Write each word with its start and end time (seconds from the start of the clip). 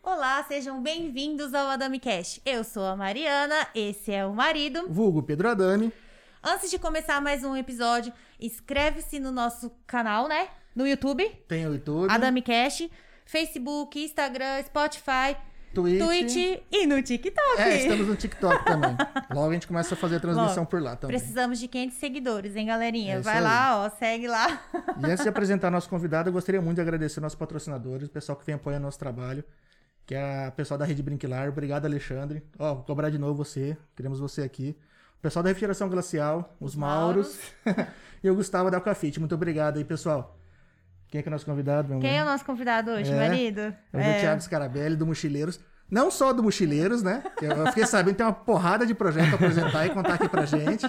Olá, 0.00 0.44
sejam 0.44 0.80
bem-vindos 0.80 1.52
ao 1.52 1.66
Adami 1.66 1.98
Cash. 1.98 2.40
Eu 2.46 2.62
sou 2.62 2.84
a 2.84 2.94
Mariana, 2.94 3.66
esse 3.74 4.12
é 4.12 4.24
o 4.24 4.32
marido. 4.32 4.86
Vulgo 4.88 5.22
Pedro 5.22 5.48
Adami. 5.48 5.92
Antes 6.42 6.70
de 6.70 6.78
começar 6.78 7.20
mais 7.20 7.42
um 7.42 7.56
episódio, 7.56 8.12
inscreve-se 8.40 9.18
no 9.18 9.32
nosso 9.32 9.70
canal, 9.84 10.28
né? 10.28 10.48
No 10.76 10.86
YouTube, 10.86 11.28
Tem 11.48 11.66
o 11.66 11.72
YouTube, 11.72 12.08
Adami 12.08 12.40
Cash, 12.40 12.88
Facebook, 13.24 14.00
Instagram, 14.00 14.62
Spotify, 14.62 15.36
Twitch. 15.74 16.02
Twitch 16.02 16.62
e 16.70 16.86
no 16.86 17.02
TikTok. 17.02 17.60
É, 17.60 17.76
estamos 17.78 18.06
no 18.08 18.16
TikTok 18.16 18.64
também. 18.64 18.96
Logo 19.32 19.50
a 19.50 19.52
gente 19.52 19.66
começa 19.66 19.94
a 19.94 19.96
fazer 19.96 20.16
a 20.16 20.20
transmissão 20.20 20.62
Logo. 20.62 20.70
por 20.70 20.82
lá 20.82 20.96
também. 20.96 21.16
Precisamos 21.16 21.58
de 21.58 21.68
500 21.68 21.96
seguidores, 21.96 22.56
hein, 22.56 22.66
galerinha? 22.66 23.14
É 23.14 23.20
Vai 23.20 23.40
lá, 23.40 23.84
ó, 23.84 23.90
segue 23.90 24.26
lá. 24.26 24.62
E 24.98 25.06
antes 25.06 25.22
de 25.22 25.28
apresentar 25.28 25.70
nosso 25.70 25.88
convidado, 25.88 26.28
eu 26.28 26.32
gostaria 26.32 26.60
muito 26.60 26.76
de 26.76 26.80
agradecer 26.82 27.20
nossos 27.20 27.38
patrocinadores, 27.38 28.08
o 28.08 28.10
pessoal 28.10 28.36
que 28.36 28.44
vem 28.44 28.54
apoiando 28.54 28.84
nosso 28.84 28.98
trabalho, 28.98 29.44
que 30.06 30.14
é 30.14 30.46
a 30.46 30.50
pessoal 30.50 30.78
da 30.78 30.84
Rede 30.84 31.02
Brinquilar. 31.02 31.48
Obrigado, 31.48 31.84
Alexandre. 31.84 32.42
Ó, 32.58 32.74
vou 32.74 32.84
cobrar 32.84 33.10
de 33.10 33.18
novo 33.18 33.34
você. 33.34 33.76
Queremos 33.94 34.18
você 34.18 34.42
aqui. 34.42 34.76
O 35.18 35.20
pessoal 35.20 35.42
da 35.42 35.48
Refrigeração 35.48 35.88
Glacial, 35.88 36.56
os, 36.60 36.76
Mauros, 36.76 37.38
e 38.22 38.30
o 38.30 38.34
Gustavo 38.34 38.70
da 38.70 38.78
Aquafit. 38.78 39.18
Muito 39.18 39.34
obrigado 39.34 39.76
aí, 39.76 39.84
pessoal. 39.84 40.37
Quem 41.08 41.18
é 41.20 41.22
que 41.22 41.28
é 41.28 41.30
o 41.30 41.32
nosso 41.32 41.46
convidado, 41.46 41.88
meu 41.88 41.98
Quem 42.00 42.18
é 42.18 42.22
o 42.22 42.26
nosso 42.26 42.44
convidado 42.44 42.90
hoje, 42.90 43.10
É. 43.12 43.16
marido? 43.28 43.60
É 43.92 44.16
o 44.16 44.20
Thiago 44.20 44.42
Scarabelli, 44.42 44.94
do 44.96 45.06
Mochileiros. 45.06 45.58
Não 45.90 46.10
só 46.10 46.34
do 46.34 46.42
Mochileiros, 46.42 47.02
né? 47.02 47.22
Eu 47.40 47.66
fiquei 47.68 47.86
sabendo 47.86 48.12
que 48.12 48.18
tem 48.18 48.26
uma 48.26 48.32
porrada 48.32 48.84
de 48.84 48.94
projeto 48.94 49.26
pra 49.28 49.36
apresentar 49.36 49.86
e 49.86 49.90
contar 49.90 50.14
aqui 50.14 50.28
pra 50.28 50.44
gente. 50.44 50.84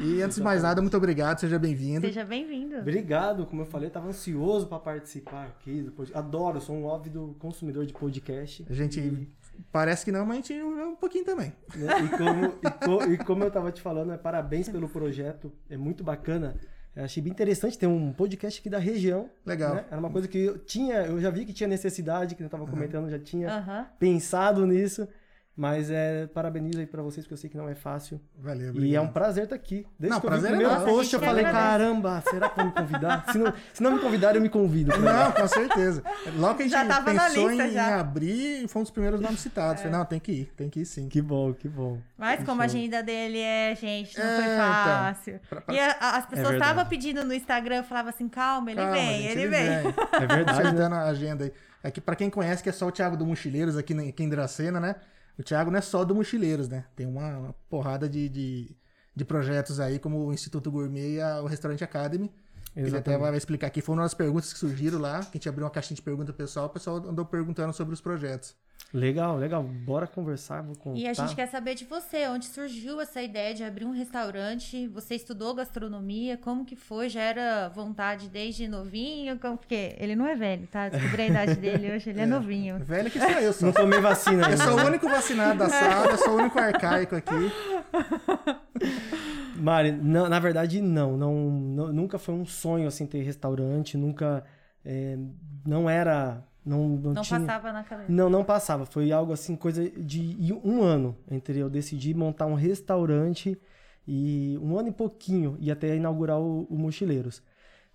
E 0.00 0.20
antes 0.20 0.38
de 0.38 0.42
mais 0.42 0.64
nada, 0.64 0.82
muito 0.82 0.96
obrigado, 0.96 1.38
seja 1.38 1.56
bem-vindo. 1.56 2.00
Seja 2.04 2.24
bem-vindo. 2.24 2.78
Obrigado, 2.78 3.46
como 3.46 3.62
eu 3.62 3.66
falei, 3.66 3.88
tava 3.90 4.08
ansioso 4.08 4.66
para 4.66 4.80
participar 4.80 5.44
aqui 5.46 5.82
do 5.82 5.92
podcast. 5.92 6.18
Adoro, 6.18 6.60
sou 6.60 6.74
um 6.76 6.92
ávido 6.92 7.36
consumidor 7.38 7.86
de 7.86 7.92
podcast. 7.92 8.66
A 8.68 8.74
gente 8.74 9.28
parece 9.70 10.04
que 10.04 10.10
não, 10.10 10.26
mas 10.26 10.32
a 10.38 10.40
gente 10.40 10.52
é 10.52 10.64
um 10.64 10.96
pouquinho 10.96 11.24
também. 11.24 11.52
né? 11.76 11.86
E, 12.02 12.08
como, 12.18 12.44
e, 12.46 12.70
co- 12.84 13.12
e 13.12 13.18
como 13.18 13.44
eu 13.44 13.50
tava 13.52 13.70
te 13.70 13.80
falando, 13.80 14.12
é, 14.12 14.16
parabéns 14.16 14.68
pelo 14.68 14.88
projeto, 14.88 15.52
é 15.70 15.76
muito 15.76 16.02
bacana. 16.02 16.56
Eu 16.96 17.04
achei 17.04 17.20
bem 17.22 17.32
interessante 17.32 17.76
ter 17.76 17.86
um 17.88 18.12
podcast 18.12 18.60
aqui 18.60 18.70
da 18.70 18.78
região. 18.78 19.28
Legal. 19.44 19.74
né? 19.74 19.84
Era 19.90 19.98
uma 19.98 20.10
coisa 20.10 20.28
que 20.28 20.38
eu 20.38 20.58
tinha, 20.58 21.02
eu 21.06 21.20
já 21.20 21.28
vi 21.28 21.44
que 21.44 21.52
tinha 21.52 21.68
necessidade, 21.68 22.34
que 22.36 22.42
eu 22.42 22.48
tava 22.48 22.66
comentando, 22.66 23.10
já 23.10 23.18
tinha 23.18 23.48
Aham. 23.50 23.86
pensado 23.98 24.64
nisso. 24.66 25.08
Mas 25.56 25.88
é, 25.88 26.26
parabenizo 26.26 26.80
aí 26.80 26.86
pra 26.86 27.00
vocês, 27.00 27.24
porque 27.24 27.34
eu 27.34 27.38
sei 27.38 27.48
que 27.48 27.56
não 27.56 27.68
é 27.68 27.76
fácil. 27.76 28.20
Valeu, 28.36 28.62
E 28.62 28.66
é 28.66 28.70
obrigado. 28.70 29.04
um 29.04 29.08
prazer 29.12 29.44
estar 29.44 29.54
aqui. 29.54 29.86
Desde 29.96 30.12
Não, 30.12 30.20
que 30.20 30.26
eu 30.26 30.30
vi 30.32 30.36
o 30.36 30.40
prazer 30.40 30.50
é 30.50 30.56
primeiro. 30.58 30.82
A 30.82 30.84
post, 30.84 31.14
eu 31.14 31.20
que 31.20 31.26
falei, 31.26 31.44
agradece. 31.44 31.68
caramba, 31.68 32.22
será 32.28 32.48
que 32.48 32.56
vão 32.56 32.66
me 32.66 32.72
convidar? 32.72 33.24
Se 33.30 33.38
não, 33.38 33.52
se 33.72 33.82
não 33.84 33.90
me 33.92 33.98
convidar, 34.00 34.34
eu 34.34 34.40
me 34.42 34.48
convido. 34.48 34.98
Não, 34.98 35.30
com 35.30 35.46
certeza. 35.46 36.02
Logo 36.36 36.56
que 36.56 36.62
a 36.62 36.66
gente 36.66 36.72
Já 36.72 36.84
tava 36.84 37.12
na 37.12 37.26
pensou 37.28 37.48
lista, 37.50 37.66
em 37.68 37.70
já. 37.70 38.00
abrir, 38.00 38.66
foi 38.66 38.80
um 38.80 38.82
dos 38.82 38.90
primeiros 38.90 39.20
nomes 39.20 39.38
citados. 39.40 39.80
Falei, 39.82 39.96
não, 39.96 40.04
tem 40.04 40.18
que 40.18 40.32
ir, 40.32 40.52
tem 40.56 40.68
que 40.68 40.80
ir 40.80 40.86
sim. 40.86 41.08
Que 41.08 41.22
bom, 41.22 41.54
que 41.54 41.68
bom. 41.68 42.00
Mas 42.18 42.42
como 42.44 42.60
a 42.60 42.66
Show. 42.68 42.76
agenda 42.76 43.00
dele 43.00 43.38
é, 43.38 43.76
gente, 43.76 44.18
não 44.18 44.26
É, 44.26 44.34
foi 44.36 44.44
então. 44.54 44.66
fácil. 44.66 45.40
Pra- 45.48 45.60
pra- 45.60 45.74
E 45.74 45.78
a- 45.78 45.96
a- 46.00 46.16
as 46.16 46.26
pessoas 46.26 46.48
verdade. 46.48 46.70
estavam 46.72 46.86
pedindo 46.90 47.24
no 47.24 47.32
Instagram, 47.32 47.76
eu 47.76 47.84
falava 47.84 48.08
assim, 48.08 48.28
calma, 48.28 48.72
ele 48.72 48.80
Calma, 48.80 48.94
vem, 48.96 49.22
gente, 49.22 49.38
ele, 49.38 49.46
vem. 49.48 49.68
É 49.68 49.82
Tá 49.92 50.18
verdade, 50.18 50.44
né? 50.44 50.50
acertando 50.68 50.94
a 50.96 51.02
agenda 51.04 51.44
aí. 51.44 51.52
É 51.80 51.90
que 51.92 52.00
pra 52.00 52.16
quem 52.16 52.28
conhece, 52.28 52.60
que 52.60 52.68
é 52.68 52.72
só 52.72 52.88
o 52.88 52.90
Thiago 52.90 53.16
do 53.16 53.24
Mochileiros 53.24 53.76
aqui, 53.76 53.94
na- 53.94 54.02
aqui 54.02 54.24
em 54.24 54.28
Dracena, 54.28 54.80
né? 54.80 54.96
O 55.38 55.42
Thiago 55.42 55.70
não 55.70 55.78
é 55.78 55.82
só 55.82 56.04
do 56.04 56.14
Mochileiros, 56.14 56.68
né? 56.68 56.84
Tem 56.94 57.06
uma, 57.06 57.38
uma 57.38 57.52
porrada 57.68 58.08
de, 58.08 58.28
de, 58.28 58.76
de 59.14 59.24
projetos 59.24 59.80
aí, 59.80 59.98
como 59.98 60.26
o 60.26 60.32
Instituto 60.32 60.70
Gourmet 60.70 61.14
e 61.16 61.20
a- 61.20 61.42
o 61.42 61.46
Restaurante 61.46 61.82
Academy. 61.82 62.30
Ele 62.76 62.86
até 62.98 63.12
vai 63.18 63.36
explicar 63.36 63.66
aqui. 63.68 63.80
Foram 63.80 64.02
as 64.02 64.14
perguntas 64.14 64.52
que 64.52 64.58
surgiram 64.58 64.98
lá, 64.98 65.20
que 65.20 65.28
a 65.28 65.32
gente 65.34 65.48
abriu 65.48 65.64
uma 65.64 65.70
caixinha 65.70 65.96
de 65.96 66.02
pergunta 66.02 66.32
pro 66.32 66.44
pessoal, 66.44 66.66
o 66.66 66.70
pessoal 66.70 66.96
andou 66.98 67.24
perguntando 67.24 67.72
sobre 67.72 67.94
os 67.94 68.00
projetos. 68.00 68.54
Legal, 68.94 69.36
legal. 69.36 69.60
Bora 69.64 70.06
conversar, 70.06 70.62
vou 70.62 70.76
contar. 70.76 71.00
E 71.00 71.08
a 71.08 71.12
gente 71.12 71.34
quer 71.34 71.48
saber 71.48 71.74
de 71.74 71.84
você, 71.84 72.28
onde 72.28 72.46
surgiu 72.46 73.00
essa 73.00 73.20
ideia 73.20 73.52
de 73.52 73.64
abrir 73.64 73.84
um 73.84 73.90
restaurante? 73.90 74.86
Você 74.86 75.16
estudou 75.16 75.52
gastronomia? 75.52 76.36
Como 76.36 76.64
que 76.64 76.76
foi? 76.76 77.08
Já 77.08 77.22
era 77.22 77.68
vontade 77.70 78.28
desde 78.28 78.68
novinho? 78.68 79.36
Como 79.40 79.58
que 79.58 79.96
ele 79.98 80.14
não 80.14 80.24
é 80.28 80.36
velho, 80.36 80.68
tá? 80.68 80.88
Descobri 80.88 81.22
a 81.22 81.26
idade 81.26 81.56
dele 81.56 81.92
hoje, 81.92 82.10
ele 82.10 82.20
é, 82.20 82.26
novinho. 82.38 82.78
Velho 82.78 83.10
que 83.10 83.18
sou 83.18 83.28
eu, 83.30 83.52
só. 83.52 83.66
Não 83.66 83.72
tomei 83.72 84.00
vacina 84.00 84.42
Eu 84.42 84.46
ainda. 84.50 84.62
sou 84.62 84.78
o 84.78 84.86
único 84.86 85.08
vacinado 85.08 85.58
da 85.58 85.68
sala, 85.68 86.12
eu 86.12 86.18
sou 86.18 86.34
o 86.34 86.36
único 86.36 86.56
arcaico 86.56 87.16
aqui. 87.16 87.50
Mari, 89.58 89.90
na, 89.90 90.28
na 90.28 90.38
verdade, 90.38 90.80
não, 90.80 91.16
não, 91.16 91.34
não- 91.50 91.92
Nunca 91.92 92.16
foi 92.16 92.34
um 92.34 92.46
sonho, 92.46 92.86
assim, 92.86 93.06
ter 93.06 93.22
restaurante. 93.22 93.96
Nunca... 93.96 94.44
é, 94.84 95.18
não 95.66 95.90
era... 95.90 96.44
Não, 96.64 96.88
não, 96.88 97.12
Não 97.12 97.22
tinha... 97.22 97.40
passava 97.40 97.72
na 97.72 97.84
cabeça. 97.84 98.10
Não, 98.10 98.30
não 98.30 98.42
passava. 98.42 98.86
Foi 98.86 99.12
algo 99.12 99.32
assim, 99.32 99.54
coisa 99.54 99.88
de 99.90 100.52
um 100.64 100.82
ano 100.82 101.16
entre 101.30 101.58
eu 101.58 101.68
decidir 101.68 102.14
montar 102.14 102.46
um 102.46 102.54
restaurante 102.54 103.58
e 104.08 104.58
um 104.62 104.78
ano 104.78 104.88
e 104.88 104.92
pouquinho 104.92 105.56
e 105.60 105.70
até 105.70 105.94
inaugurar 105.94 106.38
o, 106.40 106.64
o 106.64 106.78
Mochileiros. 106.78 107.42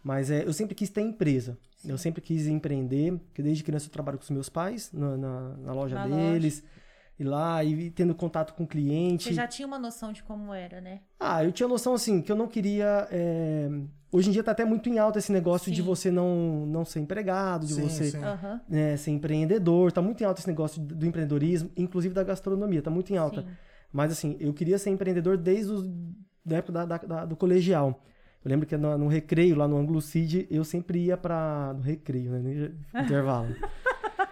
Mas 0.03 0.29
é, 0.29 0.45
eu 0.45 0.53
sempre 0.53 0.75
quis 0.75 0.89
ter 0.89 1.01
empresa. 1.01 1.57
Eu 1.83 1.97
sempre 1.97 2.21
quis 2.21 2.45
empreender, 2.47 3.17
porque 3.17 3.41
desde 3.41 3.63
criança 3.63 3.87
eu 3.87 3.91
trabalho 3.91 4.17
com 4.17 4.23
os 4.23 4.29
meus 4.29 4.49
pais 4.49 4.91
na, 4.93 5.17
na, 5.17 5.57
na 5.57 5.73
loja 5.73 5.95
Na 5.95 6.07
deles. 6.07 6.63
E 7.17 7.23
lá, 7.23 7.61
e 7.65 7.89
tendo 7.91 8.15
contato 8.15 8.53
com 8.53 8.63
o 8.63 8.67
cliente. 8.67 9.25
Você 9.25 9.33
já 9.33 9.45
tinha 9.45 9.67
uma 9.67 9.77
noção 9.77 10.13
de 10.13 10.23
como 10.23 10.53
era, 10.53 10.79
né? 10.79 11.01
Ah, 11.19 11.43
eu 11.43 11.51
tinha 11.51 11.67
noção 11.67 11.93
assim, 11.93 12.21
que 12.21 12.31
eu 12.31 12.35
não 12.35 12.47
queria. 12.47 13.07
é, 13.11 13.69
Hoje 14.11 14.29
em 14.29 14.31
dia 14.31 14.43
tá 14.43 14.51
até 14.51 14.65
muito 14.65 14.89
em 14.89 14.97
alta 14.97 15.19
esse 15.19 15.31
negócio 15.31 15.71
de 15.71 15.81
Sim. 15.81 15.87
você 15.87 16.09
não, 16.11 16.65
não 16.65 16.83
ser 16.83 16.99
empregado, 16.99 17.65
de 17.67 17.73
Sim, 17.73 17.81
você 17.87 18.17
né, 18.67 18.97
ser 18.97 19.11
empreendedor. 19.11 19.91
Tá 19.91 20.01
muito 20.01 20.21
em 20.21 20.25
alta 20.25 20.41
esse 20.41 20.47
negócio 20.47 20.81
do 20.81 21.05
empreendedorismo, 21.05 21.69
inclusive 21.77 22.13
da 22.13 22.23
gastronomia, 22.23 22.81
tá 22.81 22.89
muito 22.89 23.13
em 23.13 23.17
alta. 23.17 23.41
Sim. 23.43 23.47
Mas 23.93 24.11
assim, 24.11 24.35
eu 24.39 24.51
queria 24.53 24.77
ser 24.79 24.89
empreendedor 24.89 25.37
desde 25.37 25.71
os, 25.71 25.83
da 26.43 26.57
época 26.57 26.73
da- 26.73 26.85
da- 26.85 26.97
da- 26.97 27.25
do 27.25 27.35
colegial. 27.35 28.01
Eu 28.43 28.49
lembro 28.49 28.65
que 28.65 28.75
no, 28.77 28.97
no 28.97 29.07
recreio, 29.07 29.55
lá 29.55 29.67
no 29.67 29.77
Anglo 29.77 30.01
Cid, 30.01 30.47
eu 30.49 30.63
sempre 30.63 30.99
ia 31.05 31.17
pra. 31.17 31.73
No 31.75 31.81
recreio, 31.81 32.31
né? 32.31 32.39
nem- 32.93 33.03
Intervalo. 33.03 33.53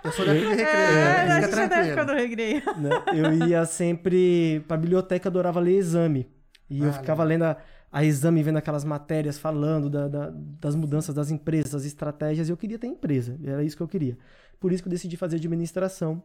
Eu 0.03 0.11
sou 0.11 0.25
daqui 0.25 0.39
de 0.39 0.47
recreio, 0.47 0.67
É, 0.69 1.25
né? 1.25 1.31
a 1.33 1.41
gente 1.41 1.51
tranquilo. 1.51 2.05
no 2.05 2.13
recreio. 2.13 2.61
né? 2.77 2.89
Eu 3.13 3.47
ia 3.47 3.65
sempre 3.65 4.61
pra 4.67 4.77
biblioteca, 4.77 5.27
adorava 5.27 5.59
ler 5.59 5.77
exame. 5.77 6.27
E 6.69 6.81
eu 6.83 6.89
Ah, 6.89 6.93
ficava 6.93 7.23
lendo 7.23 7.43
a, 7.43 7.57
a 7.97 8.03
exame, 8.05 8.43
vendo 8.43 8.57
aquelas 8.57 8.83
matérias, 8.85 9.37
falando 9.39 9.89
da- 9.89 10.07
da- 10.07 10.29
das 10.61 10.75
mudanças 10.75 11.15
das 11.15 11.31
empresas, 11.31 11.71
das 11.71 11.85
estratégias. 11.85 12.47
E 12.47 12.51
eu 12.51 12.57
queria 12.57 12.77
ter 12.77 12.87
empresa. 12.87 13.39
Era 13.43 13.63
isso 13.63 13.75
que 13.75 13.81
eu 13.83 13.87
queria. 13.87 14.17
Por 14.59 14.71
isso 14.71 14.83
que 14.83 14.87
eu 14.87 14.91
decidi 14.91 15.17
fazer 15.17 15.37
administração. 15.37 16.21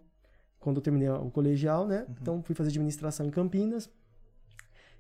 Quando 0.61 0.77
eu 0.77 0.82
terminei 0.82 1.09
o 1.09 1.31
colegial, 1.31 1.87
né? 1.87 2.06
Então 2.21 2.43
fui 2.43 2.55
fazer 2.55 2.69
administração 2.71 3.25
em 3.27 3.31
Campinas. 3.31 3.91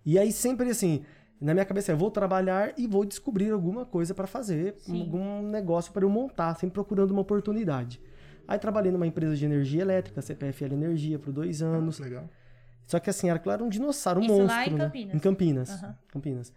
E 0.04 0.18
aí 0.18 0.32
sempre 0.32 0.68
assim, 0.70 1.02
na 1.40 1.52
minha 1.52 1.64
cabeça, 1.66 1.92
eu 1.92 1.96
vou 1.96 2.10
trabalhar 2.10 2.72
e 2.78 2.86
vou 2.86 3.04
descobrir 3.04 3.50
alguma 3.50 3.84
coisa 3.84 4.14
para 4.14 4.26
fazer, 4.26 4.74
Sim. 4.78 5.00
algum 5.02 5.42
negócio 5.42 5.92
para 5.92 6.04
eu 6.04 6.10
montar, 6.10 6.54
sempre 6.56 6.74
procurando 6.74 7.10
uma 7.10 7.20
oportunidade. 7.20 8.00
Aí 8.48 8.58
trabalhei 8.58 8.90
numa 8.90 9.06
empresa 9.06 9.36
de 9.36 9.44
energia 9.44 9.82
elétrica, 9.82 10.20
CPFL 10.22 10.72
Energia, 10.74 11.18
por 11.18 11.32
dois 11.32 11.62
anos. 11.62 11.98
Legal. 11.98 12.28
Só 12.86 12.98
que 12.98 13.08
assim, 13.10 13.28
era 13.30 13.38
claro, 13.38 13.64
um 13.64 13.68
dinossauro, 13.68 14.20
um 14.20 14.24
Isso 14.24 14.32
monstro. 14.32 14.46
lá 14.56 14.66
em 14.66 14.70
né? 14.72 14.78
Campinas? 14.84 15.14
Em 15.14 15.18
Campinas. 15.18 15.70
Aham. 15.70 15.94
Campinas. 16.08 16.52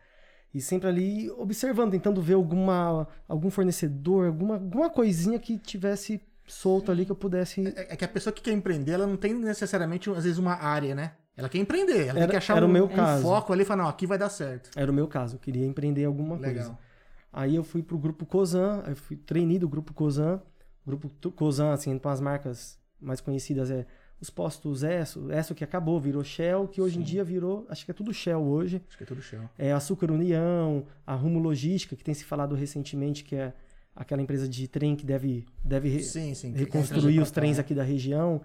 E 0.54 0.62
sempre 0.62 0.88
ali 0.88 1.30
observando, 1.32 1.92
tentando 1.92 2.22
ver 2.22 2.34
alguma, 2.36 3.08
algum 3.28 3.50
fornecedor, 3.50 4.28
alguma, 4.28 4.56
alguma 4.56 4.90
coisinha 4.90 5.38
que 5.38 5.58
tivesse 5.58 6.22
solto 6.48 6.92
ali 6.92 7.06
que 7.06 7.12
eu 7.12 7.16
pudesse. 7.16 7.68
É 7.76 7.94
é 7.94 7.96
que 7.96 8.06
a 8.06 8.08
pessoa 8.08 8.32
que 8.32 8.42
quer 8.42 8.52
empreender, 8.54 8.94
ela 8.94 9.06
não 9.08 9.18
tem 9.18 9.34
necessariamente, 9.34 10.10
às 10.10 10.24
vezes, 10.24 10.38
uma 10.38 10.54
área, 10.54 10.96
né? 10.96 11.14
Ela 11.36 11.50
quer 11.50 11.58
empreender, 11.58 12.04
ela 12.04 12.14
tem 12.14 12.22
Era- 12.24 12.32
que 12.32 12.38
achar 12.38 12.56
era 12.56 12.66
um, 12.66 12.70
o 12.70 12.72
meu 12.72 12.86
um 12.86 12.88
caso. 12.88 13.24
foco 13.24 13.52
ali 13.52 13.64
e 13.64 13.66
falar, 13.66 13.84
não, 13.84 13.90
aqui 13.90 14.08
vai 14.08 14.18
dar 14.18 14.30
certo. 14.30 14.70
Era 14.76 14.90
o 14.90 14.94
meu 14.94 15.08
caso, 15.08 15.36
eu 15.36 15.40
queria 15.40 15.66
empreender 15.66 16.06
alguma 16.06 16.38
coisa. 16.38 16.54
Legal. 16.54 16.80
Aí 17.34 17.54
eu 17.56 17.64
fui 17.66 17.84
pro 17.84 17.98
grupo 17.98 18.26
Cosan, 18.26 18.82
eu 18.88 18.96
fui 18.96 19.18
trainee 19.18 19.60
do 19.60 19.68
grupo 19.68 19.94
Cosan. 19.94 20.42
O 20.86 20.90
grupo 20.92 21.32
Cosan, 21.32 21.74
assim, 21.74 21.98
com 22.00 22.08
as 22.08 22.22
marcas 22.22 22.80
mais 23.02 23.20
conhecidas 23.20 23.70
é 23.70 23.86
os 24.20 24.30
postos 24.30 24.84
Esso, 24.84 25.32
Esso 25.32 25.54
que 25.54 25.64
acabou, 25.64 26.00
virou 26.00 26.24
Shell, 26.24 26.68
que 26.68 26.82
hoje 26.82 27.00
em 27.00 27.02
dia 27.02 27.24
virou, 27.24 27.66
acho 27.70 27.86
que 27.86 27.92
é 27.92 27.94
tudo 27.94 28.14
Shell 28.14 28.42
hoje. 28.42 28.82
Acho 28.88 28.98
que 28.98 29.04
é 29.04 29.08
tudo 29.08 29.22
chão. 29.22 29.50
É 29.58 29.72
Açúcar 29.72 30.12
União, 30.12 30.86
a 31.06 31.14
Rumo 31.14 31.40
Logística, 31.40 31.96
que 31.96 32.04
tem 32.04 32.14
se 32.14 32.24
falado 32.24 32.56
recentemente, 32.56 33.24
que 33.24 33.36
é 33.36 33.54
aquela 33.96 34.22
empresa 34.22 34.48
de 34.48 34.68
trem 34.68 34.96
que 34.96 35.06
deve, 35.06 35.46
deve 35.64 36.02
Sim, 36.02 36.34
sim. 36.34 36.52
reconstruir 36.54 37.20
os 37.20 37.32
trens 37.32 37.60
aqui 37.60 37.74
da 37.74 37.84
região. 37.84 38.42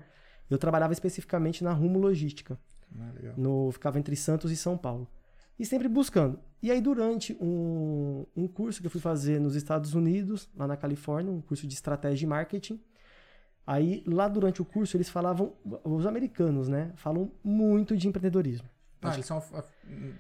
Eu 0.49 0.59
trabalhava 0.59 0.93
especificamente 0.93 1.63
na 1.63 1.73
Rumo 1.73 1.99
Logística. 1.99 2.59
Ah. 2.99 3.13
No, 3.37 3.71
ficava 3.71 3.99
entre 3.99 4.17
Santos 4.17 4.51
e 4.51 4.57
São 4.57 4.77
Paulo. 4.77 5.09
E 5.59 5.65
sempre 5.65 5.89
buscando. 5.89 6.39
E 6.63 6.71
aí, 6.71 6.81
durante 6.81 7.37
um, 7.41 8.27
um 8.37 8.49
curso 8.49 8.81
que 8.81 8.87
eu 8.87 8.91
fui 8.91 9.01
fazer 9.01 9.41
nos 9.41 9.55
Estados 9.55 9.95
Unidos, 9.95 10.49
lá 10.57 10.67
na 10.67 10.77
Califórnia, 10.77 11.33
um 11.33 11.41
curso 11.41 11.67
de 11.67 11.75
estratégia 11.75 12.25
e 12.25 12.29
marketing, 12.29 12.81
Aí, 13.67 14.03
lá 14.07 14.27
durante 14.27 14.61
o 14.61 14.65
curso, 14.65 14.97
eles 14.97 15.09
falavam, 15.09 15.53
os 15.85 16.05
americanos, 16.07 16.69
né? 16.69 16.91
Falam 16.97 17.31
muito 17.45 17.97
de 17.97 18.09
empreendedorismo. 18.09 18.69
Ah, 19.03 19.15
eles 19.15 19.25
são 19.27 19.43
ah, 19.55 19.63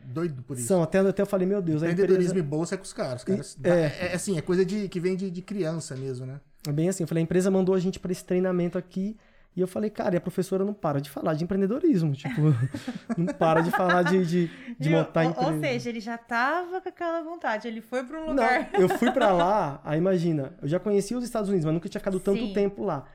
doidos 0.04 0.42
por 0.46 0.56
isso. 0.56 0.66
São, 0.68 0.82
até, 0.82 0.98
até 1.00 1.20
eu 1.20 1.26
falei, 1.26 1.46
meu 1.46 1.60
Deus, 1.60 1.82
a 1.82 1.86
Empreendedorismo 1.86 2.32
empresa... 2.38 2.46
e 2.46 2.48
bolsa 2.48 2.74
é 2.74 2.78
com 2.78 2.84
os 2.84 2.92
caras. 2.92 3.20
Os 3.20 3.24
caras 3.24 3.58
E- 3.62 3.68
é. 3.68 4.08
é, 4.10 4.14
assim, 4.14 4.38
é 4.38 4.40
coisa 4.42 4.64
de, 4.64 4.88
que 4.88 4.98
vem 4.98 5.16
de, 5.16 5.30
de 5.30 5.42
criança 5.42 5.94
mesmo, 5.96 6.24
né? 6.24 6.40
É 6.66 6.72
bem 6.72 6.88
assim, 6.88 7.02
eu 7.02 7.08
falei, 7.08 7.22
a 7.22 7.24
empresa 7.24 7.50
mandou 7.50 7.74
a 7.74 7.78
gente 7.78 7.98
para 7.98 8.10
esse 8.12 8.24
treinamento 8.24 8.78
aqui. 8.78 9.16
E 9.54 9.60
eu 9.60 9.66
falei, 9.66 9.90
cara, 9.90 10.14
e 10.14 10.18
a 10.18 10.20
professora 10.20 10.64
não 10.64 10.72
para 10.72 11.00
de 11.00 11.10
falar 11.10 11.34
de 11.34 11.42
empreendedorismo. 11.44 12.12
Tipo, 12.14 12.40
não 13.18 13.26
para 13.26 13.60
de 13.60 13.70
falar 13.72 14.02
de, 14.04 14.24
de, 14.24 14.50
de 14.78 14.88
montar 14.90 15.24
ou, 15.24 15.30
empresa. 15.30 15.50
ou 15.52 15.60
seja, 15.60 15.88
ele 15.90 16.00
já 16.00 16.16
tava 16.16 16.80
com 16.80 16.88
aquela 16.88 17.20
vontade. 17.22 17.66
Ele 17.66 17.80
foi 17.80 18.04
pra 18.04 18.18
um 18.18 18.26
Não, 18.26 18.30
lugar. 18.44 18.70
eu 18.74 18.88
fui 18.88 19.10
pra 19.10 19.32
lá, 19.32 19.80
aí 19.84 19.98
imagina, 19.98 20.54
eu 20.62 20.68
já 20.68 20.78
conhecia 20.78 21.18
os 21.18 21.24
Estados 21.24 21.48
Unidos, 21.50 21.64
mas 21.64 21.74
nunca 21.74 21.88
tinha 21.88 22.00
ficado 22.00 22.20
tanto 22.20 22.38
Sim. 22.46 22.52
tempo 22.52 22.84
lá. 22.84 23.06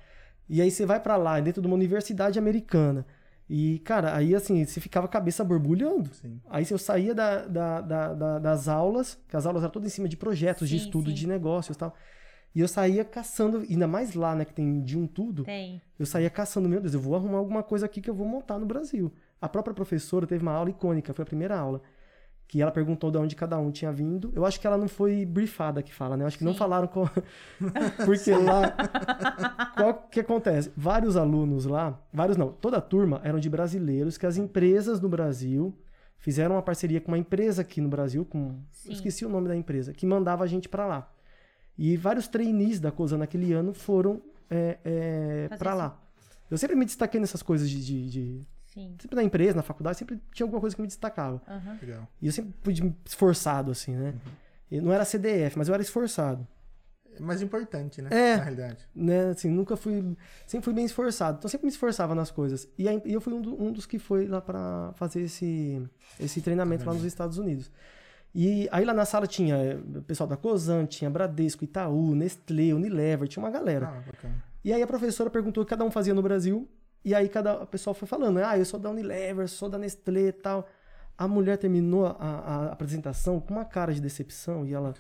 E 0.48 0.62
aí 0.62 0.70
você 0.70 0.86
vai 0.86 1.00
pra 1.00 1.16
lá, 1.18 1.40
dentro 1.40 1.62
de 1.62 1.68
uma 1.68 1.76
universidade 1.76 2.38
americana. 2.40 3.06
E, 3.50 3.80
cara, 3.80 4.16
aí 4.16 4.34
assim, 4.34 4.66
você 4.66 4.80
ficava 4.82 5.06
a 5.06 5.10
cabeça 5.10 5.44
borbulhando. 5.44 6.10
Sim. 6.14 6.40
Aí 6.50 6.66
eu 6.70 6.78
saía 6.78 7.14
da, 7.14 7.46
da- 7.46 7.82
da- 7.82 8.14
da- 8.14 8.40
das 8.40 8.68
aulas, 8.68 9.20
que 9.28 9.36
as 9.38 9.46
aulas 9.46 9.62
eram 9.64 9.72
todas 9.72 9.92
em 9.92 9.94
cima 9.96 10.08
de 10.10 10.18
projetos, 10.18 10.68
de 10.68 10.80
Sim, 10.80 10.86
estudo, 10.86 11.10
sim. 11.10 11.16
de 11.16 11.28
negócios 11.28 11.76
e 11.76 11.80
tal. 11.80 11.96
E 12.56 12.60
eu 12.62 12.68
saía 12.68 13.04
caçando, 13.04 13.66
ainda 13.70 13.86
mais 13.88 14.14
lá, 14.16 14.34
né, 14.34 14.46
que 14.46 14.54
tem 14.54 14.82
de 14.82 14.98
um 14.98 15.06
tudo. 15.06 15.44
Tem. 15.44 15.82
Eu 16.00 16.06
saía 16.06 16.30
caçando, 16.30 16.70
meu 16.70 16.80
Deus, 16.82 16.94
eu 16.94 17.00
vou 17.02 17.16
arrumar 17.16 17.38
alguma 17.38 17.62
coisa 17.62 17.86
aqui 17.86 18.02
que 18.02 18.10
eu 18.10 18.16
vou 18.16 18.26
montar 18.28 18.58
no 18.58 18.66
Brasil. 18.66 19.12
A 19.42 19.50
própria 19.50 19.74
professora 19.76 20.26
teve 20.26 20.42
uma 20.42 20.54
aula 20.54 20.70
icônica, 20.70 21.14
foi 21.14 21.24
a 21.24 21.26
primeira 21.26 21.58
aula, 21.58 21.82
que 22.48 22.62
ela 22.62 22.72
perguntou 22.72 23.10
de 23.10 23.18
onde 23.18 23.36
cada 23.36 23.58
um 23.58 23.72
tinha 23.72 23.92
vindo. 23.92 24.32
Eu 24.36 24.46
acho 24.46 24.60
que 24.60 24.68
ela 24.68 24.78
não 24.78 24.88
foi 24.88 25.26
briefada 25.26 25.82
que 25.82 25.94
fala, 25.94 26.16
né? 26.16 26.24
Eu 26.24 26.28
acho 26.28 26.38
que 26.38 26.44
não 26.44 26.54
Sim. 26.54 26.60
falaram 26.60 26.88
com... 26.88 27.06
Porque 28.06 28.32
lá... 28.32 28.72
Qual 29.76 29.94
que 30.12 30.20
acontece? 30.20 30.72
Vários 30.78 31.18
alunos 31.18 31.66
lá, 31.66 32.00
vários 32.14 32.38
não, 32.38 32.52
toda 32.52 32.78
a 32.78 32.82
turma 32.82 33.20
eram 33.24 33.40
de 33.40 33.50
brasileiros 33.50 34.18
que 34.18 34.26
as 34.26 34.38
empresas 34.38 35.02
no 35.02 35.10
Brasil 35.10 35.76
fizeram 36.18 36.56
uma 36.56 36.62
parceria 36.62 37.02
com 37.02 37.12
uma 37.12 37.18
empresa 37.18 37.62
aqui 37.62 37.82
no 37.82 37.90
Brasil, 37.90 38.24
com... 38.26 38.60
Esqueci 38.88 39.26
o 39.26 39.30
nome 39.30 39.48
da 39.48 39.56
empresa, 39.56 39.92
que 39.94 40.06
mandava 40.06 40.44
a 40.44 40.48
gente 40.48 40.70
pra 40.70 40.86
lá. 40.86 41.12
E 41.78 41.98
vários 41.98 42.28
trainees 42.28 42.80
da 42.80 42.92
COSA 42.92 43.18
naquele 43.18 43.52
ano 43.54 43.74
foram 43.74 44.22
é, 44.50 44.78
é, 44.86 45.58
para 45.58 45.74
lá. 45.74 46.02
Eu 46.50 46.58
sempre 46.58 46.76
me 46.76 46.86
destaquei 46.86 47.20
nessas 47.20 47.42
coisas 47.42 47.70
de, 47.70 47.84
de- 47.84 48.10
de- 48.10 48.48
Sim. 48.76 48.96
Sempre 49.02 49.16
na 49.16 49.24
empresa, 49.24 49.56
na 49.56 49.64
faculdade, 49.64 49.98
sempre 49.98 50.22
tinha 50.34 50.46
alguma 50.46 50.60
coisa 50.62 50.76
que 50.76 50.82
me 50.82 50.88
destacava. 50.88 51.42
Aham. 51.48 51.78
Legal. 51.82 52.08
E 52.22 52.28
eu 52.28 52.32
sempre 52.32 52.54
fui 52.62 52.74
esforçado, 53.06 53.72
assim, 53.72 53.96
né? 53.96 54.14
E 54.70 54.80
não 54.82 54.92
era 54.94 55.04
CDF, 55.06 55.58
mas 55.58 55.68
eu 55.68 55.74
era 55.74 55.82
esforçado. 55.82 56.46
É 57.18 57.22
mais 57.22 57.42
importante, 57.42 58.02
né? 58.02 58.10
É. 58.12 58.36
Na 58.36 58.44
realidade. 58.44 58.86
Né? 58.94 59.30
Assim, 59.30 59.50
nunca 59.50 59.78
fui. 59.78 60.18
Sempre 60.46 60.66
fui 60.66 60.74
bem 60.74 60.84
esforçado. 60.84 61.38
Então 61.38 61.50
sempre 61.50 61.66
me 61.66 61.72
esforçava 61.72 62.14
nas 62.14 62.30
coisas. 62.30 62.68
E, 62.78 62.90
aí, 62.90 63.02
e 63.06 63.14
eu 63.14 63.22
fui 63.22 63.34
um, 63.34 63.42
do- 63.42 63.64
um 63.64 63.72
dos 63.72 63.86
que 63.86 63.98
foi 63.98 64.28
lá 64.28 64.42
pra 64.42 64.92
fazer 64.96 65.22
esse, 65.22 65.82
esse 66.20 66.42
treinamento 66.42 66.86
lá 66.86 66.94
nos 66.94 67.06
Estados 67.06 67.38
Unidos. 67.38 67.72
E 68.34 68.68
aí 68.70 68.84
lá 68.84 68.94
na 68.94 69.06
sala 69.06 69.26
tinha 69.26 69.56
eh, 69.56 69.76
o 69.98 70.02
pessoal 70.02 70.28
da 70.28 70.36
Cosan, 70.36 70.86
tinha 70.86 71.10
Bradesco, 71.10 71.64
Itaú, 71.64 72.14
Nestlé, 72.14 72.74
Unilever, 72.74 73.30
tinha 73.30 73.42
uma 73.42 73.50
galera. 73.50 73.88
Ah, 73.88 74.02
bacana. 74.06 74.44
E 74.62 74.74
aí 74.74 74.82
a 74.82 74.88
professora 74.88 75.30
perguntou 75.30 75.64
o 75.64 75.66
que 75.66 75.70
cada 75.70 75.86
um 75.86 75.92
fazia 75.92 76.14
no 76.14 76.22
Brasil. 76.22 76.68
E 77.06 77.14
aí 77.14 77.30
cada 77.30 77.54
a 77.62 77.66
pessoa 77.68 77.94
foi 77.94 78.08
falando, 78.08 78.40
ah, 78.40 78.58
eu 78.58 78.66
sou 78.66 78.80
da 78.80 78.90
Unilever, 78.90 79.48
sou 79.48 79.70
da 79.70 79.78
Nestlé 79.78 80.30
e 80.30 80.32
tal. 80.32 80.68
A 81.16 81.28
mulher 81.28 81.56
terminou 81.60 82.08
a, 82.08 82.14
a 82.20 82.66
apresentação 82.72 83.40
com 83.40 83.54
uma 83.54 83.64
cara 83.64 83.94
de 83.94 84.02
decepção 84.02 84.66
e 84.66 84.74
ela, 84.74 84.94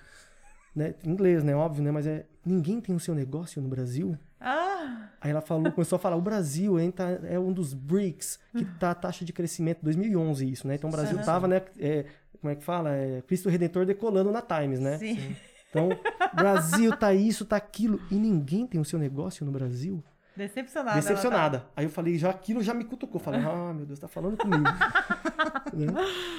né, 0.75 0.93
em 1.03 1.09
inglês, 1.09 1.43
né, 1.43 1.55
óbvio, 1.55 1.83
né, 1.83 1.91
mas 1.91 2.05
é, 2.05 2.25
ninguém 2.45 2.79
tem 2.79 2.95
o 2.95 2.99
seu 2.99 3.15
negócio 3.15 3.59
no 3.59 3.67
Brasil? 3.67 4.15
Ah, 4.39 5.09
Aí 5.19 5.31
ela 5.31 5.41
falou, 5.41 5.71
começou 5.71 5.95
a 5.95 5.99
falar, 5.99 6.15
o 6.15 6.21
Brasil 6.21 6.79
entra, 6.79 7.19
é 7.23 7.39
um 7.39 7.51
dos 7.51 7.73
BRICS, 7.73 8.39
que 8.55 8.63
tá 8.63 8.91
a 8.91 8.95
taxa 8.95 9.25
de 9.25 9.33
crescimento, 9.33 9.79
2011 9.81 10.49
isso, 10.49 10.67
né? 10.67 10.75
Então 10.75 10.89
o 10.89 10.93
Brasil 10.93 11.17
Aham. 11.17 11.25
tava, 11.25 11.47
né, 11.47 11.63
é, 11.79 12.05
como 12.39 12.51
é 12.51 12.55
que 12.55 12.63
fala? 12.63 12.91
É, 12.91 13.23
Cristo 13.23 13.49
Redentor 13.49 13.85
decolando 13.87 14.31
na 14.31 14.43
Times, 14.43 14.79
né? 14.79 14.99
sim. 14.99 15.35
Então, 15.69 15.89
Brasil 16.31 16.95
tá 16.95 17.13
isso, 17.13 17.43
tá 17.43 17.57
aquilo, 17.57 17.99
e 18.11 18.15
ninguém 18.15 18.67
tem 18.67 18.79
o 18.79 18.85
seu 18.85 18.99
negócio 18.99 19.43
no 19.45 19.51
Brasil? 19.51 20.01
Decepcionada. 20.35 20.91
ela 20.91 21.01
tá. 21.01 21.07
Decepcionada. 21.09 21.65
Aí 21.75 21.85
eu 21.85 21.89
falei, 21.89 22.17
já 22.17 22.29
aquilo 22.29 22.61
já 22.61 22.73
me 22.73 22.83
cutucou. 22.83 23.19
Falei, 23.19 23.41
ah, 23.45 23.73
meu 23.73 23.85
Deus, 23.85 23.99
tá 23.99 24.07
falando 24.07 24.37
comigo. 24.37 24.63
Né? 25.73 25.87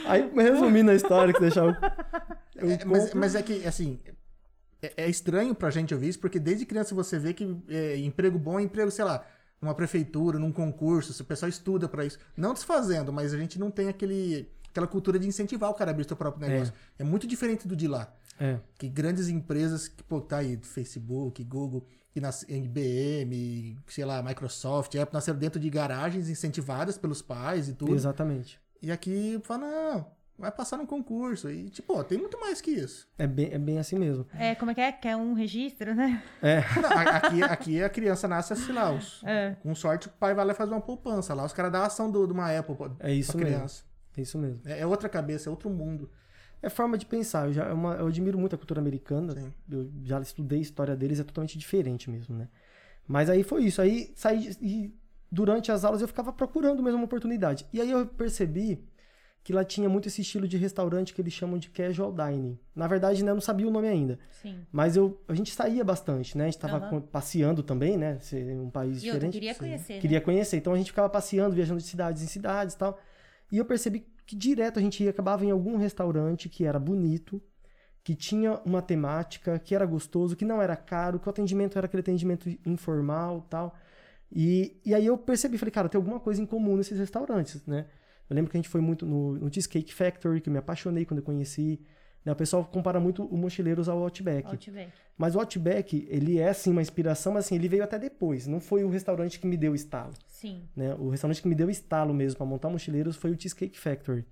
Aí, 0.06 0.30
resumindo 0.34 0.90
a 0.90 0.94
história, 0.94 1.34
que 1.34 1.44
eu 1.44 1.48
É, 2.56 2.84
mas, 2.86 3.12
mas 3.12 3.34
é 3.34 3.42
que, 3.42 3.66
assim, 3.66 4.00
é, 4.80 5.04
é 5.04 5.10
estranho 5.10 5.54
pra 5.54 5.68
gente 5.70 5.92
ouvir 5.92 6.08
isso, 6.08 6.18
porque 6.18 6.38
desde 6.38 6.64
criança 6.64 6.94
você 6.94 7.18
vê 7.18 7.34
que 7.34 7.56
é, 7.68 7.98
emprego 7.98 8.38
bom 8.38 8.58
é 8.58 8.62
emprego, 8.62 8.90
sei 8.90 9.04
lá, 9.04 9.26
numa 9.60 9.74
prefeitura, 9.74 10.38
num 10.38 10.52
concurso, 10.52 11.12
se 11.12 11.20
o 11.20 11.24
pessoal 11.24 11.48
estuda 11.48 11.88
pra 11.88 12.04
isso. 12.04 12.18
Não 12.36 12.54
desfazendo, 12.54 13.12
mas 13.12 13.34
a 13.34 13.38
gente 13.38 13.58
não 13.58 13.70
tem 13.70 13.88
aquele, 13.88 14.48
aquela 14.70 14.86
cultura 14.86 15.18
de 15.18 15.26
incentivar 15.26 15.70
o 15.70 15.74
cara 15.74 15.90
a 15.90 15.92
abrir 15.92 16.06
seu 16.06 16.16
próprio 16.16 16.48
negócio. 16.48 16.72
É, 16.98 17.04
muito 17.04 17.26
diferente 17.26 17.66
do 17.66 17.76
de 17.76 17.88
lá. 17.88 18.12
É, 18.38 18.58
Que 18.78 18.88
grandes 18.88 19.28
empresas, 19.28 19.88
que 19.88 20.02
pô, 20.02 20.20
tá 20.20 20.38
aí, 20.38 20.58
Facebook, 20.62 21.42
Google, 21.44 21.86
que 22.16 22.20
nas, 22.20 22.44
IBM, 22.48 23.76
sei 23.86 24.06
lá, 24.06 24.22
Microsoft, 24.22 24.94
Apple, 24.94 25.12
nasceram 25.12 25.38
dentro 25.38 25.60
de 25.60 25.68
garagens 25.68 26.30
incentivadas 26.30 26.96
pelos 26.96 27.20
pais 27.20 27.68
e 27.68 27.74
tudo. 27.74 27.94
exatamente. 27.94 28.58
E 28.80 28.90
aqui 28.90 29.38
fala, 29.44 29.60
não, 29.66 30.06
vai 30.38 30.50
passar 30.50 30.78
no 30.78 30.86
concurso. 30.86 31.50
E, 31.50 31.68
tipo, 31.68 31.92
ó, 31.98 32.02
tem 32.02 32.16
muito 32.16 32.40
mais 32.40 32.60
que 32.62 32.70
isso. 32.70 33.06
É 33.18 33.26
bem, 33.26 33.50
é 33.52 33.58
bem 33.58 33.78
assim 33.78 33.98
mesmo. 33.98 34.26
É, 34.32 34.54
como 34.54 34.70
é 34.70 34.74
que 34.74 34.80
é? 34.80 34.92
Quer 34.92 35.14
um 35.16 35.34
registro, 35.34 35.94
né? 35.94 36.22
É, 36.42 36.62
Não, 36.80 36.90
aqui, 36.90 37.42
aqui 37.42 37.82
a 37.82 37.88
criança 37.90 38.26
nasce, 38.26 38.56
sei 38.56 38.74
lá, 38.74 38.90
os- 38.92 39.22
É. 39.26 39.56
com 39.62 39.74
sorte 39.74 40.08
o 40.08 40.10
pai 40.12 40.32
vai 40.34 40.44
lá 40.46 40.52
e 40.52 40.56
faz 40.56 40.70
uma 40.70 40.80
poupança. 40.80 41.34
Lá 41.34 41.44
os 41.44 41.52
caras 41.52 41.70
dão 41.72 41.82
a 41.82 41.86
ação 41.86 42.10
do- 42.10 42.26
de 42.26 42.32
uma 42.32 42.56
Apple 42.56 42.74
pra, 42.76 42.90
É 43.00 43.12
isso 43.12 43.32
pra 43.32 43.40
mesmo. 43.42 43.56
criança. 43.56 43.84
é 44.16 44.20
isso 44.22 44.38
mesmo. 44.38 44.60
É, 44.64 44.80
é 44.80 44.86
outra 44.86 45.08
cabeça, 45.08 45.48
é 45.48 45.50
outro 45.50 45.68
mundo. 45.68 46.10
É 46.66 46.70
forma 46.70 46.98
de 46.98 47.06
pensar. 47.06 47.46
Eu, 47.46 47.52
já, 47.52 47.64
é 47.66 47.72
uma- 47.72 47.94
eu 47.94 48.06
admiro 48.08 48.36
muito 48.38 48.54
a 48.54 48.58
cultura 48.58 48.80
americana. 48.80 49.32
Sim. 49.32 49.52
Eu 49.70 49.88
já 50.04 50.20
estudei 50.20 50.58
a 50.58 50.62
história 50.62 50.96
deles, 50.96 51.20
é 51.20 51.24
totalmente 51.24 51.56
diferente 51.56 52.10
mesmo, 52.10 52.36
né? 52.36 52.48
Mas 53.06 53.30
aí 53.30 53.42
foi 53.44 53.64
isso. 53.64 53.80
Aí 53.80 54.12
saí 54.16 54.50
e 54.60 54.92
durante 55.30 55.70
as 55.70 55.84
aulas 55.84 56.00
eu 56.02 56.08
ficava 56.08 56.32
procurando 56.32 56.82
mesmo 56.82 56.98
uma 56.98 57.04
oportunidade. 57.04 57.64
E 57.72 57.80
aí 57.80 57.90
eu 57.90 58.04
percebi 58.06 58.82
que 59.44 59.52
lá 59.52 59.64
tinha 59.64 59.88
muito 59.88 60.08
esse 60.08 60.20
estilo 60.22 60.48
de 60.48 60.56
restaurante 60.56 61.14
que 61.14 61.20
eles 61.22 61.32
chamam 61.32 61.56
de 61.56 61.70
casual 61.70 62.12
dining. 62.12 62.58
Na 62.74 62.88
verdade, 62.88 63.22
né, 63.22 63.30
eu 63.30 63.34
não 63.36 63.40
sabia 63.40 63.68
o 63.68 63.70
nome 63.70 63.86
ainda. 63.86 64.18
Sim. 64.42 64.56
Mas 64.72 64.96
eu, 64.96 65.22
a 65.28 65.34
gente 65.34 65.52
saía 65.52 65.84
bastante, 65.84 66.36
né? 66.36 66.44
A 66.44 66.46
gente 66.48 66.58
tava 66.58 66.78
Aham. 66.78 66.88
com- 66.90 67.00
passeando 67.00 67.62
também, 67.62 67.96
né? 67.96 68.18
Um 68.60 68.70
país 68.70 69.04
E 69.04 69.06
eu 69.06 69.14
diferente. 69.14 69.34
queria 69.34 69.54
conhecer, 69.54 69.94
né? 69.94 70.00
Queria 70.00 70.20
conhecer. 70.20 70.56
Então 70.56 70.72
a 70.72 70.76
gente 70.76 70.90
ficava 70.90 71.08
passeando, 71.08 71.54
viajando 71.54 71.80
de 71.80 71.86
cidades 71.86 72.24
em 72.24 72.26
cidades 72.26 72.74
e 72.74 72.78
tal. 72.78 72.98
E 73.52 73.56
eu 73.58 73.64
percebi 73.64 74.04
que 74.26 74.34
direto 74.36 74.78
a 74.78 74.82
gente 74.82 75.02
ia, 75.04 75.10
acabava 75.10 75.44
em 75.44 75.50
algum 75.50 75.76
restaurante 75.76 76.48
que 76.48 76.64
era 76.64 76.78
bonito, 76.78 77.40
que 78.02 78.14
tinha 78.14 78.60
uma 78.64 78.82
temática, 78.82 79.58
que 79.58 79.74
era 79.74 79.86
gostoso, 79.86 80.36
que 80.36 80.44
não 80.44 80.60
era 80.60 80.76
caro, 80.76 81.18
que 81.18 81.26
o 81.26 81.30
atendimento 81.30 81.76
era 81.78 81.86
aquele 81.86 82.00
atendimento 82.00 82.48
informal 82.66 83.46
tal. 83.48 83.74
E, 84.30 84.80
e 84.84 84.94
aí 84.94 85.06
eu 85.06 85.16
percebi, 85.16 85.58
falei, 85.58 85.72
cara, 85.72 85.88
tem 85.88 85.98
alguma 85.98 86.20
coisa 86.20 86.42
em 86.42 86.46
comum 86.46 86.76
nesses 86.76 86.98
restaurantes, 86.98 87.64
né? 87.66 87.86
Eu 88.28 88.34
lembro 88.34 88.50
que 88.50 88.56
a 88.56 88.60
gente 88.60 88.68
foi 88.68 88.80
muito 88.80 89.06
no, 89.06 89.34
no 89.34 89.52
Cheesecake 89.52 89.94
Factory, 89.94 90.40
que 90.40 90.48
eu 90.48 90.52
me 90.52 90.58
apaixonei 90.58 91.04
quando 91.04 91.18
eu 91.18 91.24
conheci. 91.24 91.80
Né? 92.26 92.32
O 92.32 92.36
pessoal 92.36 92.64
compara 92.64 92.98
muito 92.98 93.24
o 93.24 93.36
Mochileiros 93.36 93.88
ao 93.88 94.02
Outback. 94.02 94.48
Outback. 94.48 94.92
Mas 95.16 95.36
o 95.36 95.38
Outback, 95.38 96.06
ele 96.10 96.40
é 96.40 96.52
sim 96.52 96.72
uma 96.72 96.82
inspiração, 96.82 97.32
mas 97.32 97.46
assim, 97.46 97.54
ele 97.54 97.68
veio 97.68 97.84
até 97.84 98.00
depois. 98.00 98.48
Não 98.48 98.58
foi 98.58 98.82
o 98.82 98.90
restaurante 98.90 99.38
que 99.38 99.46
me 99.46 99.56
deu 99.56 99.76
estalo. 99.76 100.12
Sim. 100.26 100.68
Né? 100.74 100.92
O 100.96 101.08
restaurante 101.08 101.40
que 101.40 101.46
me 101.46 101.54
deu 101.54 101.70
estalo 101.70 102.12
mesmo 102.12 102.36
para 102.38 102.44
montar 102.44 102.68
mochileiros 102.68 103.14
foi 103.14 103.30
o 103.30 103.40
Cheesecake 103.40 103.78
Factory, 103.78 104.26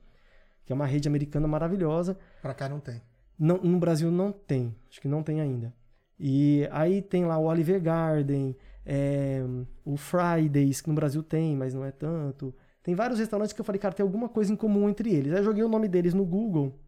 que 0.66 0.72
é 0.72 0.74
uma 0.74 0.86
rede 0.86 1.06
americana 1.06 1.46
maravilhosa. 1.46 2.18
Pra 2.42 2.52
cá 2.52 2.68
não 2.68 2.80
tem. 2.80 3.00
Não, 3.38 3.58
no 3.58 3.78
Brasil 3.78 4.10
não 4.10 4.32
tem, 4.32 4.74
acho 4.90 5.00
que 5.00 5.08
não 5.08 5.22
tem 5.22 5.40
ainda. 5.40 5.72
E 6.18 6.68
aí 6.72 7.00
tem 7.00 7.24
lá 7.24 7.38
o 7.38 7.44
Oliver 7.44 7.80
Garden, 7.80 8.56
é, 8.84 9.42
o 9.84 9.96
Fridays, 9.96 10.80
que 10.80 10.88
no 10.88 10.94
Brasil 10.94 11.22
tem, 11.22 11.56
mas 11.56 11.74
não 11.74 11.84
é 11.84 11.90
tanto. 11.90 12.54
Tem 12.82 12.94
vários 12.94 13.18
restaurantes 13.18 13.52
que 13.52 13.60
eu 13.60 13.64
falei, 13.64 13.78
cara, 13.78 13.94
tem 13.94 14.04
alguma 14.04 14.28
coisa 14.28 14.52
em 14.52 14.56
comum 14.56 14.88
entre 14.88 15.12
eles. 15.12 15.32
Aí 15.32 15.38
eu 15.38 15.44
joguei 15.44 15.64
o 15.64 15.68
nome 15.68 15.88
deles 15.88 16.12
no 16.12 16.24
Google 16.24 16.78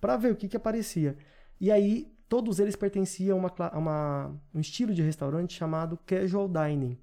para 0.00 0.16
ver 0.16 0.32
o 0.32 0.36
que, 0.36 0.48
que 0.48 0.56
aparecia. 0.56 1.16
E 1.60 1.70
aí 1.70 2.12
todos 2.28 2.58
eles 2.60 2.76
pertenciam 2.76 3.38
a, 3.38 3.40
uma, 3.40 3.52
a 3.72 3.78
uma- 3.78 4.40
um 4.54 4.60
estilo 4.60 4.92
de 4.94 5.02
restaurante 5.02 5.54
chamado 5.54 5.96
casual 6.06 6.48
dining 6.48 6.98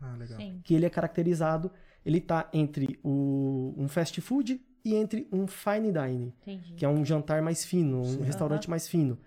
Ah, 0.00 0.16
legal. 0.18 0.38
Sim. 0.38 0.60
que 0.64 0.74
ele 0.74 0.86
é 0.86 0.90
caracterizado, 0.90 1.70
ele 2.04 2.20
tá 2.20 2.48
entre 2.52 2.98
o, 3.04 3.74
um 3.76 3.86
fast 3.88 4.18
food 4.20 4.60
e 4.84 4.94
entre 4.94 5.28
um 5.30 5.46
fine 5.46 5.92
dining, 5.92 6.32
Entendi. 6.42 6.74
que 6.74 6.84
é 6.84 6.88
um 6.88 7.04
jantar 7.04 7.42
mais 7.42 7.64
fino, 7.64 8.00
um 8.00 8.04
Sim. 8.04 8.22
restaurante 8.22 8.68
mais 8.70 8.88
fino. 8.88 9.18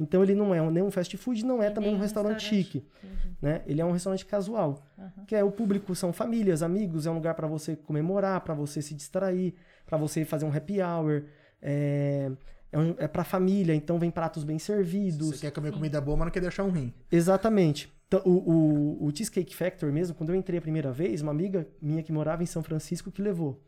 Então 0.00 0.22
ele 0.22 0.34
não 0.34 0.54
é 0.54 0.60
um- 0.62 0.70
nem 0.70 0.82
um 0.82 0.90
fast 0.90 1.14
food, 1.18 1.44
não 1.44 1.62
é 1.62 1.66
E 1.68 1.70
também 1.70 1.94
um 1.94 1.98
restaurante, 1.98 2.38
restaurante. 2.40 2.64
chique, 2.64 2.78
Entendi. 3.04 3.36
né? 3.42 3.62
Ele 3.66 3.80
é 3.82 3.84
um 3.84 3.92
restaurante 3.92 4.24
casual, 4.24 4.82
Aham. 4.98 5.24
que 5.26 5.36
é 5.36 5.44
o 5.44 5.52
público 5.52 5.94
são 5.94 6.12
famílias, 6.14 6.62
amigos, 6.62 7.06
é 7.06 7.10
um 7.10 7.14
lugar 7.14 7.34
para 7.34 7.46
você 7.46 7.76
comemorar, 7.76 8.40
para 8.40 8.54
você 8.54 8.80
se 8.80 8.94
distrair, 8.94 9.54
para 9.84 9.98
você 9.98 10.24
fazer 10.24 10.46
um 10.46 10.56
happy 10.56 10.80
hour, 10.80 11.24
é, 11.60 12.32
é, 12.72 12.78
um, 12.78 12.94
é 12.98 13.06
para 13.06 13.22
família, 13.22 13.74
então 13.74 13.98
vem 13.98 14.10
pratos 14.10 14.42
bem 14.42 14.58
servidos. 14.58 15.28
Você 15.28 15.40
quer 15.42 15.50
comer 15.50 15.72
comida 15.72 16.00
boa, 16.00 16.16
mas 16.16 16.26
não 16.26 16.32
quer 16.32 16.40
deixar 16.40 16.64
um 16.64 16.70
rim. 16.70 16.92
Exatamente. 17.10 17.92
Então, 18.08 18.20
o, 18.24 18.30
o, 18.30 19.06
o 19.06 19.16
Cheesecake 19.16 19.54
Factory 19.54 19.92
mesmo, 19.92 20.14
quando 20.14 20.30
eu 20.30 20.36
entrei 20.36 20.58
a 20.58 20.62
primeira 20.62 20.90
vez, 20.90 21.20
uma 21.20 21.30
amiga 21.30 21.68
minha 21.80 22.02
que 22.02 22.12
morava 22.12 22.42
em 22.42 22.46
São 22.46 22.62
Francisco 22.62 23.10
que 23.10 23.22
levou. 23.22 23.62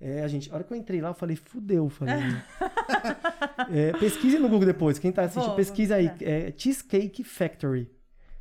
É, 0.00 0.24
a 0.24 0.28
gente, 0.28 0.50
a 0.50 0.54
hora 0.54 0.64
que 0.64 0.72
eu 0.72 0.76
entrei 0.76 1.00
lá, 1.00 1.10
eu 1.10 1.14
falei, 1.14 1.36
fudeu, 1.36 1.88
falei. 1.88 2.14
é, 3.72 3.92
pesquise 3.92 4.36
no 4.38 4.48
Google 4.48 4.66
depois, 4.66 4.98
quem 4.98 5.12
tá 5.12 5.22
assistindo, 5.22 5.54
vou 5.54 5.96
aí. 5.96 6.10
É, 6.20 6.52
Cheesecake 6.56 7.22
Factory. 7.22 7.88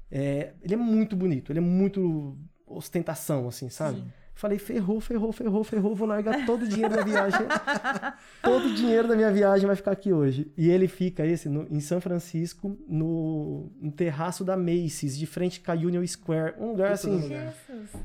É, 0.10 0.53
ele 0.63 0.74
é 0.74 0.77
muito 0.77 1.15
bonito, 1.15 1.51
ele 1.51 1.60
é 1.60 1.62
muito 1.62 2.36
ostentação, 2.65 3.48
assim, 3.48 3.70
sabe? 3.70 4.00
Sim. 4.00 4.12
Falei, 4.41 4.57
ferrou, 4.57 5.00
ferrou, 5.00 5.31
ferrou, 5.31 5.63
ferrou, 5.63 5.93
vou 5.93 6.07
largar 6.07 6.48
todo 6.48 6.63
o 6.63 6.67
dinheiro 6.67 6.95
da 6.95 7.03
viagem. 7.03 7.41
todo 8.41 8.65
o 8.69 8.74
dinheiro 8.74 9.07
da 9.07 9.15
minha 9.15 9.31
viagem 9.31 9.67
vai 9.67 9.75
ficar 9.75 9.91
aqui 9.91 10.12
hoje. 10.12 10.51
E 10.57 10.67
ele 10.67 10.88
fica, 10.88 11.24
esse, 11.24 11.48
no- 11.48 11.67
em 11.69 11.79
São 11.79 12.01
Francisco, 12.01 12.75
no, 12.89 13.69
no 13.79 13.91
terraço 13.91 14.43
da 14.43 14.57
Macy's, 14.57 15.15
de 15.15 15.27
frente 15.27 15.60
com 15.62 15.71
a 15.71 15.75
Union 15.75 16.03
Square. 16.07 16.55
Um 16.57 16.69
lugar 16.71 16.91
assim, 16.93 17.21
lugar. 17.21 17.53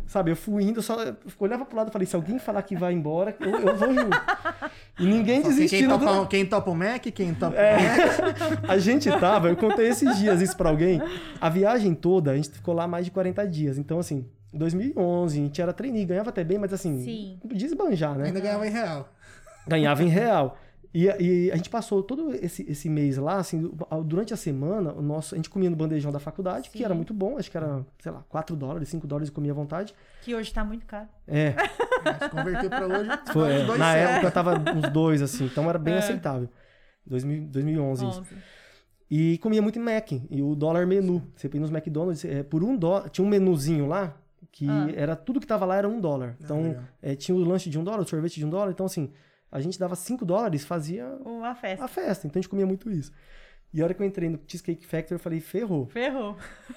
Sabe, 0.07 0.31
eu 0.33 0.37
fui 0.37 0.63
indo, 0.65 0.83
só 0.83 1.03
eu 1.03 1.17
olhava 1.39 1.65
pro 1.65 1.75
lado 1.75 1.89
e 1.89 1.93
falei, 1.93 2.05
se 2.07 2.15
alguém 2.15 2.39
falar 2.39 2.61
que 2.65 2.77
vai 2.77 2.93
embora, 2.93 3.35
eu, 3.41 3.49
eu 3.59 3.75
vou 3.75 3.95
junto. 3.95 4.17
E 5.01 5.07
ninguém 5.07 5.43
Só 5.43 5.49
que 5.49 5.55
Quem 5.55 5.65
desistindo. 5.65 5.97
do- 5.99 6.05
topa, 6.05 6.27
quem 6.27 6.45
topa 6.45 6.71
o 6.71 6.75
Mac, 6.77 7.03
quem 7.15 7.33
topa 7.35 7.57
É. 7.57 7.77
o 7.79 7.83
Mac. 7.83 8.65
A 8.69 8.77
gente 8.77 9.09
tava, 9.19 9.49
eu 9.49 9.57
contei 9.57 9.89
esses 9.89 10.19
dias 10.19 10.43
isso 10.43 10.55
pra 10.55 10.69
alguém. 10.69 11.01
A 11.41 11.49
viagem 11.49 11.95
toda, 11.95 12.33
a 12.33 12.37
gente 12.37 12.51
ficou 12.51 12.75
lá 12.75 12.87
mais 12.87 13.07
de 13.07 13.11
40 13.11 13.47
dias. 13.49 13.79
Então, 13.79 13.99
assim, 13.99 14.27
2011, 14.57 15.39
a 15.41 15.43
gente 15.45 15.63
era 15.63 15.73
trainee, 15.73 16.05
ganhava 16.05 16.31
até 16.31 16.43
bem, 16.45 16.59
mas 16.59 16.73
assim, 16.73 17.01
Sim. 17.03 17.39
não 17.43 17.49
podia 17.51 17.67
esbanjar, 17.67 18.17
né? 18.17 18.27
Ainda 18.27 18.41
ganhava 18.41 18.67
em 18.67 18.71
real. 18.71 19.09
Ganhava 19.69 20.03
em 20.03 20.09
real. 20.09 20.57
E, 20.95 21.05
e 21.05 21.51
a 21.53 21.57
gente 21.57 21.69
passou 21.69 22.03
todo 22.03 22.35
esse, 22.37 22.63
esse 22.71 22.89
mês 22.89 23.19
lá, 23.19 23.37
assim, 23.37 23.71
durante 24.07 24.33
a 24.33 24.37
semana, 24.37 24.93
o 24.95 25.03
nosso, 25.03 25.35
a 25.35 25.37
gente 25.37 25.51
comia 25.51 25.69
no 25.69 25.77
bandejão 25.77 26.11
da 26.11 26.19
faculdade, 26.19 26.71
que 26.71 26.79
Sim. 26.79 26.85
era 26.85 26.95
muito 26.95 27.13
bom, 27.13 27.37
acho 27.37 27.51
que 27.51 27.57
era, 27.57 27.85
sei 27.99 28.11
lá, 28.13 28.25
4 28.31 28.57
dólares, 28.57 28.89
5 28.89 29.07
dólares 29.07 29.29
e 29.29 29.33
comia 29.33 29.53
à 29.53 29.55
vontade. 29.55 29.95
Que 30.23 30.35
hoje 30.35 30.51
tá 30.55 30.65
muito 30.65 30.87
caro. 30.87 31.07
É, 31.29 31.53
Se 32.23 32.31
converteu 32.31 32.71
pra 32.71 32.87
hoje. 32.87 33.11
foi, 33.31 33.53
é, 33.53 33.65
dois 33.67 33.79
na 33.79 33.93
céus. 33.93 34.11
época 34.11 34.31
tava 34.31 34.55
uns 34.75 34.89
dois, 34.91 35.21
assim, 35.21 35.45
então 35.45 35.69
era 35.69 35.79
bem 35.79 35.95
É. 35.95 35.99
aceitável. 35.99 36.49
2000, 37.05 37.43
2011 37.49 38.07
isso. 38.09 38.21
11. 38.21 38.31
E 39.11 39.39
comia 39.39 39.61
muito 39.63 39.79
em 39.79 39.83
Mac. 39.83 40.11
E 40.31 40.43
o 40.43 40.55
dólar 40.57 40.87
menu. 40.87 41.23
Você 41.37 41.49
ia 41.53 41.61
nos 41.61 41.71
McDonald's, 41.71 42.25
é, 42.25 42.43
por 42.43 42.65
um 42.65 42.77
dólar. 42.77 43.09
Tinha 43.11 43.25
um 43.25 43.29
menuzinho 43.29 43.87
lá, 43.87 44.17
que 44.57 44.67
Ah. 44.69 44.89
era 44.97 45.15
tudo 45.15 45.39
que 45.39 45.47
tava 45.47 45.67
lá 45.67 45.77
era 45.77 45.87
um 45.89 46.01
dólar. 46.01 46.35
Então, 46.41 46.63
legal. 46.63 46.83
é, 47.03 47.15
tinha 47.15 47.35
o 47.35 47.39
lanche 47.45 47.69
de 47.69 47.79
um 47.79 47.85
dólar, 47.85 48.01
o 48.01 48.09
sorvete 48.09 48.37
de 48.37 48.47
um 48.47 48.49
dólar. 48.49 48.71
Então, 48.71 48.87
assim, 48.87 49.13
a 49.53 49.61
gente 49.61 49.79
dava 49.79 49.95
cinco 49.95 50.25
dólares, 50.25 50.65
fazia 50.65 51.07
Uma 51.25 51.55
festa. 51.55 51.85
a 51.85 51.89
festa. 51.89 52.27
Então, 52.27 52.39
a 52.39 52.43
gente 52.43 52.49
comia 52.49 52.65
muito 52.67 52.91
isso. 52.91 53.13
E 53.75 53.83
a 53.83 53.85
hora 53.85 53.93
que 53.93 54.01
eu 54.03 54.07
entrei 54.07 54.31
no 54.31 54.39
Cheesecake 54.47 54.87
Factory, 54.87 55.17
eu 55.17 55.19
falei, 55.19 55.41
ferrou. 55.41 55.87
Ferrou. 55.89 56.37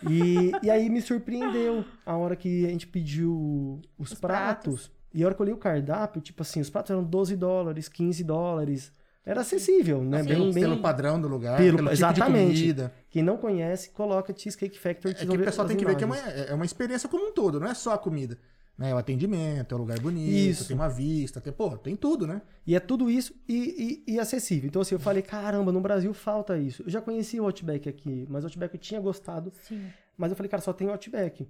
E, 0.10 0.52
e 0.62 0.70
aí 0.70 0.90
me 0.90 1.02
surpreendeu 1.02 1.86
a 2.06 2.18
hora 2.18 2.36
que 2.36 2.66
a 2.66 2.70
gente 2.70 2.86
pediu 2.88 3.80
os, 3.98 4.12
Os 4.12 4.20
pratos. 4.20 4.74
pratos. 4.88 4.92
E 5.14 5.24
a 5.24 5.26
hora 5.26 5.34
que 5.34 5.42
eu 5.42 5.46
olhei 5.46 5.54
o 5.56 5.58
cardápio, 5.58 6.22
tipo 6.22 6.42
assim, 6.42 6.60
os 6.60 6.70
pratos 6.70 6.92
eram 6.92 7.04
12 7.04 7.38
dólares, 7.38 7.88
15 7.88 8.24
dólares. 8.26 8.92
Era 9.26 9.42
acessível, 9.42 10.04
né? 10.04 10.24
Sim. 10.24 10.30
Bem, 10.30 10.52
bem... 10.54 10.64
Pelo 10.64 10.78
padrão 10.82 11.20
do 11.22 11.28
lugar, 11.28 11.58
Pelo- 11.58 11.78
pelo, 11.78 11.90
tipo 11.90 11.98
exatamente. 12.00 12.54
de 12.54 12.62
comida. 12.62 12.94
Quem 13.10 13.22
não 13.22 13.38
conhece, 13.38 13.90
coloca 13.92 14.34
Cheesecake 14.36 14.80
Factory. 14.80 15.14
É 15.14 15.26
que 15.26 15.30
o 15.30 15.38
pessoal 15.44 15.68
tem 15.68 15.78
que 15.78 15.86
ver 15.86 15.96
que 15.96 16.04
é 16.04 16.08
uma, 16.08 16.18
imagens. 16.18 16.50
é 16.50 16.54
uma 16.54 16.66
experiência 16.66 17.08
como 17.10 17.28
um 17.28 17.32
todo, 17.34 17.60
não 17.60 17.68
é 17.68 17.74
só 17.74 17.94
a 17.94 17.98
comida. 17.98 18.38
Né? 18.78 18.92
É 18.92 18.96
o 18.96 18.98
atendimento, 18.98 19.74
é 19.74 19.76
um 19.76 19.82
lugar 19.82 20.00
bonito, 20.00 20.52
Isso. 20.52 20.68
tem 20.70 20.76
uma 20.76 20.88
vista, 20.88 21.42
tem, 21.42 21.52
pô, 21.52 21.78
tem 21.78 21.98
tudo, 21.98 22.26
né? 22.26 22.42
E 22.66 22.74
é 22.76 22.80
tudo 22.80 23.12
isso 23.12 23.36
e, 23.48 24.02
e- 24.08 24.14
e 24.14 24.20
acessível. 24.20 24.68
Então, 24.70 24.82
assim, 24.82 24.96
eu 24.96 25.00
falei, 25.00 25.22
caramba, 25.22 25.70
no 25.72 25.82
Brasil 25.82 26.14
falta 26.14 26.58
isso. 26.58 26.84
Eu 26.84 26.90
já 26.90 27.02
conhecia 27.02 27.44
o 27.44 27.46
Outback 27.46 27.90
aqui, 27.90 28.26
mas 28.30 28.44
o 28.46 28.48
Outback 28.48 28.74
eu 28.74 28.80
tinha 28.80 29.02
gostado. 29.02 29.52
Sim. 29.68 29.86
Mas 30.18 30.32
eu 30.32 30.36
falei, 30.38 30.50
cara, 30.50 30.62
só 30.62 30.72
tem 30.72 30.88
o 30.88 30.92
Outback. 30.92 31.46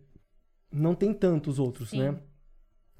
Não 0.71 0.95
tem 0.95 1.13
tantos 1.13 1.59
outros, 1.59 1.91
Sim. 1.91 1.99
né? 1.99 2.15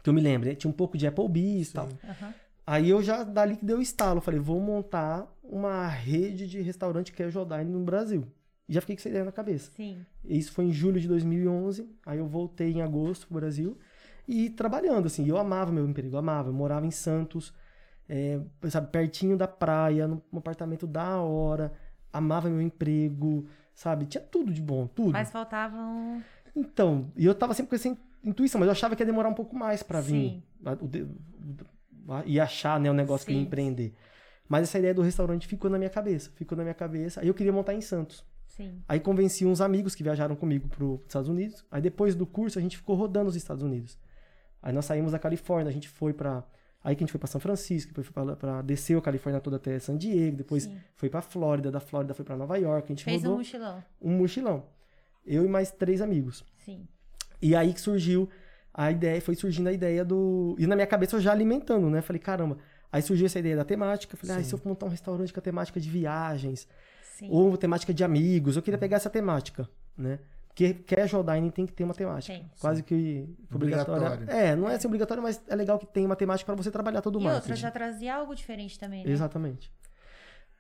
Que 0.04 0.10
eu 0.10 0.14
me 0.14 0.22
lembro. 0.22 0.48
né? 0.48 0.54
Tinha 0.56 0.70
um 0.70 0.74
pouco 0.74 0.96
de 0.98 1.08
Applebee's 1.08 1.72
e 1.72 1.74
tal. 1.74 1.90
Aham. 2.08 2.34
Aí 2.70 2.88
eu 2.88 3.02
já, 3.02 3.24
dali 3.24 3.56
que 3.58 3.66
deu 3.66 3.80
o 3.80 3.82
estalo, 3.82 4.22
falei, 4.22 4.40
vou 4.40 4.60
montar 4.60 5.28
uma 5.44 5.88
rede 5.88 6.48
de 6.48 6.62
restaurante 6.62 7.12
casual 7.12 7.44
dining 7.44 7.72
no 7.72 7.80
Brasil. 7.84 8.28
E 8.68 8.74
já 8.74 8.80
fiquei 8.80 8.96
com 8.96 9.00
essa 9.00 9.10
ideia 9.10 9.26
na 9.26 9.32
cabeça. 9.32 9.72
Sim. 9.76 10.06
Isso 10.24 10.52
foi 10.52 10.66
em 10.66 10.72
julho 10.72 11.00
de 11.02 11.08
2011. 11.08 11.90
Aí 12.06 12.20
eu 12.20 12.28
voltei 12.28 12.72
em 12.72 12.84
agosto 12.84 13.26
pro 13.26 13.40
Brasil 13.40 13.76
e 14.28 14.52
trabalhando, 14.52 15.08
assim. 15.08 15.28
Eu 15.28 15.38
amava 15.40 15.72
meu 15.72 15.84
emprego, 15.90 16.14
eu 16.14 16.20
amava. 16.20 16.50
Eu 16.50 16.54
morava 16.54 16.86
em 16.86 16.92
Santos, 16.92 17.52
é, 18.08 18.40
sabe, 18.70 18.92
pertinho 18.92 19.36
da 19.36 19.48
praia, 19.48 20.08
num 20.08 20.22
apartamento 20.38 20.86
da 20.86 21.18
hora. 21.20 21.74
Amava 22.14 22.48
meu 22.48 22.62
emprego, 22.62 23.48
sabe? 23.74 24.06
Tinha 24.06 24.22
tudo 24.24 24.54
de 24.54 24.62
bom, 24.62 24.86
tudo. 24.86 25.14
Mas 25.14 25.32
faltavam. 25.32 26.22
Então, 26.56 27.12
e 27.18 27.26
eu 27.26 27.34
tava 27.34 27.56
sempre 27.56 27.72
com 27.72 27.76
essa 27.76 27.88
in- 27.88 27.98
intuição, 28.24 28.60
mas 28.60 28.68
eu 28.68 28.74
achava 28.74 28.96
que 28.96 29.02
ia 29.02 29.06
demorar 29.08 29.30
um 29.30 29.34
pouco 29.34 29.56
mais 29.56 29.82
pra 29.82 30.00
vir. 30.00 30.30
Sim. 30.30 30.44
o 30.82 31.79
E 32.26 32.40
achar, 32.40 32.80
né, 32.80 32.90
o 32.90 32.94
negócio 32.94 33.26
que 33.26 33.32
eu 33.32 33.36
ia 33.36 33.42
Sim. 33.42 33.48
empreender. 33.48 33.94
Mas 34.48 34.64
essa 34.64 34.80
ideia 34.80 34.94
do 34.94 35.02
restaurante 35.02 35.48
ficou 35.48 35.70
na 35.70 35.78
minha 35.78 35.90
cabeça. 35.90 36.32
Ficou 36.36 36.58
na 36.58 36.64
minha 36.64 36.74
cabeça. 36.74 37.22
Aí 37.22 37.28
eu 37.28 37.34
queria 37.34 37.54
montar 37.54 37.74
em 37.74 37.82
Santos. 37.82 38.26
Sim. 38.48 38.82
Aí 38.88 39.00
convenci 39.00 39.46
uns 39.46 39.62
amigos 39.62 39.94
que 39.96 40.02
viajaram 40.04 40.36
comigo 40.36 40.68
para 40.68 40.84
os 40.84 41.02
Estados 41.02 41.30
Unidos. 41.30 41.64
Aí 41.72 41.82
depois 41.82 42.16
do 42.16 42.26
curso 42.26 42.58
a 42.58 42.62
gente 42.62 42.76
ficou 42.76 42.96
rodando 42.96 43.30
os 43.30 43.36
Estados 43.36 43.64
Unidos. 43.64 43.98
Aí 44.62 44.74
nós 44.74 44.86
saímos 44.86 45.12
da 45.12 45.20
Califórnia, 45.20 45.70
a 45.70 45.74
gente 45.74 45.88
foi 45.88 46.14
para 46.14 46.44
aí 46.84 46.96
que 46.96 47.04
a 47.04 47.06
gente 47.06 47.12
foi 47.12 47.20
para 47.20 47.28
São 47.28 47.40
Francisco, 47.40 47.90
depois 47.90 48.08
foi 48.08 48.36
para 48.36 48.62
desceu 48.62 49.00
a 49.00 49.02
Califórnia 49.02 49.40
toda 49.40 49.58
até 49.58 49.78
San 49.80 49.98
Diego, 49.98 50.38
depois 50.38 50.64
Sim. 50.64 50.78
foi 50.96 51.10
para 51.10 51.22
Flórida, 51.22 51.72
da 51.72 51.80
Flórida 51.80 52.14
foi 52.14 52.26
para 52.26 52.36
Nova 52.36 52.58
York, 52.58 52.86
a 52.86 52.88
gente 52.90 53.04
Fez 53.04 53.22
um 53.22 53.26
rodou 53.28 53.38
mochilão. 53.38 53.84
um 54.02 54.12
mochilão. 54.18 54.66
Eu 55.26 55.46
e 55.46 55.48
mais 55.48 55.72
três 55.72 56.02
amigos. 56.02 56.44
Sim. 56.58 56.88
E 57.42 57.56
aí 57.56 57.74
que 57.74 57.80
surgiu 57.80 58.28
a 58.74 58.92
ideia, 58.92 59.22
foi 59.22 59.36
surgindo 59.36 59.68
a 59.68 59.74
ideia 59.74 60.04
do. 60.06 60.56
E 60.58 60.68
na 60.68 60.76
minha 60.76 60.88
cabeça 60.88 61.16
eu 61.16 61.20
já 61.20 61.32
alimentando, 61.32 61.90
né? 61.90 62.02
Falei, 62.02 62.20
caramba. 62.20 62.58
Aí 62.92 63.02
surgiu 63.02 63.26
essa 63.26 63.40
ideia 63.40 63.56
da 63.56 63.64
temática. 63.64 64.18
Falei, 64.18 64.38
ah, 64.38 64.40
e 64.40 64.44
se 64.44 64.54
eu 64.54 64.62
montar 64.66 64.86
um 64.86 64.90
restaurante 64.90 65.32
com 65.32 65.40
a 65.40 65.44
temática 65.44 65.80
de 65.80 65.90
viagens? 65.90 66.68
Sim. 67.18 67.30
Ou 67.32 67.56
temática 67.58 67.94
de 67.94 68.04
amigos? 68.04 68.56
Eu 68.56 68.62
queria 68.62 68.78
pegar 68.78 68.98
essa 68.98 69.10
temática, 69.10 69.70
né? 69.98 70.20
Porque 70.48 70.74
casual 70.74 71.24
dining 71.24 71.52
tem 71.52 71.66
que 71.66 71.72
ter 71.72 71.84
uma 71.84 71.94
temática. 71.94 72.34
Tem. 72.34 72.50
Quase 72.60 72.82
que 72.84 73.30
obrigatória. 73.54 74.08
Obrigatório. 74.08 74.42
É, 74.42 74.56
não 74.56 74.70
é 74.70 74.76
assim 74.76 74.88
obrigatório, 74.88 75.22
mas 75.22 75.42
é 75.48 75.56
legal 75.56 75.78
que 75.78 75.86
tem 75.86 76.06
uma 76.06 76.16
temática 76.16 76.52
para 76.52 76.62
você 76.62 76.72
trabalhar 76.72 77.02
todo 77.02 77.18
o 77.18 77.22
E 77.22 77.24
marketing. 77.24 77.42
outra, 77.52 77.56
já 77.56 77.72
trazia 77.72 78.16
algo 78.16 78.36
diferente 78.36 78.78
também, 78.78 79.06
né? 79.06 79.12
Exatamente. 79.12 79.72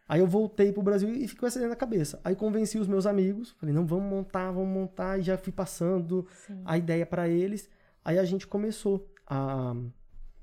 Aí 0.07 0.21
eu 0.21 0.27
voltei 0.27 0.71
pro 0.71 0.81
Brasil 0.81 1.09
e 1.13 1.27
ficou 1.27 1.47
essa 1.47 1.57
ideia 1.59 1.69
na 1.69 1.75
cabeça. 1.75 2.19
Aí 2.23 2.35
convenci 2.35 2.79
os 2.79 2.87
meus 2.87 3.05
amigos, 3.05 3.51
falei, 3.59 3.75
não, 3.75 3.85
vamos 3.85 4.09
montar, 4.09 4.51
vamos 4.51 4.69
montar, 4.69 5.19
e 5.19 5.21
já 5.21 5.37
fui 5.37 5.51
passando 5.53 6.25
Sim. 6.47 6.61
a 6.65 6.77
ideia 6.77 7.05
para 7.05 7.27
eles. 7.27 7.69
Aí 8.03 8.17
a 8.19 8.23
gente 8.25 8.47
começou 8.47 9.07
a 9.27 9.73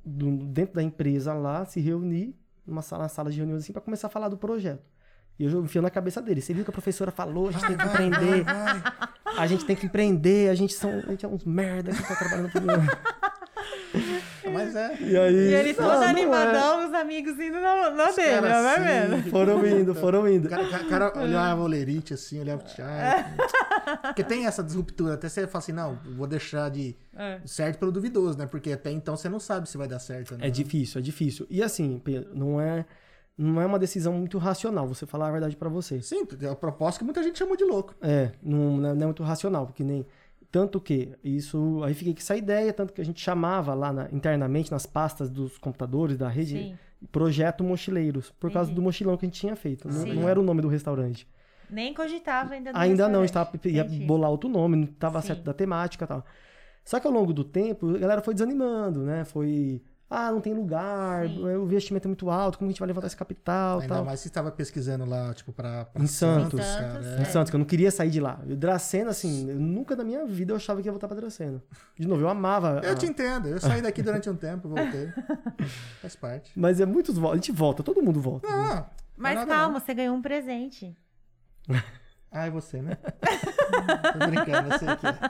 do- 0.04 0.36
dentro 0.46 0.74
da 0.76 0.82
empresa 0.82 1.32
lá 1.34 1.64
se 1.64 1.80
reunir 1.80 2.34
numa 2.66 2.82
sala, 2.82 3.02
uma 3.04 3.08
sala 3.08 3.30
de 3.30 3.36
reuniões 3.38 3.62
assim 3.62 3.72
para 3.72 3.82
começar 3.82 4.06
a 4.08 4.10
falar 4.10 4.28
do 4.28 4.36
projeto. 4.36 4.82
E 5.38 5.44
eu 5.44 5.62
enfio 5.64 5.82
na 5.82 5.90
cabeça 5.90 6.22
deles. 6.22 6.44
Você 6.44 6.54
viu 6.54 6.64
que 6.64 6.70
a 6.70 6.72
professora 6.72 7.10
falou, 7.10 7.48
a 7.48 7.52
gente 7.52 7.66
tem 7.66 7.76
que 7.76 7.84
empreender, 7.84 8.44
a 9.36 9.46
gente 9.46 9.64
tem 9.66 9.76
que 9.76 9.86
empreender, 9.86 10.48
a 10.50 10.54
gente 10.54 10.72
são, 10.74 10.90
a 10.90 11.10
gente 11.10 11.26
é 11.26 11.28
uns 11.28 11.44
merda 11.44 11.92
que 11.92 12.02
tá 12.02 12.16
trabalhando 12.16 12.50
por 12.50 12.62
Mas 14.56 14.76
é. 14.76 14.96
E 15.00 15.16
aí, 15.16 15.34
E 15.34 15.54
ele 15.54 15.74
todo 15.74 15.86
não, 15.86 15.94
não 15.94 16.02
é. 16.02 16.08
animadão, 16.08 16.86
os 16.88 16.94
amigos 16.94 17.38
indo 17.38 17.60
na, 17.60 17.90
na 17.90 18.10
dele, 18.12 18.40
vai 18.40 18.52
assim, 18.52 18.84
vendo? 19.16 19.30
Foram 19.30 19.66
indo, 19.66 19.94
foram 19.94 20.28
indo. 20.28 20.46
O 20.46 20.50
cara, 20.50 20.62
o 20.64 20.88
cara 20.88 21.18
olhava 21.20 21.62
o 21.62 21.66
lerite 21.66 22.14
assim, 22.14 22.40
olhava 22.40 22.62
o 22.62 22.64
Thiago. 22.64 23.28
Porque 24.02 24.24
tem 24.24 24.46
essa 24.46 24.62
disruptura. 24.62 25.14
Até 25.14 25.28
você 25.28 25.46
fala 25.46 25.58
assim, 25.62 25.72
não, 25.72 25.98
vou 26.16 26.26
deixar 26.26 26.70
de 26.70 26.96
É. 27.16 27.40
certo 27.44 27.78
pelo 27.78 27.92
duvidoso, 27.92 28.36
né? 28.38 28.46
Porque 28.46 28.72
até 28.72 28.90
então 28.90 29.16
você 29.16 29.28
não 29.28 29.38
sabe 29.40 29.68
se 29.68 29.76
vai 29.78 29.86
dar 29.88 29.98
certo 29.98 30.32
ou 30.32 30.38
não. 30.38 30.44
É 30.46 30.50
difícil, 30.50 30.98
é 30.98 31.02
difícil. 31.02 31.46
E 31.48 31.62
assim, 31.62 31.98
Pedro, 32.02 32.30
não 32.34 32.60
é, 32.60 32.84
não 33.38 33.60
é 33.60 33.66
uma 33.66 33.78
decisão 33.78 34.12
muito 34.12 34.38
racional, 34.38 34.86
você 34.86 35.06
falar 35.06 35.28
a 35.28 35.32
verdade 35.32 35.56
pra 35.56 35.68
você. 35.68 36.00
Sim, 36.02 36.26
é 36.42 36.48
a 36.48 36.54
proposta 36.56 36.98
que 36.98 37.04
muita 37.04 37.22
gente 37.22 37.38
chamou 37.38 37.56
de 37.56 37.64
louco. 37.64 37.94
É, 38.02 38.32
não, 38.42 38.76
não 38.78 38.90
é 38.90 38.94
não 38.94 39.02
é 39.02 39.06
muito 39.06 39.22
racional, 39.22 39.66
porque 39.66 39.84
nem. 39.84 40.06
Tanto 40.50 40.80
que 40.80 41.12
isso. 41.22 41.82
Aí 41.84 41.92
fiquei 41.94 42.12
com 42.14 42.20
essa 42.20 42.36
ideia, 42.36 42.72
tanto 42.72 42.92
que 42.92 43.00
a 43.00 43.04
gente 43.04 43.20
chamava 43.20 43.74
lá 43.74 43.92
na- 43.92 44.08
internamente 44.12 44.70
nas 44.70 44.86
pastas 44.86 45.28
dos 45.28 45.58
computadores 45.58 46.16
da 46.16 46.28
rede 46.28 46.56
Sim. 46.58 46.78
Projeto 47.12 47.62
Mochileiros, 47.62 48.30
por 48.40 48.50
causa 48.50 48.70
Entendi. 48.70 48.80
do 48.80 48.82
mochilão 48.84 49.16
que 49.16 49.26
a 49.26 49.28
gente 49.28 49.38
tinha 49.40 49.54
feito. 49.54 49.86
Não, 49.88 50.02
Sim. 50.02 50.14
não 50.14 50.28
era 50.28 50.40
o 50.40 50.42
nome 50.42 50.62
do 50.62 50.68
restaurante. 50.68 51.28
Nem 51.68 51.92
cogitava 51.92 52.54
ainda 52.54 52.72
do 52.72 52.78
Ainda 52.78 53.08
não, 53.08 53.18
a 53.18 53.22
restaurante. 53.22 53.52
gente 53.54 53.62
tava, 53.62 53.74
ia 53.74 53.82
Entendi. 53.82 54.06
bolar 54.06 54.30
outro 54.30 54.48
nome, 54.48 54.76
não 54.76 54.84
estava 54.84 55.20
certo 55.20 55.42
da 55.42 55.52
temática 55.52 56.04
e 56.04 56.08
tal. 56.08 56.24
Só 56.84 57.00
que 57.00 57.06
ao 57.06 57.12
longo 57.12 57.32
do 57.32 57.42
tempo, 57.44 57.94
a 57.94 57.98
galera 57.98 58.22
foi 58.22 58.32
desanimando, 58.32 59.00
né? 59.02 59.24
Foi. 59.24 59.82
Ah, 60.08 60.30
não 60.30 60.40
tem 60.40 60.54
lugar, 60.54 61.26
Sim. 61.26 61.42
o 61.44 61.64
investimento 61.64 62.06
é 62.06 62.10
muito 62.10 62.30
alto, 62.30 62.58
como 62.58 62.68
a 62.68 62.70
gente 62.72 62.78
vai 62.78 62.86
levantar 62.86 63.08
esse 63.08 63.16
capital 63.16 63.80
Ainda 63.80 63.92
tal. 63.96 64.04
mais 64.04 64.20
se 64.20 64.28
estava 64.28 64.52
pesquisando 64.52 65.04
lá, 65.04 65.34
tipo, 65.34 65.52
pra, 65.52 65.84
pra 65.86 66.00
Em 66.00 66.06
Santos. 66.06 66.60
cara. 66.60 66.92
Santos, 67.02 67.06
é. 67.08 67.22
Em 67.22 67.24
Santos, 67.24 67.50
que 67.50 67.56
eu 67.56 67.58
não 67.58 67.64
queria 67.66 67.90
sair 67.90 68.10
de 68.10 68.20
lá. 68.20 68.38
E 68.46 68.54
Dracena, 68.54 69.10
assim, 69.10 69.50
eu 69.50 69.56
nunca 69.58 69.96
na 69.96 70.04
minha 70.04 70.24
vida 70.24 70.52
eu 70.52 70.56
achava 70.56 70.80
que 70.80 70.86
ia 70.86 70.92
voltar 70.92 71.08
pra 71.08 71.16
Dracena. 71.16 71.60
De 71.98 72.06
novo, 72.06 72.22
eu 72.22 72.28
amava. 72.28 72.80
Eu 72.84 72.92
a- 72.92 72.94
te 72.94 73.04
entendo. 73.04 73.48
Eu 73.48 73.58
saí 73.60 73.82
daqui 73.82 74.00
durante 74.00 74.30
um 74.30 74.36
tempo, 74.36 74.68
voltei. 74.68 75.12
Faz 76.00 76.14
parte. 76.14 76.52
Mas 76.54 76.80
é 76.80 76.86
muitos. 76.86 77.18
A 77.18 77.34
gente 77.34 77.50
volta, 77.50 77.82
todo 77.82 78.00
mundo 78.00 78.20
volta. 78.20 78.46
Não, 78.48 78.86
Mas 79.16 79.34
nada 79.34 79.46
calma, 79.52 79.80
você 79.80 79.92
ganhou 79.92 80.14
um 80.14 80.22
presente. 80.22 80.96
Ah, 82.30 82.46
é 82.46 82.50
você, 82.50 82.82
né? 82.82 82.96
Tô 84.12 84.26
brincando, 84.26 84.70
eu 84.70 84.78
sei 84.78 84.88
que 84.96 85.06
é. 85.06 85.20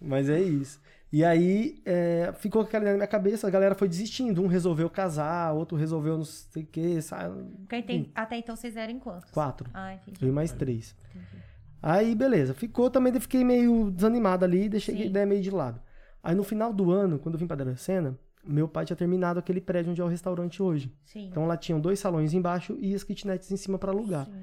Mas 0.00 0.28
é 0.28 0.40
isso. 0.40 0.80
E 1.10 1.24
aí 1.24 1.80
é, 1.86 2.32
ficou 2.38 2.60
aquela 2.62 2.82
ideia 2.82 2.92
na 2.92 2.98
minha 2.98 3.08
cabeça, 3.08 3.46
a 3.46 3.50
galera 3.50 3.74
foi 3.74 3.88
desistindo. 3.88 4.42
Um 4.42 4.46
resolveu 4.46 4.90
casar, 4.90 5.52
outro 5.54 5.76
resolveu 5.76 6.18
não 6.18 6.24
sei 6.24 6.62
o 6.64 6.66
que, 6.66 7.00
sabe? 7.00 7.44
Porque 7.60 7.82
tem- 7.82 8.12
Até 8.14 8.36
então 8.36 8.54
vocês 8.54 8.76
eram 8.76 8.98
quantos? 8.98 9.30
Quatro. 9.30 9.70
Ah, 9.72 9.94
entendi. 9.94 10.26
E 10.26 10.30
mais 10.30 10.52
três. 10.52 10.94
entendi. 11.14 11.42
Aí, 11.82 12.14
beleza. 12.14 12.52
Ficou 12.52 12.90
também, 12.90 13.12
fiquei 13.20 13.42
meio 13.44 13.90
desanimado 13.90 14.44
ali, 14.44 14.68
deixei 14.68 14.96
Sim. 14.96 15.02
a 15.02 15.06
ideia 15.06 15.24
meio 15.26 15.40
de 15.40 15.50
lado. 15.50 15.80
Aí 16.22 16.34
no 16.34 16.42
final 16.44 16.72
do 16.74 16.90
ano, 16.90 17.18
quando 17.18 17.36
eu 17.36 17.38
vim 17.38 17.46
pra 17.46 17.56
Dracena, 17.56 18.18
meu 18.44 18.68
pai 18.68 18.84
tinha 18.84 18.96
terminado 18.96 19.38
aquele 19.38 19.60
prédio 19.60 19.92
onde 19.92 20.00
é 20.00 20.04
o 20.04 20.08
restaurante 20.08 20.62
hoje. 20.62 20.92
Sim. 21.04 21.28
Então 21.28 21.46
lá 21.46 21.56
tinham 21.56 21.80
dois 21.80 21.98
salões 22.00 22.34
embaixo 22.34 22.76
e 22.80 22.94
as 22.94 23.02
kitnets 23.04 23.50
em 23.50 23.56
cima 23.56 23.78
pra 23.78 23.92
alugar. 23.92 24.26
Sim. 24.26 24.42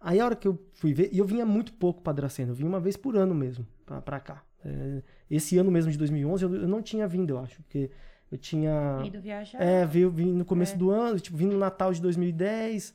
Aí 0.00 0.18
a 0.18 0.24
hora 0.24 0.34
que 0.34 0.48
eu 0.48 0.58
fui 0.72 0.92
ver, 0.92 1.10
e 1.12 1.18
eu 1.18 1.24
vinha 1.26 1.46
muito 1.46 1.72
pouco 1.74 2.02
pra 2.02 2.12
Dracena, 2.12 2.50
eu 2.50 2.54
vinha 2.56 2.68
uma 2.68 2.80
vez 2.80 2.96
por 2.96 3.16
ano 3.16 3.34
mesmo, 3.34 3.64
pra, 3.86 4.00
pra 4.02 4.18
cá. 4.18 4.42
É, 4.64 5.02
esse 5.30 5.56
ano 5.58 5.70
mesmo 5.70 5.90
de 5.90 5.98
2011 5.98 6.44
eu, 6.44 6.54
eu 6.54 6.68
não 6.68 6.82
tinha 6.82 7.06
vindo, 7.08 7.30
eu 7.30 7.38
acho, 7.38 7.56
porque 7.62 7.90
eu 8.30 8.38
tinha... 8.38 9.00
Ido 9.04 9.20
viajar. 9.20 9.60
É, 9.62 9.84
veio, 9.86 10.10
vim 10.10 10.32
no 10.32 10.44
começo 10.44 10.74
É. 10.74 10.76
do 10.76 10.90
ano, 10.90 11.18
tipo, 11.20 11.36
vim 11.36 11.46
no 11.46 11.58
Natal 11.58 11.92
de 11.92 12.00
2010, 12.00 12.94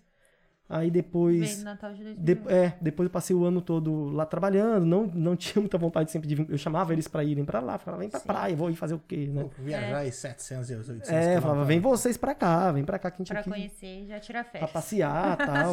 aí 0.70 0.90
depois... 0.92 1.40
Veio 1.40 1.58
no 1.60 1.64
Natal 1.64 1.94
de 1.94 2.04
2000. 2.04 2.24
De- 2.24 2.52
é, 2.54 2.74
depois 2.82 3.06
eu 3.08 3.12
passei 3.12 3.36
o 3.36 3.46
ano 3.46 3.62
todo 3.62 4.10
lá 4.10 4.26
trabalhando, 4.26 4.84
não, 4.86 5.06
não 5.14 5.36
tinha 5.38 5.62
muita 5.62 5.78
vontade 5.78 6.12
sempre 6.12 6.28
de 6.28 6.34
vir. 6.36 6.48
Eu 6.50 6.58
chamava 6.58 6.92
eles 6.92 7.08
pra 7.08 7.24
irem 7.24 7.46
pra 7.46 7.60
lá, 7.60 7.78
falava, 7.78 8.02
vem 8.02 8.10
pra 8.10 8.20
Sim. 8.20 8.28
praia, 8.28 8.56
vou 8.56 8.70
ir 8.72 8.76
fazer 8.76 8.96
o 8.96 9.00
quê, 9.00 9.28
né? 9.32 9.42
Vou 9.44 9.52
viajar 9.60 9.98
aí 10.00 10.12
700 10.12 10.70
e 10.72 10.76
800 10.76 11.10
É, 11.10 11.38
eu 11.38 11.42
falava, 11.42 11.64
vem 11.66 11.80
vocês 11.80 12.18
pra 12.18 12.34
cá, 12.34 12.72
vem 12.72 12.84
pra 12.84 12.98
cá 13.00 13.12
que 13.12 13.16
a 13.16 13.20
gente 13.20 13.30
Pra 13.30 13.40
aqui 13.42 13.50
conhecer, 13.50 14.06
já 14.08 14.20
tira 14.20 14.44
pra 14.44 14.52
férias. 14.54 14.72
passear 14.72 15.34
e 15.34 15.38
tal. 15.46 15.72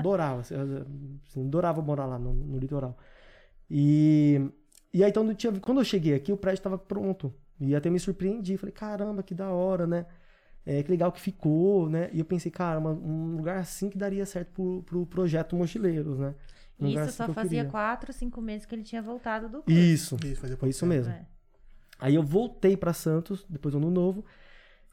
Adorava, 0.00 0.40
assim, 0.40 0.54
adorava 1.40 1.80
morar 1.82 2.04
lá 2.06 2.18
no, 2.18 2.32
no 2.34 2.58
litoral. 2.58 2.96
E, 3.70 4.50
e 4.92 5.04
aí, 5.04 5.10
então, 5.10 5.34
tinha, 5.34 5.52
quando 5.60 5.80
eu 5.80 5.84
cheguei 5.84 6.14
aqui, 6.14 6.32
o 6.32 6.36
prédio 6.36 6.62
tava 6.62 6.78
pronto. 6.78 7.32
E 7.60 7.74
até 7.74 7.90
me 7.90 7.98
surpreendi, 7.98 8.56
falei, 8.56 8.72
caramba, 8.72 9.22
que 9.22 9.34
da 9.34 9.50
hora, 9.50 9.86
né? 9.86 10.06
É, 10.64 10.82
que 10.82 10.90
legal 10.90 11.10
que 11.10 11.20
ficou, 11.20 11.88
né? 11.88 12.10
E 12.12 12.18
eu 12.18 12.24
pensei, 12.24 12.50
cara, 12.50 12.78
uma- 12.78 12.92
um 12.92 13.36
lugar 13.36 13.58
assim 13.58 13.88
que 13.88 13.96
daria 13.98 14.24
certo 14.26 14.50
pro, 14.52 14.82
pro 14.82 15.06
projeto 15.06 15.56
Mochileiros, 15.56 16.18
né? 16.18 16.34
Um 16.78 16.88
lugar 16.88 17.00
Isso 17.02 17.08
assim 17.08 17.16
só 17.16 17.24
que 17.24 17.30
eu 17.30 17.34
fazia 17.34 17.64
quatro, 17.64 18.12
cinco 18.12 18.40
meses 18.40 18.66
que 18.66 18.74
ele 18.74 18.82
tinha 18.84 19.02
voltado 19.02 19.48
do 19.48 19.62
curso. 19.62 19.78
Isso, 19.78 20.16
Isso, 20.24 20.56
foi 20.56 20.68
isso 20.68 20.86
mesmo. 20.86 21.12
É. 21.12 21.26
Aí 21.98 22.14
eu 22.14 22.22
voltei 22.22 22.76
pra 22.76 22.92
Santos, 22.92 23.44
depois 23.48 23.72
do 23.72 23.78
ano 23.78 23.90
novo. 23.90 24.24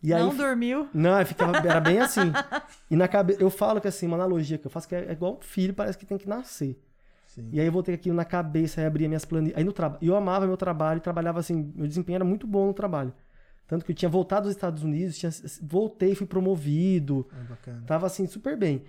E 0.01 0.13
aí, 0.13 0.21
Não 0.21 0.35
dormiu? 0.35 0.87
não, 0.93 1.19
eu 1.19 1.25
ficava, 1.25 1.57
era 1.57 1.79
bem 1.79 1.99
assim. 1.99 2.21
E 2.89 2.95
na 2.95 3.07
cabeça, 3.07 3.41
eu 3.41 3.49
falo 3.49 3.81
que 3.81 3.87
assim, 3.87 4.05
uma 4.07 4.15
analogia 4.15 4.57
que 4.57 4.65
eu 4.67 4.71
faço 4.71 4.87
que 4.87 4.95
é, 4.95 5.05
é 5.05 5.11
igual 5.11 5.37
um 5.37 5.41
filho, 5.41 5.73
parece 5.73 5.97
que 5.97 6.05
tem 6.05 6.17
que 6.17 6.27
nascer. 6.27 6.79
Sim. 7.35 7.49
E 7.51 7.59
aí 7.59 7.65
eu 7.65 7.71
voltei 7.71 7.93
aquilo 7.95 8.15
na 8.15 8.23
cabeça, 8.25 8.79
aí 8.81 8.87
abria 8.87 9.07
minhas 9.09 9.25
planilhas. 9.25 9.57
Aí 9.57 9.63
no 9.63 9.73
trabalho, 9.73 9.99
eu 10.01 10.15
amava 10.15 10.47
meu 10.47 10.55
trabalho, 10.57 10.97
e 10.99 11.01
trabalhava 11.01 11.39
assim, 11.41 11.71
meu 11.75 11.85
desempenho 11.87 12.15
era 12.15 12.25
muito 12.25 12.47
bom 12.47 12.67
no 12.67 12.73
trabalho. 12.73 13.13
Tanto 13.67 13.83
que 13.83 13.91
eu 13.91 13.95
tinha 13.95 14.07
voltado 14.09 14.43
dos 14.43 14.55
Estados 14.55 14.83
Unidos, 14.83 15.17
tinha, 15.17 15.31
voltei, 15.61 16.15
fui 16.15 16.25
promovido, 16.27 17.27
É 17.37 17.43
bacana. 17.43 17.83
tava 17.85 18.05
assim 18.07 18.25
super 18.25 18.57
bem. 18.57 18.83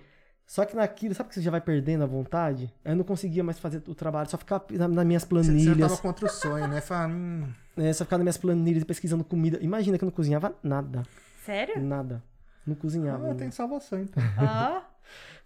Só 0.45 0.63
que 0.63 0.75
naquilo, 0.77 1.13
sabe 1.13 1.27
que 1.27 1.35
você 1.35 1.41
já 1.41 1.51
vai 1.51 1.59
perdendo 1.59 2.03
a 2.03 2.07
vontade? 2.07 2.73
Aí 2.85 2.93
eu 2.93 2.95
não 2.95 3.03
conseguia 3.03 3.43
mais 3.43 3.59
fazer 3.59 3.83
o 3.85 3.93
trabalho, 3.93 4.29
só 4.29 4.37
ficava 4.37 4.63
na- 4.71 4.87
nas 4.87 5.05
minhas 5.05 5.23
Você, 5.23 5.29
planilhas. 5.29 5.75
você 5.75 5.81
tava 5.81 5.97
contra 5.97 6.25
o 6.25 6.29
sonho, 6.29 6.67
né? 6.69 6.79
Fala, 6.79 7.07
hum, 7.11 7.47
É, 7.75 7.91
só 7.91 8.05
ficava 8.05 8.19
nas 8.19 8.23
minhas 8.25 8.37
planilhas 8.37 8.83
pesquisando 8.85 9.23
comida. 9.25 9.57
Imagina 9.61 9.97
que 9.97 10.03
eu 10.03 10.07
não 10.07 10.13
cozinhava 10.13 10.55
nada. 10.63 11.03
Sério? 11.45 11.81
Nada. 11.81 12.23
Não 12.65 12.75
cozinhava. 12.75 13.31
ah, 13.31 13.35
tem 13.35 13.51
salvação 13.51 13.99
então. 13.99 14.23
Ó, 14.37 14.81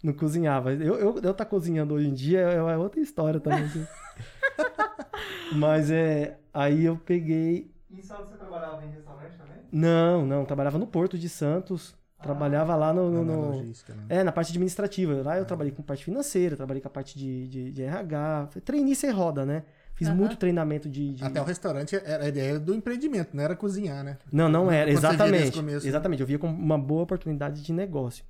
Não 0.02 0.12
cozinhava. 0.12 0.72
Eu, 0.72 0.96
eu, 0.98 1.18
eu 1.22 1.34
tá 1.34 1.44
cozinhando 1.44 1.94
hoje 1.94 2.08
em 2.08 2.14
dia 2.14 2.40
é, 2.40 2.54
é 2.56 2.76
outra 2.76 3.00
história 3.00 3.38
também. 3.38 3.64
assim. 3.64 3.86
Mas 5.52 5.90
é. 5.90 6.38
Aí 6.52 6.84
eu 6.84 6.96
peguei. 6.96 7.70
Em 7.90 8.02
Santos 8.02 8.30
você 8.30 8.36
trabalhava 8.36 8.84
em 8.84 8.90
restaurante 8.90 9.36
também? 9.36 9.54
Não, 9.70 10.26
não. 10.26 10.44
Trabalhava 10.44 10.78
no 10.78 10.86
Porto 10.86 11.16
de 11.18 11.28
Santos. 11.28 11.94
Trabalhava 12.20 12.74
lá 12.76 12.92
no. 12.92 13.10
no- 13.10 13.24
Na 13.24 13.32
no- 13.32 13.50
logística, 13.58 13.94
né? 13.94 14.02
É, 14.08 14.22
na 14.24 14.32
parte 14.32 14.50
administrativa. 14.50 15.22
Lá 15.22 15.38
eu 15.38 15.44
trabalhei 15.44 15.72
com 15.72 15.82
parte 15.82 16.04
financeira, 16.04 16.56
trabalhei 16.56 16.80
com 16.80 16.88
a 16.88 16.90
parte 16.90 17.18
de, 17.18 17.48
de, 17.48 17.72
de 17.72 17.82
RH. 17.82 18.48
Treinei 18.64 18.94
sem 18.94 19.10
roda, 19.10 19.44
né? 19.44 19.64
Fiz 19.94 20.08
Aham. 20.08 20.16
muito 20.16 20.36
treinamento 20.36 20.88
de. 20.88 21.14
de- 21.14 21.24
Até 21.24 21.40
o 21.40 21.44
restaurante 21.44 21.96
era 21.96 22.24
a 22.24 22.28
ideia 22.28 22.58
do 22.58 22.74
empreendimento, 22.74 23.30
não 23.36 23.42
era 23.44 23.54
cozinhar, 23.56 24.02
né? 24.04 24.18
Não, 24.32 24.48
não 24.48 24.70
era, 24.70 24.90
Quando 24.90 24.98
exatamente. 24.98 25.56
começo, 25.56 25.84
né? 25.84 25.88
exatamente, 25.88 26.20
eu 26.20 26.26
via 26.26 26.38
como 26.38 26.56
uma 26.56 26.78
boa 26.78 27.02
oportunidade 27.02 27.60
de 27.62 27.72
negócio. 27.72 28.24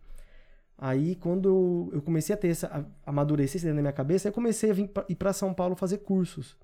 Aí, 0.85 1.15
quando 1.15 1.91
eu 1.93 2.03
comecei 2.03 2.35
a 2.35 2.37
ter 2.37 2.49
essa, 2.49 2.67
a 2.67 3.09
amadurecer 3.09 3.59
isso 3.59 3.67
dentro 3.67 3.77
da 3.77 3.83
minha 3.83 3.93
cabeça, 3.93 4.27
eu 4.27 4.33
comecei 4.33 4.69
a 4.69 4.73
vir 4.73 4.89
pra, 4.89 5.05
ir 5.09 5.15
para 5.15 5.33
São 5.33 5.55
Paulo 5.55 5.77
fazer 5.77 5.99
cursos. 5.99 6.57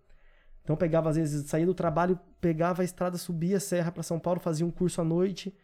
Então, 0.65 0.75
pegava, 0.75 1.09
às 1.09 1.15
vezes, 1.15 1.49
saía 1.49 1.65
do 1.65 1.73
trabalho, 1.73 2.19
pegava 2.41 2.83
a 2.83 2.85
estrada, 2.85 3.17
subia 3.17 3.59
a 3.59 3.61
serra 3.61 3.93
para 3.93 4.03
São 4.03 4.19
Paulo, 4.19 4.41
fazia 4.41 4.67
um 4.67 4.73
curso 4.73 5.01
à 5.01 5.05
noite 5.05 5.55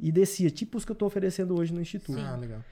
e 0.00 0.10
descia, 0.10 0.50
tipo 0.50 0.78
os 0.78 0.86
que 0.86 0.90
eu 0.90 0.94
estou 0.94 1.06
oferecendo 1.06 1.54
hoje 1.54 1.70
no 1.70 1.82
Instituto. 1.82 2.18
Ah, 2.18 2.34
legal. 2.34 2.64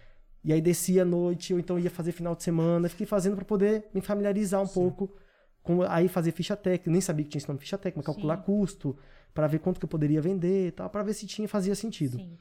E 0.42 0.54
aí 0.54 0.60
descia 0.62 1.02
à 1.02 1.04
noite, 1.04 1.52
ou 1.52 1.60
então 1.60 1.78
ia 1.78 1.90
fazer 1.90 2.12
final 2.12 2.34
de 2.34 2.42
semana, 2.42 2.88
fiquei 2.88 3.06
fazendo 3.06 3.36
para 3.36 3.44
poder 3.44 3.84
me 3.92 4.00
familiarizar 4.00 4.62
um 4.62 4.68
pouco 4.68 5.14
com 5.62 5.82
aí 5.82 6.08
fazer 6.08 6.32
ficha 6.32 6.56
técnica, 6.56 6.90
nem 6.90 7.02
sabia 7.02 7.24
que 7.26 7.32
tinha 7.32 7.40
esse 7.40 7.48
nome 7.48 7.60
ficha 7.60 7.76
técnica, 7.76 8.06
calcular 8.06 8.38
Sim. 8.38 8.42
custo, 8.42 8.96
para 9.34 9.46
ver 9.46 9.58
quanto 9.58 9.78
que 9.78 9.84
eu 9.84 9.88
poderia 9.88 10.22
vender 10.22 10.68
e 10.68 10.70
tal, 10.70 10.88
para 10.88 11.02
ver 11.02 11.12
se 11.12 11.26
tinha 11.26 11.46
fazia 11.46 11.74
sentido. 11.74 12.16
sim. 12.16 12.38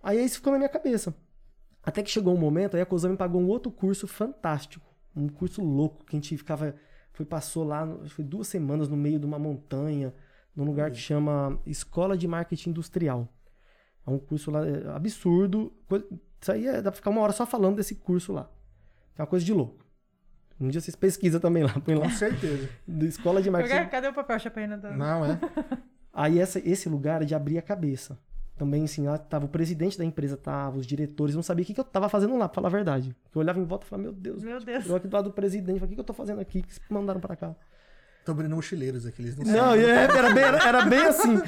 Aí 0.00 0.24
isso 0.24 0.36
ficou 0.36 0.52
na 0.52 0.58
minha 0.60 0.68
cabeça. 0.68 1.12
Até 1.88 2.02
que 2.02 2.10
chegou 2.10 2.34
um 2.34 2.38
momento, 2.38 2.74
aí 2.76 2.82
a 2.82 2.86
Cozami 2.86 3.16
pagou 3.16 3.40
um 3.40 3.46
outro 3.46 3.72
curso 3.72 4.06
fantástico, 4.06 4.86
um 5.16 5.26
curso 5.26 5.62
louco, 5.62 6.04
que 6.04 6.14
a 6.14 6.18
gente 6.18 6.36
ficava, 6.36 6.74
foi 7.14 7.24
passou 7.24 7.64
lá, 7.64 7.86
foi 8.08 8.22
duas 8.24 8.46
semanas 8.46 8.88
no 8.90 8.96
meio 8.96 9.18
de 9.18 9.24
uma 9.24 9.38
montanha, 9.38 10.12
num 10.54 10.64
lugar 10.64 10.90
que 10.90 10.98
chama 10.98 11.58
Escola 11.64 12.14
de 12.14 12.28
Marketing 12.28 12.70
Industrial. 12.70 13.26
É 14.06 14.10
um 14.10 14.18
curso 14.18 14.50
lá 14.50 14.66
é, 14.66 14.88
absurdo. 14.94 15.72
Isso 16.38 16.52
aí 16.52 16.66
é- 16.66 16.82
dá 16.82 16.90
pra 16.90 16.96
ficar 16.96 17.08
uma 17.08 17.22
hora 17.22 17.32
só 17.32 17.46
falando 17.46 17.76
desse 17.76 17.94
curso 17.94 18.34
lá. 18.34 18.50
É 19.16 19.22
uma 19.22 19.26
coisa 19.26 19.44
de 19.46 19.54
louco. 19.54 19.82
Um 20.60 20.68
dia 20.68 20.82
vocês 20.82 20.94
pesquisam 20.94 21.40
também 21.40 21.62
lá, 21.62 21.72
põe 21.80 21.94
lá. 21.94 22.02
Com 22.02 22.10
certeza. 22.10 22.68
Da 22.86 23.06
Escola 23.06 23.40
de 23.40 23.50
Marketing. 23.50 23.88
Cadê 23.88 24.08
o 24.08 24.12
papel 24.12 24.38
chapéu 24.38 24.76
da... 24.78 24.90
Não, 24.90 25.24
é? 25.24 25.38
Aí 26.12 26.38
essa- 26.38 26.58
esse 26.58 26.86
lugar 26.88 27.22
é 27.22 27.24
de 27.24 27.34
abrir 27.34 27.56
a 27.56 27.62
cabeça. 27.62 28.18
Também, 28.58 28.84
assim, 28.84 29.06
lá 29.06 29.16
tava 29.16 29.46
o 29.46 29.48
presidente 29.48 29.96
da 29.96 30.04
empresa, 30.04 30.36
tava 30.36 30.76
os 30.76 30.84
diretores, 30.86 31.34
não 31.36 31.42
sabia 31.44 31.62
o 31.62 31.66
que, 31.66 31.72
que 31.72 31.80
eu 31.80 31.84
tava 31.84 32.08
fazendo 32.08 32.36
lá, 32.36 32.48
pra 32.48 32.56
falar 32.56 32.68
a 32.68 32.70
verdade. 32.72 33.14
Eu 33.32 33.40
olhava 33.40 33.60
em 33.60 33.64
volta 33.64 33.86
e 33.86 33.88
falava, 33.88 34.08
meu 34.08 34.12
Deus, 34.12 34.42
Meu 34.42 34.60
Deus. 34.60 34.84
eu 34.86 34.96
aqui 34.96 35.06
do 35.06 35.14
lado 35.14 35.26
do 35.26 35.32
presidente, 35.32 35.82
o 35.82 35.86
que, 35.86 35.94
que 35.94 36.00
eu 36.00 36.04
tô 36.04 36.12
fazendo 36.12 36.40
aqui? 36.40 36.58
O 36.58 36.62
que 36.64 36.74
vocês 36.74 36.84
mandaram 36.90 37.20
pra 37.20 37.36
cá? 37.36 37.54
Tô 38.28 38.32
abrindo 38.32 38.54
mochileiros 38.54 39.06
aqui, 39.06 39.22
eles 39.22 39.34
não, 39.38 39.44
Não, 39.46 39.58
sabem. 39.70 39.84
é, 39.86 39.88
era, 40.04 40.34
bem, 40.34 40.44
era, 40.44 40.68
era 40.68 40.84
bem 40.84 41.00
assim. 41.06 41.40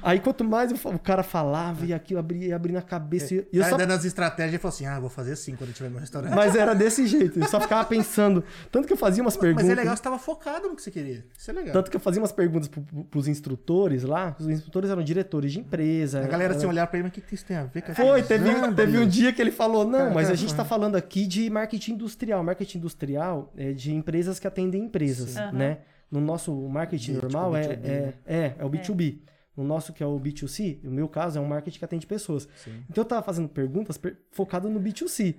Aí 0.00 0.20
quanto 0.20 0.44
mais 0.44 0.70
eu 0.70 0.78
o 0.92 0.96
cara 0.96 1.24
falava 1.24 1.84
e 1.84 1.92
aquilo 1.92 2.20
abria, 2.20 2.46
ia 2.50 2.54
abrindo 2.54 2.76
a 2.76 2.82
cabeça. 2.82 3.34
E 3.34 3.44
eu 3.52 3.64
só 3.64 3.76
dando 3.76 3.90
as 3.92 4.04
estratégias 4.04 4.54
e 4.54 4.58
falou 4.58 4.72
assim: 4.72 4.86
ah, 4.86 5.00
vou 5.00 5.10
fazer 5.10 5.32
assim 5.32 5.56
quando 5.56 5.70
eu 5.70 5.74
tiver 5.74 5.90
meu 5.90 5.98
restaurante. 5.98 6.32
Mas 6.36 6.54
era 6.54 6.76
desse 6.76 7.08
jeito, 7.08 7.40
eu 7.40 7.48
só 7.48 7.60
ficava 7.60 7.84
pensando. 7.88 8.44
Tanto 8.70 8.86
que 8.86 8.92
eu 8.92 8.96
fazia 8.96 9.20
umas 9.20 9.36
perguntas. 9.36 9.66
Mas 9.66 9.76
é 9.76 9.80
legal, 9.80 9.96
você 9.96 10.02
tava 10.04 10.16
focado 10.16 10.68
no 10.68 10.76
que 10.76 10.82
você 10.82 10.92
queria. 10.92 11.24
Isso 11.36 11.50
é 11.50 11.54
legal. 11.54 11.72
Tanto 11.72 11.90
que 11.90 11.96
eu 11.96 12.00
fazia 12.00 12.22
umas 12.22 12.30
perguntas 12.30 12.68
pro, 12.68 12.82
pro, 12.82 13.02
pros 13.02 13.26
instrutores 13.26 14.04
lá. 14.04 14.36
Os 14.38 14.48
instrutores 14.48 14.90
eram 14.90 15.02
diretores 15.02 15.50
de 15.52 15.58
empresa. 15.58 16.20
a 16.20 16.28
galera 16.28 16.52
era- 16.52 16.54
assim 16.54 16.66
olhar 16.68 16.86
pra 16.86 16.98
ele, 17.00 17.08
mas 17.08 17.10
o 17.10 17.14
que, 17.16 17.20
que 17.20 17.34
isso 17.34 17.44
tem 17.46 17.56
a 17.56 17.64
ver 17.64 17.82
com 17.82 17.90
a 17.90 17.94
Foi, 17.96 18.22
teve, 18.22 18.48
Alexandre?" 18.48 18.76
teve 18.76 18.96
um 19.00 19.08
dia 19.08 19.32
que 19.32 19.42
ele 19.42 19.50
falou: 19.50 19.84
não, 19.84 20.12
mas 20.12 20.30
a 20.30 20.36
gente 20.36 20.54
tá 20.54 20.64
falando 20.64 20.94
aqui 20.94 21.26
de 21.26 21.50
marketing 21.50 21.94
industrial. 21.94 22.44
Marketing 22.44 22.78
industrial 22.78 23.52
é 23.56 23.72
de 23.72 23.92
empresas 23.92 24.38
que 24.38 24.46
atendem 24.46 24.84
empresas, 24.84 25.30
Sim. 25.30 25.40
Né? 25.52 25.78
No 26.10 26.20
nosso 26.20 26.52
marketing 26.68 27.12
B, 27.14 27.20
tipo 27.20 27.32
normal 27.32 27.56
é, 27.56 27.62
B2B, 27.62 27.70
é, 27.84 28.00
né? 28.00 28.14
é, 28.26 28.54
é 28.58 28.64
o 28.64 28.70
B2B. 28.70 29.18
No 29.56 29.64
nosso, 29.64 29.92
que 29.92 30.04
é 30.04 30.06
o 30.06 30.18
B2C, 30.20 30.78
no 30.84 30.90
meu 30.92 31.08
caso, 31.08 31.36
é 31.36 31.42
um 31.42 31.44
marketing 31.44 31.80
que 31.80 31.84
atende 31.84 32.06
pessoas. 32.06 32.48
Sim. 32.64 32.84
Então 32.88 33.02
eu 33.02 33.04
tava 33.04 33.22
fazendo 33.22 33.48
perguntas 33.48 33.98
per- 33.98 34.16
focado 34.30 34.70
no 34.70 34.80
B2C. 34.80 35.34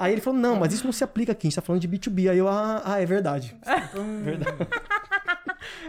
Aí 0.00 0.12
ele 0.12 0.22
falou: 0.22 0.40
não, 0.40 0.56
mas 0.56 0.72
isso 0.72 0.84
não 0.86 0.92
se 0.92 1.04
aplica 1.04 1.32
aqui, 1.32 1.46
a 1.46 1.50
gente 1.50 1.56
tá 1.56 1.60
falando 1.60 1.82
de 1.82 1.86
B2B. 1.88 2.30
Aí 2.30 2.38
eu, 2.38 2.48
ah, 2.48 2.80
ah, 2.84 3.00
é 3.02 3.04
verdade. 3.04 3.54
verdade. 4.22 4.56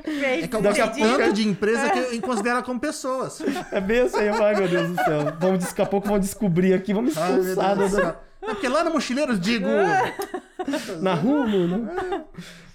É 0.05 0.47
que 0.47 0.55
eu 0.55 0.61
gosto 0.61 0.99
tanto 0.99 1.33
de 1.33 1.47
empresa 1.47 1.89
que 1.89 1.99
eu 2.15 2.21
considero 2.21 2.61
como 2.63 2.79
pessoas. 2.79 3.41
É 3.71 3.79
bem 3.79 4.01
assim, 4.01 4.19
eu, 4.23 4.43
ai 4.43 4.55
meu 4.55 4.67
Deus 4.67 4.89
do 4.89 4.95
céu. 4.95 5.19
Vamos, 5.39 5.63
daqui 5.65 5.81
a 5.81 5.85
pouco 5.85 6.07
vão 6.07 6.19
descobrir 6.19 6.73
aqui, 6.73 6.93
vamos 6.93 7.15
expulsar 7.15 7.75
do. 7.75 7.99
É 7.99 8.15
porque 8.53 8.67
lá 8.67 8.83
no 8.83 8.91
Mochileiros, 8.91 9.39
digo. 9.39 9.67
na 11.01 11.13
rumo, 11.13 11.67
né? 11.67 12.25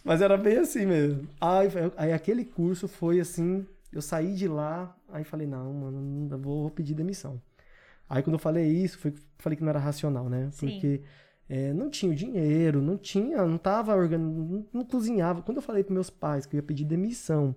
Mas 0.04 0.22
era 0.22 0.36
bem 0.36 0.58
assim 0.58 0.86
mesmo. 0.86 1.28
Aí, 1.40 1.68
aí 1.96 2.12
aquele 2.12 2.44
curso 2.44 2.88
foi 2.88 3.20
assim, 3.20 3.66
eu 3.92 4.00
saí 4.00 4.34
de 4.34 4.48
lá, 4.48 4.96
aí 5.08 5.24
falei, 5.24 5.46
não, 5.46 5.72
mano, 5.72 6.00
não 6.00 6.38
vou, 6.38 6.62
vou 6.62 6.70
pedir 6.70 6.94
demissão. 6.94 7.40
Aí 8.08 8.22
quando 8.22 8.34
eu 8.34 8.40
falei 8.40 8.66
isso, 8.66 8.98
foi, 8.98 9.14
falei 9.38 9.56
que 9.56 9.62
não 9.62 9.70
era 9.70 9.78
racional, 9.78 10.28
né? 10.28 10.48
Sim. 10.52 10.68
Porque 10.68 11.02
é, 11.48 11.72
não 11.72 11.90
tinha 11.90 12.10
o 12.10 12.14
dinheiro, 12.14 12.80
não 12.80 12.96
tinha, 12.96 13.44
não 13.44 13.58
tava 13.58 13.94
organizando, 13.94 14.40
não, 14.40 14.66
não 14.72 14.84
cozinhava. 14.84 15.42
Quando 15.42 15.58
eu 15.58 15.62
falei 15.62 15.84
para 15.84 15.94
meus 15.94 16.10
pais 16.10 16.46
que 16.46 16.56
eu 16.56 16.58
ia 16.58 16.62
pedir 16.62 16.84
demissão, 16.84 17.54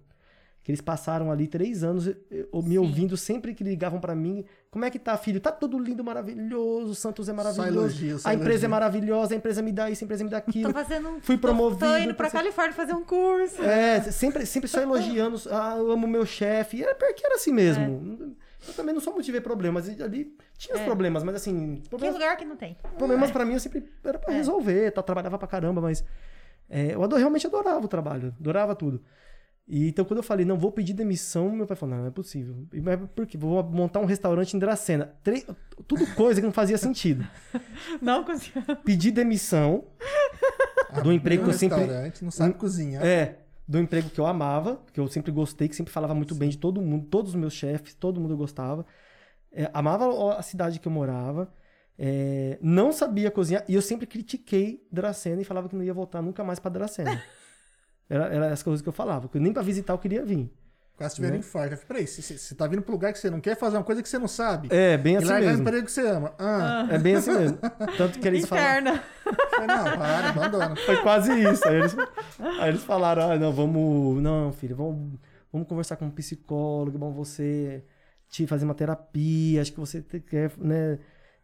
que 0.63 0.71
eles 0.71 0.79
passaram 0.81 1.29
ali 1.29 1.45
três 1.45 1.83
anos 1.83 2.07
eh, 2.07 2.15
eh, 2.31 2.45
me 2.53 2.69
Sim. 2.69 2.77
ouvindo 2.77 3.17
sempre 3.17 3.53
que 3.53 3.63
ligavam 3.63 3.99
pra 3.99 4.15
mim. 4.15 4.45
Como 4.71 4.85
é 4.85 4.89
que 4.89 4.97
tá, 4.97 5.17
filho? 5.17 5.39
Tá 5.41 5.51
tudo 5.51 5.77
lindo, 5.77 6.03
maravilhoso, 6.03 6.91
o 6.91 6.95
Santos 6.95 7.27
é 7.27 7.33
maravilhoso. 7.33 7.67
elogio, 7.67 8.17
só 8.19 8.29
a 8.29 8.33
empresa 8.33 8.51
elogio. 8.51 8.65
é 8.65 8.69
maravilhosa, 8.69 9.33
a 9.33 9.37
empresa 9.37 9.61
me 9.61 9.71
dá 9.73 9.89
isso, 9.89 10.03
a 10.03 10.05
empresa 10.05 10.23
me 10.23 10.29
dá 10.29 10.37
aquilo. 10.37 10.71
Tô 10.71 10.79
fazendo 10.79 11.09
um. 11.09 11.21
Fui 11.21 11.37
promovido 11.37 11.85
Tô, 11.85 11.97
indo 11.97 12.15
pra 12.15 12.29
Califórnia 12.31 12.73
fazer 12.73 12.93
um 12.93 13.03
curso. 13.03 13.61
É, 13.61 13.99
sempre, 14.03 14.45
sempre 14.45 14.69
só 14.69 14.79
elogiando. 14.81 15.39
Ah, 15.51 15.75
eu 15.77 15.91
amo 15.91 16.07
meu 16.07 16.25
chefe. 16.25 16.77
E 16.77 16.83
era 16.83 16.95
porque 16.95 17.25
era 17.25 17.35
assim 17.35 17.51
mesmo. 17.51 18.33
Eu 18.65 18.73
também 18.73 18.93
não 18.93 19.01
sou 19.01 19.11
muito 19.11 19.25
de 19.25 19.31
ver 19.33 19.41
problemas. 19.41 19.89
Ali 19.89 20.33
tinha 20.57 20.75
os 20.75 20.81
É. 20.81 20.85
problemas, 20.85 21.23
mas 21.23 21.35
assim, 21.35 21.81
Que 21.83 21.89
problemas, 21.89 22.15
lugar 22.15 22.37
que 22.37 22.45
não 22.45 22.55
tem? 22.55 22.77
problemas 22.97 23.29
pra 23.31 23.43
mim 23.43 23.53
eu 23.55 23.59
sempre 23.59 23.83
era 24.01 24.17
pra 24.17 24.33
É. 24.33 24.37
resolver, 24.37 24.91
tá, 24.91 25.03
trabalhava 25.03 25.37
pra 25.37 25.47
caramba, 25.49 25.81
mas 25.81 26.05
é, 26.69 26.95
eu 26.95 27.03
ador- 27.03 27.19
realmente 27.19 27.45
adorava 27.45 27.83
o 27.85 27.87
trabalho, 27.89 28.33
adorava 28.39 28.73
tudo. 28.73 29.03
E, 29.67 29.87
então, 29.87 30.03
quando 30.03 30.17
eu 30.17 30.23
falei, 30.23 30.45
não, 30.45 30.57
vou 30.57 30.71
pedir 30.73 30.93
demissão, 30.93 31.49
meu 31.51 31.65
pai 31.65 31.77
falou, 31.77 31.95
não, 31.95 32.01
não 32.03 32.09
é 32.09 32.11
possível. 32.11 32.67
E, 32.73 32.81
Mas 32.81 32.99
por 33.15 33.25
quê? 33.25 33.37
Vou 33.37 33.63
montar 33.63 33.99
um 34.01 34.05
restaurante 34.05 34.53
em 34.55 34.59
Dracena. 34.59 35.13
Tre- 35.23 35.45
Tudo 35.87 36.05
coisa 36.15 36.41
que 36.41 36.45
não 36.45 36.51
fazia 36.53 36.77
sentido. 36.77 37.25
Não 38.01 38.23
consigo. 38.25 38.59
Pedir 38.83 39.11
demissão 39.11 39.85
do 41.01 41.11
emprego 41.13 41.43
que 41.43 41.49
eu 41.49 41.53
sempre- 41.53 41.77
um 41.77 41.81
restaurante, 41.81 42.23
não 42.23 42.31
sabe 42.31 42.53
cozinhar. 42.55 43.05
É, 43.05 43.39
do 43.67 43.79
emprego 43.79 44.09
que 44.09 44.19
eu 44.19 44.25
amava, 44.25 44.81
que 44.91 44.99
eu 44.99 45.07
sempre 45.07 45.31
gostei, 45.31 45.69
que 45.69 45.75
sempre 45.75 45.93
falava 45.93 46.13
muito 46.13 46.35
bem 46.35 46.49
de 46.49 46.57
todo 46.57 46.81
mundo, 46.81 47.05
todos 47.07 47.31
os 47.33 47.35
meus 47.39 47.53
chefes, 47.53 47.93
todo 47.93 48.19
mundo 48.19 48.33
eu 48.33 48.37
gostava. 48.37 48.85
É, 49.51 49.69
amava 49.73 50.37
a 50.37 50.41
cidade 50.41 50.79
que 50.79 50.87
eu 50.87 50.91
morava. 50.91 51.51
é, 51.97 52.57
não 52.61 52.91
sabia 52.91 53.31
cozinhar 53.31 53.63
e 53.67 53.75
eu 53.75 53.81
sempre 53.81 54.05
critiquei 54.07 54.85
Dracena 54.91 55.41
e 55.41 55.45
falava 55.45 55.69
que 55.69 55.75
não 55.75 55.83
ia 55.83 55.93
voltar 55.93 56.21
nunca 56.21 56.43
mais 56.43 56.59
pra 56.59 56.69
Dracena. 56.71 57.21
Era, 58.13 58.25
era 58.27 58.53
as 58.53 58.61
coisas 58.61 58.81
que 58.81 58.89
eu 58.89 58.93
falava, 58.93 59.27
que 59.27 59.39
nem 59.39 59.51
pra 59.53 59.61
visitar 59.63 59.93
eu 59.93 59.97
queria 59.97 60.23
vir. 60.23 60.51
Quase 60.95 61.15
tiveram 61.15 61.33
Né? 61.33 61.39
infarto. 61.39 61.85
Peraí, 61.87 62.05
você- 62.05 62.53
tá 62.53 62.67
vindo 62.67 62.83
pro 62.83 62.91
lugar 62.91 63.11
que 63.11 63.17
você 63.17 63.27
não 63.29 63.41
quer 63.41 63.57
fazer 63.57 63.77
uma 63.77 63.83
coisa 63.83 64.03
que 64.03 64.07
você 64.07 64.19
não 64.19 64.27
sabe. 64.27 64.67
É, 64.71 64.95
bem 64.95 65.15
e 65.15 65.17
assim 65.17 65.25
largar 65.25 65.45
o 65.47 65.49
mesmo. 65.49 65.61
emprego 65.63 65.85
que 65.87 65.91
você 65.91 66.07
ama. 66.07 66.33
Ah, 66.37 66.87
É 66.91 66.99
bem 66.99 67.15
assim 67.15 67.31
mesmo. 67.33 67.57
Tanto 67.97 68.19
que 68.19 68.27
eles 68.27 68.45
falaram. 68.45 68.91
Interna. 68.93 69.03
falei, 69.49 69.67
não, 69.67 69.83
para, 69.97 70.29
abandona. 70.29 70.75
Foi 70.75 71.01
quase 71.01 71.31
isso. 71.51 71.67
Aí 71.67 71.75
eles, 71.77 71.95
aí 72.59 72.69
eles 72.69 72.83
falaram, 72.83 73.31
ah, 73.31 73.39
não, 73.39 73.51
vamos. 73.51 74.21
Não, 74.21 74.53
filho, 74.53 74.75
vamos, 74.75 75.19
vamos 75.51 75.67
conversar 75.67 75.95
com 75.95 76.05
um 76.05 76.11
psicólogo, 76.11 76.99
vamos 76.99 77.15
você 77.15 77.83
te 78.29 78.45
fazer 78.45 78.65
uma 78.65 78.75
terapia, 78.75 79.61
acho 79.63 79.71
que 79.73 79.79
você 79.79 79.99
quer, 80.29 80.51
né? 80.59 80.99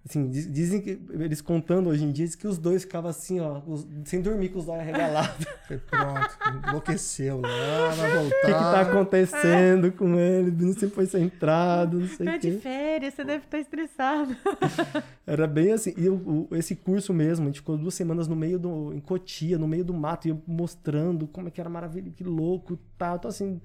Assim, 0.07 0.29
diz- 0.29 0.49
dizem 0.51 0.79
que, 0.81 0.97
eles 1.11 1.41
contando 1.41 1.89
hoje 1.89 2.05
em 2.05 2.11
dia, 2.11 2.25
diz 2.25 2.33
que 2.33 2.47
os 2.47 2.57
dois 2.57 2.83
ficavam 2.83 3.09
assim, 3.09 3.41
ó, 3.41 3.61
os- 3.67 3.85
sem 4.05 4.21
dormir 4.21 4.47
com 4.49 4.57
os 4.59 4.67
olhos 4.69 4.81
arregalados. 4.81 5.45
Falei, 5.67 5.83
pronto, 5.89 6.67
enlouqueceu 6.69 7.41
lá, 7.41 7.89
vai 7.89 8.09
voltar. 8.17 8.37
O 8.37 8.39
que, 8.41 8.47
que 8.47 8.51
tá 8.53 8.81
acontecendo 8.81 9.91
com 9.91 10.17
ele? 10.17 10.51
Não 10.51 10.71
sempre 10.71 10.95
foi 10.95 11.05
centrado, 11.05 11.99
não 11.99 12.07
sei 12.07 12.25
Tá 12.25 12.35
o 12.35 12.39
de 12.39 12.51
quê. 12.51 12.57
férias, 12.59 13.13
você 13.13 13.23
deve 13.25 13.43
estar 13.43 13.59
estressado. 13.59 14.35
Era 15.27 15.45
bem 15.45 15.73
assim. 15.73 15.93
E 15.97 16.07
o- 16.09 16.47
o- 16.49 16.55
esse 16.55 16.75
curso 16.77 17.13
mesmo, 17.13 17.43
a 17.43 17.47
gente 17.49 17.59
ficou 17.59 17.77
duas 17.77 17.93
semanas 17.93 18.27
no 18.27 18.37
meio 18.37 18.57
do. 18.57 18.93
em 18.93 18.99
Cotia, 19.01 19.57
no 19.59 19.67
meio 19.67 19.83
do 19.83 19.93
mato, 19.93 20.27
e 20.27 20.31
eu 20.31 20.41
mostrando 20.47 21.27
como 21.27 21.49
é 21.49 21.51
que 21.51 21.59
era 21.59 21.69
maravilhoso, 21.69 22.13
que 22.15 22.23
louco 22.23 22.79
tal. 22.97 23.17
Então, 23.17 23.29
assim, 23.29 23.59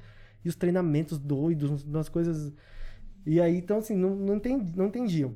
e 0.44 0.48
os 0.48 0.56
treinamentos 0.56 1.16
doidos, 1.16 1.84
umas 1.84 2.08
coisas. 2.08 2.52
E 3.24 3.40
aí, 3.40 3.56
então, 3.56 3.78
assim, 3.78 3.94
não, 3.94 4.14
não, 4.16 4.34
entendi, 4.34 4.72
não 4.76 4.86
entendiam. 4.86 5.32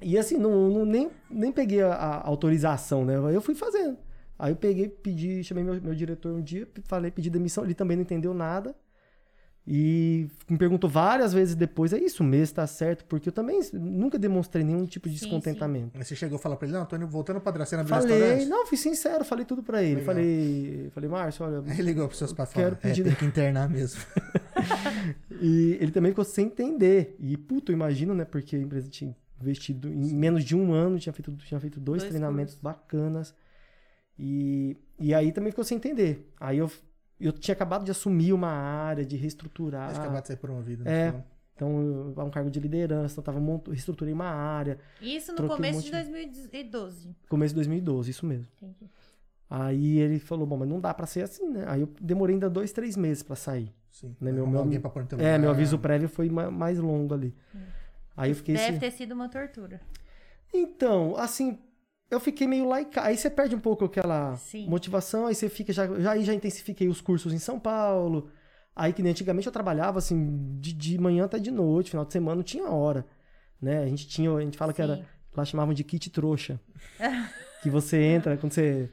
E 0.00 0.18
assim, 0.18 0.36
não, 0.36 0.68
não- 0.70 0.84
nem, 0.86 1.10
nem 1.30 1.50
peguei 1.52 1.82
a, 1.82 1.92
a 1.94 2.26
autorização, 2.26 3.04
né? 3.04 3.14
Aí 3.28 3.34
eu 3.34 3.40
fui 3.42 3.54
fazendo. 3.54 3.96
Aí 4.38 4.52
eu 4.52 4.56
peguei, 4.56 4.88
pedi, 4.88 5.42
chamei 5.42 5.64
meu, 5.64 5.80
meu 5.80 5.94
diretor 5.94 6.32
um 6.34 6.42
dia, 6.42 6.68
falei, 6.84 7.10
pedi 7.10 7.30
demissão, 7.30 7.64
ele 7.64 7.74
também 7.74 7.96
não 7.96 8.02
entendeu 8.02 8.34
nada. 8.34 8.74
E 9.68 10.28
me 10.48 10.56
perguntou 10.56 10.88
várias 10.88 11.32
vezes 11.32 11.56
depois, 11.56 11.92
é 11.92 11.98
isso 11.98 12.22
mesmo, 12.22 12.54
tá 12.54 12.66
certo? 12.68 13.04
Porque 13.06 13.30
eu 13.30 13.32
também 13.32 13.58
nunca 13.72 14.16
demonstrei 14.16 14.62
nenhum 14.62 14.86
tipo 14.86 15.08
de 15.08 15.18
Sim, 15.18 15.24
descontentamento. 15.24 15.90
Aí 15.98 16.04
você 16.04 16.14
chegou 16.14 16.38
e 16.38 16.40
falou 16.40 16.56
pra 16.56 16.68
ele, 16.68 16.76
não, 16.76 16.86
tô 16.86 16.94
indo, 16.94 17.08
voltando 17.08 17.40
pra 17.40 17.50
Dracena 17.50 17.82
abrir 17.82 17.90
Falei, 17.94 18.16
restaurante. 18.16 18.46
não, 18.48 18.64
fui 18.66 18.76
sincero, 18.76 19.24
falei 19.24 19.44
tudo 19.44 19.64
pra 19.64 19.82
ele. 19.82 19.96
Legal. 19.96 20.06
Falei, 20.14 20.90
falei, 20.94 21.10
Márcio, 21.10 21.44
olha. 21.46 21.64
Ele 21.72 21.82
ligou 21.82 22.06
pros 22.06 22.18
seus 22.18 22.30
e 22.30 22.34
falou, 22.36 22.68
é, 22.68 22.70
pedir- 22.76 23.02
tem 23.02 23.14
que 23.14 23.24
internar 23.24 23.68
mesmo. 23.68 24.00
E 25.40 25.76
ele 25.80 25.90
também 25.90 26.12
ficou 26.12 26.24
sem 26.24 26.46
entender. 26.46 27.16
E, 27.20 27.36
puto, 27.36 27.70
eu 27.72 27.74
imagino, 27.76 28.14
né? 28.14 28.24
Porque 28.24 28.56
a 28.56 28.58
empresa 28.58 28.88
tinha 28.88 29.14
investido 29.40 29.88
em 29.88 30.14
menos 30.14 30.44
de 30.44 30.56
um 30.56 30.72
ano, 30.72 30.98
tinha 30.98 31.12
feito, 31.12 31.32
tinha 31.36 31.60
feito 31.60 31.78
dois, 31.80 32.02
Dois 32.02 32.10
treinamentos 32.10 32.54
cursos. 32.54 32.62
bacanas. 32.62 33.34
E, 34.18 34.76
e 34.98 35.12
aí 35.14 35.32
também 35.32 35.50
ficou 35.50 35.64
sem 35.64 35.76
entender. 35.76 36.32
Aí 36.40 36.58
eu, 36.58 36.70
eu 37.20 37.32
tinha 37.32 37.52
acabado 37.54 37.84
de 37.84 37.90
assumir 37.90 38.32
uma 38.32 38.48
área, 38.50 39.04
de 39.04 39.16
reestruturar. 39.16 39.88
Mas 39.88 39.98
acabar 39.98 40.20
de 40.20 40.28
ser 40.28 40.36
promovido. 40.36 40.88
É. 40.88 41.12
né? 41.12 41.24
Então, 41.54 41.70
eu, 42.16 42.22
um 42.24 42.30
cargo 42.30 42.50
de 42.50 42.60
liderança, 42.60 43.14
então 43.14 43.24
tava 43.24 43.40
monto, 43.40 43.70
reestruturei 43.70 44.12
uma 44.12 44.26
área. 44.26 44.78
Isso 45.00 45.32
no 45.34 45.44
um 45.44 45.48
começo 45.48 45.76
monte 45.78 45.84
de 45.86 45.90
2012. 45.92 47.16
Começo 47.28 47.52
de 47.52 47.56
2012, 47.56 48.10
isso 48.10 48.26
mesmo. 48.26 48.46
Entendi. 48.60 48.90
Aí 49.48 49.98
ele 50.00 50.18
falou, 50.18 50.46
bom, 50.46 50.56
mas 50.56 50.68
não 50.68 50.80
dá 50.80 50.92
pra 50.92 51.06
ser 51.06 51.22
assim, 51.22 51.48
né? 51.48 51.64
Aí 51.68 51.80
eu 51.80 51.88
demorei 52.00 52.34
ainda 52.34 52.50
dois, 52.50 52.72
três 52.72 52.96
meses 52.96 53.22
pra 53.22 53.36
sair. 53.36 53.72
Sim. 53.90 54.14
Né, 54.20 54.32
meu- 54.32 54.46
meu- 54.46 54.60
alguém 54.60 54.78
pra 54.80 54.90
pôr 54.90 55.02
no 55.02 55.08
teu 55.08 55.18
É, 55.18 55.22
lugar. 55.22 55.38
meu 55.38 55.50
aviso 55.50 55.78
prévio 55.78 56.08
foi 56.08 56.28
ma- 56.28 56.50
mais 56.50 56.78
longo 56.78 57.14
ali. 57.14 57.34
Hum. 57.54 57.58
Aí 58.16 58.30
eu 58.30 58.36
fiquei 58.36 58.54
Deve 58.54 58.68
assim... 58.68 58.78
ter 58.78 58.90
sido 58.90 59.12
uma 59.12 59.28
tortura. 59.28 59.80
Então, 60.52 61.14
assim, 61.16 61.58
eu 62.10 62.18
fiquei 62.20 62.46
meio 62.46 62.66
laica. 62.66 63.02
Aí 63.02 63.16
você 63.16 63.28
perde 63.28 63.54
um 63.54 63.60
pouco 63.60 63.84
aquela 63.84 64.36
Sim. 64.36 64.68
motivação, 64.68 65.26
aí 65.26 65.34
você 65.34 65.48
fica 65.48 65.72
já, 65.72 65.86
já 66.00 66.12
aí 66.12 66.24
já 66.24 66.32
intensifiquei 66.32 66.88
os 66.88 67.00
cursos 67.00 67.32
em 67.32 67.38
São 67.38 67.58
Paulo. 67.58 68.30
Aí 68.74 68.92
que 68.92 69.02
nem 69.02 69.10
antigamente 69.10 69.46
eu 69.46 69.52
trabalhava 69.52 69.98
assim 69.98 70.58
de, 70.60 70.72
de 70.72 70.98
manhã 70.98 71.24
até 71.24 71.38
de 71.38 71.50
noite, 71.50 71.90
final 71.90 72.04
de 72.04 72.12
semana 72.12 72.36
não 72.36 72.42
tinha 72.42 72.68
hora, 72.68 73.06
né? 73.60 73.82
A 73.82 73.86
gente 73.86 74.06
tinha, 74.06 74.30
a 74.30 74.40
gente 74.40 74.58
fala 74.58 74.72
que 74.72 74.82
era 74.82 74.96
Sim. 74.96 75.04
lá 75.34 75.44
chamavam 75.44 75.74
de 75.74 75.82
kit 75.82 76.10
trouxa. 76.10 76.60
que 77.62 77.70
você 77.70 78.00
entra 78.02 78.36
quando 78.36 78.52
você 78.52 78.90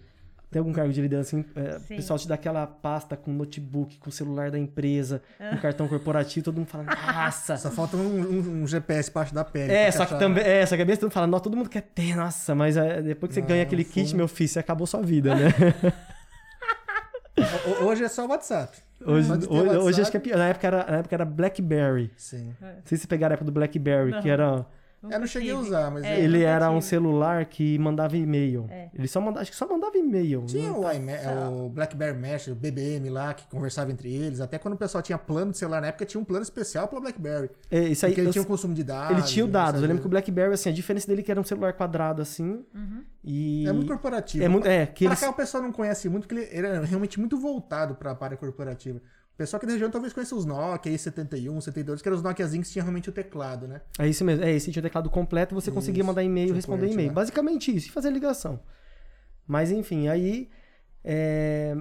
tem 0.53 0.59
algum 0.59 0.71
cargo 0.71 0.93
de 0.93 1.01
liderança, 1.01 1.35
assim, 1.35 1.45
é, 1.55 1.77
o 1.77 1.81
pessoal 1.81 2.17
te 2.17 2.27
dá 2.27 2.35
aquela 2.35 2.65
pasta 2.65 3.17
com 3.17 3.31
notebook, 3.33 3.97
com 3.97 4.09
o 4.09 4.13
celular 4.13 4.49
da 4.51 4.57
empresa, 4.59 5.21
com 5.37 5.57
cartão 5.57 5.87
corporativo, 5.87 6.45
todo 6.45 6.55
mundo 6.57 6.67
fala, 6.67 6.85
nossa, 6.85 7.57
Só 7.57 7.69
falta 7.71 7.97
um, 7.97 8.19
um- 8.21 8.63
um 8.63 8.67
GPS 8.67 9.09
embaixo 9.09 9.33
da 9.33 9.43
pele. 9.43 9.73
é, 9.73 9.91
só 9.91 9.99
que 10.05 10.13
achar- 10.13 10.19
também, 10.19 10.43
é, 10.45 10.65
só 10.65 10.75
que 10.75 10.81
a 10.81 10.85
besta 10.85 11.01
todo 11.01 11.07
mundo 11.09 11.13
fala, 11.13 11.27
não, 11.27 11.39
todo 11.39 11.57
mundo 11.57 11.69
quer 11.69 11.81
ter, 11.81 12.15
nossa, 12.15 12.55
mas 12.55 12.77
é, 12.77 13.01
depois 13.01 13.29
que 13.29 13.33
você 13.35 13.41
Não, 13.41 13.47
ganha 13.47 13.63
aquele 13.63 13.83
no 13.83 13.89
kit, 13.89 14.15
meu 14.15 14.27
filho, 14.27 14.47
você 14.49 14.59
acabou 14.59 14.87
sua 14.87 15.01
vida, 15.01 15.35
né? 15.35 15.47
Ho- 17.81 17.85
Hoje 17.85 18.03
é 18.03 18.07
só 18.09 18.25
o 18.25 18.29
WhatsApp. 18.29 18.77
Hoje, 19.05 19.29
hoje, 19.31 19.47
hoje 19.49 19.67
WhatsApp. 19.77 20.01
acho 20.01 20.11
que 20.11 20.17
é 20.17 20.19
pior. 20.19 20.37
Na 20.37 20.47
época 20.49 20.67
era, 20.67 20.77
na 20.91 20.97
época 20.99 21.15
era 21.15 21.25
BlackBerry. 21.25 22.11
Sim. 22.15 22.55
Não 22.61 22.67
sei 22.69 22.81
se 22.83 22.89
vocês 22.97 23.05
pegaram 23.05 23.33
a 23.33 23.35
época 23.35 23.45
do 23.45 23.51
BlackBerry, 23.51 24.21
que 24.21 24.29
era. 24.29 24.65
Eu 25.11 25.19
não 25.19 25.27
cheguei 25.27 25.51
a 25.51 25.55
tive. 25.55 25.67
usar, 25.67 25.91
mas 25.91 26.03
É, 26.03 26.19
ele 26.19 26.37
nunca 26.39 26.49
era 26.49 26.69
um 26.69 26.79
tive. 26.79 26.89
celular 26.89 27.45
que 27.45 27.77
mandava 27.79 28.15
e-mail. 28.17 28.65
É. 28.69 28.89
Ele 28.93 29.07
só 29.07 29.19
mandava, 29.19 29.41
acho 29.41 29.51
que 29.51 29.57
só 29.57 29.67
mandava 29.67 29.97
e-mail. 29.97 30.43
Tinha 30.45 30.69
Não- 30.69 30.81
o, 30.81 30.91
iMe- 30.91 31.13
o 31.65 31.69
BlackBerry 31.69 32.17
Mesh, 32.17 32.47
o 32.47 32.55
BBM 32.55 33.09
lá, 33.09 33.33
que 33.33 33.45
conversava 33.47 33.91
entre 33.91 34.13
eles. 34.13 34.39
Até 34.39 34.57
quando 34.57 34.75
o 34.75 34.77
pessoal 34.77 35.01
tinha 35.01 35.17
plano 35.17 35.51
de 35.51 35.57
celular 35.57 35.81
na 35.81 35.87
época, 35.87 36.05
tinha 36.05 36.19
um 36.21 36.23
plano 36.23 36.43
especial 36.43 36.87
para 36.87 36.99
BlackBerry. 36.99 37.49
É, 37.69 37.79
isso 37.81 38.05
aí, 38.05 38.11
Porque 38.11 38.21
ele 38.21 38.27
eu- 38.29 38.31
tinha 38.33 38.41
o 38.43 38.47
consumo 38.47 38.73
de 38.73 38.83
dados. 38.83 39.17
ele 39.17 39.25
tinha 39.27 39.45
o 39.45 39.47
dados. 39.47 39.81
Eu 39.81 39.87
lembro 39.87 40.01
que 40.01 40.07
o 40.07 40.09
BlackBerry, 40.09 40.53
assim, 40.53 40.69
a 40.69 40.73
diferença 40.73 41.07
dele 41.07 41.21
é 41.21 41.23
que 41.23 41.31
era 41.31 41.39
um 41.39 41.43
celular 41.43 41.73
quadrado 41.73 42.21
assim. 42.21 42.63
Uhum. 42.73 43.03
E. 43.23 43.65
É 43.67 43.71
muito 43.71 43.87
corporativo. 43.87 44.43
É 44.43 44.47
muito- 44.47 44.67
é, 44.67 44.85
que 44.85 45.05
pra 45.05 45.13
eles- 45.13 45.19
cá 45.19 45.29
o 45.29 45.33
pessoal 45.33 45.63
não 45.63 45.71
conhece 45.71 46.09
muito, 46.09 46.27
porque 46.27 46.47
ele 46.51 46.67
era 46.67 46.85
realmente 46.85 47.19
muito 47.19 47.37
voltado 47.37 47.95
para 47.95 48.11
a 48.11 48.23
área 48.25 48.37
corporativa. 48.37 49.01
O 49.33 49.35
pessoal 49.35 49.57
aqui 49.57 49.65
da 49.65 49.71
região 49.73 49.89
talvez 49.89 50.13
conheça 50.13 50.35
os 50.35 50.45
Nokia, 50.45 50.91
aí 50.91 50.97
71, 50.97 51.59
72, 51.59 52.01
que 52.01 52.07
eram 52.07 52.15
os 52.17 52.21
Nokiazinhos 52.23 52.67
que 52.67 52.73
tinham 52.73 52.83
realmente 52.85 53.09
o 53.09 53.11
teclado, 53.11 53.67
né? 53.67 53.81
É 53.97 54.07
isso 54.07 54.23
mesmo. 54.23 54.43
É, 54.45 54.51
esse 54.51 54.71
tinha 54.71 54.79
o 54.79 54.83
teclado 54.83 55.09
completo, 55.09 55.55
você 55.55 55.71
conseguia 55.71 56.01
Isso. 56.01 56.07
mandar 56.07 56.23
e-mail, 56.23 56.47
Tinha 56.47 56.55
responder 56.55 56.91
e-mail. 56.91 57.07
lá. 57.09 57.13
Basicamente 57.15 57.75
isso, 57.75 57.87
e 57.87 57.91
fazer 57.91 58.11
ligação. 58.11 58.59
Mas 59.47 59.71
enfim, 59.71 60.07
aí. 60.07 60.49
é, 61.03 61.75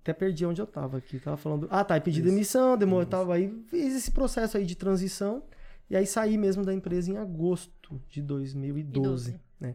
Até 0.00 0.12
perdi 0.14 0.46
onde 0.46 0.60
eu 0.62 0.66
tava 0.66 0.96
aqui. 0.96 1.18
Tava 1.20 1.36
falando. 1.36 1.68
Ah, 1.70 1.84
tá. 1.84 1.94
aí 1.94 2.00
Pedi 2.00 2.20
Isso. 2.20 2.30
demissão, 2.30 2.76
demorou. 2.78 3.04
Tava 3.06 3.34
aí. 3.34 3.52
Fiz 3.68 3.94
esse 3.94 4.10
processo 4.10 4.56
aí 4.56 4.64
de 4.64 4.74
transição. 4.74 5.42
E 5.90 5.96
aí 5.96 6.06
saí 6.06 6.36
mesmo 6.38 6.64
da 6.64 6.72
empresa 6.72 7.10
em 7.10 7.16
agosto 7.18 8.00
de 8.08 8.22
2012. 8.22 9.00
doze. 9.32 9.40
Né? 9.60 9.74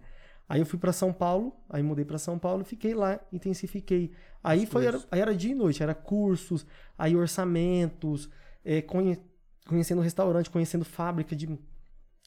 Aí 0.51 0.59
eu 0.59 0.65
fui 0.65 0.77
pra 0.77 0.91
São 0.91 1.13
Paulo, 1.13 1.53
aí 1.69 1.81
mudei 1.81 2.03
pra 2.03 2.17
São 2.17 2.37
Paulo, 2.37 2.65
fiquei 2.65 2.93
lá, 2.93 3.17
intensifiquei. 3.31 4.11
Aí 4.43 4.65
foi 4.65 4.85
era, 4.85 4.99
aí 5.09 5.21
era 5.21 5.33
dia 5.33 5.51
e 5.53 5.55
noite, 5.55 5.81
era 5.81 5.95
cursos, 5.95 6.65
aí 6.97 7.15
orçamentos, 7.15 8.29
é, 8.65 8.81
conhe- 8.81 9.17
conhecendo 9.65 10.01
restaurante, 10.01 10.49
conhecendo 10.49 10.83
fábrica 10.83 11.33
de, 11.37 11.47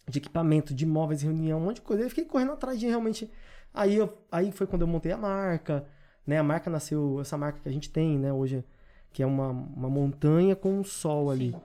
de 0.08 0.18
equipamento, 0.18 0.72
de 0.72 0.87
móveis, 0.87 1.20
reunião, 1.20 1.58
um 1.60 1.64
monte 1.64 1.76
de 1.76 1.82
coisa. 1.82 2.02
Aí 2.02 2.06
eu 2.06 2.08
fiquei 2.08 2.24
correndo 2.24 2.52
atrás 2.52 2.80
de 2.80 2.87
realmente. 2.87 3.30
Aí, 3.74 3.94
eu, 3.94 4.16
aí 4.32 4.50
foi 4.52 4.66
quando 4.66 4.82
eu 4.82 4.88
montei 4.88 5.12
a 5.12 5.18
marca, 5.18 5.84
né? 6.26 6.38
A 6.38 6.42
marca 6.42 6.70
nasceu, 6.70 7.20
essa 7.20 7.37
marca 7.37 7.60
que 7.60 7.68
a 7.68 7.72
gente 7.72 7.90
tem, 7.90 8.18
né, 8.18 8.32
hoje, 8.32 8.64
que 9.12 9.22
é 9.22 9.26
uma, 9.26 9.50
uma 9.50 9.90
montanha 9.90 10.56
com 10.56 10.72
um 10.78 10.82
sol 10.82 11.30
ali. 11.30 11.50
Sim. 11.50 11.60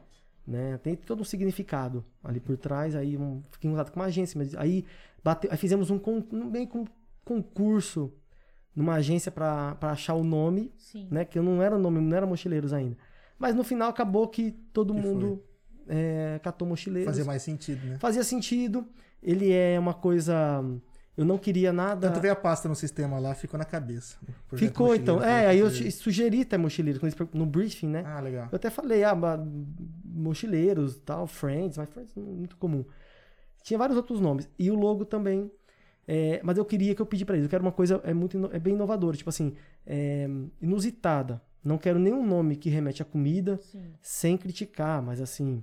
Né? 0.45 0.77
Tem 0.79 0.95
todo 0.95 1.21
um 1.21 1.23
significado 1.23 2.03
ali 2.23 2.39
por 2.39 2.57
trás. 2.57 2.95
Aí 2.95 3.15
um, 3.15 3.43
fiquei 3.51 3.69
em 3.69 3.73
contato 3.73 3.91
com 3.93 3.99
uma 3.99 4.07
agência, 4.07 4.35
mas 4.37 4.55
aí, 4.55 4.83
bateu, 5.23 5.51
aí 5.51 5.57
fizemos 5.57 5.89
um, 5.89 5.99
um 6.31 6.45
meio 6.45 6.67
com 6.67 6.85
concurso 7.23 8.13
numa 8.75 8.95
agência 8.95 9.31
para 9.31 9.77
achar 9.81 10.13
o 10.15 10.23
nome, 10.23 10.71
Sim. 10.77 11.07
né? 11.11 11.25
Que 11.25 11.37
eu 11.37 11.43
não 11.43 11.61
era 11.61 11.77
nome, 11.77 11.99
não 11.99 12.15
era 12.15 12.25
mochileiros 12.25 12.71
ainda. 12.73 12.97
Mas 13.37 13.55
no 13.55 13.63
final 13.63 13.89
acabou 13.89 14.27
que 14.27 14.51
todo 14.73 14.93
Que 14.93 14.99
mundo 15.01 15.43
é, 15.87 16.39
catou 16.43 16.67
mochileiros. 16.67 17.11
Fazer 17.11 17.23
mais 17.25 17.41
sentido, 17.41 17.85
né? 17.85 17.97
Fazia 17.99 18.23
sentido. 18.23 18.85
Ele 19.21 19.51
é 19.51 19.77
uma 19.79 19.93
coisa. 19.93 20.63
Eu 21.17 21.25
não 21.25 21.37
queria 21.37 21.73
nada. 21.73 22.07
Tanto 22.07 22.21
veio 22.21 22.31
a 22.31 22.35
pasta 22.35 22.69
no 22.69 22.75
sistema 22.75 23.19
lá, 23.19 23.35
ficou 23.35 23.57
na 23.57 23.65
cabeça. 23.65 24.17
Ficou, 24.53 24.95
então. 24.95 25.21
É, 25.21 25.47
aí 25.47 25.59
eu 25.59 25.69
sugeri 25.91 26.41
até 26.41 26.57
mochileiro 26.57 26.99
quando 26.99 27.07
eles 27.11 27.15
per- 27.15 27.27
no 27.33 27.45
briefing, 27.45 27.87
né? 27.87 28.03
Ah, 28.05 28.21
legal. 28.21 28.47
Eu 28.51 28.55
até 28.55 28.69
falei, 28.69 29.03
ah, 29.03 29.13
mochileiros, 30.05 30.97
tal, 30.99 31.27
Friends, 31.27 31.77
mas 31.77 31.89
Friends 31.89 32.15
não 32.15 32.23
é 32.23 32.35
muito 32.35 32.55
comum. 32.57 32.85
Tinha 33.63 33.77
vários 33.77 33.97
outros 33.97 34.19
nomes. 34.19 34.49
E 34.57 34.69
o 34.71 34.75
logo 34.75 35.05
também. 35.05 35.51
é, 36.07 36.39
mas 36.43 36.57
eu 36.57 36.65
queria 36.65 36.95
que 36.95 37.01
eu 37.01 37.05
pedi 37.05 37.23
pra 37.25 37.35
eles. 37.35 37.45
Eu 37.45 37.49
quero 37.49 37.63
uma 37.63 37.71
coisa 37.71 38.01
é 38.03 38.13
muito 38.13 38.49
é 38.51 38.59
bem 38.59 38.73
inovadora, 38.73 39.15
tipo 39.15 39.29
assim, 39.29 39.53
é, 39.85 40.27
inusitada. 40.61 41.41
Não 41.63 41.77
quero 41.77 41.99
nenhum 41.99 42.25
nome 42.25 42.55
que 42.55 42.69
remete 42.69 43.01
à 43.01 43.05
comida, 43.05 43.57
Sim. 43.61 43.93
sem 44.01 44.37
criticar, 44.37 45.01
mas 45.01 45.19
assim, 45.21 45.61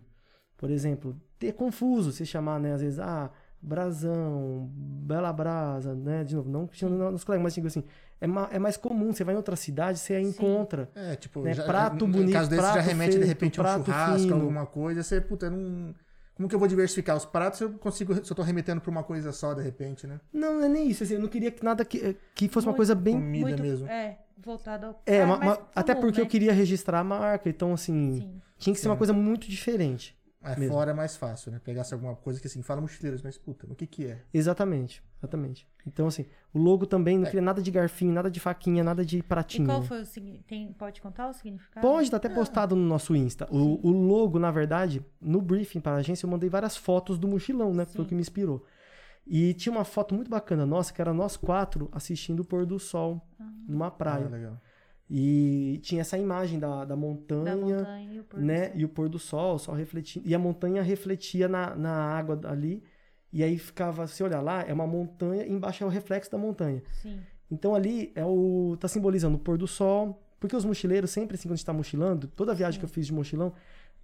por 0.56 0.70
exemplo, 0.70 1.16
ter 1.38 1.52
confuso 1.52 2.12
se 2.12 2.24
chamar, 2.26 2.60
né, 2.60 2.74
às 2.74 2.82
vezes, 2.82 2.98
ah, 2.98 3.30
brasão, 3.62 4.70
bela 4.74 5.32
brasa, 5.32 5.94
né, 5.94 6.22
de 6.24 6.34
novo, 6.36 6.50
não 6.50 6.68
nos 7.10 7.24
colegas, 7.24 7.42
mas 7.42 7.54
digo 7.54 7.66
assim, 7.66 7.82
é, 8.20 8.26
ma- 8.26 8.48
é 8.52 8.58
mais 8.58 8.76
comum, 8.76 9.12
você 9.12 9.24
vai 9.24 9.34
em 9.34 9.38
outra 9.38 9.56
cidade, 9.56 9.98
você 9.98 10.20
Sim. 10.22 10.28
encontra. 10.28 10.90
É, 10.94 11.16
tipo, 11.16 11.42
Né, 11.42 11.54
já, 11.54 11.64
prato 11.64 12.06
no 12.06 12.12
bonito, 12.12 12.32
caso 12.32 12.50
desse 12.50 12.62
já 12.62 12.72
prato 12.72 12.84
remete 12.86 13.12
de 13.12 13.18
feito, 13.18 13.28
repente 13.28 13.60
um 13.60 13.62
prato 13.62 13.84
churrasco, 13.86 14.22
fino. 14.28 14.34
alguma 14.36 14.66
coisa, 14.66 15.02
você, 15.02 15.20
puta, 15.20 15.48
não. 15.50 15.94
Como 16.36 16.48
que 16.48 16.54
eu 16.54 16.58
vou 16.58 16.68
diversificar 16.68 17.16
os 17.16 17.24
pratos 17.24 17.58
se 17.58 17.64
eu 17.64 17.70
consigo, 17.72 18.14
se 18.22 18.30
eu 18.30 18.36
tô 18.36 18.42
remetendo 18.42 18.80
pra 18.80 18.90
uma 18.90 19.02
coisa 19.02 19.32
só, 19.32 19.54
de 19.54 19.62
repente, 19.62 20.06
né? 20.06 20.20
Não, 20.30 20.54
não 20.54 20.64
é 20.64 20.68
nem 20.68 20.88
isso, 20.88 21.02
assim, 21.02 21.14
eu 21.14 21.20
não 21.20 21.28
queria 21.28 21.50
que 21.50 21.64
nada 21.64 21.82
que, 21.82 22.14
que 22.34 22.46
fosse 22.48 22.66
uma 22.66 22.72
Muito 22.72 22.76
coisa 22.76 22.94
bem... 22.94 23.14
Comida 23.14 23.46
Muito, 23.48 23.62
mesmo. 23.62 23.88
É, 23.88 24.18
voltado 24.36 24.86
ao. 24.86 25.02
É, 25.06 25.22
Ah, 25.22 25.26
mas 25.26 25.58
até 25.74 25.94
porque 25.94 26.20
eu 26.20 26.24
né? 26.24 26.30
queria 26.30 26.52
registrar 26.52 27.00
a 27.00 27.04
marca, 27.04 27.48
então 27.48 27.72
assim, 27.72 28.16
Sim. 28.20 28.42
tinha 28.58 28.74
que 28.74 28.80
ser 28.80 28.88
uma 28.88 28.94
Sim. 28.94 28.98
coisa 28.98 29.12
muito 29.14 29.48
diferente. 29.48 30.14
É, 30.46 30.56
Mesmo. 30.56 30.74
fora 30.74 30.92
é 30.92 30.94
mais 30.94 31.16
fácil, 31.16 31.50
né? 31.50 31.60
Pegasse 31.62 31.92
alguma 31.92 32.14
coisa 32.14 32.40
que 32.40 32.46
assim, 32.46 32.62
fala 32.62 32.80
mochileiros, 32.80 33.20
mas 33.22 33.36
puta, 33.36 33.66
o 33.66 33.74
que 33.74 33.86
que 33.86 34.06
é? 34.06 34.22
Exatamente, 34.32 35.02
exatamente. 35.18 35.66
Então 35.84 36.06
assim, 36.06 36.24
o 36.54 36.58
logo 36.58 36.86
também, 36.86 37.16
não 37.18 37.24
É. 37.24 37.26
queria 37.26 37.42
nada 37.42 37.60
de 37.60 37.70
garfinho, 37.70 38.12
nada 38.12 38.30
de 38.30 38.38
faquinha, 38.38 38.84
nada 38.84 39.04
de 39.04 39.18
E 39.18 39.22
pratinho. 39.22 39.66
qual 39.66 39.82
foi 39.82 40.02
o 40.02 40.06
significado? 40.06 40.74
Pode 40.74 41.00
contar 41.00 41.28
o 41.28 41.32
significado? 41.32 41.84
Pode, 41.86 42.04
estar 42.04 42.18
até 42.18 42.28
postado 42.28 42.76
no 42.76 42.86
nosso 42.86 43.16
Insta. 43.16 43.48
O, 43.50 43.84
o 43.86 43.90
logo, 43.90 44.38
na 44.38 44.50
verdade, 44.52 45.04
no 45.20 45.42
briefing 45.42 45.80
para 45.80 45.96
a 45.96 45.98
agência, 45.98 46.26
eu 46.26 46.30
mandei 46.30 46.48
várias 46.48 46.76
fotos 46.76 47.18
do 47.18 47.26
mochilão, 47.26 47.74
né? 47.74 47.84
que 47.84 47.92
Foi 47.92 48.04
o 48.04 48.08
que 48.08 48.14
me 48.14 48.20
inspirou. 48.20 48.64
E 49.26 49.52
tinha 49.54 49.72
uma 49.72 49.84
foto 49.84 50.14
muito 50.14 50.30
bacana 50.30 50.64
nossa, 50.64 50.92
que 50.92 51.00
era 51.00 51.12
nós 51.12 51.36
quatro 51.36 51.88
assistindo 51.90 52.40
o 52.40 52.44
pôr 52.44 52.64
do 52.64 52.78
sol 52.78 53.20
numa 53.66 53.88
Ah, 53.88 53.90
praia. 53.90 54.28
legal. 54.28 54.60
E 55.08 55.78
tinha 55.82 56.00
essa 56.00 56.18
imagem 56.18 56.58
da, 56.58 56.84
da 56.84 56.96
montanha, 56.96 57.44
Da 57.44 57.56
montanha 57.56 58.12
e 58.12 58.18
o 58.18 58.24
pôr 58.24 58.40
do 58.40 58.46
né? 58.46 58.68
sol. 58.68 58.76
E 58.76 58.84
o 58.84 58.88
pôr 58.88 59.08
do 59.08 59.18
sol, 59.18 59.54
o 59.54 59.58
sol 59.58 59.74
refletindo. 59.74 60.28
E 60.28 60.34
a 60.34 60.38
montanha 60.38 60.82
refletia 60.82 61.46
na, 61.48 61.76
na 61.76 61.92
água 61.92 62.40
ali. 62.44 62.82
E 63.32 63.42
aí 63.42 63.58
ficava, 63.58 64.06
se 64.06 64.22
olhar 64.22 64.40
lá, 64.40 64.62
é 64.62 64.72
uma 64.72 64.86
montanha, 64.86 65.46
embaixo 65.46 65.84
é 65.84 65.86
o 65.86 65.90
reflexo 65.90 66.30
da 66.30 66.38
montanha. 66.38 66.82
Sim. 67.02 67.20
Então 67.50 67.74
ali 67.74 68.10
é 68.14 68.24
o 68.24 68.76
tá 68.80 68.88
simbolizando 68.88 69.36
o 69.36 69.38
pôr 69.40 69.56
do 69.56 69.66
sol, 69.66 70.20
porque 70.40 70.56
os 70.56 70.64
mochileiros 70.64 71.10
sempre 71.10 71.36
assim 71.36 71.48
quando 71.48 71.52
a 71.52 71.56
gente 71.56 71.66
tá 71.66 71.72
mochilando, 71.72 72.26
toda 72.28 72.54
viagem 72.54 72.80
que 72.80 72.84
eu 72.84 72.88
fiz 72.88 73.06
de 73.06 73.12
mochilão, 73.12 73.52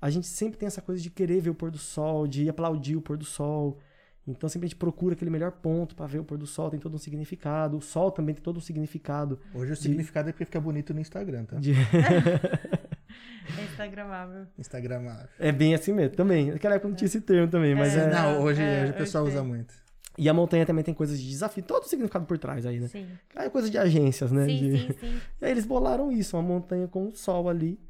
a 0.00 0.10
gente 0.10 0.26
sempre 0.26 0.58
tem 0.58 0.66
essa 0.66 0.80
coisa 0.82 1.02
de 1.02 1.10
querer 1.10 1.40
ver 1.40 1.50
o 1.50 1.54
pôr 1.54 1.70
do 1.70 1.78
sol, 1.78 2.26
de 2.26 2.48
aplaudir 2.48 2.96
o 2.96 3.02
pôr 3.02 3.16
do 3.16 3.24
sol. 3.24 3.78
Então 4.26 4.48
sempre 4.48 4.66
a 4.66 4.68
gente 4.68 4.76
procura 4.76 5.14
aquele 5.14 5.30
melhor 5.30 5.50
ponto 5.50 5.96
para 5.96 6.06
ver 6.06 6.20
o 6.20 6.24
pôr 6.24 6.38
do 6.38 6.46
sol, 6.46 6.70
tem 6.70 6.78
todo 6.78 6.94
um 6.94 6.98
significado. 6.98 7.76
O 7.76 7.80
sol 7.80 8.10
também 8.12 8.34
tem 8.34 8.42
todo 8.42 8.58
um 8.58 8.60
significado. 8.60 9.38
Hoje 9.52 9.72
o 9.72 9.76
significado 9.76 10.28
é 10.28 10.32
porque 10.32 10.44
fica 10.44 10.60
bonito 10.60 10.94
no 10.94 11.00
Instagram, 11.00 11.44
tá? 11.44 11.56
de- 11.56 11.72
É 13.58 13.64
instagramável. 13.64 14.46
Instagram. 14.58 15.16
é 15.38 15.50
bem 15.52 15.74
assim 15.74 15.92
mesmo, 15.92 16.14
também. 16.16 16.52
Naquela 16.52 16.76
época 16.76 16.88
não 16.88 16.94
tinha 16.96 17.06
esse 17.06 17.20
termo 17.20 17.48
também, 17.50 17.74
mas 17.74 17.94
é. 17.96 18.08
Não, 18.10 18.40
hoje, 18.42 18.62
é, 18.62 18.82
hoje 18.84 18.92
o 18.92 18.94
pessoal 18.94 19.24
hoje 19.24 19.34
usa 19.34 19.44
muito. 19.44 19.74
E 20.16 20.28
a 20.28 20.34
montanha 20.34 20.64
também 20.64 20.84
tem 20.84 20.94
coisas 20.94 21.18
de 21.20 21.28
desafio, 21.28 21.62
todo 21.62 21.82
o 21.84 21.88
significado 21.88 22.24
por 22.26 22.38
trás 22.38 22.64
aí, 22.66 22.78
né? 22.78 22.86
Sim. 22.88 23.06
É 23.34 23.48
coisa 23.50 23.68
de 23.68 23.76
agências, 23.78 24.30
né? 24.30 24.44
Sim, 24.46 24.58
De- 24.58 24.78
sim, 24.78 24.92
sim. 25.00 25.20
E 25.40 25.44
aí 25.44 25.50
eles 25.50 25.64
bolaram 25.66 26.12
isso, 26.12 26.36
uma 26.36 26.42
montanha 26.42 26.86
com 26.86 27.08
o 27.08 27.12
sol 27.14 27.48
ali, 27.48 27.80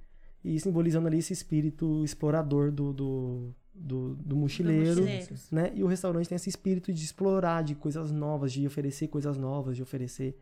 e 0.44 0.58
simbolizando 0.58 1.06
ali 1.08 1.18
esse 1.18 1.32
espírito 1.32 2.02
explorador 2.04 2.70
do, 2.72 2.92
do, 2.92 3.54
do, 3.74 4.14
do 4.16 4.36
mochileiro. 4.36 4.96
Do 4.96 5.00
mochileiros. 5.02 5.50
né? 5.50 5.72
E 5.74 5.82
o 5.82 5.86
restaurante 5.86 6.28
tem 6.28 6.36
esse 6.36 6.48
espírito 6.48 6.92
de 6.92 7.04
explorar, 7.04 7.62
de 7.62 7.74
coisas 7.74 8.12
novas, 8.12 8.52
de 8.52 8.66
oferecer 8.66 9.08
coisas 9.08 9.38
novas, 9.38 9.76
de 9.76 9.82
oferecer 9.82 10.38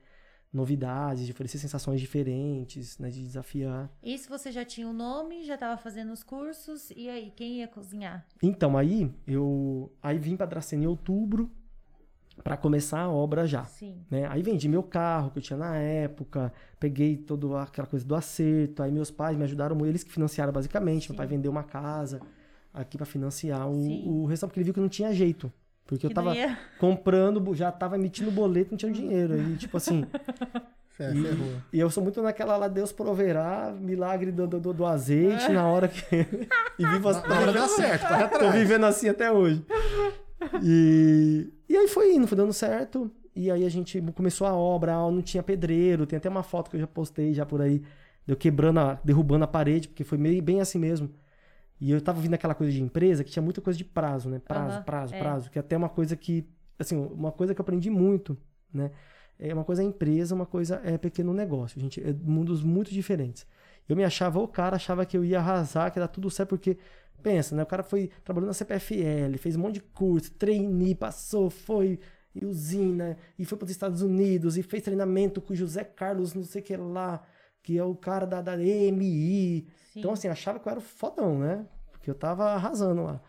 novidades, 0.53 1.27
de 1.27 1.33
oferecer 1.33 1.59
sensações 1.59 2.01
diferentes, 2.01 2.99
né? 2.99 3.09
De 3.09 3.23
desafiar. 3.23 3.90
Isso 4.03 4.29
você 4.29 4.51
já 4.51 4.64
tinha 4.64 4.88
o 4.88 4.93
nome, 4.93 5.45
já 5.45 5.55
estava 5.55 5.81
fazendo 5.81 6.12
os 6.12 6.23
cursos, 6.23 6.90
e 6.90 7.09
aí, 7.09 7.33
quem 7.37 7.59
ia 7.59 7.69
cozinhar? 7.69 8.27
Então, 8.43 8.77
aí 8.77 9.12
eu 9.27 9.93
aí 10.03 10.19
vim 10.19 10.37
para 10.37 10.47
Dracena 10.47 10.85
em 10.85 10.87
outubro 10.87 11.51
para 12.43 12.57
começar 12.57 13.01
a 13.01 13.11
obra 13.11 13.47
já. 13.47 13.64
Sim. 13.64 14.03
né? 14.11 14.27
Aí 14.27 14.43
vendi 14.43 14.69
meu 14.69 14.83
carro 14.83 15.31
que 15.31 15.38
eu 15.38 15.43
tinha 15.43 15.59
na 15.59 15.77
época, 15.77 16.53
peguei 16.81 17.16
toda 17.16 17.62
aquela 17.62 17.87
coisa 17.87 18.05
do 18.05 18.14
acerto, 18.14 18.83
aí 18.83 18.90
meus 18.90 19.11
pais 19.11 19.37
me 19.37 19.45
ajudaram, 19.45 19.85
eles 19.85 20.03
que 20.03 20.11
financiaram 20.11 20.53
basicamente, 20.53 21.07
Sim. 21.07 21.12
meu 21.12 21.16
pai 21.19 21.27
vendeu 21.27 21.53
uma 21.53 21.62
casa 21.62 22.21
aqui 22.72 22.96
para 22.96 23.06
financiar 23.06 23.68
o, 23.68 24.22
o 24.22 24.26
restaurante, 24.26 24.50
porque 24.50 24.61
ele 24.61 24.64
viu 24.64 24.74
que 24.74 24.80
não 24.80 24.88
tinha 24.88 25.12
jeito. 25.12 25.52
Porque 25.87 26.06
eu 26.06 26.11
Que 26.11 26.14
não 26.14 26.22
tava 26.24 26.37
ia- 26.37 26.56
comprando, 26.78 27.54
já 27.54 27.72
tava 27.72 27.96
emitindo 27.96 28.30
boleto, 28.30 28.70
não 28.70 28.78
tinha 28.78 28.92
dinheiro. 28.92 29.37
E 29.40 29.56
tipo 29.56 29.76
assim, 29.76 30.04
Fe- 30.90 31.12
E- 31.14 31.22
Ferrou. 31.22 31.52
e 31.72 31.80
eu 31.80 31.90
sou 31.90 32.02
muito 32.02 32.22
naquela 32.22 32.56
lá, 32.56 32.68
Deus 32.68 32.92
proverá, 32.92 33.74
milagre 33.78 34.30
do, 34.30 34.46
do, 34.46 34.72
do- 34.72 34.87
azeite 34.87 35.48
na 35.50 35.66
hora 35.66 35.88
que. 35.88 36.04
e 36.78 36.87
vivo 36.87 37.11
Na 37.28 37.40
hora 37.40 37.52
dá 37.52 37.66
certo, 37.66 38.06
corre 38.06 38.28
Tô 38.28 38.35
atrás. 38.37 38.54
vivendo 38.54 38.87
assim 38.87 39.09
até 39.09 39.33
hoje. 39.33 39.64
E, 40.62 41.48
e 41.68 41.76
aí 41.76 41.88
foi 41.88 42.14
indo, 42.14 42.26
foi 42.26 42.37
dando 42.37 42.52
certo. 42.52 43.11
E 43.35 43.50
aí 43.50 43.64
a 43.64 43.68
gente 43.68 44.00
começou 44.14 44.46
a 44.46 44.54
obra, 44.54 44.92
não 44.94 45.22
tinha 45.22 45.42
pedreiro. 45.42 46.06
Tem 46.06 46.16
até 46.16 46.28
uma 46.28 46.42
foto 46.42 46.70
que 46.70 46.76
eu 46.76 46.80
já 46.80 46.87
postei 46.87 47.33
já 47.33 47.46
por 47.46 47.61
aí, 47.62 47.78
de 48.26 48.33
eu 48.33 48.37
quebrando, 48.37 48.80
a, 48.80 48.94
derrubando 49.04 49.44
a 49.44 49.48
parede, 49.48 49.88
porque 49.88 50.04
foi 50.04 50.18
meio, 50.18 50.42
bem 50.42 50.61
assim 50.61 50.78
mesmo. 50.78 51.11
E 51.81 51.90
eu 51.90 52.01
tava 52.01 52.21
vindo 52.21 52.35
aquela 52.35 52.55
coisa 52.55 52.71
de 52.73 52.83
empresa 52.83 53.25
que 53.25 53.31
tinha 53.31 53.43
muita 53.43 53.61
coisa 53.61 53.77
de 53.77 53.85
prazo, 53.85 54.29
né? 54.29 54.38
Prazo, 54.38 54.77
Aham, 54.77 54.83
prazo, 54.83 55.14
é. 55.14 55.19
prazo. 55.19 55.51
Que 55.51 55.59
é 55.59 55.61
até 55.61 55.77
uma 55.77 55.88
coisa 55.88 56.14
que, 56.14 56.47
assim, 56.79 56.97
uma 56.97 57.33
coisa 57.33 57.55
que 57.55 57.61
eu 57.61 57.62
aprendi 57.62 57.88
muito, 57.88 58.37
né? 58.73 58.90
É 59.38 59.55
uma 59.55 59.64
coisa 59.64 59.83
é 59.83 59.87
empresa, 59.87 60.35
uma 60.35 60.45
coisa 60.45 60.81
é 60.85 60.99
pequeno 60.99 61.33
negócio. 61.33 61.81
Gente, 61.81 62.03
é 62.03 62.12
mundos 62.12 62.62
muito 62.62 62.90
diferentes. 62.93 63.47
Eu 63.88 63.97
me 63.97 64.05
achava 64.05 64.38
o 64.38 64.47
cara, 64.47 64.77
achava 64.77 65.07
que 65.07 65.16
eu 65.16 65.25
ia 65.25 65.38
arrasar, 65.38 65.90
que 65.90 65.99
era 65.99 66.07
tudo 66.07 66.31
certo, 66.31 66.51
porque 66.51 66.77
pensa, 67.23 67.57
né? 67.57 67.62
O 67.62 67.66
cara 67.66 67.83
foi 67.83 68.11
trabalhando 68.23 68.49
na 68.49 68.55
CPFL, 68.55 69.38
fez 69.38 69.57
um 69.57 69.61
monte 69.61 69.75
de 69.75 69.81
curso, 69.81 70.31
trainee, 70.33 70.95
passou, 70.95 71.49
foi 71.49 71.99
e 72.35 72.45
usina, 72.45 73.16
e 73.38 73.45
foi 73.45 73.59
para 73.59 73.64
os 73.64 73.71
Estados 73.71 74.03
Unidos, 74.03 74.57
e 74.57 74.62
fez 74.62 74.83
treinamento 74.83 75.40
com 75.40 75.53
o 75.53 75.57
José 75.57 75.83
Carlos, 75.83 76.35
não 76.35 76.45
sei 76.45 76.61
o 76.61 76.64
que 76.64 76.77
lá, 76.77 77.23
que 77.62 77.79
é 77.79 77.85
o 77.85 77.94
cara 77.94 78.27
da, 78.27 78.40
da 78.40 78.61
EMI. 78.61 79.68
Sim. 79.92 80.01
Então, 80.01 80.12
assim, 80.12 80.29
achava 80.29 80.59
que 80.59 80.68
eu 80.68 80.70
era 80.70 80.81
o 80.81 80.83
fodão, 80.83 81.38
né? 81.38 81.66
Porque 81.92 82.11
eu 82.11 82.14
tava 82.14 82.51
arrasando 82.53 83.03
lá 83.03 83.20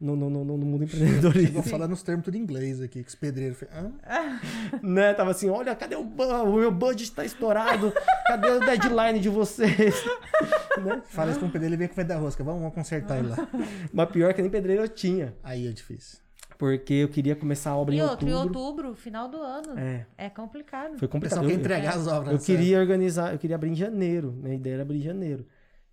no, 0.00 0.14
no, 0.14 0.30
no, 0.30 0.44
no 0.44 0.58
mundo 0.58 0.84
empreendedorismo. 0.84 1.48
Chegou 1.48 1.62
falando 1.62 1.92
os 1.92 2.02
termos 2.02 2.24
tudo 2.24 2.36
em 2.36 2.40
inglês 2.40 2.80
aqui, 2.80 3.02
que 3.02 3.08
os 3.08 3.14
pedreiros. 3.14 3.62
Hã? 3.64 3.92
né? 4.82 5.12
Tava 5.14 5.32
assim, 5.32 5.48
olha, 5.48 5.74
cadê 5.74 5.96
o, 5.96 6.02
o 6.02 6.56
meu 6.56 6.70
budget 6.70 7.12
tá 7.12 7.24
estourado? 7.24 7.92
Cadê 8.26 8.48
o 8.48 8.60
deadline 8.60 9.18
de 9.18 9.28
vocês? 9.28 9.94
né? 10.82 11.02
Fala 11.06 11.32
isso 11.32 11.40
com 11.40 11.46
o 11.46 11.50
pedreiro, 11.50 11.74
ele 11.74 11.78
vem 11.78 11.88
com 11.88 11.94
o 11.94 11.96
pé 11.96 12.04
da 12.04 12.16
rosca. 12.16 12.44
Vamos, 12.44 12.60
vamos 12.60 12.74
consertar 12.74 13.18
ele 13.18 13.28
lá. 13.28 13.48
Mas 13.92 14.10
pior 14.10 14.32
que 14.32 14.42
nem 14.42 14.50
pedreiro 14.50 14.82
eu 14.82 14.88
tinha. 14.88 15.34
Aí 15.42 15.66
é 15.66 15.72
difícil. 15.72 16.27
Porque 16.58 16.92
eu 16.92 17.08
queria 17.08 17.36
começar 17.36 17.70
a 17.70 17.76
obra 17.76 17.94
E 17.94 17.98
em 17.98 18.02
outro, 18.02 18.28
em 18.28 18.32
outubro. 18.32 18.58
outubro, 18.60 18.94
final 18.96 19.28
do 19.28 19.36
ano. 19.36 19.78
É, 19.78 20.06
É 20.18 20.28
complicado. 20.28 20.98
foi 20.98 21.06
O 21.06 21.10
complicado. 21.10 21.46
quer 21.46 21.52
Eu- 21.52 21.56
entregar 21.58 21.94
as 21.94 22.06
obras. 22.08 22.32
Eu 22.32 22.38
né? 22.38 22.44
queria 22.44 22.80
organizar, 22.80 23.32
eu 23.32 23.38
queria 23.38 23.54
abrir 23.54 23.70
em 23.70 23.74
janeiro. 23.76 24.32
Minha 24.32 24.56
ideia 24.56 24.74
era 24.74 24.82
abrir 24.82 24.98
em 24.98 25.02
janeiro. 25.02 25.46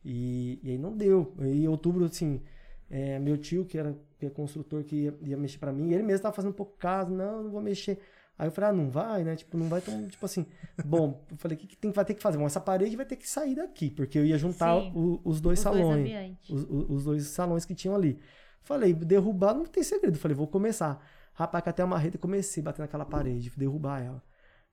E, 0.04 0.60
e 0.63 0.71
aí 0.71 0.78
não 0.78 0.95
deu. 0.95 1.34
Aí 1.39 1.63
em 1.63 1.67
outubro, 1.67 2.04
assim, 2.06 2.41
é, 2.89 3.19
meu 3.19 3.38
tio, 3.38 3.63
que 3.65 3.78
era 3.78 3.95
que 4.17 4.25
é 4.25 4.30
construtor, 4.30 4.84
que 4.84 4.95
ia, 4.95 5.13
ia 5.21 5.38
mexer 5.38 5.58
pra 5.60 5.71
mim, 5.71 5.91
ele 5.91 6.01
mesmo 6.01 6.23
tava 6.23 6.34
fazendo 6.36 6.51
um 6.51 6.56
pouco 6.56 6.75
caso, 6.78 7.12
não, 7.12 7.43
não 7.43 7.51
vou 7.51 7.62
mexer. 7.62 7.99
Aí 8.38 8.47
eu 8.47 8.51
falei, 8.51 8.69
ah, 8.71 8.73
não 8.73 8.89
vai, 8.89 9.23
né? 9.23 9.36
Tipo, 9.36 9.58
não 9.58 9.67
vai 9.69 9.82
tão, 9.82 10.08
tipo 10.08 10.25
assim. 10.25 10.45
Bom, 10.84 11.23
eu 11.32 11.38
falei, 11.38 11.56
o 11.56 11.60
que, 11.60 11.67
que 11.67 11.78
tem, 11.78 11.91
vai 11.91 12.04
ter 12.06 12.13
que 12.15 12.21
fazer? 12.23 12.38
Bom, 12.38 12.45
essa 12.45 12.60
parede 12.60 12.95
vai 12.95 13.06
ter 13.06 13.15
que 13.17 13.30
sair 13.30 13.56
daqui, 13.56 13.89
porque 13.91 14.17
eu 14.17 14.25
ia 14.25 14.38
juntar 14.38 14.75
o- 14.78 15.21
os 15.23 15.39
dois 15.39 15.60
Os 15.60 15.63
dois 15.65 15.80
salões. 15.80 16.38
os, 16.49 16.63
os- 16.63 16.89
os 16.89 17.04
dois 17.06 17.23
salões 17.28 17.65
que 17.65 17.75
tinham 17.75 17.95
ali. 17.95 18.17
Falei, 18.65 18.93
derrubar 18.93 19.54
não 19.54 19.63
tem 19.65 19.84
segredo. 19.84 20.17
Falei, 20.17 20.36
vou 20.36 20.47
começar. 20.47 20.99
Rapaz, 21.34 21.63
que 21.63 21.69
até 21.69 21.84
a 21.84 21.88
marreta 21.88 22.17
e 22.17 22.19
comecei 22.19 22.62
a 22.62 22.65
bater 22.65 22.82
naquela 22.82 23.06
parede, 23.06 23.51
derrubar 23.56 24.01
ela. 24.01 24.23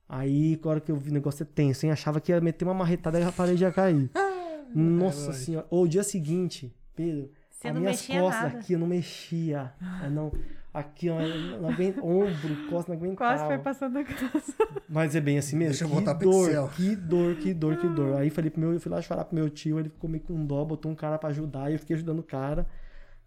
Aí, 0.09 0.59
na 0.65 0.71
hora 0.71 0.81
que 0.81 0.91
eu 0.91 0.97
vi 0.97 1.11
o 1.11 1.13
negócio 1.13 1.43
é 1.43 1.47
tenso, 1.47 1.85
hein? 1.85 1.93
Achava 1.93 2.21
que 2.21 2.33
ia 2.33 2.41
meter 2.41 2.65
uma 2.65 2.75
marretada 2.75 3.21
e 3.21 3.23
a 3.23 3.31
parede 3.31 3.63
ia 3.63 3.71
cair. 3.71 4.11
Nossa 4.75 5.27
lógico. 5.27 5.45
senhora. 5.45 5.67
Ou 5.69 5.85
o 5.85 5.89
dia 5.89 6.03
seguinte, 6.03 6.75
Pedro, 6.97 7.31
Você 7.51 7.69
as 7.69 7.75
não 7.75 7.81
minhas 7.83 7.97
mexia 7.97 8.21
costas 8.21 8.43
nada. 8.45 8.59
aqui 8.59 8.73
eu 8.73 8.79
não 8.79 8.87
mexia. 8.87 9.73
Eu 10.03 10.11
não... 10.11 10.33
Aqui, 10.73 11.11
ó, 11.11 11.19
não 11.19 11.69
ombro, 12.03 12.69
costa, 12.71 12.91
não 12.91 12.99
aguentava. 12.99 13.35
Quase 13.35 13.45
foi 13.47 13.59
passando 13.59 13.99
a 13.99 14.05
casa. 14.05 14.55
Mas 14.89 15.15
é 15.15 15.21
bem 15.21 15.37
assim 15.37 15.55
mesmo. 15.55 15.73
Deixa 15.73 15.85
eu 15.85 15.89
que 15.89 15.95
voltar 15.95 16.15
pro 16.15 16.31
dor, 16.31 16.71
que 16.71 16.97
dor, 16.97 17.35
que 17.37 17.53
dor, 17.53 17.77
que 17.77 17.89
dor. 17.89 18.17
Aí 18.17 18.31
falei 18.31 18.51
pro 18.51 18.59
meu, 18.59 18.73
eu 18.73 18.81
fui 18.81 18.91
lá 18.91 19.03
chorar 19.03 19.27
pro 19.27 19.35
meu 19.35 19.51
tio, 19.51 19.79
ele 19.79 19.91
ficou 19.91 20.09
meio 20.09 20.23
com 20.25 20.47
dó, 20.47 20.65
botou 20.65 20.91
um 20.91 20.95
cara 20.95 21.19
pra 21.19 21.29
ajudar, 21.29 21.71
e 21.71 21.75
eu 21.75 21.79
fiquei 21.79 21.95
ajudando 21.97 22.21
o 22.21 22.23
cara. 22.23 22.67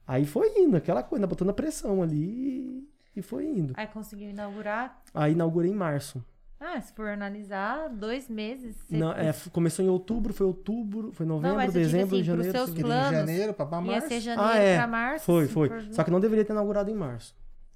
Aí 0.07 0.25
foi 0.25 0.49
indo, 0.59 0.77
aquela 0.77 1.01
coisa, 1.03 1.25
botando 1.27 1.49
a 1.49 1.53
pressão 1.53 2.01
ali 2.03 2.17
e, 3.15 3.19
e 3.19 3.21
foi 3.21 3.45
indo. 3.45 3.73
Aí 3.75 3.87
conseguiu 3.87 4.29
inaugurar. 4.29 5.01
Aí 5.13 5.33
inaugurei 5.33 5.71
em 5.71 5.75
março. 5.75 6.23
Ah, 6.59 6.79
se 6.79 6.93
for 6.93 7.07
analisar, 7.09 7.89
dois 7.89 8.29
meses. 8.29 8.75
você- 8.87 8.97
Não, 8.97 9.11
é, 9.11 9.33
começou 9.51 9.83
em 9.83 9.89
outubro, 9.89 10.33
foi 10.33 10.45
outubro, 10.47 11.11
foi 11.11 11.25
novembro, 11.25 11.59
digo 11.61 11.71
dezembro, 11.73 12.15
assim, 12.15 12.23
janeiro. 12.23 12.51
seus 12.51 12.69
planos, 12.71 13.11
janeiro, 13.17 13.53
pra, 13.53 13.65
pra 13.65 13.77
Ia 13.79 13.83
março. 13.83 14.07
ser 14.07 14.19
janeiro 14.21 14.51
Ah, 14.51 14.57
é. 14.57 14.77
pra 14.77 14.87
março. 14.87 15.25
Foi, 15.25 15.47
foi. 15.47 15.69
for- 15.69 15.93
Só 15.93 16.03
que 16.03 16.11
não 16.11 16.19
deveria 16.19 16.45
ter 16.45 16.53
inaugurado 16.53 16.89
em 16.89 16.95
março. 16.95 17.35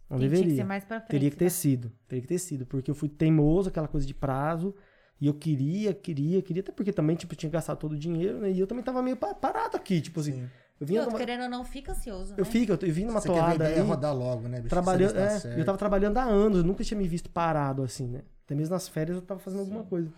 Não 0.09 0.17
Tinha 0.17 0.29
deveria. 0.29 0.51
que 0.51 0.55
ser 0.57 0.63
mais 0.63 0.83
pra 0.85 0.99
frente. 0.99 1.11
Teria 1.11 1.29
que 1.29 1.35
ter 1.37 1.45
tá? 1.45 1.49
sido. 1.51 1.91
Teria 2.07 2.21
que 2.21 2.27
ter 2.27 2.39
sido. 2.39 2.65
Porque 2.65 2.89
eu 2.89 2.95
fui 2.95 3.09
teimoso, 3.09 3.69
aquela 3.69 3.87
coisa 3.87 4.07
de 4.07 4.13
prazo. 4.13 4.73
E 5.21 5.27
eu 5.27 5.33
queria, 5.33 5.93
queria, 5.93 6.41
queria. 6.41 6.61
Até 6.61 6.71
porque 6.71 6.91
também, 6.93 7.15
tipo, 7.15 7.35
tinha 7.35 7.49
gastado 7.51 7.77
todo 7.77 7.91
o 7.91 7.97
dinheiro, 7.97 8.39
né? 8.39 8.49
E 8.49 8.59
eu 8.59 8.65
também 8.65 8.83
tava 8.83 9.03
meio 9.03 9.17
pa- 9.17 9.35
parado 9.35 9.75
aqui. 9.77 9.99
Tipo 10.01 10.21
assim. 10.21 10.31
Sim. 10.33 10.49
Eu 10.79 10.87
vinha. 10.87 11.05
numa- 11.05 11.17
querendo 11.17 11.43
ou 11.43 11.49
não, 11.49 11.65
fica 11.65 11.91
ansioso, 11.91 12.33
Eu 12.37 12.45
né? 12.45 12.51
fico, 12.51 12.71
eu, 12.71 12.79
eu 12.81 12.93
vim 12.93 13.05
numa 13.05 13.19
Você 13.19 13.27
quer 13.27 13.33
ver 13.33 13.39
a 13.39 13.43
toada 13.43 13.55
ideia 13.65 13.79
ali. 13.81 13.89
rodar 13.89 14.15
logo, 14.15 14.47
né, 14.47 14.57
bicho? 14.57 14.69
Trabalhando, 14.69 15.13
tá 15.13 15.19
é, 15.21 15.39
certo. 15.39 15.57
eu 15.59 15.65
tava 15.65 15.77
trabalhando 15.77 16.17
há 16.17 16.23
anos, 16.23 16.59
eu 16.59 16.63
nunca 16.63 16.83
tinha 16.83 16.97
me 16.97 17.07
visto 17.07 17.29
parado 17.29 17.83
assim, 17.83 18.07
né? 18.07 18.21
Até 18.45 18.55
mesmo 18.55 18.73
nas 18.73 18.87
férias 18.87 19.15
eu 19.17 19.21
tava 19.21 19.39
fazendo 19.39 19.59
alguma 19.59 19.83
coisa. 19.83 20.09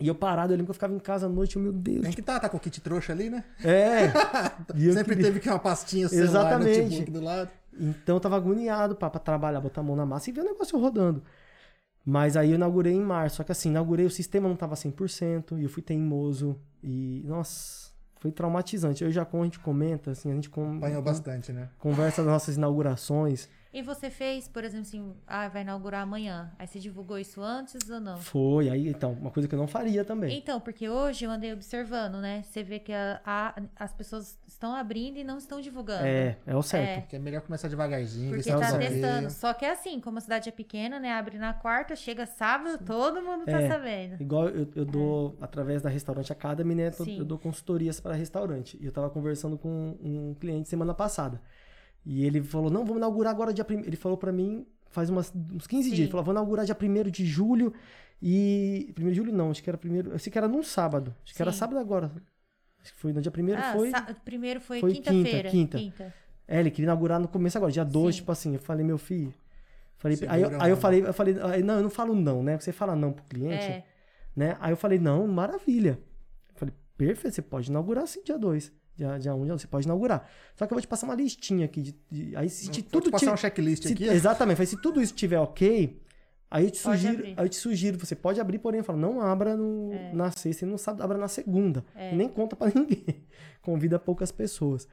E 0.00 0.08
eu 0.08 0.14
parado, 0.14 0.52
eu 0.52 0.56
lembro 0.56 0.66
que 0.66 0.70
eu 0.70 0.74
ficava 0.74 0.92
em 0.94 0.98
casa 0.98 1.26
à 1.26 1.28
noite, 1.28 1.56
eu, 1.56 1.62
meu 1.62 1.72
Deus. 1.72 2.02
Tem 2.02 2.12
que 2.12 2.22
tá, 2.22 2.38
tá 2.40 2.48
com 2.48 2.56
o 2.56 2.60
kit 2.60 2.80
trouxa 2.80 3.12
ali, 3.12 3.30
né? 3.30 3.44
É. 3.62 4.06
E 4.74 4.86
eu 4.86 4.92
Sempre 4.92 5.14
queria- 5.16 5.24
teve 5.30 5.40
que 5.40 5.48
uma 5.48 5.58
pastinha 5.58 6.08
celular, 6.08 6.24
Exatamente. 6.28 6.80
notebook 6.82 7.10
do 7.12 7.20
lado. 7.22 7.50
Então 7.78 8.16
eu 8.16 8.20
tava 8.20 8.36
agoniado 8.36 8.96
pra, 8.96 9.08
pra 9.10 9.20
trabalhar, 9.20 9.60
botar 9.60 9.80
a 9.80 9.84
mão 9.84 9.94
na 9.96 10.04
massa 10.06 10.30
e 10.30 10.32
ver 10.32 10.40
o 10.40 10.44
negócio 10.44 10.78
rodando. 10.78 11.22
Mas 12.04 12.36
aí 12.36 12.50
eu 12.50 12.56
inaugurei 12.56 12.92
em 12.92 13.00
março. 13.00 13.36
Só 13.36 13.44
que 13.44 13.52
assim, 13.52 13.70
inaugurei, 13.70 14.04
o 14.06 14.10
sistema 14.10 14.48
não 14.48 14.56
tava 14.56 14.74
100% 14.76 15.58
e 15.58 15.62
eu 15.64 15.68
fui 15.68 15.82
teimoso. 15.82 16.58
E, 16.82 17.22
nossa, 17.24 17.83
foi 18.24 18.32
traumatizante. 18.32 19.04
Eu 19.04 19.10
já, 19.12 19.22
como 19.22 19.42
a 19.42 19.44
gente 19.44 19.58
comenta, 19.58 20.12
assim, 20.12 20.30
a 20.30 20.34
gente 20.34 20.48
com, 20.48 20.78
Apanhou 20.78 21.02
bastante, 21.02 21.52
né? 21.52 21.68
conversa 21.78 22.22
das 22.22 22.32
nossas 22.32 22.56
inaugurações. 22.56 23.50
E 23.70 23.82
você 23.82 24.08
fez, 24.08 24.48
por 24.48 24.64
exemplo, 24.64 24.86
assim, 24.86 25.14
ah, 25.26 25.46
vai 25.48 25.60
inaugurar 25.60 26.02
amanhã. 26.04 26.50
Aí 26.58 26.66
você 26.66 26.78
divulgou 26.78 27.18
isso 27.18 27.42
antes 27.42 27.90
ou 27.90 28.00
não? 28.00 28.16
Foi, 28.16 28.70
aí 28.70 28.88
então, 28.88 29.12
uma 29.12 29.30
coisa 29.30 29.46
que 29.46 29.54
eu 29.54 29.58
não 29.58 29.66
faria 29.66 30.04
também. 30.06 30.38
Então, 30.38 30.58
porque 30.58 30.88
hoje 30.88 31.26
eu 31.26 31.30
andei 31.30 31.52
observando, 31.52 32.14
né? 32.20 32.42
Você 32.44 32.62
vê 32.62 32.78
que 32.78 32.92
a- 32.94 33.20
a- 33.26 33.62
as 33.76 33.92
pessoas 33.92 34.38
estão 34.64 34.74
abrindo 34.76 35.18
e 35.18 35.24
não 35.24 35.38
estão 35.38 35.60
divulgando. 35.60 36.06
É, 36.06 36.38
é 36.46 36.56
o 36.56 36.62
certo. 36.62 37.02
Porque 37.02 37.16
é 37.16 37.18
melhor 37.18 37.42
começar 37.42 37.68
devagarzinho, 37.68 38.30
ver 38.30 38.36
Porque 38.38 38.50
é 38.50 38.56
tá 38.56 38.70
certo. 38.70 38.80
testando. 38.80 39.30
Só 39.30 39.52
que 39.52 39.64
é 39.64 39.72
assim, 39.72 40.00
como 40.00 40.18
a 40.18 40.20
cidade 40.20 40.48
é 40.48 40.52
pequena, 40.52 40.98
né? 40.98 41.12
Abre 41.12 41.38
na 41.38 41.52
quarta, 41.52 41.94
chega 41.94 42.26
sábado, 42.26 42.82
todo 42.84 43.22
mundo 43.22 43.44
tá 43.44 43.60
É. 43.60 43.68
sabendo. 43.68 44.20
Igual 44.20 44.48
eu, 44.48 44.68
eu 44.74 44.84
dou, 44.84 45.36
através 45.40 45.82
da 45.82 45.88
Restaurante 45.88 46.32
Academy, 46.32 46.74
né? 46.74 46.88
Eu, 46.88 46.92
Sim. 47.04 47.18
eu 47.18 47.24
dou 47.24 47.38
consultorias 47.38 48.00
para 48.00 48.14
restaurante. 48.14 48.78
E 48.80 48.86
eu 48.86 48.92
tava 48.92 49.10
conversando 49.10 49.58
com 49.58 49.96
um 50.00 50.34
cliente 50.40 50.68
semana 50.68 50.94
passada. 50.94 51.40
E 52.04 52.24
ele 52.24 52.42
falou: 52.42 52.70
não, 52.70 52.80
vamos 52.84 52.96
inaugurar 52.98 53.32
agora 53.32 53.52
dia 53.52 53.64
primeiro. 53.64 53.88
Ele 53.88 53.96
falou 53.96 54.16
para 54.18 54.32
mim 54.32 54.66
faz 54.90 55.10
umas, 55.10 55.32
uns 55.52 55.66
15 55.66 55.88
Sim. 55.90 55.94
dias. 55.94 56.00
Ele 56.04 56.10
falou: 56.10 56.24
vou 56.24 56.32
inaugurar 56.34 56.64
dia 56.64 56.76
1 56.80 57.10
de 57.10 57.24
julho. 57.26 57.72
E. 58.22 58.94
1 58.98 59.08
de 59.08 59.14
julho 59.14 59.32
não, 59.32 59.50
acho 59.50 59.62
que 59.62 59.68
era 59.68 59.76
primeiro. 59.76 60.12
Eu 60.12 60.18
sei 60.18 60.30
que 60.32 60.38
era 60.38 60.48
num 60.48 60.62
sábado. 60.62 61.14
Acho 61.24 61.34
que 61.34 61.42
era 61.42 61.52
Sim. 61.52 61.58
sábado 61.58 61.78
agora. 61.78 62.10
Acho 62.84 62.92
que 62.92 62.98
foi 63.00 63.12
no 63.12 63.20
dia 63.22 63.32
primeiro 63.32 63.60
Ah, 63.60 63.72
foi. 63.72 63.90
sa- 63.90 64.14
primeiro 64.24 64.60
foi, 64.60 64.78
foi 64.80 64.92
quinta-feira. 64.92 65.48
quinta, 65.50 65.78
quinta. 65.78 66.14
É, 66.46 66.60
ele 66.60 66.70
queria 66.70 66.84
inaugurar 66.84 67.18
no 67.18 67.26
começo 67.26 67.56
agora, 67.56 67.72
dia 67.72 67.84
2, 67.84 68.14
Sim. 68.14 68.20
tipo 68.20 68.30
assim. 68.30 68.52
Eu 68.52 68.60
falei, 68.60 68.84
meu 68.84 68.98
filho. 68.98 69.32
Falei, 69.96 70.18
aí, 70.28 70.42
eu, 70.42 70.60
aí 70.60 70.70
eu 70.70 70.76
falei, 70.76 71.00
eu 71.06 71.14
falei, 71.14 71.36
aí, 71.42 71.62
não, 71.62 71.76
eu 71.76 71.82
não 71.82 71.88
falo 71.90 72.14
não, 72.14 72.42
né? 72.42 72.58
Você 72.58 72.70
fala 72.72 72.94
não 72.94 73.10
pro 73.12 73.24
cliente 73.24 73.64
É. 73.64 73.84
né? 74.36 74.54
Aí 74.60 74.70
eu 74.70 74.76
falei, 74.76 74.98
não, 74.98 75.26
maravilha. 75.26 75.98
Eu 76.50 76.54
falei, 76.56 76.74
perfeito, 76.98 77.34
você 77.34 77.40
pode 77.42 77.70
inaugurar 77.70 78.06
sim 78.06 78.22
dia 78.22 78.38
2. 78.38 78.70
Dia, 78.94 79.18
dia 79.18 79.34
1, 79.34 79.40
um, 79.40 79.44
dia 79.46 79.56
você 79.58 79.66
pode 79.66 79.86
inaugurar. 79.86 80.28
Só 80.54 80.66
que 80.66 80.72
eu 80.72 80.76
vou 80.76 80.82
te 80.82 80.86
passar 80.86 81.06
uma 81.06 81.14
listinha 81.14 81.64
aqui. 81.64 81.80
De, 81.80 81.96
de- 82.10 82.36
aí 82.36 82.50
se 82.50 82.66
Vou 82.66 82.82
tudo 82.82 83.04
te 83.04 83.10
passar 83.10 83.32
um 83.32 83.36
checklist 83.36 83.84
se- 83.86 83.92
aqui. 83.94 84.04
Exatamente. 84.06 84.56
Falei, 84.58 84.66
se 84.66 84.76
tudo 84.76 85.00
isso 85.00 85.14
estiver 85.14 85.38
ok, 85.40 85.98
aí 86.56 86.64
eu 86.66 86.70
te 86.70 86.82
Pode 86.82 86.96
sugiro, 87.00 87.18
abrir. 87.18 87.34
aí 87.36 87.44
eu 87.44 87.48
te 87.48 87.56
sugiro, 87.56 87.98
você 87.98 88.14
pode 88.14 88.40
abrir, 88.40 88.58
porém, 88.58 88.78
eu 88.78 88.84
falo, 88.84 88.98
não 88.98 89.20
abra 89.20 89.56
no, 89.56 89.90
na 90.12 90.30
sexta 90.30 90.64
e 90.64 90.68
não 90.68 90.78
sabe, 90.78 91.02
abra 91.02 91.18
na 91.18 91.28
segunda. 91.28 91.84
É. 91.94 92.14
Nem 92.14 92.28
conta 92.28 92.54
pra 92.56 92.68
ninguém. 92.74 93.24
Convida 93.62 93.98
poucas 93.98 94.30
pessoas. 94.30 94.86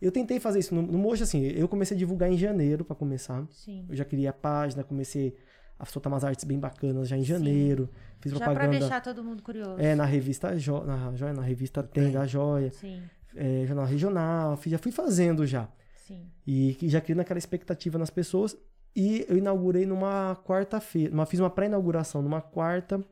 Eu 0.00 0.10
tentei 0.10 0.40
fazer 0.40 0.58
isso 0.58 0.74
no, 0.74 0.82
no 0.82 0.98
Mojo, 0.98 1.22
assim, 1.22 1.42
eu 1.42 1.68
comecei 1.68 1.96
a 1.96 1.98
divulgar 1.98 2.30
em 2.30 2.36
janeiro 2.36 2.84
pra 2.84 2.96
começar. 2.96 3.46
Sim. 3.50 3.86
Eu 3.88 3.94
já 3.94 4.04
criei 4.04 4.26
a 4.26 4.32
página, 4.32 4.82
comecei 4.82 5.36
a 5.78 5.84
soltar 5.86 6.12
umas 6.12 6.24
artes 6.24 6.44
bem 6.44 6.58
bacanas 6.58 7.08
já 7.08 7.16
em 7.16 7.22
janeiro. 7.24 7.88
Fiz 8.20 8.32
Já 8.32 8.38
pra 8.38 8.46
propaganda. 8.50 8.78
deixar 8.80 9.00
todo 9.00 9.22
mundo 9.22 9.42
curioso. 9.42 9.80
É, 9.80 9.94
na 9.94 10.04
revista 10.04 10.56
Jo- 10.58 10.84
na 10.84 11.14
Joia, 11.14 11.32
na 11.32 11.42
revista 11.42 11.82
Tem 11.82 12.10
da 12.10 12.26
Joia, 12.26 12.70
Sim, 12.72 13.02
é, 13.34 13.64
jornal 13.66 13.84
regional, 13.86 14.58
já 14.66 14.78
fui 14.78 14.92
fazendo 14.92 15.44
já. 15.46 15.68
sim. 15.96 16.24
E 16.46 16.76
já 16.82 17.00
criando 17.00 17.20
aquela 17.20 17.38
expectativa 17.38 17.98
nas 17.98 18.10
pessoas. 18.10 18.56
E 18.94 19.24
eu 19.28 19.36
inaugurei 19.38 19.86
numa 19.86 20.36
quarta-feira, 20.44 21.12
uma- 21.14 21.24
fiz 21.26 21.40
uma 21.40 21.48
pré-inauguração 21.50 22.20
numa 22.22 22.40
quarta, 22.42 23.02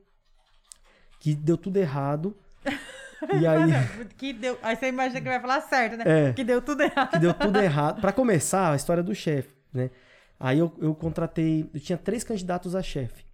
que 1.18 1.34
deu 1.34 1.56
tudo 1.56 1.76
errado. 1.78 2.36
e 3.40 3.46
aí, 3.46 3.70
Que 4.18 4.32
deu... 4.32 4.58
Aí 4.62 4.76
você 4.76 4.88
imagina 4.88 5.20
que 5.20 5.28
vai 5.28 5.40
falar 5.40 5.60
certo, 5.62 5.96
né? 5.96 6.04
É. 6.06 6.32
Que 6.32 6.44
deu 6.44 6.60
tudo 6.60 6.82
errado. 6.82 7.10
que 7.10 7.18
deu 7.18 7.32
tudo 7.34 7.58
errado. 7.62 8.00
Pra 8.00 8.12
começar, 8.12 8.72
a 8.72 8.76
história 8.76 9.02
do 9.02 9.14
chefe, 9.14 9.54
né? 9.72 9.90
Aí 10.38 10.58
eu, 10.58 10.72
eu 10.78 10.94
contratei, 10.94 11.68
eu 11.72 11.80
tinha 11.80 11.98
três 11.98 12.24
candidatos 12.24 12.74
a 12.74 12.82
chefe. 12.82 13.24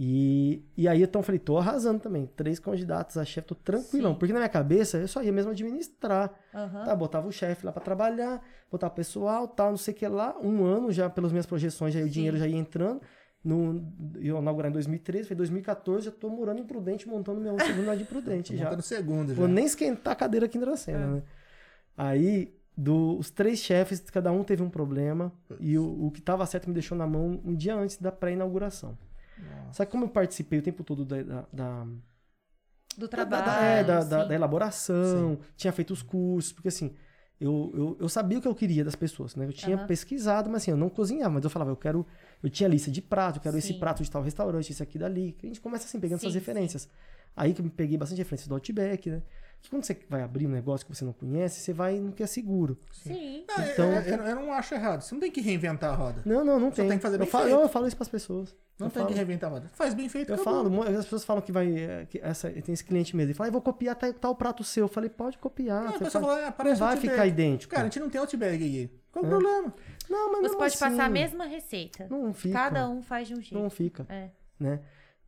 E, 0.00 0.62
e 0.76 0.86
aí 0.86 1.02
então 1.02 1.18
eu 1.20 1.24
falei, 1.24 1.40
tô 1.40 1.58
arrasando 1.58 1.98
também. 1.98 2.26
Três 2.36 2.60
candidatos 2.60 3.16
a 3.16 3.24
chefe, 3.24 3.48
tô 3.48 3.54
tranquilão. 3.56 4.12
Sim. 4.12 4.18
Porque 4.18 4.32
na 4.32 4.38
minha 4.38 4.48
cabeça 4.48 4.96
eu 4.98 5.08
só 5.08 5.20
ia 5.22 5.32
mesmo 5.32 5.50
administrar. 5.50 6.32
Aham. 6.54 6.84
Tá, 6.84 6.94
botava 6.94 7.26
o 7.26 7.32
chefe 7.32 7.66
lá 7.66 7.72
pra 7.72 7.82
trabalhar, 7.82 8.40
botava 8.70 8.92
o 8.92 8.96
pessoal, 8.96 9.48
tal, 9.48 9.70
não 9.70 9.76
sei 9.76 9.92
o 9.92 9.96
que 9.96 10.06
lá. 10.06 10.36
Um 10.40 10.64
ano 10.64 10.92
já, 10.92 11.10
pelas 11.10 11.32
minhas 11.32 11.46
projeções, 11.46 11.92
já, 11.94 12.00
o 12.00 12.08
dinheiro 12.08 12.36
já 12.36 12.46
ia 12.46 12.56
entrando. 12.56 13.00
No, 13.42 13.84
eu 14.20 14.38
inaugurar 14.38 14.70
em 14.70 14.72
2013, 14.74 15.26
foi 15.28 15.36
2014, 15.36 16.06
já 16.06 16.10
tô 16.12 16.28
morando 16.28 16.60
em 16.60 16.64
Prudente, 16.64 17.08
montando 17.08 17.40
meu 17.40 17.58
segundo 17.58 17.82
andar 17.82 17.96
de 17.96 18.04
Prudente 18.06 18.56
já. 18.56 18.64
Montando 18.64 18.82
segundo 18.82 19.28
já. 19.30 19.34
Vou 19.34 19.48
nem 19.48 19.64
esquentar 19.64 20.12
a 20.12 20.16
cadeira 20.16 20.46
aqui 20.46 20.58
em 20.58 20.60
Dracena, 20.60 21.06
né? 21.06 21.22
Aí, 21.96 22.54
do- 22.76 23.16
os 23.18 23.30
três 23.30 23.58
chefes, 23.58 24.00
cada 24.00 24.30
um 24.30 24.44
teve 24.44 24.62
um 24.62 24.70
problema. 24.70 25.32
E 25.60 25.76
o, 25.78 26.06
o 26.06 26.10
que 26.10 26.20
tava 26.20 26.46
certo 26.46 26.68
me 26.68 26.74
deixou 26.74 26.96
na 26.96 27.06
mão 27.06 27.40
um 27.44 27.54
dia 27.54 27.74
antes 27.74 27.96
da 27.98 28.12
pré-inauguração. 28.12 28.96
Só 29.72 29.84
que 29.84 29.90
como 29.92 30.04
eu 30.04 30.08
participei 30.08 30.58
o 30.58 30.62
tempo 30.62 30.84
todo 30.84 31.04
da- 31.04 31.22
da- 31.22 31.46
da, 31.52 31.86
Do 32.98 33.08
trabalho. 33.08 33.44
da, 33.44 33.60
é, 33.60 33.84
da, 33.84 34.04
da- 34.04 34.24
sim. 34.24 34.28
da 34.28 34.34
elaboração, 34.34 35.38
tinha 35.56 35.72
feito 35.72 35.92
os 35.92 36.02
cursos, 36.02 36.52
porque 36.52 36.68
assim, 36.68 36.94
eu, 37.40 37.70
eu, 37.74 37.96
eu 38.00 38.08
sabia 38.08 38.38
o 38.38 38.42
que 38.42 38.48
eu 38.48 38.54
queria 38.54 38.84
das 38.84 38.96
pessoas, 38.96 39.36
né? 39.36 39.46
Eu 39.46 39.52
tinha 39.52 39.76
Aham. 39.76 39.86
pesquisado, 39.86 40.50
mas 40.50 40.62
assim, 40.62 40.72
eu 40.72 40.76
não 40.76 40.88
cozinhava, 40.90 41.30
mas 41.34 41.44
eu 41.44 41.50
falava, 41.50 41.70
eu 41.70 41.76
quero. 41.76 42.06
Eu 42.42 42.50
tinha 42.50 42.68
lista 42.68 42.90
de 42.90 43.00
prato, 43.00 43.36
eu 43.38 43.42
quero 43.42 43.56
esse 43.56 43.74
Sim. 43.74 43.78
prato 43.80 44.02
de 44.02 44.10
tal 44.10 44.22
restaurante, 44.22 44.70
esse 44.72 44.82
aqui 44.82 44.98
dali. 44.98 45.32
que 45.32 45.46
A 45.46 45.48
gente 45.48 45.60
começa 45.60 45.84
assim, 45.86 46.00
pegando 46.00 46.18
Sim, 46.20 46.28
essas 46.30 46.34
sim. 46.34 46.40
Aí 47.36 47.54
que 47.54 47.60
eu 47.62 47.70
peguei 47.70 47.96
bastante 47.96 48.18
referências 48.18 48.48
do 48.48 48.54
Outback, 48.54 49.10
né? 49.10 49.22
Que 49.60 49.70
quando 49.70 49.82
você 49.84 49.98
vai 50.08 50.22
abrir 50.22 50.46
um 50.46 50.50
negócio 50.50 50.86
que 50.86 50.94
você 50.94 51.04
não 51.04 51.12
conhece, 51.12 51.60
você 51.60 51.72
vai 51.72 51.98
no 51.98 52.12
que 52.12 52.22
é 52.22 52.26
seguro. 52.28 52.78
Sim. 52.92 53.44
Não, 53.48 53.64
eu- 53.64 53.72
Então- 53.72 53.92
eu, 53.92 54.26
eu 54.26 54.36
não 54.36 54.52
acho 54.52 54.72
errado. 54.74 55.00
Você 55.02 55.12
não 55.14 55.20
tem 55.20 55.32
que 55.32 55.40
reinventar 55.40 55.90
a 55.92 55.96
roda. 55.96 56.22
Não, 56.24 56.44
não, 56.44 56.60
não 56.60 56.70
Só 56.70 56.76
tem. 56.76 56.88
tem 56.90 56.98
que 56.98 57.02
fazer 57.02 57.16
eu, 57.16 57.20
bem 57.20 57.28
falo, 57.28 57.44
feito. 57.44 57.56
não, 57.56 57.62
eu 57.62 57.68
falo 57.68 57.86
isso 57.88 57.96
pras 57.96 58.08
pessoas. 58.08 58.54
Não 58.78 58.86
eu 58.86 58.90
tem 58.92 59.00
falo, 59.02 59.08
que 59.08 59.14
reinventar 59.14 59.50
a 59.50 59.54
roda. 59.54 59.68
Faz 59.74 59.94
bem 59.94 60.08
feito, 60.08 60.30
Eu 60.30 60.36
acabou. 60.36 60.70
falo, 60.70 60.82
as 60.96 61.04
pessoas 61.04 61.24
falam 61.24 61.42
que 61.42 61.50
vai. 61.50 61.76
é, 61.76 62.06
Que 62.08 62.20
essa, 62.22 62.48
tem 62.50 62.72
esse 62.72 62.84
cliente 62.84 63.16
mesmo. 63.16 63.30
Ele 63.30 63.34
fala, 63.34 63.48
"Ah, 63.48 63.50
eu 63.50 63.52
vou 63.52 63.60
copiar 63.62 63.96
tal, 63.96 64.12
tal 64.12 64.34
prato 64.36 64.62
seu. 64.62 64.84
Eu 64.84 64.88
falei, 64.88 65.10
pode 65.10 65.36
copiar. 65.38 65.82
Não, 65.82 65.96
a 65.96 65.98
pessoa 65.98 66.22
fala, 66.22 66.34
ah, 66.56 66.64
não 66.64 66.76
vai 66.76 66.90
Outback. 66.92 67.00
ficar 67.00 67.26
idêntico. 67.26 67.70
Cara, 67.74 67.82
a 67.82 67.86
gente 67.90 67.98
não 67.98 68.08
tem 68.08 68.20
Outback 68.20 68.54
aqui. 68.54 68.90
Qual 69.10 69.24
o 69.24 69.26
É. 69.26 69.30
problema? 69.30 69.74
não, 70.08 70.26
mas 70.28 70.36
Você 70.36 70.42
mesmo 70.42 70.58
pode 70.58 70.74
assim, 70.74 70.78
passar 70.84 71.04
a 71.04 71.10
mesma 71.10 71.46
receita. 71.46 72.06
Não 72.08 72.32
fica. 72.32 72.54
Cada 72.54 72.88
um 72.88 73.02
faz 73.02 73.26
de 73.26 73.34
um 73.34 73.40
jeito. 73.42 73.60
Não 73.60 73.68
fica, 73.68 74.06
É. 74.08 74.30
né? 74.60 74.80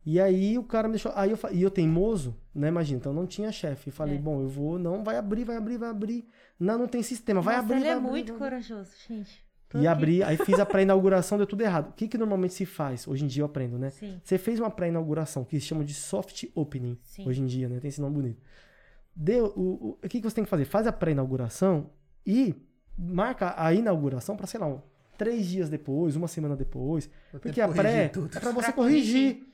E 0.05 0.19
aí 0.19 0.57
o 0.57 0.63
cara 0.63 0.87
me 0.87 0.93
deixou. 0.93 1.11
Aí 1.15 1.29
eu, 1.31 1.37
e 1.51 1.61
eu 1.61 1.69
teimoso, 1.69 2.35
né? 2.55 2.69
Imagina, 2.69 2.97
então 2.99 3.13
não 3.13 3.27
tinha 3.27 3.51
chefe. 3.51 3.89
Eu 3.89 3.93
Falei, 3.93 4.15
É. 4.15 4.19
bom, 4.19 4.41
eu 4.41 4.47
vou, 4.47 4.79
não, 4.79 5.03
vai 5.03 5.15
abrir, 5.17 5.43
vai 5.43 5.55
abrir, 5.57 5.77
vai 5.77 5.89
abrir. 5.89 6.27
Não, 6.59 6.77
não 6.77 6.87
tem 6.87 7.03
sistema, 7.03 7.39
vai 7.41 7.55
Nossa, 7.55 7.65
abrir. 7.65 7.75
ele 7.77 7.85
vai 7.85 7.93
é 7.93 7.97
abrir, 7.97 8.09
muito 8.09 8.33
corajoso, 8.33 8.89
gente. 9.07 9.45
Tô 9.69 9.77
E 9.77 9.81
aqui. 9.81 9.87
abri, 9.87 10.23
aí 10.23 10.37
fiz 10.37 10.59
a 10.59 10.65
pré-inauguração, 10.65 11.37
deu 11.37 11.45
tudo 11.47 11.61
errado. 11.61 11.89
O 11.89 11.93
que, 11.93 12.07
que 12.07 12.17
normalmente 12.17 12.53
se 12.53 12.65
faz? 12.65 13.07
Hoje 13.07 13.23
em 13.23 13.27
dia 13.27 13.41
eu 13.43 13.45
aprendo, 13.45 13.77
né? 13.77 13.89
Sim. 13.91 14.19
Você 14.23 14.37
fez 14.37 14.59
uma 14.59 14.69
pré-inauguração, 14.71 15.43
que 15.45 15.59
se 15.59 15.65
chama 15.67 15.83
de 15.85 15.93
soft 15.93 16.45
opening, 16.55 16.97
Sim. 17.03 17.27
hoje 17.27 17.41
em 17.41 17.45
dia, 17.45 17.69
né? 17.69 17.79
Tem 17.79 17.87
esse 17.89 18.01
nome 18.01 18.15
bonito. 18.15 18.41
Deu, 19.15 19.45
o, 19.55 19.61
o, 19.61 19.89
o 20.03 20.09
que, 20.09 20.19
que 20.19 20.23
você 20.29 20.35
tem 20.35 20.43
que 20.43 20.49
fazer? 20.49 20.65
Faz 20.65 20.87
a 20.87 20.91
pré-inauguração 20.91 21.89
e 22.25 22.55
marca 22.97 23.53
a 23.57 23.73
inauguração 23.73 24.35
para, 24.35 24.47
sei 24.47 24.59
lá, 24.59 24.67
um, 24.67 24.81
três 25.17 25.45
dias 25.45 25.69
depois, 25.69 26.15
uma 26.15 26.27
semana 26.27 26.55
depois. 26.55 27.05
Vou 27.31 27.39
Porque 27.39 27.51
que 27.53 27.61
a 27.61 27.67
pré 27.67 28.09
tudo. 28.09 28.35
é 28.35 28.39
para 28.39 28.51
você 28.51 28.65
Pra 28.67 28.73
corrigir. 28.73 29.47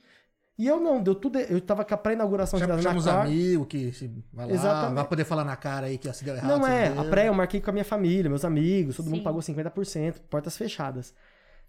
E 0.58 0.66
eu 0.66 0.80
não, 0.80 1.00
deu 1.00 1.14
tudo. 1.14 1.38
Eu 1.38 1.60
tava 1.60 1.84
com 1.84 1.94
a 1.94 1.96
pré-inauguração 1.96 2.58
Chama, 2.58 2.76
na 2.76 2.82
quarta. 2.82 3.20
amigos 3.22 3.66
que 3.68 3.92
se 3.92 4.10
vai 4.32 4.46
lá, 4.46 4.52
Exatamente. 4.52 4.94
vai 4.96 5.04
poder 5.06 5.24
falar 5.24 5.44
na 5.44 5.54
cara 5.54 5.86
aí 5.86 5.96
que 5.98 6.12
se 6.12 6.24
deu 6.24 6.34
errado. 6.34 6.48
Não 6.48 6.66
é, 6.66 6.90
deu. 6.90 7.00
a 7.00 7.04
pré 7.04 7.28
eu 7.28 7.34
marquei 7.34 7.60
com 7.60 7.70
a 7.70 7.72
minha 7.72 7.84
família, 7.84 8.28
meus 8.28 8.44
amigos, 8.44 8.96
todo 8.96 9.06
mundo 9.06 9.18
Sim. 9.18 9.22
pagou 9.22 9.40
50%, 9.40 10.16
portas 10.28 10.56
fechadas. 10.56 11.14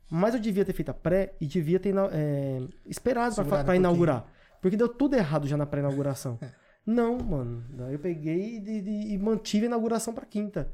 Mas 0.10 0.34
eu 0.34 0.40
devia 0.40 0.66
ter 0.66 0.74
feito 0.74 0.90
a 0.90 0.94
pré 0.94 1.36
e 1.40 1.46
devia 1.46 1.80
ter 1.80 1.94
é, 2.12 2.62
esperado 2.88 3.36
pra, 3.36 3.44
Segurado 3.44 3.66
pra 3.66 3.74
um 3.74 3.78
inaugurar. 3.78 4.26
Porque 4.60 4.76
deu 4.76 4.90
tudo 4.90 5.16
errado 5.16 5.48
já 5.48 5.56
na 5.56 5.68
pré-inauguração. 5.68 6.40
Não, 6.84 7.16
mano. 7.20 7.64
Daí 7.70 7.94
eu 7.94 8.00
peguei 8.00 8.58
e, 8.58 8.70
e- 8.70 9.14
e 9.14 9.18
mantive 9.20 9.66
a 9.66 9.68
inauguração 9.68 10.12
pra 10.16 10.26
quinta. 10.26 10.72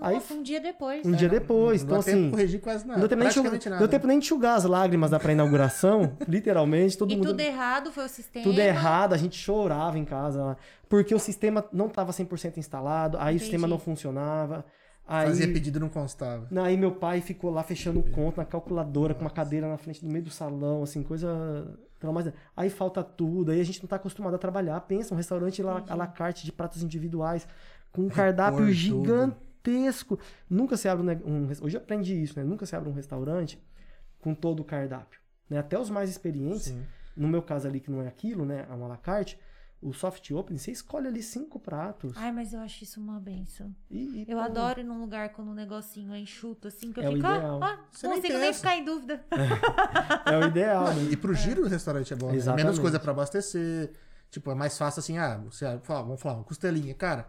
Aí 0.00 0.14
Nossa, 0.14 0.34
um 0.34 0.42
dia 0.42 0.60
depois. 0.60 1.04
um 1.06 1.12
dia 1.12 1.28
depois. 1.28 1.84
Não 1.84 1.90
então, 1.98 2.02
tempo 2.02 2.16
de 2.16 2.22
assim. 2.22 2.30
corrigir 2.30 2.60
quase 2.60 2.86
nada. 2.86 2.92
Não 3.00 3.06
deu 3.06 3.08
tempo, 3.16 3.22
nem 3.22 3.60
nada. 3.66 3.78
deu 3.78 3.88
tempo 3.88 4.06
nem 4.06 4.18
de 4.18 4.24
enxugar 4.24 4.56
as 4.56 4.64
lágrimas 4.64 5.10
da 5.10 5.18
pré-inauguração, 5.20 6.16
literalmente. 6.26 6.96
Todo 6.96 7.12
E 7.12 7.16
mundo. 7.16 7.28
tudo 7.28 7.40
errado, 7.40 7.92
foi 7.92 8.04
o 8.04 8.08
sistema. 8.08 8.44
Tudo 8.44 8.58
errado, 8.60 9.12
a 9.12 9.16
gente 9.16 9.36
chorava 9.36 9.98
em 9.98 10.04
casa, 10.04 10.42
lá, 10.42 10.56
porque 10.88 11.14
o 11.14 11.18
sistema 11.18 11.64
não 11.72 11.86
estava 11.86 12.12
100% 12.12 12.56
instalado, 12.56 13.18
aí 13.20 13.36
o 13.36 13.38
sistema 13.38 13.66
Entendi. 13.66 13.70
não 13.72 13.78
funcionava. 13.78 14.64
Aí, 15.06 15.26
Fazia 15.26 15.52
pedido 15.52 15.78
e 15.78 15.80
não 15.80 15.88
constava. 15.88 16.46
Não, 16.52 16.62
Aí 16.64 16.76
meu 16.76 16.92
pai 16.92 17.20
ficou 17.20 17.50
lá 17.50 17.64
fechando 17.64 18.00
conta 18.00 18.42
na 18.42 18.44
calculadora, 18.46 19.12
com 19.12 19.22
uma 19.22 19.30
cadeira 19.30 19.68
na 19.68 19.76
frente, 19.76 20.04
no 20.04 20.10
meio 20.12 20.24
do 20.24 20.30
salão, 20.30 20.84
assim, 20.84 21.02
coisa. 21.02 21.66
Aí 22.56 22.70
falta 22.70 23.02
tudo, 23.02 23.50
aí 23.50 23.60
a 23.60 23.64
gente 23.64 23.82
não 23.82 23.88
tá 23.88 23.96
acostumado 23.96 24.34
a 24.34 24.38
trabalhar. 24.38 24.80
Pensa, 24.82 25.12
um 25.12 25.16
restaurante 25.16 25.62
lá, 25.62 25.82
à 25.88 25.94
la 25.96 26.06
carte 26.06 26.44
de 26.44 26.52
pratos 26.52 26.82
individuais, 26.82 27.46
com 27.92 28.02
um 28.02 28.08
cardápio 28.08 28.64
tudo. 28.66 29.34
Gigantesco. 29.64 30.18
Nunca 30.48 30.76
se 30.76 30.88
abre 30.88 31.06
um, 31.24 31.44
um... 31.44 31.48
Hoje 31.62 31.76
eu 31.76 31.80
aprendi 31.82 32.20
isso, 32.22 32.38
né? 32.38 32.44
Nunca 32.44 32.66
se 32.66 32.74
abre 32.74 32.88
um 32.88 32.92
restaurante 32.94 33.62
com 34.20 34.34
todo 34.34 34.60
o 34.60 34.64
cardápio. 34.64 35.20
Né? 35.48 35.58
Até 35.58 35.78
os 35.78 35.90
mais 35.90 36.10
experientes, 36.10 36.64
Sim. 36.64 36.84
no 37.16 37.28
meu 37.28 37.42
caso 37.42 37.66
ali, 37.68 37.80
que 37.80 37.90
não 37.90 38.02
é 38.02 38.08
aquilo, 38.08 38.44
né? 38.44 38.66
É 38.68 38.72
uma 38.74 38.86
à 38.86 38.88
la 38.90 38.96
carte, 38.96 39.38
o 39.82 39.92
soft 39.94 40.30
opening, 40.30 40.58
você 40.58 40.70
escolhe 40.70 41.06
ali 41.08 41.22
cinco 41.22 41.58
pratos. 41.58 42.12
Ai, 42.16 42.30
mas 42.30 42.52
eu 42.52 42.60
acho 42.60 42.84
isso 42.84 43.00
uma 43.00 43.18
benção. 43.18 43.74
e- 43.90 44.24
e 44.24 44.30
Eu 44.30 44.36
pô, 44.36 44.44
adoro 44.44 44.80
ir 44.80 44.84
num 44.84 45.00
lugar 45.00 45.30
com 45.30 45.42
um 45.42 45.54
negocinho 45.54 46.12
é 46.12 46.18
enxuto, 46.18 46.68
assim, 46.68 46.92
que 46.92 47.00
eu 47.00 47.04
É 47.04 47.08
o 47.08 47.12
fico, 47.14 47.26
ah, 47.26 47.58
ah, 47.62 47.84
Você 47.90 48.06
não 48.06 48.12
nem 48.14 48.22
consigo 48.22 48.38
nem 48.38 48.52
ficar 48.52 48.76
em 48.76 48.84
dúvida. 48.84 49.24
É 50.26 50.38
o 50.38 50.44
ideal, 50.46 50.84
né? 50.94 51.02
E 51.10 51.16
pro 51.16 51.34
giro 51.34 51.62
o 51.64 51.66
restaurante 51.66 52.12
é 52.12 52.16
bom. 52.16 52.30
Né? 52.30 52.54
Menos 52.54 52.78
coisa 52.78 53.00
pra 53.00 53.10
abastecer. 53.12 53.90
Tipo, 54.30 54.50
é 54.52 54.54
mais 54.54 54.78
fácil 54.78 55.00
assim, 55.00 55.18
ah, 55.18 55.38
você 55.38 55.78
fala, 55.82 56.02
vamos 56.02 56.20
falar, 56.20 56.36
uma 56.36 56.44
costelinha. 56.44 56.94
Cara, 56.94 57.28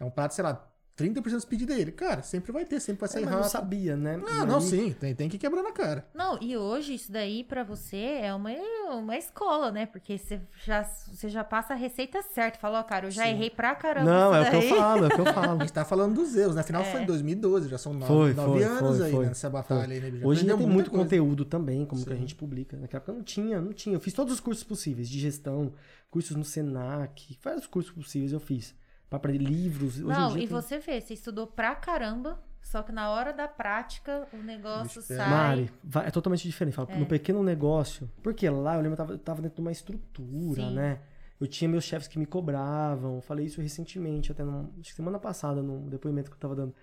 é 0.00 0.04
um 0.04 0.10
prato, 0.10 0.34
sei 0.34 0.42
lá, 0.42 0.71
30% 0.96 1.22
dos 1.32 1.44
pedidos 1.44 1.74
dele. 1.74 1.90
Cara, 1.90 2.22
sempre 2.22 2.52
vai 2.52 2.64
ter, 2.64 2.78
sempre 2.78 3.00
vai 3.00 3.08
É, 3.08 3.12
sair 3.12 3.24
não 3.24 3.32
rápido. 3.32 3.50
sabia, 3.50 3.96
né? 3.96 4.16
Não, 4.18 4.46
não, 4.46 4.60
sim, 4.60 4.92
tem, 4.92 5.14
tem 5.14 5.28
que 5.28 5.38
quebrar 5.38 5.62
na 5.62 5.72
cara. 5.72 6.06
Não, 6.14 6.38
e 6.40 6.56
hoje 6.56 6.94
isso 6.94 7.10
daí 7.10 7.42
pra 7.44 7.64
você 7.64 7.96
é 8.22 8.34
uma, 8.34 8.50
uma 8.90 9.16
escola, 9.16 9.70
né? 9.72 9.86
Porque 9.86 10.18
você 10.18 10.40
já, 10.64 10.82
você 10.84 11.28
já 11.28 11.42
passa 11.42 11.72
a 11.72 11.76
receita 11.76 12.20
certa. 12.22 12.58
Fala, 12.58 12.80
ó, 12.80 12.82
cara, 12.82 13.06
eu 13.06 13.10
já 13.10 13.24
Sim. 13.24 13.30
errei 13.30 13.48
pra 13.50 13.74
caramba. 13.74 14.10
Não, 14.10 14.34
é 14.34 14.42
o 14.42 14.50
que 14.50 14.56
eu 14.56 14.76
falo, 14.76 15.04
é 15.04 15.08
o 15.08 15.10
que 15.10 15.20
eu 15.20 15.28
A 15.28 15.32
falo. 15.32 15.60
gente 15.60 15.72
tá 15.72 15.84
falando 15.84 16.14
dos 16.14 16.36
erros, 16.36 16.54
né? 16.54 16.60
Afinal 16.60 16.82
É. 16.82 16.92
foi 16.92 17.02
em 17.02 17.06
2012, 17.06 17.68
já 17.68 17.78
são 17.78 17.94
nove, 17.94 18.06
Foi, 18.06 18.34
nove 18.34 18.52
foi, 18.52 18.62
anos 18.62 18.96
foi, 18.98 19.06
aí, 19.06 19.12
foi. 19.12 19.22
né, 19.24 19.28
nessa 19.30 19.48
batalha 19.50 19.94
aí, 19.94 20.00
né? 20.00 20.10
Já 20.18 20.26
Hoje 20.26 20.40
aprendeu 20.40 20.58
tem 20.58 20.66
muito 20.68 20.90
coisa. 20.90 21.04
conteúdo 21.04 21.44
também, 21.46 21.86
como 21.86 22.04
que 22.04 22.12
a 22.12 22.14
Sim. 22.14 22.20
gente 22.20 22.34
publica. 22.34 22.76
Naquela 22.76 22.98
época 22.98 23.12
não 23.14 23.22
tinha, 23.22 23.60
não 23.60 23.72
tinha. 23.72 23.96
Eu 23.96 24.00
fiz 24.00 24.12
todos 24.12 24.32
os 24.34 24.40
cursos 24.40 24.62
possíveis 24.62 25.08
de 25.08 25.18
gestão, 25.18 25.72
cursos 26.10 26.36
no 26.36 26.44
Senac, 26.44 27.38
vários 27.42 27.66
cursos 27.66 27.90
possíveis 27.92 28.32
eu 28.32 28.40
fiz. 28.40 28.74
Pra 29.12 29.16
aprender 29.18 29.44
livros. 29.44 29.96
Hoje 29.96 30.04
em 30.04 30.20
Não, 30.20 30.28
dia 30.32 30.44
e 30.44 30.48
tem- 30.48 30.60
você 30.60 30.78
vê, 30.78 31.00
você 31.00 31.12
estudou 31.14 31.46
pra 31.46 31.74
caramba, 31.74 32.42
só 32.62 32.82
que 32.82 32.90
na 32.92 33.10
hora 33.10 33.32
da 33.32 33.46
prática 33.46 34.26
o 34.32 34.38
negócio 34.38 35.00
é. 35.00 35.02
sai. 35.02 35.28
Mari, 35.30 35.70
vai- 35.84 36.06
é 36.06 36.10
totalmente 36.10 36.42
diferente. 36.48 36.74
Fala, 36.74 36.88
É. 36.92 36.96
No 36.98 37.04
pequeno 37.04 37.42
negócio. 37.42 38.10
Porque 38.22 38.48
lá 38.48 38.76
eu 38.76 38.80
lembro 38.80 38.96
que 38.96 39.02
eu 39.02 39.06
tava, 39.06 39.12
eu 39.12 39.18
tava 39.18 39.42
dentro 39.42 39.56
de 39.56 39.60
uma 39.60 39.70
estrutura, 39.72 40.62
Sim. 40.62 40.74
né? 40.74 41.00
Eu 41.38 41.46
tinha 41.46 41.68
meus 41.68 41.84
chefes 41.84 42.08
que 42.08 42.18
me 42.18 42.24
cobravam. 42.24 43.20
Falei 43.20 43.44
isso 43.46 43.60
recentemente, 43.60 44.32
até 44.32 44.42
num, 44.44 44.70
acho 44.80 44.90
que 44.90 44.94
semana 44.94 45.18
passada, 45.18 45.60
num 45.62 45.88
depoimento 45.88 46.30
que 46.30 46.36
eu 46.36 46.40
tava 46.40 46.54
dando. 46.54 46.74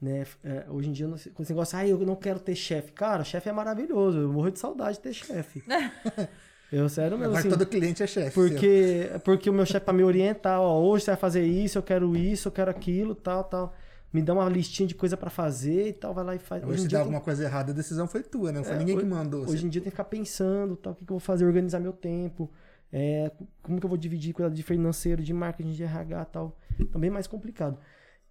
Né? 0.00 0.26
É, 0.44 0.66
hoje 0.68 0.88
em 0.90 0.92
dia, 0.92 1.06
não 1.06 1.16
com 1.32 1.42
esse 1.42 1.52
negócio, 1.52 1.78
ah, 1.78 1.86
eu 1.86 1.98
não 2.00 2.16
quero 2.16 2.38
ter 2.40 2.54
chefe. 2.54 2.92
Cara, 2.92 3.24
chefe 3.24 3.48
é 3.48 3.52
maravilhoso. 3.52 4.18
Eu 4.18 4.32
morro 4.32 4.50
de 4.50 4.58
saudade 4.58 4.96
de 4.96 5.02
ter 5.04 5.12
chefe. 5.14 5.62
eu, 6.72 6.88
sério 6.88 7.12
mesmo. 7.16 7.26
Agora 7.32 7.40
assim, 7.40 7.48
todo 7.48 7.66
cliente 7.66 8.02
é 8.02 8.06
chefe. 8.06 8.32
porque, 8.34 9.10
porque 9.24 9.48
o 9.50 9.52
meu 9.52 9.64
chefe 9.66 9.84
pra 9.84 9.94
me 9.94 10.02
orientar, 10.02 10.60
ó, 10.60 10.80
hoje 10.82 11.04
você 11.04 11.10
vai 11.12 11.20
fazer 11.20 11.44
isso, 11.46 11.78
eu 11.78 11.82
quero 11.82 12.16
isso, 12.16 12.48
eu 12.48 12.52
quero 12.52 12.70
aquilo, 12.70 13.14
tal, 13.14 13.44
tal. 13.44 13.74
Me 14.12 14.22
dá 14.22 14.32
uma 14.32 14.48
listinha 14.48 14.86
de 14.86 14.94
coisa 14.94 15.16
pra 15.16 15.28
fazer 15.28 15.88
e 15.88 15.92
tal, 15.92 16.14
vai 16.14 16.24
lá 16.24 16.34
e 16.34 16.38
faz. 16.38 16.62
Hoje 16.62 16.72
Hoje 16.72 16.82
se 16.82 16.88
dá 16.88 16.90
tem- 16.98 17.00
alguma 17.00 17.20
coisa 17.20 17.44
errada, 17.44 17.72
a 17.72 17.74
decisão 17.74 18.06
foi 18.08 18.22
tua, 18.22 18.50
né? 18.52 18.58
Não 18.58 18.64
foi 18.64 18.74
É, 18.74 18.78
ninguém 18.78 18.96
que 18.96 19.02
hoje- 19.04 19.10
mandou. 19.14 19.42
Hoje 19.48 19.66
em 19.66 19.68
dia 19.68 19.80
tem 19.82 19.90
que 19.90 19.94
ficar 19.96 20.04
pensando, 20.04 20.76
tal, 20.76 20.92
o 20.92 20.96
que, 20.96 21.04
que 21.04 21.10
eu 21.12 21.14
vou 21.14 21.20
fazer, 21.20 21.44
organizar 21.44 21.80
meu 21.80 21.92
tempo, 21.92 22.50
é, 22.92 23.30
como 23.62 23.78
que 23.78 23.84
eu 23.84 23.88
vou 23.88 23.98
dividir 23.98 24.32
cuidado 24.32 24.54
de 24.54 24.62
financeiro, 24.62 25.22
de 25.22 25.32
marketing, 25.34 25.72
de 25.72 25.82
RH 25.82 26.22
e 26.22 26.32
tal. 26.32 26.58
Então 26.80 27.00
bem 27.00 27.10
mais 27.10 27.26
complicado. 27.26 27.78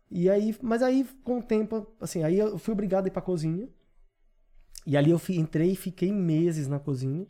E 0.10 0.30
aí, 0.30 0.56
mas 0.62 0.82
aí 0.82 1.06
com 1.24 1.40
o 1.40 1.44
tempo, 1.44 1.86
assim, 2.00 2.24
aí 2.24 2.40
eu 2.40 2.58
fui 2.58 2.72
obrigado 2.74 3.06
a 3.06 3.08
ir 3.08 3.12
pra 3.12 3.22
cozinha. 3.22 3.68
E 4.88 4.96
ali 4.96 5.10
eu 5.12 5.20
fi- 5.20 5.38
entrei 5.38 5.72
e 5.72 5.76
fiquei 5.76 6.12
meses 6.12 6.68
na 6.68 6.80
cozinha. 6.80 7.26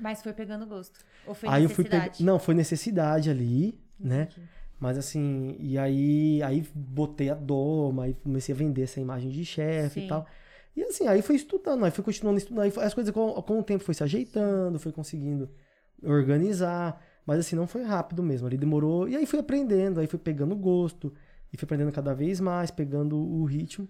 Mas 0.00 0.22
foi 0.22 0.32
pegando 0.32 0.66
gosto. 0.66 0.98
Ou 1.26 1.34
foi 1.34 1.48
aí 1.48 1.62
eu 1.62 1.68
fui 1.68 1.84
necessidade? 1.84 2.18
pegar, 2.18 2.32
não, 2.32 2.38
foi 2.38 2.54
necessidade 2.54 3.30
ali, 3.30 3.78
né? 3.98 4.28
Entendi. 4.30 4.48
Mas 4.80 4.96
assim, 4.96 5.56
e 5.58 5.76
aí, 5.76 6.42
aí 6.42 6.66
botei 6.74 7.28
a 7.28 7.34
doma, 7.34 8.04
aí 8.04 8.14
comecei 8.14 8.54
a 8.54 8.58
vender 8.58 8.82
essa 8.82 8.98
imagem 8.98 9.30
de 9.30 9.44
chefe 9.44 10.00
e 10.00 10.08
tal. 10.08 10.26
E 10.74 10.82
assim, 10.82 11.06
aí 11.06 11.20
fui 11.20 11.36
estudando, 11.36 11.84
aí 11.84 11.90
fui 11.90 12.02
continuando 12.02 12.38
estudando, 12.38 12.64
aí 12.64 12.72
as 12.76 12.94
coisas 12.94 13.12
com, 13.12 13.30
com 13.42 13.60
o 13.60 13.62
tempo 13.62 13.84
foi 13.84 13.92
se 13.92 14.02
ajeitando, 14.02 14.78
foi 14.78 14.90
conseguindo 14.90 15.50
organizar, 16.02 17.04
mas 17.26 17.40
assim, 17.40 17.54
não 17.54 17.66
foi 17.66 17.82
rápido 17.82 18.22
mesmo, 18.22 18.46
ali 18.46 18.56
demorou, 18.56 19.06
e 19.06 19.16
aí 19.16 19.26
fui 19.26 19.38
aprendendo, 19.38 20.00
aí 20.00 20.06
fui 20.06 20.18
pegando 20.18 20.56
gosto, 20.56 21.12
e 21.52 21.56
fui 21.58 21.66
aprendendo 21.66 21.92
cada 21.92 22.14
vez 22.14 22.40
mais, 22.40 22.70
pegando 22.70 23.18
o 23.18 23.44
ritmo. 23.44 23.86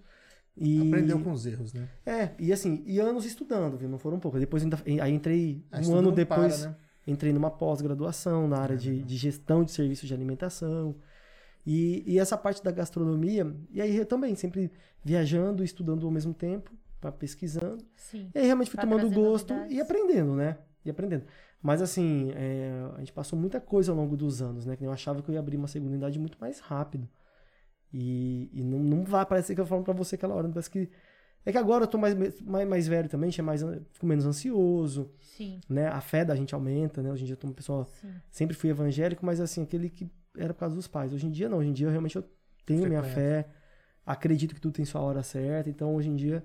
E, 0.57 0.87
Aprendeu 0.87 1.19
com 1.19 1.31
os 1.31 1.45
erros, 1.45 1.73
né? 1.73 1.87
É, 2.05 2.31
e 2.37 2.51
assim, 2.51 2.83
e 2.85 2.99
anos 2.99 3.25
estudando, 3.25 3.77
viu? 3.77 3.87
Não 3.89 3.97
foram 3.97 4.19
poucos. 4.19 4.39
Depois 4.39 4.61
ainda, 4.63 4.77
aí 4.85 5.11
entrei 5.13 5.63
Ah, 5.71 5.79
um 5.81 5.95
ano 5.95 6.11
depois. 6.11 6.59
para, 6.59 6.69
né? 6.71 6.75
Entrei 7.07 7.33
numa 7.33 7.49
pós-graduação 7.49 8.47
na 8.47 8.57
área 8.57 8.77
de, 8.77 9.01
de 9.01 9.17
gestão 9.17 9.63
de 9.63 9.71
serviços 9.71 10.07
de 10.07 10.13
alimentação. 10.13 10.95
E, 11.65 12.03
e 12.05 12.19
essa 12.19 12.37
parte 12.37 12.63
da 12.63 12.71
gastronomia, 12.71 13.55
e 13.71 13.81
aí 13.81 13.95
eu 13.97 14.05
também, 14.05 14.35
sempre 14.35 14.71
viajando, 15.03 15.63
estudando 15.63 16.05
ao 16.05 16.11
mesmo 16.11 16.33
tempo, 16.33 16.71
pra- 16.99 17.11
pesquisando. 17.11 17.83
Sim. 17.95 18.29
E 18.33 18.39
aí 18.39 18.45
realmente 18.45 18.69
fui 18.69 18.79
Pra 18.79 18.87
tomando 18.89 19.09
gosto 19.13 19.49
novidades. 19.53 19.75
e 19.77 19.81
aprendendo, 19.81 20.35
né? 20.35 20.57
E 20.83 20.89
aprendendo. 20.89 21.23
Mas 21.61 21.81
assim, 21.81 22.31
é, 22.35 22.71
a 22.95 22.99
gente 22.99 23.13
passou 23.13 23.37
muita 23.37 23.59
coisa 23.59 23.91
ao 23.91 23.97
longo 23.97 24.17
dos 24.17 24.41
anos, 24.41 24.65
né? 24.65 24.75
Que 24.75 24.83
eu 24.83 24.91
achava 24.91 25.21
que 25.21 25.29
eu 25.29 25.33
ia 25.33 25.39
abrir 25.39 25.57
uma 25.57 25.67
segunda 25.67 25.91
unidade 25.91 26.17
muito 26.19 26.37
mais 26.41 26.59
rápido. 26.59 27.07
E, 27.93 28.49
e 28.53 28.63
não, 28.63 28.79
não 28.79 29.03
vai 29.03 29.25
parecer 29.25 29.55
que 29.55 29.61
eu 29.61 29.65
falo 29.65 29.83
pra 29.83 29.93
você 29.93 30.15
aquela 30.15 30.33
hora, 30.35 30.47
parece 30.49 30.69
que. 30.69 30.89
É 31.45 31.51
que 31.51 31.57
agora 31.57 31.85
eu 31.85 31.87
tô 31.87 31.97
mais, 31.97 32.13
mais, 32.41 32.67
mais 32.67 32.87
velho 32.87 33.09
também, 33.09 33.31
tinha 33.31 33.43
mais, 33.43 33.63
an- 33.63 33.81
fico 33.91 34.05
menos 34.05 34.25
ansioso, 34.25 35.11
Sim, 35.19 35.59
né? 35.67 35.87
A 35.87 35.99
fé 35.99 36.23
da 36.23 36.35
gente 36.35 36.53
aumenta, 36.53 37.01
né? 37.01 37.11
Hoje 37.11 37.23
em 37.23 37.25
dia 37.25 37.33
eu 37.33 37.37
tô 37.37 37.47
uma 37.47 37.53
pessoa 37.53 37.87
sim. 37.99 38.13
sempre 38.29 38.55
fui 38.55 38.69
evangélico, 38.69 39.25
mas 39.25 39.39
assim, 39.41 39.63
aquele 39.63 39.89
que 39.89 40.09
era 40.37 40.53
por 40.53 40.59
causa 40.59 40.75
dos 40.75 40.87
pais. 40.87 41.11
Hoje 41.13 41.25
em 41.25 41.31
dia 41.31 41.49
não, 41.49 41.57
hoje 41.57 41.69
em 41.69 41.73
dia 41.73 41.89
realmente 41.89 42.15
eu 42.15 42.23
tenho 42.65 42.87
minha 42.87 43.01
fé, 43.03 43.47
acredito 44.05 44.53
que 44.53 44.61
tudo 44.61 44.73
tem 44.73 44.85
sua 44.85 45.01
hora 45.01 45.23
certa, 45.23 45.69
então 45.69 45.95
hoje 45.95 46.09
em 46.09 46.15
dia 46.15 46.43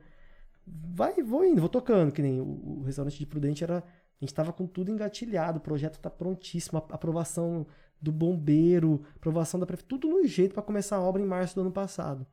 vai, 0.66 1.22
vou 1.22 1.44
indo, 1.44 1.60
vou 1.60 1.68
tocando, 1.68 2.12
que 2.12 2.22
nem 2.22 2.40
o, 2.40 2.80
o 2.80 2.82
restaurante 2.84 3.18
de 3.18 3.26
Prudente 3.26 3.62
era, 3.64 3.82
a 4.20 4.24
gente 4.24 4.34
tava 4.34 4.52
com 4.52 4.66
tudo 4.66 4.90
engatilhado, 4.90 5.58
o 5.58 5.60
projeto 5.60 5.98
tá 5.98 6.08
prontíssimo, 6.08 6.78
a 6.78 6.94
aprovação 6.94 7.66
do 8.00 8.10
bombeiro, 8.10 9.04
aprovação 9.16 9.60
da 9.60 9.66
prefeitura, 9.66 10.00
tudo 10.00 10.08
no 10.14 10.26
jeito 10.26 10.54
para 10.54 10.62
começar 10.62 10.96
a 10.96 11.00
obra 11.00 11.20
em 11.20 11.26
março 11.26 11.54
do 11.54 11.60
ano 11.62 11.72
passado, 11.72 12.26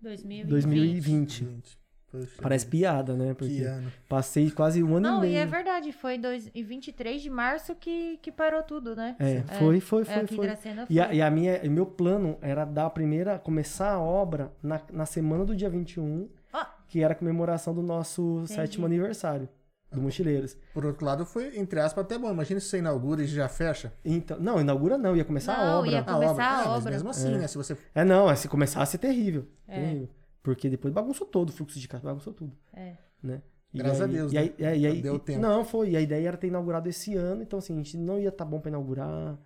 2020. 0.00 0.50
2020. 0.50 1.44
Gente, 1.44 1.78
poxa 2.10 2.42
Parece 2.42 2.66
piada, 2.66 3.14
né? 3.14 3.28
Que 3.30 3.34
Porque 3.34 3.62
ano. 3.62 3.92
passei 4.08 4.50
quase 4.50 4.82
um 4.82 4.96
ano 4.96 5.00
Não, 5.08 5.24
e 5.24 5.28
e 5.28 5.30
meio. 5.30 5.38
é 5.42 5.46
verdade, 5.46 5.92
foi 5.92 6.18
dois, 6.18 6.50
em 6.54 6.62
23 6.62 7.22
de 7.22 7.30
março 7.30 7.74
que, 7.74 8.18
que 8.18 8.30
parou 8.30 8.62
tudo, 8.62 8.94
né? 8.94 9.16
É, 9.18 9.40
foi, 9.58 9.80
foi, 9.80 10.02
É, 10.02 10.04
foi, 10.04 10.26
foi. 10.26 10.46
Dracena 10.46 10.86
foi. 10.86 10.94
E 10.94 11.00
a, 11.00 11.14
e 11.14 11.22
a 11.22 11.30
minha, 11.30 11.64
e 11.64 11.68
meu 11.70 11.86
plano 11.86 12.36
era 12.42 12.64
dar 12.66 12.86
a 12.86 12.90
primeira, 12.90 13.38
começar 13.38 13.92
a 13.92 14.00
obra 14.00 14.52
na, 14.62 14.80
na 14.92 15.06
semana 15.06 15.44
do 15.44 15.56
dia 15.56 15.70
21, 15.70 16.28
Ó, 16.52 16.66
que 16.86 17.02
era 17.02 17.12
a 17.14 17.16
comemoração 17.16 17.74
do 17.74 17.82
nosso 17.82 18.46
sétimo 18.46 18.84
aniversário 18.84 19.48
do 19.94 20.02
Mochileiros. 20.02 20.56
Por 20.72 20.84
outro 20.84 21.04
lado, 21.06 21.24
foi, 21.24 21.56
entre 21.58 21.80
aspas, 21.80 22.04
até 22.04 22.18
bom. 22.18 22.30
Imagina 22.30 22.60
se 22.60 22.66
você 22.68 22.78
inaugura 22.78 23.22
e 23.22 23.26
já 23.26 23.48
fecha. 23.48 23.92
Então, 24.04 24.38
não, 24.40 24.60
inaugura 24.60 24.98
não, 24.98 25.16
ia 25.16 25.24
começar 25.24 25.54
a 25.54 25.66
Não, 25.66 25.78
obra. 25.80 25.90
ia 25.92 26.02
Começar 26.02 26.44
a 26.44 26.62
Ah, 26.62 26.68
mas 26.68 26.78
obra. 26.80 26.90
mesmo 26.92 27.08
assim, 27.10 27.30
né? 27.36 27.46
Se 27.46 27.56
você 27.56 27.76
É, 27.94 28.04
não, 28.04 28.30
é, 28.30 28.34
se 28.36 28.48
começasse 28.48 28.96
é 28.96 28.98
terrível. 28.98 29.46
É. 29.68 29.80
terrível. 29.80 30.08
Porque 30.42 30.68
depois 30.68 30.92
bagunçou 30.92 31.26
todo 31.26 31.48
o 31.48 31.52
fluxo 31.52 31.78
de 31.80 31.88
casa, 31.88 32.04
bagunçou 32.04 32.32
tudo. 32.32 32.52
É. 32.74 32.96
Né? 33.22 33.40
E 33.72 33.78
Graças 33.78 34.02
a 34.02 34.04
aí- 34.04 34.12
Deus, 34.12 34.32
E 34.32 34.34
né? 34.36 34.40
aí, 34.42 34.54
é, 34.58 34.76
e 34.78 34.86
aí- 34.86 35.02
Deu 35.02 35.16
e- 35.16 35.18
tempo. 35.20 35.40
Não, 35.40 35.64
foi. 35.64 35.90
E 35.90 35.96
a 35.96 36.00
ideia 36.00 36.28
era 36.28 36.36
ter 36.36 36.46
inaugurado 36.48 36.88
esse 36.88 37.14
ano, 37.16 37.42
então 37.42 37.58
assim, 37.58 37.72
a 37.72 37.76
gente 37.76 37.96
não 37.96 38.18
ia 38.20 38.28
estar 38.28 38.44
bom 38.44 38.60
pra 38.60 38.68
inaugurar, 38.68 39.38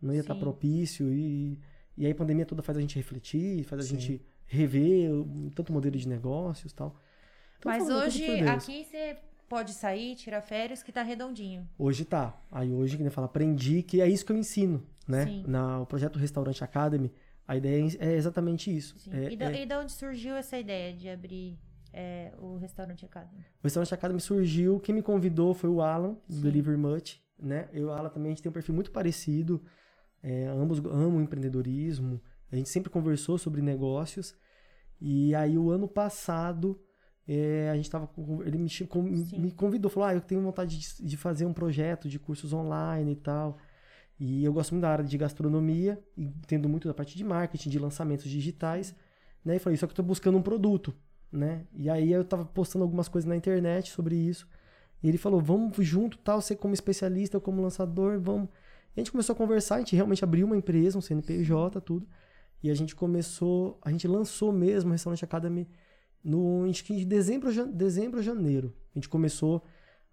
não 0.00 0.12
ia 0.14 0.20
estar 0.20 0.34
Sim. 0.34 0.40
propício. 0.40 1.12
E, 1.12 1.58
e 1.96 2.04
aí 2.06 2.12
a 2.12 2.14
pandemia 2.14 2.44
toda 2.46 2.62
faz 2.62 2.76
a 2.78 2.80
gente 2.80 2.94
refletir, 2.96 3.64
faz 3.64 3.80
a 3.80 3.88
Sim. 3.88 3.98
gente 3.98 4.24
rever 4.46 5.10
o- 5.12 5.50
tanto 5.54 5.72
modelo 5.72 5.96
de 5.96 6.06
negócios 6.06 6.70
e 6.70 6.74
tal. 6.74 6.94
Então, 7.58 7.72
Mas 7.72 7.88
hoje, 7.88 8.40
aqui 8.40 8.84
você 8.84 9.16
pode 9.52 9.74
sair, 9.74 10.16
tirar 10.16 10.40
férias, 10.40 10.82
que 10.82 10.90
tá 10.90 11.02
redondinho. 11.02 11.68
Hoje 11.78 12.06
tá. 12.06 12.34
Aí 12.50 12.72
hoje, 12.72 12.96
que 12.96 13.02
nem 13.02 13.10
fala, 13.10 13.26
aprendi 13.26 13.82
que 13.82 14.00
é 14.00 14.08
isso 14.08 14.24
que 14.24 14.32
eu 14.32 14.36
ensino, 14.38 14.82
né? 15.06 15.26
Sim. 15.26 15.44
Na, 15.46 15.82
o 15.82 15.84
projeto 15.84 16.18
Restaurante 16.18 16.64
Academy, 16.64 17.12
a 17.46 17.54
ideia 17.54 17.86
é 17.98 18.14
exatamente 18.14 18.74
isso. 18.74 18.96
É- 19.10 19.30
e, 19.30 19.36
da, 19.36 19.52
é- 19.52 19.62
e 19.62 19.66
da 19.66 19.78
onde 19.80 19.92
surgiu 19.92 20.34
essa 20.36 20.58
ideia 20.58 20.94
de 20.94 21.06
abrir 21.06 21.58
é, 21.92 22.32
o 22.38 22.56
restaurante 22.56 23.04
Academy? 23.04 23.42
O 23.60 23.64
Restaurante 23.64 23.92
Academy 23.92 24.20
surgiu, 24.22 24.80
quem 24.80 24.94
me 24.94 25.02
convidou 25.02 25.52
foi 25.52 25.68
o 25.68 25.82
Alan, 25.82 26.16
do 26.26 26.36
Sim. 26.36 26.40
Delivery 26.40 26.78
Much, 26.78 27.20
né? 27.38 27.68
Eu 27.74 27.82
e 27.82 27.84
o 27.84 27.92
Alan 27.92 28.08
também, 28.08 28.28
a 28.28 28.34
gente 28.34 28.42
tem 28.42 28.48
um 28.48 28.54
perfil 28.54 28.74
muito 28.74 28.90
parecido, 28.90 29.62
é, 30.22 30.46
ambos 30.46 30.78
amam 30.78 31.20
empreendedorismo, 31.20 32.22
a 32.50 32.56
gente 32.56 32.70
sempre 32.70 32.88
conversou 32.88 33.36
sobre 33.36 33.60
negócios, 33.60 34.34
e 34.98 35.34
aí 35.34 35.58
o 35.58 35.70
ano 35.70 35.86
passado, 35.86 36.80
é, 37.26 37.70
a 37.70 37.76
gente 37.76 37.90
tava 37.90 38.06
com, 38.06 38.42
ele 38.42 38.58
me, 38.58 38.68
com- 38.86 39.02
me 39.02 39.50
convidou, 39.52 39.90
falou, 39.90 40.08
ah, 40.08 40.14
eu 40.14 40.20
tenho 40.20 40.40
vontade 40.42 40.78
de, 40.78 41.06
de 41.06 41.16
fazer 41.16 41.46
um 41.46 41.52
projeto 41.52 42.08
de 42.08 42.18
cursos 42.18 42.52
online 42.52 43.12
e 43.12 43.16
tal, 43.16 43.58
e 44.18 44.44
eu 44.44 44.52
gosto 44.52 44.72
muito 44.72 44.82
da 44.82 44.90
área 44.90 45.04
de 45.04 45.18
gastronomia, 45.18 46.02
e 46.16 46.24
entendo 46.24 46.68
muito 46.68 46.86
da 46.88 46.94
parte 46.94 47.16
de 47.16 47.24
marketing, 47.24 47.70
de 47.70 47.78
lançamentos 47.78 48.26
digitais, 48.30 48.94
né? 49.44 49.56
E 49.56 49.58
falei, 49.58 49.76
só 49.76 49.86
que 49.86 49.92
eu 49.92 49.96
tô 49.96 50.02
buscando 50.02 50.38
um 50.38 50.42
produto, 50.42 50.94
né? 51.30 51.66
E 51.74 51.90
aí 51.90 52.12
eu 52.12 52.24
tava 52.24 52.44
postando 52.44 52.84
algumas 52.84 53.08
coisas 53.08 53.28
na 53.28 53.36
internet 53.36 53.90
sobre 53.90 54.14
isso. 54.14 54.46
E 55.02 55.08
ele 55.08 55.18
falou, 55.18 55.40
vamos 55.40 55.76
junto, 55.84 56.18
tal, 56.18 56.40
você 56.40 56.54
como 56.54 56.74
especialista, 56.74 57.36
eu 57.36 57.40
como 57.40 57.60
lançador, 57.60 58.20
vamos. 58.20 58.48
E 58.94 59.00
a 59.00 59.00
gente 59.00 59.10
começou 59.10 59.32
a 59.32 59.36
conversar, 59.36 59.76
a 59.76 59.78
gente 59.78 59.96
realmente 59.96 60.22
abriu 60.22 60.46
uma 60.46 60.56
empresa, 60.56 60.96
um 60.98 61.00
CNPJ, 61.00 61.80
tudo. 61.80 62.06
E 62.62 62.70
a 62.70 62.74
gente 62.74 62.94
começou, 62.94 63.78
a 63.82 63.90
gente 63.90 64.06
lançou 64.06 64.52
mesmo 64.52 64.90
o 64.90 64.92
Restaurante 64.92 65.24
Academy 65.24 65.68
no 66.24 66.64
acho 66.68 66.84
que 66.84 66.92
em 66.94 67.04
dezembro, 67.06 67.50
jan- 67.52 67.70
dezembro, 67.70 68.22
janeiro. 68.22 68.72
A 68.94 68.98
gente 68.98 69.08
começou 69.08 69.62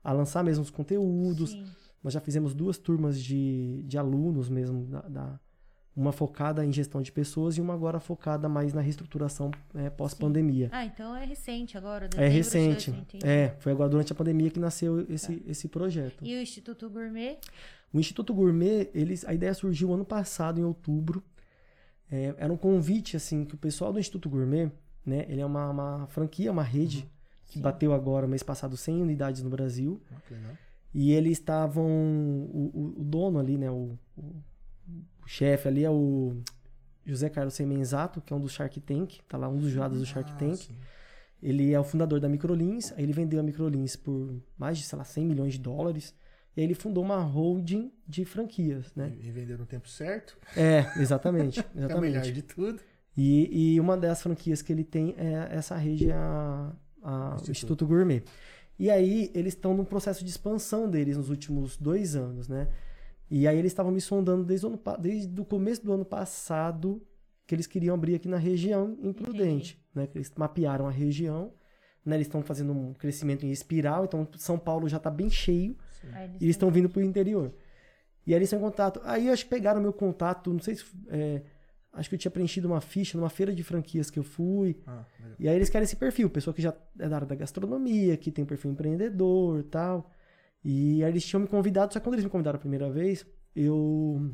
a 0.03 0.11
lançar 0.11 0.43
mesmo 0.43 0.63
os 0.63 0.69
conteúdos, 0.69 1.51
Sim. 1.51 1.65
nós 2.03 2.13
já 2.13 2.19
fizemos 2.21 2.53
duas 2.53 2.77
turmas 2.77 3.21
de, 3.21 3.83
de 3.85 3.97
alunos 3.97 4.49
mesmo, 4.49 4.85
da, 4.85 5.01
da- 5.01 5.39
uma 5.95 6.13
focada 6.13 6.63
em 6.65 6.71
gestão 6.71 7.01
de 7.01 7.11
pessoas 7.11 7.57
e 7.57 7.61
uma 7.61 7.73
agora 7.73 7.99
focada 7.99 8.47
mais 8.47 8.73
na 8.73 8.79
reestruturação 8.79 9.51
é, 9.75 9.89
pós-pandemia. 9.89 10.69
Ah, 10.71 10.85
então 10.85 11.13
é 11.13 11.25
recente 11.25 11.77
agora. 11.77 12.09
É 12.15 12.27
recente. 12.27 12.91
2020. 12.91 13.25
É, 13.25 13.55
foi 13.59 13.73
agora 13.73 13.89
durante 13.89 14.13
a 14.13 14.15
pandemia 14.15 14.49
que 14.49 14.59
nasceu 14.61 15.05
esse, 15.09 15.43
esse 15.45 15.67
projeto. 15.67 16.23
E 16.25 16.37
o 16.37 16.41
Instituto 16.41 16.89
Gourmet? 16.89 17.37
O 17.91 17.99
Instituto 17.99 18.33
Gourmet, 18.33 18.89
eles, 18.93 19.25
a 19.25 19.33
ideia 19.33 19.53
surgiu 19.53 19.93
ano 19.93 20.05
passado, 20.05 20.57
em 20.61 20.63
outubro. 20.63 21.21
É, 22.09 22.33
era 22.37 22.53
um 22.53 22.57
convite, 22.57 23.17
assim, 23.17 23.43
que 23.43 23.55
o 23.55 23.57
pessoal 23.57 23.91
do 23.91 23.99
Instituto 23.99 24.29
Gourmet, 24.29 24.71
né? 25.05 25.25
Ele 25.27 25.41
é 25.41 25.45
uma, 25.45 25.69
uma 25.69 26.07
franquia, 26.07 26.51
uma 26.51 26.63
rede 26.63 27.09
que 27.47 27.55
Sim. 27.55 27.61
bateu 27.61 27.93
agora, 27.93 28.27
mês 28.27 28.43
passado, 28.43 28.77
100 28.77 29.01
unidades 29.01 29.41
no 29.41 29.49
Brasil. 29.49 30.01
Ah, 30.11 30.17
legal. 30.31 30.51
E 30.93 31.11
eles 31.11 31.33
estavam. 31.33 31.85
O, 31.85 32.71
o- 32.73 33.01
o 33.01 33.03
dono 33.03 33.39
ali, 33.39 33.57
né? 33.57 33.69
O, 33.69 33.97
o- 34.17 34.35
o 35.23 35.27
chefe 35.27 35.67
ali 35.67 35.83
é 35.83 35.89
o 35.89 36.41
José 37.05 37.29
Carlos 37.29 37.53
Semenzato, 37.53 38.21
que 38.21 38.33
é 38.33 38.35
um 38.35 38.39
dos 38.39 38.51
Shark 38.53 38.79
Tank. 38.81 39.19
Tá 39.27 39.37
lá, 39.37 39.47
um 39.49 39.57
dos 39.57 39.69
jurados 39.71 39.99
do 39.99 40.05
Shark 40.05 40.31
Ah, 40.31 40.35
Tank. 40.35 40.55
sim. 40.57 40.75
Ele 41.41 41.71
é 41.73 41.79
o 41.79 41.83
fundador 41.83 42.19
da 42.19 42.27
Microlins. 42.27 42.91
Aí 42.93 43.03
ele 43.03 43.13
vendeu 43.13 43.39
a 43.39 43.43
Microlins 43.43 43.95
por 43.95 44.41
mais 44.57 44.77
de, 44.77 44.83
sei 44.83 44.97
lá, 44.97 45.03
100 45.05 45.25
milhões 45.25 45.53
de 45.53 45.59
dólares. 45.59 46.13
E 46.57 46.59
aí 46.61 46.65
ele 46.67 46.73
fundou 46.73 47.03
uma 47.03 47.21
holding 47.21 47.91
de 48.07 48.25
franquias, 48.25 48.93
né? 48.95 49.13
E, 49.21 49.27
e 49.27 49.31
vendeu 49.31 49.57
no 49.57 49.65
tempo 49.65 49.87
certo. 49.87 50.37
É, 50.57 50.85
exatamente. 51.01 51.59
É 51.75 51.95
o 51.95 52.01
melhor 52.01 52.17
exatamente. 52.17 52.31
de 52.33 52.41
tudo. 52.41 52.81
E, 53.17 53.73
e 53.75 53.79
uma 53.79 53.97
das 53.97 54.21
franquias 54.21 54.61
que 54.61 54.71
ele 54.71 54.83
tem 54.83 55.13
é 55.17 55.49
essa 55.51 55.75
rede, 55.75 56.11
a, 56.11 56.71
a- 57.01 57.29
o 57.31 57.33
Instituto. 57.35 57.51
Instituto 57.51 57.87
Gourmet. 57.87 58.23
E 58.77 58.89
aí, 58.89 59.29
eles 59.33 59.53
estão 59.53 59.73
num 59.75 59.83
processo 59.83 60.23
de 60.23 60.29
expansão 60.29 60.89
deles 60.89 61.17
nos 61.17 61.29
últimos 61.29 61.75
dois 61.75 62.15
anos, 62.15 62.47
né? 62.47 62.69
E 63.29 63.45
aí, 63.47 63.57
eles 63.57 63.71
estavam 63.71 63.91
me 63.91 63.99
sondando 63.99 64.43
desde 64.45 64.65
o, 64.65 64.69
ano, 64.69 64.79
desde 64.99 65.41
o 65.41 65.43
começo 65.45 65.83
do 65.83 65.91
ano 65.91 66.05
passado 66.05 67.01
que 67.45 67.53
eles 67.55 67.67
queriam 67.67 67.93
abrir 67.95 68.15
aqui 68.15 68.27
na 68.27 68.37
região, 68.37 68.97
em 69.01 69.11
Prudente. 69.11 69.83
Né? 69.93 70.07
Que 70.07 70.17
eles 70.17 70.31
mapearam 70.37 70.87
a 70.87 70.91
região, 70.91 71.51
né? 72.05 72.15
Eles 72.15 72.27
estão 72.27 72.41
fazendo 72.41 72.71
um 72.71 72.93
crescimento 72.93 73.45
em 73.45 73.51
espiral, 73.51 74.05
então 74.05 74.25
São 74.37 74.57
Paulo 74.57 74.87
já 74.87 74.97
está 74.97 75.09
bem 75.09 75.29
cheio. 75.29 75.75
Aí 76.13 76.29
E 76.39 76.45
eles 76.45 76.55
estão 76.55 76.71
vindo 76.71 76.87
pro 76.89 77.01
interior. 77.01 77.51
E 78.25 78.33
aí 78.33 78.37
eles 78.37 78.47
estão 78.47 78.59
em 78.59 78.61
contato. 78.61 79.01
Aí 79.03 79.27
eu 79.27 79.33
acho 79.33 79.43
que 79.43 79.49
pegaram 79.49 79.81
meu 79.81 79.91
contato, 79.91 80.53
não 80.53 80.59
sei 80.61 80.75
se. 80.75 80.85
é, 81.09 81.41
acho 81.93 82.09
que 82.09 82.15
eu 82.15 82.19
tinha 82.19 82.31
preenchido 82.31 82.67
uma 82.67 82.81
ficha 82.81 83.17
numa 83.17 83.29
feira 83.29 83.53
de 83.53 83.63
franquias 83.63 84.09
que 84.09 84.19
eu 84.19 84.23
fui. 84.23 84.77
Ah. 84.85 85.03
E 85.39 85.47
aí 85.47 85.55
eles 85.55 85.69
querem 85.69 85.83
esse 85.83 85.95
perfil, 85.95 86.29
pessoa 86.29 86.53
que 86.53 86.61
já 86.61 86.73
é 86.99 87.07
da 87.09 87.15
área 87.15 87.27
da 87.27 87.35
gastronomia, 87.35 88.15
que 88.17 88.31
tem 88.31 88.45
perfil 88.45 88.71
empreendedor 88.71 89.59
e 89.59 89.63
tal. 89.63 90.11
E 90.63 91.03
aí 91.03 91.09
eles 91.11 91.25
tinham 91.25 91.41
me 91.41 91.47
convidado, 91.47 91.93
só 91.93 91.99
que 91.99 92.03
quando 92.03 92.15
eles 92.15 92.25
me 92.25 92.29
convidaram 92.31 92.57
a 92.57 92.59
primeira 92.59 92.89
vez, 92.91 93.25
eu 93.55 94.33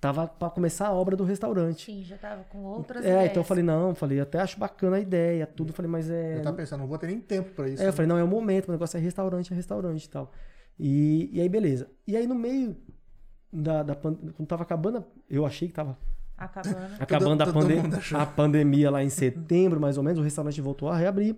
tava 0.00 0.26
pra 0.28 0.50
começar 0.50 0.88
a 0.88 0.92
obra 0.92 1.16
do 1.16 1.24
restaurante. 1.24 1.86
Sim, 1.86 2.02
já 2.02 2.18
tava 2.18 2.44
com 2.44 2.62
outras 2.64 3.04
É, 3.04 3.08
ideias. 3.10 3.30
então 3.30 3.40
eu 3.40 3.44
falei, 3.44 3.64
não, 3.64 3.94
falei, 3.94 4.20
até 4.20 4.40
acho 4.40 4.58
bacana 4.58 4.96
a 4.96 5.00
ideia, 5.00 5.46
tudo. 5.46 5.72
Falei, 5.72 5.90
mas 5.90 6.10
é. 6.10 6.38
Eu 6.38 6.42
tava 6.42 6.56
pensando, 6.56 6.80
não 6.80 6.86
vou 6.88 6.98
ter 6.98 7.06
nem 7.06 7.20
tempo 7.20 7.50
pra 7.54 7.68
isso. 7.68 7.80
É, 7.80 7.86
eu 7.86 7.90
né? 7.90 7.92
falei, 7.92 8.08
não, 8.08 8.18
é 8.18 8.24
o 8.24 8.28
momento, 8.28 8.68
o 8.68 8.72
negócio 8.72 8.96
é 8.96 9.00
restaurante, 9.00 9.52
é 9.52 9.56
restaurante 9.56 10.04
e 10.04 10.10
tal. 10.10 10.32
E, 10.78 11.30
e 11.32 11.40
aí, 11.40 11.48
beleza. 11.48 11.88
E 12.06 12.16
aí, 12.16 12.26
no 12.26 12.34
meio 12.34 12.76
da, 13.52 13.82
da 13.82 13.94
quando 13.94 14.46
tava 14.46 14.62
acabando, 14.64 15.04
eu 15.30 15.46
achei 15.46 15.68
que 15.68 15.74
tava 15.74 15.96
Acabando. 16.36 16.94
acabando 16.98 17.42
a, 17.42 17.46
todo 17.46 17.54
pande- 17.54 17.74
mundo 17.76 17.96
achou. 17.96 18.18
a 18.18 18.26
pandemia 18.26 18.90
lá 18.90 19.02
em 19.02 19.08
setembro, 19.08 19.80
mais 19.80 19.96
ou 19.96 20.04
menos, 20.04 20.18
o 20.18 20.22
restaurante 20.22 20.60
voltou 20.60 20.88
a 20.88 20.96
reabrir. 20.96 21.36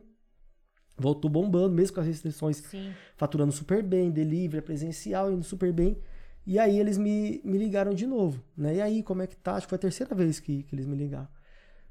Voltou 0.96 1.30
bombando, 1.30 1.74
mesmo 1.74 1.94
com 1.94 2.00
as 2.00 2.06
restrições, 2.06 2.56
Sim. 2.56 2.92
faturando 3.16 3.52
super 3.52 3.82
bem, 3.82 4.10
delivery, 4.10 4.60
presencial, 4.60 5.30
indo 5.30 5.44
super 5.44 5.72
bem. 5.72 5.96
E 6.44 6.58
aí 6.58 6.78
eles 6.78 6.98
me, 6.98 7.40
me 7.44 7.56
ligaram 7.56 7.94
de 7.94 8.06
novo, 8.06 8.42
né? 8.56 8.76
E 8.76 8.80
aí, 8.80 9.02
como 9.02 9.22
é 9.22 9.26
que 9.28 9.36
tá? 9.36 9.54
Acho 9.54 9.66
que 9.66 9.70
foi 9.70 9.76
a 9.76 9.80
terceira 9.80 10.14
vez 10.14 10.40
que, 10.40 10.64
que 10.64 10.74
eles 10.74 10.86
me 10.86 10.96
ligaram. 10.96 11.28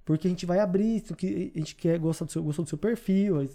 Porque 0.03 0.28
a 0.28 0.30
gente 0.30 0.45
vai 0.45 0.60
abrir, 0.60 0.97
isso 0.97 1.16
que 1.16 1.53
a 1.55 1.60
gente 1.60 1.76
quer, 1.76 1.97
gosta 1.99 2.26
do 2.26 2.32
seu, 2.32 2.43
gostou 2.43 2.66
do 2.66 2.70
seu 2.70 2.78
perfil, 2.78 3.47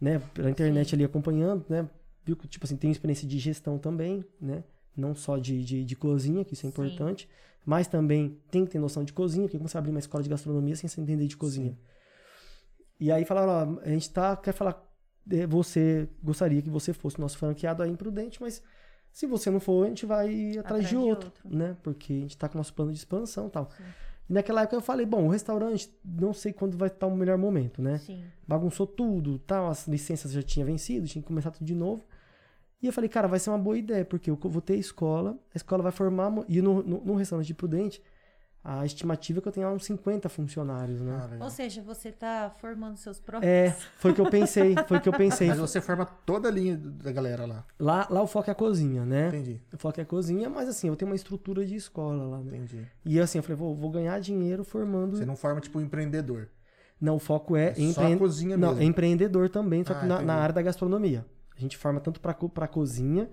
né? 0.00 0.20
Pela 0.32 0.50
internet 0.50 0.94
ali 0.94 1.02
acompanhando, 1.02 1.64
né? 1.68 1.88
Viu 2.24 2.36
que, 2.36 2.46
tipo 2.46 2.64
assim, 2.64 2.76
tem 2.76 2.90
experiência 2.90 3.26
de 3.26 3.38
gestão 3.38 3.78
também, 3.78 4.24
né? 4.40 4.62
Não 4.96 5.14
só 5.14 5.38
de, 5.38 5.64
de, 5.64 5.84
de 5.84 5.96
cozinha, 5.96 6.44
que 6.44 6.54
isso 6.54 6.66
é 6.66 6.70
Sim. 6.70 6.72
importante, 6.72 7.28
mas 7.64 7.86
também 7.86 8.40
tem 8.50 8.64
que 8.64 8.72
ter 8.72 8.78
noção 8.78 9.04
de 9.04 9.12
cozinha, 9.12 9.46
porque 9.46 9.58
como 9.58 9.68
você 9.68 9.78
abrir 9.78 9.90
uma 9.90 9.98
escola 9.98 10.22
de 10.22 10.28
gastronomia 10.28 10.76
sem 10.76 10.88
você 10.88 11.00
entender 11.00 11.26
de 11.26 11.36
cozinha. 11.36 11.78
E 13.00 13.10
aí 13.10 13.24
falaram, 13.24 13.78
ó, 13.78 13.80
a 13.82 13.88
gente 13.88 14.10
tá, 14.10 14.36
quer 14.36 14.52
falar, 14.52 14.82
eh, 15.30 15.46
você 15.46 16.08
gostaria 16.22 16.62
que 16.62 16.70
você 16.70 16.92
fosse 16.92 17.20
nosso 17.20 17.38
franqueado 17.38 17.82
aí 17.82 17.90
imprudente, 17.90 18.40
mas 18.40 18.62
se 19.12 19.26
você 19.26 19.50
não 19.50 19.60
for, 19.60 19.84
a 19.84 19.88
gente 19.88 20.04
vai 20.04 20.58
atrás, 20.58 20.88
de, 20.88 20.96
outro, 20.96 21.32
né? 21.44 21.76
Porque 21.82 22.12
a 22.12 22.16
gente 22.16 22.36
tá 22.36 22.48
com 22.48 22.58
nosso 22.58 22.74
plano 22.74 22.92
de 22.92 22.98
expansão 22.98 23.46
e 23.46 23.50
tal. 23.50 23.70
Sim. 23.76 23.84
E 24.28 24.32
naquela 24.32 24.62
época 24.62 24.76
eu 24.76 24.80
falei, 24.80 25.06
bom, 25.06 25.24
o 25.26 25.28
restaurante, 25.28 25.94
não 26.04 26.32
sei 26.32 26.52
quando 26.52 26.76
vai 26.76 26.88
estar 26.88 27.06
o 27.06 27.16
melhor 27.16 27.38
momento, 27.38 27.82
né? 27.82 27.98
Sim. 27.98 28.24
Bagunçou 28.46 28.86
tudo, 28.86 29.38
tal, 29.38 29.68
as 29.68 29.86
licenças 29.86 30.32
já 30.32 30.42
tinham 30.42 30.66
vencido, 30.66 31.06
tinha 31.06 31.22
que 31.22 31.28
começar 31.28 31.50
tudo 31.50 31.64
de 31.64 31.74
novo. 31.74 32.04
E 32.84 32.86
eu 32.86 32.92
falei, 32.92 33.08
cara, 33.08 33.26
vai 33.26 33.38
ser 33.38 33.48
uma 33.48 33.56
boa 33.56 33.78
ideia, 33.78 34.04
porque 34.04 34.30
eu 34.30 34.36
vou 34.36 34.60
ter 34.60 34.76
escola, 34.76 35.38
a 35.54 35.56
escola 35.56 35.82
vai 35.82 35.90
formar, 35.90 36.30
e 36.46 36.60
no, 36.60 36.82
no, 36.82 37.00
no 37.02 37.14
restaurante 37.14 37.46
de 37.46 37.54
Prudente, 37.54 38.02
a 38.62 38.84
estimativa 38.84 39.38
é 39.38 39.40
que 39.40 39.48
eu 39.48 39.52
tenha 39.52 39.66
lá 39.66 39.72
uns 39.72 39.86
50 39.86 40.28
funcionários, 40.28 41.00
né? 41.00 41.38
Ou 41.40 41.48
seja, 41.48 41.80
você 41.80 42.12
tá 42.12 42.54
formando 42.60 42.98
seus 42.98 43.18
próprios. 43.18 43.50
É, 43.50 43.70
foi 43.96 44.10
o 44.10 44.14
que 44.14 44.20
eu 44.20 44.28
pensei, 44.28 44.74
foi 44.86 44.98
o 44.98 45.00
que 45.00 45.08
eu 45.08 45.14
pensei. 45.14 45.48
Mas 45.48 45.56
você 45.56 45.80
forma 45.80 46.04
toda 46.04 46.48
a 46.48 46.50
linha 46.50 46.76
da 46.76 47.10
galera 47.10 47.46
lá. 47.46 47.64
Lá, 47.80 48.06
lá 48.10 48.20
o 48.20 48.26
foco 48.26 48.50
é 48.50 48.52
a 48.52 48.54
cozinha, 48.54 49.06
né? 49.06 49.28
Entendi, 49.28 49.62
O 49.72 49.78
foco 49.78 49.98
é 49.98 50.02
a 50.02 50.06
cozinha, 50.06 50.50
mas 50.50 50.68
assim, 50.68 50.88
eu 50.88 50.94
tenho 50.96 51.10
uma 51.10 51.16
estrutura 51.16 51.64
de 51.64 51.76
escola 51.76 52.22
lá, 52.22 52.38
né? 52.40 52.48
entendi. 52.54 52.86
E 53.02 53.18
assim, 53.18 53.38
eu 53.38 53.42
falei, 53.42 53.56
vou, 53.56 53.74
vou 53.74 53.90
ganhar 53.90 54.20
dinheiro 54.20 54.62
formando. 54.62 55.16
Você 55.16 55.24
não 55.24 55.36
forma 55.36 55.58
tipo 55.58 55.78
um 55.78 55.82
empreendedor. 55.82 56.50
Não, 57.00 57.16
o 57.16 57.18
foco 57.18 57.56
é, 57.56 57.70
É 57.70 57.74
só 57.92 58.02
Não, 58.02 58.10
mesmo. 58.68 58.78
é 58.78 58.84
empreendedor 58.84 59.48
também, 59.48 59.82
só 59.84 59.94
que 59.94 60.00
Ah, 60.04 60.06
na, 60.06 60.14
na 60.16 60.22
entendi. 60.22 60.30
área 60.30 60.54
da 60.54 60.60
gastronomia. 60.62 61.24
A 61.56 61.60
gente 61.60 61.76
forma 61.76 62.00
tanto 62.00 62.20
para 62.20 62.34
para 62.34 62.68
cozinha 62.68 63.30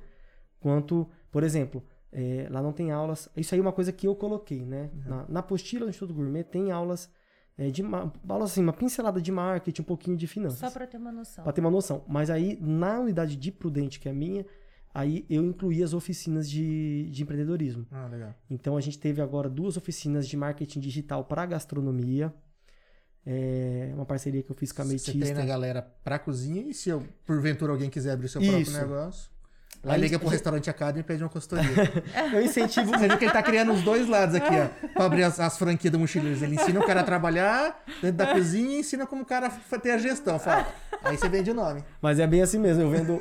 quanto, 0.59 1.09
por 1.31 1.43
exemplo, 1.43 1.83
é, 2.11 2.47
lá 2.49 2.61
não 2.61 2.71
tem 2.71 2.91
aulas. 2.91 3.29
Isso 3.35 3.53
aí 3.55 3.59
é 3.59 3.61
uma 3.61 3.71
coisa 3.71 3.91
que 3.91 4.07
eu 4.07 4.15
coloquei, 4.15 4.65
né? 4.65 4.89
Uhum. 4.93 5.09
Na, 5.09 5.25
na 5.27 5.39
apostila 5.39 5.85
do 5.85 5.89
Instituto 5.89 6.13
Gourmet 6.13 6.43
tem 6.43 6.71
aulas 6.71 7.09
é, 7.57 7.69
de 7.69 7.83
aulas 8.27 8.51
assim, 8.51 8.61
uma 8.61 8.73
pincelada 8.73 9.21
de 9.21 9.31
marketing, 9.31 9.81
um 9.81 9.85
pouquinho 9.85 10.17
de 10.17 10.27
finanças. 10.27 10.59
Só 10.59 10.71
pra 10.71 10.87
ter 10.87 10.97
uma 10.97 11.11
noção. 11.11 11.43
Pra 11.43 11.53
ter 11.53 11.61
uma 11.61 11.71
noção. 11.71 12.03
Mas 12.07 12.29
aí, 12.29 12.57
na 12.59 12.99
unidade 12.99 13.35
de 13.35 13.51
Prudente, 13.51 13.99
que 13.99 14.07
é 14.07 14.11
a 14.11 14.15
minha, 14.15 14.45
aí 14.93 15.25
eu 15.29 15.43
incluí 15.45 15.83
as 15.83 15.93
oficinas 15.93 16.49
de, 16.49 17.09
de 17.11 17.23
empreendedorismo. 17.23 17.85
Ah, 17.91 18.07
legal. 18.07 18.33
Então 18.49 18.77
a 18.77 18.81
gente 18.81 18.97
teve 18.97 19.21
agora 19.21 19.49
duas 19.49 19.77
oficinas 19.77 20.27
de 20.27 20.35
marketing 20.35 20.79
digital 20.79 21.23
para 21.25 21.45
gastronomia. 21.45 22.33
É 23.25 23.91
uma 23.93 24.05
parceria 24.05 24.41
que 24.41 24.49
eu 24.49 24.55
fiz 24.55 24.71
com 24.71 24.81
a 24.81 24.85
Você 24.85 24.91
Ametista. 24.91 25.11
treina 25.19 25.43
a 25.43 25.45
galera 25.45 25.81
pra 26.03 26.17
cozinha 26.17 26.63
e 26.63 26.73
se 26.73 26.89
eu, 26.89 27.05
porventura 27.25 27.71
alguém 27.71 27.89
quiser 27.89 28.11
abrir 28.13 28.27
seu 28.29 28.41
Isso. 28.41 28.51
próprio 28.51 28.73
negócio. 28.87 29.29
Lá 29.83 29.97
liga 29.97 30.19
pro 30.19 30.27
restaurante 30.29 30.69
Academy 30.69 30.99
e 30.99 31.03
pede 31.03 31.23
uma 31.23 31.29
consultoria. 31.29 31.71
Eu 32.31 32.41
incentivo. 32.43 32.91
Você 32.91 33.07
vê 33.07 33.17
que 33.17 33.25
ele 33.25 33.31
tá 33.31 33.41
criando 33.41 33.71
os 33.73 33.81
dois 33.81 34.07
lados 34.07 34.35
aqui, 34.35 34.53
ó. 34.53 34.87
Pra 34.89 35.05
abrir 35.05 35.23
as, 35.23 35.39
as 35.39 35.57
franquias 35.57 35.91
do 35.91 35.97
Mochileiros. 35.97 36.41
Ele 36.43 36.53
ensina 36.55 36.79
o 36.79 36.85
cara 36.85 36.99
a 36.99 37.03
trabalhar 37.03 37.83
dentro 37.99 38.17
da 38.17 38.27
cozinha 38.27 38.77
e 38.77 38.79
ensina 38.81 39.07
como 39.07 39.23
o 39.23 39.25
cara 39.25 39.49
ter 39.81 39.91
a 39.91 39.97
gestão. 39.97 40.37
Fala. 40.37 40.67
Aí 41.03 41.17
você 41.17 41.27
vende 41.27 41.49
o 41.49 41.53
nome. 41.55 41.83
Mas 41.99 42.19
é 42.19 42.27
bem 42.27 42.43
assim 42.43 42.59
mesmo. 42.59 42.83
Eu 42.83 42.89
vendo 42.91 43.13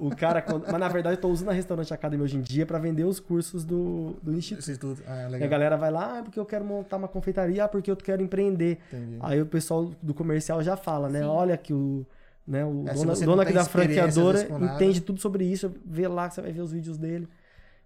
o, 0.00 0.06
o 0.08 0.16
cara. 0.16 0.40
quando- 0.40 0.64
Mas 0.70 0.80
na 0.80 0.88
verdade 0.88 1.16
eu 1.16 1.20
tô 1.20 1.28
usando 1.28 1.50
a 1.50 1.52
Restaurante 1.52 1.92
Academy 1.92 2.22
hoje 2.22 2.38
em 2.38 2.40
dia 2.40 2.64
pra 2.64 2.78
vender 2.78 3.04
os 3.04 3.20
cursos 3.20 3.62
do, 3.62 4.16
do 4.22 4.32
Instituto. 4.32 4.70
Isso 4.70 4.80
tudo. 4.80 5.02
Ah, 5.06 5.22
E 5.22 5.24
a 5.24 5.28
legal. 5.28 5.48
galera 5.50 5.76
vai 5.76 5.90
lá, 5.90 6.20
ah, 6.20 6.22
porque 6.22 6.40
eu 6.40 6.46
quero 6.46 6.64
montar 6.64 6.96
uma 6.96 7.08
confeitaria, 7.08 7.64
ah, 7.64 7.68
porque 7.68 7.90
eu 7.90 7.96
quero 7.96 8.22
empreender. 8.22 8.78
Entendi. 8.90 9.18
Aí 9.20 9.42
o 9.42 9.46
pessoal 9.46 9.90
do 10.00 10.14
comercial 10.14 10.62
já 10.62 10.74
fala, 10.74 11.10
né? 11.10 11.20
Sim. 11.20 11.26
Olha 11.26 11.56
que 11.58 11.74
o, 11.74 12.06
né, 12.46 12.64
o 12.64 12.84
É, 12.88 12.94
dono, 12.94 13.14
dono 13.26 13.42
aqui 13.42 13.52
da 13.52 13.60
franqueadora 13.64 14.38
entende 14.74 15.00
tudo 15.00 15.20
sobre 15.20 15.44
isso, 15.44 15.72
vê 15.84 16.08
lá 16.08 16.28
que 16.28 16.34
você 16.34 16.42
vai 16.42 16.52
ver 16.52 16.60
os 16.62 16.72
vídeos 16.72 16.98
dele. 16.98 17.28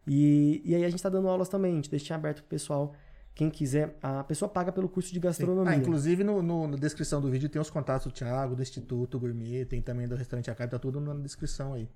E, 0.07 0.62
e 0.64 0.74
aí 0.74 0.84
a 0.84 0.88
gente 0.88 1.02
tá 1.02 1.09
dando 1.09 1.28
aulas 1.28 1.48
também, 1.48 1.72
a 1.72 1.74
gente 1.76 1.90
deixa 1.90 2.14
aberto 2.14 2.38
pro 2.38 2.46
pessoal. 2.46 2.92
Quem 3.34 3.50
quiser, 3.50 3.98
a 4.02 4.24
pessoa 4.24 4.48
paga 4.48 4.72
pelo 4.72 4.88
curso 4.88 5.12
de 5.12 5.20
gastronomia. 5.20 5.72
Ah, 5.72 5.76
inclusive 5.76 6.24
no, 6.24 6.40
no- 6.42 6.66
na 6.68 6.76
descrição 6.76 7.20
do 7.20 7.28
vídeo 7.30 7.48
tem 7.50 7.61
os 7.61 7.68
contatos 7.68 8.07
do 8.07 8.12
Thiago, 8.12 8.57
do 8.57 8.62
Instituto 8.62 9.18
Gourmet, 9.20 9.66
tem 9.66 9.82
também 9.82 10.09
do 10.09 10.14
restaurante 10.14 10.50
Academy, 10.50 10.70
tá 10.70 10.78
tudo 10.78 11.00
na 11.00 11.12
descrição 11.14 11.74
aí. 11.74 11.86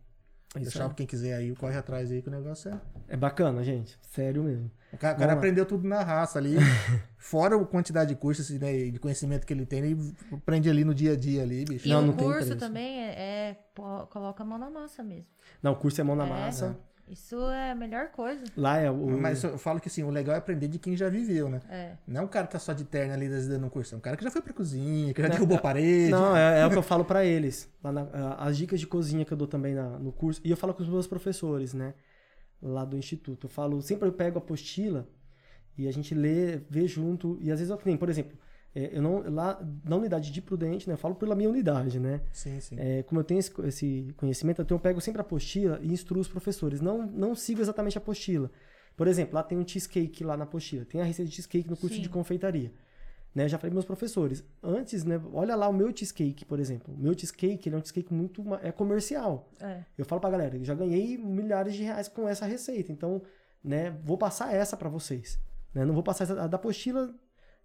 É 0.55 0.59
isso 0.59 0.70
Deixar 0.70 0.82
aí. 0.82 0.88
pra 0.88 0.96
quem 0.96 1.07
quiser 1.07 1.34
aí, 1.36 1.55
corre 1.55 1.76
atrás 1.76 2.11
aí 2.11 2.20
que 2.20 2.28
o 2.28 2.30
negócio 2.32 2.70
é. 2.72 2.80
É 3.09 3.16
bacana, 3.16 3.62
gente. 3.62 3.96
Sério 4.11 4.42
mesmo. 4.42 4.68
O 4.92 4.98
cara, 4.98 5.16
cara 5.16 5.32
aprendeu 5.34 5.64
tudo 5.64 5.86
na 5.86 6.03
raça 6.03 6.38
ali. 6.40 6.57
fora 7.16 7.55
a 7.55 7.64
quantidade 7.64 8.12
de 8.12 8.16
cursos 8.20 8.46
assim, 8.46 8.59
né, 8.59 8.90
de 8.90 8.98
conhecimento 8.98 9.46
que 9.46 9.53
ele 9.53 9.64
tem, 9.64 9.78
ele 9.84 10.14
aprende 10.32 10.68
ali 10.68 10.84
no 10.84 10.92
dia 10.92 11.12
a 11.12 11.16
dia 11.16 11.42
ali, 11.42 11.64
bicho. 11.64 11.86
E 11.86 11.90
Não, 11.90 12.03
o 12.03 12.07
não 12.07 12.14
curso 12.14 12.57
também 12.57 13.01
é, 13.01 13.11
é- 13.51 13.57
coloca 14.11 14.42
a 14.42 14.46
mão 14.46 14.59
na 14.59 14.68
massa 14.68 15.05
mesmo. 15.05 15.26
Não, 15.62 15.72
o 15.72 15.76
curso 15.76 16.01
é 16.01 16.05
mão 16.05 16.16
na 16.16 16.26
É. 16.26 16.28
massa. 16.28 16.76
Isso 17.11 17.36
é 17.50 17.72
a 17.72 17.74
melhor 17.74 18.08
coisa. 18.11 18.44
Lá 18.56 18.78
é 18.78 18.90
o. 18.90 18.94
Mas 19.20 19.42
eu 19.42 19.58
falo 19.58 19.80
que 19.80 19.88
assim, 19.88 20.02
o 20.04 20.11
legal 20.11 20.34
é 20.34 20.38
aprender 20.38 20.68
de 20.68 20.78
quem 20.78 20.96
já 20.96 21.08
viveu, 21.08 21.48
né? 21.48 21.61
É. 21.68 21.92
Não 22.06 22.20
é 22.22 22.24
um 22.24 22.28
cara 22.28 22.46
que 22.46 22.52
tá 22.52 22.58
só 22.58 22.72
de 22.72 22.84
terno 22.84 23.12
ali 23.12 23.28
dando 23.28 23.66
um 23.66 23.68
curso, 23.68 23.94
é 23.94 23.98
um 23.98 24.00
cara 24.00 24.16
que 24.16 24.22
já 24.24 24.30
foi 24.30 24.40
pra 24.40 24.52
cozinha, 24.52 25.12
que 25.12 25.20
já 25.20 25.28
derrubou 25.28 25.58
parede. 25.61 26.11
Não, 26.11 26.36
é, 26.36 26.61
é 26.61 26.66
o 26.66 26.70
que 26.70 26.78
eu 26.78 26.82
falo 26.82 27.04
pra 27.04 27.24
eles. 27.24 27.68
Lá 27.82 27.90
na- 27.92 28.34
as 28.38 28.56
dicas 28.56 28.78
de 28.78 28.86
cozinha 28.86 29.24
que 29.24 29.32
eu 29.32 29.36
dou 29.36 29.48
também 29.48 29.74
na- 29.74 29.98
no 29.98 30.12
curso. 30.12 30.40
E 30.44 30.50
eu 30.50 30.56
falo 30.56 30.72
com 30.72 30.82
os 30.82 30.88
meus 30.88 31.06
professores, 31.06 31.74
né? 31.74 31.94
Lá 32.62 32.84
do 32.84 32.96
instituto. 32.96 33.46
Eu 33.46 33.50
falo, 33.50 33.80
sempre 33.82 34.08
eu 34.08 34.12
pego 34.12 34.38
a 34.38 34.42
apostila 34.42 35.08
e 35.76 35.88
a 35.88 35.92
gente 35.92 36.14
lê, 36.14 36.58
vê 36.68 36.86
junto. 36.86 37.38
E 37.40 37.50
às 37.50 37.58
vezes 37.58 37.70
eu 37.70 37.76
tenho, 37.76 37.98
por 37.98 38.08
exemplo, 38.08 38.36
é, 38.74 38.96
eu 38.96 39.02
não. 39.02 39.22
Lá 39.30 39.60
na 39.84 39.96
unidade 39.96 40.30
de 40.30 40.40
Prudente, 40.40 40.88
né? 40.88 40.94
Eu 40.94 40.98
falo 40.98 41.14
pela 41.14 41.34
minha 41.34 41.48
unidade, 41.48 41.98
né? 41.98 42.20
Sim, 42.32 42.60
sim. 42.60 42.76
É, 42.78 43.02
como 43.02 43.20
eu 43.20 43.24
tenho 43.24 43.40
esse, 43.40 43.52
esse 43.62 44.14
conhecimento, 44.16 44.62
então 44.62 44.76
eu 44.76 44.80
pego 44.80 45.00
sempre 45.00 45.20
a 45.20 45.22
apostila 45.22 45.80
e 45.82 45.92
instruo 45.92 46.20
os 46.20 46.28
professores. 46.28 46.80
Não, 46.80 47.06
não 47.06 47.34
sigo 47.34 47.60
exatamente 47.60 47.98
a 47.98 48.00
apostila. 48.00 48.50
Por 48.96 49.08
exemplo, 49.08 49.34
lá 49.34 49.42
tem 49.42 49.58
um 49.58 49.66
cheesecake 49.66 50.22
lá 50.22 50.36
na 50.36 50.44
apostila. 50.44 50.84
Tem 50.84 51.00
a 51.00 51.04
receita 51.04 51.28
de 51.28 51.34
cheesecake 51.34 51.68
no 51.68 51.76
curso 51.76 51.96
Sim. 51.96 52.02
de 52.02 52.08
confeitaria. 52.08 52.72
Né, 53.32 53.48
já 53.48 53.58
falei 53.58 53.70
para 53.70 53.76
meus 53.76 53.84
professores. 53.84 54.44
Antes, 54.60 55.04
né, 55.04 55.20
olha 55.32 55.54
lá 55.54 55.68
o 55.68 55.72
meu 55.72 55.96
cheesecake, 55.96 56.44
por 56.44 56.58
exemplo. 56.58 56.92
O 56.92 56.98
meu 56.98 57.16
cheesecake 57.16 57.68
ele 57.68 57.76
é 57.76 57.78
um 57.78 57.80
cheesecake 57.80 58.12
muito 58.12 58.44
é 58.56 58.72
comercial. 58.72 59.48
É. 59.60 59.84
Eu 59.96 60.04
falo 60.04 60.20
pra 60.20 60.30
galera, 60.30 60.56
eu 60.56 60.64
já 60.64 60.74
ganhei 60.74 61.16
milhares 61.16 61.74
de 61.74 61.84
reais 61.84 62.08
com 62.08 62.28
essa 62.28 62.44
receita. 62.44 62.90
Então, 62.90 63.22
né, 63.62 63.90
vou 64.02 64.18
passar 64.18 64.52
essa 64.52 64.76
para 64.76 64.88
vocês. 64.88 65.38
Né? 65.72 65.84
Não 65.84 65.94
vou 65.94 66.02
passar 66.02 66.24
essa 66.24 66.42
a 66.42 66.46
da 66.46 66.56
apostila. 66.56 67.14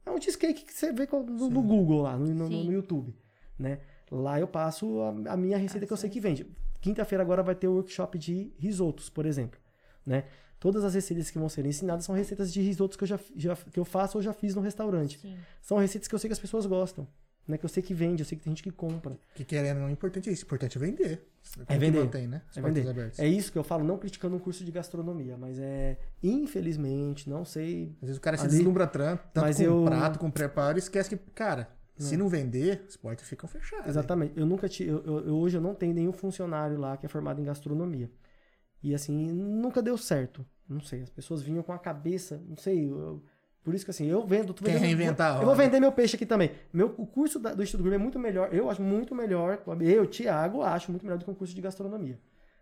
É 0.05 0.11
um 0.11 0.21
cheesecake 0.21 0.63
que 0.65 0.73
você 0.73 0.91
vê 0.93 1.07
no, 1.11 1.23
no 1.49 1.61
Google 1.61 2.01
lá, 2.03 2.17
no, 2.17 2.25
no- 2.27 2.49
no 2.65 2.71
YouTube. 2.73 3.15
Né? 3.57 3.79
Lá 4.11 4.39
eu 4.39 4.47
passo 4.47 5.01
a, 5.01 5.33
a 5.33 5.37
minha 5.37 5.57
receita 5.57 5.85
que 5.87 5.93
eu 5.93 5.97
sei 5.97 6.09
que 6.09 6.19
vende. 6.19 6.45
Quinta-feira 6.81 7.23
agora 7.23 7.41
vai 7.41 7.55
ter 7.55 7.67
o 7.67 7.73
workshop 7.73 8.17
de 8.19 8.51
risotos, 8.59 9.09
por 9.09 9.25
exemplo. 9.25 9.59
Né? 10.05 10.25
Todas 10.59 10.83
as 10.83 10.93
receitas 10.93 11.31
que 11.31 11.39
vão 11.39 11.49
ser 11.49 11.65
ensinadas 11.65 12.05
são 12.05 12.13
receitas 12.15 12.53
de 12.53 12.61
risotos 12.61 12.95
que 12.97 13.03
eu, 13.03 13.07
já, 13.07 13.19
já- 13.35 13.55
que 13.55 13.79
eu 13.79 13.85
faço 13.85 14.17
ou 14.17 14.21
já 14.21 14.31
fiz 14.33 14.53
no 14.55 14.61
restaurante. 14.61 15.17
Sim. 15.19 15.35
São 15.61 15.77
receitas 15.77 16.07
que 16.07 16.13
eu 16.13 16.19
sei 16.19 16.27
que 16.29 16.33
as 16.33 16.39
pessoas 16.39 16.65
gostam. 16.65 17.07
Né? 17.47 17.57
Que 17.59 17.65
eu 17.65 17.69
sei 17.69 17.83
que 17.83 17.93
vende, 17.93 18.21
eu 18.23 18.25
sei 18.25 18.37
que 18.37 18.43
tem 18.43 18.51
gente 18.51 18.63
que 18.63 18.71
compra. 18.71 19.17
Que 19.35 19.43
querendo, 19.45 19.79
não, 19.79 19.87
o 19.87 19.89
importante 19.91 20.29
é 20.29 20.33
isso. 20.33 20.43
O 20.43 20.47
importante 20.47 20.77
é 20.77 20.81
vender. 20.81 21.27
Como 21.53 21.65
que 21.67 21.77
vender. 21.77 21.99
mantém, 21.99 22.27
né? 22.27 22.41
As 22.49 22.57
É 22.57 22.61
vender. 22.61 22.89
abertas. 22.89 23.19
É 23.19 23.27
isso 23.27 23.51
que 23.51 23.57
eu 23.57 23.63
falo, 23.63 23.83
não 23.83 23.97
criticando 23.99 24.35
um 24.35 24.39
curso 24.39 24.65
de 24.65 24.71
gastronomia, 24.71 25.37
mas 25.37 25.59
é. 25.59 25.97
Infelizmente, 26.49 27.29
não 27.29 27.43
sei. 27.45 27.95
Às 28.01 28.07
vezes 28.07 28.17
o 28.17 28.21
cara 28.21 28.37
se 28.37 28.47
deslumbra 28.47 28.87
tanto, 28.87 29.23
tanto 29.33 29.43
Mas 29.43 29.57
com 29.57 29.63
eu- 29.63 29.83
prato, 29.85 30.19
com 30.19 30.31
preparo, 30.31 30.77
e 30.77 30.79
esquece 30.79 31.09
que, 31.09 31.17
cara, 31.33 31.69
se 31.97 32.15
não 32.17 32.27
vender, 32.27 32.83
as 32.87 32.95
portas 32.97 33.27
ficam 33.27 33.47
fechadas. 33.47 33.87
Exatamente. 33.87 34.33
Eu 34.37 34.45
nunca. 34.45 34.67
Eu, 34.79 35.03
eu- 35.05 35.27
eu- 35.27 35.35
hoje 35.35 35.57
eu 35.57 35.61
não 35.61 35.73
tenho 35.75 35.93
nenhum 35.93 36.11
funcionário 36.11 36.77
lá 36.77 36.97
que 36.97 37.05
é 37.05 37.09
formado 37.09 37.39
em 37.41 37.43
gastronomia. 37.43 38.09
E 38.83 38.93
assim, 38.93 39.27
nunca 39.31 39.81
deu 39.81 39.97
certo. 39.97 40.45
Não 40.67 40.79
sei. 40.81 41.01
As 41.01 41.09
pessoas 41.09 41.41
vinham 41.41 41.63
com 41.63 41.71
a 41.73 41.79
cabeça. 41.79 42.41
Não 42.47 42.55
sei. 42.57 42.85
eu- 42.89 43.23
por 43.65 43.73
isso 43.73 43.83
que 43.83 43.91
assim, 43.91 44.05
eu 44.05 44.25
vendo. 44.25 44.53
tô 44.53 44.63
Quer 44.63 44.77
reinventar 44.77 45.41
Eu 45.41 45.45
vou 45.47 45.55
vender 45.55 45.79
meu 45.79 45.91
peixe 45.91 46.15
aqui 46.15 46.25
também. 46.25 46.51
Meu, 46.71 46.93
o 46.97 47.05
curso 47.05 47.39
da- 47.39 47.53
do 47.53 47.63
Instituto 47.63 47.81
Gourmet 47.83 47.95
é 47.99 48.01
muito 48.03 48.19
melhor. 48.19 48.53
Eu 48.53 48.69
acho 48.69 48.81
muito 48.81 49.13
melhor. 49.15 49.61
Eu, 49.81 50.05
Thiago, 50.05 50.61
acho 50.61 50.91
muito 50.91 51.03
melhor 51.03 51.17
do 51.17 51.25
que 51.25 51.31
um 51.31 51.33
curso 51.33 51.53
de 51.55 51.61
gastronomia. 51.61 52.17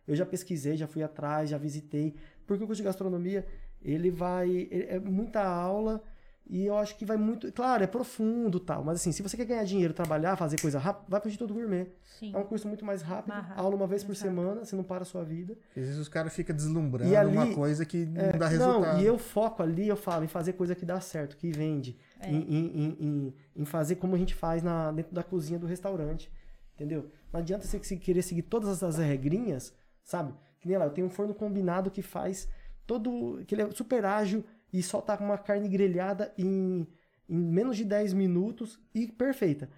Eu 0.08 0.16
já 0.16 0.26
pesquisei, 0.26 0.76
já 0.78 0.88
fui 0.88 1.04
atrás, 1.04 1.50
já 1.50 1.58
visitei. 1.58 2.16
Porque 2.48 2.64
o 2.64 2.68
curso 2.68 2.82
de 2.82 2.86
gastronomia, 2.86 3.46
ele 3.84 4.10
vai. 4.10 4.50
ele- 4.50 4.86
é 4.90 5.00
muita 5.00 5.42
aula. 5.44 6.02
E 6.46 6.66
eu 6.66 6.78
acho 6.78 6.98
que 6.98 7.06
vai 7.06 7.16
muito. 7.16 7.52
Claro, 7.54 7.84
é 7.84 7.88
profundo 7.88 8.60
tal. 8.60 8.84
Mas 8.84 8.98
assim, 9.00 9.12
se 9.14 9.24
você 9.24 9.38
quer 9.38 9.46
ganhar 9.46 9.64
dinheiro, 9.64 9.94
trabalhar, 9.94 10.36
fazer 10.36 10.60
coisa 10.60 10.78
rápida, 10.78 11.06
vai 11.10 11.20
pro 11.22 11.30
Instituto 11.30 11.54
Gourmet. 11.54 11.88
Sim. 12.20 12.34
É 12.36 12.38
um 12.38 12.44
curso 12.44 12.68
muito 12.68 12.84
mais 12.86 13.02
rápido, 13.02 13.30
Mais 13.30 13.46
rápido, 13.48 13.60
aula 13.64 13.76
uma 13.76 13.88
vez 13.88 14.04
por 14.04 14.14
semana, 14.16 14.64
você 14.66 14.76
não 14.76 14.84
para 14.84 15.04
a 15.04 15.06
sua 15.06 15.24
vida. 15.24 15.58
Às 15.70 15.84
vezes 15.84 15.98
os 15.98 16.10
caras 16.10 16.34
ficam 16.36 16.54
deslumbrando 16.56 17.10
E 17.10 17.16
ali- 17.16 17.32
uma 17.32 17.54
coisa 17.54 17.86
que 17.86 18.06
não 18.06 18.22
É, 18.22 18.34
dá 18.34 18.48
resultado. 18.50 18.94
Não, 18.98 19.02
e 19.02 19.06
eu 19.06 19.18
foco 19.18 19.64
ali, 19.64 19.88
eu 19.88 19.96
falo, 19.96 20.26
em 20.26 20.28
fazer 20.28 20.54
coisa 20.54 20.76
que 20.76 20.86
dá 20.86 21.00
certo, 21.00 21.38
que 21.38 21.50
vende. 21.50 21.98
É. 22.20 22.30
Em, 22.30 22.36
em- 22.36 22.78
em- 22.78 22.98
em- 23.00 23.34
em 23.56 23.66
fazer 23.66 23.96
como 23.96 24.14
a 24.14 24.18
gente 24.18 24.36
faz 24.36 24.62
na, 24.62 24.92
dentro 24.92 25.14
da 25.16 25.24
cozinha 25.24 25.58
do 25.58 25.66
restaurante. 25.66 26.30
Entendeu? 26.76 27.10
Não 27.32 27.40
adianta 27.40 27.66
você 27.66 27.80
se- 27.84 27.98
querer 27.98 28.22
seguir 28.22 28.42
todas 28.44 28.84
as 28.84 28.98
regrinhas, 28.98 29.74
sabe? 30.04 30.34
Que 30.60 30.68
nem 30.68 30.78
lá, 30.78 30.86
eu 30.86 30.92
tenho 30.92 31.08
um 31.08 31.10
forno 31.10 31.34
combinado 31.34 31.90
que 31.90 32.02
faz 32.02 32.48
todo. 32.86 33.44
que 33.48 33.56
ele 33.56 33.62
é 33.62 33.72
super 33.72 34.04
ágil 34.06 34.44
e 34.74 34.84
solta 34.84 35.16
uma 35.22 35.38
carne 35.38 35.70
grelhada 35.70 36.34
em, 36.38 36.88
em 37.30 37.38
menos 37.38 37.78
de 37.78 37.86
10 37.86 38.14
minutos 38.14 38.80
e 38.94 39.08
perfeita. 39.08 39.70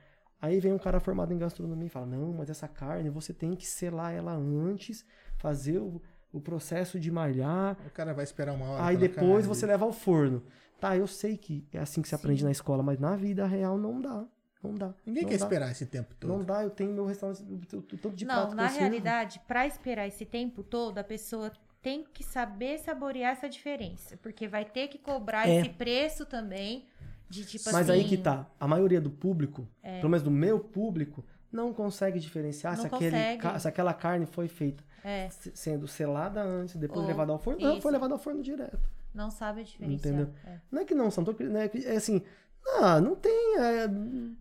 Aí 0.42 0.60
vem 0.60 0.74
um 0.74 0.78
cara 0.80 1.00
formado 1.00 1.34
em 1.34 1.38
gastronomia 1.38 1.88
e 1.88 1.90
fala: 1.90 2.06
Não, 2.06 2.34
mas 2.34 2.50
essa 2.50 2.68
carne 2.68 3.10
você 3.10 3.34
tem 3.34 3.56
que 3.56 3.68
selar 3.68 4.14
ela 4.14 4.34
antes, 4.34 5.06
fazer 5.38 5.80
o, 5.80 6.02
o 6.32 6.40
processo 6.40 7.00
de 7.00 7.12
malhar, 7.12 7.78
O 7.86 7.90
cara 7.92 8.14
vai 8.14 8.24
esperar 8.24 8.54
uma 8.54 8.70
hora. 8.70 8.86
Aí 8.86 8.98
depois 8.98 9.46
carne. 9.46 9.48
você 9.48 9.66
leva 9.66 9.86
ao 9.86 9.92
forno. 9.94 10.44
Tá, 10.80 10.96
eu 10.96 11.08
sei 11.08 11.38
que 11.38 11.66
é 11.74 11.80
assim 11.80 12.02
que 12.02 12.08
se 12.10 12.16
aprende 12.16 12.44
na 12.44 12.52
escola, 12.52 12.84
mas 12.84 13.00
na 13.00 13.16
vida 13.16 13.46
real 13.46 13.78
não 13.78 14.02
dá. 14.02 14.26
Não 14.62 14.74
dá. 14.76 14.94
Ninguém 15.06 15.24
não 15.24 15.30
quer 15.30 15.38
dá. 15.38 15.46
esperar 15.46 15.72
esse 15.72 15.86
tempo 15.86 16.14
todo. 16.16 16.30
Não 16.30 16.44
dá, 16.44 16.64
eu 16.64 16.70
tenho 16.70 16.92
meu 16.92 17.06
restaurante, 17.06 17.42
o- 17.44 17.78
o 17.78 17.82
tanto 17.82 18.12
de 18.12 18.26
Não, 18.26 18.54
na 18.54 18.66
eu 18.72 18.80
realidade, 18.80 19.40
pra 19.48 19.66
esperar 19.68 20.08
esse 20.08 20.26
tempo 20.26 20.64
todo, 20.64 20.98
a 20.98 21.04
pessoa 21.04 21.52
tem 21.86 22.04
que 22.12 22.24
saber 22.24 22.80
saborear 22.80 23.34
essa 23.34 23.48
diferença. 23.48 24.18
Porque 24.18 24.48
vai 24.48 24.66
ter 24.66 24.88
que 24.88 24.98
cobrar 24.98 25.48
É. 25.48 25.60
esse 25.60 25.70
preço 25.70 26.26
também 26.26 26.88
de 27.30 27.46
tipo 27.46 27.66
Mas 27.72 27.88
assim. 27.88 28.00
aí 28.00 28.04
que 28.10 28.18
tá. 28.18 28.48
A 28.60 28.68
maioria 28.68 29.00
do 29.00 29.12
público, 29.12 29.68
pelo 29.84 30.10
menos 30.10 30.24
do 30.24 30.32
meu 30.32 30.60
público, 30.60 31.24
não 31.52 31.72
consegue 31.72 32.20
diferenciar 32.20 32.74
Não 32.76 32.82
se, 32.82 32.88
aquele 32.88 33.12
consegue. 33.12 33.42
ca- 33.42 33.60
se 33.60 33.68
aquela 33.68 33.94
carne 33.94 34.26
foi 34.26 34.48
feita 34.48 34.84
É, 35.04 35.30
se- 35.30 35.52
sendo 35.54 35.88
selada 35.88 36.42
antes, 36.42 36.76
depois 36.76 37.02
Ou- 37.02 37.08
levada 37.08 37.32
ao 37.32 37.38
forno. 37.38 37.62
Não, 37.62 37.74
isso. 37.74 37.82
foi 37.84 37.92
levada 37.92 38.14
ao 38.16 38.20
forno 38.20 38.42
direto. 38.42 38.80
não 39.14 39.30
sabe 39.32 39.62
a 39.62 39.64
diferença. 39.64 39.94
Entendeu? 40.10 40.30
É. 40.44 40.58
Não 40.72 40.82
é 40.82 40.86
que 40.86 40.96
não, 40.96 41.10
são 41.12 41.24
né, 41.24 41.70
é 41.86 41.96
assim. 41.96 42.22
Ah, 42.68 43.00
não 43.00 43.16
tem. 43.16 43.58
é, 43.60 43.88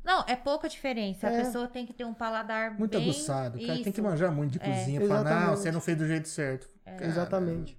Não, 0.03 0.25
é 0.27 0.35
pouca 0.35 0.69
diferença. 0.69 1.29
É. 1.29 1.41
A 1.41 1.45
pessoa 1.45 1.69
tem 1.69 1.85
que 1.87 1.93
ter 1.93 2.05
um 2.05 2.15
paladar 2.15 2.77
Muito 2.79 2.93
bem... 2.99 3.03
aguçado. 3.09 3.59
O 3.59 3.67
cara 3.67 3.83
tem 3.83 3.93
que 3.93 4.01
manjar 4.03 4.33
muito 4.33 4.53
de 4.53 4.59
cozinha. 4.59 4.99
pra 5.01 5.09
Falar, 5.09 5.47
não, 5.47 5.57
você 5.57 5.71
não 5.71 5.81
fez 5.81 5.97
do 5.99 6.07
jeito 6.07 6.29
certo. 6.29 6.69
Cara, 6.85 7.05
Exatamente. 7.07 7.79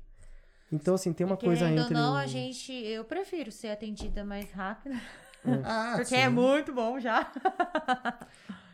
Então, 0.72 0.96
assim, 0.96 1.14
tem 1.14 1.26
uma 1.26 1.36
E 1.36 1.40
coisa 1.40 1.70
entre. 1.70 1.84
ou 1.86 1.90
não, 1.92 2.14
o- 2.14 2.18
a 2.18 2.26
gente... 2.28 2.72
Eu 2.72 3.04
prefiro 3.06 3.52
ser 3.52 3.70
atendida 3.70 4.24
mais 4.24 4.52
rápido. 4.52 4.96
Ah, 5.64 5.94
Porque 5.98 6.06
sim. 6.06 6.16
é 6.16 6.28
muito 6.28 6.74
bom 6.74 7.00
já. 7.00 7.32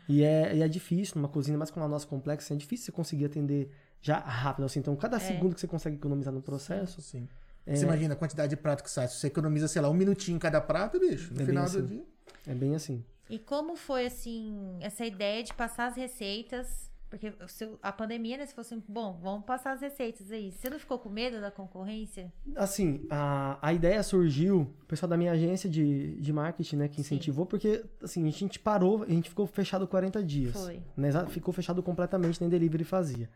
E 0.08 0.22
é, 0.24 0.56
e 0.56 0.62
é 0.62 0.68
difícil 0.68 1.16
numa 1.16 1.28
cozinha, 1.28 1.56
mais 1.58 1.70
como 1.70 1.84
a 1.84 1.88
nossa 1.88 2.06
complexa, 2.06 2.54
é 2.54 2.56
difícil 2.56 2.86
você 2.86 2.92
conseguir 2.92 3.26
atender 3.26 3.70
já 4.00 4.18
rápido, 4.18 4.64
assim. 4.64 4.80
Então, 4.80 4.94
É. 4.94 4.96
cada 4.96 5.18
segundo 5.18 5.54
que 5.54 5.60
você 5.60 5.66
consegue 5.68 5.96
economizar 5.96 6.32
no 6.32 6.40
processo, 6.42 7.02
Sim. 7.02 7.28
É. 7.66 7.74
Você 7.76 7.84
imagina 7.84 8.14
a 8.14 8.16
quantidade 8.16 8.50
de 8.50 8.56
prato 8.56 8.82
que 8.82 8.90
sai. 8.90 9.08
Se 9.08 9.16
você 9.16 9.28
economiza, 9.28 9.68
sei 9.68 9.80
lá, 9.82 9.88
um 9.88 9.94
minutinho 9.94 10.36
em 10.36 10.40
cada 10.40 10.60
prato, 10.60 10.98
bicho, 10.98 11.32
no 11.32 11.36
É 11.36 11.38
bem 11.38 11.46
final 11.46 11.64
do 11.64 11.78
assim. 11.78 11.86
dia. 11.86 12.04
é 12.46 12.54
bem 12.54 12.74
assim. 12.74 13.04
E 13.30 13.38
como 13.38 13.76
foi, 13.76 14.06
assim, 14.06 14.78
essa 14.80 15.06
ideia 15.06 15.42
de 15.42 15.54
passar 15.54 15.86
as 15.86 15.96
receitas? 15.96 16.90
Porque 17.08 17.30
se 17.46 17.68
a 17.82 17.92
pandemia, 17.92 18.38
né, 18.38 18.46
se 18.46 18.54
fosse, 18.54 18.74
bom, 18.88 19.18
vamos 19.22 19.44
passar 19.44 19.72
as 19.72 19.82
receitas 19.82 20.30
aí. 20.32 20.50
Você 20.50 20.70
não 20.70 20.78
ficou 20.78 20.98
com 20.98 21.10
medo 21.10 21.42
da 21.42 21.50
concorrência? 21.50 22.32
Assim, 22.56 23.06
a, 23.10 23.58
a 23.60 23.72
ideia 23.72 24.02
surgiu, 24.02 24.62
o 24.82 24.86
pessoal 24.86 25.10
da 25.10 25.16
minha 25.16 25.32
agência 25.32 25.68
de, 25.68 26.14
de 26.18 26.32
marketing, 26.32 26.76
né, 26.76 26.88
que 26.88 27.00
incentivou, 27.02 27.44
porque, 27.44 27.84
assim, 28.02 28.26
a 28.26 28.30
gente 28.30 28.58
parou, 28.58 29.02
a 29.02 29.08
gente 29.08 29.28
ficou 29.28 29.46
fechado 29.46 29.86
40 29.86 30.22
dias. 30.24 30.52
Foi. 30.52 30.82
Né, 30.96 31.10
ficou 31.28 31.52
fechado 31.52 31.82
completamente, 31.82 32.40
nem 32.40 32.48
delivery 32.48 32.82
fazia. 32.84 33.28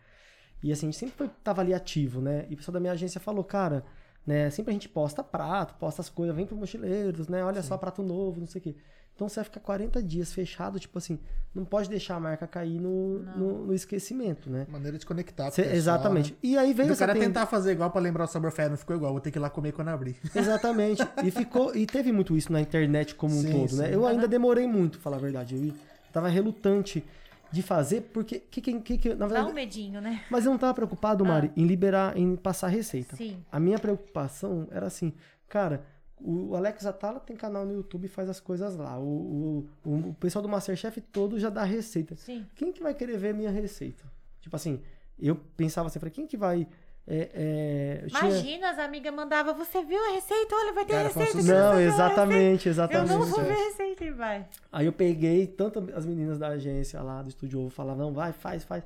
E 0.62 0.72
assim, 0.72 0.86
a 0.86 0.90
gente 0.90 0.98
sempre 0.98 1.16
foi, 1.16 1.28
tava 1.44 1.60
ali 1.60 1.74
ativo, 1.74 2.20
né? 2.20 2.46
E 2.48 2.54
o 2.54 2.56
pessoal 2.56 2.72
da 2.72 2.80
minha 2.80 2.94
agência 2.94 3.20
falou, 3.20 3.44
cara, 3.44 3.84
né? 4.26 4.50
Sempre 4.50 4.70
a 4.70 4.74
gente 4.74 4.88
posta 4.88 5.22
prato, 5.22 5.74
posta 5.78 6.00
as 6.02 6.08
coisas, 6.08 6.34
vem 6.34 6.46
pro 6.46 6.56
mochileiros, 6.56 7.28
né? 7.28 7.44
Olha 7.44 7.62
só, 7.62 7.76
prato 7.78 8.02
novo, 8.02 8.40
não 8.40 8.46
sei 8.46 8.60
o 8.60 8.62
quê. 8.64 8.74
Então 9.14 9.28
você 9.30 9.36
vai 9.36 9.44
ficar 9.44 9.60
40 9.60 10.02
dias 10.02 10.30
fechado, 10.30 10.78
tipo 10.78 10.98
assim, 10.98 11.18
não 11.54 11.64
pode 11.64 11.88
deixar 11.88 12.16
a 12.16 12.20
marca 12.20 12.46
cair 12.46 12.78
no, 12.78 13.20
no, 13.20 13.66
no 13.68 13.72
esquecimento, 13.72 14.50
né? 14.50 14.66
Maneira 14.68 14.98
de 14.98 15.06
conectar. 15.06 15.50
Cê- 15.50 15.62
pessoal, 15.62 15.76
exatamente. 15.76 16.32
né? 16.32 16.38
E 16.42 16.58
aí 16.58 16.74
veio 16.74 16.90
o 16.90 16.92
essa 16.92 16.98
cara 17.00 17.14
tendência- 17.14 17.32
tentar 17.32 17.46
fazer 17.46 17.72
igual 17.72 17.90
pra 17.90 17.98
lembrar 17.98 18.24
o 18.24 18.26
sabor 18.26 18.52
fé, 18.52 18.68
não 18.68 18.76
ficou 18.76 18.94
igual. 18.94 19.12
Vou 19.12 19.20
ter 19.22 19.30
que 19.30 19.38
ir 19.38 19.40
lá 19.40 19.48
comer 19.48 19.72
quando 19.72 19.88
abrir. 19.88 20.16
Exatamente. 20.36 21.02
E 21.24 21.30
ficou 21.30 21.74
e 21.74 21.86
teve 21.86 22.12
muito 22.12 22.36
isso 22.36 22.52
na 22.52 22.60
internet 22.60 23.14
como 23.14 23.34
um 23.34 23.40
Sim, 23.40 23.52
todo, 23.52 23.68
sim. 23.70 23.76
né? 23.78 23.88
Eu 23.94 24.04
ainda 24.06 24.28
demorei 24.28 24.66
muito, 24.66 24.98
pra 24.98 25.04
falar 25.04 25.16
a 25.16 25.20
verdade. 25.20 25.54
Eu 25.56 25.72
tava 26.12 26.28
relutante 26.28 27.02
de 27.50 27.62
fazer 27.62 28.02
porque 28.12 28.40
que, 28.40 28.60
que, 28.60 28.98
que, 28.98 29.08
na 29.10 29.14
Dá 29.14 29.26
verdade, 29.26 29.50
um 29.50 29.54
medinho, 29.54 30.00
né? 30.00 30.24
mas 30.30 30.44
eu 30.44 30.50
não 30.50 30.58
tava 30.58 30.74
preocupado, 30.74 31.24
Mari, 31.24 31.50
em 31.56 31.66
liberar, 31.66 32.16
em 32.16 32.36
passar 32.36 32.68
receita. 32.68 33.16
Sim. 33.16 33.42
A 33.50 33.60
minha 33.60 33.78
preocupação 33.78 34.68
era 34.70 34.86
assim, 34.86 35.12
cara, 35.48 35.84
o 36.20 36.56
Alex 36.56 36.86
Atala 36.86 37.20
tem 37.20 37.36
canal 37.36 37.64
no 37.64 37.74
YouTube 37.74 38.06
e 38.06 38.08
faz 38.08 38.28
as 38.28 38.40
coisas 38.40 38.76
lá. 38.76 38.98
O, 38.98 39.68
o, 39.84 39.90
o 40.10 40.16
pessoal 40.18 40.42
do 40.42 40.48
Masterchef 40.48 41.00
todo 41.00 41.38
já 41.38 41.50
dá 41.50 41.62
receita. 41.62 42.16
Sim. 42.16 42.46
Quem 42.54 42.72
que 42.72 42.82
vai 42.82 42.94
querer 42.94 43.18
ver 43.18 43.30
a 43.30 43.34
minha 43.34 43.50
receita? 43.50 44.04
Tipo 44.40 44.56
assim, 44.56 44.80
eu 45.18 45.36
pensava 45.36 45.88
assim, 45.88 45.98
falei, 45.98 46.12
quem 46.12 46.26
que 46.26 46.36
vai. 46.36 46.66
É, 47.08 47.30
é, 48.02 48.06
tinha- 48.08 48.20
Imagina, 48.20 48.70
as 48.70 48.78
amigas 48.78 49.14
mandavam, 49.14 49.54
você 49.54 49.82
viu 49.84 49.98
a 50.04 50.12
receita? 50.14 50.54
Olha, 50.56 50.72
vai 50.72 50.84
ter 50.84 50.92
Cara, 50.94 51.08
receita. 51.08 51.32
você 51.42 51.52
Não, 51.52 51.72
receita?" 51.74 51.94
exatamente, 51.94 52.66
Eu 52.66 52.72
exatamente. 52.72 53.08
não 53.12 53.22
vou 53.24 53.40
é. 53.40 53.44
ver 53.44 53.52
a 53.52 53.64
receita 53.68 54.04
e 54.04 54.10
vai. 54.10 54.46
Aí 54.72 54.86
eu 54.86 54.92
peguei, 54.92 55.46
tanto 55.46 55.88
as 55.94 56.04
meninas 56.04 56.38
da 56.38 56.48
agência 56.48 57.00
lá 57.02 57.22
do 57.22 57.28
Estúdio 57.28 57.60
Ovo 57.60 57.70
falavam, 57.70 58.06
não, 58.06 58.12
vai, 58.14 58.32
faz, 58.32 58.64
faz. 58.64 58.82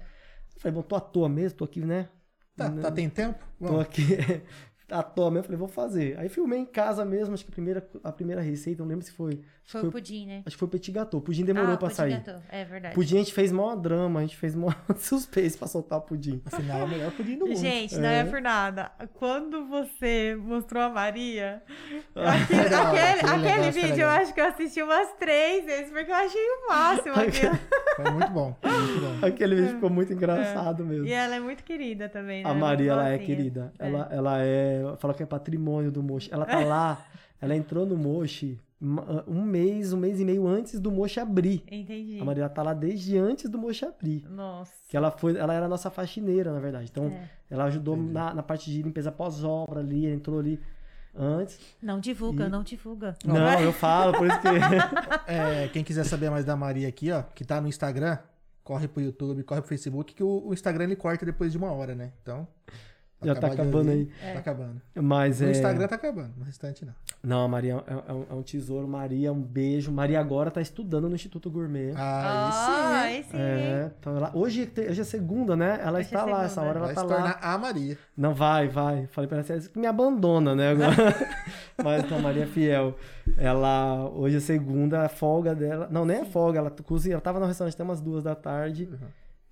Eu 0.55 0.61
falei, 0.61 0.75
bom, 0.75 0.83
tô 0.83 0.97
à 0.97 1.01
toa 1.01 1.29
mesmo, 1.29 1.59
tô 1.59 1.65
aqui, 1.65 1.81
né? 1.81 2.09
Tá, 2.57 2.69
tá, 2.71 2.91
tem 2.93 3.09
tempo? 3.09 3.39
Tô 3.59 3.67
Vamos. 3.69 3.83
aqui 3.83 4.05
à 4.91 5.03
toa 5.03 5.31
mesmo, 5.31 5.45
falei, 5.45 5.59
vou 5.59 5.69
fazer. 5.69 6.19
Aí 6.19 6.29
filmei 6.29 6.61
em 6.61 6.67
casa 6.67 7.05
mesmo, 7.05 7.35
acho 7.35 7.45
que 7.45 7.51
a 7.51 7.55
primeira, 7.55 7.89
a 8.03 8.13
primeira 8.13 8.41
receita, 8.43 8.83
não 8.83 8.89
lembro 8.89 9.05
se 9.05 9.13
foi. 9.13 9.41
Foi 9.65 9.81
que 9.83 9.87
o 9.87 9.91
foi, 9.93 10.01
pudim, 10.01 10.27
né? 10.27 10.43
acho 10.45 10.57
que 10.57 10.59
foi 10.59 10.69
petit 10.69 10.91
gâteau. 10.91 11.21
O 11.21 11.23
pudim 11.23 11.45
demorou 11.45 11.75
ah, 11.75 11.77
pra 11.77 11.89
pudim 11.89 11.97
sair. 11.97 12.17
gâteau. 12.17 12.43
É 12.49 12.65
verdade. 12.65 12.95
Pudim 12.95 13.17
a 13.17 13.19
gente 13.19 13.33
fez 13.33 13.53
maior 13.53 13.77
drama, 13.77 14.19
a 14.19 14.23
gente 14.23 14.37
fez 14.37 14.55
maior 14.55 14.77
suspense 14.99 15.57
pra 15.57 15.69
soltar 15.69 15.99
o 15.99 16.03
pudim. 16.03 16.43
Afinal, 16.45 16.81
é 16.81 16.85
o 16.85 16.89
melhor 16.89 17.13
pudim 17.13 17.39
do 17.39 17.47
mundo. 17.47 17.57
Gente, 17.57 17.97
não 17.97 18.09
é 18.09 18.25
por 18.25 18.41
nada. 18.41 18.91
Quando 19.15 19.67
você 19.69 20.37
mostrou 20.37 20.83
a 20.83 20.89
Maria, 20.89 21.63
Ah, 22.17 22.33
aquele, 22.35 22.63
Legal, 22.63 22.87
aquele, 22.87 23.03
aquele 23.05 23.49
aquele 23.49 23.73
foi 23.73 23.83
vídeo 23.83 24.03
eu 24.03 24.09
acho 24.09 24.35
que 24.35 24.41
eu 24.41 24.45
assisti 24.47 24.83
umas 24.83 25.13
três 25.19 25.65
vezes, 25.65 25.91
porque 25.91 26.11
eu 26.11 26.15
achei 26.15 26.41
o 26.41 26.69
máximo 26.69 27.15
aquilo. 27.15 27.59
Foi 27.97 28.11
muito 28.11 28.31
bom. 28.31 28.57
Foi 28.61 28.71
muito 28.71 29.01
bom. 29.01 29.27
Aquele 29.27 29.55
vídeo 29.57 29.75
ficou 29.75 29.91
muito 29.91 30.13
engraçado 30.13 30.85
mesmo. 30.85 31.07
E 31.07 31.13
ela 31.13 31.37
é 31.37 31.41
muito 31.41 31.63
querida 31.63 32.09
também, 32.09 32.43
né? 32.43 32.51
A 32.51 32.55
Maria, 32.55 32.93
ela 32.93 33.09
é 33.09 33.17
Boazinha. 33.17 33.37
querida. 33.37 33.73
Ela, 33.79 34.09
ela 34.11 34.39
é. 34.43 34.80
Fala 34.99 35.15
que 35.15 35.23
é 35.23 35.27
patrimônio 35.27 35.91
do 35.91 36.03
Mochi. 36.03 36.29
Ela 36.33 36.45
tá 36.47 36.61
lá, 36.61 37.05
ela 37.41 37.55
entrou 37.57 37.85
no 37.87 37.97
Mochi 37.97 38.59
ma- 38.81 39.25
um 39.27 39.43
mês, 39.43 39.93
um 39.93 39.99
mês 39.99 40.21
e 40.21 40.25
meio 40.25 40.47
antes 40.47 40.79
do 40.81 40.91
Mochi 40.91 41.21
abrir. 41.21 41.63
Entendi. 41.71 42.19
A 42.21 42.25
Maria 42.25 42.49
tá 42.49 42.63
lá 42.63 42.73
desde 42.75 43.17
antes 43.19 43.49
do 43.51 43.59
Mochi 43.59 43.85
abrir. 43.85 44.27
Nossa. 44.29 44.73
Que 44.89 44.97
ela 44.97 45.11
foi, 45.11 45.37
ela 45.37 45.53
era 45.55 45.67
a 45.67 45.69
nossa 45.69 45.91
faxineira, 45.91 46.53
na 46.53 46.61
verdade. 46.61 46.89
Então, 46.91 47.05
É. 47.07 47.29
ela 47.51 47.65
ajudou 47.65 47.97
na, 47.97 48.35
na 48.35 48.43
parte 48.43 48.71
de 48.71 48.83
limpeza 48.83 49.11
pós-obra 49.13 49.81
ali, 49.81 50.07
entrou 50.07 50.39
ali 50.41 50.61
antes. 51.15 51.59
Não 51.83 51.99
divulga, 52.01 52.47
E- 52.47 52.49
não 52.49 52.63
divulga. 52.63 53.17
Não, 53.25 53.61
eu 53.61 53.73
falo, 53.73 54.13
por 54.17 54.27
isso 54.27 54.39
que. 54.41 54.49
É, 55.27 55.69
quem 55.69 55.85
quiser 55.85 56.05
saber 56.05 56.31
mais 56.31 56.45
da 56.45 56.57
Maria 56.57 56.89
aqui, 56.89 57.11
ó, 57.13 57.23
que 57.23 57.45
tá 57.45 57.61
no 57.61 57.69
Instagram, 57.69 58.19
corre 58.65 58.87
pro 58.89 59.03
YouTube, 59.03 59.43
corre 59.45 59.61
pro 59.61 59.69
Facebook, 59.69 60.15
que 60.15 60.23
o, 60.23 60.49
o 60.49 60.53
Instagram 60.53 60.85
ele 60.85 60.97
corta 60.97 61.25
depois 61.27 61.53
de 61.53 61.59
uma 61.59 61.71
hora, 61.73 61.95
né? 61.95 62.13
Então. 62.23 62.47
Já 63.23 63.35
tá 63.35 63.49
acabando 63.49 63.91
aí. 63.91 64.09
Tá 64.33 64.39
acabando. 64.39 64.81
Mas 64.95 65.41
No 65.41 65.49
é. 65.49 65.51
Instagram 65.51 65.87
tá 65.89 65.95
acabando, 65.97 66.33
no 66.39 66.45
restante 66.45 66.85
não. 66.87 66.95
Não, 67.23 67.45
a 67.45 67.49
Maria 67.49 67.85
é, 67.87 68.11
é 68.11 68.13
um, 68.15 68.25
é 68.31 68.35
um 68.35 68.43
tesouro. 68.43 68.89
Maria, 68.89 69.31
um 69.31 69.41
beijo. 69.43 69.93
Maria 69.93 70.19
agora 70.19 70.51
tá 70.51 70.61
estudando 70.63 71.07
no 71.09 71.15
Instituto 71.15 71.51
Gourmet. 71.51 71.93
Ah, 71.97 73.01
aí 73.05 73.23
sim. 73.25 73.37
É, 73.37 73.91
então 74.01 74.17
ela, 74.17 74.31
hoje, 74.35 74.65
te- 74.65 74.89
hoje 74.89 75.03
é 75.03 75.05
segunda, 75.05 75.55
né? 75.55 75.79
Ela 75.83 75.99
Hoje 75.99 76.09
é 76.09 76.17
está 76.17 76.21
lá, 76.21 76.27
segunda. 76.27 76.45
essa 76.47 76.63
hora 76.63 76.79
ela 76.79 76.87
Vai 76.87 76.95
tá 76.95 77.01
se 77.03 77.07
lá. 77.07 77.15
tornar 77.17 77.39
a 77.43 77.59
Maria. 77.59 77.99
Não, 78.17 78.33
vai, 78.35 78.69
vai. 78.69 79.07
Falei 79.09 79.29
pra 79.29 79.39
ela, 79.39 79.45
você 79.47 79.71
me 79.79 79.87
abandona, 79.87 80.55
né? 80.55 80.71
Agora. 80.71 80.95
Mas 81.85 82.11
não, 82.11 82.21
Maria 82.21 82.45
é 82.45 82.47
Fiel. 82.47 82.97
Ela, 83.37 84.09
hoje 84.15 84.39
é 84.39 84.41
segunda, 84.41 85.03
a 85.05 85.09
folga 85.11 85.55
dela. 85.55 85.89
Não, 85.91 86.05
nem 86.07 86.21
é 86.21 86.25
folga, 86.25 86.59
ela 86.59 86.71
cozinha. 86.71 87.15
Ela 87.15 87.21
tava 87.21 87.39
no 87.39 87.47
restaurante 87.47 87.75
até 87.75 87.83
umas 87.83 88.01
duas 88.01 88.25
da 88.25 88.35
tarde. 88.35 88.89
Uhum. 88.91 88.99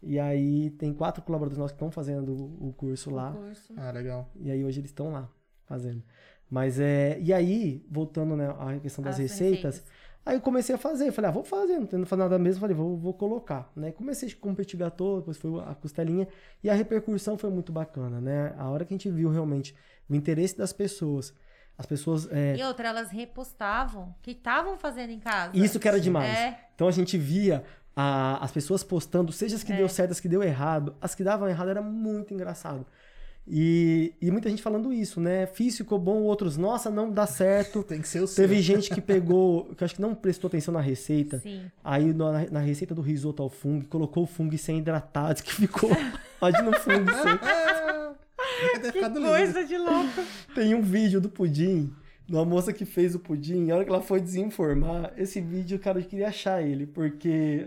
E 0.03 0.18
aí 0.18 0.70
tem 0.70 0.92
quatro 0.94 1.22
colaboradores 1.22 1.59
nossos 1.59 1.72
que 1.72 1.76
estão 1.76 1.90
fazendo 1.90 2.32
o, 2.32 2.68
o 2.68 2.72
curso 2.72 3.11
lá. 3.11 3.32
Curso. 3.32 3.74
Ah, 3.76 3.90
legal. 3.90 4.30
E 4.36 4.51
aí 4.51 4.64
hoje 4.64 4.80
eles 4.80 4.90
estão 4.90 5.11
lá 5.11 5.28
fazendo. 5.66 6.03
Mas 6.51 6.78
é. 6.80 7.18
E 7.20 7.32
aí, 7.32 7.84
voltando 7.90 8.36
né, 8.36 8.49
à 8.59 8.78
questão 8.80 9.03
das 9.05 9.14
As 9.14 9.20
receitas, 9.20 9.84
aí 10.24 10.36
eu 10.36 10.40
comecei 10.40 10.74
a 10.74 10.78
fazer. 10.78 11.11
Falei, 11.12 11.28
ah, 11.28 11.32
vou 11.32 11.44
fazer, 11.44 11.78
não 11.78 11.86
tendo 11.86 12.07
fazer 12.07 12.22
nada 12.22 12.38
mesmo. 12.38 12.61
Falei, 12.61 12.74
vou, 12.76 12.96
vou 12.96 13.12
colocar. 13.12 13.70
Né? 13.76 13.92
Comecei 13.92 14.32
com 14.32 14.53
o 14.53 14.55
petit 14.57 14.76
gâteau, 14.76 15.18
depois 15.18 15.36
foi 15.36 15.61
a 15.61 15.74
costelinha. 15.74 16.26
E 16.62 16.70
a 16.70 16.74
repercussão 16.74 17.36
foi 17.36 17.51
muito 17.51 17.72
bacana, 17.72 18.20
né? 18.20 18.55
A 18.57 18.70
hora 18.70 18.84
que 18.84 18.94
a 18.94 18.96
gente 18.96 19.11
viu 19.11 19.28
realmente 19.30 19.74
o 20.09 20.14
interesse 20.14 20.57
das 20.57 20.72
pessoas. 20.72 21.34
As 21.76 21.86
pessoas. 21.86 22.28
é, 22.32 22.57
E 22.57 22.64
outra, 22.64 22.88
elas 22.88 23.11
repostavam 23.11 24.12
que 24.20 24.32
estavam 24.32 24.76
fazendo 24.78 25.11
em 25.11 25.20
casa. 25.20 25.57
isso 25.57 25.78
que 25.78 25.86
era 25.86 26.01
demais. 26.01 26.36
É. 26.36 26.59
Então 26.74 26.88
a 26.88 26.90
gente 26.90 27.16
via 27.16 27.62
a- 28.01 28.38
as 28.44 28.53
pessoas 28.53 28.84
postando, 28.84 29.32
seja 29.32 29.57
as 29.57 29.64
que 29.64 29.72
É. 29.72 29.76
deu 29.76 29.88
certo, 29.88 30.12
as 30.12 30.20
que 30.20 30.28
deu 30.28 30.40
errado. 30.42 30.94
As 31.01 31.14
que 31.16 31.24
davam 31.24 31.49
errado 31.49 31.68
era 31.70 31.82
muito 31.82 32.32
engraçado. 32.32 32.86
E, 33.51 34.12
e 34.20 34.30
muita 34.30 34.51
gente 34.51 34.62
falando 34.62 34.92
isso, 34.92 35.20
né? 35.22 35.46
Fiz, 35.46 35.76
ficou 35.76 35.99
bom, 35.99 36.20
outros, 36.22 36.57
nossa, 36.59 36.90
não 36.90 37.11
dá 37.11 37.26
certo. 37.26 37.82
Tem 37.88 38.01
que 38.01 38.07
ser 38.07 38.20
o 38.20 38.26
seu. 38.28 38.46
Teve 38.46 38.61
gente 38.62 38.90
que 38.94 39.01
pegou, 39.01 39.64
que 39.74 39.82
eu 39.82 39.84
acho 39.86 39.94
que 39.96 40.03
não 40.03 40.14
prestou 40.14 40.46
atenção 40.49 40.72
na 40.74 40.80
receita. 40.80 41.38
Sim. 41.40 41.62
Aí 41.82 42.12
na, 42.12 42.44
na 42.51 42.61
receita 42.61 42.94
do 42.94 43.01
risoto 43.03 43.42
ao 43.42 43.49
fungo, 43.49 43.86
colocou 43.88 44.24
o 44.24 44.26
fungo 44.26 44.57
sem 44.59 44.78
hidratado, 44.78 45.34
diz 45.34 45.42
que 45.42 45.53
ficou. 45.55 45.90
Imagina 46.40 46.70
o 46.70 46.74
fungo 46.78 47.05
deve 47.11 48.78
ter 48.80 48.80
Que 48.80 48.92
ficado 48.92 49.18
lindo. 49.18 49.28
coisa 49.30 49.64
de 49.64 49.76
louco. 49.78 50.22
Tem 50.55 50.74
um 50.74 50.82
vídeo 50.82 51.20
do 51.20 51.28
pudim, 51.28 51.92
de 52.26 52.34
uma 52.34 52.44
moça 52.44 52.72
que 52.72 52.84
fez 52.84 53.14
o 53.14 53.18
pudim, 53.18 53.70
a 53.70 53.76
hora 53.76 53.84
que 53.84 53.90
ela 53.90 54.03
foi 54.03 54.20
desinformar, 54.20 55.12
esse 55.16 55.40
vídeo, 55.40 55.78
cara, 55.78 55.99
eu 56.01 56.05
queria 56.05 56.28
achar 56.28 56.62
ele, 56.62 56.86
porque. 56.86 57.66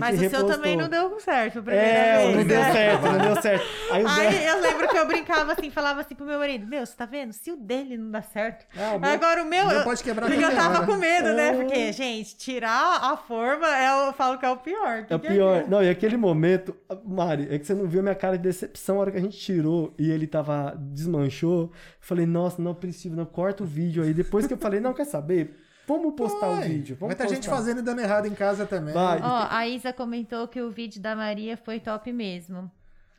Mas 0.00 0.14
o 0.16 0.18
seu 0.18 0.30
repostou. 0.30 0.50
também 0.50 0.76
não 0.76 0.88
deu 0.88 1.18
certo 1.20 1.58
É, 1.70 2.16
vez. 2.24 2.36
não 2.36 2.44
deu 2.44 2.58
né? 2.60 2.72
certo, 2.72 3.02
não 3.02 3.18
deu 3.18 3.42
certo. 3.42 3.66
Aí 3.92 4.04
Aí 4.06 4.46
eu 4.46 4.60
lembro 4.60 4.88
que 4.88 4.96
eu 4.98 5.06
brincava 5.06 5.52
assim, 5.52 5.70
falava 5.70 6.00
assim 6.00 6.14
pro 6.14 6.26
meu 6.26 6.38
marido, 6.38 6.66
meu, 6.66 6.84
você 6.84 6.94
tá 6.96 7.06
vendo? 7.06 7.32
Se 7.32 7.50
o 7.52 7.56
dele 7.56 7.96
não 7.96 8.10
dá 8.10 8.22
certo. 8.22 8.66
Ah, 8.76 8.98
meu- 8.98 9.10
Agora 9.10 9.42
o 9.42 9.46
meu. 9.46 9.66
Não 9.66 9.84
pode 9.84 10.02
quebrar 10.02 10.26
Porque 10.26 10.44
eu 10.44 10.54
tava 10.54 10.84
com 10.86 10.96
medo, 10.96 11.32
né? 11.32 11.48
É. 11.48 11.52
Porque, 11.54 11.92
gente, 11.92 12.36
tirar 12.36 13.00
a 13.12 13.16
forma, 13.16 13.66
é, 13.66 14.08
eu 14.08 14.12
falo 14.12 14.38
que 14.38 14.44
é 14.46 14.50
o 14.50 14.56
pior. 14.56 15.06
É 15.08 15.14
o 15.14 15.18
pior. 15.18 15.64
Não, 15.68 15.82
e 15.82 15.88
aquele 15.88 16.16
momento, 16.16 16.74
Mari, 17.04 17.48
é 17.50 17.58
que 17.58 17.66
você 17.66 17.74
não 17.74 17.86
viu 17.86 18.02
minha 18.02 18.14
cara 18.14 18.36
de 18.36 18.42
decepção 18.42 18.94
na 18.96 19.00
hora 19.02 19.10
que 19.10 19.18
a 19.18 19.20
gente 19.20 19.38
tirou 19.38 19.94
e 19.98 20.10
ele 20.10 20.26
tava. 20.26 20.74
desmanchou. 20.78 21.70
Falei, 22.00 22.26
nossa, 22.26 22.60
não 22.60 22.74
preciso, 22.74 23.14
não, 23.14 23.24
corta 23.24 23.62
o 23.62 23.66
vídeo 23.66 24.02
aí. 24.02 24.12
Depois 24.12 24.46
que 24.46 24.52
eu 24.52 24.58
falei, 24.58 24.80
não, 24.80 24.92
quer 24.92 25.04
saber? 25.06 25.56
Vamos 25.86 26.14
postar 26.14 26.48
o 26.48 26.56
Vai. 26.56 26.68
vídeo. 26.68 26.96
Vamos 26.98 27.14
Vai 27.16 27.26
ter 27.26 27.34
gente 27.34 27.48
fazendo 27.48 27.80
e 27.80 27.82
dando 27.82 28.00
errado 28.00 28.26
em 28.26 28.34
casa 28.34 28.64
também. 28.66 28.94
Vai. 28.94 29.20
Ó, 29.22 29.46
a 29.50 29.66
Isa 29.68 29.92
comentou 29.92 30.48
que 30.48 30.60
o 30.60 30.70
vídeo 30.70 31.00
da 31.00 31.14
Maria 31.14 31.56
foi 31.56 31.78
top 31.80 32.10
mesmo. 32.12 32.70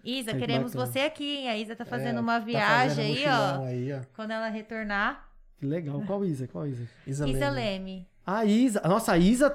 Isa, 0.04 0.34
que 0.34 0.40
queremos 0.40 0.74
bacana. 0.74 0.92
você 0.92 1.00
aqui, 1.00 1.38
hein? 1.38 1.50
A 1.50 1.58
Isa 1.58 1.76
tá 1.76 1.84
fazendo 1.86 2.18
É, 2.18 2.22
uma 2.22 2.40
tá 2.40 2.46
viagem 2.46 2.90
fazendo 3.18 3.18
aí, 3.18 3.26
ó. 3.28 3.64
Aí, 3.66 3.94
ó. 3.94 4.00
Quando 4.16 4.32
ela 4.32 4.48
retornar. 4.50 5.30
Que 5.58 5.66
legal. 5.66 6.02
Qual 6.06 6.24
Isa? 6.26 6.48
Qual 6.48 6.68
Isa? 6.68 6.84
Isa, 7.08 7.28
Isa 7.28 7.50
Leme. 7.50 7.56
Leme. 7.56 8.08
A 8.26 8.44
Isa. 8.46 8.82
Nossa, 8.86 9.14
a 9.14 9.18
Isa. 9.18 9.54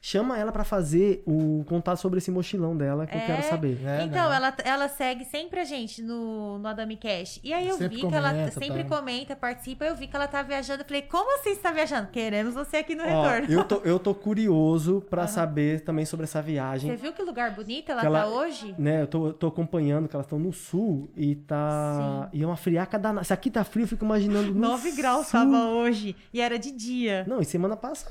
Chama 0.00 0.38
ela 0.38 0.52
pra 0.52 0.62
fazer 0.64 1.22
o 1.26 1.64
contato 1.66 1.96
sobre 1.98 2.18
esse 2.18 2.30
mochilão 2.30 2.76
dela 2.76 3.06
que 3.06 3.14
eu 3.16 3.20
É? 3.20 3.26
quero 3.26 3.42
saber. 3.48 3.78
É, 3.84 4.02
então, 4.04 4.28
né? 4.30 4.36
ela, 4.36 4.54
ela 4.64 4.88
segue 4.88 5.24
sempre 5.24 5.58
a 5.60 5.64
gente 5.64 6.02
no, 6.02 6.58
no 6.58 6.68
Adami 6.68 6.96
Cash. 6.96 7.40
E 7.42 7.52
aí 7.52 7.66
eu 7.68 7.76
Sempre 7.76 7.96
vi 8.02 8.06
que 8.08 8.14
ela 8.14 8.50
sempre 8.52 8.84
tá. 8.84 8.96
comenta, 8.96 9.34
participa. 9.34 9.84
Eu 9.84 9.96
vi 9.96 10.06
que 10.06 10.14
ela 10.14 10.28
tá 10.28 10.42
viajando. 10.42 10.82
Eu 10.82 10.86
falei, 10.86 11.02
como 11.02 11.34
assim 11.40 11.54
você 11.54 11.60
tá 11.60 11.72
viajando? 11.72 12.08
Queremos 12.08 12.54
você 12.54 12.76
aqui 12.78 12.94
no 12.94 13.02
Ó, 13.02 13.06
retorno. 13.06 13.52
eu, 13.52 13.64
tô, 13.64 13.76
eu 13.84 13.98
tô 13.98 14.14
curioso 14.14 15.04
pra 15.10 15.26
saber 15.26 15.80
também 15.80 16.04
sobre 16.04 16.24
essa 16.24 16.40
viagem. 16.42 16.90
Você 16.90 16.96
viu 16.96 17.12
que 17.12 17.22
lugar 17.22 17.50
bonito 17.52 17.90
ela 17.90 18.00
Que 18.00 18.06
ela- 18.06 18.20
tá 18.22 18.26
hoje? 18.28 18.74
né, 18.78 19.02
eu 19.02 19.06
tô, 19.06 19.26
eu 19.28 19.32
tô 19.32 19.46
acompanhando 19.48 20.06
que 20.08 20.14
elas 20.14 20.26
estão 20.26 20.38
no 20.38 20.52
sul 20.52 21.10
e 21.16 21.34
tá. 21.34 22.28
E 22.32 22.42
é 22.42 22.46
uma 22.46 22.56
friaca 22.56 22.98
danada. 22.98 23.24
Se 23.24 23.32
aqui 23.32 23.50
tá 23.50 23.64
frio, 23.64 23.84
eu 23.84 23.88
fico 23.88 24.04
imaginando. 24.04 24.52
no 24.54 24.60
9 24.60 24.92
graus 24.92 25.26
sul. 25.26 25.40
tava 25.40 25.68
hoje. 25.70 26.14
E 26.32 26.40
era 26.40 26.58
de 26.58 26.70
dia. 26.70 27.24
Não, 27.26 27.40
e 27.40 27.44
semana 27.44 27.74
passada. 27.76 28.03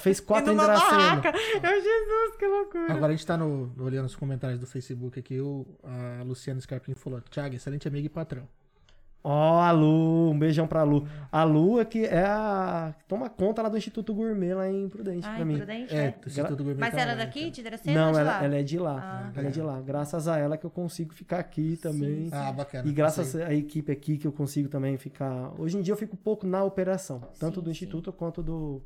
Fez 0.00 0.20
quatro 0.20 0.52
em 0.52 0.56
Dracena. 0.56 0.90
barraca. 1.16 1.32
Eu, 1.36 1.82
Jesus, 1.82 2.36
que 2.38 2.46
loucura. 2.46 2.92
Agora 2.92 3.12
a 3.12 3.16
gente 3.16 3.26
tá 3.26 3.36
no, 3.36 3.72
olhando 3.80 4.06
os 4.06 4.14
comentários 4.14 4.60
do 4.60 4.66
Facebook 4.66 5.18
aqui, 5.18 5.40
o, 5.40 5.66
a 5.82 6.22
Luciana 6.22 6.60
Scarpim 6.60 6.94
falou, 6.94 7.20
Thiago, 7.22 7.56
excelente 7.56 7.88
amigo 7.88 8.06
e 8.06 8.08
patrão. 8.08 8.46
Ó, 9.24 9.60
a 9.60 9.72
Lu, 9.72 10.30
um 10.30 10.38
beijão 10.38 10.68
pra 10.68 10.84
Lu. 10.84 11.06
A 11.30 11.42
Lu 11.42 11.80
é 11.80 11.84
que 11.84 12.04
é 12.06 12.22
a. 12.24 12.94
que 12.96 13.04
toma 13.06 13.28
conta 13.28 13.60
lá 13.60 13.68
do 13.68 13.76
Instituto 13.76 14.14
Gourmet 14.14 14.54
lá 14.54 14.70
em 14.70 14.88
Prudente, 14.88 15.26
Ai, 15.26 15.36
pra 15.36 15.44
mim. 15.44 15.56
prudente, 15.56 15.92
É, 15.92 16.02
né? 16.06 16.14
o 16.24 16.28
Instituto 16.28 16.62
Gourmet 16.62 16.80
Mas 16.80 16.94
tá 16.94 17.00
ela 17.00 17.12
é 17.12 17.16
daqui, 17.16 17.40
então. 17.40 17.50
de 17.50 17.62
Dracena 17.64 18.00
Não, 18.12 18.18
ela, 18.18 18.44
ela 18.44 18.54
é 18.56 18.62
de 18.62 18.78
lá. 18.78 19.00
Ah. 19.02 19.32
ela 19.36 19.48
é 19.48 19.50
de 19.50 19.60
lá. 19.60 19.80
Graças 19.80 20.28
a 20.28 20.38
ela 20.38 20.56
que 20.56 20.64
eu 20.64 20.70
consigo 20.70 21.12
ficar 21.12 21.40
aqui 21.40 21.76
também. 21.82 22.26
sim. 22.26 22.30
Ah, 22.32 22.52
bacana. 22.52 22.88
E 22.88 22.92
graças 22.92 23.34
à 23.34 23.52
equipe 23.52 23.90
aqui 23.90 24.16
que 24.16 24.26
eu 24.26 24.32
consigo 24.32 24.68
também 24.68 24.96
ficar. 24.96 25.52
Hoje 25.58 25.76
em 25.76 25.82
dia 25.82 25.92
eu 25.92 25.98
fico 25.98 26.14
um 26.14 26.18
pouco 26.18 26.46
na 26.46 26.62
operação, 26.62 27.20
tanto 27.40 27.56
Sim, 27.56 27.60
do 27.62 27.64
sim. 27.66 27.70
instituto 27.72 28.12
quanto 28.12 28.40
do. 28.40 28.80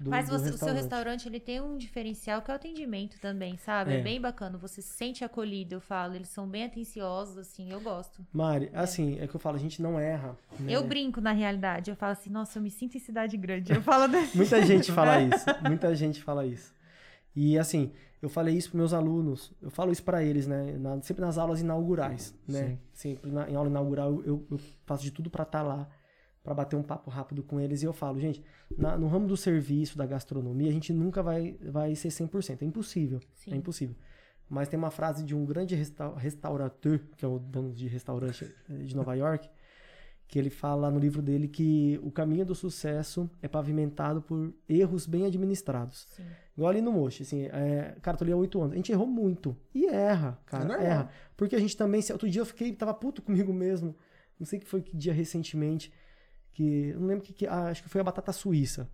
Do 0.00 0.10
Mas 0.10 0.28
do 0.28 0.38
você- 0.38 0.50
o 0.50 0.58
seu 0.58 0.72
restaurante. 0.74 1.28
ele 1.28 1.38
tem 1.38 1.60
um 1.60 1.76
diferencial 1.78 2.42
que 2.42 2.50
é 2.50 2.54
o 2.54 2.56
atendimento 2.56 3.20
também, 3.20 3.56
sabe? 3.56 3.92
É, 3.92 3.98
É. 4.00 4.02
bem 4.02 4.20
bacana. 4.20 4.58
Você 4.58 4.82
se 4.82 4.88
sente 4.94 5.24
acolhido, 5.24 5.74
eu 5.76 5.80
falo. 5.80 6.14
Eles 6.14 6.28
são 6.28 6.48
bem 6.48 6.64
atenciosos, 6.64 7.38
assim, 7.38 7.70
eu 7.70 7.80
gosto. 7.80 8.26
Mari, 8.32 8.68
assim, 8.74 9.18
é 9.20 9.26
que 9.28 9.34
eu 9.36 9.40
falo, 9.40 9.56
a 9.56 9.60
gente 9.60 9.80
não 9.80 9.98
erra. 10.00 10.36
né? 10.58 10.72
Eu 10.72 10.84
brinco 10.86 11.20
na 11.20 11.32
realidade. 11.32 11.90
Eu 11.90 11.96
falo 11.96 12.12
assim, 12.12 12.30
nossa, 12.30 12.58
eu 12.58 12.62
me 12.62 12.70
sinto 12.70 12.96
em 12.96 13.00
cidade 13.00 13.36
grande. 13.36 13.72
Eu 13.72 13.82
falo 13.82 14.08
desse 14.08 14.36
Muita 14.36 14.64
gente 14.66 14.90
fala 14.90 15.20
isso. 15.20 15.44
Muita 15.62 15.94
gente 15.94 16.22
fala 16.22 16.44
isso. 16.46 16.74
E 17.34 17.56
assim, 17.58 17.92
eu 18.20 18.28
falei 18.28 18.56
isso 18.56 18.70
para 18.70 18.78
meus 18.78 18.92
alunos, 18.92 19.52
eu 19.62 19.70
falo 19.70 19.90
isso 19.90 20.02
para 20.02 20.22
eles, 20.22 20.46
né? 20.46 20.76
na- 20.78 21.00
sempre 21.00 21.22
nas 21.24 21.38
aulas 21.38 21.60
inaugurais, 21.60 22.34
né? 22.46 22.76
Sempre 22.92 23.30
na- 23.30 23.48
em 23.48 23.54
aula 23.56 23.68
inaugural 23.70 24.20
eu, 24.24 24.44
eu 24.50 24.58
faço 24.84 25.02
de 25.02 25.10
tudo 25.10 25.30
para 25.30 25.42
estar 25.44 25.62
lá, 25.62 25.88
para 26.42 26.54
bater 26.54 26.76
um 26.76 26.82
papo 26.82 27.10
rápido 27.10 27.42
com 27.42 27.60
eles. 27.60 27.82
E 27.82 27.86
eu 27.86 27.92
falo, 27.92 28.18
gente, 28.20 28.42
na- 28.76 28.96
no 28.98 29.06
ramo 29.08 29.26
do 29.26 29.36
serviço, 29.36 29.96
da 29.96 30.04
gastronomia, 30.06 30.68
a 30.68 30.72
gente 30.72 30.92
nunca 30.92 31.22
vai, 31.22 31.56
vai 31.62 31.94
ser 31.94 32.08
100%. 32.10 32.62
É 32.62 32.64
impossível. 32.64 33.20
Sim. 33.34 33.52
É 33.52 33.56
impossível. 33.56 33.94
Mas 34.48 34.68
tem 34.68 34.78
uma 34.78 34.90
frase 34.90 35.24
de 35.24 35.34
um 35.34 35.44
grande 35.46 35.74
resta 35.74 36.12
restaurateur, 36.16 37.00
que 37.16 37.24
é 37.24 37.28
o 37.28 37.38
dono 37.38 37.72
de 37.72 37.86
restaurante 37.86 38.52
eh, 38.68 38.74
de 38.82 38.94
Nova 38.94 39.14
York, 39.14 39.48
que 40.28 40.38
ele 40.38 40.50
fala 40.50 40.90
no 40.90 40.98
livro 40.98 41.22
dele 41.22 41.46
que 41.46 41.98
o 42.02 42.10
caminho 42.10 42.44
do 42.44 42.54
sucesso 42.54 43.30
é 43.40 43.48
pavimentado 43.48 44.20
por 44.22 44.52
erros 44.68 45.06
bem 45.06 45.26
administrados. 45.26 46.06
Sim. 46.10 46.24
Igual 46.56 46.70
ali 46.70 46.80
no 46.82 46.92
Mochi, 46.92 47.22
assim, 47.22 47.42
é, 47.44 47.96
cara, 48.02 48.16
tô 48.16 48.24
ali 48.24 48.32
há 48.32 48.36
oito 48.36 48.60
anos. 48.60 48.72
A 48.72 48.76
gente 48.76 48.90
errou 48.92 49.06
muito. 49.06 49.56
E 49.74 49.86
erra, 49.86 50.38
cara, 50.44 50.64
É 50.64 50.68
normal. 50.68 50.86
erra. 50.86 51.10
Porque 51.36 51.54
a 51.56 51.58
gente 51.60 51.76
também, 51.76 52.02
se- 52.02 52.12
outro 52.12 52.28
dia 52.28 52.40
eu 52.42 52.46
fiquei, 52.46 52.72
tava 52.74 52.92
puto 52.92 53.22
comigo 53.22 53.52
mesmo. 53.52 53.94
Não 54.38 54.46
sei 54.46 54.58
que 54.58 54.66
foi 54.66 54.82
que 54.82 54.94
dia 54.96 55.12
recentemente, 55.12 55.92
que, 56.52 56.90
eu 56.90 57.00
não 57.00 57.06
lembro 57.06 57.24
que, 57.24 57.32
que 57.32 57.46
ah, 57.46 57.68
acho 57.68 57.82
que 57.82 57.88
foi 57.88 58.00
a 58.00 58.04
batata 58.04 58.32
suíça. 58.32 58.88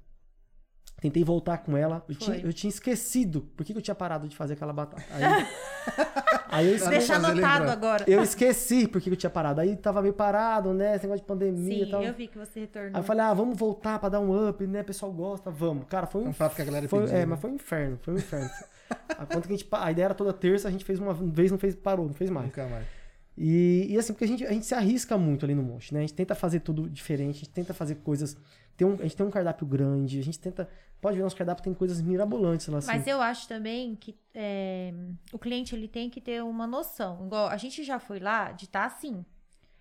Tentei 1.00 1.22
voltar 1.22 1.59
com 1.59 1.76
ela, 1.76 2.04
eu, 2.09 2.14
tinha, 2.16 2.36
eu 2.38 2.52
tinha 2.52 2.68
esquecido 2.68 3.42
por 3.56 3.64
que, 3.64 3.72
que 3.72 3.78
eu 3.78 3.82
tinha 3.82 3.94
parado 3.94 4.26
de 4.26 4.34
fazer 4.34 4.54
aquela 4.54 4.72
batata. 4.72 5.04
Aí, 5.12 5.22
aí 6.50 6.66
eu 6.66 6.74
esqueci. 6.74 6.90
Deixa 6.90 7.14
anotado 7.14 7.70
agora. 7.70 8.04
Eu 8.09 8.20
esqueci 8.20 8.88
por 8.88 9.00
que 9.00 9.09
que 9.09 9.14
eu 9.14 9.16
tinha 9.16 9.30
parado. 9.30 9.61
Aí 9.61 9.76
tava 9.76 10.02
meio 10.02 10.12
parado, 10.12 10.74
né? 10.74 10.96
Esse 10.96 11.04
negócio 11.04 11.22
de 11.22 11.26
pandemia 11.28 11.82
e 11.82 11.84
Sim, 11.84 11.90
tal. 11.92 12.02
eu 12.02 12.12
vi 12.12 12.26
que 12.26 12.36
você 12.36 12.61
retornou. 12.61 12.90
Aí 12.94 13.00
eu 13.00 13.04
falei, 13.04 13.22
ah, 13.22 13.32
vamos 13.32 13.56
voltar 13.56 14.00
pra 14.00 14.09
dar 14.09 14.18
um 14.18 14.48
up, 14.48 14.66
né? 14.66 14.80
O 14.80 14.84
pessoal 14.84 15.12
gosta, 15.12 15.52
vamos. 15.52 15.86
Cara, 15.88 16.09
foi 16.09 16.22
um. 16.22 16.26
É 16.26 16.28
um 16.30 16.32
prato 16.32 16.56
que 16.56 16.62
a 16.62 16.64
galera 16.64 16.88
foi, 16.88 17.00
pedia, 17.02 17.14
É, 17.14 17.20
né? 17.20 17.26
mas 17.26 17.40
foi 17.40 17.50
um 17.50 17.54
inferno, 17.54 17.98
foi 18.02 18.14
um 18.14 18.16
inferno. 18.16 18.50
a, 19.09 19.24
conta 19.24 19.42
que 19.42 19.54
a, 19.54 19.56
gente, 19.56 19.68
a 19.70 19.92
ideia 19.92 20.06
era 20.06 20.14
toda 20.14 20.32
terça, 20.32 20.66
a 20.66 20.70
gente 20.70 20.84
fez 20.84 20.98
uma 20.98 21.14
vez, 21.14 21.52
não 21.52 21.59
fez, 21.59 21.76
parou, 21.76 22.06
não 22.06 22.14
fez 22.14 22.28
mais. 22.28 22.46
Nunca 22.46 22.66
mais. 22.66 22.97
E, 23.41 23.86
e 23.89 23.97
assim, 23.97 24.12
porque 24.12 24.24
a 24.24 24.28
gente, 24.28 24.45
a 24.45 24.53
gente 24.53 24.66
se 24.66 24.74
arrisca 24.74 25.16
muito 25.16 25.45
ali 25.45 25.55
no 25.55 25.62
monte, 25.62 25.95
né? 25.95 26.01
A 26.01 26.03
gente 26.03 26.14
tenta 26.14 26.34
fazer 26.34 26.59
tudo 26.61 26.91
diferente, 26.91 27.36
a 27.36 27.39
gente 27.39 27.51
tenta 27.51 27.72
fazer 27.72 27.95
coisas. 27.97 28.36
Tem 28.76 28.84
um, 28.84 28.95
a 28.95 29.03
gente 29.03 29.16
tem 29.16 29.24
um 29.24 29.30
cardápio 29.30 29.64
grande, 29.64 30.18
a 30.18 30.22
gente 30.22 30.41
tenta. 30.41 30.68
Pode 31.01 31.16
ver, 31.16 31.22
nosso 31.22 31.36
cardápio 31.36 31.62
tem 31.62 31.72
coisas 31.72 32.01
mirabolantes 32.01 32.66
lá 32.66 32.78
assim. 32.78 32.89
Mas 32.89 33.07
eu 33.07 33.20
acho 33.22 33.47
também 33.47 33.95
que 33.95 34.16
é, 34.34 34.93
o 35.32 35.39
cliente 35.39 35.72
ele 35.72 35.86
tem 35.86 36.11
que 36.11 36.20
ter 36.20 36.43
uma 36.43 36.66
noção. 36.66 37.24
Igual 37.26 37.47
a 37.47 37.57
gente 37.57 37.84
já 37.84 38.01
foi 38.01 38.18
lá 38.18 38.51
de 38.51 38.64
estar 38.64 38.84
assim. 38.84 39.24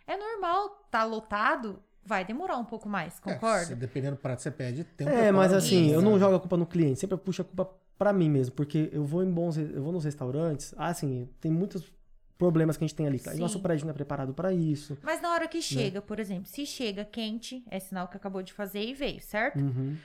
É 0.05 0.16
normal 0.16 0.84
estar 0.86 1.03
lotado, 1.05 1.82
vai 2.05 2.24
demorar 2.24 2.58
um 2.58 2.66
pouco 2.66 2.88
mais, 2.88 3.18
É, 3.18 3.22
concorda? 3.34 3.66
se 3.66 3.76
dependendo 3.76 4.16
do 4.16 4.20
prato 4.20 4.38
que 4.38 4.43
você 4.43 4.51
pede, 4.51 4.84
tem 4.84 5.08
um 5.08 5.10
É, 5.10 5.32
mas 5.32 5.51
assim, 5.51 5.89
eu 5.91 6.01
não 6.01 6.20
jogo 6.20 6.36
a 6.36 6.39
culpa 6.39 6.55
no 6.55 6.66
cliente, 6.66 6.99
sempre 6.99 7.16
eu 7.16 7.18
puxo 7.18 7.41
a 7.41 7.45
culpa 7.45 7.70
pra 7.97 8.14
mim 8.14 8.30
mesmo, 8.30 8.55
porque 8.55 8.89
eu 8.93 9.03
vou 9.03 9.24
em 9.24 9.30
bons, 9.30 9.58
eu 9.58 9.84
vou 9.84 9.91
nos 9.91 10.05
restaurantes, 10.05 10.74
ah, 10.78 10.88
assim, 10.88 11.28
tem 11.41 11.51
muitos 11.51 11.91
problemas 12.38 12.77
que 12.77 12.83
a 12.83 12.88
gente 12.88 12.95
tem 12.95 13.07
ali. 13.07 13.17
E 13.17 13.19
Sim. 13.19 13.39
nosso 13.39 13.59
prédio 13.59 13.85
não 13.85 13.91
é 13.91 13.93
preparado 13.93 14.33
pra 14.33 14.53
isso. 14.53 14.97
Mas 15.01 15.21
na 15.21 15.31
hora 15.31 15.47
que 15.47 15.61
chega, 15.61 16.01
por 16.01 16.19
exemplo, 16.19 16.45
se 16.45 16.65
chega 16.65 17.03
quente, 17.03 17.63
é 17.69 17.79
sinal 17.79 18.07
que 18.07 18.17
acabou 18.17 18.41
de 18.43 18.53
fazer 18.53 18.83
e 18.83 18.93
veio, 18.93 19.21
certo? 19.21 19.59
Uhum. 19.59 19.97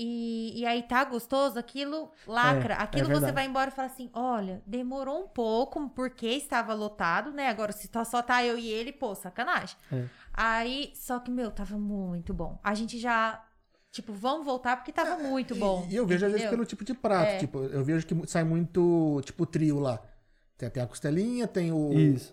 E, 0.00 0.60
e 0.60 0.64
aí 0.64 0.84
tá 0.84 1.02
gostoso, 1.02 1.58
aquilo 1.58 2.12
lacra. 2.24 2.74
É, 2.74 2.76
é 2.76 2.80
aquilo 2.82 3.06
você 3.06 3.12
verdade. 3.14 3.32
vai 3.32 3.46
embora 3.46 3.70
e 3.70 3.72
fala 3.72 3.88
assim: 3.88 4.08
olha, 4.12 4.62
demorou 4.64 5.24
um 5.24 5.26
pouco 5.26 5.88
porque 5.90 6.28
estava 6.28 6.72
lotado, 6.72 7.32
né? 7.32 7.48
Agora, 7.48 7.72
se 7.72 7.88
tá- 7.88 8.04
só 8.04 8.22
tá 8.22 8.44
eu 8.44 8.56
e 8.56 8.68
ele, 8.68 8.92
pô, 8.92 9.12
sacanagem. 9.16 9.76
É. 9.92 10.04
Aí, 10.32 10.92
só 10.94 11.18
que, 11.18 11.32
meu, 11.32 11.50
tava 11.50 11.76
muito 11.76 12.32
bom. 12.32 12.60
A 12.62 12.74
gente 12.74 12.96
já, 12.96 13.44
tipo, 13.90 14.12
vamos 14.12 14.46
voltar 14.46 14.76
porque 14.76 14.92
tava 14.92 15.16
muito 15.20 15.56
bom. 15.56 15.84
E, 15.88 15.94
e 15.94 15.96
eu 15.96 16.06
vejo 16.06 16.24
às 16.26 16.30
vezes 16.30 16.46
entendeu? 16.46 16.58
pelo 16.58 16.64
tipo 16.66 16.84
de 16.84 16.94
prato. 16.94 17.30
É. 17.30 17.38
Tipo, 17.38 17.58
eu 17.64 17.82
vejo 17.82 18.06
que 18.06 18.14
sai 18.28 18.44
muito, 18.44 19.20
tipo, 19.24 19.44
trio 19.46 19.80
lá. 19.80 20.00
Tem, 20.58 20.68
tem 20.68 20.82
a 20.82 20.86
costelinha, 20.88 21.46
tem 21.46 21.70
o, 21.70 21.76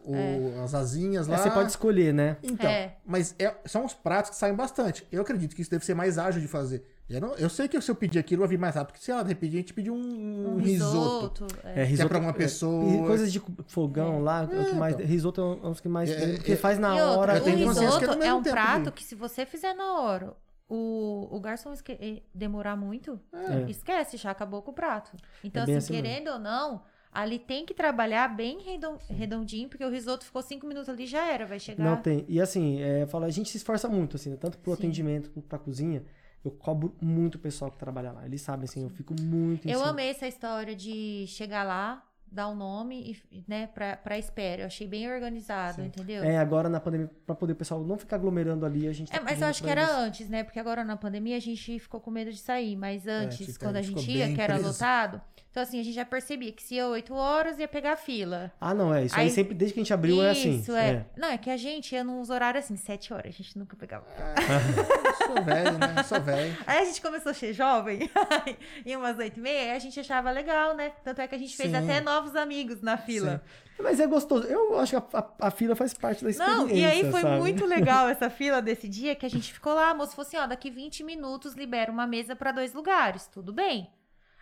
o- 0.04 0.64
as 0.64 0.74
asinhas 0.74 1.28
É, 1.28 1.32
lá. 1.32 1.38
você 1.38 1.52
pode 1.52 1.70
escolher, 1.70 2.12
né? 2.12 2.38
Então, 2.42 2.68
É. 2.70 2.96
mas 3.06 3.36
é- 3.38 3.56
são 3.66 3.86
os 3.86 3.94
pratos 3.94 4.32
que 4.32 4.36
saem 4.36 4.56
bastante. 4.56 5.08
Eu 5.12 5.22
acredito 5.22 5.56
que 5.56 5.62
isso 5.62 5.70
deve 5.70 5.86
ser 5.86 5.94
mais 5.94 6.18
ágil 6.18 6.42
de 6.42 6.48
fazer. 6.48 6.84
Eu, 7.08 7.22
não- 7.22 7.36
eu 7.36 7.48
sei 7.50 7.68
que 7.68 7.80
se 7.80 7.92
eu 7.92 7.94
pedir 7.94 8.18
aquilo, 8.18 8.40
vai 8.40 8.50
vir 8.50 8.58
mais 8.58 8.74
rápido. 8.74 8.94
Porque, 8.94 9.06
sei 9.06 9.14
lá, 9.14 9.22
de 9.22 9.30
repente 9.30 9.54
a 9.54 9.58
gente 9.60 9.74
pedir 9.76 9.92
um, 9.92 10.56
Um 10.56 10.58
risoto. 10.58 11.46
risoto. 11.46 11.48
É, 11.64 11.82
é. 11.82 11.84
risoto, 11.84 12.10
pra 12.10 12.18
uma 12.18 12.32
é, 12.32 12.34
pessoa. 12.34 13.06
coisas 13.06 13.32
de 13.32 13.40
fogão 13.68 14.24
lá, 14.24 14.50
é 14.52 14.60
o 14.60 14.66
que 14.66 14.74
mais, 14.76 14.96
então. 14.96 15.06
risoto 15.06 15.42
é 15.42 15.68
um 15.68 15.72
dos 15.72 15.80
que 15.82 15.88
mais, 15.88 16.10
É, 16.10 16.34
porque 16.34 16.54
é, 16.54 16.56
faz 16.56 16.80
na 16.80 16.98
E 16.98 17.02
outra, 17.04 17.20
hora. 17.20 17.34
o 17.34 17.38
consciência 17.42 17.64
risoto 17.70 18.00
que 18.00 18.06
é 18.06 18.14
é 18.14 18.16
mesmo 18.18 18.38
um 18.40 18.44
prato 18.44 18.92
que 18.92 19.04
se 19.04 19.14
você 19.14 19.46
fizer 19.46 19.76
na 19.76 20.02
hora, 20.02 20.34
o, 20.68 21.28
o 21.30 21.40
garçom 21.40 21.72
esque- 21.74 21.96
eh, 22.02 22.24
demorar 22.34 22.76
muito, 22.76 23.20
É. 23.32 23.70
esquece, 23.70 24.18
já 24.18 24.32
acabou 24.32 24.64
com 24.64 24.72
o 24.72 24.74
prato. 24.74 25.12
Então, 25.44 25.62
É 25.62 25.64
assim, 25.66 25.76
assim 25.76 25.94
querendo 25.94 26.30
ou 26.32 26.40
não, 26.40 26.82
ali 27.16 27.40
tem 27.40 27.66
que 27.66 27.74
trabalhar 27.74 28.28
bem 28.28 28.60
redon- 28.62 29.00
redondinho, 29.10 29.70
porque 29.70 29.84
o 29.86 29.90
risoto 29.90 30.26
ficou 30.26 30.42
cinco 30.42 30.68
minutos 30.68 30.90
ali, 30.90 31.08
já 31.08 31.26
era, 31.26 31.46
vai 31.46 31.60
chegar. 31.60 31.84
Não 31.84 31.96
tem. 32.02 32.26
E 32.28 32.40
assim, 32.42 32.82
é, 32.82 33.08
fala, 33.08 33.26
a 33.26 33.30
gente 33.32 33.50
se 33.50 33.58
esforça 33.58 33.88
muito, 33.88 34.18
assim, 34.18 34.32
né? 34.32 34.38
tanto 34.40 34.58
pro 34.60 34.74
Sim. 34.74 34.78
atendimento 34.80 35.30
quanto 35.32 35.48
pra 35.48 35.58
cozinha. 35.58 36.04
Eu 36.44 36.52
cobro 36.52 36.96
muito 37.02 37.36
o 37.36 37.40
pessoal 37.40 37.72
que 37.72 37.78
trabalha 37.78 38.12
lá. 38.12 38.26
Eles 38.26 38.42
sabem, 38.42 38.66
assim, 38.66 38.84
eu 38.84 38.90
fico 38.90 39.16
muito 39.20 39.68
em 39.68 39.72
Eu 39.72 39.80
cima. 39.80 39.90
amei 39.92 40.10
essa 40.10 40.28
história 40.28 40.76
de 40.76 41.26
chegar 41.28 41.64
lá, 41.64 42.04
dar 42.32 42.50
um 42.50 42.56
nome, 42.56 43.18
e, 43.32 43.44
né, 43.48 43.68
pra, 43.68 43.96
pra 43.98 44.18
espera. 44.18 44.64
Eu 44.64 44.66
achei 44.68 44.88
bem 44.88 45.10
organizado, 45.12 45.82
entendeu? 45.82 46.24
É, 46.24 46.38
agora 46.38 46.68
na 46.68 46.80
pandemia, 46.80 47.10
pra 47.26 47.34
poder 47.36 47.54
o 47.54 47.56
pessoal 47.56 47.82
não 47.84 47.98
ficar 47.98 48.18
aglomerando 48.18 48.66
ali, 48.66 48.88
a 48.88 48.94
gente 48.94 49.12
tá 49.12 49.18
É, 49.18 49.22
mas 49.22 49.42
eu 49.42 49.48
acho 49.48 49.64
que 49.64 49.70
era 49.70 49.82
eles- 49.84 49.96
antes, 49.96 50.30
né? 50.30 50.44
Porque 50.44 50.60
agora 50.60 50.84
na 50.84 50.98
pandemia 50.98 51.38
a 51.38 51.40
gente 51.42 51.80
ficou 51.80 52.00
com 52.02 52.12
medo 52.12 52.32
de 52.32 52.38
sair. 52.38 52.76
Mas 52.76 53.08
antes, 53.08 53.46
fica- 53.54 53.66
quando 53.66 53.78
a 53.78 53.82
gente 53.82 54.10
ia, 54.12 54.34
que 54.34 54.42
era 54.42 54.56
preso. 54.56 54.70
lotado. 54.70 55.22
Então, 55.50 55.64
assim, 55.64 55.80
a 55.80 55.84
gente 55.84 55.94
já 55.96 56.04
percebia 56.04 56.52
que 56.52 56.62
se 56.62 56.76
ia 56.76 56.86
8 56.86 57.14
horas, 57.14 57.58
ia 57.58 57.68
pegar 57.68 57.96
fila. 57.96 58.52
Ah, 58.60 58.74
não, 58.74 58.94
é. 58.94 59.06
Isso 59.06 59.16
aí, 59.16 59.22
Aí- 59.28 59.30
sempre, 59.30 59.54
desde 59.54 59.74
que 59.74 59.80
a 59.80 59.84
gente 59.84 59.94
abriu, 59.94 60.22
é 60.22 60.32
assim. 60.32 60.60
Isso, 60.60 60.76
é. 60.76 61.06
Não, 61.16 61.30
é 61.30 61.38
que 61.38 61.50
a 61.50 61.56
gente 61.56 61.96
ia 61.96 62.04
nos 62.04 62.30
horários 62.30 62.66
assim, 62.66 62.76
7 62.76 63.14
horas. 63.14 63.28
A 63.28 63.38
gente 63.38 63.58
nunca 63.58 63.74
pegava. 63.78 64.06
Sou 65.26 65.42
velho, 65.44 65.78
né? 65.78 66.04
Sou 66.04 66.20
velho. 66.22 66.58
Aí 66.68 66.80
a 66.80 66.86
gente 66.86 67.02
começou 67.02 67.30
a 67.32 67.34
ser 67.34 67.54
jovem, 67.54 68.10
e 68.86 68.96
umas 68.98 69.18
8 69.18 69.38
e 69.38 69.42
meia, 69.42 69.62
aí 69.72 69.78
a 69.78 69.80
gente 69.80 69.98
achava 69.98 70.30
legal, 70.30 70.76
né? 70.76 70.92
Tanto 71.04 71.22
é 71.22 71.28
que 71.28 71.36
a 71.36 71.38
gente 71.38 71.56
fez 71.56 71.70
Sim. 71.72 71.78
até 71.78 72.02
novos 72.26 72.36
amigos 72.36 72.82
na 72.82 72.98
fila. 72.98 73.42
Mas 73.80 74.00
é 74.00 74.08
gostoso. 74.08 74.48
Eu 74.48 74.80
acho 74.80 74.92
que 75.00 75.16
a, 75.16 75.20
a- 75.20 75.48
a 75.48 75.52
fila 75.52 75.76
faz 75.76 75.94
parte 75.94 76.24
da 76.24 76.30
experiência, 76.30 76.64
Não, 76.64 76.70
e 76.70 76.86
aí 76.86 77.10
foi 77.12 77.22
sabe? 77.22 77.38
muito 77.40 77.66
legal 77.68 78.08
essa 78.08 78.30
fila 78.30 78.62
desse 78.62 78.88
dia 78.88 79.16
que 79.16 79.26
a 79.26 79.30
gente 79.30 79.52
ficou 79.54 79.74
lá, 79.74 79.90
a 79.90 79.94
moça 79.94 80.16
falou 80.16 80.28
assim, 80.28 80.38
ó, 80.38 80.48
daqui 80.48 80.70
20 80.70 81.04
minutos 81.04 81.54
libera 81.56 81.92
uma 81.92 82.08
mesa 82.08 82.36
pra 82.36 82.52
dois 82.52 82.74
lugares, 82.74 83.28
tudo 83.28 83.52
bem. 83.54 83.90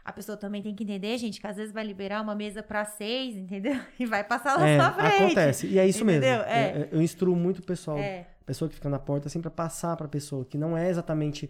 A 0.05 0.11
pessoa 0.11 0.37
também 0.37 0.61
tem 0.61 0.75
que 0.75 0.83
entender, 0.83 1.17
gente, 1.17 1.39
que 1.39 1.47
às 1.47 1.55
vezes 1.55 1.73
vai 1.73 1.83
liberar 1.83 2.21
uma 2.21 2.35
mesa 2.35 2.61
pra 2.61 2.83
seis, 2.85 3.35
entendeu? 3.37 3.79
E 3.99 4.05
vai 4.05 4.23
passar 4.23 4.57
lá 4.59 4.67
É, 4.67 4.77
na 4.77 4.91
frente. 4.93 5.15
acontece. 5.23 5.67
E 5.67 5.79
é 5.79 5.87
isso 5.87 6.03
Entendeu? 6.03 6.39
mesmo. 6.39 6.43
É. 6.43 6.63
É, 6.65 6.89
Eu 6.91 7.01
instruo 7.01 7.35
muito 7.35 7.59
o 7.59 7.63
pessoal, 7.63 7.97
É. 7.97 8.27
a 8.41 8.45
pessoa 8.45 8.67
que 8.69 8.75
fica 8.75 8.89
na 8.89 8.99
porta, 8.99 9.29
sempre 9.29 9.47
a 9.47 9.51
passar 9.51 9.95
pra 9.97 10.07
pessoa, 10.07 10.45
que 10.45 10.57
não 10.57 10.77
é 10.77 10.89
exatamente 10.89 11.49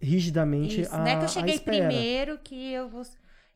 rigidamente 0.00 0.82
Isso, 0.82 0.94
a 0.94 0.98
não 0.98 1.06
é 1.06 1.16
que 1.16 1.24
eu 1.24 1.28
cheguei 1.28 1.58
primeiro 1.58 2.38
que 2.38 2.72
eu 2.72 2.88
vou. 2.88 3.02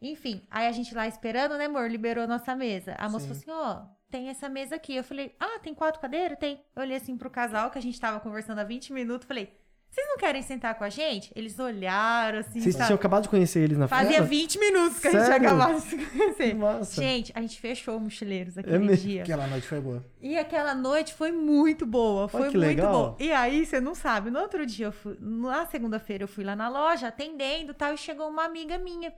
Enfim, 0.02 0.42
aí 0.50 0.66
a 0.66 0.72
gente 0.72 0.94
lá 0.94 1.06
esperando, 1.06 1.56
né, 1.56 1.66
amor? 1.66 1.88
Liberou 1.88 2.24
a 2.24 2.26
nossa 2.26 2.54
mesa. 2.56 2.94
A 2.98 3.08
moça 3.08 3.32
Sim. 3.32 3.40
falou 3.44 3.62
assim: 3.62 3.82
ó, 3.86 3.86
tem 4.10 4.28
essa 4.28 4.48
mesa 4.48 4.74
aqui. 4.74 4.96
Eu 4.96 5.04
falei: 5.04 5.34
ah, 5.38 5.60
tem 5.62 5.72
quatro 5.72 6.00
cadeiras? 6.00 6.38
Tem. 6.38 6.60
Eu 6.74 6.82
olhei 6.82 6.96
assim 6.96 7.16
pro 7.16 7.30
casal 7.30 7.70
que 7.70 7.78
a 7.78 7.82
gente 7.82 8.00
tava 8.00 8.18
conversando 8.18 8.58
há 8.58 8.64
20 8.64 8.92
minutos. 8.92 9.28
Falei: 9.28 9.52
vocês 9.92 10.08
não 10.08 10.16
querem 10.16 10.40
sentar 10.40 10.74
com 10.74 10.84
a 10.84 10.88
gente? 10.88 11.30
Eles 11.36 11.58
olharam 11.58 12.38
assim. 12.38 12.60
Vocês 12.60 12.74
sabe? 12.74 12.86
tinham 12.86 12.96
acabado 12.96 13.24
de 13.24 13.28
conhecer 13.28 13.60
eles 13.60 13.76
na 13.76 13.86
Fazia 13.86 14.14
fila? 14.14 14.26
20 14.26 14.58
minutos 14.58 14.98
que 14.98 15.06
a 15.06 15.10
gente 15.10 15.20
Sério? 15.20 15.38
tinha 15.38 15.50
acabado 15.54 15.80
de 15.80 15.86
se 15.86 15.96
conhecer. 15.98 16.54
Nossa. 16.54 17.02
Gente, 17.02 17.30
a 17.34 17.40
gente 17.42 17.60
fechou 17.60 17.98
o 17.98 18.00
Mochileiros 18.00 18.56
aquele 18.56 18.76
É 18.76 18.78
mesmo? 18.78 19.06
dia. 19.06 19.22
Aquela 19.22 19.46
noite 19.46 19.66
foi 19.66 19.80
boa. 19.80 20.02
E 20.18 20.38
aquela 20.38 20.74
noite 20.74 21.12
foi 21.12 21.30
muito 21.30 21.84
boa, 21.84 22.26
foi 22.26 22.48
que 22.48 22.56
muito 22.56 22.58
legal. 22.58 22.92
boa. 22.92 23.16
E 23.20 23.30
aí, 23.32 23.66
você 23.66 23.82
não 23.82 23.94
sabe, 23.94 24.30
no 24.30 24.40
outro 24.40 24.64
dia, 24.64 24.86
eu 24.86 24.92
fui, 24.92 25.14
na 25.20 25.66
segunda-feira, 25.66 26.24
eu 26.24 26.28
fui 26.28 26.42
lá 26.42 26.56
na 26.56 26.70
loja 26.70 27.08
atendendo 27.08 27.72
e 27.72 27.74
tal, 27.74 27.92
e 27.92 27.98
chegou 27.98 28.28
uma 28.30 28.44
amiga 28.46 28.78
minha 28.78 29.12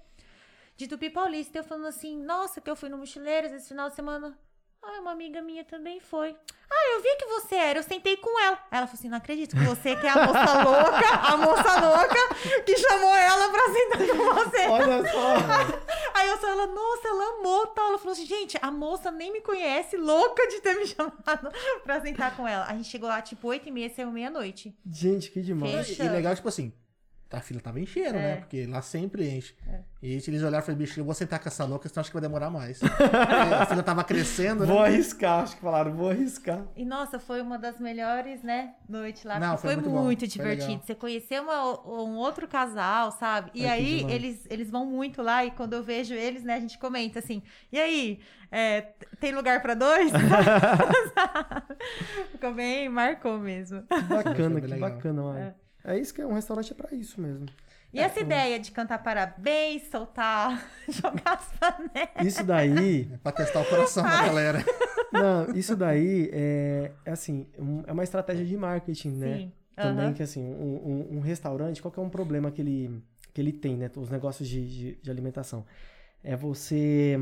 de 0.76 0.88
Tupi 0.88 1.10
Paulista, 1.10 1.58
eu 1.58 1.64
falando 1.64 1.86
assim, 1.86 2.18
nossa, 2.22 2.60
que 2.60 2.70
eu 2.70 2.76
fui 2.76 2.88
no 2.88 2.98
Mochileiros 2.98 3.52
esse 3.52 3.68
final 3.68 3.88
de 3.88 3.94
semana. 3.94 4.36
Ah, 4.86 5.00
uma 5.00 5.12
amiga 5.12 5.40
minha 5.40 5.64
também 5.64 5.98
foi. 5.98 6.36
Ah, 6.70 6.94
eu 6.94 7.02
vi 7.02 7.16
que 7.16 7.24
você 7.26 7.54
era, 7.54 7.78
eu 7.78 7.82
sentei 7.82 8.18
com 8.18 8.38
ela. 8.38 8.58
Ela 8.70 8.86
falou 8.86 8.98
assim: 8.98 9.08
não 9.08 9.16
acredito 9.16 9.56
que 9.56 9.64
você 9.64 9.96
que 9.96 10.06
é 10.06 10.10
a 10.10 10.26
moça 10.26 10.52
louca, 10.62 11.08
a 11.14 11.36
moça 11.38 11.80
louca 11.80 12.62
que 12.66 12.76
chamou 12.76 13.14
ela 13.14 13.48
pra 13.48 13.72
sentar 13.72 14.16
com 14.16 14.34
você. 14.34 14.66
Olha 14.66 15.10
só. 15.10 15.34
Aí 16.14 16.28
eu 16.28 16.36
só 16.36 16.48
ela, 16.48 16.66
nossa, 16.66 17.08
ela 17.08 17.38
amou 17.38 17.66
tal. 17.68 17.88
Ela 17.88 17.98
falou 17.98 18.12
assim, 18.12 18.26
gente, 18.26 18.58
a 18.60 18.70
moça 18.70 19.10
nem 19.10 19.32
me 19.32 19.40
conhece, 19.40 19.96
louca 19.96 20.46
de 20.48 20.60
ter 20.60 20.74
me 20.74 20.84
chamado 20.86 21.50
pra 21.82 22.02
sentar 22.02 22.36
com 22.36 22.46
ela. 22.46 22.66
A 22.66 22.74
gente 22.74 22.88
chegou 22.88 23.08
lá, 23.08 23.22
tipo, 23.22 23.48
8 23.48 23.66
e 23.66 23.72
meia, 23.72 23.88
saiu 23.88 24.10
meia-noite. 24.10 24.76
Gente, 24.84 25.30
que 25.30 25.40
demais. 25.40 25.88
Fecha. 25.88 26.04
E 26.04 26.08
legal, 26.10 26.34
tipo 26.34 26.48
assim, 26.48 26.70
a 27.36 27.40
fila 27.40 27.60
tava 27.60 27.80
enchendo, 27.80 28.14
né? 28.14 28.36
Porque 28.36 28.66
lá 28.66 28.80
sempre 28.82 29.28
enche. 29.28 29.54
E 30.02 30.12
eles 30.12 30.42
olharam 30.42 30.58
e 30.58 30.62
falaram, 30.62 30.74
bicho, 30.76 31.00
eu 31.00 31.04
vou 31.04 31.14
sentar 31.14 31.38
com 31.40 31.48
essa 31.48 31.64
louca, 31.64 31.88
senão 31.88 32.00
acho 32.02 32.10
que 32.10 32.14
vai 32.14 32.20
demorar 32.22 32.50
mais. 32.50 32.78
Porque 32.78 32.92
a 33.54 33.64
fila 33.66 33.82
tava 33.82 34.04
crescendo, 34.04 34.66
Vou 34.66 34.82
né? 34.82 34.88
arriscar, 34.88 35.42
acho 35.44 35.56
que 35.56 35.62
falaram, 35.62 35.92
vou 35.94 36.10
arriscar. 36.10 36.62
E 36.76 36.84
nossa, 36.84 37.18
foi 37.18 37.40
uma 37.40 37.58
das 37.58 37.80
melhores, 37.80 38.42
né, 38.42 38.74
noites 38.88 39.24
lá. 39.24 39.40
Não, 39.40 39.56
foi 39.56 39.72
foi, 39.72 39.82
muito 39.82 39.90
muito 39.90 40.20
foi 40.20 40.28
divertido. 40.28 40.68
legal. 40.68 40.82
Você 40.84 40.94
conheceu 40.94 41.42
uma- 41.42 41.88
um 41.90 42.16
outro 42.16 42.46
casal, 42.46 43.12
sabe? 43.12 43.50
E 43.54 43.66
aí 43.66 44.04
eles, 44.10 44.46
eles 44.50 44.70
vão 44.70 44.84
muito 44.84 45.22
lá 45.22 45.44
e 45.44 45.50
quando 45.52 45.72
eu 45.72 45.82
vejo 45.82 46.12
eles, 46.12 46.44
né, 46.44 46.54
a 46.56 46.60
gente 46.60 46.76
comenta 46.78 47.18
assim: 47.20 47.42
e 47.72 47.80
aí, 47.80 48.20
é, 48.52 48.82
tem 49.18 49.32
lugar 49.32 49.62
pra 49.62 49.72
dois? 49.74 50.12
Ficou 52.32 52.52
bem, 52.54 52.88
marcou 52.88 53.38
mesmo. 53.38 53.82
Que 53.82 54.02
bacana, 54.02 54.50
Foi 54.52 54.60
que 54.60 54.66
legal. 54.66 54.90
bacana, 54.90 55.22
mano. 55.22 55.54
É. 55.84 55.98
isso 55.98 56.12
que 56.14 56.20
é 56.20 56.26
um 56.26 56.32
restaurante 56.34 56.72
é 56.72 56.74
pra 56.74 56.94
isso 56.94 57.20
mesmo. 57.20 57.46
E 57.92 57.98
essa 58.00 58.18
ideia 58.18 58.58
de 58.58 58.72
cantar 58.72 58.98
parabéns, 59.04 59.84
soltar, 59.88 60.68
jogar 60.88 61.34
as 61.34 61.46
panelas. 61.58 62.26
Isso 62.26 62.42
daí, 62.42 63.04
Pra 63.22 63.30
testar 63.30 63.60
o 63.60 63.64
coração 63.64 64.02
da 64.02 64.26
galera. 64.26 64.64
não, 65.12 65.54
isso 65.54 65.76
daí 65.76 66.28
é, 66.32 66.90
é 67.04 67.10
assim, 67.12 67.46
um- 67.56 67.84
é 67.86 67.92
uma 67.92 68.02
estratégia 68.02 68.44
de 68.44 68.56
marketing, 68.56 69.10
né? 69.10 69.36
Sim. 69.38 69.52
Também 69.76 70.04
aham. 70.06 70.12
que 70.14 70.22
assim, 70.24 70.42
um, 70.42 70.74
um- 71.12 71.16
um 71.18 71.20
restaurante, 71.20 71.80
qual 71.80 71.92
que 71.92 72.00
é 72.00 72.02
um 72.02 72.08
problema 72.10 72.50
que 72.50 72.60
ele, 72.62 73.00
que 73.32 73.40
ele 73.40 73.52
tem, 73.52 73.76
né? 73.76 73.88
Os 73.96 74.08
negócios 74.10 74.48
de, 74.48 74.68
de, 74.68 74.94
de 74.96 75.10
alimentação. 75.10 75.64
É 76.22 76.34
você. 76.36 77.16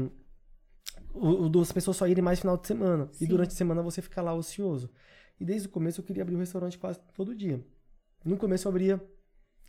O, 1.14 1.44
o 1.44 1.48
das 1.50 1.70
pessoas 1.72 1.96
só 1.96 2.06
irem 2.06 2.22
mais 2.24 2.40
final 2.40 2.56
de 2.56 2.66
semana. 2.66 3.08
E 3.14 3.18
Sim. 3.18 3.26
durante 3.26 3.50
a 3.50 3.54
semana 3.56 3.82
você 3.82 4.00
fica 4.00 4.22
lá 4.22 4.32
ocioso. 4.34 4.90
E 5.40 5.44
desde 5.44 5.68
o 5.68 5.70
começo 5.70 6.00
eu 6.00 6.04
queria 6.04 6.22
abrir 6.22 6.34
um 6.36 6.38
restaurante 6.38 6.78
quase 6.78 6.98
todo 7.14 7.34
dia. 7.34 7.60
No 8.24 8.36
começo 8.36 8.66
eu 8.68 8.70
abria. 8.70 9.00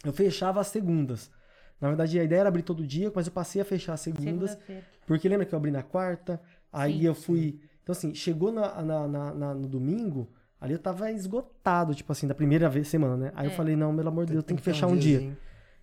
Eu 0.05 0.13
fechava 0.13 0.59
as 0.59 0.67
segundas. 0.67 1.31
Na 1.79 1.87
verdade, 1.89 2.19
a 2.19 2.23
ideia 2.23 2.41
era 2.41 2.49
abrir 2.49 2.63
todo 2.63 2.85
dia, 2.85 3.11
mas 3.13 3.27
eu 3.27 3.33
passei 3.33 3.61
a 3.61 3.65
fechar 3.65 3.93
as 3.93 4.01
segundas. 4.01 4.57
Porque 5.05 5.27
lembra 5.27 5.45
que 5.45 5.53
eu 5.53 5.57
abri 5.57 5.71
na 5.71 5.83
quarta, 5.83 6.39
aí 6.71 6.99
Sim, 6.99 7.05
eu 7.05 7.15
fui. 7.15 7.59
Então, 7.81 7.91
assim, 7.91 8.13
chegou 8.15 8.51
na, 8.51 8.81
na- 8.81 9.07
na- 9.07 9.33
na- 9.33 9.53
no 9.53 9.67
domingo, 9.67 10.31
ali 10.61 10.73
eu 10.73 10.79
tava 10.79 11.11
esgotado, 11.11 11.93
tipo 11.93 12.11
assim, 12.11 12.27
da 12.27 12.33
primeira 12.35 12.69
vez 12.69 12.87
semana, 12.87 13.17
né? 13.17 13.31
Aí 13.35 13.47
eu 13.47 13.51
É. 13.51 13.55
falei, 13.55 13.75
não, 13.75 13.93
pelo 13.95 14.07
amor 14.07 14.25
de 14.25 14.31
Deus, 14.33 14.43
tem 14.45 14.55
que 14.55 14.63
fechar 14.63 14.87
um 14.87 14.95
dia. 14.95 15.37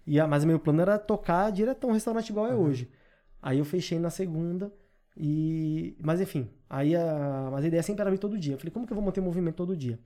E 0.07 0.19
a, 0.19 0.27
mas 0.27 0.45
o 0.45 0.47
meu 0.47 0.59
plano 0.59 0.81
era 0.81 0.99
tocar 0.99 1.51
diretão 1.53 1.91
um 1.91 1.93
restaurante 1.93 2.31
igual 2.31 2.47
é 2.47 2.55
hoje. 2.55 2.91
Aí 3.43 3.59
eu 3.59 3.65
fechei 3.65 3.99
na 3.99 4.09
segunda. 4.11 4.73
E. 5.17 5.97
Mas 6.03 6.21
enfim, 6.21 6.49
aí 6.69 6.97
a. 6.97 7.49
Mas 7.53 7.65
a 7.65 7.69
ideia 7.69 7.83
sempre 7.83 8.01
era 8.01 8.09
abrir 8.09 8.19
todo 8.19 8.39
dia. 8.39 8.55
Eu 8.55 8.59
falei, 8.59 8.73
como 8.73 8.87
que 8.87 8.93
eu 8.93 8.97
vou 8.97 9.05
manter 9.05 9.21
movimento 9.21 9.57
todo 9.57 9.77
dia? 9.77 9.99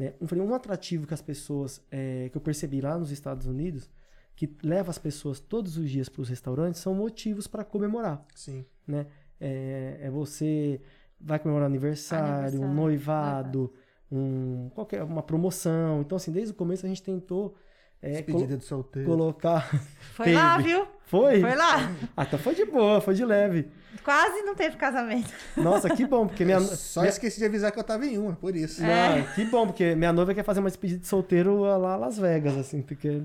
Né? 0.00 0.14
Eu 0.18 0.26
falei, 0.26 0.42
um 0.42 0.54
atrativo 0.54 1.06
que 1.06 1.12
as 1.12 1.20
pessoas. 1.20 1.84
é, 1.90 2.30
que 2.30 2.36
eu 2.36 2.40
percebi 2.40 2.80
lá 2.80 2.96
nos 2.96 3.10
Estados 3.10 3.46
Unidos, 3.46 3.90
que 4.34 4.50
leva 4.62 4.88
as 4.88 4.96
pessoas 4.96 5.38
todos 5.38 5.76
os 5.76 5.90
dias 5.90 6.08
para 6.08 6.22
os 6.22 6.28
restaurantes, 6.30 6.80
são 6.80 6.94
motivos 6.94 7.46
para 7.46 7.62
comemorar 7.62 8.24
Sim. 8.34 8.64
né? 8.88 9.06
É, 9.38 9.98
é 10.00 10.10
você 10.10 10.80
vai 11.20 11.38
comemorar 11.38 11.66
aniversário, 11.66 12.24
um 12.26 12.64
Aniversário, 12.64 12.74
noivado, 12.74 13.74
um, 14.10 14.70
qualquer, 14.70 15.02
uma 15.02 15.22
promoção. 15.22 16.00
Então, 16.00 16.16
assim, 16.16 16.32
desde 16.32 16.52
o 16.52 16.56
começo 16.56 16.86
a 16.86 16.88
gente 16.88 17.02
tentou 17.02 17.54
é, 18.02 18.12
Despedida 18.12 18.56
de 18.56 18.64
solteiro. 18.64 19.08
colocar. 19.08 19.68
Foi 20.14 20.32
lá, 20.32 20.56
Teve. 20.56 20.68
viu? 20.70 20.86
Foi? 21.06 21.40
Foi 21.40 21.54
lá. 21.54 21.90
Ah, 22.16 22.22
então 22.24 22.38
foi 22.38 22.54
de 22.54 22.64
boa, 22.64 23.00
foi 23.00 23.14
de 23.14 23.24
leve. 23.24 23.68
Quase 24.04 24.42
não 24.42 24.54
teve 24.54 24.76
casamento. 24.76 25.28
Nossa, 25.56 25.90
que 25.90 26.06
bom, 26.06 26.26
porque 26.26 26.44
minha. 26.44 26.58
Eu 26.58 26.62
Só 26.62 27.00
minha- 27.00 27.10
esqueci 27.10 27.38
de 27.40 27.46
avisar 27.46 27.72
que 27.72 27.78
eu 27.78 27.84
tava 27.84 28.06
em 28.06 28.16
uma, 28.16 28.34
por 28.36 28.54
isso. 28.54 28.82
É. 28.84 29.18
Não, 29.18 29.26
que 29.34 29.44
bom, 29.46 29.66
porque 29.66 29.94
minha 29.96 30.12
noiva 30.12 30.32
quer 30.34 30.44
fazer 30.44 30.60
uma 30.60 30.68
despedida 30.68 31.00
de 31.00 31.06
solteiro 31.08 31.58
lá 31.60 31.96
em 31.96 32.00
Las 32.00 32.16
Vegas, 32.18 32.56
assim, 32.56 32.80
porque. 32.80 33.22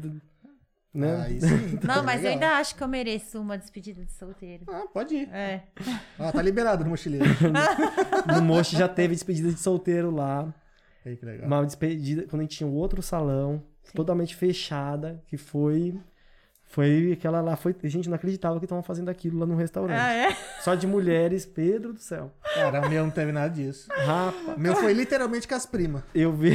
Né? 0.93 1.21
Aí 1.25 1.41
sim. 1.41 1.77
Não, 1.83 2.03
mas 2.03 2.23
eu 2.23 2.29
Legal. 2.29 2.31
ainda 2.31 2.49
acho 2.57 2.73
que 2.75 2.81
eu 2.81 2.87
mereço 2.87 3.39
uma 3.39 3.57
despedida 3.57 4.03
de 4.03 4.13
solteiro. 4.13 4.63
Ah, 4.69 4.85
pode 4.93 5.13
ir. 5.15 5.29
É. 5.31 5.61
Ó, 6.17 6.31
tá 6.31 6.41
liberado 6.41 6.83
no 6.85 6.89
mochileiro. 6.91 7.25
No 8.33 8.41
Moche 8.41 8.77
já 8.77 8.87
teve 8.87 9.13
despedida 9.13 9.51
de 9.51 9.59
solteiro 9.59 10.09
lá. 10.09 10.53
Aí, 11.05 11.15
que 11.17 11.25
legal. 11.25 11.45
Uma 11.47 11.65
despedida 11.65 12.23
quando 12.27 12.39
a 12.39 12.43
gente 12.45 12.57
tinha 12.57 12.67
um 12.67 12.73
outro 12.73 13.01
salão, 13.01 13.61
totalmente 13.93 14.35
fechada, 14.35 15.21
que 15.27 15.37
foi. 15.37 15.99
Foi 16.67 17.11
aquela 17.13 17.41
lá, 17.41 17.55
foi. 17.55 17.75
A 17.83 17.87
gente 17.87 18.09
não 18.09 18.15
acreditava 18.15 18.57
que 18.59 18.65
estavam 18.65 18.81
fazendo 18.83 19.07
aquilo 19.09 19.37
lá 19.39 19.45
no 19.45 19.55
restaurante. 19.55 19.99
Ah, 19.99 20.11
é? 20.11 20.35
Só 20.61 20.73
de 20.73 20.87
mulheres, 20.87 21.45
Pedro 21.45 21.93
do 21.93 21.99
céu. 21.99 22.31
Cara, 22.55 22.85
o 22.85 22.89
meu 22.89 23.03
não 23.03 23.11
teve 23.11 23.31
nada 23.31 23.53
disso. 23.53 23.87
Rapaz, 23.91 24.57
O 24.57 24.59
meu 24.59 24.75
foi 24.75 24.91
literalmente 24.91 25.47
com 25.47 25.53
as 25.55 25.65
primas. 25.65 26.01
eu 26.13 26.33
vi. 26.33 26.49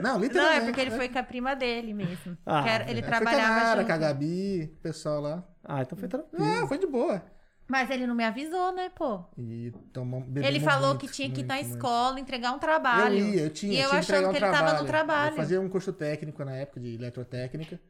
Não, 0.00 0.14
Não, 0.14 0.20
literalmente. 0.20 0.62
é 0.62 0.64
porque 0.64 0.80
ele 0.80 0.90
né? 0.90 0.96
foi 0.96 1.08
com 1.10 1.18
a 1.18 1.22
prima 1.22 1.54
dele 1.54 1.92
mesmo. 1.92 2.36
Ah, 2.46 2.62
Que 2.62 2.68
era- 2.70 2.90
ele 2.90 3.00
É, 3.00 3.02
Foi 3.02 3.10
com 3.10 3.14
a 3.14 3.18
trabalhava 3.20 3.54
Nara, 3.60 3.76
junto. 3.82 3.86
com 3.86 3.92
a 3.92 3.98
Gabi, 3.98 4.72
o 4.78 4.80
pessoal 4.82 5.20
lá. 5.20 5.44
Ah, 5.62 5.82
então 5.82 5.98
foi 5.98 6.08
tranquilo. 6.08 6.44
Ah, 6.44 6.66
foi 6.66 6.78
de 6.78 6.86
boa. 6.86 7.22
Mas 7.68 7.90
ele 7.90 8.06
não 8.06 8.14
me 8.14 8.24
avisou, 8.24 8.72
né, 8.72 8.88
pô? 8.90 9.24
E 9.36 9.72
bebemos 9.92 10.48
Ele 10.48 10.60
falou 10.60 10.90
muito, 10.90 11.00
que 11.00 11.12
tinha 11.12 11.28
que 11.28 11.40
ir 11.40 11.44
muito, 11.44 11.48
na 11.48 11.54
muito. 11.56 11.68
escola 11.70 12.20
entregar 12.20 12.52
um 12.52 12.58
trabalho. 12.58 13.18
Eu 13.18 13.26
ia, 13.28 13.40
eu 13.42 13.50
tinha. 13.50 13.72
E 13.72 13.80
eu 13.80 13.88
tinha 13.88 13.98
achando 13.98 14.28
entregar 14.28 14.28
um 14.28 14.32
que 14.32 14.36
ele 14.44 14.52
tava 14.52 14.80
no 14.80 14.86
trabalho. 14.86 15.32
Eu 15.32 15.36
fazia 15.36 15.60
um 15.60 15.68
curso 15.68 15.92
técnico 15.92 16.44
na 16.44 16.54
época 16.56 16.78
de 16.80 16.94
eletrotécnica. 16.94 17.80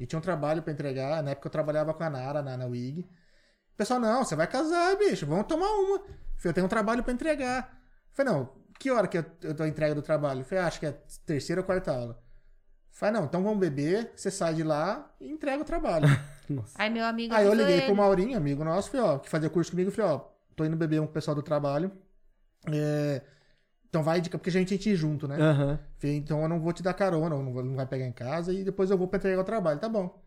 E 0.00 0.06
tinha 0.06 0.18
um 0.18 0.22
trabalho 0.22 0.62
pra 0.62 0.72
entregar. 0.72 1.22
Na 1.22 1.32
época 1.32 1.48
eu 1.48 1.52
trabalhava 1.52 1.92
com 1.92 2.02
a 2.02 2.10
Nara 2.10 2.42
na, 2.42 2.56
na 2.56 2.66
WIG. 2.66 3.00
O 3.00 3.76
pessoal, 3.76 4.00
não, 4.00 4.24
você 4.24 4.34
vai 4.34 4.46
casar, 4.46 4.96
bicho. 4.96 5.26
Vamos 5.26 5.46
tomar 5.46 5.68
uma. 5.70 6.00
Eu 6.42 6.52
tenho 6.54 6.66
um 6.66 6.68
trabalho 6.70 7.02
pra 7.02 7.12
entregar. 7.12 7.78
Eu 8.10 8.14
falei, 8.14 8.32
não, 8.32 8.52
que 8.78 8.90
hora 8.90 9.06
que 9.06 9.18
eu, 9.18 9.24
eu 9.42 9.54
tô 9.54 9.66
entrega 9.66 9.94
do 9.94 10.02
trabalho? 10.02 10.40
Eu 10.40 10.44
falei, 10.44 10.64
"Ah, 10.64 10.66
acho 10.66 10.80
que 10.80 10.86
é 10.86 10.92
terceira 11.26 11.60
ou 11.60 11.66
quarta 11.66 11.92
aula. 11.92 12.22
Falei, 12.98 13.14
não, 13.20 13.26
então 13.26 13.42
vamos 13.42 13.58
beber, 13.58 14.10
você 14.16 14.30
sai 14.30 14.54
de 14.54 14.62
lá 14.62 15.14
e 15.20 15.30
entrega 15.30 15.60
o 15.60 15.66
trabalho. 15.66 16.06
Nossa. 16.48 16.72
Aí 16.76 16.88
meu 16.88 17.04
amigo 17.04 17.34
Aí 17.34 17.44
eu 17.44 17.52
liguei 17.52 17.74
ele. 17.74 17.82
pro 17.86 17.94
Maurinho, 17.94 18.38
amigo 18.38 18.64
nosso, 18.64 18.90
falei, 18.90 19.04
ó, 19.04 19.18
que 19.18 19.28
fazia 19.28 19.50
curso 19.50 19.70
comigo, 19.70 19.90
falei, 19.90 20.12
ó, 20.12 20.20
tô 20.56 20.64
indo 20.64 20.76
beber 20.78 21.00
com 21.00 21.04
o 21.04 21.08
pessoal 21.08 21.34
do 21.34 21.42
trabalho. 21.42 21.92
É, 22.72 23.20
então 23.86 24.02
vai 24.02 24.20
de 24.22 24.30
porque 24.30 24.48
a 24.48 24.52
gente 24.52 24.74
ir 24.88 24.96
junto, 24.96 25.28
né? 25.28 25.36
Aham. 25.38 25.78
Falei, 25.98 26.16
então 26.16 26.40
eu 26.40 26.48
não 26.48 26.58
vou 26.58 26.72
te 26.72 26.82
dar 26.82 26.94
carona, 26.94 27.36
não, 27.36 27.52
vou- 27.52 27.62
não 27.62 27.76
vai 27.76 27.84
pegar 27.86 28.06
em 28.06 28.12
casa 28.12 28.50
e 28.52 28.64
depois 28.64 28.90
eu 28.90 28.96
vou 28.96 29.06
pra 29.08 29.18
entregar 29.18 29.42
o 29.42 29.44
trabalho, 29.44 29.78
tá 29.78 29.90
bom. 29.90 30.18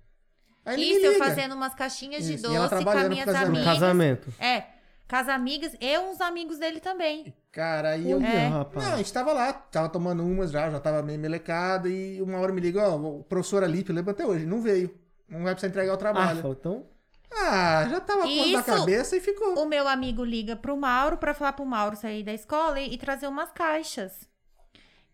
Aí 0.64 0.80
ele 0.80 0.92
Isso, 0.98 1.06
eu 1.08 1.18
fazendo 1.18 1.56
umas 1.56 1.74
caixinhas 1.74 2.24
de 2.24 2.36
Isso, 2.36 2.46
e 2.52 2.56
ela 2.56 2.68
doce 2.68 2.84
com 2.84 2.90
as 2.92 3.10
minhas 3.10 3.30
amigas. 3.30 3.66
casamento. 3.66 4.34
É, 4.40 4.62
com 5.10 5.16
as 5.16 5.28
amigas 5.28 5.76
e 5.82 5.98
uns 5.98 6.22
amigos 6.22 6.60
dele 6.60 6.80
também. 6.80 7.34
Cara, 7.52 7.90
aí 7.92 8.12
eu. 8.12 8.22
É. 8.22 8.48
rapaz. 8.48 8.86
Não, 8.86 8.94
a 8.94 8.98
gente 8.98 9.12
tava 9.12 9.34
lá, 9.34 9.52
tava 9.52 9.90
tomando 9.90 10.24
umas 10.24 10.52
já, 10.52 10.70
já 10.70 10.80
tava 10.80 11.02
meio 11.02 11.20
melecado 11.20 11.88
e 11.90 12.22
uma 12.22 12.38
hora 12.40 12.54
me 12.54 12.62
liga, 12.62 12.88
ó, 12.88 12.96
o 12.96 13.24
professor 13.24 13.64
Alipe, 13.64 13.90
eu 13.90 13.96
lembro 13.96 14.12
até 14.12 14.26
hoje, 14.26 14.46
não 14.46 14.62
veio. 14.62 14.94
Não 15.28 15.44
vai 15.44 15.54
precisar 15.54 15.70
entregar 15.70 15.92
o 15.92 15.96
Ah, 15.96 15.98
trabalho. 15.98 16.42
falou, 16.42 16.58
então. 16.60 16.86
Ah, 17.32 17.88
já 17.90 18.00
tava 18.02 18.22
na 18.22 18.28
Isso- 18.28 18.64
cabeça 18.64 19.16
e 19.16 19.20
ficou. 19.20 19.60
O 19.60 19.66
meu 19.68 19.88
amigo 19.88 20.24
liga 20.24 20.56
pro 20.56 20.76
Mauro 20.78 21.18
pra 21.18 21.34
falar 21.34 21.54
pro 21.54 21.66
Mauro 21.66 21.96
sair 21.96 22.24
da 22.24 22.34
escola 22.34 22.80
e, 22.80 22.94
e 22.94 22.98
trazer 22.98 23.28
umas 23.28 23.52
caixas. 23.52 24.28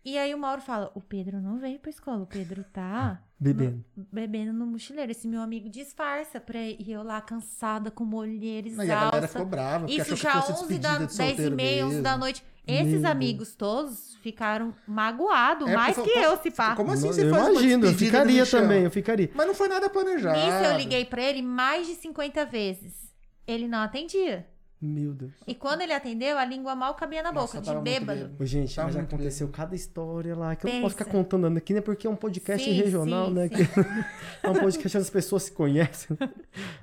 E 0.04 0.16
aí 0.16 0.34
o 0.34 0.38
Mauro 0.38 0.62
fala: 0.62 0.90
O 0.94 1.00
Pedro 1.00 1.40
não 1.42 1.58
veio 1.58 1.78
pra 1.78 1.90
escola, 1.90 2.22
o 2.22 2.26
Pedro 2.26 2.64
tá 2.72 3.20
Bebendo. 3.38 3.84
bebendo 3.94 4.52
no 4.52 4.66
mochileiro. 4.66 5.10
Esse 5.12 5.28
meu 5.28 5.42
amigo 5.42 5.68
disfarça 5.68 6.40
pra 6.40 6.58
ir 6.58 6.78
e 6.80 6.90
eu 6.90 7.02
lá 7.02 7.20
cansada, 7.20 7.90
com 7.90 8.02
uma 8.02 8.16
olheira 8.16 8.66
E 8.66 8.80
a 8.80 8.84
galera 8.84 9.28
ficou 9.28 9.44
brava, 9.44 9.90
Isso 9.90 10.16
já 10.16 10.40
fosse 10.40 10.64
11 10.64 10.78
da, 10.78 10.98
despedida 10.98 11.06
de 11.06 11.36
10 11.42 11.52
e 11.52 11.54
meia, 11.54 11.86
11 11.86 12.00
da 12.00 12.16
noite. 12.16 12.42
Meu 12.66 12.76
Esses 12.76 12.92
Deus. 12.92 13.04
amigos 13.04 13.54
todos 13.54 14.16
ficaram 14.22 14.74
magoados, 14.88 15.68
É, 15.68 15.74
mais 15.74 15.96
que 15.96 16.10
eu, 16.10 16.36
se 16.38 16.50
pá. 16.50 16.74
Como 16.74 16.90
assim 16.90 17.08
eu 17.08 17.12
você 17.12 17.30
faz 17.30 17.42
uma 17.42 17.50
imagino, 17.52 17.86
eu 17.86 17.94
ficaria 17.94 18.44
no 18.44 18.50
também, 18.50 18.84
eu 18.84 18.90
ficaria. 18.90 19.30
Mas 19.34 19.46
não 19.46 19.54
foi 19.54 19.68
nada 19.68 19.88
planejado. 19.88 20.38
Nisso 20.38 20.72
eu 20.72 20.76
liguei 20.76 21.04
pra 21.04 21.22
ele 21.22 21.42
mais 21.42 21.86
de 21.86 21.94
50 21.94 22.44
vezes. 22.46 23.14
Ele 23.46 23.68
não 23.68 23.78
atendia. 23.78 24.46
Meu 24.78 25.14
Deus. 25.14 25.32
E 25.46 25.54
quando 25.54 25.80
ele 25.80 25.92
atendeu, 25.94 26.36
a 26.36 26.44
língua 26.44 26.76
mal 26.76 26.94
cabia 26.94 27.22
na 27.22 27.32
Nossa, 27.32 27.58
boca, 27.60 27.70
eu 27.70 27.78
de 27.78 27.82
bêbado. 27.82 28.20
bêbado. 28.20 28.36
Ô, 28.38 28.44
gente, 28.44 28.74
Tava 28.74 28.86
mas 28.88 28.94
já 28.94 29.00
aconteceu 29.02 29.48
cada 29.48 29.74
história 29.74 30.36
lá 30.36 30.54
que 30.54 30.66
eu 30.66 30.72
não 30.72 30.82
posso 30.82 30.96
ficar 30.96 31.10
contando 31.10 31.56
aqui, 31.56 31.72
né? 31.72 31.80
Porque 31.80 32.06
é 32.06 32.10
um 32.10 32.14
podcast 32.14 32.62
Sim, 32.62 32.72
regional, 32.76 33.28
sim, 33.28 33.32
né? 33.32 33.48
sim. 33.48 33.54
que- 33.54 33.62
é 34.46 34.50
um 34.50 34.54
podcast 34.54 34.98
onde 34.98 35.04
as 35.04 35.10
pessoas 35.10 35.44
se 35.44 35.52
conhecem. 35.52 36.18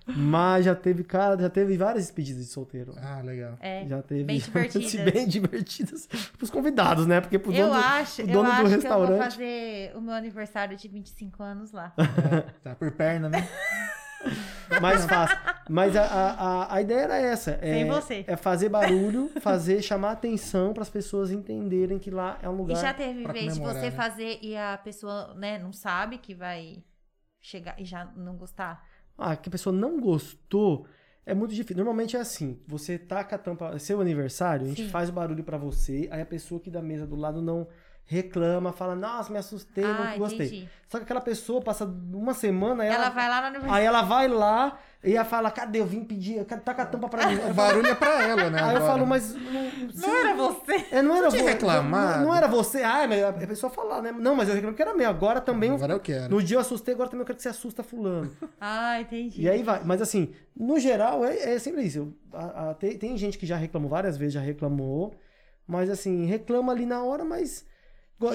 Mas 0.07 0.65
já 0.65 0.73
teve, 0.73 1.03
cara, 1.03 1.39
já 1.39 1.49
teve 1.51 1.77
várias 1.77 2.05
despedidas 2.05 2.45
de 2.45 2.51
solteiro. 2.51 2.93
Ah, 2.97 3.21
legal. 3.21 3.57
É, 3.59 3.85
Já 3.87 4.01
teve. 4.01 4.23
bem 4.23 4.39
divertidas. 4.39 5.13
bem 5.13 5.27
divertidas 5.27 6.07
pros 6.35 6.49
convidados, 6.49 7.05
né? 7.05 7.21
Porque 7.21 7.37
pro 7.37 7.53
eu 7.53 7.67
dono, 7.67 7.79
do- 7.79 7.85
acho, 7.85 8.21
o 8.21 8.25
eu 8.25 8.27
dono 8.27 8.43
do 8.43 8.51
acho 8.51 8.79
que 8.79 8.87
eu 8.87 9.07
vou 9.07 9.17
fazer 9.19 9.91
o 9.95 10.01
meu 10.01 10.15
aniversário 10.15 10.75
de 10.75 10.87
25 10.87 11.43
anos 11.43 11.71
lá. 11.71 11.93
É, 12.33 12.41
tá 12.63 12.73
por 12.75 12.89
perna, 12.91 13.29
né? 13.29 13.47
Mais 14.81 15.05
fácil. 15.05 15.37
Mas 15.69 15.95
a, 15.95 16.03
a, 16.03 16.75
a, 16.75 16.81
ideia 16.81 17.01
era 17.01 17.17
essa. 17.17 17.59
É. 17.61 17.85
É 18.27 18.35
fazer 18.35 18.69
barulho, 18.69 19.29
fazer, 19.39 19.81
chamar 19.81 20.11
atenção 20.11 20.73
para 20.73 20.83
as 20.83 20.89
pessoas 20.89 21.31
entenderem 21.31 21.99
que 21.99 22.11
lá 22.11 22.37
é 22.41 22.49
um 22.49 22.55
E 22.55 22.57
lugar. 22.57 22.77
já 22.77 22.93
teve 22.93 23.25
vez 23.31 23.55
de 23.55 23.61
você 23.61 23.81
né? 23.81 23.91
fazer 23.91 24.39
e 24.41 24.55
a 24.57 24.77
pessoa, 24.77 25.33
né, 25.35 25.59
não 25.59 25.71
sabe 25.71 26.17
que 26.17 26.33
vai 26.33 26.83
chegar 27.41 27.79
e 27.79 27.85
já 27.85 28.05
não 28.15 28.35
gostar? 28.35 28.85
Ah, 29.17 29.35
que 29.35 29.49
a 29.49 29.51
pessoa 29.51 29.73
não 29.73 29.99
gostou. 29.99 30.87
É 31.25 31.33
muito 31.33 31.53
difícil. 31.53 31.77
Normalmente 31.77 32.17
é 32.17 32.19
assim: 32.19 32.59
você 32.67 32.97
taca 32.97 33.35
a 33.35 33.39
tampa. 33.39 33.77
Seu 33.79 34.01
aniversário, 34.01 34.65
a 34.65 34.69
gente 34.69 34.83
Sim. 34.83 34.89
faz 34.89 35.09
o 35.09 35.13
barulho 35.13 35.43
pra 35.43 35.57
você, 35.57 36.07
aí 36.11 36.21
a 36.21 36.25
pessoa 36.25 36.59
aqui 36.59 36.69
da 36.69 36.81
mesa 36.81 37.05
do 37.07 37.15
lado 37.15 37.41
não 37.41 37.67
reclama, 38.05 38.71
fala, 38.73 38.95
nossa, 38.95 39.31
me 39.31 39.37
assustei, 39.39 39.83
ah, 39.83 40.11
não 40.11 40.17
gostei. 40.19 40.45
entendi. 40.47 40.69
Só 40.87 40.97
que 40.97 41.03
aquela 41.05 41.21
pessoa 41.21 41.61
passa 41.61 41.85
uma 41.85 42.33
semana, 42.33 42.83
ela, 42.85 42.95
Ela, 42.95 43.09
vai 43.09 43.27
lá 43.29 43.49
no 43.49 43.71
aí 43.73 43.83
ela 43.85 44.01
vai 44.03 44.27
lá 44.27 44.77
e 45.03 45.15
ela 45.15 45.25
fala, 45.25 45.49
cadê? 45.49 45.79
Eu 45.79 45.85
vim 45.85 46.03
pedir, 46.03 46.37
eu 46.37 46.45
quero- 46.45 46.61
taca 46.61 46.83
a 46.83 46.85
tampa 46.85 47.09
pra 47.09 47.27
mim. 47.27 47.35
O 47.49 47.53
barulho 47.55 47.87
é 47.87 47.95
pra 47.95 48.21
ela, 48.27 48.49
né? 48.49 48.59
Aí 48.61 48.71
eu 48.75 48.77
agora. 48.77 48.85
falo, 48.85 49.07
mas. 49.07 49.33
Não, 49.33 49.41
você- 49.89 50.07
Não 50.07 50.15
era 50.15 50.35
você. 50.35 50.85
É, 50.91 51.01
não 51.01 51.15
era 51.15 51.29
tinha 51.29 51.41
vo- 51.41 51.47
reclamado? 51.49 52.19
Não, 52.19 52.27
não 52.27 52.35
era 52.35 52.47
você. 52.47 52.83
Ah, 52.83 53.07
mas 53.07 53.23
a 53.23 53.33
pessoa 53.33 53.71
fala, 53.71 54.01
né? 54.01 54.11
Não, 54.11 54.35
mas 54.35 54.47
eu 54.47 54.53
reclamo 54.55 54.75
que 54.75 54.81
era 54.81 54.93
meu. 54.93 55.09
Agora 55.09 55.41
também. 55.41 55.69
eu- 55.69 55.75
Agora 55.75 55.93
eu 55.93 55.99
quero. 55.99 56.29
No 56.35 56.43
dia 56.43 56.57
eu 56.57 56.61
assustei, 56.61 56.93
agora 56.93 57.09
também 57.09 57.21
eu 57.21 57.25
quero 57.25 57.37
que 57.37 57.41
você 57.43 57.49
assusta 57.49 57.81
fulano. 57.83 58.31
Ah, 58.61 59.01
entendi. 59.01 59.41
E 59.41 59.49
aí 59.49 59.63
vai. 59.63 59.81
Mas 59.83 60.01
assim, 60.01 60.33
no 60.55 60.79
geral, 60.79 61.25
é, 61.25 61.55
é 61.55 61.59
sempre 61.59 61.81
isso. 61.83 61.97
Eu- 61.99 62.13
a- 62.39 62.69
a- 62.69 62.73
tem, 62.75 62.97
tem 62.97 63.17
gente 63.17 63.37
que 63.37 63.45
já 63.47 63.55
reclamou 63.57 63.89
várias 63.89 64.15
vezes, 64.15 64.33
já 64.35 64.41
reclamou. 64.41 65.15
Mas 65.67 65.89
assim, 65.89 66.25
reclama 66.25 66.71
ali 66.71 66.85
na 66.85 67.03
hora, 67.03 67.25
mas. 67.25 67.65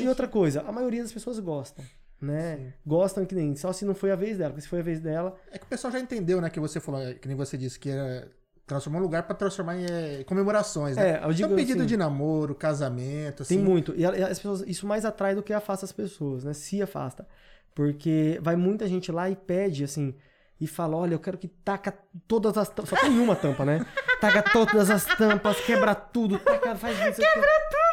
E 0.00 0.08
outra 0.08 0.28
coisa, 0.28 0.62
a 0.66 0.72
maioria 0.72 1.02
das 1.02 1.12
pessoas 1.12 1.38
gostam. 1.38 1.84
Né? 2.20 2.74
Gostam 2.84 3.24
que 3.24 3.34
nem. 3.34 3.54
Só 3.54 3.72
se 3.72 3.84
não 3.84 3.94
foi 3.94 4.10
a 4.10 4.16
vez 4.16 4.38
dela. 4.38 4.50
Porque 4.50 4.62
se 4.62 4.68
foi 4.68 4.80
a 4.80 4.82
vez 4.82 5.00
dela. 5.00 5.36
É 5.52 5.58
que 5.58 5.64
o 5.64 5.68
pessoal 5.68 5.92
já 5.92 6.00
entendeu, 6.00 6.40
né? 6.40 6.50
Que 6.50 6.58
você 6.58 6.80
falou, 6.80 7.00
que 7.14 7.28
nem 7.28 7.36
você 7.36 7.56
disse, 7.56 7.78
que 7.78 7.88
era 7.88 8.28
transformar 8.68 8.98
um 8.98 9.02
lugar 9.02 9.22
pra 9.22 9.34
transformar 9.34 9.76
em 9.76 9.86
eh, 9.86 10.24
comemorações, 10.24 10.96
né? 10.96 11.12
É, 11.12 11.24
eu 11.24 11.32
digo 11.32 11.46
então, 11.46 11.56
pedido 11.56 11.78
assim, 11.78 11.86
de 11.86 11.96
namoro, 11.96 12.54
casamento, 12.54 13.42
assim. 13.42 13.56
Tem 13.56 13.64
muito. 13.64 13.94
E 13.96 14.02
e 14.02 14.04
as 14.04 14.38
pessoas, 14.38 14.62
isso 14.66 14.86
mais 14.86 15.04
atrai 15.04 15.34
do 15.34 15.42
que 15.42 15.52
afasta 15.52 15.86
as 15.86 15.92
pessoas, 15.92 16.44
né? 16.44 16.52
Se 16.52 16.82
afasta. 16.82 17.26
Porque 17.74 18.38
vai 18.42 18.56
muita 18.56 18.86
gente 18.86 19.10
lá 19.10 19.30
e 19.30 19.36
pede, 19.36 19.84
assim, 19.84 20.14
e 20.60 20.66
fala: 20.66 20.96
olha, 20.96 21.14
eu 21.14 21.18
quero 21.18 21.38
que 21.38 21.48
taca 21.48 21.96
todas 22.26 22.58
as 22.58 22.68
tampas. 22.68 22.90
Só 22.90 22.96
tem 22.96 23.18
uma 23.18 23.34
tampa, 23.34 23.64
né? 23.64 23.86
Taca 24.20 24.42
todas 24.42 24.90
as 24.90 25.04
tampas, 25.04 25.60
quebra 25.60 25.94
tudo, 25.94 26.40
taca, 26.40 26.74
faz 26.74 26.98
isso. 26.98 27.20
Quebra 27.20 27.48
tudo! 27.70 27.87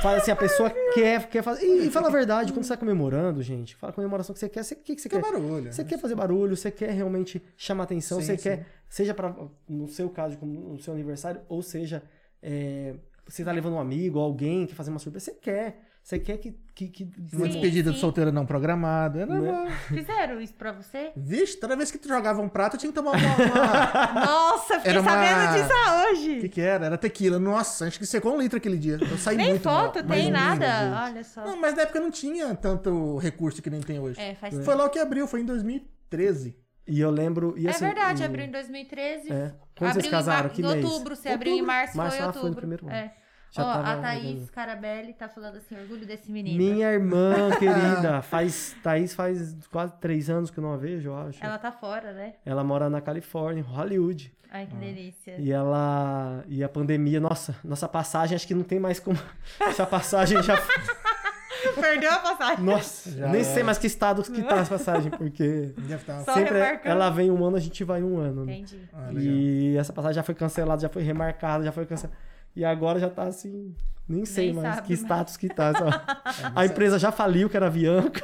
Faz 0.00 0.22
assim, 0.22 0.30
a 0.30 0.36
pessoa 0.36 0.70
quer, 0.94 1.28
quer 1.28 1.42
fazer. 1.42 1.66
E, 1.66 1.86
e 1.86 1.90
fala 1.90 2.08
a 2.08 2.10
verdade, 2.10 2.52
quando 2.52 2.64
você 2.64 2.70
tá 2.72 2.76
comemorando, 2.78 3.42
gente, 3.42 3.76
fala 3.76 3.92
a 3.92 3.94
comemoração 3.94 4.32
que 4.32 4.38
você 4.40 4.48
quer, 4.48 4.62
você- 4.64 4.74
que, 4.74 4.94
que 4.96 5.02
você 5.02 5.08
Que 5.08 5.16
quer? 5.16 5.22
barulho. 5.22 5.70
Você 5.72 5.82
né? 5.82 5.88
quer 5.88 5.98
fazer 5.98 6.14
barulho, 6.14 6.56
você 6.56 6.70
quer 6.70 6.90
realmente 6.92 7.42
chamar 7.56 7.84
atenção, 7.84 8.18
Sim, 8.20 8.24
você 8.26 8.36
sim. 8.38 8.42
quer, 8.42 8.66
seja 8.88 9.12
para 9.12 9.34
no 9.68 9.86
seu 9.88 10.08
caso, 10.08 10.38
como 10.38 10.52
no 10.72 10.78
seu 10.80 10.94
aniversário, 10.94 11.42
ou 11.48 11.60
seja, 11.62 12.02
é, 12.42 12.94
você 13.28 13.44
tá 13.44 13.52
levando 13.52 13.74
um 13.74 13.80
amigo, 13.80 14.18
alguém 14.18 14.66
que 14.66 14.74
fazer 14.74 14.90
uma 14.90 14.98
surpresa, 14.98 15.26
você 15.26 15.32
quer, 15.34 15.78
você 16.02 16.18
quer 16.18 16.38
que 16.38 16.60
que, 16.74 16.88
que 16.88 17.04
Uma 17.34 17.44
Sim, 17.44 17.50
despedida 17.50 17.90
sim. 17.90 17.94
de 17.94 18.00
solteiro 18.00 18.32
não 18.32 18.46
programada. 18.46 19.20
É 19.20 19.26
normal. 19.26 19.66
Fizeram 19.88 20.40
isso 20.40 20.54
pra 20.54 20.72
você? 20.72 21.12
Vixe, 21.14 21.58
toda 21.60 21.76
vez 21.76 21.90
que 21.90 21.98
tu 21.98 22.08
jogava 22.08 22.40
um 22.40 22.48
prato, 22.48 22.76
eu 22.76 22.80
tinha 22.80 22.90
que 22.90 22.98
tomar 22.98 23.10
uma. 23.10 23.18
uma- 24.10 24.24
Nossa, 24.24 24.80
fiquei 24.80 24.98
uma- 24.98 25.10
sabendo 25.10 25.52
disso 25.52 25.74
O 25.74 26.10
hoje. 26.12 26.40
que, 26.40 26.48
que 26.48 26.60
era? 26.62 26.86
Era 26.86 26.96
tequila. 26.98 27.38
Nossa, 27.38 27.86
acho 27.86 27.98
que 27.98 28.06
secou 28.06 28.34
um 28.34 28.40
litro 28.40 28.56
aquele 28.56 28.78
dia. 28.78 28.96
Eu 29.00 29.18
saí 29.18 29.36
Nem 29.36 29.50
muito 29.50 29.64
mal. 29.66 29.92
foto 29.92 30.02
Mas 30.08 30.22
tem 30.22 30.30
nada. 30.30 31.02
Olha 31.04 31.22
só. 31.22 31.44
Não, 31.44 31.60
mas 31.60 31.74
na 31.74 31.82
época 31.82 32.00
não 32.00 32.10
tinha 32.10 32.54
tanto 32.54 33.18
recurso 33.18 33.60
que 33.60 33.68
nem 33.68 33.80
tem 33.82 34.00
hoje. 34.00 34.18
É, 34.18 34.34
faz 34.34 34.64
Foi 34.64 34.74
lá 34.74 34.86
o 34.86 34.90
que 34.90 34.98
abriu, 34.98 35.26
foi 35.28 35.42
em 35.42 35.44
2013. 35.44 36.56
E 36.88 37.00
eu 37.00 37.10
lembro. 37.10 37.54
E 37.58 37.66
É 37.66 37.70
assim, 37.70 37.84
verdade, 37.84 38.22
e- 38.22 38.24
abriu 38.26 38.44
em 38.46 38.50
2013. 38.50 39.30
É. 39.30 39.54
Quando 39.76 39.92
vocês 39.92 39.96
abriu 40.06 40.10
casaram? 40.10 40.38
em, 40.40 40.42
mar... 40.44 40.50
Que 40.54 40.62
em 40.62 40.64
mês? 40.64 40.84
outubro, 40.84 41.16
você 41.16 41.28
abriu 41.28 41.50
em 41.52 41.56
Outubro. 41.60 41.74
março, 41.76 41.96
Março, 41.98 42.16
foi 42.16 42.24
ah, 42.24 42.26
outubro. 42.28 42.40
foi 42.42 42.50
no 42.50 42.56
primeiro 42.56 42.86
ano. 42.86 42.94
É. 42.96 43.14
Já 43.54 43.64
Ó, 43.64 43.72
tava 43.74 43.92
a 43.92 43.96
Thaís. 44.00 44.48
Carabelli 44.50 45.12
tá 45.12 45.28
falando 45.28 45.56
assim, 45.56 45.78
orgulho 45.78 46.06
desse 46.06 46.32
menino. 46.32 46.56
Minha 46.56 46.90
irmã 46.90 47.50
querida, 47.60 48.22
faz. 48.22 48.74
Thaís 48.82 49.14
faz 49.14 49.54
quase 49.70 49.92
três 50.00 50.30
anos 50.30 50.50
que 50.50 50.58
eu 50.58 50.62
não 50.62 50.72
a 50.72 50.76
vejo, 50.78 51.10
eu 51.10 51.16
acho. 51.18 51.44
Ela 51.44 51.58
tá 51.58 51.70
fora, 51.70 52.12
né? 52.14 52.32
Ela 52.46 52.64
mora 52.64 52.88
na 52.88 53.00
Califórnia, 53.02 53.60
em 53.60 53.62
Hollywood. 53.62 54.32
Ai, 54.50 54.66
que 54.66 54.74
delícia. 54.76 55.36
E 55.38 55.52
ela. 55.52 56.42
E 56.48 56.64
a 56.64 56.68
pandemia, 56.68 57.20
nossa, 57.20 57.54
nossa 57.62 57.86
passagem, 57.86 58.34
acho 58.34 58.46
que 58.46 58.54
não 58.54 58.62
tem 58.64 58.80
mais 58.80 58.98
como. 58.98 59.18
Essa 59.60 59.84
passagem 59.86 60.42
já. 60.42 60.56
Perdeu 61.80 62.10
a 62.10 62.18
passagem. 62.18 62.64
Nossa, 62.64 63.10
Já 63.10 63.28
nem 63.28 63.40
é. 63.42 63.44
sei 63.44 63.62
mais 63.62 63.78
que 63.78 63.86
estado 63.86 64.22
que 64.22 64.42
tá 64.42 64.56
essa 64.56 64.70
passagem, 64.78 65.10
porque. 65.10 65.72
Deve 65.76 65.94
estar. 65.94 66.20
Só 66.24 66.34
sempre 66.34 66.58
é- 66.58 66.64
remarcando. 66.64 66.88
ela 66.88 67.10
vem 67.10 67.30
um 67.30 67.44
ano, 67.44 67.56
a 67.56 67.60
gente 67.60 67.84
vai 67.84 68.02
um 68.02 68.18
ano. 68.18 68.44
né? 68.44 68.54
Entendi. 68.54 68.80
Ah, 68.92 69.06
legal. 69.08 69.22
E 69.22 69.76
essa 69.76 69.92
passagem 69.92 70.16
já 70.16 70.22
foi 70.22 70.34
cancelada, 70.34 70.80
já 70.82 70.88
foi 70.88 71.02
remarcada, 71.02 71.64
já 71.64 71.70
foi 71.72 71.86
cancelada. 71.86 72.18
E 72.54 72.64
agora 72.64 72.98
já 73.00 73.08
tá 73.08 73.24
assim. 73.24 73.74
Nem 74.08 74.24
sei 74.26 74.46
Nem 74.52 74.62
mais 74.62 74.74
sabe 74.76 74.86
que 74.88 74.92
mais. 74.94 75.02
status 75.04 75.36
que 75.36 75.48
tá. 75.48 75.72
sabe? 75.72 76.52
A 76.56 76.66
empresa 76.66 76.98
já 76.98 77.10
faliu, 77.12 77.48
que 77.48 77.56
era 77.56 77.66
a 77.66 77.68
Avianca. 77.68 78.22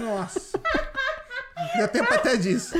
Nossa. 0.00 0.60
Deu 1.76 1.88
tempo 1.88 2.12
até 2.12 2.36
disso. 2.36 2.74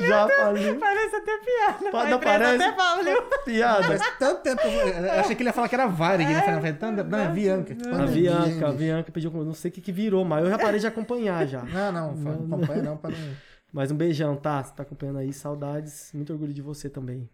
Já 0.00 0.28
faliu. 0.28 0.78
Parece 0.78 1.16
até 1.16 1.38
piada. 1.38 1.90
Pa- 1.90 2.02
A 2.02 2.10
não 2.10 2.20
parece? 2.20 2.62
até. 2.64 2.76
Piada. 3.46 3.98
Faz 3.98 4.18
tanto 4.18 4.42
tempo. 4.42 4.60
que 4.62 4.66
eu 4.68 5.12
achei 5.20 5.36
que 5.36 5.42
ele 5.42 5.48
ia 5.48 5.52
falar 5.52 5.68
que 5.68 5.74
era 5.76 5.86
Varig. 5.86 6.28
Né? 6.28 6.42
Falei, 6.42 6.72
tanto- 6.72 7.04
Não, 7.04 7.18
é 7.18 7.28
Bianca. 7.28 7.76
A 7.92 8.02
Avianca, 8.02 8.42
a 8.42 8.48
bicho. 8.48 8.66
Avianca 8.66 9.12
pediu. 9.12 9.30
Não 9.30 9.54
sei 9.54 9.70
o 9.70 9.74
que, 9.74 9.80
que 9.80 9.92
virou, 9.92 10.24
mas 10.24 10.44
eu 10.44 10.50
já 10.50 10.58
parei 10.58 10.80
de 10.80 10.86
acompanhar 10.86 11.46
já. 11.46 11.62
Não, 11.72 11.92
não, 11.92 12.16
fa- 12.16 12.30
não 12.32 12.56
acompanha 12.56 12.82
não 12.82 12.96
para 12.96 13.10
não. 13.10 13.34
Mas 13.72 13.90
um 13.92 13.96
beijão, 13.96 14.36
tá? 14.36 14.62
Você 14.62 14.72
tá 14.74 14.82
acompanhando 14.82 15.18
aí, 15.18 15.32
saudades. 15.32 16.10
Muito 16.12 16.32
orgulho 16.32 16.52
de 16.52 16.60
você 16.62 16.90
também. 16.90 17.28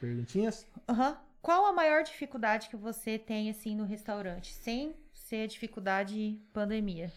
Perguntinhas? 0.00 0.66
Aham. 0.88 1.16
Qual 1.42 1.64
a 1.66 1.72
maior 1.72 2.02
dificuldade 2.02 2.68
que 2.68 2.76
você 2.76 3.18
tem, 3.18 3.48
assim, 3.50 3.74
no 3.74 3.84
restaurante? 3.84 4.52
Sem 4.52 4.94
ser 5.14 5.44
a 5.44 5.46
dificuldade 5.46 6.38
pandemia. 6.52 7.10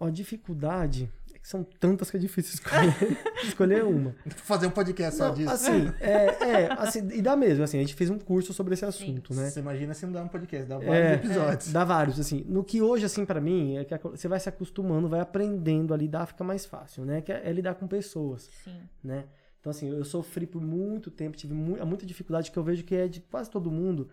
Ó, 0.00 0.08
dificuldade. 0.10 1.08
É 1.32 1.38
que 1.38 1.46
são 1.48 1.62
tantas 1.64 2.10
que 2.10 2.16
é 2.16 2.20
difícil 2.20 2.54
escolher, 2.54 2.94
escolher 3.44 3.84
uma. 3.84 4.14
Fazer 4.30 4.66
um 4.66 4.70
podcast 4.70 5.16
só 5.16 5.28
Não, 5.28 5.34
disso. 5.34 5.50
assim, 5.52 5.92
é, 6.00 6.26
é, 6.64 6.72
assim, 6.72 7.08
e 7.12 7.22
dá 7.22 7.36
mesmo, 7.36 7.62
assim, 7.64 7.78
a 7.78 7.80
gente 7.80 7.94
fez 7.94 8.10
um 8.10 8.18
curso 8.18 8.52
sobre 8.52 8.74
esse 8.74 8.84
assunto, 8.84 9.32
né? 9.32 9.48
Você 9.48 9.60
imagina 9.60 9.94
se 9.94 10.04
não 10.04 10.12
dá 10.12 10.22
um 10.22 10.28
podcast, 10.28 10.66
dá 10.68 10.76
vários 10.78 10.94
É, 10.94 11.14
episódios. 11.14 11.72
Dá 11.72 11.84
vários, 11.84 12.18
assim. 12.20 12.44
No 12.48 12.62
que 12.64 12.82
hoje, 12.82 13.04
assim, 13.06 13.24
pra 13.24 13.40
mim, 13.40 13.76
é 13.76 13.84
que 13.84 13.94
a- 13.94 13.98
você 13.98 14.26
vai 14.28 14.40
se 14.40 14.48
acostumando, 14.48 15.08
vai 15.08 15.20
aprendendo 15.20 15.94
a 15.94 15.96
lidar, 15.96 16.26
fica 16.26 16.42
mais 16.44 16.66
fácil, 16.66 17.04
né? 17.04 17.20
Que 17.22 17.32
é, 17.32 17.42
é 17.48 17.52
lidar 17.52 17.76
com 17.76 17.86
pessoas, 17.86 18.50
Sim. 18.64 18.80
né? 19.02 19.24
Então, 19.62 19.70
assim, 19.70 19.88
eu 19.88 20.04
sofri 20.04 20.44
por 20.44 20.60
muito 20.60 21.08
tempo, 21.08 21.36
tive 21.36 21.54
mu 21.54 21.76
muita 21.86 22.04
dificuldade 22.04 22.50
que 22.50 22.58
eu 22.58 22.64
vejo 22.64 22.82
que 22.82 22.96
é 22.96 23.06
de 23.06 23.20
quase 23.20 23.48
todo 23.48 23.70
mundo, 23.70 24.08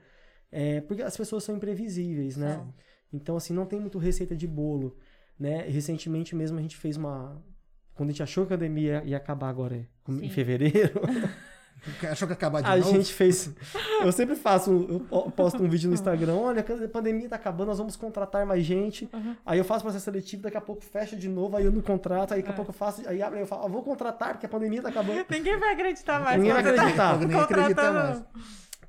é, 0.52 0.80
porque 0.82 1.02
as 1.02 1.18
pessoas 1.18 1.44
são 1.44 1.56
imprevisíveis, 1.56 2.38
né? 2.38 2.64
Então, 3.12 3.36
assim, 3.36 3.52
não 3.52 3.66
tem 3.66 3.80
muito 3.80 3.98
receita 3.98 4.36
de 4.36 4.46
bolo, 4.46 4.96
né? 5.40 5.64
Recentemente 5.68 6.36
mesmo 6.36 6.60
a 6.60 6.62
gente 6.62 6.78
fez 6.78 6.96
uma... 6.98 7.44
Quando 7.96 8.10
a 8.10 8.12
gente 8.12 8.22
achou 8.22 8.46
que 8.46 8.54
a 8.54 8.58
pandemia 8.58 9.04
ia 9.04 9.18
acabar 9.18 9.50
agora, 9.50 9.76
é, 9.76 9.88
em 10.08 10.20
Sim. 10.20 10.30
fevereiro, 10.30 11.02
Achou 12.12 12.28
que 12.28 12.32
ia 12.34 12.36
acabar 12.36 12.62
de 12.62 12.68
a 12.70 12.76
novo? 12.78 12.92
gente 12.92 13.14
fez. 13.14 13.54
Eu 14.02 14.12
sempre 14.12 14.36
faço, 14.36 14.72
eu 14.90 15.00
po- 15.02 15.32
posto 15.32 15.64
um 15.64 15.70
vídeo 15.70 15.88
no 15.88 15.94
Instagram. 15.94 16.36
Olha, 16.36 16.62
a 16.62 16.88
pandemia 16.90 17.30
tá 17.30 17.36
acabando, 17.36 17.68
nós 17.68 17.78
vamos 17.78 17.96
contratar 17.96 18.46
mais 18.46 18.64
gente. 18.64 19.10
Aí 19.46 19.58
eu 19.58 19.64
faço 19.66 19.84
processo 19.84 20.06
seletivo, 20.06 20.44
daqui 20.44 20.58
a 20.58 20.62
pouco 20.62 20.84
fecha 20.84 21.16
de 21.16 21.30
novo, 21.30 21.56
aí 21.58 21.66
eu 21.66 21.72
não 21.72 21.82
contrato, 21.82 22.34
aí 22.34 22.42
daqui 22.42 22.52
a 22.52 22.56
pouco 22.56 22.72
eu 22.72 22.76
faço, 22.76 23.08
aí 23.08 23.22
abre, 23.22 23.38
aí 23.38 23.44
eu 23.44 23.48
falo, 23.48 23.66
ah, 23.66 23.68
vou 23.70 23.82
contratar 23.84 24.34
porque 24.34 24.46
a 24.46 24.50
pandemia 24.50 24.82
tá 24.82 24.90
acabando. 24.90 25.26
Ninguém 25.30 25.58
vai 25.58 25.74
acreditar 25.74 26.20
mais. 26.20 26.38
Ninguém 26.38 26.54
vai 26.54 26.64
tá 26.64 26.70
acreditar. 26.72 27.18
Ninguém 27.20 27.40
acredita 27.40 27.92
mais. 27.92 28.24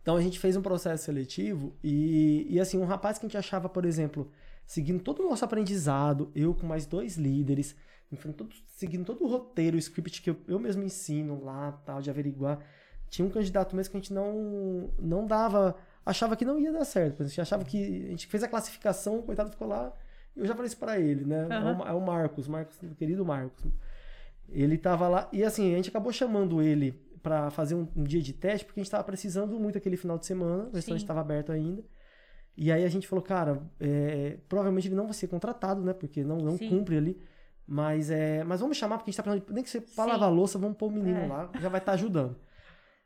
Então 0.03 0.17
a 0.17 0.21
gente 0.23 0.39
fez 0.39 0.57
um 0.57 0.63
processo 0.63 1.05
seletivo 1.05 1.77
e, 1.85 2.47
e 2.49 2.59
assim, 2.59 2.79
um 2.79 2.87
rapaz 2.87 3.19
que 3.19 3.27
a 3.27 3.29
gente 3.29 3.37
achava, 3.37 3.69
por 3.69 3.85
exemplo, 3.85 4.31
seguindo 4.67 5.03
todo 5.03 5.23
o 5.23 5.29
nosso 5.29 5.45
aprendizado, 5.45 6.31
eu 6.35 6.55
com 6.55 6.67
mais 6.67 6.87
dois 6.87 7.17
líderes, 7.17 7.77
enfim, 8.11 8.33
todo- 8.33 8.51
seguindo 8.77 9.05
todo 9.05 9.23
o 9.23 9.29
roteiro, 9.29 9.77
o 9.77 9.79
script 9.79 10.23
que 10.23 10.31
eu, 10.31 10.37
eu 10.49 10.59
mesmo 10.59 10.83
ensino 10.83 11.45
lá, 11.45 11.73
tal, 11.85 12.01
de 12.01 12.09
averiguar. 12.11 12.59
Tinha 13.11 13.27
um 13.27 13.31
candidato 13.31 13.75
mesmo 13.75 13.91
que 13.91 13.97
a 13.97 14.01
gente 14.01 14.15
não, 14.15 14.89
não 14.99 15.27
dava, 15.27 15.77
achava 16.07 16.37
que 16.37 16.45
não 16.45 16.59
ia 16.59 16.73
dar 16.73 16.85
certo. 16.85 17.25
A 17.25 17.27
gente 17.27 17.41
achava 17.41 17.65
que, 17.65 18.07
a 18.07 18.11
gente 18.11 18.27
fez 18.29 18.43
a 18.43 18.49
classificação, 18.49 19.19
o 19.19 19.23
coitado 19.23 19.51
ficou 19.51 19.67
lá, 19.67 19.93
eu 20.37 20.47
já 20.47 20.55
falei 20.55 20.69
isso 20.69 20.79
pra 20.79 20.99
ele, 20.99 21.25
né? 21.25 21.49
É, 21.51 21.59
o, 21.59 21.89
é 21.89 21.93
o 21.93 22.01
Marcos, 22.01 22.47
Marcos, 22.47 22.79
o 22.83 22.95
querido 22.95 23.25
Marcos. 23.25 23.65
Ele 24.49 24.79
tava 24.79 25.09
lá, 25.09 25.29
e 25.33 25.43
assim, 25.43 25.73
a 25.73 25.77
gente 25.77 25.89
acabou 25.91 26.13
chamando 26.13 26.63
ele 26.63 26.93
pra 27.21 27.51
fazer 27.51 27.75
um, 27.75 27.87
um 27.97 28.05
dia 28.05 28.23
de 28.23 28.33
teste, 28.33 28.65
porque 28.65 28.81
a 28.81 28.83
gente 28.83 28.91
tava 28.91 29.05
precisando 29.05 29.59
muito 29.59 29.77
aquele 29.77 29.97
final 29.97 30.17
de 30.17 30.25
semana, 30.25 30.69
o 30.71 30.75
restaurante 30.75 31.03
estava 31.03 31.21
aberto 31.21 31.51
ainda. 31.51 31.83
E 32.57 32.71
aí 32.71 32.85
a 32.85 32.89
gente 32.89 33.09
falou, 33.09 33.25
cara, 33.25 33.61
é, 33.81 34.39
provavelmente 34.49 34.87
ele 34.87 34.95
não 34.95 35.05
vai 35.05 35.15
ser 35.15 35.27
contratado, 35.27 35.83
né? 35.83 35.93
Porque 35.93 36.23
não, 36.23 36.39
não 36.39 36.57
Sim. 36.57 36.69
cumpre 36.69 36.97
ali. 36.97 37.21
Mas, 37.67 38.11
é, 38.11 38.45
mas 38.45 38.61
vamos 38.61 38.77
chamar, 38.77 38.99
porque 38.99 39.11
a 39.11 39.13
gente 39.13 39.17
tá 39.17 39.23
precisando, 39.23 39.55
nem 39.55 39.63
que 39.65 39.71
você 39.71 39.83
lavar 39.97 40.25
a 40.25 40.29
louça, 40.29 40.59
vamos 40.59 40.77
pôr 40.77 40.89
o 40.89 40.91
menino 40.91 41.21
É. 41.21 41.27
lá, 41.27 41.51
já 41.61 41.69
vai 41.69 41.81
estar 41.81 41.93
ajudando. 41.93 42.37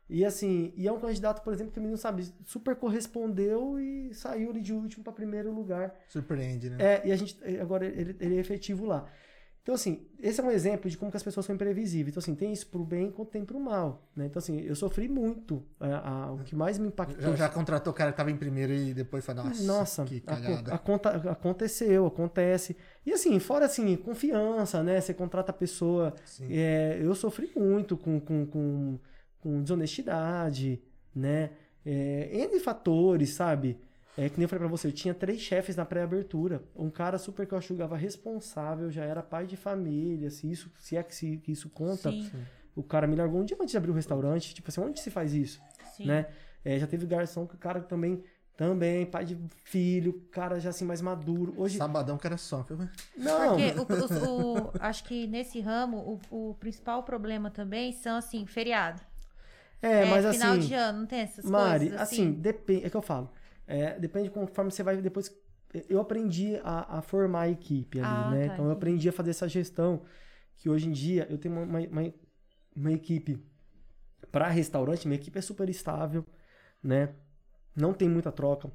E 0.09 0.23
assim, 0.23 0.71
e 0.75 0.87
é 0.87 0.91
um 0.91 0.99
candidato, 0.99 1.41
por 1.43 1.51
exemplo, 1.53 1.71
que 1.73 1.79
o 1.79 1.81
menino, 1.81 1.97
sabe, 1.97 2.27
super 2.45 2.75
correspondeu 2.75 3.79
e 3.79 4.13
saiu 4.13 4.51
ali 4.51 4.61
de 4.61 4.71
último 4.73 5.03
para 5.03 5.13
primeiro 5.13 5.51
lugar. 5.51 5.93
Surpreende, 6.07 6.69
né? 6.69 6.77
É, 6.79 7.07
e 7.07 7.11
a 7.11 7.15
gente, 7.15 7.37
agora 7.59 7.85
ele, 7.85 8.15
ele 8.19 8.35
é 8.37 8.39
efetivo 8.39 8.85
lá. 8.85 9.07
Então, 9.63 9.73
assim, 9.73 10.05
esse 10.19 10.39
é 10.39 10.43
um 10.43 10.51
exemplo 10.51 10.87
de 10.87 10.95
como 10.95 11.09
que 11.09 11.17
as 11.17 11.23
pessoas 11.23 11.43
são 11.43 11.55
imprevisíveis. 11.55 12.09
Então, 12.13 12.19
assim, 12.21 12.35
tem 12.35 12.53
isso 12.53 12.67
pro 12.67 12.85
bem 12.85 13.09
quanto 13.09 13.31
tem 13.31 13.43
pro 13.43 13.59
mal. 13.59 14.07
Né? 14.15 14.27
Então, 14.27 14.37
assim, 14.39 14.61
eu 14.61 14.75
sofri 14.75 15.09
muito. 15.09 15.65
É, 15.81 15.87
a- 15.91 16.33
o 16.33 16.43
que 16.43 16.55
mais 16.55 16.77
me 16.77 16.87
impactou. 16.89 17.19
Já, 17.31 17.35
já 17.35 17.49
contratou 17.49 17.91
o 17.91 17.95
cara 17.95 18.11
que 18.11 18.17
tava 18.17 18.29
em 18.29 18.37
primeiro 18.37 18.71
e 18.71 18.93
depois 18.93 19.25
foi, 19.25 19.33
nossa, 19.33 19.63
Nossa, 19.63 20.03
que 20.05 20.19
cagada. 20.19 20.71
aconta- 20.71 21.09
aconteceu, 21.31 22.05
acontece. 22.05 22.77
E 23.03 23.11
assim, 23.11 23.39
fora 23.39 23.65
assim, 23.65 23.95
confiança, 23.95 24.83
né? 24.83 25.01
Você 25.01 25.15
contrata 25.15 25.49
a 25.51 25.55
pessoa. 25.55 26.13
É, 26.47 26.99
eu 27.01 27.15
sofri 27.15 27.51
muito 27.55 27.97
com, 27.97 28.19
com, 28.19 28.45
com, 28.45 28.99
com 29.45 29.61
desonestidade, 29.61 30.81
né? 31.15 31.51
É, 31.85 32.29
N 32.33 32.59
fatores, 32.59 33.29
sabe? 33.29 33.77
É 34.17 34.27
que 34.27 34.37
nem 34.37 34.45
eu 34.45 34.49
falei 34.49 34.61
pra 34.61 34.67
você, 34.67 34.87
eu 34.87 34.91
tinha 34.91 35.13
três 35.13 35.39
chefes 35.39 35.75
na 35.75 35.85
pré-abertura. 35.85 36.63
Um 36.75 36.89
cara 36.89 37.17
super 37.19 37.45
que 37.45 37.53
eu 37.53 37.61
julgava 37.61 37.95
responsável, 37.95 38.89
já 38.89 39.03
era 39.03 39.21
pai 39.21 39.45
de 39.45 39.55
família, 39.55 40.31
se 40.31 40.49
isso, 40.49 40.71
se 40.79 40.97
é 40.97 41.03
que, 41.03 41.13
se, 41.13 41.37
que 41.37 41.51
isso 41.51 41.69
conta. 41.69 42.09
Sim, 42.09 42.27
O 42.75 42.81
cara 42.81 43.05
me 43.05 43.15
largou 43.15 43.39
um 43.41 43.45
dia 43.45 43.55
antes 43.59 43.71
de 43.71 43.77
abrir 43.77 43.91
o 43.91 43.93
restaurante. 43.93 44.55
Tipo 44.55 44.69
assim, 44.69 44.81
onde 44.81 44.99
se 44.99 45.11
faz 45.11 45.33
isso? 45.33 45.61
sim. 45.95 46.07
né? 46.07 46.25
É, 46.63 46.79
já 46.79 46.87
teve 46.87 47.05
garçom 47.05 47.45
que 47.45 47.53
o 47.53 47.57
cara 47.59 47.79
também, 47.81 48.23
também, 48.57 49.05
pai 49.05 49.23
de 49.25 49.37
filho, 49.63 50.13
cara 50.31 50.59
já 50.59 50.71
assim 50.71 50.85
mais 50.85 51.01
maduro. 51.01 51.53
Hoje, 51.57 51.77
Sabadão 51.77 52.17
que 52.17 52.25
era 52.25 52.37
só. 52.37 52.63
viu? 52.63 52.79
não, 53.17 53.49
Porque 53.49 53.73
o, 53.77 54.25
o- 54.25 54.63
o- 54.67 54.71
acho 54.79 55.03
que 55.03 55.27
nesse 55.27 55.59
ramo, 55.59 56.19
o, 56.31 56.49
o 56.49 56.53
principal 56.55 57.03
problema 57.03 57.51
também 57.51 57.91
são, 57.91 58.17
assim, 58.17 58.45
feriado. 58.47 58.99
É, 59.87 60.05
mas 60.05 60.25
final 60.25 60.57
assim, 60.57 60.67
de 60.67 60.73
ano, 60.73 60.99
não 60.99 61.05
tem 61.07 61.19
essas 61.19 61.45
Mari, 61.45 61.85
coisas? 61.85 62.01
assim, 62.01 62.31
depende, 62.31 62.85
é 62.85 62.89
que 62.89 62.97
eu 62.97 63.01
falo, 63.01 63.29
é, 63.67 63.99
depende 63.99 64.29
conforme 64.29 64.71
você 64.71 64.83
vai 64.83 64.97
depois. 65.01 65.33
Eu 65.89 65.99
aprendi 65.99 66.55
a, 66.63 66.97
a 66.99 67.01
formar 67.01 67.41
a 67.41 67.49
equipe 67.49 67.99
ali, 67.99 68.07
Ah, 68.07 68.29
né? 68.31 68.47
tá, 68.47 68.53
então 68.53 68.65
eu 68.65 68.71
aprendi 68.71 69.09
a 69.09 69.11
fazer 69.11 69.31
essa 69.31 69.47
gestão, 69.47 70.03
que 70.55 70.69
hoje 70.69 70.87
em 70.87 70.91
dia 70.91 71.27
eu 71.29 71.37
tenho 71.37 71.53
uma, 71.55 71.63
uma, 71.63 71.79
uma- 71.87 72.13
uma 72.75 72.91
equipe 72.91 73.41
para 74.31 74.47
restaurante, 74.49 75.07
minha 75.07 75.19
equipe 75.19 75.37
é 75.37 75.41
super 75.41 75.69
estável, 75.69 76.25
né? 76.83 77.09
Não 77.75 77.93
tem 77.93 78.07
muita 78.09 78.31
troca, 78.31 78.71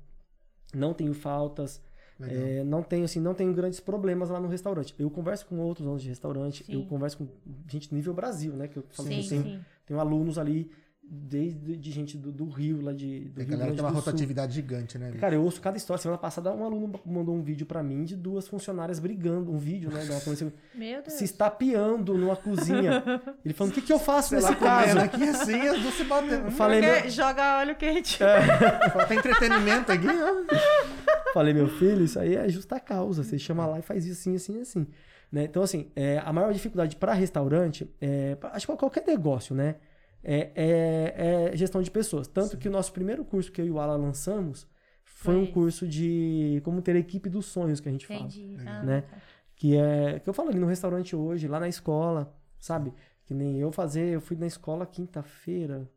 não 0.74 0.95
tenho 0.95 1.15
faltas. 1.15 1.82
É, 2.23 2.62
não 2.65 2.82
tenho 2.82 3.05
assim, 3.07 3.19
não 3.19 3.32
tenho 3.32 3.51
grandes 3.55 3.81
problemas 3.81 4.28
lá 4.28 4.39
no 4.39 4.47
restaurante. 4.47 4.95
Eu 4.99 5.11
converso 5.11 5.47
com 5.47 5.59
outros 5.59 5.87
donos 5.87 6.03
de 6.03 6.09
restaurante, 6.11 6.62
Sim. 6.65 6.74
eu 6.74 6.85
converso 6.87 7.16
com 7.16 7.28
gente 7.66 7.95
nível 7.95 8.12
Brasil, 8.12 8.53
né? 8.55 8.69
Que 8.69 8.77
eu 8.77 8.85
falo 8.91 9.09
Sim, 9.09 9.23
tenho, 9.23 9.43
sim. 9.43 9.65
tenho 9.87 9.99
alunos 10.01 10.37
ali 10.39 10.70
desde 11.12 11.77
de 11.77 11.91
gente 11.91 12.16
do, 12.16 12.31
do 12.31 12.49
Rio, 12.49 12.81
lá 12.81 12.93
de 12.93 13.31
do 13.31 13.41
a 13.41 13.43
Rio 13.45 13.51
galera 13.51 13.73
tem 13.73 13.81
uma 13.81 13.91
do 13.91 13.95
Sul. 13.97 14.05
rotatividade 14.05 14.55
gigante, 14.55 14.97
né? 14.97 15.11
Cara, 15.19 15.35
eu 15.35 15.43
ouço 15.43 15.61
cada 15.61 15.77
história. 15.77 16.01
Semana 16.01 16.19
passada 16.19 16.53
um 16.53 16.65
aluno 16.65 17.01
mandou 17.05 17.35
um 17.35 17.43
vídeo 17.43 17.66
pra 17.66 17.82
mim 17.82 18.05
de 18.05 18.15
duas 18.15 18.47
funcionárias 18.47 19.01
brigando, 19.01 19.51
um 19.53 19.59
vídeo, 19.59 19.91
né? 19.91 20.07
comecei- 20.23 20.53
Meu 20.74 21.03
Deus. 21.03 21.15
se 21.15 21.24
estapeando 21.24 22.16
numa 22.16 22.37
cozinha. 22.37 23.03
Ele 23.45 23.53
falando: 23.53 23.73
"O 23.73 23.74
que 23.74 23.82
que 23.82 23.93
eu 23.93 23.99
faço 23.99 24.28
Sei 24.28 24.39
nesse 24.39 24.51
lá, 24.51 24.57
comendo 24.57 24.85
caso?" 24.87 24.99
aqui 25.01 25.23
assim, 25.28 25.61
as 25.69 25.81
duas 25.81 25.95
se 25.95 26.05
batendo. 26.05 26.45
Eu 26.47 26.51
falei, 26.53 26.81
Porque 26.81 27.01
meu, 27.03 27.11
joga 27.11 27.59
óleo 27.59 27.74
quente. 27.74 28.23
É. 28.23 28.41
Falta 28.91 29.15
entretenimento 29.15 29.91
aqui, 29.91 30.07
ó. 30.09 31.32
Falei, 31.35 31.53
meu 31.55 31.69
filho, 31.69 32.05
isso 32.05 32.19
aí 32.19 32.35
é 32.37 32.49
justa 32.49 32.78
causa. 32.81 33.23
Você 33.24 33.39
chama 33.39 33.66
lá 33.66 33.78
e 33.78 33.82
faz 33.82 34.05
isso 34.07 34.20
assim, 34.20 34.37
assim, 34.37 34.61
assim. 34.61 34.87
Né? 35.31 35.45
Então, 35.45 35.62
assim, 35.62 35.91
é, 35.95 36.20
a 36.24 36.32
maior 36.32 36.53
dificuldade 36.53 36.97
para 36.97 37.12
restaurante, 37.15 37.89
é, 38.01 38.35
pra- 38.35 38.51
acho 38.53 38.66
que 38.66 38.77
qualquer 38.77 39.05
negócio, 39.07 39.55
né? 39.55 39.77
É, 40.22 40.51
é- 40.55 41.51
é 41.52 41.56
gestão 41.56 41.80
de 41.82 41.90
pessoas. 41.90 42.26
Tanto 42.28 42.56
que 42.59 42.68
o 42.68 42.70
nosso 42.70 42.92
primeiro 42.92 43.24
curso 43.24 43.51
que 43.51 43.60
eu 43.60 43.66
e 43.66 43.70
o 43.70 43.78
Alan 43.80 43.97
lançamos 43.97 44.66
foi 45.05 45.34
Foi 45.34 45.42
um 45.42 45.47
curso 45.52 45.86
de 45.88 46.60
como 46.64 46.80
ter 46.82 46.94
a 46.97 46.98
equipe 46.98 47.28
dos 47.28 47.47
sonhos 47.47 47.80
que 47.80 47.88
a 47.88 47.92
gente 47.92 48.06
fala. 48.06 48.20
Entendi. 48.20 48.56
Ah, 48.66 48.82
Né? 48.82 49.01
tá. 49.02 49.16
Que 49.56 49.76
é 49.76 50.18
que 50.20 50.28
eu 50.28 50.32
falo 50.32 50.48
ali 50.51 50.59
no 50.59 50.66
restaurante 50.66 51.14
hoje, 51.14 51.47
lá 51.48 51.60
na 51.60 51.68
escola, 51.68 52.34
sabe? 52.59 52.92
Que 53.26 53.34
nem 53.34 53.59
eu 53.59 53.70
fazer, 53.70 54.14
eu 54.14 54.20
fui 54.20 54.36
na 54.36 54.47
escola 54.47 54.86
quinta-feira, 54.86 55.88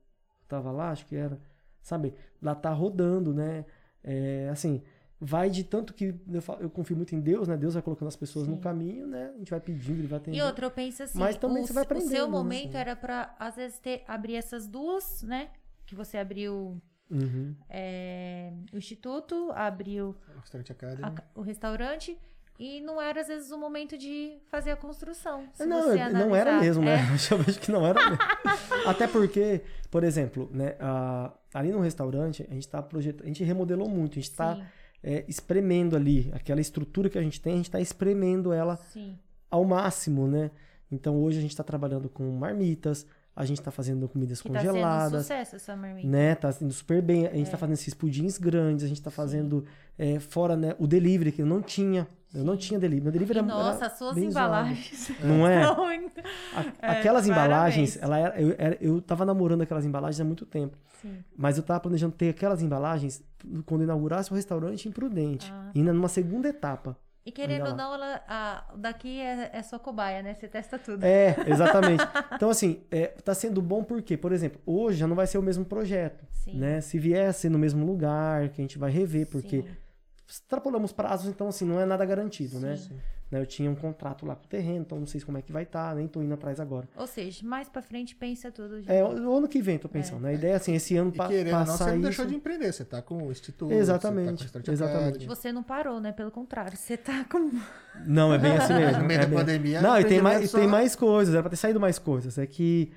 tava 0.47 0.71
lá, 0.71 0.91
acho 0.91 1.05
que 1.05 1.15
era, 1.15 1.39
sabe? 1.81 2.13
Lá 2.41 2.53
tá 2.55 2.71
rodando, 2.71 3.33
né? 3.33 3.65
É, 4.03 4.49
assim, 4.51 4.81
vai 5.25 5.49
de 5.49 5.63
tanto 5.63 5.93
que 5.93 6.13
eu, 6.29 6.41
falo- 6.41 6.59
eu 6.61 6.69
confio 6.69 6.97
muito 6.97 7.15
em 7.15 7.19
Deus, 7.21 7.47
né? 7.47 7.55
Deus 7.55 7.73
vai 7.75 7.81
colocando 7.81 8.09
as 8.09 8.15
pessoas 8.15 8.45
no 8.45 8.55
Sim. 8.55 8.61
caminho, 8.61 9.07
né? 9.07 9.31
A 9.33 9.37
gente 9.37 9.49
vai 9.51 9.59
pedindo, 9.61 9.99
ele 9.99 10.07
vai 10.07 10.17
atendendo. 10.19 10.43
E 10.43 10.45
outra, 10.45 10.65
eu 10.65 10.71
penso 10.71 11.01
assim, 11.01 11.17
Mas 11.17 11.37
também 11.37 11.63
o, 11.63 11.67
você 11.67 11.71
vai 11.73 11.83
o 11.83 11.85
aprendendo, 11.85 12.09
seu 12.11 12.25
né? 12.25 12.31
momento 12.31 12.75
era 12.75 12.93
pra, 12.95 13.33
às 13.39 13.55
vezes, 13.55 13.79
ter, 13.79 14.03
abrir 14.05 14.35
essas 14.35 14.67
duas, 14.67 15.23
né? 15.23 15.49
Que 15.85 15.95
você 15.95 16.17
abriu 16.17 16.81
Uhum. 17.09 17.55
é, 17.69 18.51
o 18.73 18.77
instituto, 18.77 19.51
abriu 19.55 20.15
Restaurante 20.41 20.71
Academy. 20.71 21.03
a- 21.03 21.23
o 21.35 21.41
restaurante 21.41 22.17
e 22.59 22.81
não 22.81 23.01
era, 23.01 23.21
às 23.21 23.27
vezes, 23.27 23.51
o 23.51 23.57
momento 23.57 23.97
de 23.97 24.37
fazer 24.47 24.71
a 24.71 24.75
construção. 24.75 25.47
se 25.53 25.65
não, 25.65 25.83
você 25.83 26.09
não 26.09 26.35
era 26.35 26.51
analisar. 26.51 26.59
mesmo, 26.61 26.83
né? 26.83 26.95
É, 26.95 26.97
Eu 27.33 27.37
vejo 27.39 27.59
que 27.59 27.71
não 27.71 27.85
era 27.85 27.99
mesmo. 28.09 28.17
Até 28.87 29.07
porque, 29.07 29.61
por 29.89 30.03
exemplo, 30.03 30.49
né, 30.51 30.75
a- 30.79 31.31
ali 31.53 31.71
no 31.71 31.79
restaurante, 31.79 32.45
a 32.49 32.53
gente 32.53 32.67
tá 32.67 32.81
projetando, 32.81 33.23
a 33.23 33.27
gente 33.27 33.43
remodelou 33.43 33.87
muito, 33.89 34.13
a 34.13 34.21
gente 34.21 34.31
tá 34.31 34.55
sim, 34.55 34.63
é, 35.03 35.25
espremendo 35.27 35.95
ali 35.95 36.31
aquela 36.34 36.61
estrutura 36.61 37.09
que 37.09 37.17
a 37.17 37.21
gente 37.21 37.41
tem, 37.41 37.53
a 37.53 37.57
gente 37.57 37.71
tá 37.71 37.81
espremendo 37.81 38.53
ela 38.53 38.77
sim. 38.77 39.17
ao 39.51 39.65
máximo, 39.65 40.27
né? 40.27 40.49
Então 40.89 41.21
hoje 41.21 41.39
a 41.39 41.41
gente 41.41 41.55
tá 41.55 41.63
trabalhando 41.63 42.07
com 42.07 42.23
marmitas, 42.31 43.05
a 43.35 43.45
gente 43.45 43.61
tá 43.61 43.72
fazendo 43.72 44.07
comidas 44.07 44.41
Que 44.41 44.49
tá 44.49 44.60
um 44.60 44.65
congeladas, 44.65 45.22
sucesso 45.23 45.55
essa 45.55 45.76
marmita. 45.76 46.07
né? 46.07 46.35
Tá 46.35 46.53
indo 46.61 46.73
super 46.73 47.01
bem. 47.01 47.26
A 47.27 47.34
gente 47.34 47.47
É. 47.47 47.51
tá 47.51 47.57
fazendo 47.57 47.73
esses 47.76 47.93
pudins 47.93 48.38
grandes, 48.38 48.85
a 48.85 48.88
gente 48.88 49.01
tá 49.01 49.10
fazendo 49.11 49.65
é, 49.97 50.19
fora, 50.19 50.55
né, 50.55 50.76
o 50.80 50.88
delivery 50.88 51.31
que 51.31 51.41
eu 51.41 51.45
não 51.45 51.61
tinha. 51.61 52.07
Eu 52.34 52.43
não 52.43 52.57
tinha 52.57 52.80
delivery. 52.80 53.03
Meu 53.03 53.11
delivery 53.11 53.38
era, 53.39 53.47
nossa, 53.47 53.77
era 53.77 53.85
as 53.85 53.97
suas 53.99 54.15
bem 54.15 54.31
zoado. 54.31 54.47
embalagens. 54.47 55.11
Não 55.23 55.47
é? 55.47 55.64
A- 55.64 56.65
É, 56.81 56.89
aquelas 56.97 57.27
embalagens, 57.27 57.95
parabéns. 57.97 58.01
ela 58.01 58.18
era, 58.18 58.41
eu, 58.41 58.55
era- 58.57 58.77
eu 58.81 58.99
tava 59.01 59.23
namorando 59.23 59.61
aquelas 59.61 59.85
embalagens 59.85 60.19
há 60.19 60.23
muito 60.23 60.43
tempo. 60.43 60.76
Sim. 60.99 61.19
Mas 61.38 61.57
eu 61.57 61.64
tava 61.64 61.80
planejando 61.80 62.15
ter 62.15 62.30
aquelas 62.30 62.64
embalagens 62.64 63.22
quando 63.68 63.84
inaugurasse 63.84 64.31
o 64.31 64.35
restaurante 64.35 64.88
imprudente. 64.89 65.51
Ah. 65.53 65.69
Ainda 65.76 65.93
numa 65.93 66.07
segunda 66.07 66.47
etapa. 66.49 66.97
E 67.25 67.31
querendo 67.31 67.67
ou 67.67 67.75
não, 67.75 67.93
ela, 67.93 68.21
a- 68.27 68.65
daqui 68.75 69.19
é, 69.21 69.49
é 69.53 69.63
sua 69.63 69.79
cobaia, 69.79 70.21
né? 70.21 70.33
Você 70.33 70.47
testa 70.47 70.77
tudo. 70.77 71.03
É, 71.05 71.35
exatamente. 71.47 72.03
então, 72.33 72.49
assim, 72.49 72.83
é, 72.91 73.07
tá 73.07 73.33
sendo 73.33 73.61
bom 73.61 73.81
porque, 73.83 74.17
por 74.17 74.33
exemplo, 74.33 74.61
hoje 74.65 74.97
já 74.97 75.07
não 75.07 75.15
vai 75.15 75.25
ser 75.25 75.37
o 75.37 75.41
mesmo 75.41 75.63
projeto. 75.63 76.25
Sim. 76.33 76.57
Né? 76.57 76.81
Se 76.81 76.99
ser 77.33 77.49
no 77.49 77.57
mesmo 77.57 77.85
lugar, 77.85 78.49
que 78.49 78.61
a 78.61 78.63
gente 78.63 78.77
vai 78.77 78.91
rever, 78.91 79.27
porque 79.27 79.61
Sim. 79.61 79.67
extrapolamos 80.27 80.91
prazos, 80.91 81.27
então 81.29 81.47
assim, 81.47 81.63
não 81.65 81.79
é 81.79 81.85
nada 81.85 82.03
garantido, 82.05 82.59
né? 82.59 82.75
Sim. 82.75 82.93
Né, 82.93 82.99
Eu 83.39 83.45
tinha 83.45 83.69
um 83.69 83.76
contrato 83.76 84.26
lá 84.26 84.35
com 84.35 84.45
o 84.45 84.47
terreno, 84.47 84.81
então 84.81 84.99
não 84.99 85.05
sei 85.07 85.22
como 85.22 85.38
é 85.38 85.41
que 85.41 85.51
vai 85.51 85.64
estar, 85.64 85.95
nem 85.95 86.07
tô 86.07 86.22
indo 86.22 86.34
atrás 86.34 86.60
agora. 86.60 86.88
Ou 86.95 87.07
seja, 87.07 87.45
mais 87.45 87.68
pra 87.69 87.81
frente 87.81 88.15
pensa 88.15 88.51
tudo. 88.51 88.81
de 88.81 88.91
É, 88.91 89.03
o 89.03 89.35
ano 89.35 89.47
que 89.47 89.61
vem, 89.61 89.77
tô 89.77 89.88
pensando. 89.89 90.22
né? 90.22 90.30
A 90.30 90.34
ideia 90.34 90.53
é 90.53 90.55
assim, 90.55 90.73
esse 90.76 90.95
ano 90.97 91.11
pa 91.11 91.27
querendo 91.27 91.53
ou 91.53 91.60
não, 91.60 91.65
você 91.65 91.72
passar 91.72 91.85
não 91.88 91.93
isso... 91.95 92.03
deixou 92.03 92.26
de 92.26 92.35
empreender. 92.35 92.72
Você 92.72 92.85
tá 92.85 93.01
com 93.01 93.27
o 93.27 93.31
Instituto. 93.31 93.72
Exatamente, 93.73 94.47
Você 94.49 94.60
tá 94.61 94.72
exatamente. 94.72 95.26
Você 95.27 95.51
não 95.51 95.64
parou, 95.64 95.99
né? 95.99 96.11
Pelo 96.11 96.31
contrário, 96.31 96.77
você 96.77 96.97
tá 96.97 97.23
com. 97.26 97.51
Não, 98.07 98.34
é 98.34 98.38
bem 98.39 98.53
assim 98.57 98.73
mesmo. 98.73 99.01
No 99.01 99.05
meio 99.07 99.19
é 99.19 99.22
da 99.22 99.27
bem- 99.27 99.38
pandemia, 99.39 99.81
Não, 99.81 99.99
e 99.99 100.03
tem 100.03 100.19
mais, 100.22 100.41
e 100.41 100.45
empreendimento 100.45 100.51
tem 100.55 100.64
só- 100.64 100.68
mais 100.72 100.95
coisas, 100.95 101.34
era 101.34 101.43
pra 101.43 101.49
ter 101.49 101.55
saído 101.57 101.80
mais 101.80 101.99
coisas. 101.99 102.38
É 102.39 102.45
que 102.47 102.91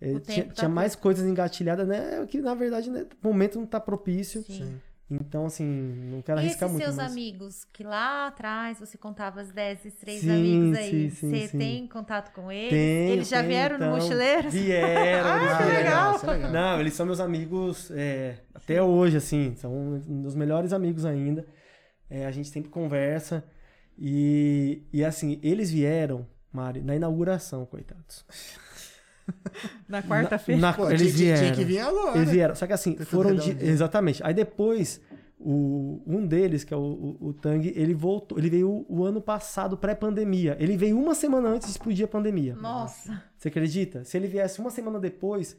é, 0.00 0.12
O 0.12 0.20
tinha, 0.20 0.44
tá 0.46 0.52
tinha 0.52 0.68
mais 0.68 0.94
coisas 0.94 1.24
engatilhadas, 1.26 1.86
né? 1.88 2.26
Que 2.28 2.40
na 2.40 2.54
verdade, 2.54 2.90
né, 2.90 3.06
o 3.22 3.26
momento 3.28 3.58
não 3.58 3.66
tá 3.66 3.80
propício. 3.80 4.42
Sim. 4.42 4.52
Sim. 4.54 4.80
Então, 5.20 5.46
assim, 5.46 5.64
não 5.64 6.22
quero 6.22 6.38
E 6.40 6.44
arriscar 6.44 6.68
esses 6.68 6.72
muito. 6.78 6.84
seus 6.84 6.96
mas- 6.96 7.12
amigos 7.12 7.64
que 7.72 7.82
lá 7.84 8.28
atrás 8.28 8.78
você 8.78 8.96
contava 8.96 9.40
as 9.40 9.50
10, 9.52 9.80
esses 9.84 9.98
três 9.98 10.20
Sim, 10.22 10.30
amigos 10.30 10.78
aí, 10.78 10.90
sim, 10.90 11.10
sim, 11.10 11.30
você 11.30 11.48
sim. 11.48 11.58
tem 11.58 11.86
contato 11.86 12.32
com 12.32 12.50
eles? 12.50 12.70
Tem, 12.70 13.10
eles 13.10 13.28
já 13.28 13.40
tem, 13.40 13.48
vieram 13.48 13.78
no 13.78 13.84
então. 13.84 13.96
mochileiro? 13.96 14.50
Vieram, 14.50 15.36
eles 15.36 15.50
Ah, 15.52 15.58
vieram. 15.62 15.76
legal. 15.76 16.16
Isso 16.16 16.26
é 16.26 16.30
legal. 16.32 16.50
Não, 16.52 16.80
eles 16.80 16.94
são 16.94 17.04
meus 17.06 17.20
amigos 17.20 17.90
é, 17.90 18.36
até 18.54 18.82
hoje, 18.82 19.16
assim, 19.16 19.54
são 19.56 19.72
um 19.72 20.22
dos 20.22 20.34
melhores 20.34 20.72
amigos 20.72 21.04
ainda. 21.04 21.44
É, 22.08 22.26
a 22.26 22.30
gente 22.30 22.48
sempre 22.48 22.70
conversa. 22.70 23.44
E, 23.98 24.82
e 24.92 25.04
assim, 25.04 25.38
eles 25.42 25.70
vieram, 25.70 26.26
Mari, 26.52 26.80
na 26.80 26.96
inauguração, 26.96 27.64
coitados. 27.66 28.24
Na 29.88 30.02
Na- 30.60 30.72
Pô, 30.72 30.90
eles 30.90 31.14
tinha, 31.14 31.34
vieram. 31.34 31.40
tinha 31.42 31.52
que 31.54 31.64
vir 31.64 31.78
agora. 31.78 32.18
Eles 32.18 32.30
vieram. 32.30 32.54
Só 32.54 32.66
que 32.66 32.72
assim, 32.72 32.96
foram 32.96 33.34
de. 33.34 33.50
Exatamente. 33.64 34.22
Aí 34.24 34.34
depois, 34.34 35.00
o, 35.38 36.02
um 36.06 36.26
deles, 36.26 36.64
que 36.64 36.72
é 36.72 36.76
o, 36.76 36.80
o, 37.20 37.28
o 37.28 37.32
Tang, 37.32 37.66
ele 37.74 37.94
voltou. 37.94 38.38
Ele 38.38 38.50
veio 38.50 38.68
o, 38.70 38.86
o 38.88 39.04
ano 39.04 39.20
passado, 39.20 39.76
pré-pandemia. 39.76 40.56
Ele 40.60 40.76
veio 40.76 40.98
uma 40.98 41.14
semana 41.14 41.48
antes 41.48 41.66
de 41.68 41.72
explodir 41.72 42.04
a 42.04 42.08
pandemia. 42.08 42.54
Nossa, 42.56 43.22
Você 43.36 43.48
acredita? 43.48 44.04
Se 44.04 44.16
ele 44.16 44.26
viesse 44.26 44.60
uma 44.60 44.70
semana 44.70 44.98
depois. 44.98 45.56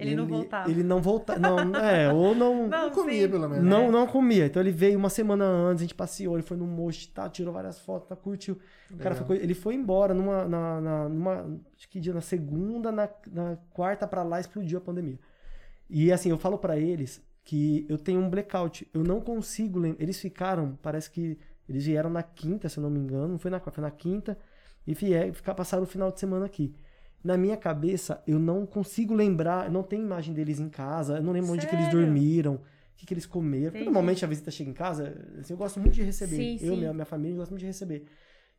Ele 0.00 0.14
não 0.16 0.26
voltava. 0.26 0.70
Ele 0.70 0.82
não 0.82 1.00
voltava. 1.02 1.38
Não, 1.64 1.76
é, 1.78 2.12
ou 2.12 2.34
não. 2.34 2.66
Não, 2.68 2.82
Não 2.86 2.90
comia, 2.90 3.24
sim. 3.26 3.30
pelo 3.30 3.48
menos. 3.48 3.64
Não, 3.64 3.90
não 3.92 4.06
comia. 4.06 4.46
Então 4.46 4.62
ele 4.62 4.70
veio 4.72 4.98
uma 4.98 5.10
semana 5.10 5.44
antes, 5.44 5.82
a 5.82 5.84
gente 5.84 5.94
passeou, 5.94 6.34
ele 6.36 6.42
foi 6.42 6.56
no 6.56 6.66
mocho, 6.66 7.08
tá, 7.12 7.28
tirou 7.28 7.52
várias 7.52 7.78
fotos, 7.80 8.08
tá, 8.08 8.16
curtiu. 8.16 8.58
O 8.90 8.96
cara 8.96 9.10
Legal. 9.14 9.26
foi, 9.26 9.36
ele 9.38 9.54
foi 9.54 9.74
embora 9.74 10.12
numa, 10.14 10.44
na, 10.46 10.80
na- 10.80 11.08
numa, 11.08 11.60
acho 11.76 11.88
que 11.88 12.00
dia 12.00 12.12
na 12.14 12.20
segunda, 12.20 12.90
na, 12.90 13.08
na 13.30 13.56
quarta 13.70 14.06
pra 14.06 14.22
lá 14.22 14.40
explodiu 14.40 14.78
a 14.78 14.80
pandemia. 14.80 15.18
E 15.88 16.12
assim, 16.12 16.30
eu 16.30 16.38
falo 16.38 16.58
pra 16.58 16.78
eles 16.78 17.22
que 17.44 17.84
eu 17.88 17.98
tenho 17.98 18.20
um 18.20 18.30
blackout, 18.30 18.88
eu 18.94 19.02
não 19.02 19.20
consigo 19.20 19.78
lembrar. 19.78 20.02
Eles 20.02 20.20
ficaram, 20.20 20.78
parece 20.82 21.10
que 21.10 21.36
eles 21.68 21.84
vieram 21.86 22.10
na 22.10 22.22
quinta, 22.22 22.68
se 22.68 22.78
eu 22.78 22.82
não 22.82 22.90
me 22.90 22.98
engano, 23.00 23.28
não 23.28 23.38
foi 23.38 23.50
na 23.50 23.58
quarta, 23.60 23.80
foi 23.80 23.84
na 23.84 23.90
quinta. 23.90 24.38
e 24.86 24.94
vier 24.94 25.32
ficar 25.32 25.54
passar 25.54 25.80
o 25.80 25.86
final 25.86 26.10
de 26.10 26.18
semana 26.20 26.46
aqui. 26.46 26.74
Na 27.22 27.36
minha 27.36 27.56
cabeça, 27.56 28.22
eu 28.26 28.38
não 28.38 28.64
consigo 28.64 29.12
lembrar, 29.14 29.70
não 29.70 29.82
tenho 29.82 30.02
imagem 30.02 30.32
deles 30.32 30.58
em 30.58 30.68
casa, 30.70 31.16
eu 31.18 31.22
não 31.22 31.32
lembro 31.32 31.52
onde 31.52 31.66
que 31.66 31.74
eles 31.74 31.86
Sério? 31.86 32.00
dormiram, 32.00 32.54
o 32.54 32.60
que, 32.96 33.04
que 33.04 33.12
eles 33.12 33.26
comeram. 33.26 33.64
Porque 33.66 33.78
Entendi. 33.78 33.84
normalmente 33.84 34.24
a 34.24 34.28
visita 34.28 34.50
chega 34.50 34.70
em 34.70 34.74
casa, 34.74 35.14
assim, 35.38 35.52
eu 35.52 35.56
gosto 35.58 35.78
muito 35.78 35.94
de 35.94 36.02
receber. 36.02 36.36
Sim, 36.36 36.52
eu, 36.66 36.72
sim. 36.74 36.78
minha, 36.80 36.92
minha 36.94 37.04
família, 37.04 37.36
gosto 37.36 37.50
muito 37.50 37.60
de 37.60 37.66
receber. 37.66 38.06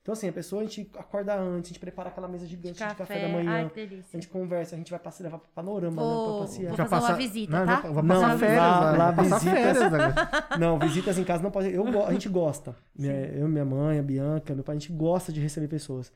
Então, 0.03 0.13
assim, 0.13 0.27
a 0.27 0.33
pessoa, 0.33 0.63
a 0.63 0.65
gente 0.65 0.89
acorda 0.97 1.35
antes, 1.39 1.69
a 1.69 1.73
gente 1.73 1.79
prepara 1.79 2.09
aquela 2.09 2.27
mesa 2.27 2.45
gigante 2.47 2.73
de 2.73 2.79
café, 2.79 2.95
Café. 2.95 3.21
da 3.21 3.27
manhã, 3.29 3.51
Ai, 3.51 3.69
que 3.69 3.81
a 3.81 3.85
delícia. 3.85 4.09
gente 4.19 4.27
conversa, 4.29 4.73
a 4.73 4.77
gente 4.79 4.89
vai 4.89 4.99
passar, 4.99 5.23
levar 5.23 5.37
pra 5.37 5.47
panorama, 5.53 6.01
Vou- 6.01 6.09
né, 6.25 6.31
pra 6.37 6.39
passear. 6.47 6.67
vou 6.69 6.77
Já 6.77 6.85
fazer 6.87 7.05
uma 7.11 7.17
visita, 7.17 7.59
não, 7.59 7.65
tá? 7.67 7.81
Vou 7.87 8.03
Não, 8.03 8.37
férias 8.39 8.57
lá- 8.57 8.91
lá. 8.97 9.11
visitas- 9.11 9.43
férias, 9.43 9.91
né? 9.91 10.13
Não, 10.59 10.79
visitas 10.79 11.17
em 11.19 11.23
casa 11.23 11.43
não 11.43 11.51
pode. 11.51 11.71
Eu, 11.71 12.05
a 12.05 12.11
gente 12.13 12.27
gosta. 12.29 12.75
Minha- 12.97 13.13
eu, 13.13 13.47
minha 13.47 13.65
mãe, 13.65 13.99
a 13.99 14.03
Bianca, 14.03 14.55
meu 14.55 14.63
pai, 14.63 14.75
a 14.75 14.79
gente 14.79 14.91
gosta 14.91 15.31
de 15.31 15.39
receber 15.39 15.67
pessoas. 15.67 16.11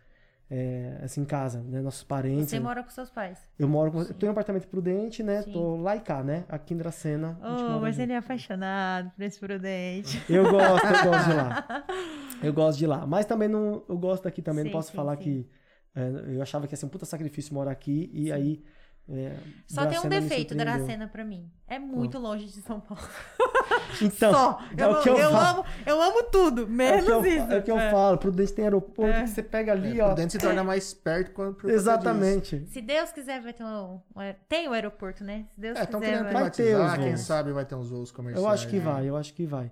É, 0.50 1.00
assim, 1.04 1.22
em 1.22 1.26
casa, 1.26 1.60
né? 1.62 1.82
Nossos 1.82 2.04
parentes. 2.04 2.50
Você 2.50 2.60
mora 2.60 2.84
com 2.84 2.90
seus 2.92 3.10
pais. 3.10 3.40
Eu 3.58 3.68
moro 3.68 3.92
com. 3.92 4.02
Eu 4.02 4.14
tenho 4.14 4.30
um 4.30 4.34
apartamento 4.34 4.68
prudente, 4.68 5.24
né? 5.24 5.42
Sim. 5.42 5.52
Tô 5.52 5.76
lá 5.78 5.96
e 5.96 6.02
cá, 6.02 6.24
né? 6.24 6.46
Aqui 6.48 6.76
em 6.76 6.78
Dracena. 6.78 7.40
Oh, 7.42 7.80
mas 7.80 7.98
ele 7.98 8.14
é 8.14 8.18
apaixonado 8.18 9.10
por 9.12 9.24
esse 9.24 9.40
prudente. 9.40 10.22
Eu 10.30 10.44
gosto, 10.52 10.86
eu 10.86 11.04
gosto 11.04 11.30
de 11.30 11.34
lá. 11.34 11.86
Eu 12.44 12.54
gosto 12.54 12.78
de 12.78 12.86
lá. 12.86 13.08
Mas 13.08 13.26
também 13.26 13.48
não. 13.48 13.84
Eu 13.90 13.98
gosto 13.98 14.26
daqui 14.26 14.42
também. 14.42 14.66
Sim, 14.66 14.70
não 14.70 14.78
posso 14.78 14.92
sim, 14.92 14.96
falar 14.96 15.16
que. 15.16 15.50
é, 15.96 16.36
eu 16.36 16.42
achava 16.42 16.68
que 16.68 16.74
ia 16.74 16.78
ser 16.78 16.86
um 16.86 16.90
puta 16.90 17.06
sacrifício 17.06 17.54
morar 17.54 17.72
aqui. 17.72 18.12
E 18.14 18.32
aí. 18.32 18.64
É, 19.10 19.36
Só 19.68 19.82
tem 19.86 20.00
um 20.00 20.02
Dracena 20.04 20.22
defeito, 20.22 20.50
surpreendeu. 20.54 20.78
Dracena, 20.86 21.08
pra 21.08 21.24
mim. 21.24 21.52
É 21.68 21.78
muito 21.80 22.18
longe 22.18 22.46
de 22.46 22.62
São 22.62 22.80
Paulo. 22.80 23.04
Então, 24.02 24.34
Só. 24.34 24.60
é 24.78 24.84
Eu, 24.84 24.92
o 24.92 25.02
que 25.02 25.10
eu, 25.10 25.18
eu 25.18 25.32
falo. 25.32 25.60
amo, 25.60 25.66
eu 25.86 26.02
amo 26.02 26.24
tudo, 26.24 26.62
É 26.64 26.66
o 26.66 26.68
menos 26.70 27.06
que 27.06 27.12
eu, 27.12 27.26
isso. 27.26 27.52
é 27.52 27.58
o 27.60 27.64
que 27.64 27.72
eu 27.72 27.80
É. 27.80 27.90
falo. 27.92 28.18
Prudente 28.18 28.52
tem 28.54 28.66
aeroporto 28.66 29.12
É. 29.16 29.24
que 29.24 29.30
você 29.30 29.42
pega 29.42 29.72
ali, 29.72 30.00
É, 30.00 30.04
ó. 30.04 30.08
Prudente 30.08 30.34
se 30.34 30.38
torna 30.38 30.64
mais 30.66 30.94
perto 30.94 31.32
quando 31.32 31.70
Exatamente. 31.70 32.66
Se 32.68 32.82
Deus 32.82 33.12
quiser, 33.14 33.42
vai 33.42 33.54
ter 33.54 33.64
um. 33.64 33.94
um 33.96 34.02
Tem 34.50 34.68
o 34.68 34.74
aeroporto, 34.74 35.24
né? 35.24 35.46
Se 35.54 35.62
Deus 35.62 35.74
disso. 35.76 35.82
É, 35.82 35.86
estão 35.86 36.00
quiser. 36.02 36.12
querendo 36.12 36.26
vai- 36.34 36.42
Vai 36.44 36.52
ter 36.52 36.76
os 36.78 36.94
quem 36.96 37.10
voos. 37.12 37.20
sabe 37.22 37.52
vai 37.54 37.66
ter 37.66 37.76
uns 37.76 37.90
voos 37.90 38.12
comerciais. 38.12 38.44
Eu 38.46 38.52
acho 38.52 38.68
que 38.68 38.76
né? 38.78 38.84
vai, 38.84 39.06
eu 39.10 39.16
acho 39.16 39.34
que 39.34 39.46
vai. 39.46 39.72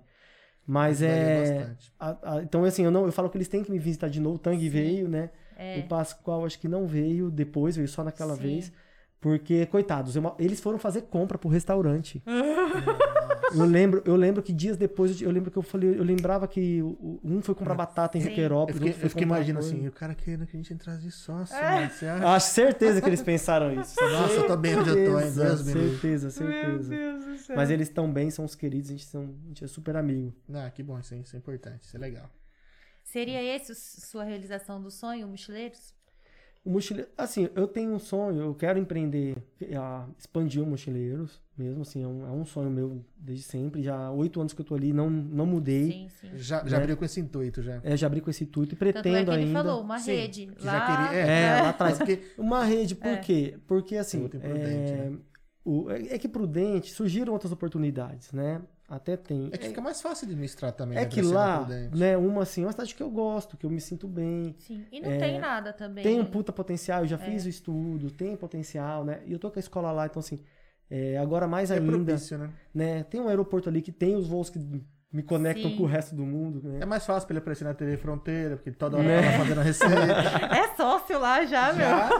Mas 0.66 1.02
é. 1.02 1.40
bastante. 1.58 1.92
a- 2.00 2.16
a- 2.36 2.42
então, 2.42 2.64
assim, 2.64 2.82
eu, 2.84 2.90
não, 2.90 3.04
eu 3.04 3.12
falo 3.12 3.28
que 3.28 3.36
eles 3.36 3.48
têm 3.48 3.62
que 3.62 3.70
me 3.70 3.78
visitar 3.78 4.08
de 4.08 4.20
novo. 4.20 4.36
O 4.36 4.38
Tang 4.38 4.68
veio, 4.70 5.06
né? 5.06 5.30
É. 5.56 5.80
O 5.80 5.88
Pascoal 5.88 6.46
acho 6.46 6.58
que 6.58 6.66
não 6.66 6.86
veio 6.86 7.30
depois, 7.30 7.76
veio 7.76 7.86
só 7.88 8.02
naquela 8.02 8.34
Sim. 8.36 8.42
vez. 8.42 8.72
Porque, 9.24 9.64
coitados, 9.64 10.14
eu- 10.16 10.34
eles 10.38 10.60
foram 10.60 10.78
fazer 10.78 11.00
compra 11.08 11.38
pro 11.38 11.48
restaurante. 11.48 12.22
eu, 13.54 13.64
lembro, 13.64 14.02
eu 14.04 14.16
lembro 14.16 14.42
que 14.42 14.52
dias 14.52 14.76
depois, 14.76 15.18
eu 15.22 15.30
lembro 15.30 15.50
que 15.50 15.56
eu 15.56 15.62
falei, 15.62 15.98
eu 15.98 16.04
lembrava 16.04 16.46
que 16.46 16.82
um 17.24 17.40
foi 17.40 17.54
comprar 17.54 17.74
batata 17.74 18.18
em 18.18 18.20
Sim. 18.20 18.26
Eu 18.28 18.66
fiquei, 18.74 18.90
eu 18.90 18.94
fiquei 18.94 19.08
comprar 19.08 19.24
imaginando 19.38 19.64
assim, 19.66 19.88
o 19.88 19.92
cara 19.92 20.14
querendo 20.14 20.44
que 20.46 20.54
a 20.54 20.60
gente 20.60 20.74
entrasse 20.74 21.00
de 21.00 21.10
sócio, 21.10 21.56
É. 21.56 21.70
mano, 21.70 21.90
você 21.90 22.04
acha? 22.06 22.28
Acho 22.28 22.46
certeza 22.48 23.00
que 23.00 23.08
eles 23.08 23.22
pensaram 23.22 23.72
isso. 23.80 23.96
Nossa, 24.12 24.34
eu 24.34 24.46
tô 24.46 24.56
bem 24.58 24.76
onde 24.76 24.90
eu 24.90 24.94
tô, 25.10 25.18
hein? 25.18 25.30
Certeza, 25.30 25.64
certeza, 25.64 26.30
certeza. 26.30 26.88
Deus 26.90 27.24
do 27.24 27.38
céu. 27.38 27.56
Mas 27.56 27.70
eles 27.70 27.88
estão 27.88 28.12
bem, 28.12 28.30
são 28.30 28.44
os 28.44 28.54
queridos, 28.54 28.90
a 28.90 28.92
gente, 28.92 29.06
são, 29.06 29.22
a 29.22 29.48
gente 29.48 29.64
é 29.64 29.66
super 29.66 29.96
amigo. 29.96 30.34
Ah, 30.52 30.68
que 30.70 30.82
bom, 30.82 30.98
isso, 30.98 31.14
é- 31.14 31.16
isso 31.16 31.34
é 31.34 31.38
importante, 31.38 31.84
isso 31.84 31.96
é 31.96 31.98
legal. 31.98 32.28
Seria 33.02 33.42
esse 33.42 33.74
sua 33.74 34.22
realização 34.24 34.82
do 34.82 34.90
sonho, 34.90 35.26
mochileiros? 35.28 35.93
O 36.64 36.70
mochileiro, 36.70 37.10
assim, 37.18 37.48
eu 37.54 37.68
tenho 37.68 37.92
um 37.92 37.98
sonho, 37.98 38.40
eu 38.40 38.54
quero 38.54 38.78
empreender, 38.78 39.36
a 39.76 40.06
expandir 40.18 40.62
o 40.62 40.66
Mochileiros, 40.66 41.38
mesmo 41.58 41.82
assim, 41.82 42.02
é 42.02 42.06
um, 42.06 42.26
é 42.26 42.30
um 42.30 42.46
sonho 42.46 42.70
meu 42.70 43.04
desde 43.18 43.44
sempre, 43.44 43.82
já 43.82 43.94
há 43.94 44.10
oito 44.10 44.40
anos 44.40 44.54
que 44.54 44.62
eu 44.62 44.64
tô 44.64 44.74
ali, 44.74 44.90
não, 44.90 45.10
não 45.10 45.44
mudei, 45.44 45.90
Sim, 45.92 46.08
sim. 46.08 46.30
Já, 46.36 46.62
Né? 46.64 46.70
já 46.70 46.78
abriu 46.78 46.96
com 46.96 47.04
esse 47.04 47.20
intuito, 47.20 47.60
já. 47.62 47.80
é, 47.84 47.94
já 47.98 48.06
abri 48.06 48.22
com 48.22 48.30
esse 48.30 48.44
intuito 48.44 48.74
e 48.74 48.78
Tanto 48.78 48.88
é 48.88 48.92
pretendo 49.02 49.30
que 49.30 49.36
ele 49.36 49.44
ainda. 49.44 49.62
falou, 49.62 49.82
uma 49.82 49.98
Sim, 49.98 50.12
rede. 50.12 50.46
lá... 50.46 50.72
já 50.72 50.86
queria- 50.86 51.20
É, 51.20 51.60
lá 51.60 51.68
atrás. 51.76 51.98
Porque 51.98 52.22
Uma 52.38 52.64
rede, 52.64 52.94
por 52.94 53.08
É. 53.08 53.16
quê? 53.18 53.58
Porque 53.66 53.96
assim, 53.98 54.30
é, 54.40 55.10
né? 55.10 55.18
O- 55.64 55.90
é 55.90 56.14
é 56.14 56.18
que 56.18 56.28
prudente, 56.28 56.92
surgiram 56.92 57.32
outras 57.32 57.52
oportunidades, 57.52 58.32
né? 58.32 58.60
Até 58.88 59.16
tem. 59.16 59.48
é 59.50 59.56
que 59.56 59.68
fica 59.68 59.80
mais 59.80 60.00
fácil 60.02 60.26
de 60.26 60.32
administrar 60.32 60.72
também. 60.72 60.98
É 60.98 61.02
né, 61.02 61.06
que 61.06 61.22
lá, 61.22 61.66
né, 61.94 62.16
uma 62.18 62.42
assim, 62.42 62.62
é 62.62 62.66
uma 62.66 62.72
cidade 62.72 62.94
que 62.94 63.02
eu 63.02 63.10
gosto, 63.10 63.56
que 63.56 63.64
eu 63.64 63.70
me 63.70 63.80
sinto 63.80 64.06
bem, 64.06 64.54
Sim. 64.58 64.84
E 64.92 65.00
não 65.00 65.10
É, 65.10 65.18
tem 65.18 65.38
nada 65.40 65.72
também. 65.72 66.04
tem 66.04 66.20
um 66.20 66.26
puta 66.26 66.52
potencial, 66.52 67.00
eu 67.00 67.06
já 67.06 67.16
É. 67.16 67.18
fiz 67.18 67.46
o 67.46 67.48
estudo, 67.48 68.10
tem 68.10 68.36
potencial, 68.36 69.02
né? 69.04 69.22
E 69.26 69.32
eu 69.32 69.38
tô 69.38 69.50
com 69.50 69.58
a 69.58 69.60
escola 69.60 69.90
lá, 69.90 70.04
então 70.06 70.20
assim, 70.20 70.38
é, 70.90 71.16
agora 71.16 71.48
mais 71.48 71.70
É 71.70 71.78
ainda, 71.78 72.04
propício, 72.04 72.36
né? 72.36 72.50
né? 72.74 73.02
Tem 73.04 73.20
um 73.22 73.28
aeroporto 73.28 73.70
ali 73.70 73.80
que 73.80 73.90
tem 73.90 74.14
os 74.16 74.28
voos 74.28 74.50
que 74.50 74.58
me 75.14 75.22
conectam 75.22 75.70
Sim. 75.70 75.76
com 75.76 75.84
o 75.84 75.86
resto 75.86 76.14
do 76.14 76.24
mundo, 76.26 76.60
né? 76.62 76.80
É 76.82 76.84
mais 76.84 77.06
fácil 77.06 77.26
pra 77.26 77.34
ele 77.34 77.38
aparecer 77.38 77.64
na 77.64 77.72
TV 77.72 77.96
Fronteira, 77.96 78.56
porque 78.56 78.72
toda 78.72 78.96
hora 78.96 79.06
Né? 79.06 79.22
tá 79.32 79.38
fazendo 79.38 79.60
a 79.60 79.62
receita. 79.62 79.94
É 80.54 80.76
sócio 80.76 81.18
lá 81.20 81.44
já, 81.46 81.72
meu. 81.72 81.86
Já, 81.86 82.10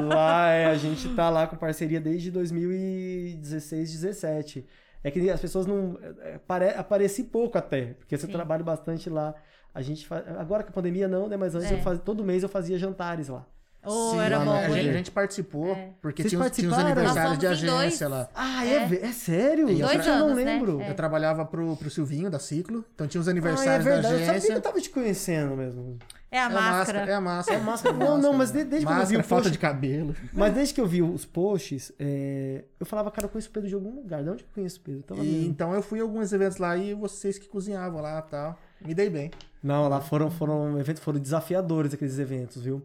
Lá, 0.00 0.48
é, 0.50 0.66
a 0.66 0.74
gente 0.74 1.08
tá 1.14 1.30
lá 1.30 1.46
com 1.46 1.56
parceria 1.56 2.00
desde 2.00 2.28
2016, 2.30 3.92
17. 3.92 4.66
É 5.02 5.10
que 5.10 5.30
as 5.30 5.40
pessoas 5.40 5.66
não. 5.66 5.98
é, 6.22 6.38
pare, 6.38 6.70
apareci 6.70 7.24
pouco 7.24 7.56
até, 7.56 7.94
porque 7.94 8.14
eu 8.14 8.18
Sim. 8.18 8.26
trabalho 8.28 8.64
bastante 8.64 9.08
lá. 9.08 9.34
A 9.72 9.80
gente 9.80 10.06
faz, 10.06 10.24
agora 10.36 10.62
com 10.64 10.70
a 10.70 10.72
pandemia 10.72 11.06
não, 11.08 11.28
né? 11.28 11.36
Mas 11.36 11.54
antes 11.54 11.70
É. 11.70 11.74
eu 11.74 11.78
fazia, 11.78 12.02
todo 12.02 12.24
mês 12.24 12.42
eu 12.42 12.48
fazia 12.48 12.76
jantares 12.76 13.28
lá. 13.28 13.46
Oh, 13.82 14.10
Sim, 14.12 14.20
era 14.20 14.38
bom, 14.40 14.52
né, 14.52 14.66
a, 14.66 14.70
gente, 14.70 14.88
a 14.90 14.92
gente 14.92 15.10
participou, 15.10 15.72
É. 15.74 15.88
porque 16.02 16.22
tinha, 16.22 16.28
tinha 16.30 16.40
participaram? 16.40 16.84
aniversários 16.86 17.38
de 17.38 17.46
agência 17.46 18.08
lá. 18.08 18.28
Ah, 18.34 18.66
É. 18.66 18.76
é, 18.76 19.06
é 19.06 19.12
sério? 19.12 19.70
Eu 19.70 19.78
Dois 19.86 20.06
eu 20.06 20.16
não 20.18 20.34
né? 20.34 20.44
lembro. 20.44 20.80
É. 20.82 20.90
Eu 20.90 20.94
trabalhava 20.94 21.46
pro, 21.46 21.74
pro 21.76 21.88
Silvinho 21.88 22.28
da 22.28 22.38
Ciclo, 22.38 22.84
então 22.94 23.06
tinha 23.06 23.20
os 23.20 23.26
Ah, 23.26 23.30
é 23.30 23.32
aniversários 23.32 23.84
verdade. 23.84 24.02
da 24.02 24.08
Eu 24.08 24.18
sabia 24.18 24.24
que 24.26 24.30
agência. 24.36 24.52
eu 24.52 24.60
tava 24.60 24.80
te 24.80 24.90
conhecendo 24.90 25.56
mesmo. 25.56 25.98
É 26.30 26.38
a 26.38 26.42
É 26.42 26.44
a 26.44 26.50
máscara. 26.50 26.98
É 27.10 27.14
a 27.14 27.20
máscara. 27.20 27.58
É 27.58 27.62
máscara. 27.62 27.96
Não, 27.96 28.18
não, 28.18 28.32
mas 28.34 28.52
de- 28.52 28.64
desde 28.64 28.86
quando 28.86 29.00
eu 29.00 29.06
vi 29.06 29.16
máscara, 29.16 29.20
o 29.20 29.24
falta 29.28 29.42
post- 29.44 29.52
de 29.52 29.58
cabelo. 29.58 30.14
Mas 30.32 30.52
desde 30.54 30.74
que 30.74 30.80
eu 30.80 30.86
vi 30.86 31.02
os 31.02 31.24
posts, 31.24 31.90
é, 31.98 32.64
eu 32.78 32.84
falava, 32.86 33.10
cara, 33.10 33.24
eu 33.26 33.30
conheço 33.30 33.48
o 33.48 33.52
Pedro 33.52 33.68
de 33.68 33.74
algum 33.74 33.94
lugar. 33.96 34.22
De 34.22 34.28
onde 34.28 34.44
que 34.44 34.48
eu 34.50 34.54
conheço 34.56 34.78
o 34.78 34.82
Pedro? 34.82 35.00
Eu 35.00 35.04
tava 35.04 35.24
E, 35.24 35.46
então 35.46 35.74
eu 35.74 35.82
fui 35.82 35.98
a 36.00 36.02
alguns 36.02 36.32
eventos 36.34 36.58
lá 36.58 36.76
e 36.76 36.92
vocês 36.94 37.38
que 37.38 37.48
cozinhavam 37.48 38.00
lá 38.02 38.22
e 38.24 38.30
tal. 38.30 38.58
Me 38.84 38.94
dei 38.94 39.08
bem. 39.10 39.30
Não, 39.62 39.88
lá 39.88 40.00
foram, 40.00 40.30
foram 40.30 40.78
eventos, 40.78 41.02
foram 41.02 41.18
desafiadores 41.18 41.92
aqueles 41.94 42.18
eventos, 42.18 42.62
viu? 42.62 42.80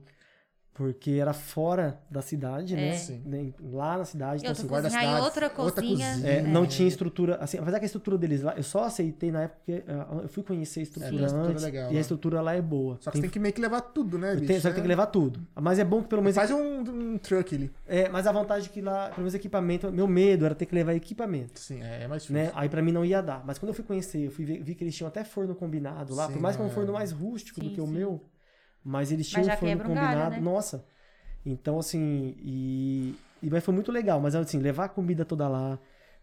Porque 0.77 1.11
era 1.11 1.31
fora 1.31 1.97
da 2.11 2.21
cidade, 2.21 2.75
né? 2.75 2.89
É. 2.89 2.93
Sim. 2.97 3.21
Nem- 3.25 3.53
Lá 3.71 3.97
na 3.97 4.03
cidade, 4.03 4.41
então 4.41 4.51
assim, 4.51 4.67
guarda 4.67 4.89
a 4.89 4.91
cidade, 4.91 5.21
outra 5.21 5.45
outra 5.57 5.81
cozinha. 5.81 6.09
cozinha. 6.11 6.27
é, 6.29 6.37
É. 6.39 6.41
não 6.41 6.65
tinha 6.67 6.85
estrutura, 6.85 7.37
assim, 7.37 7.57
apesar 7.57 7.79
que 7.79 7.85
a 7.85 7.87
estrutura 7.87 8.17
deles 8.17 8.41
lá, 8.41 8.53
eu 8.57 8.61
só 8.63 8.83
aceitei 8.83 9.31
na 9.31 9.43
época 9.43 9.61
porque 9.65 9.83
ah, 9.89 10.19
eu 10.23 10.27
fui 10.27 10.43
conhecer 10.43 10.81
a 10.81 10.81
É, 10.81 10.83
estrutura 10.83 11.15
tem 11.17 11.25
estrutura 11.25 11.51
antes 11.53 11.63
legal 11.63 11.89
e 11.89 11.93
lá. 11.93 11.97
a 11.97 12.01
estrutura 12.01 12.41
lá 12.41 12.53
é 12.55 12.61
boa. 12.61 12.97
Só 12.99 13.09
que 13.09 13.17
você 13.17 13.21
tem 13.21 13.29
que 13.29 13.39
meio 13.39 13.53
que 13.53 13.61
levar 13.61 13.79
tudo, 13.79 14.17
né, 14.19 14.33
bicho? 14.35 14.47
tenho- 14.47 14.59
só 14.61 14.67
que 14.67 14.73
tem 14.75 14.83
que 14.83 14.87
levar 14.89 15.05
tudo. 15.07 15.39
Mas 15.55 15.79
é 15.79 15.85
bom 15.85 16.01
que 16.03 16.09
pelo 16.09 16.21
menos 16.21 16.35
Faz 16.35 16.51
um, 16.51 16.79
um 17.13 17.17
truck 17.19 17.55
ali. 17.55 17.71
é, 17.87 18.09
mas 18.09 18.27
a 18.27 18.33
vantagem 18.33 18.69
é 18.69 18.73
que 18.73 18.81
lá, 18.81 19.05
pelo 19.07 19.19
menos 19.19 19.33
equipamento, 19.33 19.89
meu 19.93 20.07
medo 20.09 20.45
era 20.45 20.53
ter 20.55 20.65
que 20.65 20.75
levar 20.75 20.93
equipamento. 20.93 21.57
Sim, 21.57 21.81
é, 21.81 22.03
é 22.03 22.07
mais 22.09 22.23
difícil. 22.23 22.43
Né? 22.47 22.51
Aí 22.53 22.67
pra 22.67 22.81
mim 22.81 22.91
não 22.91 23.05
ia 23.05 23.21
dar. 23.21 23.41
Mas 23.45 23.57
quando 23.57 23.69
eu 23.69 23.73
fui 23.73 23.85
conhecer, 23.85 24.25
eu 24.25 24.31
fui 24.31 24.43
ver, 24.43 24.61
vi 24.61 24.75
que 24.75 24.83
eles 24.83 24.93
tinham 24.93 25.07
até 25.07 25.23
forno 25.23 25.55
combinado 25.55 26.13
lá. 26.13 26.27
Sim, 26.27 26.33
por 26.33 26.41
mais 26.41 26.57
que 26.57 26.61
é 26.61 26.65
um 26.65 26.67
é. 26.67 26.71
forno 26.71 26.91
mais 26.91 27.13
rústico 27.13 27.61
Sim, 27.61 27.69
do 27.69 27.73
que 27.73 27.79
o 27.79 27.85
sim. 27.87 27.93
meu, 27.93 28.21
mas 28.85 29.11
eles 29.11 29.27
tinham 29.27 29.43
já 29.43 29.55
um 29.55 29.57
quebra 29.57 29.89
um 29.89 29.93
galho, 29.95 30.07
combinado. 30.07 30.35
né? 30.35 30.39
Nossa. 30.41 30.85
Então, 31.45 31.79
assim, 31.79 32.35
e, 32.39 33.15
e. 33.41 33.49
Mas 33.49 33.63
foi 33.63 33.73
muito 33.73 33.91
legal. 33.91 34.19
Mas 34.21 34.35
assim, 34.35 34.59
levar 34.59 34.85
a 34.85 34.89
comida 34.89 35.25
toda 35.25 35.47
lá, 35.47 35.77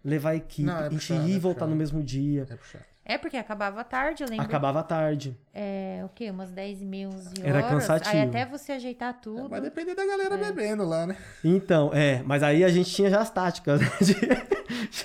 levar 0.04 0.30
a 0.30 0.36
equipe, 0.36 0.62
Não, 0.66 0.74
é 0.76 0.78
a 0.78 0.82
gente 0.88 0.94
puxado, 1.08 1.28
ir 1.28 1.32
e 1.32 1.36
é 1.36 1.38
voltar 1.38 1.54
puxado. 1.56 1.70
no 1.72 1.76
mesmo 1.76 2.02
dia. 2.02 2.46
É 2.48 2.56
puxado. 2.56 2.84
É 3.04 3.18
porque 3.18 3.36
acabava 3.36 3.82
tarde, 3.82 4.22
eu 4.22 4.28
lembro. 4.28 4.44
Acabava 4.44 4.78
à 4.78 4.82
tarde. 4.84 5.36
É, 5.52 6.02
o 6.04 6.08
quê? 6.08 6.30
Umas 6.30 6.52
10 6.52 6.82
e 6.82 6.84
meia, 6.84 7.08
11 7.08 7.28
horas. 7.30 7.44
Era 7.44 7.62
cansativo. 7.64 8.14
Aí 8.14 8.22
até 8.22 8.46
você 8.46 8.72
ajeitar 8.72 9.20
tudo. 9.20 9.48
Vai 9.48 9.60
depender 9.60 9.96
da 9.96 10.06
galera 10.06 10.36
bebendo 10.36 10.84
lá, 10.84 11.04
né? 11.04 11.16
Então, 11.42 11.90
é, 11.92 12.22
mas 12.24 12.44
aí 12.44 12.62
a 12.62 12.68
gente 12.68 12.88
tinha 12.92 13.10
já 13.10 13.20
as 13.20 13.28
táticas, 13.30 13.80
né? 13.80 13.88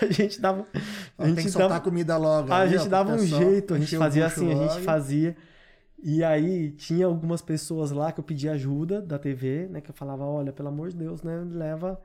A 0.02 0.06
gente 0.12 0.40
dava. 0.40 0.66
Ó, 1.18 1.24
A 1.24 1.26
tem 1.26 1.36
que 1.36 1.42
gente 1.42 1.52
soltar 1.52 1.70
dava, 1.70 1.82
comida 1.82 2.18
logo. 2.18 2.52
a 2.52 2.60
ó, 2.64 2.68
gente 2.68 2.88
dava 2.88 3.14
um 3.14 3.18
pessoal 3.18 3.42
jeito, 3.42 3.74
a 3.74 3.80
gente 3.80 3.98
fazia 3.98 4.26
assim, 4.26 4.52
a 4.52 4.56
gente 4.68 4.84
fazia. 4.84 5.36
E 6.02 6.24
aí 6.24 6.72
tinha 6.72 7.06
algumas 7.08 7.42
pessoas 7.42 7.92
lá 7.92 8.12
que 8.12 8.20
eu 8.20 8.24
pedi 8.24 8.48
ajuda 8.48 9.02
da 9.02 9.18
TV, 9.18 9.68
né? 9.70 9.82
Que 9.82 9.90
eu 9.90 9.96
falava, 9.96 10.24
olha, 10.24 10.54
pelo 10.54 10.70
amor 10.70 10.90
de 10.90 10.96
Deus, 10.98 11.24
né? 11.24 11.44
Leva. 11.50 12.00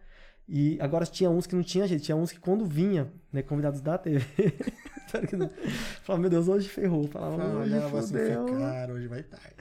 E 0.48 0.76
agora 0.80 1.04
tinha 1.06 1.30
uns 1.30 1.46
que 1.46 1.54
não 1.54 1.62
tinha 1.62 1.86
jeito, 1.86 2.02
tinha 2.02 2.16
uns 2.16 2.32
que 2.32 2.40
quando 2.40 2.66
vinha, 2.66 3.12
né, 3.32 3.42
convidados 3.42 3.80
da 3.80 3.96
TV, 3.96 4.24
falava, 6.02 6.20
meu 6.20 6.30
Deus, 6.30 6.48
hoje 6.48 6.68
ferrou. 6.68 7.06
Falava, 7.06 7.36
Fala, 7.36 7.60
hoje 7.60 7.74
assim, 7.74 7.90
fodeu. 8.08 8.46
cara, 8.58 8.92
hoje 8.92 9.06
vai 9.06 9.22
tarde. 9.22 9.54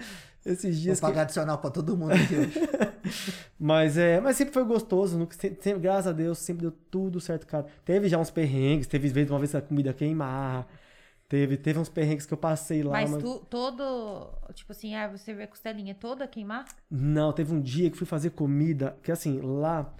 Esses 0.45 0.73
Vou 0.75 0.81
dias 0.83 0.99
que... 0.99 1.05
pagar 1.05 1.21
adicional 1.21 1.59
pra 1.59 1.69
todo 1.69 1.95
mundo 1.95 2.11
aqui 2.13 2.35
hoje. 2.35 2.59
Mas 3.59 3.95
é, 3.95 4.19
mas 4.19 4.37
sempre 4.37 4.53
foi 4.55 4.63
gostoso, 4.63 5.17
nunca- 5.19 5.35
sempre, 5.35 5.61
sempre- 5.61 5.81
graças 5.81 6.07
a 6.07 6.11
Deus, 6.11 6.39
sempre 6.39 6.61
deu 6.63 6.71
tudo 6.89 7.19
certo, 7.19 7.45
cara. 7.45 7.65
Teve 7.85 8.07
já 8.09 8.17
uns 8.17 8.31
perrengues, 8.31 8.87
teve 8.87 9.07
uma 9.29 9.37
vez 9.37 9.53
a 9.53 9.61
comida 9.61 9.93
queimar, 9.93 10.67
teve, 11.31 11.55
teve 11.55 11.79
uns 11.79 11.87
perrengues 11.87 12.25
que 12.25 12.33
eu 12.33 12.37
passei 12.37 12.83
lá, 12.83 12.91
Mas 12.91 13.09
mas- 13.09 13.23
tu, 13.23 13.39
todo. 13.49 14.29
Tipo 14.53 14.73
assim, 14.73 14.93
ah, 14.95 15.07
você 15.07 15.33
vê 15.33 15.43
a 15.43 15.47
costelinha 15.47 15.95
toda 15.95 16.27
queimar? 16.27 16.65
Não, 16.89 17.31
teve 17.31 17.53
um 17.53 17.61
dia 17.61 17.89
que 17.89 17.95
fui 17.97 18.05
fazer 18.05 18.31
comida, 18.31 18.97
que 19.01 19.09
assim, 19.13 19.39
lá 19.39 19.93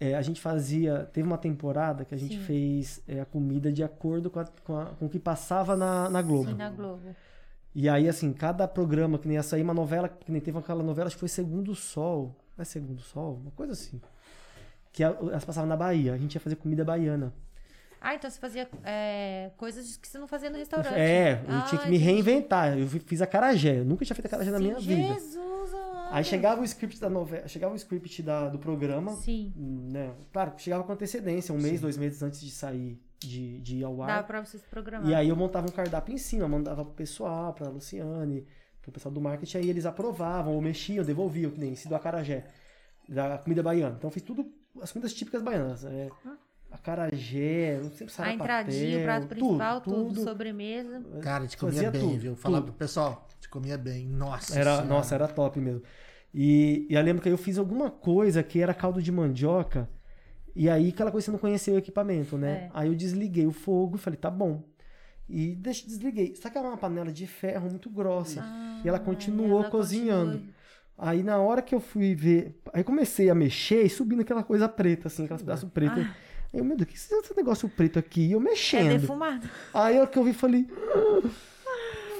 é, 0.00 0.16
a 0.16 0.22
gente 0.22 0.40
fazia. 0.40 1.08
Teve 1.12 1.24
uma 1.26 1.38
temporada 1.38 2.04
que 2.04 2.12
a 2.14 2.18
gente 2.18 2.36
Sim. 2.36 2.42
fez 2.42 3.00
é, 3.06 3.20
a 3.20 3.24
comida 3.24 3.72
de 3.72 3.84
acordo 3.84 4.28
com, 4.28 4.40
a- 4.40 4.48
com, 4.64 4.76
a- 4.76 4.86
com 4.86 5.06
o 5.06 5.08
que 5.08 5.20
passava 5.20 5.76
na, 5.76 6.10
na 6.10 6.20
Globo. 6.20 6.50
Sim, 6.50 6.56
na 6.56 6.68
Globo. 6.68 7.14
E 7.72 7.88
aí, 7.88 8.08
assim, 8.08 8.32
cada 8.32 8.66
programa 8.66 9.18
que 9.18 9.28
nem 9.28 9.36
ia 9.36 9.42
sair, 9.44 9.62
uma 9.62 9.74
novela, 9.74 10.08
que 10.08 10.32
nem 10.32 10.40
teve 10.40 10.58
aquela 10.58 10.82
novela, 10.82 11.06
acho 11.06 11.16
que 11.16 11.20
foi 11.20 11.28
Segundo 11.28 11.74
Sol. 11.76 12.34
Não 12.56 12.62
é 12.62 12.64
Segundo 12.64 13.00
Sol? 13.02 13.38
Uma 13.42 13.50
coisa 13.52 13.72
assim. 13.74 14.00
Que 14.92 15.04
elas 15.04 15.44
passavam 15.44 15.68
na 15.68 15.76
Bahia. 15.76 16.12
A 16.14 16.18
gente 16.18 16.34
ia 16.34 16.40
fazer 16.40 16.56
comida 16.56 16.84
baiana. 16.84 17.32
Ah, 18.08 18.14
então 18.14 18.30
você 18.30 18.38
fazia 18.38 18.68
é, 18.84 19.50
coisas 19.56 19.96
que 19.96 20.06
você 20.06 20.16
não 20.16 20.28
fazia 20.28 20.48
no 20.48 20.56
restaurante. 20.56 20.94
É, 20.94 21.42
eu 21.48 21.54
Ah, 21.56 21.62
tinha 21.62 21.80
que 21.80 21.88
me 21.90 21.96
entendi. 21.96 22.04
reinventar. 22.12 22.78
Eu 22.78 22.86
fi- 22.86 23.00
fiz 23.00 23.20
acarajé. 23.20 23.80
Eu 23.80 23.84
nunca 23.84 24.04
tinha 24.04 24.14
feito 24.14 24.26
acarajé 24.26 24.50
na 24.52 24.58
Sim, 24.58 24.62
minha 24.64 24.78
vida. 24.78 25.14
Jesus. 25.14 25.46
Aí 26.12 26.22
chegava 26.22 26.60
o 26.60 26.64
script 26.64 27.00
da 27.00 27.10
novela, 27.10 27.48
chegava 27.48 27.72
o 27.72 27.76
script 27.76 28.22
da, 28.22 28.48
do 28.48 28.60
programa, 28.60 29.10
Sim. 29.16 29.52
né? 29.56 30.14
Claro, 30.32 30.52
chegava 30.56 30.84
com 30.84 30.92
antecedência, 30.92 31.52
um 31.52 31.58
mês, 31.58 31.80
dois 31.80 31.96
meses 31.96 32.22
antes 32.22 32.40
de 32.40 32.50
sair, 32.50 32.96
de, 33.18 33.60
de 33.60 33.78
ir 33.78 33.84
ao 33.84 34.00
ar. 34.00 34.06
Dava 34.06 34.22
pra 34.22 34.40
vocês 34.44 34.62
programar. 34.70 35.08
E 35.10 35.12
aí 35.14 35.28
eu 35.28 35.34
montava 35.34 35.66
um 35.66 35.72
cardápio 35.72 36.14
em 36.14 36.18
cima, 36.18 36.46
mandava 36.46 36.84
pro 36.84 36.94
pessoal, 36.94 37.52
pra 37.54 37.68
Luciane, 37.68 38.46
pro 38.80 38.92
pessoal 38.92 39.12
do 39.12 39.20
marketing, 39.20 39.58
aí 39.58 39.68
eles 39.68 39.84
aprovavam, 39.84 40.54
ou 40.54 40.62
mexiam, 40.62 41.04
devolviam, 41.04 41.50
que 41.50 41.58
nem 41.58 41.72
esse 41.72 41.88
do 41.88 41.96
acarajé, 41.96 42.44
da 43.08 43.36
comida 43.38 43.64
baiana. 43.64 43.96
Então 43.98 44.06
eu 44.08 44.12
fiz 44.12 44.22
tudo, 44.22 44.46
as 44.80 44.92
comidas 44.92 45.12
típicas 45.12 45.42
baianas. 45.42 45.84
É, 45.84 46.08
acarajé, 46.76 47.80
não 47.82 47.90
sei 47.90 48.06
a 48.06 48.10
sarapatel, 48.10 48.44
entradinha, 48.44 48.98
o 48.98 49.02
prato 49.02 49.26
principal, 49.26 49.80
tudo, 49.80 50.04
tudo. 50.14 50.22
sobremesa. 50.24 51.02
Cara, 51.22 51.38
a 51.38 51.46
gente 51.46 51.56
comia 51.56 51.74
Fazia 51.74 51.90
bem, 51.90 52.00
tudo, 52.00 52.18
viu? 52.18 52.36
Falar 52.36 52.58
tudo. 52.58 52.66
pro 52.66 52.74
pessoal, 52.74 53.26
a 53.28 53.34
gente 53.34 53.48
comia 53.48 53.76
bem. 53.78 54.06
Nossa 54.06 54.58
Era, 54.58 54.70
Senhora. 54.76 54.86
nossa, 54.86 55.14
era 55.14 55.28
top 55.28 55.60
mesmo. 55.60 55.82
E, 56.34 56.86
e 56.90 56.94
eu 56.94 57.02
lembro 57.02 57.22
que 57.22 57.28
eu 57.28 57.38
fiz 57.38 57.58
alguma 57.58 57.90
coisa 57.90 58.42
que 58.42 58.60
era 58.60 58.74
caldo 58.74 59.02
de 59.02 59.10
mandioca. 59.10 59.88
E 60.54 60.68
aí 60.70 60.88
aquela 60.88 61.10
coisa 61.10 61.26
você 61.26 61.30
não 61.30 61.38
conhecia 61.38 61.74
o 61.74 61.78
equipamento, 61.78 62.36
né? 62.38 62.64
É. 62.66 62.70
Aí 62.74 62.88
eu 62.88 62.94
desliguei 62.94 63.46
o 63.46 63.52
fogo 63.52 63.96
e 63.96 63.98
falei, 63.98 64.18
tá 64.18 64.30
bom. 64.30 64.62
E 65.28 65.54
deixa, 65.56 65.86
desliguei. 65.86 66.34
Só 66.36 66.48
que 66.48 66.56
era 66.56 66.66
uma 66.68 66.76
panela 66.76 67.12
de 67.12 67.26
ferro 67.26 67.68
muito 67.68 67.90
grossa. 67.90 68.42
e 68.84 68.88
ela 68.88 68.96
Ah, 68.98 69.00
continuou 69.00 69.60
ela 69.60 69.70
cozinhando. 69.70 70.32
continua. 70.32 70.56
Aí 70.98 71.22
na 71.22 71.36
hora 71.38 71.60
que 71.60 71.74
eu 71.74 71.80
fui 71.80 72.14
ver, 72.14 72.58
aí 72.72 72.82
comecei 72.82 73.28
a 73.28 73.34
mexer 73.34 73.82
e 73.82 73.88
subindo 73.90 74.22
aquela 74.22 74.42
coisa 74.42 74.66
preta, 74.66 75.08
assim, 75.08 75.24
aquelas 75.24 75.42
pedaços 75.42 75.68
pretos. 75.70 75.98
Aí 75.98 76.10
eu, 76.58 76.64
meu 76.64 76.76
Deus, 76.76 76.88
o 76.88 76.92
que 76.92 77.14
é 77.14 77.18
esse 77.18 77.36
negócio 77.36 77.68
preto 77.68 77.98
aqui? 77.98 78.26
E 78.26 78.32
eu 78.32 78.40
É 78.40 78.42
mexendo. 78.42 79.00
defumado. 79.00 79.48
Aí 79.74 80.00
o 80.00 80.06
que 80.06 80.18
eu 80.18 80.24
vi, 80.24 80.32
falei. 80.32 80.66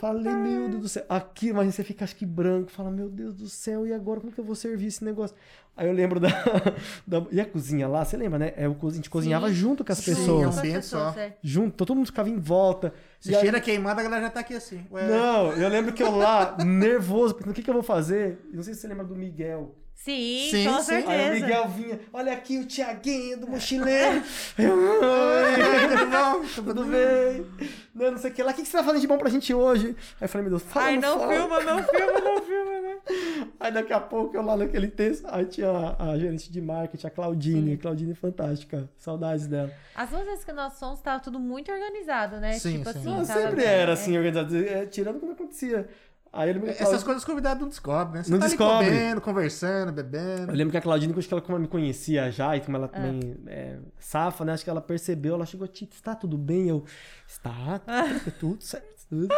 Falei, 0.00 0.30
meu 0.30 0.68
Deus 0.68 0.82
do 0.82 0.88
céu. 0.90 1.04
Aqui, 1.08 1.54
mas 1.54 1.74
você 1.74 1.82
fica, 1.82 2.04
acho 2.04 2.14
que 2.16 2.26
branco. 2.26 2.70
Fala, 2.70 2.90
meu 2.90 3.08
Deus 3.08 3.34
do 3.34 3.48
céu, 3.48 3.86
e 3.86 3.94
agora 3.94 4.20
como 4.20 4.30
que 4.30 4.38
eu 4.38 4.44
vou 4.44 4.54
servir 4.54 4.88
esse 4.88 5.02
negócio? 5.02 5.34
Aí 5.74 5.86
eu 5.88 5.92
lembro 5.94 6.20
da. 6.20 6.28
da 7.06 7.24
e 7.32 7.40
a 7.40 7.46
cozinha 7.46 7.88
lá, 7.88 8.04
você 8.04 8.14
lembra, 8.14 8.38
né? 8.38 8.52
É, 8.58 8.66
a 8.66 8.90
gente 8.90 9.08
cozinhava 9.08 9.48
Sim. 9.48 9.54
junto 9.54 9.82
com 9.82 9.92
as 9.92 9.98
Sim, 9.98 10.14
pessoas. 10.14 10.40
é 10.40 10.44
Com 10.44 10.48
as 10.50 10.58
ambiente 10.58 10.74
pessoas, 10.76 11.14
só. 11.14 11.20
é. 11.20 11.36
Junto, 11.42 11.74
todo 11.76 11.94
mundo 11.94 12.06
ficava 12.06 12.28
em 12.28 12.38
volta. 12.38 12.92
Se 13.18 13.30
E 13.32 13.34
aí- 13.34 13.40
cheira 13.40 13.58
queimada, 13.58 14.00
a 14.02 14.04
galera 14.04 14.24
já 14.24 14.30
tá 14.30 14.40
aqui 14.40 14.52
assim. 14.54 14.84
Ué, 14.90 15.08
Não, 15.08 15.52
eu 15.54 15.68
lembro 15.70 15.94
que 15.94 16.02
eu 16.02 16.14
lá, 16.14 16.58
nervoso, 16.62 17.34
pensando, 17.34 17.52
o 17.52 17.54
que, 17.54 17.62
que 17.62 17.70
eu 17.70 17.74
vou 17.74 17.82
fazer? 17.82 18.38
Não 18.52 18.62
sei 18.62 18.74
se 18.74 18.82
você 18.82 18.88
lembra 18.88 19.04
do 19.04 19.16
Miguel. 19.16 19.74
Sim, 20.06 20.48
Sim, 20.52 20.64
com 20.66 20.78
sim. 20.78 20.84
certeza. 20.84 21.10
Aí 21.12 21.30
o 21.30 21.34
Miguel 21.34 21.68
vinha, 21.68 22.00
olha 22.12 22.32
aqui 22.32 22.58
o 22.58 22.64
Tiaguinho 22.64 23.40
do 23.40 23.48
mochileiro. 23.48 24.22
Eu, 24.56 24.72
Oi, 24.76 25.88
tudo 25.98 26.06
bom? 26.10 26.44
tudo 26.54 26.84
bem? 26.84 27.46
Não, 27.92 28.12
não 28.12 28.18
sei 28.18 28.30
o 28.30 28.34
que 28.34 28.40
lá. 28.40 28.52
O 28.52 28.54
que 28.54 28.62
que 28.62 28.68
você 28.68 28.76
tá 28.76 28.84
fazendo 28.84 29.00
de 29.00 29.08
bom 29.08 29.18
pra 29.18 29.28
gente 29.28 29.52
hoje? 29.52 29.96
Aí 30.20 30.26
eu 30.26 30.28
falei, 30.28 30.48
meu 30.48 30.58
Deus, 30.58 30.62
fala, 30.70 30.86
Ai, 30.86 30.96
não 30.98 31.18
filma, 31.18 31.60
não 31.60 31.82
filma, 31.82 32.20
não 32.20 32.42
filma, 32.42 32.80
né? 32.80 32.96
Aí 33.58 33.72
daqui 33.72 33.92
a 33.92 33.98
pouco 33.98 34.36
eu 34.36 34.42
lá 34.42 34.56
naquele 34.56 34.86
texto, 34.88 35.26
aí 35.28 35.44
tinha 35.46 35.68
a, 35.70 36.10
a 36.12 36.18
gerente 36.18 36.52
de 36.52 36.60
marketing, 36.60 37.06
a 37.06 37.10
Claudine. 37.10 37.76
Claudine 37.76 38.14
fantástica. 38.14 38.88
Saudades 38.98 39.46
dela. 39.46 39.72
As 39.94 40.10
duas 40.10 40.24
vezes 40.24 40.44
que 40.44 40.52
nós 40.52 40.78
fomos, 40.78 41.00
tava 41.00 41.20
tudo 41.20 41.40
muito 41.40 41.72
organizado, 41.72 42.36
né? 42.36 42.52
Sim, 42.54 42.78
tipo 42.78 42.92
sim. 42.92 42.98
assim, 42.98 43.08
Não, 43.08 43.24
sempre 43.24 43.56
bem, 43.56 43.66
era 43.66 43.90
é. 43.90 43.94
assim, 43.94 44.16
organizado. 44.16 44.56
é, 44.56 44.86
tirando 44.86 45.18
quando 45.18 45.32
acontecia. 45.32 45.88
Aí 46.36 46.50
ele 46.50 46.58
me 46.58 46.68
Essas 46.68 47.02
coisas 47.02 47.22
os 47.22 47.24
convidados 47.24 47.60
não 47.60 47.68
descobrem, 47.68 48.14
né? 48.18 48.22
Você 48.24 48.30
Não 48.30 48.38
tá 48.38 48.44
ali 48.46 48.56
descobre. 48.56 48.86
comendo, 48.86 49.20
conversando, 49.20 49.92
bebendo. 49.92 50.52
Eu 50.52 50.54
lembro 50.56 50.70
que 50.70 50.76
a 50.76 50.80
Claudine, 50.82 51.14
acho 51.16 51.26
que 51.26 51.34
ela 51.34 51.40
como 51.40 51.58
me 51.58 51.66
conhecia 51.68 52.30
já, 52.30 52.56
e 52.56 52.60
como 52.60 52.76
ela 52.76 52.86
Ah. 52.86 52.88
também 52.88 53.36
é 53.46 53.78
safa, 53.98 54.44
né? 54.44 54.52
Acho 54.52 54.64
que 54.64 54.70
ela 54.70 54.80
percebeu, 54.80 55.34
ela 55.34 55.46
chegou, 55.46 55.66
Tito, 55.66 55.94
está 55.96 56.14
tudo 56.14 56.36
bem? 56.36 56.68
Eu, 56.68 56.84
está, 57.26 57.80
tudo, 57.80 58.30
tudo 58.38 58.62
certo, 58.62 59.06
tudo. 59.08 59.28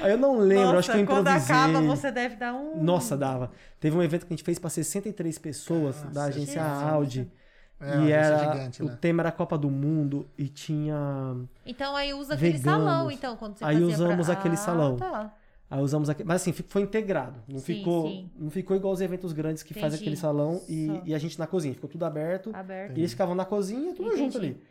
Aí 0.00 0.10
eu 0.12 0.18
não 0.18 0.38
lembro, 0.38 0.66
Nossa, 0.74 0.78
acho 0.78 0.92
que 0.92 0.98
eu 0.98 1.06
quando 1.06 1.28
improvisei. 1.28 1.54
acaba, 1.54 1.80
você 1.82 2.10
deve 2.12 2.36
dar 2.36 2.54
um... 2.54 2.82
Nossa, 2.82 3.16
dava. 3.16 3.50
Teve 3.80 3.96
um 3.96 4.02
evento 4.02 4.26
que 4.26 4.32
a 4.32 4.36
gente 4.36 4.44
fez 4.44 4.58
para 4.58 4.70
63 4.70 5.38
pessoas 5.38 5.96
Nossa, 5.96 6.08
da 6.14 6.24
agência 6.24 6.62
Jesus. 6.62 6.82
Audi. 6.90 7.32
É, 7.80 7.98
e 8.02 8.12
era. 8.12 8.38
gigante 8.38 8.82
o 8.82 8.86
lá. 8.86 8.96
tema 8.96 9.20
era 9.22 9.28
a 9.28 9.32
Copa 9.32 9.58
do 9.58 9.68
Mundo 9.68 10.26
e 10.38 10.48
tinha. 10.48 11.36
Então 11.66 11.94
aí 11.96 12.14
usa 12.14 12.34
aquele 12.34 12.56
Veganos. 12.56 12.84
salão, 12.86 13.10
então, 13.10 13.36
quando 13.36 13.58
você 13.58 13.64
Aí 13.64 13.74
fazia 13.80 13.94
usamos 13.94 14.26
pra... 14.26 14.34
aquele 14.34 14.54
Ah, 14.54 14.58
salão. 14.58 14.96
tá. 14.96 15.34
Aí 15.74 15.82
usamos 15.82 16.08
aquele. 16.08 16.28
Mas 16.28 16.42
assim, 16.42 16.52
foi 16.52 16.82
integrado. 16.82 17.42
Não, 17.48 17.58
Sim, 17.58 17.64
ficou, 17.78 18.06
sim. 18.08 18.30
não 18.38 18.48
ficou 18.50 18.76
igual 18.76 18.92
os 18.94 19.00
eventos 19.00 19.32
grandes 19.32 19.62
que 19.64 19.74
faz 19.74 19.86
Entendi. 19.92 20.02
aquele 20.04 20.16
salão 20.16 20.62
e, 20.68 21.00
e 21.04 21.12
a 21.14 21.18
gente 21.18 21.36
na 21.36 21.48
cozinha. 21.48 21.74
Ficou 21.74 21.90
tudo 21.90 22.04
aberto. 22.04 22.50
Aberto. 22.54 22.96
E 22.96 23.00
eles 23.00 23.10
ficavam 23.10 23.34
na 23.34 23.44
cozinha, 23.44 23.92
tudo 23.92 24.06
Entendi. 24.10 24.18
junto 24.22 24.38
ali. 24.38 24.62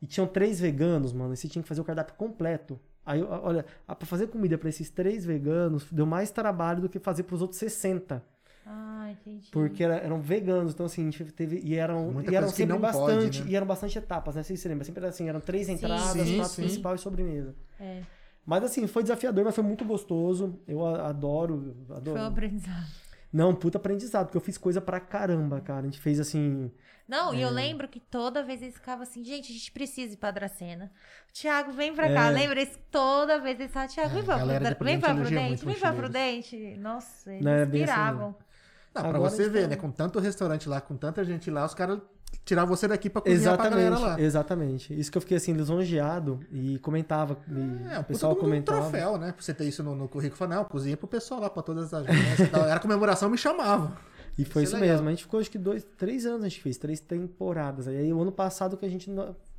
E 0.00 0.06
tinham 0.06 0.26
três 0.26 0.58
veganos, 0.58 1.12
mano. 1.12 1.32
E 1.32 1.36
você 1.36 1.46
tinha 1.46 1.62
que 1.62 1.68
fazer 1.68 1.80
o 1.80 1.84
cardápio 1.84 2.14
completo. 2.16 2.76
Aí, 3.06 3.22
olha, 3.22 3.64
pra 3.86 4.04
fazer 4.04 4.26
comida 4.26 4.58
pra 4.58 4.68
esses 4.68 4.90
três 4.90 5.24
veganos 5.24 5.86
deu 5.92 6.06
mais 6.06 6.30
trabalho 6.32 6.80
do 6.82 6.88
que 6.88 6.98
fazer 6.98 7.22
pros 7.22 7.40
outros 7.40 7.60
60. 7.60 8.20
Ah, 8.66 9.10
entendi. 9.12 9.48
Porque 9.52 9.82
era- 9.84 9.96
eram 9.98 10.20
veganos, 10.20 10.72
então 10.72 10.86
assim, 10.86 11.02
a 11.02 11.04
gente 11.10 11.24
teve. 11.32 11.60
E 11.64 11.74
eram, 11.76 12.10
Muita 12.12 12.32
e 12.32 12.34
eram 12.34 12.48
sempre 12.48 12.66
não 12.74 12.80
bastante. 12.80 13.38
pode, 13.38 13.44
né? 13.44 13.50
E 13.50 13.56
eram 13.56 13.66
bastante 13.66 13.96
etapas, 13.98 14.34
né? 14.34 14.40
Não 14.40 14.44
sei 14.44 14.56
se 14.56 14.62
você 14.62 14.68
lembra. 14.68 14.84
Sempre 14.84 15.00
era 15.00 15.08
assim, 15.10 15.28
eram 15.28 15.40
três 15.40 15.68
entradas, 15.68 16.26
Sim, 16.26 16.36
prato 16.36 16.50
sim. 16.50 16.62
principal 16.62 16.94
e 16.94 16.98
sobremesa. 16.98 17.54
É, 17.80 18.02
Mas 18.44 18.64
assim, 18.64 18.86
foi 18.86 19.02
desafiador, 19.02 19.44
mas 19.44 19.54
foi 19.54 19.62
muito 19.64 19.84
gostoso. 19.84 20.58
Eu 20.66 20.84
adoro. 20.86 21.76
adoro. 21.90 22.16
foi 22.16 22.20
um 22.20 22.26
aprendizado. 22.30 22.86
Não, 23.32 23.54
puta 23.54 23.78
aprendizado, 23.78 24.26
porque 24.26 24.36
eu 24.36 24.42
fiz 24.42 24.58
coisa 24.58 24.78
pra 24.80 25.00
caramba, 25.00 25.60
cara. 25.60 25.80
A 25.80 25.84
gente 25.84 25.98
fez 26.00 26.20
assim. 26.20 26.70
Não, 27.08 27.32
É. 27.32 27.36
e 27.38 27.42
eu 27.42 27.48
lembro 27.50 27.88
que 27.88 27.98
toda 27.98 28.42
vez 28.42 28.60
eles 28.60 28.74
ficavam 28.74 29.02
assim, 29.04 29.24
gente, 29.24 29.50
a 29.50 29.54
gente 29.54 29.72
precisa 29.72 30.12
ir 30.12 30.16
pra 30.18 30.30
Dracena. 30.30 30.90
Tiago, 31.32 31.72
vem 31.72 31.94
pra 31.94 32.12
cá. 32.12 32.26
É. 32.26 32.30
Lembra? 32.30 32.60
Eles, 32.60 32.78
toda 32.90 33.38
vez 33.40 33.58
eles 33.58 33.72
falavam, 33.72 33.94
Tiago, 33.94 34.10
vem 34.10 34.20
É, 34.22 34.24
pra, 34.24 34.34
a 34.34 34.38
galera 34.38 34.68
de 34.68 34.74
Prudente, 34.74 34.92
vem 34.92 35.00
pra 35.00 35.14
Prudente 35.14 35.64
vem 35.64 35.74
pra. 35.78 35.92
Prudente. 35.94 36.76
Nossa, 36.78 37.32
eles 37.32 37.44
Não, 37.44 37.52
é 37.52 37.64
bem 37.64 37.84
assim 37.84 37.92
inspiravam. 37.92 38.26
Não, 38.94 39.02
pra 39.02 39.08
Agora 39.08 39.30
você 39.30 39.48
ver, 39.48 39.60
tão- 39.62 39.70
né? 39.70 39.76
Com 39.76 39.90
tanto 39.90 40.18
restaurante 40.18 40.68
lá, 40.68 40.80
com 40.82 40.96
tanta 40.96 41.24
gente 41.24 41.50
lá, 41.50 41.64
os 41.64 41.72
caras 41.74 42.00
tiraram 42.44 42.68
você 42.68 42.88
daqui 42.88 43.08
pra 43.10 43.22
cozinhar 43.22 43.56
pra 43.56 43.68
galera 43.70 43.88
Exatamente, 43.94 44.20
lá. 44.20 44.20
exatamente. 44.26 44.98
Isso 45.00 45.10
que 45.12 45.18
eu 45.18 45.22
fiquei 45.22 45.36
assim, 45.36 45.52
lisonjeado 45.52 46.40
e 46.50 46.78
comentava. 46.80 47.36
E 47.48 47.92
É, 47.94 47.98
o 47.98 48.04
pessoal 48.04 48.32
de 48.32 48.38
um 48.38 48.42
comentava. 48.42 48.80
troféu, 48.80 49.18
né? 49.18 49.32
Pra 49.32 49.42
você 49.42 49.54
ter 49.54 49.64
isso 49.64 49.82
no, 49.82 49.94
no 49.94 50.08
currículo. 50.08 50.36
Falar, 50.38 50.56
não, 50.56 50.64
cozinha 50.64 50.96
pro 50.96 51.06
pessoal 51.06 51.40
lá, 51.40 51.50
pra 51.50 51.62
todas 51.62 51.92
as 51.92 52.06
agências. 52.08 52.52
Era 52.52 52.80
comemoração, 52.80 53.28
me 53.30 53.38
chamavam. 53.38 53.92
E 54.38 54.46
foi 54.46 54.62
Isso 54.62 54.74
isso 54.74 54.82
é 54.82 54.88
mesmo. 54.88 55.06
A 55.06 55.10
gente 55.10 55.24
ficou 55.24 55.40
acho 55.40 55.50
que 55.50 55.58
dois, 55.58 55.86
três 55.98 56.24
anos 56.24 56.44
a 56.44 56.48
gente 56.48 56.62
fez, 56.62 56.78
três 56.78 57.00
temporadas. 57.00 57.86
Aí 57.86 58.10
o 58.10 58.22
ano 58.22 58.32
passado 58.32 58.78
que 58.78 58.86
a 58.86 58.88
gente 58.88 59.10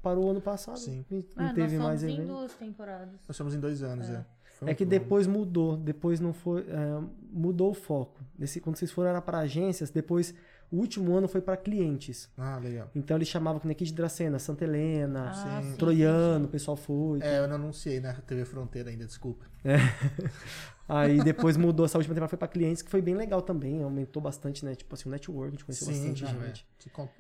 parou 0.02 0.26
o 0.26 0.30
ano 0.32 0.42
passado. 0.42 0.80
Sim. 0.80 1.06
Não, 1.12 1.24
Ah, 1.36 1.44
não 1.44 1.54
teve 1.54 1.78
nós 1.78 1.86
mais 1.86 2.00
somos 2.02 2.12
em 2.16 2.18
evento. 2.18 2.34
duas 2.36 2.54
temporadas. 2.54 3.10
Nós 3.28 3.38
somos 3.38 3.54
em 3.54 3.60
dois 3.60 3.84
anos, 3.84 4.10
é. 4.10 4.26
É 4.66 4.72
um 4.72 4.76
que 4.76 4.84
depois 4.84 5.28
mudou, 5.28 5.78
depois 5.78 6.20
não 6.20 6.34
foi, 6.34 6.62
é, 6.62 7.02
mudou 7.32 7.70
o 7.70 7.74
foco. 7.76 8.20
Nesse, 8.36 8.60
quando 8.60 8.76
vocês 8.78 8.90
foram 8.90 9.10
era 9.12 9.22
para 9.22 9.38
agências, 9.38 9.92
depois 9.92 10.34
o 10.74 10.78
último 10.78 11.16
ano 11.16 11.28
foi 11.28 11.40
para 11.42 11.56
clientes. 11.56 12.30
Ah, 12.38 12.58
legal. 12.58 12.90
Então 12.96 13.16
eles 13.16 13.28
chamavam 13.28 13.60
que 13.60 13.68
nem 13.68 13.74
aqui 13.74 13.86
de 13.86 13.94
Dracena, 13.94 14.40
Santa 14.40 14.64
Helena, 14.64 15.30
Ah, 15.30 15.34
sim. 15.62 15.70
sim, 15.72 15.78
Troiano, 15.78 16.46
o 16.46 16.48
pessoal 16.48 16.76
foi. 16.76 17.20
É, 17.22 17.40
eu 17.40 17.48
não 17.48 17.56
anunciei 17.56 18.00
na 18.00 18.14
TV 18.14 18.44
Fronteira 18.46 18.90
ainda, 18.90 19.06
desculpa. 19.06 19.46
Aí 20.90 21.24
depois 21.24 21.56
mudou, 21.56 21.86
essa 21.86 21.98
última 21.98 22.14
temporada 22.14 22.30
foi 22.30 22.38
para 22.38 22.48
clientes, 22.48 22.82
que 22.82 22.92
foi 22.92 23.02
bem 23.02 23.16
legal 23.16 23.42
também, 23.42 23.82
aumentou 23.82 24.22
bastante, 24.22 24.66
né? 24.66 24.76
Tipo 24.76 24.94
assim, 24.96 25.08
o 25.08 25.12
network, 25.12 25.48
a 25.48 25.52
gente 25.52 25.66
conheceu 25.66 25.88
bastante 25.88 26.24
não, 26.24 26.42
gente. 26.46 26.68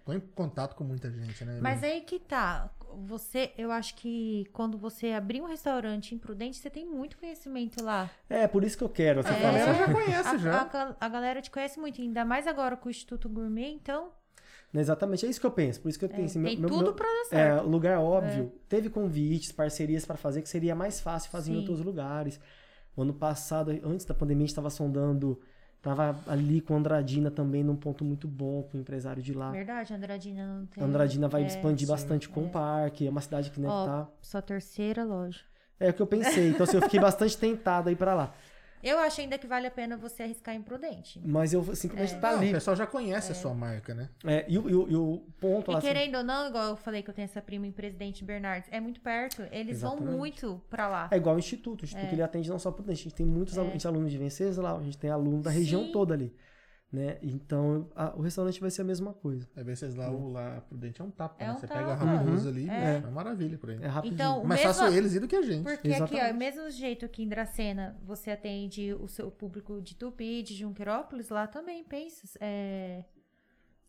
é. 0.07 0.13
Em 0.15 0.19
contato 0.19 0.75
com 0.75 0.83
muita 0.83 1.09
gente, 1.09 1.45
né? 1.45 1.59
Mas 1.61 1.81
aí 1.81 2.01
que 2.01 2.19
tá. 2.19 2.69
Você, 3.07 3.51
eu 3.57 3.71
acho 3.71 3.95
que 3.95 4.45
quando 4.53 4.77
você 4.77 5.11
abrir 5.11 5.41
um 5.41 5.45
restaurante 5.45 6.13
em 6.15 6.17
Prudente, 6.17 6.57
você 6.57 6.69
tem 6.69 6.85
muito 6.85 7.17
conhecimento 7.17 7.83
lá. 7.83 8.09
É, 8.29 8.47
por 8.47 8.63
isso 8.63 8.77
que 8.77 8.83
eu 8.83 8.89
quero. 8.89 9.21
Você 9.23 9.29
a 9.29 9.33
É. 9.33 9.41
fala 9.41 9.53
galera 9.53 9.71
assim, 9.71 9.79
já 9.79 9.93
conhece, 9.93 10.29
A, 10.29 10.37
já. 10.37 10.61
a- 10.61 10.95
a 10.99 11.09
galera 11.09 11.41
te 11.41 11.51
conhece 11.51 11.79
muito, 11.79 12.01
ainda 12.01 12.23
mais 12.25 12.47
agora 12.47 12.75
com 12.77 12.87
o 12.87 12.91
Instituto 12.91 13.27
Gourmet, 13.29 13.71
então 13.71 14.11
né, 14.71 14.81
Exatamente, 14.81 15.23
é 15.25 15.29
isso 15.29 15.39
que 15.39 15.45
eu 15.45 15.51
penso. 15.51 15.79
Por 15.81 15.89
isso 15.89 15.99
que 15.99 16.05
eu 16.05 16.09
é, 16.09 16.13
penso. 16.15 16.41
tem 16.41 16.57
meu- 16.57 16.67
tudo 16.69 16.83
meu- 16.85 16.93
pra 16.93 17.05
dar 17.05 17.21
É, 17.21 17.25
certo. 17.25 17.65
o 17.65 17.69
lugar 17.69 17.99
óbvio. 17.99 18.51
Teve 18.67 18.89
convites, 18.89 19.51
parcerias 19.51 20.03
para 20.03 20.17
fazer, 20.17 20.41
que 20.41 20.49
seria 20.49 20.73
mais 20.73 20.99
fácil 20.99 21.29
fazer 21.29 21.51
em 21.51 21.53
Sim. 21.53 21.59
outros 21.59 21.79
lugares. 21.81 22.39
O 22.95 23.03
ano 23.03 23.13
passado, 23.13 23.69
antes 23.83 24.03
da 24.05 24.15
pandemia, 24.15 24.41
a 24.41 24.45
gente 24.45 24.49
estava 24.49 24.71
sondando. 24.71 25.39
Tava 25.83 26.17
ali 26.27 26.61
com 26.61 26.75
a 26.75 26.77
Andradina 26.77 27.29
também 27.29 27.61
num 27.61 27.75
ponto 27.75 28.05
muito 28.05 28.25
bom 28.25 28.63
com 28.63 28.77
o 28.77 28.79
empresário 28.79 29.21
de 29.21 29.33
lá. 29.33 29.51
Verdade, 29.51 29.93
Andradina 29.93 30.47
não 30.47 30.65
tem. 30.65 30.81
A 30.81 30.87
Andradina 30.87 31.27
vai 31.27 31.43
é, 31.43 31.47
expandir 31.47 31.85
sim, 31.85 31.91
bastante 31.91 32.29
com 32.29 32.45
o 32.45 32.49
parque. 32.49 33.05
É 33.05 33.09
uma 33.09 33.19
cidade 33.19 33.51
que 33.51 33.59
né, 33.59 33.67
Ó, 33.69 33.85
tá. 33.85 34.07
Sua 34.21 34.41
terceira 34.41 35.03
loja. 35.03 35.41
É 35.77 35.89
o 35.89 35.93
que 35.93 36.01
eu 36.01 36.07
pensei. 36.07 36.51
Então, 36.51 36.63
assim, 36.63 36.77
eu 36.77 36.83
fiquei 36.83 37.01
bastante 37.01 37.37
tentado 37.37 37.89
aí 37.89 37.97
pra 37.97 38.13
lá. 38.13 38.33
Eu 38.83 38.99
acho 38.99 39.21
ainda 39.21 39.37
que 39.37 39.47
vale 39.47 39.65
a 39.65 39.71
pena 39.71 39.95
você 39.95 40.23
arriscar 40.23 40.53
imprudente. 40.53 41.21
Mas 41.25 41.53
eu 41.53 41.63
simplesmente 41.75 42.19
tá 42.19 42.31
Não, 42.31 42.39
ali. 42.39 42.49
o 42.49 42.51
pessoal 42.51 42.75
já 42.75 42.85
conhece 42.85 43.31
a 43.31 43.35
sua 43.35 43.53
marca, 43.53 43.93
né? 43.93 44.09
É, 44.25 44.45
e, 44.47 44.57
o- 44.59 44.69
e 44.69 44.75
o- 44.75 44.89
e 44.89 44.95
o 44.95 45.23
ponto 45.39 45.71
E 45.71 45.73
lá. 45.73 45.77
assim, 45.79 45.87
querendo 45.87 46.17
ou 46.17 46.23
não, 46.23 46.49
igual 46.49 46.65
eu 46.71 46.75
falei 46.75 47.01
que 47.01 47.09
eu 47.09 47.13
tenho 47.13 47.23
essa 47.25 47.41
prima 47.41 47.65
em 47.65 47.71
Presidente 47.71 48.23
Bernardes, 48.25 48.69
é 48.71 48.81
muito 48.81 48.99
perto. 48.99 49.41
Eles 49.51 49.81
vão 49.81 49.93
Exatamente. 49.93 50.17
muito 50.17 50.61
pra 50.69 50.87
lá. 50.89 51.07
É 51.11 51.15
igual 51.15 51.35
o 51.35 51.39
Instituto. 51.39 51.81
O 51.83 51.85
Instituto 51.85 52.09
É. 52.09 52.13
ele 52.13 52.21
atende 52.21 52.49
não 52.49 52.59
só 52.59 52.71
Prudente. 52.71 52.99
A 52.99 53.03
gente 53.03 53.15
tem 53.15 53.25
muitos 53.25 53.55
É. 53.55 53.59
alunos, 53.59 53.71
a 53.71 53.73
gente 53.77 53.81
tem 53.83 53.89
alunos 53.89 54.11
de 54.11 54.17
Venceslau, 54.17 54.77
a 54.79 54.83
gente 54.83 54.97
tem 54.97 55.09
aluno 55.09 55.41
da 55.41 55.49
região 55.49 55.85
Sim. 55.85 55.91
toda 55.93 56.13
ali. 56.13 56.35
Né? 56.93 57.17
Então, 57.23 57.89
a- 57.95 58.13
o 58.15 58.21
restaurante 58.21 58.61
vai 58.61 58.69
ser 58.69 58.83
a 58.83 58.85
mesma 58.85 59.13
coisa. 59.13 59.49
Aí 59.55 59.63
vocês 59.63 59.95
lá, 59.95 60.11
o 60.11 60.31
lá 60.31 60.61
Prudente 60.69 61.01
é 61.01 61.03
um 61.03 61.09
tapa, 61.09 61.43
É 61.43 61.47
né? 61.47 61.53
um 61.53 61.57
Você 61.57 61.65
pega 61.67 61.87
tapa. 61.87 62.05
Raposo 62.05 62.47
ali, 62.49 62.69
É. 62.69 62.97
é 62.97 62.99
uma 62.99 63.09
maravilha 63.09 63.57
por 63.57 63.71
aí. 63.71 63.79
É 63.81 63.87
rapidinho. 63.87 64.13
Então, 64.13 64.43
o 64.43 64.47
Mais 64.47 64.61
mesmo- 64.63 64.75
fácil 64.75 64.95
eles 64.95 65.15
ir 65.15 65.19
do 65.19 65.27
que 65.27 65.35
a 65.35 65.41
gente. 65.41 65.63
Porque 65.63 65.87
aqui, 65.87 65.89
ó, 65.91 66.05
Exatamente. 66.05 66.33
o 66.33 66.37
mesmo 66.37 66.69
jeito 66.69 67.09
que 67.09 67.23
em 67.23 67.27
Dracena 67.27 67.97
você 68.05 68.29
atende 68.29 68.93
o 68.93 69.07
seu 69.07 69.31
público 69.31 69.81
de 69.81 69.95
Tupi, 69.95 70.43
de 70.43 70.53
Junquerópolis, 70.53 71.29
lá 71.29 71.47
também, 71.47 71.83
pensa. 71.83 72.27
É... 72.39 73.03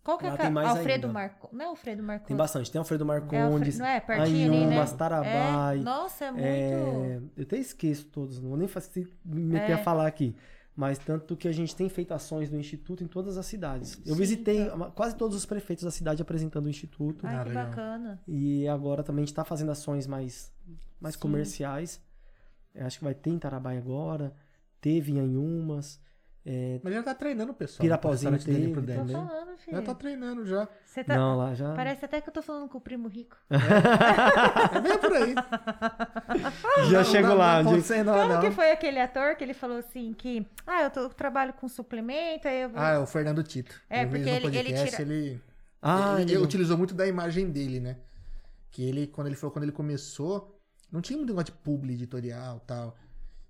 Qual 0.02 0.16
que 0.16 0.24
é 0.24 0.28
Lá 0.30 0.34
a 0.34 0.38
tem 0.38 0.50
mais 0.50 0.68
Alfredo 0.68 1.06
ainda. 1.06 1.12
Marco? 1.18 1.48
Não 1.52 1.62
é 1.64 1.68
Alfredo 1.68 2.02
Marco? 2.02 2.26
Tem 2.26 2.36
bastante. 2.36 2.70
Tem 2.72 2.78
Alfredo 2.78 3.04
É, 3.04 3.06
Marcondes, 3.06 3.78
Alfre... 3.78 3.78
Não 3.80 3.86
é? 3.86 4.00
Pertinho 4.00 4.50
ali, 4.52 4.66
né? 4.66 4.86
Tarabai. 4.98 5.78
É, 5.78 5.82
Nossa, 5.82 6.24
é 6.24 6.30
muito... 6.30 6.44
É, 6.46 7.20
eu 7.36 7.42
até 7.42 7.58
esqueço 7.58 8.06
todos, 8.06 8.40
não 8.40 8.48
vou 8.48 8.58
nem 8.58 8.66
fazer- 8.68 9.08
me 9.24 9.42
meter 9.42 9.72
É. 9.72 9.74
a 9.74 9.78
falar 9.78 10.06
aqui. 10.06 10.34
Mas 10.76 10.98
tanto 10.98 11.36
que 11.36 11.46
a 11.46 11.52
gente 11.52 11.74
tem 11.76 11.88
feito 11.88 12.12
ações 12.12 12.50
do 12.50 12.56
Instituto 12.58 13.04
em 13.04 13.06
todas 13.06 13.38
as 13.38 13.46
cidades. 13.46 13.96
Eu 14.04 14.14
Sim, 14.14 14.20
visitei 14.20 14.66
tá. 14.66 14.90
quase 14.90 15.14
todos 15.16 15.36
os 15.36 15.46
prefeitos 15.46 15.84
da 15.84 15.90
cidade 15.90 16.20
apresentando 16.20 16.66
o 16.66 16.68
Instituto. 16.68 17.24
Ai, 17.26 17.36
Ah, 17.36 17.42
que 17.42 17.48
legal. 17.50 17.66
bacana. 17.66 18.22
E 18.26 18.66
agora 18.66 19.02
também 19.04 19.22
a 19.22 19.24
gente 19.24 19.32
está 19.32 19.44
fazendo 19.44 19.70
ações 19.70 20.06
mais, 20.08 20.52
mais 21.00 21.14
Sim. 21.14 21.20
comerciais. 21.20 22.00
Eu 22.74 22.86
acho 22.86 22.98
que 22.98 23.04
vai 23.04 23.14
ter 23.14 23.30
em 23.30 23.38
Tarabai 23.38 23.78
agora. 23.78 24.34
Teve 24.80 25.12
em 25.12 25.20
Anhumas. 25.20 26.00
É, 26.46 26.78
Mas 26.84 26.92
já 26.92 27.02
tá 27.02 27.14
treinando 27.14 27.52
o 27.52 27.54
pessoal. 27.54 27.80
Pirapauzinho 27.80 28.30
no 28.32 28.36
restaurante 28.36 28.60
dele 28.60 28.74
teve 28.74 28.86
Prudente. 28.86 29.12
Tô 29.12 29.26
falando, 29.28 29.56
filho. 29.58 29.76
Já 29.78 29.82
tá 29.82 29.94
treinando 29.94 30.46
já. 30.46 30.68
Você 30.84 31.02
tá... 31.04 31.16
Não, 31.16 31.38
lá 31.38 31.54
já. 31.54 31.74
Parece 31.74 32.04
até 32.04 32.20
que 32.20 32.28
eu 32.28 32.32
tô 32.34 32.42
falando 32.42 32.68
com 32.68 32.76
o 32.76 32.80
primo 32.80 33.08
rico. 33.08 33.36
É 33.50 34.80
bem 34.80 34.98
por 34.98 35.12
aí. 35.12 35.34
Já 36.90 36.98
Não, 36.98 37.04
chego 37.04 37.28
não, 37.28 37.36
lá. 37.36 37.62
Não, 37.62 37.80
ser, 37.80 38.04
não, 38.04 38.12
Como 38.14 38.34
não. 38.34 38.40
que 38.40 38.50
foi 38.50 38.70
aquele 38.72 39.00
ator 39.00 39.36
que 39.36 39.44
ele 39.44 39.54
falou 39.54 39.78
assim 39.78 40.12
que... 40.12 40.46
Ah, 40.66 40.82
eu, 40.82 40.90
tô, 40.90 41.00
eu 41.00 41.08
trabalho 41.10 41.52
com 41.54 41.68
suplemento, 41.68 42.46
aí 42.48 42.62
eu 42.62 42.68
vou... 42.70 42.78
Ah, 42.80 42.90
é 42.90 42.98
o 42.98 43.06
Fernando 43.06 43.42
Tito. 43.42 43.80
É, 43.88 44.04
Eu 44.04 44.08
porque 44.08 44.22
ele- 44.28 44.30
ele 44.30 44.40
podcast, 44.42 44.90
tira- 44.90 45.02
ele, 45.02 45.40
Ah, 45.80 46.16
ele, 46.20 46.32
ele- 46.32 46.42
utilizou 46.42 46.76
muito 46.76 46.94
da 46.94 47.06
imagem 47.06 47.50
dele, 47.50 47.80
né? 47.80 47.96
Que 48.70 48.82
ele, 48.86 49.06
quando 49.06 49.28
ele 49.28 49.36
falou, 49.36 49.52
quando 49.52 49.62
ele 49.64 49.72
começou, 49.72 50.60
não 50.90 51.00
tinha 51.00 51.16
muito 51.16 51.30
negócio 51.30 51.46
de 51.46 51.52
publi 51.52 51.94
editorial 51.94 52.60
e 52.62 52.66
tal. 52.66 52.96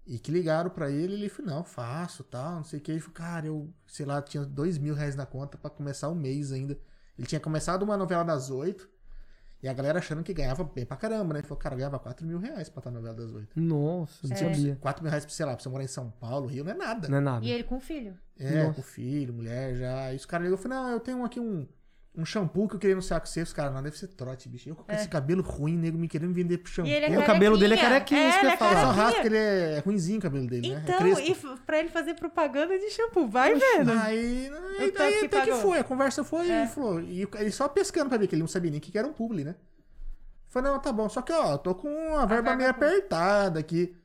E 0.07 0.19
que 0.19 0.31
ligaram 0.31 0.69
pra 0.69 0.91
ele, 0.91 1.15
ele 1.15 1.29
falou, 1.31 1.51
não, 1.53 1.65
faço, 1.65 2.23
tal, 2.25 2.57
não 2.57 2.65
sei 2.65 2.79
o 2.79 2.83
que. 2.83 2.91
Ele 2.93 3.01
falou, 3.01 3.15
cara, 3.15 3.47
eu, 3.47 3.73
sei 3.87 4.05
lá, 4.05 4.21
tinha 4.21 4.45
dois 4.45 4.77
mil 4.77 4.95
reais 4.95 5.17
na 5.17 5.25
conta 5.25 5.57
pra 5.57 5.71
começar 5.71 6.09
o 6.09 6.15
mês 6.15 6.53
ainda. 6.53 6.79
Ele 7.19 7.27
tinha 7.27 7.41
começado 7.41 7.83
uma 7.85 7.97
novela 7.97 8.23
das 8.23 8.51
oito, 8.51 8.89
e 9.63 9.69
a 9.69 9.73
galera 9.73 9.99
achando 9.99 10.23
que 10.23 10.35
ganhava 10.35 10.63
bem 10.63 10.85
pra 10.85 10.95
caramba, 10.97 11.33
né? 11.33 11.41
Ele 11.41 11.47
falou, 11.49 11.59
cara, 11.59 11.75
eu 11.75 11.79
ganhava 11.79 11.99
quatro 11.99 12.27
mil 12.27 12.39
reais 12.39 12.69
pra 12.69 12.81
estar 12.81 12.91
na 12.91 12.99
novela 13.01 13.15
das 13.15 13.33
oito. 13.33 13.59
Nossa, 13.59 14.27
não 14.29 14.35
É. 14.37 14.39
sabia. 14.39 14.77
Quatro 14.77 15.03
mil 15.03 15.11
reais, 15.11 15.25
sei 15.27 15.47
lá, 15.47 15.55
pra 15.55 15.63
você 15.63 15.69
morar 15.71 15.85
em 15.85 15.89
São 15.89 16.11
Paulo, 16.11 16.49
Rio, 16.49 16.65
não 16.65 16.73
é 16.73 16.75
nada. 16.75 17.09
Não 17.09 17.17
é 17.17 17.21
nada. 17.21 17.47
E 17.47 17.51
ele 17.51 17.65
com 17.65 17.77
o 17.77 17.81
filho. 17.81 18.15
É, 18.39 18.63
Nossa. 18.65 18.75
com 18.75 18.83
filho, 18.83 19.33
mulher 19.33 19.75
já. 19.75 20.13
E 20.13 20.17
os 20.17 20.27
caras 20.27 20.45
ligam 20.45 20.59
e 20.59 20.63
falam, 20.63 20.83
não, 20.85 20.91
eu 20.91 21.01
tenho 21.01 21.25
aqui 21.25 21.41
um, 21.41 21.67
um 22.17 22.25
shampoo 22.25 22.69
que 22.69 22.77
eu 22.77 22.79
queria 22.79 22.95
anunciar 22.95 23.19
com 23.21 23.27
você. 23.27 23.43
Os 23.43 23.53
caras, 23.53 23.75
não, 23.75 23.83
deve 23.83 23.99
ser 23.99 24.07
trote, 24.09 24.49
bicho. 24.49 24.69
Eu 24.69 24.77
com 24.77 24.85
esse 24.93 25.09
cabelo 25.09 25.43
ruim, 25.43 25.77
nego 25.77 25.99
me 25.99 26.07
querendo 26.07 26.33
vender 26.33 26.59
pro 26.59 26.71
shampoo. 26.71 26.89
É. 26.91 26.93
E 26.93 26.97
ele 27.05 27.15
é 27.15 27.19
O 27.19 27.25
cabelo 27.27 27.59
dele 27.59 27.75
é 27.75 27.77
carequinha, 27.77 28.29
isso 28.29 28.39
que 28.39 28.45
eu 28.47 28.49
ia 28.51 28.55
ele 28.55 28.55
é 28.55 28.57
falar. 28.57 28.81
Só 28.83 28.91
raspa, 28.93 29.27
ele 29.27 29.37
é 29.37 29.79
ruimzinho 29.85 30.19
o 30.19 30.23
cabelo 30.23 30.47
dele, 30.47 30.69
né? 30.71 30.77
É 30.77 30.79
Então, 30.83 30.99
crespo. 30.99 31.21
e 31.27 31.31
f- 31.33 31.57
pra 31.67 31.79
ele 31.81 31.89
fazer 31.89 32.15
propaganda 32.15 32.79
de 32.79 32.91
shampoo, 32.91 33.27
vai 33.29 33.55
vendo. 33.55 33.91
Aí, 33.93 34.51
aí, 34.79 34.91
daí 34.93 35.19
que 35.21 35.27
até 35.27 35.41
que 35.43 35.47
pagou. 35.51 35.57
foi, 35.63 35.79
a 35.81 35.85
conversa 35.85 36.23
foi 36.23 36.49
É. 36.49 36.65
e 36.65 36.69
falou. 36.69 37.01
E 37.01 37.29
ele 37.39 37.51
só 37.51 37.69
pescando 37.69 38.09
pra 38.09 38.19
ver 38.19 38.27
que 38.29 38.35
ele 38.35 38.43
não 38.43 38.49
sabia 38.49 38.71
nem 38.71 38.79
o 38.79 38.83
que 38.83 38.93
que 38.93 38.99
era 38.99 39.07
um 39.09 39.13
publi, 39.13 39.43
né? 39.45 39.57
Falei, 40.49 40.71
não, 40.71 40.79
tá 40.79 40.93
bom, 40.93 41.09
só 41.09 41.21
que 41.21 41.33
ó, 41.33 41.53
eu 41.53 41.59
tô 41.59 41.75
com 41.75 41.89
uma 41.89 42.27
verba 42.27 42.51
verba 42.51 42.57
meio 42.57 42.73
pouca. 42.75 42.87
apertada 42.87 43.59
aqui. 43.59 43.97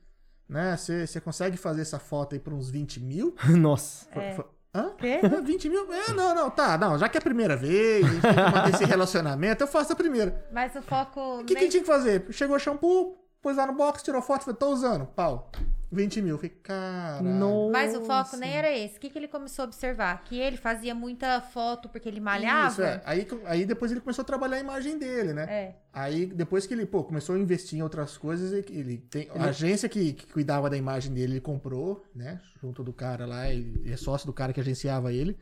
Né? 0.47 0.75
Você 0.75 1.21
consegue 1.21 1.57
fazer 1.57 1.81
essa 1.83 1.99
foto 1.99 2.33
aí 2.33 2.39
por 2.39 2.53
uns 2.53 2.71
20 2.71 2.99
mil? 2.99 3.35
Nossa. 3.55 4.07
Foi- 4.11 4.23
É. 4.23 4.33
foi- 4.33 4.45
Hã? 4.73 4.91
Quê? 4.97 5.19
20 5.43 5.69
mil? 5.69 5.91
É, 5.93 6.13
não, 6.13 6.35
não, 6.35 6.49
tá, 6.49 6.77
não, 6.77 6.97
já 6.97 7.09
que 7.09 7.17
é 7.17 7.19
a 7.19 7.21
primeira 7.23 7.55
vez, 7.55 8.05
a 8.05 8.07
gente 8.09 8.21
tem 8.21 8.33
que 8.33 8.41
manter 8.51 8.73
esse 8.75 8.85
relacionamento, 8.85 9.63
eu 9.63 9.67
faço 9.67 9.93
a 9.93 9.95
primeira. 9.95 10.45
Mas 10.51 10.75
o 10.75 10.81
foco. 10.81 11.19
O 11.39 11.45
que, 11.45 11.55
que 11.55 11.61
nem- 11.61 11.69
tinha 11.69 11.81
que 11.81 11.87
fazer? 11.87 12.25
Chegou 12.31 12.55
o 12.55 12.59
shampoo, 12.59 13.17
pôs 13.41 13.57
lá 13.57 13.67
no 13.67 13.73
box, 13.73 14.03
tirou 14.03 14.21
foto, 14.21 14.43
falei, 14.43 14.57
tô 14.57 14.69
usando, 14.69 15.05
pau. 15.05 15.51
20 15.91 16.21
mil. 16.21 16.37
Falei, 16.37 16.51
cara. 16.61 17.23
Mas 17.71 17.95
o 17.95 18.01
foco 18.01 18.37
nem 18.37 18.51
era 18.51 18.71
esse. 18.71 18.97
O 18.97 18.99
que, 18.99 19.09
que 19.09 19.17
ele 19.17 19.27
começou 19.27 19.63
a 19.63 19.67
observar? 19.67 20.23
Que 20.23 20.37
ele 20.37 20.57
fazia 20.57 20.93
muita 20.93 21.41
foto 21.41 21.89
porque 21.89 22.07
ele 22.07 22.19
malhava. 22.19 22.71
Isso, 22.71 22.81
é. 22.81 23.01
Aí, 23.05 23.27
aí 23.45 23.65
depois 23.65 23.91
ele 23.91 24.01
começou 24.01 24.21
a 24.21 24.25
trabalhar 24.25 24.57
a 24.57 24.59
imagem 24.59 24.97
dele, 24.97 25.33
né? 25.33 25.43
É. 25.49 25.75
Aí 25.91 26.27
depois 26.27 26.67
que 26.67 26.73
ele, 26.73 26.85
pô, 26.85 27.03
começou 27.03 27.35
a 27.35 27.39
investir 27.39 27.79
em 27.79 27.81
outras 27.81 28.17
coisas, 28.17 28.53
ele, 28.53 28.65
ele 28.69 28.97
tem 28.97 29.29
a 29.33 29.45
agência 29.45 29.89
que, 29.89 30.13
que 30.13 30.31
cuidava 30.31 30.69
da 30.69 30.77
imagem 30.77 31.11
dele, 31.11 31.33
ele 31.33 31.41
comprou, 31.41 32.05
né, 32.15 32.39
junto 32.61 32.83
do 32.83 32.93
cara 32.93 33.25
lá, 33.25 33.49
ele 33.49 33.91
é 33.91 33.97
sócio 33.97 34.27
do 34.27 34.33
cara 34.33 34.53
que 34.53 34.59
agenciava 34.59 35.11
ele. 35.11 35.37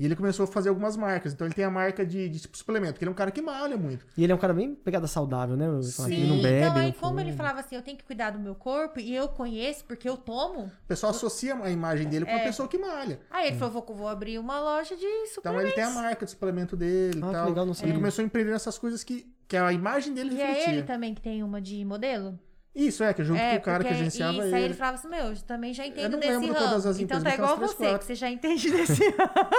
E 0.00 0.04
ele 0.06 0.16
começou 0.16 0.44
a 0.44 0.46
fazer 0.46 0.70
algumas 0.70 0.96
marcas. 0.96 1.34
Então 1.34 1.46
ele 1.46 1.52
tem 1.52 1.62
a 1.64 1.70
marca 1.70 2.06
de, 2.06 2.26
de 2.28 2.40
tipo, 2.40 2.56
suplemento, 2.56 2.94
porque 2.94 3.04
ele 3.04 3.10
é 3.10 3.12
um 3.12 3.14
cara 3.14 3.30
que 3.30 3.42
malha 3.42 3.76
muito. 3.76 4.06
E 4.16 4.24
ele 4.24 4.32
é 4.32 4.34
um 4.34 4.38
cara 4.38 4.54
bem 4.54 4.74
pegada 4.74 5.06
saudável, 5.06 5.58
né? 5.58 5.66
Que 5.78 5.84
Sim, 5.84 6.12
Ele 6.14 6.26
não 6.26 6.40
bebe, 6.40 6.56
então 6.66 6.76
aí 6.78 6.86
não 6.86 6.92
como 6.94 7.20
ele 7.20 7.32
falava 7.34 7.60
assim, 7.60 7.76
eu 7.76 7.82
tenho 7.82 7.98
que 7.98 8.04
cuidar 8.04 8.30
do 8.30 8.38
meu 8.38 8.54
corpo 8.54 8.98
e 8.98 9.14
eu 9.14 9.28
conheço 9.28 9.84
porque 9.84 10.08
eu 10.08 10.16
tomo. 10.16 10.60
O 10.64 10.70
pessoal 10.88 11.10
associa 11.10 11.54
a 11.54 11.70
imagem 11.70 12.08
dele 12.08 12.24
com 12.24 12.30
a 12.30 12.34
É. 12.36 12.44
pessoa 12.44 12.66
que 12.66 12.78
malha. 12.78 13.20
Aí 13.30 13.48
ele 13.48 13.56
falou, 13.58 13.82
vou, 13.86 13.94
vou 13.94 14.08
abrir 14.08 14.38
uma 14.38 14.58
loja 14.58 14.96
de 14.96 15.04
Então 15.04 15.26
suplementos. 15.34 15.64
ele 15.66 15.72
tem 15.74 15.84
a 15.84 15.90
marca 15.90 16.24
de 16.24 16.30
suplemento 16.30 16.76
dele 16.78 17.20
Ah, 17.22 17.26
e 17.26 17.28
que 17.28 17.32
tal. 17.32 17.48
legal, 17.48 17.66
não 17.66 17.72
ele 17.72 17.78
sabia. 17.78 17.94
começou 17.94 18.22
a 18.22 18.26
empreender 18.26 18.52
nessas 18.52 18.78
coisas 18.78 19.04
que, 19.04 19.30
que 19.46 19.54
a 19.56 19.70
imagem 19.70 20.14
dele 20.14 20.34
E 20.34 20.40
é 20.40 20.46
refletia. 20.46 20.72
ele 20.72 20.82
também 20.84 21.14
que 21.14 21.20
tem 21.20 21.42
uma 21.42 21.60
de 21.60 21.84
modelo? 21.84 22.38
Isso, 22.74 23.02
é, 23.02 23.12
que 23.12 23.24
junto 23.24 23.40
é, 23.40 23.54
com 23.54 23.58
o 23.58 23.60
cara 23.62 23.82
que 23.82 23.90
agenciava 23.90 24.32
isso, 24.34 24.42
ele. 24.42 24.54
aí 24.54 24.62
ele 24.62 24.74
falava 24.74 24.96
assim, 24.96 25.08
meu, 25.08 25.26
eu 25.26 25.36
também 25.42 25.74
já 25.74 25.84
entendo 25.86 26.12
não 26.12 26.20
desse 26.20 26.32
lembro 26.32 26.52
ramo. 26.52 26.68
todas 26.68 26.86
as 26.86 27.00
então 27.00 27.20
tá 27.20 27.34
igual 27.34 27.56
você, 27.56 27.98
que 27.98 28.04
você 28.04 28.14
já 28.14 28.30
entende 28.30 28.70
desse 28.70 29.02
ramo. 29.10 29.50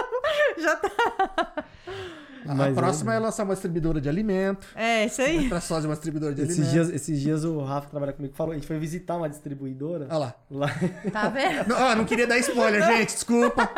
já 0.57 0.75
tá. 0.77 1.65
A 2.47 2.55
Mas 2.55 2.73
próxima 2.73 3.13
é 3.13 3.19
lançar 3.19 3.43
uma 3.43 3.53
distribuidora 3.53 4.01
de 4.01 4.09
alimento. 4.09 4.65
É, 4.75 5.05
isso 5.05 5.21
aí. 5.21 5.47
Pra 5.47 5.61
sósia 5.61 5.87
uma 5.87 5.93
distribuidora 5.93 6.33
de 6.33 6.41
Esses 6.41 6.57
alimento. 6.57 6.71
dias, 6.71 6.89
esses 6.89 7.19
dias 7.21 7.43
o 7.43 7.59
Rafa 7.61 7.85
que 7.85 7.91
trabalha 7.91 8.13
comigo 8.13 8.33
falou, 8.33 8.53
a 8.53 8.55
gente 8.55 8.65
foi 8.65 8.79
visitar 8.79 9.15
uma 9.17 9.29
distribuidora 9.29 10.07
Olha 10.09 10.17
lá. 10.17 10.35
lá. 10.49 10.67
Tá 11.11 11.29
vendo? 11.29 11.67
Não, 11.67 11.77
ah, 11.77 11.95
não 11.95 12.05
queria 12.05 12.25
dar 12.25 12.37
spoiler, 12.39 12.81
gente, 12.87 13.13
desculpa. 13.13 13.69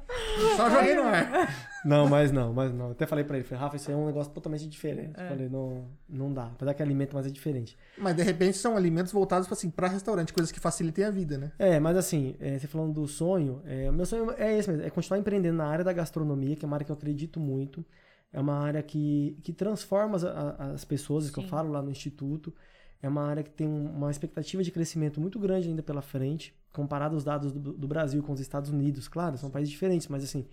Só 0.56 0.70
joguei 0.70 0.94
no 0.96 1.02
ar. 1.04 1.54
Não, 1.84 2.08
mas 2.08 2.30
não, 2.30 2.52
mas 2.52 2.72
não. 2.74 2.90
Até 2.90 3.06
falei 3.06 3.24
pra 3.24 3.36
ele, 3.38 3.44
falei, 3.44 3.62
Rafa, 3.62 3.76
isso 3.76 3.90
aí 3.90 3.94
é 3.94 3.98
um 3.98 4.06
negócio 4.06 4.32
totalmente 4.32 4.66
diferente. 4.66 5.18
É. 5.18 5.28
Falei, 5.28 5.48
não, 5.48 5.86
não 6.08 6.32
dá. 6.32 6.46
Apesar 6.46 6.74
que 6.74 6.82
é 6.82 6.84
alimento, 6.84 7.14
mas 7.14 7.26
é 7.26 7.30
diferente. 7.30 7.76
Mas 7.96 8.14
de 8.16 8.22
repente 8.22 8.58
são 8.58 8.76
alimentos 8.76 9.12
voltados 9.12 9.50
assim, 9.50 9.70
pra 9.70 9.88
restaurante, 9.88 10.32
coisas 10.32 10.52
que 10.52 10.60
facilitem 10.60 11.04
a 11.04 11.10
vida, 11.10 11.38
né? 11.38 11.52
É, 11.58 11.80
mas 11.80 11.96
assim, 11.96 12.36
é, 12.38 12.58
você 12.58 12.66
falando 12.66 12.92
do 12.92 13.08
sonho, 13.08 13.62
é, 13.64 13.88
o 13.88 13.92
meu 13.92 14.04
sonho 14.04 14.30
é 14.36 14.58
esse 14.58 14.68
mesmo, 14.70 14.84
é 14.84 14.90
continuar 14.90 15.18
empreendendo 15.18 15.56
na 15.56 15.66
área 15.66 15.84
da 15.84 15.92
gastronomia, 15.92 16.54
que 16.54 16.64
é 16.64 16.66
uma 16.66 16.76
área 16.76 16.84
que 16.84 16.92
eu 16.92 16.96
acredito 16.96 17.40
muito. 17.40 17.84
É 18.32 18.38
uma 18.40 18.54
área 18.58 18.82
que, 18.82 19.36
que 19.42 19.52
transforma 19.52 20.16
as, 20.16 20.24
as 20.24 20.84
pessoas, 20.84 21.30
que 21.30 21.38
eu 21.38 21.42
Sim. 21.42 21.48
falo 21.48 21.72
lá 21.72 21.82
no 21.82 21.90
Instituto. 21.90 22.54
É 23.02 23.08
uma 23.08 23.22
área 23.26 23.42
que 23.42 23.50
tem 23.50 23.66
um- 23.66 23.90
uma 23.90 24.10
expectativa 24.10 24.62
de 24.62 24.70
crescimento 24.70 25.18
muito 25.20 25.38
grande 25.38 25.68
ainda 25.68 25.82
pela 25.82 26.02
frente, 26.02 26.54
comparado 26.72 27.14
aos 27.14 27.24
dados 27.24 27.50
do, 27.50 27.72
do 27.72 27.88
Brasil 27.88 28.22
com 28.22 28.32
os 28.32 28.38
Estados 28.40 28.68
Unidos. 28.70 29.08
Claro, 29.08 29.38
são 29.38 29.50
países 29.50 29.70
diferentes, 29.72 30.06
mas 30.06 30.22
assim, 30.22 30.46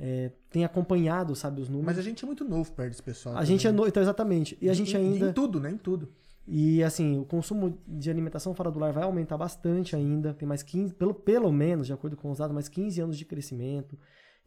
é, 0.00 0.30
tem 0.50 0.64
acompanhado, 0.64 1.36
sabe, 1.36 1.60
os 1.60 1.68
números. 1.68 1.86
Mas 1.86 1.98
a 1.98 2.02
gente 2.02 2.24
é 2.24 2.26
muito 2.26 2.42
novo 2.44 2.72
perto 2.72 2.88
desse 2.90 3.02
pessoal. 3.02 3.36
A 3.36 3.44
gente 3.44 3.66
é 3.66 3.70
também. 3.70 3.82
no... 3.84 3.88
Então, 3.88 4.02
exatamente. 4.02 4.56
E 4.60 4.70
a 4.70 4.72
gente 4.74 4.96
Em- 4.96 5.00
ainda... 5.14 5.26
Em 5.28 5.32
tudo, 5.32 5.60
né? 5.60 5.70
Em 5.70 5.76
tudo. 5.76 6.08
E 6.48 6.82
assim, 6.82 7.18
o 7.18 7.24
consumo 7.24 7.78
de 7.86 8.10
alimentação 8.10 8.54
fora 8.54 8.70
do 8.70 8.78
lar 8.78 8.92
vai 8.92 9.04
aumentar 9.04 9.36
bastante 9.36 9.94
ainda. 9.94 10.32
Tem 10.34 10.48
mais 10.48 10.62
15, 10.62 10.94
pelo, 10.94 11.12
pelo 11.14 11.52
menos, 11.52 11.86
de 11.86 11.92
acordo 11.92 12.16
com 12.16 12.30
os 12.30 12.38
dados, 12.38 12.54
mais 12.54 12.68
15 12.68 13.00
anos 13.00 13.16
de 13.18 13.24
crescimento. 13.24 13.96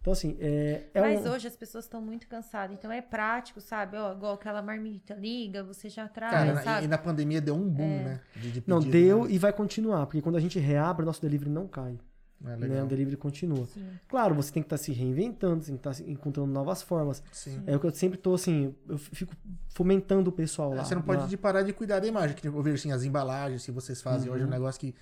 Então, 0.02 0.12
assim, 0.12 0.36
é, 0.42 0.88
é 0.94 1.00
Mas 1.00 1.26
um- 1.26 1.30
hoje 1.30 1.48
as 1.48 1.56
pessoas 1.56 1.86
estão 1.86 2.02
muito 2.02 2.28
cansadas. 2.28 2.76
Então 2.78 2.92
é 2.92 3.02
prático, 3.02 3.62
sabe? 3.62 3.96
Ó, 3.96 4.12
igual 4.12 4.34
aquela 4.34 4.62
marmita, 4.62 5.14
liga, 5.14 5.64
você 5.64 5.88
já 5.88 6.08
traz, 6.10 6.34
Cara, 6.34 6.54
na- 6.56 6.62
sabe? 6.62 6.86
e 6.86 6.88
na 6.90 6.98
pandemia 6.98 7.40
deu 7.40 7.56
um 7.56 7.70
boom, 7.70 7.84
É. 7.84 8.04
né? 8.04 8.22
De, 8.36 8.52
de 8.52 8.64
Não, 8.68 8.80
pedido, 8.80 8.92
deu 8.92 9.24
né? 9.24 9.32
e 9.32 9.38
vai 9.38 9.54
continuar, 9.54 10.06
porque 10.08 10.22
quando 10.22 10.36
a 10.36 10.42
gente 10.42 10.60
reabre, 10.60 11.06
nosso 11.06 11.22
delivery 11.22 11.50
não 11.52 11.68
cai. 11.70 11.98
É, 12.46 12.56
Né? 12.58 12.84
O 12.84 12.88
delivery 12.88 13.16
continua. 13.18 13.66
Sim. 13.68 13.88
Claro, 14.08 14.36
você 14.36 14.52
tem 14.52 14.62
que 14.62 14.68
estar 14.68 14.78
se 14.78 14.92
reinventando, 14.92 15.64
tem 15.66 15.76
que 15.76 15.80
estar 15.80 15.94
se- 15.94 16.04
encontrando 16.10 16.52
novas 16.52 16.82
formas. 16.82 17.24
Sim. 17.32 17.64
É 17.66 17.76
o 17.76 17.80
que 17.80 17.86
eu 17.88 17.92
sempre 17.92 18.18
tô 18.18 18.34
assim, 18.34 18.76
eu 18.88 18.98
fico 18.98 19.34
fomentando 19.70 20.30
o 20.30 20.34
pessoal 20.34 20.74
lá. 20.74 20.84
Você 20.84 20.94
não 20.96 21.02
pode 21.02 21.22
lá. 21.22 21.28
de 21.28 21.38
parar 21.38 21.62
de 21.62 21.72
cuidar 21.74 22.00
da 22.00 22.08
imagem. 22.08 22.36
Que 22.36 22.48
eu 22.48 22.62
vejo 22.62 22.76
assim, 22.76 22.92
as 22.92 23.04
embalagens 23.04 23.66
que 23.66 23.72
vocês 23.72 24.02
fazem 24.02 24.30
hoje, 24.30 24.42
é 24.42 24.46
um 24.46 24.50
Uhum. 24.50 24.54
negócio 24.54 24.80
que. 24.80 24.94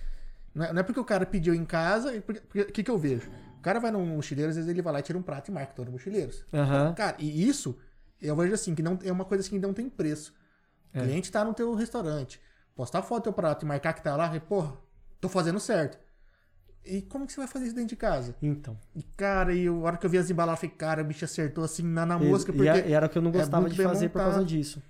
Não 0.54 0.66
é, 0.66 0.74
não 0.74 0.80
é 0.82 0.84
porque 0.84 1.00
o 1.00 1.06
cara 1.06 1.26
pediu 1.26 1.54
em 1.56 1.66
casa. 1.66 2.12
O 2.18 2.72
que, 2.72 2.84
que 2.84 2.92
eu 2.92 2.98
vejo? 2.98 3.30
O 3.58 3.62
cara 3.62 3.80
vai 3.80 3.90
num 3.92 4.06
mochileiro, 4.06 4.50
às 4.50 4.56
vezes 4.56 4.70
ele 4.70 4.82
vai 4.82 4.94
lá 4.94 5.00
e 5.00 5.04
tira 5.04 5.18
um 5.18 5.22
prato 5.22 5.50
e 5.50 5.52
marca 5.54 5.74
todo 5.74 5.92
mochileiros. 5.92 6.46
Aham. 6.54 6.94
Cara, 6.94 7.16
e 7.20 7.48
isso, 7.48 7.78
eu 8.22 8.36
vejo 8.36 8.54
assim, 8.54 8.76
que 8.76 8.84
não, 8.84 9.00
é 9.04 9.12
uma 9.12 9.24
coisa 9.26 9.44
assim 9.44 9.60
que 9.60 9.66
não 9.66 9.74
tem 9.74 9.90
preço. 9.90 10.34
O 10.94 10.98
É. 11.00 11.02
cliente 11.04 11.32
tá 11.32 11.44
no 11.46 11.54
teu 11.54 11.74
restaurante. 11.74 12.40
Postar 12.76 13.02
foto 13.02 13.22
do 13.22 13.24
teu 13.26 13.34
prato 13.34 13.66
e 13.66 13.68
marcar 13.68 13.94
que 13.94 14.02
tá 14.04 14.16
lá, 14.16 14.36
e, 14.36 14.40
porra, 14.40 14.74
tô 15.20 15.30
fazendo 15.30 15.60
certo. 15.60 15.98
E 16.86 17.02
como 17.04 17.28
que 17.28 17.34
você 17.34 17.40
vai 17.40 17.48
fazer 17.48 17.66
isso 17.66 17.76
dentro 17.76 17.90
de 17.90 17.96
casa? 17.96 18.36
Então. 18.42 18.76
E, 18.96 19.04
cara, 19.04 19.54
e 19.54 19.68
a 19.68 19.72
hora 19.74 19.98
que 19.98 20.06
eu 20.06 20.10
vi 20.10 20.18
as 20.18 20.30
embalagens, 20.30 20.64
eu 20.64 20.70
falei, 20.70 20.76
cara, 20.78 21.02
o 21.02 21.06
bicho 21.06 21.24
acertou 21.26 21.64
assim 21.64 21.84
na, 21.84 22.06
na 22.06 22.18
E- 22.18 22.26
mosca, 22.26 22.52
porque. 22.52 22.68
a- 22.68 22.78
e 22.80 22.92
era 22.94 23.06
o 23.06 23.10
que 23.10 23.18
eu 23.18 23.22
não 23.22 23.30
é 23.30 23.34
gostava 23.34 23.62
muito 23.62 23.76
de 23.76 23.84
fazer 23.84 24.10
por 24.10 24.18
causa 24.20 24.38
montado. 24.40 24.48
disso. 24.50 24.82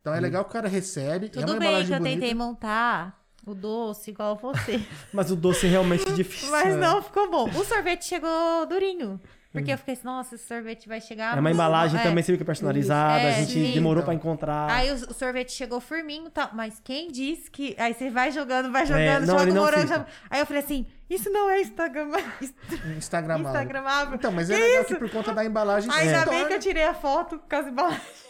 Então 0.00 0.12
é 0.14 0.20
legal 0.20 0.44
que 0.44 0.50
o 0.50 0.52
cara 0.52 0.68
recebe. 0.68 1.26
é 1.26 1.28
Tudo 1.30 1.52
uma 1.52 1.58
bem 1.58 1.68
que 1.86 1.92
eu 1.92 1.98
bonita. 1.98 2.02
tentei 2.02 2.34
montar 2.34 3.18
o 3.46 3.54
doce 3.54 4.10
igual 4.10 4.36
você. 4.36 4.80
Mas 5.14 5.30
o 5.30 5.36
doce 5.36 5.66
é 5.66 5.70
realmente 5.70 6.10
difícil. 6.12 6.50
Mas 6.50 6.76
não 6.76 7.00
ficou 7.02 7.30
bom. 7.30 7.48
O 7.48 7.64
sorvete 7.64 8.04
chegou 8.04 8.66
durinho. 8.66 9.20
Porque 9.50 9.70
eu 9.72 9.78
fiquei 9.78 9.94
assim, 9.94 10.04
nossa, 10.04 10.34
esse 10.34 10.48
sorvete 10.48 10.88
vai 10.88 11.00
chegar. 11.00 11.36
É 11.36 11.40
uma 11.40 11.48
embalagem 11.50 11.98
É. 12.00 12.02
também, 12.02 12.24
você 12.24 12.32
viu 12.32 12.38
que 12.38 12.42
é 12.42 12.46
personalizada, 12.46 13.22
É, 13.22 13.28
a 13.36 13.40
gente 13.40 13.52
sim. 13.52 13.72
demorou 13.72 14.02
Então. 14.02 14.06
pra 14.06 14.14
encontrar. 14.14 14.68
Aí 14.68 14.90
o, 14.90 14.94
o 14.96 15.14
sorvete 15.14 15.52
chegou 15.52 15.80
firminho 15.80 16.26
e 16.26 16.30
tal. 16.30 16.50
Mas 16.52 16.80
quem 16.82 17.06
disse 17.08 17.48
que. 17.52 17.72
Aí 17.78 17.94
você 17.94 18.10
vai 18.10 18.32
jogando, 18.32 18.72
vai 18.72 18.82
É, 18.82 18.86
jogando, 18.86 19.26
não, 19.28 19.38
joga 19.38 19.52
o 19.52 19.54
morango. 19.54 19.82
fica. 19.82 19.94
joga- 19.98 20.06
Aí 20.28 20.40
eu 20.40 20.46
falei 20.46 20.60
assim: 20.62 20.86
isso 21.14 21.30
não 21.30 21.48
é 21.50 21.60
Instagram... 21.60 22.10
Instagramável. 22.96 23.46
Instagramável. 23.50 24.14
Então, 24.14 24.32
mas 24.32 24.50
é 24.50 24.54
Que 24.56 24.60
legal 24.62 24.82
isso? 24.82 24.94
que 24.94 25.00
por 25.00 25.10
conta 25.10 25.32
da 25.32 25.44
embalagem 25.44 25.90
Ainda 25.92 26.18
bem 26.18 26.24
torna- 26.24 26.46
que 26.48 26.54
eu 26.54 26.60
tirei 26.60 26.84
a 26.84 26.94
foto 26.94 27.38
com 27.48 27.56
as 27.56 27.66
embalagens. 27.66 28.24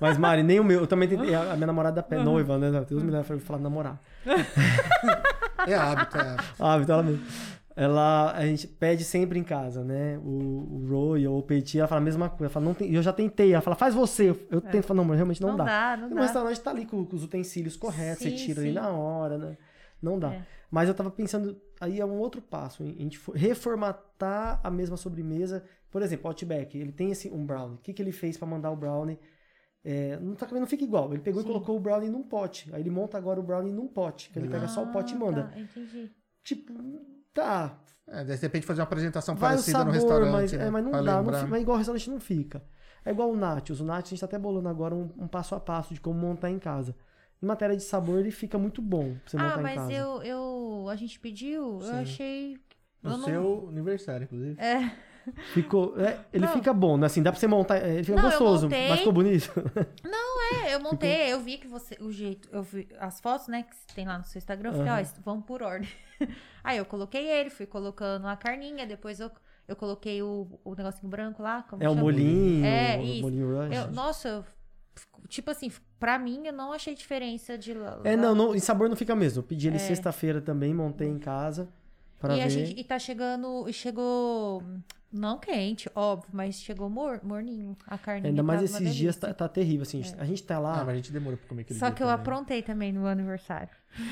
Mas, 0.00 0.16
Mari, 0.16 0.42
nem 0.42 0.58
o 0.60 0.64
meu. 0.64 0.80
Eu 0.80 0.86
também 0.86 1.08
tentei. 1.08 1.34
A 1.34 1.54
minha 1.54 1.66
namorada 1.66 2.04
é 2.10 2.16
noiva, 2.16 2.56
né? 2.58 2.84
Deus 2.88 3.02
me 3.02 3.10
leva 3.10 3.24
pra 3.24 3.38
falar 3.40 3.58
namorar. 3.58 4.00
É 5.66 5.74
hábito, 5.74 6.16
é 6.18 6.36
hábito. 6.58 6.82
Então 6.82 6.94
ela 6.96 7.02
mesmo. 7.02 7.24
Ela, 7.74 8.32
a 8.32 8.44
gente 8.44 8.66
pede 8.66 9.02
sempre 9.02 9.38
em 9.38 9.42
casa, 9.44 9.82
né? 9.82 10.18
O, 10.18 10.28
o 10.28 10.86
Royal 10.90 11.32
ou 11.32 11.38
o 11.38 11.42
Petit, 11.42 11.78
ela 11.78 11.88
fala 11.88 12.00
a 12.02 12.04
mesma 12.04 12.28
coisa. 12.28 12.44
Ela 12.44 12.50
fala, 12.50 12.66
não 12.66 12.74
tem, 12.74 12.92
eu 12.92 13.00
já 13.02 13.12
tentei. 13.14 13.52
Ela 13.52 13.62
fala, 13.62 13.74
faz 13.76 13.94
você. 13.94 14.28
Eu, 14.30 14.38
eu 14.50 14.60
tento 14.60 14.84
falar, 14.84 14.98
não, 14.98 15.04
mas 15.04 15.16
realmente 15.16 15.40
não, 15.40 15.50
Não 15.50 15.56
dá. 15.56 15.64
dá, 15.64 15.96
não 15.96 16.08
no 16.10 16.16
dá. 16.16 16.20
restaurante 16.22 16.60
tá 16.60 16.70
ali 16.70 16.84
com, 16.84 17.04
com 17.06 17.16
os 17.16 17.24
utensílios 17.24 17.76
corretos, 17.76 18.24
você 18.24 18.30
Sim, 18.30 18.36
tira 18.36 18.60
ali 18.60 18.70
sim. 18.70 18.74
na 18.74 18.88
hora, 18.90 19.38
né? 19.38 19.56
Não 20.02 20.18
dá. 20.18 20.34
É. 20.34 20.46
Mas 20.70 20.88
eu 20.88 20.94
tava 20.94 21.10
pensando, 21.10 21.60
aí 21.80 22.00
é 22.00 22.04
um 22.04 22.18
outro 22.18 22.42
passo, 22.42 22.82
a 22.82 22.86
gente 22.86 23.18
for- 23.18 23.36
reformatar 23.36 24.60
a 24.64 24.70
mesma 24.70 24.96
sobremesa. 24.96 25.62
Por 25.90 26.02
exemplo, 26.02 26.24
o 26.26 26.28
Outback, 26.28 26.76
ele 26.78 26.92
tem 26.92 27.10
esse, 27.10 27.30
um 27.30 27.44
brownie. 27.44 27.76
O 27.76 27.78
que, 27.80 27.92
que 27.92 28.02
ele 28.02 28.12
fez 28.12 28.36
pra 28.36 28.46
mandar 28.48 28.70
o 28.70 28.76
brownie? 28.76 29.18
É, 29.84 30.16
não, 30.18 30.34
tá, 30.34 30.46
não 30.52 30.66
fica 30.66 30.84
igual. 30.84 31.12
Ele 31.12 31.20
pegou 31.22 31.42
Sim. 31.42 31.48
e 31.48 31.52
colocou 31.52 31.76
o 31.76 31.80
brownie 31.80 32.08
num 32.08 32.22
pote. 32.22 32.72
Aí 32.74 32.80
ele 32.80 32.90
monta 32.90 33.18
agora 33.18 33.38
o 33.38 33.42
brownie 33.42 33.72
num 33.72 33.88
pote. 33.88 34.30
Que 34.30 34.38
ele 34.38 34.48
pega 34.48 34.66
só 34.68 34.82
o 34.84 34.92
pote 34.92 35.14
e 35.14 35.18
manda. 35.18 35.44
Tá, 35.44 35.60
entendi. 35.60 36.10
Tipo, 36.42 36.72
tá. 37.34 37.78
É, 38.08 38.24
de 38.24 38.34
repente 38.36 38.66
fazer 38.66 38.80
uma 38.80 38.84
apresentação 38.86 39.34
Vai 39.36 39.50
o 39.50 39.52
parecida 39.52 39.78
sabor, 39.78 39.86
no 39.92 39.92
restaurante. 40.00 40.32
mas, 40.32 40.52
né? 40.52 40.66
é, 40.66 40.70
mas 40.70 40.84
não 40.84 40.90
Pra 40.90 41.02
dá. 41.02 41.12
Não, 41.12 41.20
lembrar. 41.20 41.44
fi- 41.44 41.50
mas 41.50 41.62
igual 41.62 41.74
o 41.74 41.78
restaurante 41.78 42.10
não 42.10 42.20
fica. 42.20 42.64
É 43.04 43.10
igual 43.10 43.30
o 43.30 43.36
Nachos. 43.36 43.80
O 43.80 43.84
Nachos 43.84 44.06
a 44.08 44.10
gente 44.10 44.20
tá 44.20 44.26
até 44.26 44.38
bolando 44.38 44.68
agora 44.68 44.94
um, 44.94 45.10
um 45.18 45.28
passo 45.28 45.54
a 45.54 45.60
passo 45.60 45.92
de 45.92 46.00
como 46.00 46.18
montar 46.18 46.50
em 46.50 46.58
casa. 46.58 46.94
Em 47.42 47.46
matéria 47.46 47.76
de 47.76 47.82
sabor, 47.82 48.20
ele 48.20 48.30
fica 48.30 48.56
muito 48.56 48.80
bom 48.80 49.14
pra 49.14 49.20
você 49.26 49.36
montar 49.36 49.56
Ah, 49.56 49.58
em 49.58 49.62
mas 49.62 49.74
casa. 49.74 49.92
eu, 49.92 50.22
eu. 50.22 50.86
A 50.88 50.94
gente 50.96 51.18
pediu, 51.18 51.80
eu 51.80 51.80
Sim. 51.80 51.94
achei. 52.00 52.52
eu 53.02 53.10
No 53.10 53.16
não- 53.18 53.24
seu 53.24 53.68
aniversário, 53.68 54.24
inclusive. 54.24 54.60
É. 54.60 54.92
Ficou, 55.52 56.00
é, 56.00 56.18
ele 56.32 56.46
Não. 56.46 56.52
fica 56.52 56.72
bom, 56.72 56.96
né? 56.96 57.06
Assim, 57.06 57.22
dá 57.22 57.30
pra 57.30 57.38
você 57.40 57.46
montar, 57.46 57.76
é, 57.78 57.94
ele 57.94 58.04
fica 58.04 58.16
Não, 58.16 58.28
gostoso, 58.28 58.66
montei. 58.66 58.88
mas 58.88 58.98
ficou 58.98 59.12
bonito. 59.12 59.50
É, 60.64 60.74
eu 60.74 60.80
montei, 60.80 61.32
eu 61.32 61.40
vi 61.40 61.56
que 61.56 61.66
você. 61.66 61.96
O 62.00 62.12
jeito. 62.12 62.46
Eu 62.52 62.62
vi 62.62 62.86
as 63.00 63.20
fotos, 63.20 63.48
né, 63.48 63.62
que 63.64 63.94
tem 63.94 64.06
lá 64.06 64.18
no 64.18 64.24
seu 64.24 64.38
Instagram. 64.38 64.70
Eu 64.70 64.84
falei, 64.84 64.92
ó, 65.04 65.06
vamos 65.24 65.44
por 65.46 65.62
ordem. 65.62 65.88
Aí 66.62 66.76
eu 66.76 66.84
coloquei 66.84 67.26
ele, 67.26 67.48
fui 67.50 67.64
colocando 67.66 68.26
a 68.28 68.36
carninha, 68.36 68.86
depois 68.86 69.18
eu, 69.18 69.30
eu 69.66 69.74
coloquei 69.74 70.22
o, 70.22 70.46
o 70.62 70.74
negocinho 70.74 71.08
branco 71.08 71.42
lá. 71.42 71.62
Como 71.62 71.82
É 71.82 71.88
o 71.88 71.94
molinho, 71.94 72.64
É, 72.66 72.98
o 72.98 73.02
isso. 73.02 73.22
molinho 73.22 73.48
rush. 73.56 73.74
Eu- 73.76 73.90
nossa, 73.92 74.28
eu- 74.28 74.44
tipo 75.28 75.50
assim, 75.50 75.70
pra 75.98 76.18
mim 76.18 76.46
eu 76.46 76.52
não 76.52 76.72
achei 76.72 76.94
diferença 76.94 77.56
de 77.58 77.74
lá. 77.74 78.00
É, 78.04 78.16
não, 78.16 78.34
não, 78.34 78.54
em 78.54 78.58
sabor 78.60 78.88
não 78.88 78.96
fica 78.96 79.14
mesmo. 79.14 79.40
Eu 79.40 79.42
pedi 79.44 79.68
ele 79.68 79.76
É. 79.76 79.78
sexta-feira 79.78 80.40
também, 80.40 80.72
montei 80.74 81.08
em 81.08 81.18
casa 81.18 81.68
pra 82.18 82.34
e 82.34 82.38
ver. 82.38 82.42
a 82.44 82.48
gente 82.48 82.78
e 82.78 82.84
tá 82.84 82.98
chegando, 82.98 83.70
chegou 83.72 84.62
não 85.12 85.38
quente, 85.38 85.90
óbvio, 85.94 86.30
mas 86.32 86.54
chegou 86.56 86.88
mor, 86.88 87.20
morninho 87.22 87.76
a 87.86 87.98
carninha. 87.98 88.30
Ainda 88.30 88.42
mais 88.42 88.62
esses 88.62 88.94
dias 88.94 89.14
tá, 89.16 89.32
tá 89.34 89.46
terrível, 89.48 89.82
assim. 89.82 90.02
A 90.18 90.24
gente 90.24 90.42
tá 90.42 90.56
Ah, 90.56 90.60
lá. 90.60 90.76
mas 90.78 90.88
a 90.88 90.94
gente 90.94 91.12
demorou 91.12 91.36
pra 91.38 91.48
comer 91.48 91.62
aquele 91.62 91.78
Só 91.78 91.86
dia 91.88 91.94
que 91.96 92.02
eu 92.02 92.06
também. 92.06 92.20
aprontei 92.20 92.62
também 92.62 92.92
no 92.92 93.06
aniversário. 93.06 93.68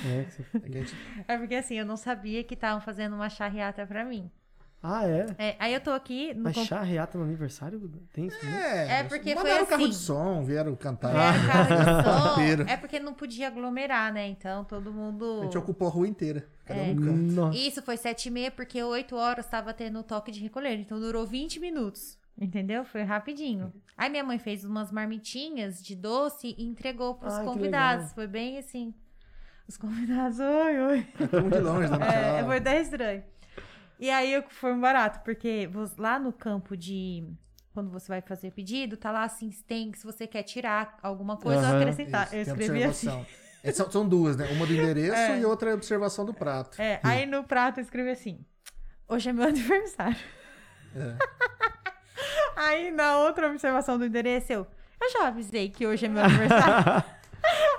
é, 0.07 0.27
É 0.55 0.59
que 0.61 0.77
a 0.77 0.81
gente- 0.83 0.95
É 1.29 1.39
porque 1.39 1.55
assim, 1.55 1.75
eu 1.77 1.87
não 1.87 1.97
sabia 1.97 2.45
que 2.45 2.53
estavam 2.53 2.83
fazendo 2.83 3.15
uma 3.17 3.31
charreata 3.31 3.87
pra 3.87 4.05
mim. 4.05 4.31
Ah, 4.83 5.07
é? 5.07 5.27
É, 5.37 5.57
aí 5.59 5.75
eu 5.75 5.81
tô 5.81 5.91
aqui 5.91 6.33
no 6.33 6.45
Mas 6.45 6.55
comp- 6.55 6.67
chá 6.67 6.81
reata 6.81 7.19
no 7.19 7.25
aniversário? 7.25 7.79
Tem 8.15 8.29
isso? 8.29 8.47
É, 8.47 9.01
É, 9.01 9.05
porque 9.05 9.35
mandaram 9.35 9.57
foi 9.59 9.65
o 9.65 9.67
carro 9.69 9.83
assim. 9.83 9.91
de 9.91 9.97
som, 9.97 10.43
vieram 10.43 10.75
cantar. 10.75 11.13
Vieram 11.13 11.47
carro 11.53 11.69
de 11.77 12.03
som. 12.03 12.33
Inteiro. 12.41 12.63
É 12.67 12.77
porque 12.79 12.99
não 12.99 13.13
podia 13.13 13.49
aglomerar, 13.49 14.11
né? 14.11 14.27
Então 14.29 14.65
todo 14.65 14.91
mundo. 14.91 15.41
A 15.41 15.45
gente 15.45 15.59
ocupou 15.59 15.87
a 15.89 15.91
rua 15.91 16.09
inteira. 16.09 16.47
Cada 16.65 16.81
É. 16.81 16.93
um 16.93 16.97
canto. 16.97 17.33
Nossa. 17.33 17.59
Isso 17.59 17.83
foi 17.83 17.99
sete 17.99 18.27
e 18.29 18.31
meia, 18.31 18.51
porque 18.51 18.83
oito 18.83 19.17
horas 19.17 19.47
tava 19.47 19.75
tendo 19.75 19.99
o 19.99 20.03
toque 20.03 20.31
de 20.33 20.41
recolher. 20.41 20.79
Então 20.79 20.99
durou 20.99 21.27
20 21.27 21.61
minutos. 21.61 22.19
Entendeu? 22.41 22.83
Foi 22.87 23.03
rapidinho. 23.03 23.71
Aí 23.99 24.09
minha 24.09 24.25
mãe 24.25 24.39
fez 24.39 24.65
umas 24.65 24.91
marmitinhas 24.91 25.83
de 25.83 25.95
doce 25.95 26.55
e 26.57 26.65
entregou 26.65 27.17
pros 27.17 27.35
Ai, 27.35 27.45
convidados. 27.45 28.13
Foi 28.15 28.27
bem 28.27 28.57
assim. 28.57 28.95
Os 29.69 29.77
convidados, 29.77 30.39
oi, 30.41 30.81
oi. 30.81 31.07
Todo 31.31 31.51
de 31.51 31.59
longe, 31.59 31.89
dando 31.91 32.03
É, 32.03 32.43
foi 32.43 32.57
até 32.57 32.81
estranho. 32.81 33.23
E 34.01 34.11
aí 34.11 34.33
eu- 34.33 34.43
foi 34.49 34.73
um 34.73 34.81
barato, 34.81 35.21
porque 35.23 35.69
lá 35.99 36.19
no 36.19 36.33
campo 36.33 36.77
de. 36.77 37.25
Quando 37.73 37.89
você 37.91 38.09
vai 38.09 38.21
fazer 38.21 38.51
pedido, 38.51 38.97
tá 38.97 39.13
lá 39.13 39.23
assim, 39.23 39.49
tem, 39.69 39.93
se 39.95 40.05
você 40.05 40.27
quer 40.27 40.43
tirar 40.43 40.99
alguma 41.03 41.37
coisa 41.37 41.61
ou 41.61 41.67
Aham. 41.67 41.81
acrescentar. 41.81 42.27
Isso, 42.27 42.35
eu 42.37 42.41
escrevi 42.43 42.83
assim. 42.85 43.27
É, 43.63 43.71
são, 43.73 43.91
são 43.91 44.09
duas, 44.09 44.39
né? 44.39 44.49
Uma 44.53 44.65
do 44.67 44.73
endereço 44.73 45.15
É. 45.15 45.39
e 45.39 45.45
outra 45.45 45.69
é 45.69 45.73
a 45.73 45.75
observação 45.75 46.25
do 46.25 46.33
prato. 46.33 46.81
É, 46.81 46.99
aí 47.03 47.27
no 47.27 47.45
prato 47.45 47.79
eu 47.79 47.83
escrevi 47.85 48.09
assim: 48.09 48.43
hoje 49.07 49.29
é 49.29 49.33
meu 49.35 49.45
aniversário. 49.49 50.17
É. 50.97 51.19
Aí 52.57 52.91
na 52.91 53.19
outra 53.19 53.49
observação 53.49 53.99
do 53.99 54.07
endereço 54.07 54.51
eu. 54.53 54.67
Eu 55.01 55.11
já 55.13 55.29
avisei 55.29 55.69
que 55.71 55.87
hoje 55.87 56.07
é 56.07 56.09
meu 56.09 56.25
aniversário. 56.25 57.05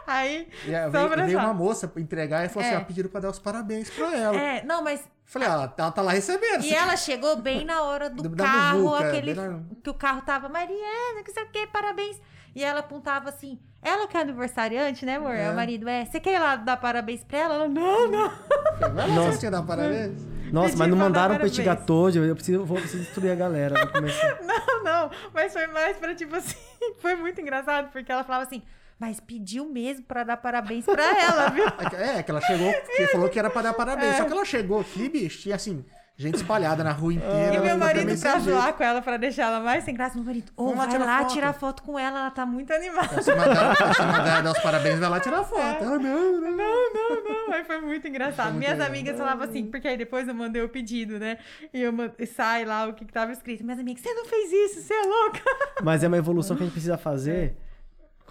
aí. 0.07 0.47
E 0.65 0.69
veio, 0.89 1.09
veio 1.25 1.39
uma 1.39 1.53
moça 1.53 1.87
pra 1.87 2.01
entregar 2.01 2.45
e 2.45 2.49
falou 2.49 2.63
É. 2.67 2.73
assim: 2.73 2.81
ah, 2.81 2.85
pediram 2.85 3.09
pra 3.09 3.19
dar 3.21 3.29
os 3.29 3.39
parabéns 3.39 3.89
pra 3.89 4.15
ela. 4.15 4.37
É, 4.37 4.63
não, 4.63 4.83
mas. 4.83 5.07
Falei, 5.31 5.47
ah, 5.47 5.71
ela 5.77 5.91
tá 5.91 6.01
lá 6.01 6.11
recebendo. 6.11 6.61
E 6.65 6.73
ela 6.73 6.97
chegou 6.97 7.37
bem 7.37 7.63
na 7.63 7.83
hora 7.83 8.09
do 8.09 8.27
Da 8.27 8.43
carro, 8.43 8.79
muvuca, 8.81 9.07
aquele. 9.07 9.33
na- 9.33 9.61
Que 9.81 9.89
o 9.89 9.93
carro 9.93 10.21
tava, 10.23 10.49
Mariana, 10.49 11.23
que 11.23 11.31
sei 11.31 11.43
o 11.43 11.47
que, 11.49 11.65
parabéns. 11.67 12.19
E 12.53 12.61
ela 12.61 12.81
apontava 12.81 13.29
assim. 13.29 13.57
Ela 13.81 14.07
que 14.07 14.17
é 14.17 14.19
aniversariante, 14.21 15.05
né, 15.05 15.15
amor? 15.15 15.33
É. 15.33 15.49
O 15.49 15.55
marido 15.55 15.87
é. 15.87 16.03
Você 16.03 16.19
quer 16.19 16.33
ir 16.35 16.39
lá 16.39 16.57
dar 16.57 16.75
parabéns 16.75 17.23
pra 17.23 17.37
ela? 17.39 17.53
Ela, 17.55 17.69
não, 17.69 18.11
não. 18.11 18.29
Falei, 18.29 18.93
Vai 18.93 19.07
lá, 19.07 19.15
Nossa. 19.15 19.31
você 19.31 19.39
tinha 19.39 19.51
dar 19.51 19.63
parabéns. 19.63 20.21
Nossa, 20.51 20.67
Pedi 20.67 20.79
mas 20.79 20.89
não 20.89 20.97
mandaram 20.97 21.37
petit 21.37 21.63
gâteau, 21.63 22.09
eu 22.09 22.25
eu 22.25 22.35
preciso, 22.35 22.65
vou 22.65 22.77
preciso 22.77 23.03
destruir 23.03 23.31
a 23.31 23.35
galera. 23.35 23.75
Não, 24.43 24.83
não. 24.83 25.11
Mas 25.33 25.53
foi 25.53 25.65
mais 25.67 25.95
pra, 25.95 26.13
tipo 26.13 26.35
assim. 26.35 26.57
Foi 26.99 27.15
muito 27.15 27.39
engraçado, 27.39 27.89
porque 27.91 28.11
ela 28.11 28.23
falava 28.25 28.43
assim. 28.43 28.61
Mas 29.01 29.19
pediu 29.19 29.65
mesmo 29.67 30.05
pra 30.05 30.23
dar 30.23 30.37
parabéns 30.37 30.85
pra 30.85 31.03
ela, 31.19 31.49
viu? 31.49 31.65
É 31.81 31.89
que- 31.89 31.95
É, 31.95 32.21
que 32.23 32.29
ela 32.29 32.39
chegou, 32.41 32.71
que 32.95 33.07
falou 33.07 33.27
que 33.29 33.39
era 33.39 33.49
pra 33.49 33.63
dar 33.63 33.73
parabéns. 33.73 34.13
É. 34.13 34.17
Só 34.17 34.25
que 34.25 34.31
ela 34.31 34.45
chegou 34.45 34.79
aqui, 34.79 35.09
bicho, 35.09 35.39
tinha 35.41 35.55
assim, 35.55 35.83
gente 36.15 36.35
espalhada 36.35 36.83
na 36.83 36.91
rua 36.91 37.15
inteira. 37.15 37.55
E 37.55 37.59
meu 37.61 37.77
marido, 37.79 38.15
pra 38.21 38.37
zoar 38.37 38.73
com 38.73 38.83
ela, 38.83 39.01
pra 39.01 39.17
deixar 39.17 39.45
ela 39.47 39.59
mais 39.59 39.83
sem 39.83 39.95
graça, 39.95 40.13
meu 40.15 40.23
marido, 40.23 40.51
ô, 40.55 40.69
lá 40.69 40.75
vai 40.75 40.87
tirar 40.89 41.05
lá 41.05 41.17
foto. 41.23 41.33
tirar 41.33 41.53
foto 41.53 41.81
com 41.81 41.97
ela, 41.97 42.19
ela 42.19 42.29
tá 42.29 42.45
muito 42.45 42.71
animada. 42.71 43.19
Se 43.23 43.33
mandar, 43.33 43.75
se 43.95 44.01
mandar 44.03 44.43
dar 44.43 44.51
os 44.51 44.59
parabéns, 44.59 44.99
vai 44.99 45.09
lá 45.09 45.19
tirar 45.19 45.43
foto. 45.45 45.59
É. 45.59 45.77
Ah, 45.83 45.97
não, 45.97 45.99
não. 45.99 46.41
Não, 46.51 46.93
não, 46.93 47.23
não. 47.47 47.53
Aí 47.55 47.63
foi 47.63 47.81
muito 47.81 48.07
engraçado. 48.07 48.35
Foi 48.35 48.45
muito 48.51 48.59
Minhas 48.59 48.73
legal. 48.73 48.87
amigas 48.87 49.17
falavam 49.17 49.45
assim, 49.49 49.65
porque 49.65 49.87
aí 49.87 49.97
depois 49.97 50.27
eu 50.27 50.35
mandei 50.35 50.61
o 50.61 50.69
pedido, 50.69 51.17
né? 51.17 51.39
E, 51.73 51.81
eu 51.81 51.91
man- 51.91 52.11
e 52.19 52.25
sai 52.27 52.65
lá 52.65 52.87
o 52.87 52.93
que, 52.93 53.03
que 53.03 53.11
tava 53.11 53.31
escrito. 53.31 53.63
Minhas 53.63 53.79
amigas, 53.79 54.03
você 54.03 54.13
não 54.13 54.25
fez 54.25 54.51
isso, 54.51 54.81
você 54.83 54.93
é 54.93 55.01
louca. 55.03 55.41
Mas 55.81 56.03
é 56.03 56.07
uma 56.07 56.17
evolução 56.17 56.55
que 56.55 56.61
a 56.61 56.65
gente 56.67 56.73
precisa 56.73 56.99
fazer. 56.99 57.55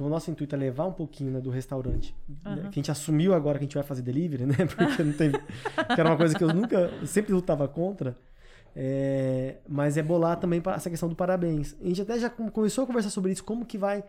O 0.06 0.08
nosso 0.08 0.30
intuito 0.30 0.54
é 0.54 0.58
levar 0.58 0.86
um 0.86 0.92
pouquinho 0.92 1.30
né, 1.30 1.40
do 1.40 1.50
restaurante. 1.50 2.14
né, 2.28 2.36
Aham. 2.44 2.56
Que 2.62 2.66
a 2.68 2.70
gente 2.72 2.90
assumiu 2.90 3.34
agora 3.34 3.58
que 3.58 3.64
a 3.64 3.66
gente 3.66 3.74
vai 3.74 3.82
fazer 3.84 4.02
delivery, 4.02 4.46
né? 4.46 4.54
Porque 4.76 5.02
não 5.02 5.12
teve. 5.12 5.38
Que 5.38 6.00
era 6.00 6.08
uma 6.08 6.16
coisa 6.16 6.36
que 6.36 6.42
eu 6.44 6.48
nunca. 6.54 6.76
eu 7.00 7.06
sempre 7.06 7.32
lutava 7.32 7.66
contra. 7.68 8.16
É, 8.74 9.56
mas 9.68 9.96
é 9.96 10.02
bolar 10.02 10.38
também 10.38 10.60
para 10.60 10.76
essa 10.76 10.88
questão 10.88 11.08
do 11.08 11.16
parabéns. 11.16 11.76
A 11.82 11.86
gente 11.88 12.02
até 12.02 12.18
já 12.18 12.30
com- 12.30 12.48
começou 12.50 12.84
a 12.84 12.86
conversar 12.86 13.10
sobre 13.10 13.32
isso, 13.32 13.42
como 13.44 13.64
que 13.66 13.76
vai. 13.76 14.04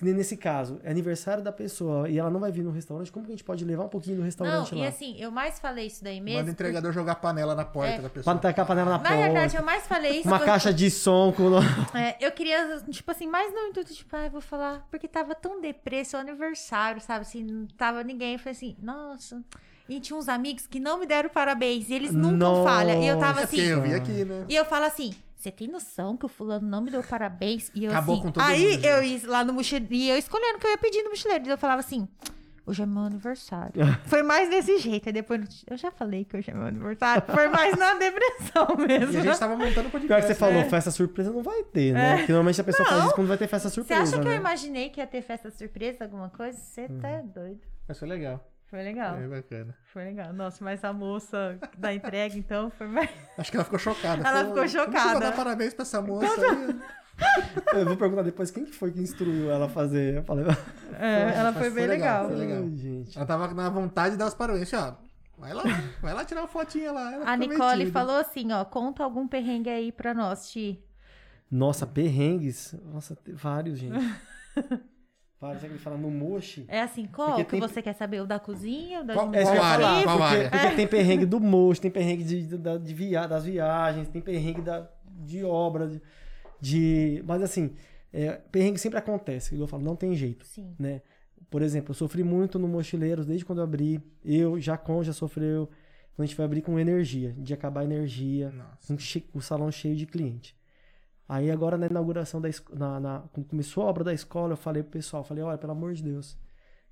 Nesse 0.00 0.36
caso, 0.36 0.78
é 0.84 0.92
aniversário 0.92 1.42
da 1.42 1.50
pessoa 1.50 2.08
e 2.08 2.18
ela 2.20 2.30
não 2.30 2.38
vai 2.38 2.52
vir 2.52 2.62
no 2.62 2.70
restaurante, 2.70 3.10
como 3.10 3.26
que 3.26 3.32
a 3.32 3.34
gente 3.34 3.42
pode 3.42 3.64
levar 3.64 3.82
um 3.82 3.88
pouquinho 3.88 4.14
do 4.14 4.20
Não, 4.20 4.26
restaurante 4.26 4.72
e 4.72 4.78
lá? 4.78 4.86
assim, 4.86 5.16
eu 5.20 5.28
mais 5.28 5.58
falei 5.58 5.86
isso 5.88 6.04
daí 6.04 6.20
mesmo. 6.20 6.38
Manda 6.38 6.50
o 6.50 6.52
entregador 6.52 6.92
jogar 6.92 7.16
panela 7.16 7.52
na 7.52 7.64
porta 7.64 7.94
É. 7.94 8.00
da 8.02 8.08
pessoa. 8.08 8.32
não 8.32 8.40
tacar 8.40 8.64
a 8.64 8.68
panela 8.68 8.90
na 8.92 8.98
Na 8.98 9.10
verdade, 9.10 9.34
porta. 9.54 9.56
eu 9.56 9.64
mais 9.64 9.86
falei 9.88 10.18
isso. 10.20 10.28
Uma 10.28 10.38
porque- 10.38 10.52
caixa 10.52 10.72
de 10.72 10.88
som 10.88 11.32
com. 11.32 11.48
o- 11.48 11.96
É, 11.98 12.16
eu 12.20 12.30
queria, 12.30 12.80
tipo 12.90 13.10
assim, 13.10 13.26
mais 13.26 13.52
no 13.52 13.58
intuito, 13.66 13.92
tipo, 13.92 14.14
ah, 14.14 14.26
eu 14.26 14.30
vou 14.30 14.40
falar, 14.40 14.86
porque 14.88 15.08
tava 15.08 15.34
tão 15.34 15.60
deprê 15.60 16.04
seu 16.04 16.20
aniversário, 16.20 17.00
sabe? 17.00 17.22
Assim, 17.22 17.42
não 17.42 17.66
tava 17.66 18.04
ninguém. 18.04 18.34
Eu 18.34 18.38
falei 18.38 18.52
assim, 18.52 18.76
nossa. 18.80 19.42
E 19.88 19.98
tinha 19.98 20.16
uns 20.16 20.28
amigos 20.28 20.64
que 20.66 20.78
não 20.78 21.00
me 21.00 21.06
deram 21.06 21.28
parabéns, 21.30 21.88
e 21.88 21.94
eles 21.94 22.12
nunca 22.12 22.36
Nossa. 22.36 22.70
falham. 22.70 23.02
E 23.02 23.06
eu 23.08 23.18
tava 23.18 23.40
É 23.40 23.46
porque 23.46 23.60
assim. 23.62 23.70
eu 23.70 23.82
vi 23.82 23.94
aqui, 23.94 24.24
né? 24.24 24.44
E 24.48 24.54
eu 24.54 24.64
falo 24.64 24.84
assim, 24.84 25.12
você 25.38 25.50
tem 25.52 25.68
noção 25.68 26.16
que 26.16 26.26
o 26.26 26.28
fulano 26.28 26.66
não 26.68 26.80
me 26.80 26.90
deu 26.90 27.02
parabéns? 27.02 27.70
E 27.74 27.84
eu 27.84 27.90
Acabou 27.92 28.14
assim, 28.16 28.22
com 28.24 28.32
todo 28.32 28.42
aí 28.44 28.72
mundo, 28.76 28.84
eu 28.84 29.02
ia 29.04 29.20
lá 29.26 29.44
no 29.44 29.52
mochileiro, 29.52 29.94
e 29.94 30.10
eu 30.10 30.16
escolhendo 30.18 30.56
o 30.58 30.60
que 30.60 30.66
eu 30.66 30.70
ia 30.72 30.78
pedir 30.78 31.02
no 31.04 31.10
mochileiro. 31.10 31.46
E 31.46 31.50
eu 31.50 31.58
falava 31.58 31.80
assim, 31.80 32.08
Hoje 32.66 32.82
é 32.82 32.86
meu 32.86 33.04
aniversário. 33.04 33.72
Foi 34.04 34.22
mais 34.22 34.50
desse 34.50 34.76
jeito. 34.76 35.08
Aí 35.08 35.12
depois 35.14 35.64
eu 35.70 35.74
já 35.78 35.90
falei 35.90 36.26
que 36.26 36.36
hoje 36.36 36.50
é 36.50 36.54
meu 36.54 36.66
aniversário. 36.66 37.22
Foi 37.26 37.48
mais 37.48 37.74
na 37.78 37.94
depressão 37.94 38.66
mesmo. 38.86 39.12
E 39.16 39.16
a 39.16 39.22
gente 39.22 39.38
tava 39.38 39.56
montando 39.56 39.88
o 39.88 39.90
podcast. 39.90 40.06
Pior 40.06 40.20
que 40.20 40.26
você 40.26 40.34
falou, 40.34 40.60
É. 40.60 40.64
festa 40.68 40.90
surpresa 40.90 41.32
não 41.32 41.42
vai 41.42 41.62
ter, 41.62 41.94
né? 41.94 42.18
Porque 42.18 42.32
normalmente 42.32 42.60
a 42.60 42.64
pessoa 42.64 42.86
faz 42.86 42.98
Não. 43.00 43.06
isso 43.06 43.14
quando 43.14 43.28
vai 43.28 43.38
ter 43.38 43.48
festa 43.48 43.70
Você 43.70 43.74
surpresa. 43.76 44.02
acha 44.02 44.12
que 44.20 44.28
eu 44.28 44.32
né? 44.32 44.36
imaginei 44.36 44.90
que 44.90 45.00
ia 45.00 45.06
ter 45.06 45.22
festa 45.22 45.50
surpresa, 45.50 46.04
alguma 46.04 46.28
coisa? 46.28 46.58
Você 46.58 46.86
tá 46.88 47.08
Uhum. 47.08 47.26
doido. 47.28 47.60
Mas 47.88 47.98
foi 47.98 48.06
legal. 48.06 48.46
Foi 48.70 48.82
legal. 48.82 49.16
É 49.16 49.26
bacana. 49.26 49.74
Foi 49.92 50.04
legal. 50.04 50.32
Nossa, 50.32 50.62
mas 50.62 50.84
a 50.84 50.92
moça 50.92 51.58
da 51.76 51.92
entrega, 51.94 52.36
então, 52.36 52.70
foi 52.70 52.86
mais. 52.86 53.08
Acho 53.38 53.50
que 53.50 53.56
ela 53.56 53.64
ficou 53.64 53.78
chocada. 53.78 54.22
Ela 54.26 54.44
Falou, 54.44 54.54
ficou 54.54 54.54
"Como 54.54 54.68
que 54.70 54.76
eu 54.76 54.84
vou 54.84 54.92
chocada." 55.02 55.20
dar 55.20 55.32
parabéns 55.36 55.72
pra 55.74 55.82
essa 55.84 56.02
moça 56.02 56.26
aí. 56.26 56.78
Eu 57.74 57.84
vou 57.84 57.96
perguntar 57.96 58.22
depois 58.22 58.48
quem 58.48 58.64
que 58.64 58.72
foi 58.72 58.92
que 58.92 59.00
instruiu 59.00 59.50
ela 59.50 59.66
a 59.66 59.68
fazer. 59.68 60.18
Eu 60.18 60.22
falei, 60.22 60.44
É, 61.00 61.32
ela 61.34 61.52
foi 61.52 61.62
foi 61.62 61.70
bem 61.72 61.86
legal, 61.88 62.28
legal. 62.28 62.28
foi 62.28 62.46
legal. 62.46 62.62
"Ai, 62.62 62.76
gente. 62.76 63.16
Ela 63.18 63.26
tava 63.26 63.52
na 63.54 63.68
vontade 63.68 64.12
de 64.12 64.18
dar 64.18 64.26
os 64.28 64.34
parabéns. 64.34 64.72
Ó, 64.72 64.94
vai 65.36 65.52
lá, 65.52 65.64
vai 66.00 66.14
lá 66.14 66.24
tirar 66.24 66.42
uma 66.42 66.46
fotinha 66.48 66.92
lá. 66.92 67.12
Ela 67.14 67.28
A 67.28 67.36
Nicole 67.36 67.78
metida. 67.78 67.90
falou 67.92 68.16
assim, 68.20 68.52
ó, 68.52 68.64
conta 68.64 69.02
algum 69.02 69.26
perrengue 69.26 69.68
aí 69.68 69.90
pra 69.90 70.14
nós, 70.14 70.48
Ti. 70.48 70.80
Nossa, 71.50 71.86
perrengues. 71.88 72.72
Nossa, 72.84 73.18
vários, 73.32 73.78
gente. 73.80 73.96
Sabe 75.40 75.58
que 75.60 75.66
ele 75.66 75.78
fala 75.78 75.96
no 75.96 76.10
moche? 76.10 76.64
É 76.66 76.80
assim, 76.80 77.06
qual 77.06 77.28
Porque 77.28 77.44
que 77.44 77.50
tem- 77.52 77.60
você 77.60 77.80
quer 77.80 77.92
saber? 77.92 78.20
O 78.22 78.26
da 78.26 78.40
cozinha? 78.40 79.02
O 79.02 79.04
da 79.04 79.14
Qual- 79.14 79.32
É 79.34 79.42
Qual 79.42 79.62
área? 79.62 80.02
Qual 80.04 80.18
porque, 80.18 80.34
área? 80.34 80.50
porque 80.50 80.76
tem 80.76 80.86
perrengue 80.88 81.26
do 81.26 81.38
mocho, 81.38 81.80
tem 81.80 81.90
perrengue 81.90 82.24
de, 82.24 82.42
de, 82.46 82.58
de 82.78 82.94
via, 82.94 83.26
das 83.26 83.44
viagens, 83.44 84.08
tem 84.08 84.20
perrengue 84.20 84.62
da, 84.62 84.88
de 85.08 85.44
obra, 85.44 85.86
de, 85.88 86.02
de- 86.60 87.22
Mas 87.24 87.40
assim, 87.42 87.74
é, 88.12 88.32
perrengue 88.50 88.78
sempre 88.80 88.98
acontece. 88.98 89.56
Eu 89.56 89.66
falo, 89.68 89.82
não 89.84 89.94
tem 89.94 90.14
jeito, 90.14 90.44
Sim. 90.44 90.74
né? 90.78 91.02
Por 91.50 91.62
exemplo, 91.62 91.92
eu 91.92 91.94
sofri 91.94 92.24
muito 92.24 92.58
no 92.58 92.66
Mochileiros 92.68 93.24
desde 93.24 93.44
quando 93.44 93.58
eu 93.58 93.64
abri. 93.64 94.02
Eu, 94.24 94.60
Jacon 94.60 95.02
já 95.04 95.12
sofreu. 95.12 95.66
Quando 96.14 96.24
a 96.24 96.26
gente 96.26 96.34
foi 96.34 96.44
abrir 96.44 96.62
com 96.62 96.78
energia, 96.80 97.32
de 97.38 97.54
acabar 97.54 97.82
a 97.82 97.84
energia, 97.84 98.52
um 98.90 98.98
che- 98.98 99.24
o 99.32 99.40
salão 99.40 99.70
cheio 99.70 99.94
de 99.94 100.04
cliente. 100.04 100.54
Aí 101.28 101.50
agora 101.50 101.76
na 101.76 101.86
inauguração 101.86 102.40
da 102.40 102.48
na, 102.74 102.98
na- 103.00 103.20
quando 103.32 103.46
começou 103.46 103.84
a 103.84 103.86
obra 103.86 104.02
da 104.04 104.14
escola, 104.14 104.54
eu 104.54 104.56
falei 104.56 104.82
pro 104.82 104.92
pessoal, 104.92 105.22
falei, 105.22 105.44
olha, 105.44 105.58
pelo 105.58 105.72
amor 105.72 105.92
de 105.92 106.02
Deus, 106.02 106.38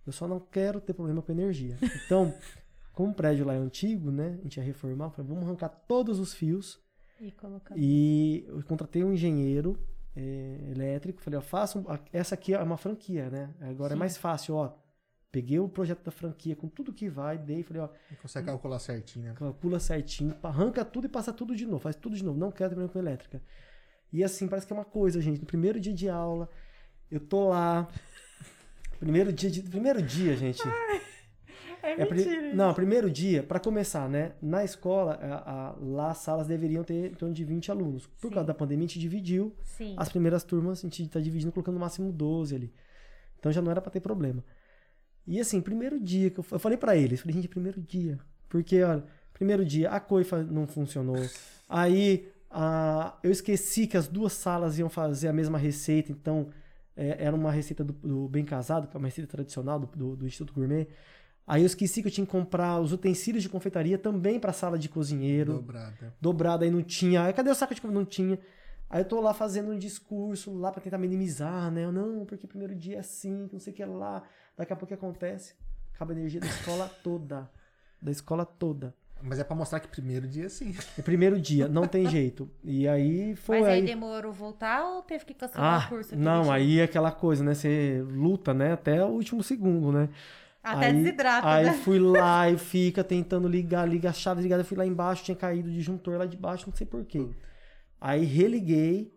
eu 0.06 0.12
só 0.12 0.28
não 0.28 0.38
quero 0.38 0.80
ter 0.80 0.92
problema 0.92 1.22
com 1.22 1.32
energia. 1.32 1.76
Então, 2.04 2.34
como 2.92 3.10
o 3.12 3.14
prédio 3.14 3.46
lá 3.46 3.54
é 3.54 3.58
antigo, 3.58 4.10
né, 4.10 4.36
a 4.38 4.42
gente 4.42 4.58
ia 4.58 4.62
reformar, 4.62 5.06
eu 5.06 5.10
falei, 5.10 5.28
vamos 5.30 5.44
arrancar 5.46 5.68
todos 5.70 6.18
os 6.18 6.34
fios 6.34 6.78
E 7.18 7.30
colocar. 7.32 7.74
e 7.78 8.44
eu 8.46 8.62
contratei 8.64 9.02
um 9.02 9.12
engenheiro 9.12 9.78
eh, 10.14 10.70
elétrico, 10.70 11.20
falei, 11.22 11.38
ó, 11.38 11.42
faça, 11.42 11.78
um- 11.78 11.84
essa 12.12 12.34
aqui 12.34 12.52
é 12.54 12.62
uma 12.62 12.76
franquia, 12.76 13.30
né, 13.30 13.54
agora 13.60 13.92
é 13.92 13.96
Sim. 13.96 13.98
mais 14.00 14.16
fácil, 14.18 14.54
ó, 14.56 14.72
peguei 15.32 15.58
o 15.58 15.68
projeto 15.68 16.02
da 16.04 16.10
franquia 16.10 16.54
com 16.56 16.68
tudo 16.68 16.92
que 16.92 17.08
vai, 17.08 17.36
dei, 17.38 17.62
falei, 17.62 17.82
ó, 17.82 17.88
Não 18.10 18.16
consegue 18.20 18.46
calcular 18.46 18.78
certinho, 18.78 19.24
né? 19.26 19.34
calcula 19.34 19.78
certinho, 19.80 20.34
arranca 20.42 20.84
tudo 20.84 21.06
e 21.06 21.08
passa 21.10 21.32
tudo 21.32 21.54
de 21.56 21.64
novo, 21.66 21.78
faz 21.78 21.96
tudo 21.96 22.14
de 22.16 22.24
novo, 22.24 22.38
não 22.38 22.50
quero 22.50 22.70
ter 22.70 22.74
problema 22.76 22.92
com 22.92 22.98
elétrica. 22.98 23.42
E 24.16 24.24
assim, 24.24 24.48
parece 24.48 24.66
que 24.66 24.72
é 24.72 24.76
uma 24.76 24.84
coisa, 24.84 25.20
gente, 25.20 25.40
no 25.40 25.46
primeiro 25.46 25.78
dia 25.78 25.92
de 25.92 26.08
aula, 26.08 26.48
eu 27.10 27.20
tô 27.20 27.50
lá, 27.50 27.86
primeiro 28.98 29.30
dia, 29.30 29.50
de, 29.50 29.60
primeiro 29.62 30.00
dia, 30.00 30.34
gente, 30.36 30.62
É 31.82 32.00
é 32.00 32.06
pri- 32.06 32.24
mentira. 32.24 32.54
não, 32.54 32.72
primeiro 32.72 33.10
dia, 33.10 33.42
para 33.42 33.60
começar, 33.60 34.08
né, 34.08 34.32
na 34.40 34.64
escola, 34.64 35.18
a- 35.20 35.50
a- 35.70 35.76
lá 35.78 36.10
as 36.12 36.18
salas 36.18 36.46
deveriam 36.46 36.82
ter 36.82 37.10
em 37.12 37.14
torno 37.14 37.34
de 37.34 37.44
20 37.44 37.70
alunos, 37.70 38.06
por 38.06 38.28
Sim. 38.28 38.34
causa 38.34 38.46
da 38.46 38.54
pandemia 38.54 38.86
a 38.86 38.88
gente 38.88 38.98
dividiu, 38.98 39.54
Sim. 39.62 39.94
as 39.98 40.08
primeiras 40.08 40.42
turmas 40.42 40.78
a 40.78 40.82
gente 40.88 41.06
tá 41.08 41.20
dividindo, 41.20 41.52
colocando 41.52 41.74
no 41.74 41.80
máximo 41.80 42.10
12 42.10 42.54
ali. 42.54 42.72
Então 43.38 43.52
já 43.52 43.60
não 43.60 43.70
era 43.70 43.82
pra 43.82 43.90
ter 43.92 44.00
problema. 44.00 44.42
E 45.26 45.38
assim, 45.40 45.60
primeiro 45.60 46.00
dia 46.00 46.30
que 46.30 46.40
eu, 46.40 46.46
eu 46.52 46.58
falei 46.58 46.78
pra 46.78 46.96
eles, 46.96 47.20
falei, 47.20 47.34
gente, 47.34 47.48
primeiro 47.48 47.82
dia. 47.82 48.18
Porque, 48.48 48.82
olha, 48.82 49.04
primeiro 49.34 49.62
dia 49.62 49.90
a 49.90 50.00
coifa 50.00 50.42
não 50.42 50.66
funcionou. 50.66 51.16
Aí 51.68 52.32
a, 52.58 53.18
eu 53.22 53.30
esqueci 53.30 53.86
que 53.86 53.98
as 53.98 54.08
duas 54.08 54.32
salas 54.32 54.78
iam 54.78 54.88
fazer 54.88 55.28
a 55.28 55.32
mesma 55.32 55.58
receita, 55.58 56.10
então 56.10 56.48
é, 56.96 57.22
era 57.22 57.36
uma 57.36 57.52
receita 57.52 57.84
do, 57.84 57.92
do 57.92 58.28
Bem 58.28 58.46
Casado, 58.46 58.88
que 58.88 58.96
é 58.96 58.98
uma 58.98 59.08
receita 59.08 59.30
tradicional 59.30 59.78
do, 59.78 59.86
do, 59.86 60.16
do 60.16 60.26
Instituto 60.26 60.54
Gourmet. 60.54 60.88
Aí 61.46 61.60
eu 61.60 61.66
esqueci 61.66 62.00
que 62.00 62.08
eu 62.08 62.12
tinha 62.12 62.24
que 62.24 62.32
comprar 62.32 62.80
os 62.80 62.92
utensílios 62.92 63.42
de 63.42 63.50
confeitaria 63.50 63.98
também 63.98 64.40
pra 64.40 64.54
sala 64.54 64.78
de 64.78 64.88
cozinheiro 64.88 65.52
Dobrada. 65.52 66.14
dobrado 66.18 66.64
aí 66.64 66.70
não 66.70 66.82
tinha. 66.82 67.24
Aí 67.24 67.32
cadê 67.34 67.50
o 67.50 67.54
saco 67.54 67.74
de 67.74 67.80
comida? 67.80 67.98
Não 68.00 68.06
tinha. 68.06 68.38
Aí 68.88 69.02
eu 69.02 69.04
tô 69.04 69.20
lá 69.20 69.34
fazendo 69.34 69.70
um 69.70 69.78
discurso 69.78 70.52
lá 70.54 70.72
pra 70.72 70.80
tentar 70.80 70.96
minimizar, 70.96 71.70
né? 71.70 71.84
Eu, 71.84 71.92
Não, 71.92 72.24
porque 72.24 72.46
primeiro 72.46 72.74
dia 72.74 72.96
é 72.96 73.00
assim, 73.00 73.50
não 73.52 73.60
sei 73.60 73.72
o 73.72 73.76
que 73.76 73.84
lá. 73.84 74.22
Daqui 74.56 74.72
a 74.72 74.76
pouco 74.76 74.94
acontece? 74.94 75.54
Acaba 75.94 76.12
a 76.12 76.16
energia 76.16 76.40
da 76.40 76.46
escola 76.46 76.88
toda. 77.04 77.50
Da 78.00 78.10
escola 78.10 78.46
toda. 78.46 78.94
Mas 79.26 79.38
é 79.38 79.44
pra 79.44 79.56
mostrar 79.56 79.80
que 79.80 79.88
primeiro 79.88 80.26
dia 80.28 80.48
sim. 80.48 80.74
É 80.96 81.02
primeiro 81.02 81.40
dia, 81.40 81.68
não 81.68 81.86
tem 81.86 82.06
jeito. 82.08 82.50
E 82.62 82.86
aí 82.88 83.34
foi. 83.36 83.60
Mas 83.60 83.68
aí 83.68 83.80
aí... 83.80 83.82
demorou 83.82 84.32
voltar 84.32 84.84
ou 84.84 85.02
teve 85.02 85.24
que 85.24 85.34
cancelar 85.34 85.82
Ah, 85.82 85.86
o 85.86 85.88
curso? 85.88 86.14
não, 86.16 86.44
dia? 86.44 86.52
aí 86.54 86.78
é 86.80 86.84
aquela 86.84 87.10
coisa, 87.12 87.42
né? 87.44 87.54
Você 87.54 88.04
luta, 88.08 88.54
né? 88.54 88.72
Até 88.72 89.04
o 89.04 89.08
último 89.08 89.42
segundo, 89.42 89.90
né? 89.92 90.08
Até 90.62 90.86
aí, 90.86 90.92
desidrata, 90.92 91.48
Aí 91.48 91.64
né? 91.64 91.72
fui 91.72 91.98
lá 91.98 92.48
e 92.50 92.58
fica 92.58 93.04
tentando 93.04 93.46
ligar, 93.48 93.86
liga 93.88 94.10
a 94.10 94.12
chave 94.12 94.42
ligada, 94.42 94.64
fui 94.64 94.76
lá 94.76 94.84
embaixo, 94.86 95.24
tinha 95.24 95.36
caído 95.36 95.68
o 95.68 95.72
disjuntor 95.72 96.18
lá 96.18 96.26
de 96.26 96.36
baixo, 96.36 96.68
não 96.68 96.76
sei 96.76 96.86
porquê. 96.86 97.28
Aí 98.00 98.24
religuei, 98.24 99.12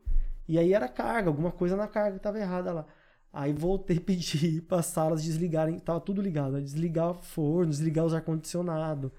e 0.47 0.57
aí 0.59 0.73
era 0.73 0.87
carga, 0.87 1.29
alguma 1.29 1.51
coisa 1.51 1.75
na 1.75 1.87
carga 1.87 2.13
que 2.17 2.23
tava 2.23 2.39
errada 2.39 2.71
lá. 2.71 2.85
Aí 3.33 3.53
voltei 3.53 3.99
pedir 4.01 4.61
para 4.63 4.79
as 4.79 4.87
salas 4.87 5.23
desligarem, 5.23 5.79
tava 5.79 5.99
tudo 5.99 6.21
ligado, 6.21 6.53
né? 6.53 6.61
desligar 6.61 7.11
o 7.11 7.13
forno, 7.15 7.71
desligar 7.71 8.05
os 8.05 8.13
ar-condicionado. 8.13 9.11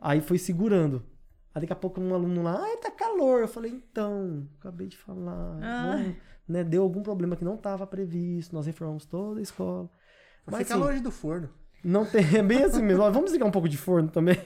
Aí 0.00 0.20
foi 0.20 0.38
segurando. 0.38 1.02
Aí 1.54 1.60
daqui 1.62 1.72
a 1.72 1.76
pouco 1.76 2.00
um 2.00 2.14
aluno 2.14 2.42
lá, 2.42 2.60
ai, 2.62 2.76
tá 2.76 2.90
calor. 2.90 3.40
Eu 3.40 3.48
falei, 3.48 3.72
então, 3.72 4.46
acabei 4.60 4.86
de 4.86 4.96
falar. 4.96 5.58
Ah. 5.62 5.96
vamos, 5.96 6.16
né, 6.48 6.62
deu 6.64 6.82
algum 6.82 7.02
problema 7.02 7.34
que 7.36 7.44
não 7.44 7.54
estava 7.56 7.86
previsto, 7.86 8.54
nós 8.54 8.66
reformamos 8.66 9.04
toda 9.04 9.40
a 9.40 9.42
escola. 9.42 9.90
Mas 10.46 10.58
fica 10.58 10.74
assim, 10.74 10.82
longe 10.82 11.00
do 11.00 11.10
forno. 11.10 11.50
não 11.84 12.06
tem, 12.06 12.24
é 12.36 12.42
bem 12.42 12.62
assim 12.62 12.82
mesmo. 12.82 13.02
Ó, 13.02 13.10
Vamos 13.10 13.26
desligar 13.26 13.46
um 13.48 13.52
pouco 13.52 13.68
de 13.68 13.76
forno 13.76 14.08
também. 14.08 14.36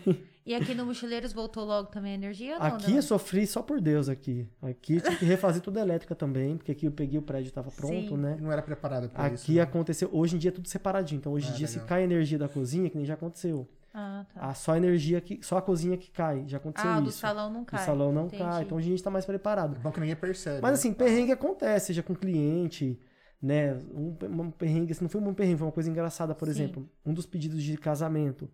E 0.45 0.55
aqui 0.57 0.75
no 0.75 0.85
Mochileiros 0.85 1.33
voltou 1.33 1.65
logo 1.65 1.89
também 1.91 2.11
a 2.13 2.15
energia? 2.17 2.59
Não, 2.59 2.67
Aqui 2.67 2.91
não? 2.91 2.97
eu 2.97 3.03
sofri 3.03 3.47
só 3.47 3.63
por 3.63 3.81
Deus 3.81 4.09
aqui. 4.09 4.49
Aqui 4.61 5.01
tive 5.01 5.17
que 5.19 5.25
refazer 5.25 5.63
tudo 5.63 5.79
elétrica 5.79 6.17
também, 6.17 6.57
porque 6.57 6.73
aqui 6.73 6.87
eu 6.87 6.91
peguei 6.91 7.17
o 7.17 7.23
prédio 7.23 7.53
tava 7.53 7.71
pronto, 7.71 7.93
Sim. 8.09 8.17
né? 8.17 8.37
Não 8.41 8.51
era 8.51 8.61
preparado 8.61 9.09
pra 9.09 9.29
isso. 9.29 9.45
Aqui 9.45 9.55
né? 9.55 9.61
aconteceu, 9.61 10.09
hoje 10.13 10.35
em 10.35 10.39
dia 10.41 10.49
é 10.49 10.53
tudo 10.53 10.67
separadinho. 10.67 11.19
Então 11.21 11.31
hoje 11.33 11.49
em 11.49 11.53
Ah, 11.53 11.57
dia 11.57 11.67
se 11.69 11.75
legal. 11.75 11.89
cai 11.91 12.01
a 12.01 12.05
energia 12.05 12.39
da 12.39 12.49
cozinha, 12.49 12.91
que 12.91 12.97
nem 12.97 13.07
já 13.07 13.15
aconteceu. 13.15 13.69
Ah, 13.95 14.25
tá. 14.33 14.41
Ah, 14.49 14.55
só 14.55 14.73
a 14.73 14.77
energia 14.79 15.21
que, 15.21 15.39
só 15.43 15.59
a 15.59 15.63
cozinha 15.63 15.97
que 15.99 16.11
cai, 16.11 16.45
já 16.47 16.57
aconteceu 16.57 16.91
Ah, 16.91 16.99
o 16.99 17.03
do 17.03 17.09
isso. 17.11 17.19
salão 17.19 17.51
não 17.51 17.63
O 17.63 17.67
cai. 17.67 17.85
salão 17.85 18.11
não 18.13 18.27
Entendi. 18.27 18.43
cai, 18.43 18.63
então 18.63 18.79
hoje 18.79 18.89
a 18.89 18.91
gente 18.91 19.03
tá 19.03 19.11
mais 19.11 19.27
preparado. 19.27 19.77
É 19.77 19.79
bom 19.81 19.91
que 19.93 20.01
ninguém 20.01 20.17
percebe. 20.17 20.63
Mas 20.63 20.71
né? 20.71 20.75
assim, 20.75 20.93
perrengue 20.95 21.33
acontece, 21.33 21.87
seja 21.89 22.03
com 22.03 22.15
cliente, 22.15 22.99
né? 23.41 23.75
Um, 23.93 24.17
um 24.23 24.51
perrengue, 24.51 24.93
assim, 24.93 25.03
não 25.05 25.11
foi 25.11 25.21
um 25.21 25.35
perrengue, 25.35 25.59
foi 25.59 25.67
uma 25.67 25.73
coisa 25.73 25.91
engraçada, 25.91 26.35
por 26.35 26.47
Sim. 26.47 26.53
exemplo, 26.53 26.91
um 27.05 27.13
dos 27.13 27.27
pedidos 27.27 27.63
de 27.63 27.77
casamento 27.77 28.51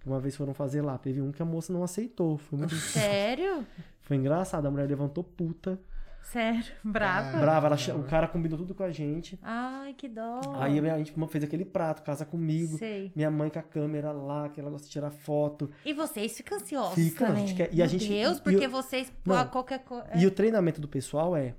que 0.00 0.06
uma 0.06 0.20
vez 0.20 0.36
foram 0.36 0.54
fazer 0.54 0.80
lá, 0.80 0.96
teve 0.96 1.20
um 1.20 1.32
que 1.32 1.42
a 1.42 1.44
moça 1.44 1.72
não 1.72 1.82
aceitou, 1.82 2.38
foi 2.38 2.58
muito 2.60 2.74
Sério? 2.76 3.66
foi 4.00 4.16
engraçado, 4.16 4.66
a 4.66 4.70
mulher 4.70 4.88
levantou 4.88 5.24
puta, 5.24 5.78
Sério? 6.22 6.64
Brava? 6.84 7.36
Ah. 7.36 7.40
brava, 7.40 7.66
ela 7.68 7.76
o 7.98 8.04
cara 8.04 8.28
combinou 8.28 8.58
tudo 8.58 8.74
com 8.74 8.82
a 8.82 8.90
gente. 8.90 9.38
Ai, 9.42 9.94
que 9.94 10.08
dó. 10.08 10.40
Aí 10.58 10.78
a 10.78 10.98
gente 10.98 11.14
fez 11.28 11.42
aquele 11.44 11.64
prato, 11.64 12.02
casa 12.02 12.24
comigo. 12.26 12.76
Sei. 12.76 13.10
Minha 13.16 13.30
mãe 13.30 13.48
com 13.48 13.58
a 13.58 13.62
câmera 13.62 14.12
lá, 14.12 14.48
que 14.48 14.60
ela 14.60 14.70
gosta 14.70 14.86
de 14.86 14.92
tirar 14.92 15.10
foto. 15.10 15.70
E 15.84 15.92
vocês 15.94 16.36
ficam 16.36 16.58
ansiosos 16.58 16.94
Fica, 16.94 17.24
a 17.24 17.28
também? 17.28 17.46
gente 17.46 17.56
quer- 17.56 17.70
e 17.72 17.80
a 17.80 17.86
Meu 17.86 17.88
gente- 17.88 18.08
Deus, 18.08 18.40
porque 18.40 18.66
eu- 18.66 18.70
vocês... 18.70 19.10
Não. 19.24 19.36
ah, 19.36 19.44
qualquer 19.46 19.78
coisa... 19.84 20.06
E 20.14 20.26
o 20.26 20.30
treinamento 20.30 20.80
do 20.80 20.88
pessoal 20.88 21.34
é, 21.34 21.54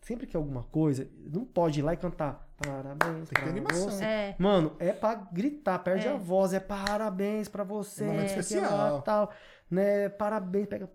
sempre 0.00 0.26
que 0.26 0.36
é 0.36 0.38
alguma 0.38 0.62
coisa, 0.64 1.08
não 1.32 1.44
pode 1.44 1.80
ir 1.80 1.82
lá 1.82 1.92
e 1.92 1.96
cantar 1.96 2.48
parabéns 2.64 3.28
Tem 3.28 3.34
que 3.38 3.42
ter 3.42 3.48
animação. 3.50 3.90
você. 3.90 4.04
É. 4.04 4.36
Mano, 4.38 4.76
é 4.78 4.92
pra 4.92 5.14
gritar, 5.16 5.80
perde 5.80 6.06
É. 6.06 6.12
a 6.12 6.16
voz, 6.16 6.52
é 6.54 6.60
parabéns 6.60 7.48
pra 7.48 7.64
você, 7.64 8.04
É 8.04 8.06
um 8.06 8.12
momento 8.12 8.28
especial. 8.28 8.70
lá, 8.94 9.00
tal, 9.02 9.32
né, 9.72 10.10
parabéns, 10.10 10.66
pega, 10.66 10.86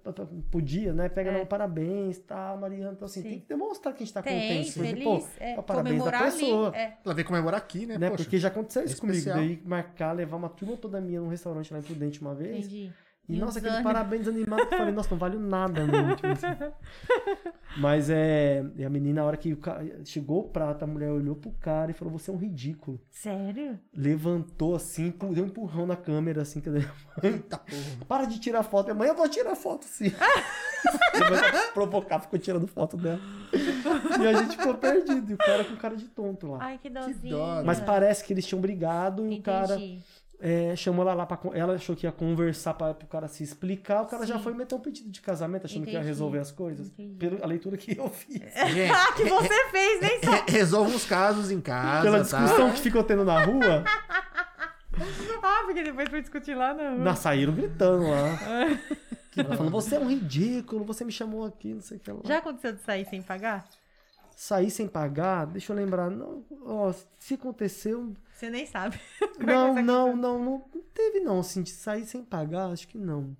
podia, 0.51 0.93
né, 0.93 1.09
pega 1.09 1.31
É. 1.31 1.37
não, 1.39 1.45
parabéns, 1.47 2.19
tá, 2.19 2.55
Mariana, 2.55 2.91
então 2.93 3.07
assim, 3.07 3.23
Sim. 3.23 3.29
tem 3.29 3.39
que 3.39 3.47
demonstrar 3.47 3.91
que 3.95 4.03
a 4.03 4.05
gente 4.05 4.13
tá 4.13 4.21
Tem, 4.21 4.39
contente, 4.39 4.71
porque, 4.73 4.89
feliz. 4.89 5.03
pô, 5.03 5.27
é, 5.39 5.53
é 5.53 5.59
o 5.59 5.63
parabéns 5.63 6.03
da 6.03 6.11
pessoa. 6.11 6.67
ali. 6.69 6.77
É. 6.77 6.97
Ela 7.03 7.13
veio 7.15 7.27
comemorar 7.27 7.57
aqui, 7.59 7.87
né? 7.87 7.97
né, 7.97 8.09
Poxa. 8.11 8.23
porque 8.23 8.37
já 8.37 8.49
aconteceu 8.49 8.83
isso 8.83 8.97
é 8.97 8.99
comigo, 8.99 9.25
daí 9.25 9.61
marcar, 9.65 10.11
levar 10.11 10.37
uma 10.37 10.49
turma 10.49 10.77
toda 10.77 11.01
minha 11.01 11.19
num 11.19 11.27
restaurante 11.27 11.73
lá 11.73 11.79
em 11.79 11.81
Prudente 11.81 12.21
uma 12.21 12.35
vez, 12.35 12.65
Entendi. 12.67 12.93
E, 13.29 13.35
E 13.35 13.39
nossa, 13.39 13.59
aquele 13.59 13.83
parabéns 13.83 14.27
animado 14.27 14.65
que 14.67 14.73
eu 14.73 14.77
falei, 14.77 14.93
nossa, 14.93 15.09
não 15.11 15.17
vale 15.17 15.37
nada, 15.37 15.85
mesmo. 15.85 16.15
Tipo 16.15 16.27
assim. 16.27 16.47
Mas 17.77 18.09
é. 18.09 18.65
E 18.75 18.85
a 18.85 18.89
menina, 18.89 19.21
na 19.21 19.27
hora 19.27 19.37
que 19.37 19.51
o 19.53 19.57
ca- 19.57 19.81
chegou 20.05 20.39
o 20.39 20.49
prato, 20.49 20.83
a 20.83 20.87
mulher 20.87 21.11
olhou 21.11 21.35
pro 21.35 21.51
cara 21.51 21.91
e 21.91 21.93
falou: 21.93 22.17
Você 22.17 22.31
é 22.31 22.33
um 22.33 22.37
ridículo. 22.37 22.99
Sério? 23.11 23.77
Levantou 23.93 24.75
assim, 24.75 25.13
deu 25.31 25.43
um 25.43 25.47
empurrão 25.47 25.85
na 25.85 25.95
câmera, 25.95 26.41
assim, 26.41 26.61
que 26.61 26.69
Eita 26.69 27.57
porra. 27.57 28.05
para 28.07 28.25
de 28.25 28.39
tirar 28.39 28.63
foto. 28.63 28.91
Amanhã 28.91 29.11
eu 29.11 29.15
vou 29.15 29.27
tirar 29.27 29.55
foto, 29.55 29.83
sim. 29.85 30.11
Provocar, 31.73 32.19
ficou 32.19 32.39
tirando 32.39 32.67
foto 32.67 32.97
dela. 32.97 33.19
E 34.21 34.27
a 34.27 34.33
gente 34.41 34.57
ficou 34.57 34.73
perdido. 34.75 35.31
E 35.31 35.33
o 35.33 35.37
cara 35.37 35.63
com 35.63 35.75
cara 35.75 35.95
de 35.95 36.05
tonto 36.07 36.47
lá. 36.51 36.59
Ai, 36.61 36.77
que 36.77 36.89
dó, 36.89 37.01
Mas 37.65 37.79
parece 37.79 38.23
que 38.23 38.33
eles 38.33 38.45
tinham 38.45 38.61
brigado 38.61 39.25
e 39.27 39.39
o 39.39 39.41
cara 39.41 39.75
Entendi. 39.75 40.03
É, 40.39 40.75
chamou 40.75 41.03
ela 41.03 41.13
lá 41.15 41.25
pra. 41.25 41.39
Ela 41.53 41.73
achou 41.75 41.95
que 41.95 42.05
ia 42.05 42.11
conversar 42.11 42.73
pra, 42.75 42.93
pro 42.93 43.07
cara 43.07 43.27
se 43.27 43.43
explicar. 43.43 44.03
O 44.03 44.05
cara 44.05 44.25
já 44.25 44.37
Sim. 44.37 44.43
foi 44.43 44.53
meter 44.53 44.75
um 44.75 44.79
pedido 44.79 45.09
de 45.09 45.19
casamento, 45.21 45.65
achando 45.65 45.83
que 45.85 45.89
ia 45.91 45.95
Entendi. 45.97 46.07
resolver 46.07 46.39
as 46.39 46.51
coisas. 46.51 46.87
Entendi. 46.89 47.15
Pela 47.15 47.45
leitura 47.47 47.75
que 47.77 47.97
eu 47.97 48.09
fiz. 48.09 48.33
Gente, 48.39 48.91
Ah, 48.93 49.13
que 49.13 49.23
você 49.25 49.69
fez, 49.71 50.01
nem 50.01 50.21
sabe. 50.21 50.51
re- 50.51 50.57
resolva 50.57 50.95
os 50.95 51.05
casos 51.05 51.49
em 51.51 51.59
casa, 51.59 52.03
Pela 52.03 52.17
tá? 52.23 52.23
discussão 52.23 52.71
que 52.71 52.79
ficou 52.81 53.03
tendo 53.03 53.25
na 53.25 53.43
rua, 53.45 53.83
Ah, 55.43 55.61
porque 55.65 55.83
depois 55.83 56.09
foi 56.09 56.21
discutir 56.21 56.55
lá, 56.55 56.73
não. 56.73 56.97
na, 56.97 57.15
saíram 57.15 57.53
gritando 57.53 58.09
lá. 58.09 58.39
Ela 59.37 59.55
falando, 59.55 59.71
você 59.71 59.95
é 59.95 59.99
um 59.99 60.09
ridículo, 60.09 60.83
você 60.83 61.05
me 61.05 61.11
chamou 61.11 61.45
aqui, 61.45 61.71
não 61.73 61.81
sei 61.81 61.97
o 61.97 61.99
que 61.99 62.11
lá. 62.11 62.19
Já 62.25 62.39
aconteceu 62.39 62.73
de 62.73 62.81
sair 62.81 63.05
sem 63.05 63.21
pagar? 63.21 63.65
Sair 64.35 64.71
sem 64.71 64.87
pagar, 64.87 65.45
deixa 65.45 65.71
eu 65.71 65.75
lembrar. 65.77 66.09
Não, 66.09 66.43
ó, 66.65 66.91
se 67.19 67.35
aconteceu. 67.35 68.15
Você 68.37 68.49
nem 68.51 68.67
sabe. 68.67 68.99
Não, 69.39 69.77
é 69.77 69.81
não, 69.81 70.15
não, 70.15 70.39
não, 70.39 70.69
não 70.73 70.81
teve 70.93 71.19
não, 71.21 71.39
assim, 71.39 71.63
de 71.63 71.71
sair 71.71 72.05
sem 72.05 72.23
pagar, 72.23 72.67
acho 72.71 72.87
que 72.87 72.97
não. 72.97 73.35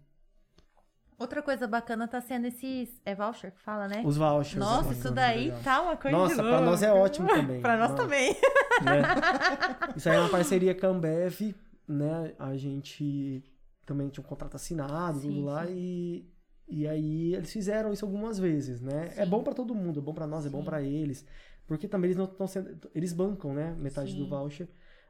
Outra 1.19 1.41
coisa 1.41 1.68
bacana 1.68 2.07
tá 2.07 2.19
sendo 2.22 2.45
esses. 2.48 3.02
É 3.06 3.14
voucher 3.15 3.52
que 3.52 3.60
fala, 3.61 3.88
né? 3.88 4.03
Os 4.06 4.18
vouchers. 4.18 4.57
Nossa, 4.57 4.94
isso 4.94 5.10
daí 5.11 5.45
legal. 5.45 5.61
tá 5.64 5.82
uma 5.82 5.98
coisa 5.98 6.18
Nossa, 6.18 6.36
de 6.36 6.41
pra 6.41 6.61
nós 6.61 6.84
é 6.84 6.91
ótimo 6.91 7.28
também. 7.28 7.61
pra 7.61 7.78
nós 7.78 7.90
Nossa. 7.91 8.03
também. 8.03 8.36
né? 8.84 9.02
Isso 9.95 10.07
aí 10.10 10.15
é 10.15 10.19
uma 10.19 10.30
parceria 10.30 10.76
com 10.76 10.86
a 10.86 10.90
Ambev, 10.90 11.56
né? 11.88 12.34
A 12.38 12.56
gente 12.56 13.44
também 13.86 14.10
tinha 14.10 14.24
um 14.24 14.28
contrato 14.28 14.56
assinado, 14.56 15.19
Sim, 15.19 15.28
tudo 15.30 15.45
lá, 15.45 15.65
sim. 15.65 15.74
e, 15.76 16.30
e 16.68 16.88
aí 16.88 17.34
eles 17.34 17.52
fizeram 17.52 17.91
isso 17.94 18.06
algumas 18.06 18.38
vezes, 18.38 18.82
né? 18.82 19.06
É 19.15 19.24
Sim. 19.24 19.30
bom 19.30 19.41
pra 19.44 19.53
todo 19.53 19.74
mundo, 19.74 19.99
é 19.99 20.03
bom 20.03 20.14
pra 20.14 20.28
nós, 20.28 20.45
é 20.45 20.49
bom 20.49 20.60
Sim. 20.60 20.65
pra 20.65 20.82
eles, 20.84 21.26
porque 21.65 21.88
também 21.88 22.10
eles 22.10 22.18
não 22.18 22.26
estão 22.26 22.45
sendo, 22.45 22.78
eles 22.94 23.11
bancam, 23.14 23.53
né? 23.53 23.74
Metade 23.80 24.14
do 24.14 24.24
Sim. 24.26 24.30
voucher, 24.30 24.68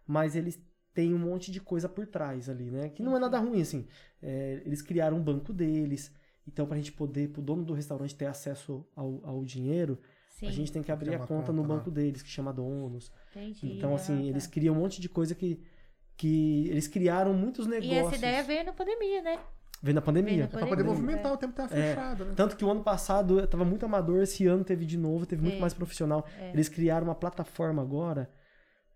mas 0.08 0.36
eles 0.36 0.60
têm 0.94 1.14
um 1.14 1.20
monte 1.20 1.52
de 1.52 1.60
coisa 1.62 1.88
por 1.88 2.08
trás 2.08 2.50
ali, 2.50 2.72
né? 2.72 2.90
Que 2.90 3.04
não 3.04 3.16
é 3.16 3.20
nada 3.20 3.38
ruim, 3.38 3.62
assim. 3.62 3.86
É, 4.22 4.62
eles 4.66 4.82
criaram 4.82 5.18
um 5.18 5.22
banco 5.22 5.54
deles, 5.54 6.12
então 6.48 6.66
pra 6.66 6.78
gente 6.78 6.92
poder, 6.92 7.30
pro 7.30 7.42
dono 7.42 7.64
do 7.64 7.74
restaurante 7.74 8.16
ter 8.16 8.26
acesso 8.26 8.84
ao, 8.96 9.20
ao 9.24 9.46
dinheiro, 9.46 10.00
Sim, 10.30 10.48
a 10.48 10.52
gente 10.52 10.72
tem 10.72 10.82
que 10.84 10.92
abrir 10.92 11.08
Tem 11.10 11.16
a 11.16 11.20
conta 11.20 11.34
conta 11.34 11.54
no 11.54 11.64
banco 11.64 11.92
deles, 11.92 12.22
que 12.22 12.30
chama 12.30 12.52
donos. 12.54 13.12
entendi. 13.32 13.74
Então, 13.78 13.94
assim, 13.94 14.18
Ah, 14.26 14.30
eles 14.30 14.46
tá. 14.48 14.54
criam 14.54 14.76
um 14.76 14.80
monte 14.80 15.02
de 15.02 15.10
coisa 15.10 15.34
que, 15.36 15.60
que 16.16 16.68
eles 16.70 16.88
criaram 16.88 17.34
muitos 17.34 17.66
E 17.66 17.70
negócios. 17.70 18.08
essa 18.08 18.16
ideia 18.18 18.44
veio 18.44 18.64
na 18.66 18.74
pandemia, 18.74 19.22
né? 19.22 19.40
Vem 19.84 19.94
na 19.94 20.02
pandemia. 20.02 20.32
Veio 20.34 20.40
na 20.42 20.46
É 20.46 20.50
pra 20.50 20.60
poder 20.62 20.84
Pandemia, 20.84 20.94
movimentar, 21.02 21.32
é. 21.32 21.36
o 21.36 21.38
tempo 21.38 21.54
tá 21.54 21.64
É. 21.66 21.68
fechado, 21.68 22.26
né? 22.26 22.34
Tanto 22.36 22.56
que 22.58 22.66
o 22.66 22.70
ano 22.72 22.84
passado 22.84 23.46
tava 23.48 23.64
muito 23.64 23.86
amador, 23.86 24.22
esse 24.24 24.48
ano 24.48 24.64
teve 24.64 24.86
de 24.86 24.98
novo, 24.98 25.26
teve 25.28 25.42
muito 25.44 25.58
É. 25.58 25.60
mais 25.60 25.74
profissional. 25.74 26.26
É. 26.40 26.50
Eles 26.52 26.68
criaram 26.68 27.06
uma 27.08 27.16
plataforma 27.16 27.82
agora. 27.82 28.28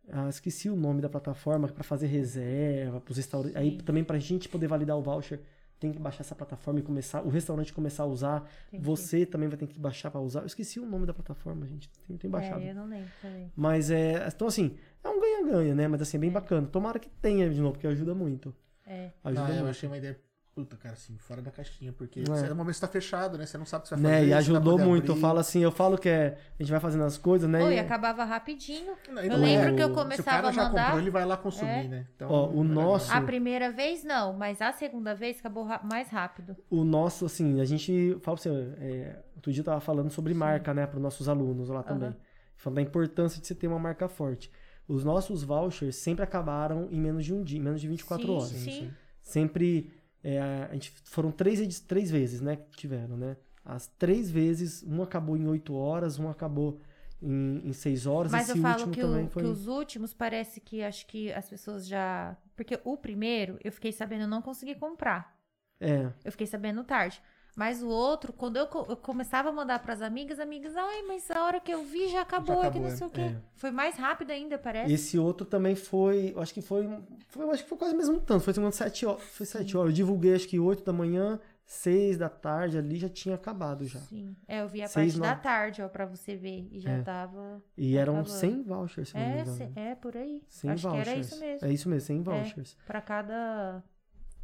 Ah, 0.10 0.28
esqueci 0.30 0.70
o 0.70 0.76
nome 0.76 1.02
da 1.02 1.10
plataforma 1.10 1.68
para 1.68 1.84
fazer 1.84 2.08
reserva 2.08 3.00
para 3.02 3.12
os 3.12 3.18
restaurantes. 3.18 3.56
Aí 3.56 3.78
também 3.78 4.04
pra 4.04 4.18
gente 4.20 4.50
poder 4.50 4.68
validar 4.68 4.98
o 4.98 5.02
voucher, 5.02 5.40
tem 5.80 5.92
que 5.92 5.98
baixar 6.00 6.22
essa 6.22 6.36
plataforma 6.36 6.80
e 6.80 6.84
começar, 6.84 7.24
o 7.24 7.30
restaurante 7.30 7.74
começar 7.74 8.04
a 8.04 8.06
usar. 8.06 8.48
Entendi. 8.68 8.84
Você 8.86 9.26
também 9.26 9.50
vai 9.50 9.58
ter 9.58 9.66
que 9.68 9.80
baixar 9.80 10.12
para 10.12 10.22
usar. 10.22 10.42
Eu 10.42 10.46
esqueci 10.46 10.80
o 10.80 10.86
nome 10.86 11.08
da 11.08 11.14
plataforma, 11.14 11.66
gente. 11.66 11.90
Tem, 12.08 12.18
tem 12.18 12.30
baixado. 12.30 12.62
É, 12.62 12.70
eu 12.70 12.76
não 12.76 12.86
lembro 12.88 13.10
também. 13.22 13.52
Mas 13.56 13.90
é. 13.90 14.28
Então, 14.28 14.48
assim, 14.48 14.78
é 15.04 15.10
um 15.10 15.20
ganha-ganha, 15.20 15.74
né? 15.74 15.88
Mas 15.88 16.02
assim, 16.04 16.18
é 16.18 16.20
bem 16.20 16.30
bacana. 16.32 16.68
Tomara 16.68 17.00
que 17.00 17.10
tenha 17.10 17.50
de 17.50 17.60
novo, 17.60 17.74
porque 17.74 17.88
ajuda 17.88 18.14
muito. 18.14 18.54
É. 18.86 19.10
Ajuda 19.24 19.46
Ah, 19.46 19.50
eu 19.50 19.56
muito. 19.56 19.70
achei 19.70 19.90
uma 19.90 19.98
ideia, 19.98 20.20
puta, 20.54 20.76
cara, 20.76 20.94
assim, 20.96 21.18
fora 21.18 21.42
da 21.42 21.50
caixinha, 21.50 21.94
porque 21.94 22.20
É. 22.20 22.24
você, 22.26 22.48
no 22.50 22.56
momento 22.56 22.74
você 22.76 22.82
tá 22.82 22.88
fechado, 22.88 23.38
né? 23.38 23.46
Você 23.46 23.58
não 23.58 23.66
sabe 23.66 23.82
o 23.82 23.84
que 23.84 23.90
você 23.90 23.96
vai 23.96 24.04
fazer. 24.04 24.16
Né? 24.16 24.22
E 24.22 24.26
você 24.26 24.30
vai 24.32 24.40
ajudou 24.40 24.78
muito. 24.80 25.12
Eu 25.14 25.16
falo 25.16 25.40
assim, 25.40 25.60
eu 25.62 25.72
falo 25.72 25.98
que 25.98 26.10
é, 26.10 26.38
a 26.60 26.62
gente 26.64 26.72
vai 26.72 26.80
fazendo 26.80 27.04
as 27.06 27.18
coisas, 27.18 27.50
né? 27.50 27.64
Oi, 27.64 27.76
E- 27.76 27.80
acabava 27.80 28.24
rapidinho. 28.26 28.94
Não, 29.10 29.24
e 29.24 29.28
Eu 29.28 29.38
lembro 29.38 29.70
é. 29.70 29.74
que 29.76 29.82
eu 29.82 29.88
Se 29.88 29.92
o 29.92 29.96
Se 29.96 30.00
o 30.00 30.04
começava 30.04 30.30
cara 30.30 30.48
a 30.50 30.52
já 30.52 30.64
mandar. 30.68 30.84
comprou, 30.86 31.00
ele 31.02 31.10
vai 31.10 31.26
lá 31.26 31.38
consumir, 31.38 31.70
É. 31.70 31.84
né? 31.88 32.08
Então, 32.16 32.30
Ó, 32.30 32.50
o 32.50 32.62
é 32.62 32.68
nosso- 32.68 33.12
A 33.14 33.22
primeira 33.22 33.72
vez 33.72 34.04
não, 34.04 34.34
mas 34.34 34.62
a 34.62 34.72
segunda 34.74 35.16
vez 35.16 35.40
acabou 35.40 35.64
ra- 35.64 35.82
mais 35.90 36.10
rápido. 36.10 36.56
o 36.70 36.84
nosso, 36.84 37.26
assim, 37.26 37.62
a 37.62 37.66
gente. 37.66 38.18
Fala 38.22 38.36
pra 38.38 38.44
você, 38.44 38.50
é, 38.80 39.20
outro 39.36 39.52
dia 39.54 39.62
eu 39.62 39.66
tava 39.66 39.80
falando 39.80 40.10
sobre 40.12 40.34
marca, 40.34 40.74
né, 40.74 40.86
para 40.86 40.98
os 40.98 41.02
nossos 41.02 41.30
alunos 41.30 41.70
lá 41.70 41.82
também. 41.82 42.14
Falando 42.58 42.76
da 42.76 42.82
importância 42.82 43.42
de 43.42 43.48
você 43.48 43.56
ter 43.56 43.68
uma 43.68 43.80
marca 43.80 44.08
forte. 44.08 44.52
Os 44.88 45.04
nossos 45.06 45.44
vouchers 45.44 45.96
sempre 45.96 46.24
acabaram 46.24 46.88
em 46.92 47.00
menos 47.00 47.24
de 47.26 47.34
um 47.34 47.42
dia, 47.42 47.58
em 47.58 47.62
menos 47.64 47.80
de 47.82 47.88
24 47.88 48.26
sim, 48.28 48.32
horas. 48.34 48.48
Sim, 48.50 48.92
Sempre. 49.22 49.94
É, 50.24 50.40
a 50.70 50.74
gente, 50.74 50.92
foram 51.06 51.32
três, 51.32 51.80
três 51.82 52.10
vezes, 52.12 52.42
né, 52.42 52.56
que 52.56 52.78
tiveram, 52.78 53.18
né? 53.18 53.38
As 53.64 53.88
três 53.88 54.30
vezes, 54.32 54.84
um 54.84 55.02
acabou 55.04 55.38
em 55.38 55.48
8 55.48 55.74
horas, 55.76 56.18
um 56.18 56.30
acabou 56.30 56.80
em, 57.22 57.62
em 57.70 57.74
6 57.74 58.08
horas, 58.08 58.32
Mas 58.32 58.50
esse 58.50 58.58
eu 58.58 58.62
falo 58.62 58.90
que, 58.90 59.04
o- 59.04 59.28
foi. 59.30 59.44
que 59.44 59.50
os 59.50 59.68
últimos 59.68 60.14
parece 60.14 60.60
que 60.60 60.82
acho 60.84 61.06
que 61.06 61.32
as 61.32 61.48
pessoas 61.48 61.88
já. 61.88 62.36
Porque 62.56 62.80
o 62.84 62.98
primeiro, 62.98 63.60
eu 63.64 63.72
fiquei 63.72 63.92
sabendo, 63.92 64.22
eu 64.24 64.28
não 64.28 64.42
consegui 64.42 64.74
comprar. 64.76 65.38
É. 65.80 66.12
Eu 66.26 66.32
fiquei 66.32 66.48
sabendo 66.48 66.84
tarde. 66.84 67.22
Mas 67.56 67.84
o 67.84 67.88
outro, 67.90 68.32
quando 68.32 68.56
eu, 68.58 68.66
co- 68.68 68.86
eu 68.90 68.96
começava 68.96 69.50
a 69.50 69.52
mandar 69.52 69.80
pras 69.80 70.02
amigas, 70.02 70.40
amigas, 70.40 70.76
ai, 70.76 71.02
mas 71.04 71.30
a 71.30 71.44
hora 71.44 71.60
que 71.60 71.72
eu 71.72 71.84
vi 71.84 72.08
já 72.08 72.22
acabou, 72.22 72.62
que 72.62 72.68
acabou, 72.68 72.90
não 72.90 72.98
sei 72.98 73.08
o 73.08 73.10
quê. 73.10 73.22
é. 73.22 73.36
Foi 73.56 73.72
mais 73.72 73.96
rápido 73.98 74.32
ainda, 74.32 74.58
parece. 74.58 74.94
Esse 74.94 75.20
outro 75.20 75.46
também 75.46 75.76
foi, 75.76 76.34
acho 76.38 76.54
que 76.54 76.62
foi, 76.62 76.88
foi 77.28 77.50
acho 77.52 77.64
que 77.64 77.70
foi 77.70 77.78
quase 77.78 77.94
o 77.94 77.98
mesmo 77.98 78.22
tanto, 78.22 78.44
foi 78.44 78.54
segundo 78.54 78.72
sete 78.72 79.06
horas, 79.06 79.22
foi 79.24 79.46
sete 79.46 79.76
horas. 79.76 79.90
Eu 79.90 79.96
divulguei 79.96 80.34
acho 80.34 80.48
que 80.48 80.60
8 80.60 80.84
da 80.84 80.94
manhã, 80.94 81.40
6 81.66 82.18
da 82.18 82.28
tarde 82.30 82.78
ali 82.78 82.98
já 82.98 83.08
tinha 83.10 83.36
acabado 83.36 83.86
já. 83.86 84.00
Sim. 84.00 84.36
É, 84.48 84.62
eu 84.62 84.68
vi 84.68 84.82
a 84.82 84.88
Seis, 84.88 85.14
parte 85.14 85.22
da 85.22 85.30
nove. 85.30 85.42
tarde, 85.42 85.82
ó, 85.82 85.88
pra 85.90 86.06
você 86.06 86.36
ver. 86.36 86.68
E 86.72 86.80
já 86.80 86.92
É. 86.92 87.02
tava. 87.02 87.62
E 87.78 87.96
eram 87.98 88.14
acabando. 88.14 88.30
100 88.34 88.64
vouchers, 88.64 89.10
se 89.10 89.16
não 89.16 89.22
me 89.26 89.28
É, 89.38 89.42
engano. 89.42 89.58
se- 89.58 89.72
é, 89.76 89.96
por 89.96 90.18
aí. 90.18 90.44
100 90.50 90.70
acho 90.72 90.84
vouchers. 90.90 91.04
que 91.06 91.10
era 91.10 91.20
isso 91.20 91.40
mesmo. 91.40 91.68
É 91.68 91.74
isso 91.74 91.90
mesmo, 91.90 92.08
100 92.08 92.24
vouchers. 92.24 92.78
Pra 92.86 93.02
cada. 93.02 93.84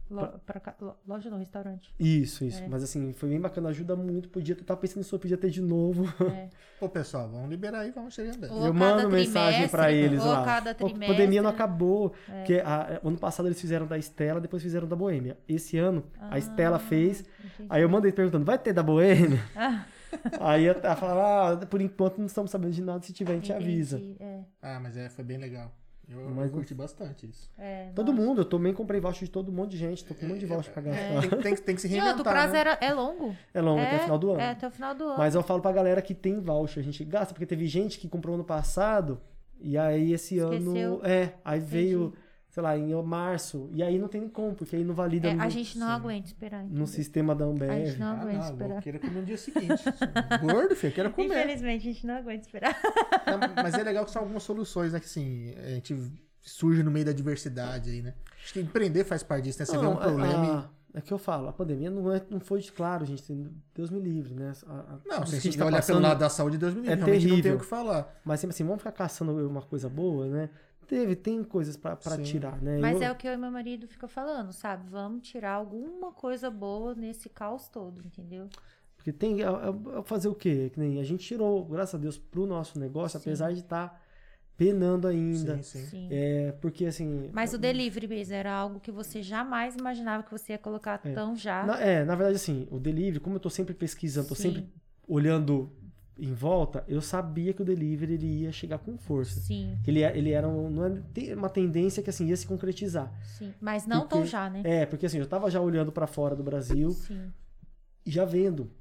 Lo... 0.10 0.26
Pra... 0.46 0.76
lo- 0.80 0.96
Loja 1.08 1.30
não, 1.30 1.38
restaurante. 1.38 1.94
Isso, 2.00 2.46
isso. 2.46 2.64
É. 2.64 2.68
Mas 2.68 2.84
assim, 2.84 3.12
foi 3.14 3.30
bem 3.30 3.40
bacana, 3.42 3.70
ajuda 3.70 3.96
muito. 3.96 4.30
Podia 4.30 4.56
ter, 4.56 4.64
tava 4.64 4.80
pensando 4.80 4.98
nisso, 5.00 5.18
podia 5.20 5.38
ter 5.38 5.50
de 5.50 5.62
novo. 5.62 6.06
É. 6.34 6.50
Pô, 6.80 6.88
pessoal, 6.88 7.28
vamos 7.30 7.50
liberar 7.50 7.80
aí, 7.80 7.92
vamos 7.92 8.14
chegar 8.14 8.36
andando. 8.36 8.66
Eu 8.66 8.74
mando 8.74 9.10
mensagem 9.10 9.68
pra 9.68 9.86
trimestre, 9.86 10.06
eles 10.16 10.24
lá. 10.24 10.46
cada 10.46 10.72
a. 10.72 10.74
É. 10.74 11.08
pandemia 11.08 11.42
não 11.42 11.50
acabou. 11.50 12.14
Porque 12.26 12.62
a- 12.64 13.00
ano 13.04 13.18
passado 13.18 13.48
eles 13.48 13.60
fizeram 13.60 13.86
da 13.88 13.98
Estela, 13.98 14.40
depois 14.40 14.62
fizeram 14.64 14.88
da 14.88 14.96
Boêmia. 14.96 15.38
Esse 15.48 15.78
ano, 15.78 16.04
a 16.20 16.36
Ah, 16.36 16.40
Estela 16.40 16.80
fez. 16.80 17.22
entendi. 17.44 17.68
Aí 17.70 17.82
eu 17.82 17.90
mandei 17.90 18.12
perguntando, 18.12 18.46
vai 18.46 18.58
ter 18.58 18.74
da 18.74 18.84
Boêmia? 18.84 19.40
Ah, 19.56 19.86
Aí 20.40 20.66
ela 20.66 20.96
falava, 20.96 21.62
ah, 21.62 21.66
por 21.66 21.82
enquanto 21.82 22.18
não 22.18 22.28
estamos 22.28 22.50
sabendo 22.50 22.72
de 22.72 22.82
nada, 22.82 23.04
se 23.04 23.12
tiver 23.12 23.34
a 23.34 23.36
gente 23.36 23.52
avisa. 23.52 23.98
entendi, 23.98 24.16
É, 24.22 24.40
Ah, 24.62 24.80
mas 24.80 24.96
é, 24.96 25.10
foi 25.10 25.24
bem 25.26 25.38
legal. 25.38 25.70
Eu, 26.10 26.30
Mas 26.30 26.46
eu 26.48 26.54
curti 26.54 26.74
bastante 26.74 27.26
isso. 27.28 27.52
é, 27.58 27.90
Todo 27.94 28.14
nossa. 28.14 28.24
mundo, 28.26 28.42
eu 28.42 28.46
também 28.46 28.74
comprei 28.74 29.00
voucher 29.02 29.26
de 29.26 29.32
todo 29.32 29.52
mundo 29.52 29.70
de 29.70 29.78
gente, 29.78 30.06
tô 30.06 30.16
com 30.16 30.26
um 30.26 30.30
monte 30.30 30.40
de 30.40 30.46
voucher 30.46 30.72
pra 30.72 30.82
gastar. 30.82 31.20
Tem, 31.22 31.40
tem, 31.42 31.56
que- 31.56 31.62
tem 31.62 31.76
que 31.76 31.82
se 31.82 31.88
reinventar, 31.90 32.16
outro, 32.18 32.30
o 32.30 32.34
prazo 32.34 32.54
né? 32.54 32.60
era, 32.60 32.78
é 32.80 32.94
longo. 32.94 33.36
É 33.54 33.62
longo, 33.62 33.82
até 33.82 33.98
o 33.98 34.00
final 34.00 34.18
do 34.18 34.32
ano. 34.32 34.40
É, 34.40 34.50
até 34.52 34.68
o 34.68 34.72
final 34.72 34.96
do 34.96 35.04
ano. 35.04 35.18
Mas 35.18 35.36
eu 35.36 35.44
falo 35.44 35.62
pra 35.62 35.72
galera 35.74 36.02
que 36.02 36.14
tem 36.14 36.40
voucher, 36.40 36.80
a 36.82 36.84
gente 36.84 37.04
gasta, 37.04 37.34
porque 37.34 37.46
teve 37.46 37.66
gente 37.68 38.00
que 38.00 38.08
comprou 38.08 38.36
ano 38.36 38.46
passado, 38.46 39.20
e 39.60 39.78
aí 39.78 40.14
esse 40.14 40.38
Esqueceu. 40.38 40.94
ano. 40.96 41.02
É, 41.06 41.34
aí 41.44 41.60
veio, 41.60 42.14
sei 42.58 42.64
lá, 42.64 42.76
em 42.76 42.92
março, 43.04 43.70
e 43.72 43.84
aí 43.84 44.00
não 44.00 44.08
tem 44.08 44.28
como, 44.28 44.56
porque 44.56 44.76
aí 44.76 44.84
não 44.84 44.96
valida 44.96 45.28
É, 45.28 45.36
no, 45.36 45.44
a 45.44 45.48
gente 45.50 45.78
não 45.78 45.86
sim. 45.86 45.94
aguenta 45.94 46.26
esperar. 46.26 46.62
no 46.62 46.66
entendeu? 46.70 46.88
sistema 46.88 47.36
da 47.36 47.46
A 47.46 47.48
Ambev. 47.50 47.86
gente 47.86 48.00
não 48.00 48.08
Ah, 48.08 48.12
aguenta 48.14 48.34
não, 48.40 48.44
eu 48.48 48.52
esperar. 48.52 48.82
queira 48.82 49.00
comer 49.00 49.14
no 49.20 49.26
dia 49.26 49.38
seguinte. 49.38 49.84
Gordo, 50.42 50.76
filho, 50.76 50.90
eu 50.92 50.96
quero 50.96 51.12
comer. 51.12 51.28
Infelizmente, 51.28 51.88
a 51.88 51.94
gente 51.94 52.08
não 52.08 52.16
aguenta 52.16 52.42
esperar. 52.42 52.76
Não, 53.28 53.64
mas 53.64 53.76
é 53.76 53.84
legal 53.84 54.06
que 54.06 54.10
são 54.12 54.24
algumas 54.24 54.42
soluções, 54.42 54.92
né? 54.94 55.00
Que 55.00 55.06
assim, 55.06 55.54
a 55.56 55.70
gente 55.70 55.96
surge 56.42 56.82
no 56.82 56.90
meio 56.90 57.06
da 57.06 57.12
diversidade 57.12 57.92
aí, 57.92 58.02
né? 58.02 58.16
Acho 58.44 58.54
que 58.54 58.60
empreender 58.60 59.04
faz 59.04 59.22
parte 59.22 59.44
disso, 59.44 59.60
né? 59.60 59.66
Você 59.68 59.78
vê 59.78 59.86
um 59.86 59.92
Não, 59.92 59.98
problema 59.98 60.60
a- 60.74 60.78
É 60.98 61.02
que 61.02 61.14
eu 61.14 61.18
falo, 61.20 61.48
a 61.48 61.54
pandemia 61.54 61.92
não, 61.92 62.12
é, 62.12 62.20
não 62.28 62.40
foi 62.40 62.60
de 62.60 62.72
claro, 62.72 63.06
gente. 63.06 63.22
Deus 63.76 63.92
me 63.92 64.00
livre, 64.00 64.34
né? 64.34 64.52
A- 64.66 64.74
a- 64.74 65.00
e... 65.06 65.08
Não, 65.08 65.26
se 65.28 65.36
a 65.36 65.40
gente 65.40 65.56
tá 65.56 65.66
olhar 65.66 65.76
pelo 65.86 65.98
passando- 66.00 66.02
lado 66.02 66.18
da 66.20 66.30
saúde, 66.30 66.58
Deus 66.58 66.74
me 66.74 66.80
livre. 66.82 66.94
é 66.94 66.96
realmente 66.96 67.24
não 67.28 67.34
tem 67.36 67.42
terrível. 67.44 67.58
o 67.58 67.60
que 67.62 67.66
falar. 67.70 68.20
Mas 68.26 68.40
sempre 68.40 68.56
assim, 68.56 68.64
vamos 68.64 68.80
ficar 68.80 68.94
caçando 68.94 69.32
uma 69.48 69.62
coisa 69.62 69.88
boa, 69.90 70.26
né? 70.28 70.50
Teve, 70.88 71.16
tem 71.16 71.44
coisas 71.44 71.76
Sim. 72.18 72.24
tirar, 72.24 72.62
né? 72.62 72.78
Mas 72.80 73.02
Eu- 73.02 73.08
é 73.08 73.12
o 73.12 73.16
que 73.16 73.28
eu 73.28 73.34
e 73.34 73.38
meu 73.38 73.52
marido 73.52 73.88
fica 73.88 74.08
falando, 74.08 74.54
sabe? 74.54 74.90
Vamos 74.90 75.28
tirar 75.28 75.52
alguma 75.54 76.14
coisa 76.14 76.50
boa 76.50 76.96
nesse 76.96 77.28
caos 77.30 77.68
todo, 77.68 78.02
entendeu? 78.06 78.48
Porque 78.96 79.12
tem. 79.12 79.42
é- 79.42 79.46
é- 79.46 80.00
é 80.00 80.04
fazer 80.04 80.30
o 80.30 80.36
quê? 80.36 80.70
Que 80.74 80.80
nem 80.80 81.00
a 81.00 81.04
gente 81.04 81.26
tirou, 81.26 81.66
graças 81.66 81.96
a 81.96 81.98
Deus, 81.98 82.18
pro 82.18 82.46
nosso 82.46 82.80
negócio, 82.80 83.20
Sim. 83.20 83.24
apesar 83.30 83.52
de 83.54 83.60
estar 83.60 84.02
penando 84.56 85.08
ainda. 85.08 85.58
Sim, 85.58 85.64
sim. 85.64 85.86
Sim. 85.88 86.08
É, 86.10 86.52
porque 86.54 86.86
assim. 86.86 87.30
Mas 87.34 87.54
o 87.54 87.58
delivery 87.58 88.08
mesmo 88.08 88.34
era 88.34 88.52
algo 88.54 88.80
que 88.80 88.92
você 88.92 89.22
jamais 89.22 89.76
imaginava 89.76 90.24
que 90.24 90.32
você 90.32 90.54
ia 90.54 90.58
colocar 90.58 91.00
É. 91.04 91.12
tão 91.14 91.36
já. 91.36 91.66
Na, 91.66 91.80
é, 91.80 92.04
na 92.06 92.16
verdade, 92.16 92.38
assim, 92.38 92.68
o 92.72 92.80
delivery, 92.80 93.20
como 93.20 93.36
eu 93.36 93.40
tô 93.40 93.50
sempre 93.50 93.74
pesquisando, 93.74 94.30
tô 94.30 94.36
Sim. 94.36 94.54
sempre 94.54 94.70
olhando 95.08 95.72
em 96.20 96.34
volta, 96.34 96.84
eu 96.88 97.02
sabia 97.02 97.54
que 97.54 97.62
o 97.62 97.66
delivery 97.66 98.14
ele 98.14 98.26
ia 98.44 98.52
chegar 98.52 98.78
com 98.80 98.98
força. 98.98 99.40
Sim, 99.40 99.78
Ele, 99.86 100.02
é- 100.02 100.18
ele 100.18 100.32
era 100.32 100.48
um- 100.48 100.70
não 100.70 100.86
é 100.86 101.34
uma 101.36 101.50
tendência 101.50 102.02
que 102.04 102.10
assim 102.10 102.28
ia 102.28 102.36
se 102.38 102.46
concretizar. 102.48 103.12
sim. 103.38 103.54
Mas 103.62 103.86
não 103.86 104.02
tão 104.08 104.20
Porque- 104.20 104.28
já, 104.32 104.50
né? 104.50 104.62
É, 104.64 104.86
porque 104.86 105.06
assim, 105.06 105.20
eu 105.20 105.28
tava 105.28 105.50
já 105.52 105.62
olhando 105.62 105.92
pra 105.92 106.08
fora 106.08 106.36
do 106.36 106.44
Brasil 106.44 106.92
Sim. 106.92 107.32
e 108.06 108.12
já 108.12 108.26
vendo. 108.26 108.72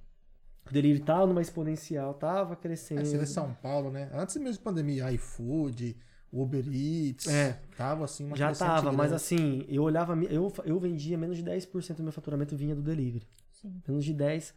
O 0.68 0.72
delivery 0.72 1.04
tava 1.04 1.26
numa 1.26 1.40
exponencial, 1.42 2.14
tava 2.14 2.56
crescendo. 2.56 3.00
É, 3.02 3.04
você 3.04 3.16
vê 3.18 3.26
São 3.26 3.54
Paulo, 3.62 3.90
né? 3.90 4.10
Antes 4.12 4.36
mesmo 4.36 4.58
da 4.58 4.64
pandemia, 4.70 5.12
iFood, 5.12 5.96
Uber 6.32 6.64
Eats. 6.68 7.28
É. 7.28 7.60
Tava 7.76 8.04
assim, 8.04 8.24
uma 8.26 8.36
Já 8.36 8.52
tava, 8.52 8.90
mas 8.90 9.10
grande. 9.10 9.14
assim, 9.14 9.64
eu 9.68 9.84
olhava, 9.84 10.14
eu, 10.24 10.52
eu 10.64 10.78
vendia 10.80 11.16
menos 11.16 11.36
de 11.36 11.42
10% 11.44 11.98
do 11.98 12.02
meu 12.02 12.12
faturamento 12.12 12.56
vinha 12.56 12.74
do 12.74 12.82
delivery. 12.82 13.26
Sim. 13.52 13.80
Menos 13.86 14.04
de 14.04 14.12
10 14.12 14.52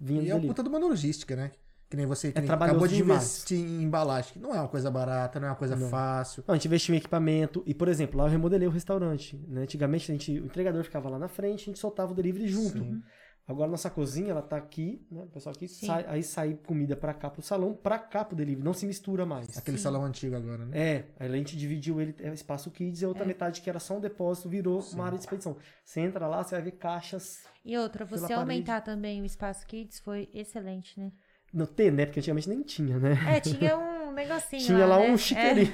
vinha 0.00 0.20
do 0.20 0.26
E 0.26 0.30
é 0.30 0.34
um 0.34 0.38
delivery. 0.38 0.48
puta 0.48 0.62
de 0.64 0.68
uma 0.68 0.78
logística, 0.80 1.36
né? 1.36 1.52
Que 1.92 1.96
nem 1.98 2.06
você 2.06 2.32
que 2.32 2.38
É 2.38 2.40
nem 2.40 2.50
acabou 2.50 2.88
de 2.88 2.96
demais. 2.96 3.22
investir 3.22 3.58
em 3.58 3.82
embalagem. 3.82 4.32
que 4.32 4.38
Não 4.38 4.54
é 4.54 4.58
uma 4.60 4.68
coisa 4.68 4.90
barata, 4.90 5.38
não 5.38 5.48
é 5.48 5.50
uma 5.50 5.56
coisa 5.56 5.76
Não. 5.76 5.90
fácil. 5.90 6.42
Não, 6.48 6.54
a 6.54 6.56
gente 6.56 6.64
investiu 6.66 6.94
em 6.94 6.96
equipamento. 6.96 7.62
E, 7.66 7.74
por 7.74 7.86
exemplo, 7.86 8.16
lá 8.16 8.24
eu 8.24 8.30
remodelei 8.30 8.66
o 8.66 8.70
restaurante. 8.70 9.36
Né? 9.46 9.60
Antigamente 9.60 10.10
a 10.10 10.14
gente, 10.14 10.40
o 10.40 10.46
entregador 10.46 10.82
ficava 10.84 11.10
lá 11.10 11.18
na 11.18 11.28
frente, 11.28 11.64
a 11.64 11.66
gente 11.66 11.78
soltava 11.78 12.12
o 12.12 12.14
delivery 12.14 12.48
junto. 12.48 12.78
Sim. 12.78 13.02
Agora 13.46 13.70
nossa 13.70 13.90
cozinha, 13.90 14.30
ela 14.30 14.40
tá 14.40 14.56
aqui, 14.56 15.06
né? 15.10 15.24
O 15.24 15.26
pessoal 15.26 15.54
aqui, 15.54 15.68
Sim. 15.68 15.84
sai- 15.86 16.06
aí 16.08 16.22
sai 16.22 16.58
comida 16.66 16.96
pra 16.96 17.12
cá 17.12 17.28
pro 17.28 17.42
salão, 17.42 17.74
pra 17.74 17.98
cá 17.98 18.24
pro 18.24 18.34
delivery. 18.34 18.64
Não 18.64 18.72
se 18.72 18.86
mistura 18.86 19.26
mais. 19.26 19.54
Aquele 19.58 19.76
Sim. 19.76 19.82
salão 19.82 20.02
antigo 20.02 20.34
agora, 20.34 20.64
né? 20.64 20.78
É, 20.78 21.04
aí 21.20 21.28
a 21.30 21.36
gente 21.36 21.58
dividiu 21.58 22.00
ele, 22.00 22.14
é 22.20 22.32
espaço 22.32 22.70
kids, 22.70 23.02
e 23.02 23.04
a 23.04 23.08
outra 23.08 23.26
metade 23.26 23.60
que 23.60 23.68
era 23.68 23.78
só 23.78 23.98
um 23.98 24.00
depósito 24.00 24.48
virou 24.48 24.80
uma 24.94 25.04
área 25.04 25.18
de 25.18 25.24
expedição. 25.24 25.58
Você 25.84 26.00
entra 26.00 26.26
lá, 26.26 26.42
você 26.42 26.54
vai 26.54 26.62
ver 26.62 26.70
caixas. 26.72 27.40
E 27.64 27.76
outra, 27.76 28.06
você 28.06 28.22
parede. 28.22 28.40
aumentar 28.40 28.80
também 28.80 29.20
o 29.20 29.26
espaço 29.26 29.66
kids 29.66 30.00
foi 30.00 30.30
excelente, 30.32 30.98
né? 30.98 31.12
Não 31.52 31.66
tem, 31.66 31.90
né? 31.90 32.06
Porque 32.06 32.20
antigamente 32.20 32.48
nem 32.48 32.62
tinha, 32.62 32.98
né? 32.98 33.18
É, 33.28 33.40
tinha 33.40 33.76
um 33.76 34.12
negocinho 34.14 34.62
Tinha 34.62 34.86
lá 34.86 34.98
né? 34.98 35.10
um 35.10 35.14
É. 35.14 35.18
chiqueirinho. 35.18 35.72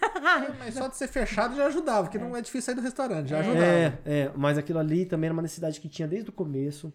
Mas 0.58 0.74
só 0.74 0.86
de 0.86 0.96
ser 0.96 1.08
fechado 1.08 1.56
já 1.56 1.66
ajudava, 1.66 2.02
porque 2.02 2.18
não 2.18 2.36
é 2.36 2.42
difícil 2.42 2.66
sair 2.66 2.74
do 2.74 2.82
restaurante, 2.82 3.28
já 3.28 3.38
ajudava. 3.38 3.64
É, 3.64 3.98
é, 4.04 4.30
mas 4.36 4.58
aquilo 4.58 4.78
ali 4.78 5.06
também 5.06 5.28
era 5.28 5.32
uma 5.32 5.40
necessidade 5.40 5.80
que 5.80 5.88
tinha 5.88 6.06
desde 6.06 6.28
o 6.28 6.32
começo. 6.32 6.92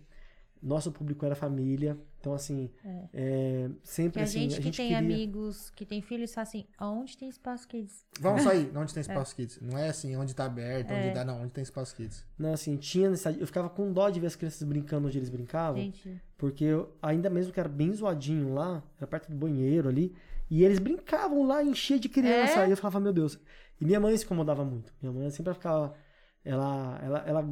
Nosso 0.61 0.91
público 0.91 1.25
era 1.25 1.35
família. 1.35 1.97
Então, 2.19 2.33
assim, 2.33 2.69
é, 3.13 3.69
Que 3.81 3.87
sempre 3.87 4.19
a 4.19 4.23
assim, 4.25 4.41
gente 4.41 4.53
a 4.55 4.57
que 4.57 4.63
gente 4.63 4.75
tem 4.77 4.87
queria... 4.87 4.99
amigos, 4.99 5.69
que 5.69 5.85
tem 5.85 6.01
filhos, 6.01 6.33
fala 6.33 6.43
assim, 6.47 6.65
aonde 6.77 7.17
tem 7.17 7.29
espaço 7.29 7.65
kids? 7.65 8.05
Vamos 8.19 8.41
sair, 8.43 8.69
onde 8.75 8.93
tem 8.93 8.99
espaço 9.01 9.33
kids. 9.35 9.57
Não 9.61 9.77
é 9.77 9.87
assim, 9.87 10.15
onde 10.17 10.35
tá 10.35 10.45
aberto, 10.45 10.91
É. 10.91 10.99
onde 10.99 11.13
dá, 11.13 11.23
não, 11.23 11.41
onde 11.41 11.51
tem 11.53 11.61
espaço 11.61 11.95
kids. 11.95 12.25
Não, 12.37 12.51
assim, 12.53 12.75
tinha 12.75 13.09
necessidade. 13.09 13.39
Eu 13.39 13.47
ficava 13.47 13.69
com 13.69 13.93
dó 13.93 14.09
de 14.09 14.19
ver 14.19 14.27
as 14.27 14.35
crianças 14.35 14.61
brincando 14.63 15.07
onde 15.07 15.17
eles 15.17 15.29
brincavam. 15.29 15.81
Gente, 15.81 16.21
Porque 16.37 16.65
eu, 16.65 16.93
ainda 17.01 17.29
mesmo 17.29 17.53
que 17.53 17.59
era 17.59 17.69
bem 17.69 17.93
zoadinho 17.93 18.53
lá, 18.53 18.83
era 18.97 19.07
perto 19.07 19.29
do 19.31 19.37
banheiro 19.37 19.87
ali, 19.87 20.13
e 20.49 20.63
eles 20.63 20.79
brincavam 20.79 21.43
lá, 21.47 21.63
enchia 21.63 21.97
de 21.99 22.09
criança. 22.09 22.59
É? 22.59 22.63
Aí 22.63 22.71
eu 22.71 22.77
falava, 22.77 22.99
meu 22.99 23.13
Deus. 23.13 23.39
E 23.79 23.85
minha 23.85 23.99
mãe 23.99 24.17
se 24.17 24.25
incomodava 24.25 24.65
muito. 24.65 24.93
Minha 25.01 25.13
mãe 25.13 25.29
sempre 25.29 25.53
ficava. 25.53 25.93
Ela, 26.43 26.99
ela, 27.03 27.19
ela 27.27 27.45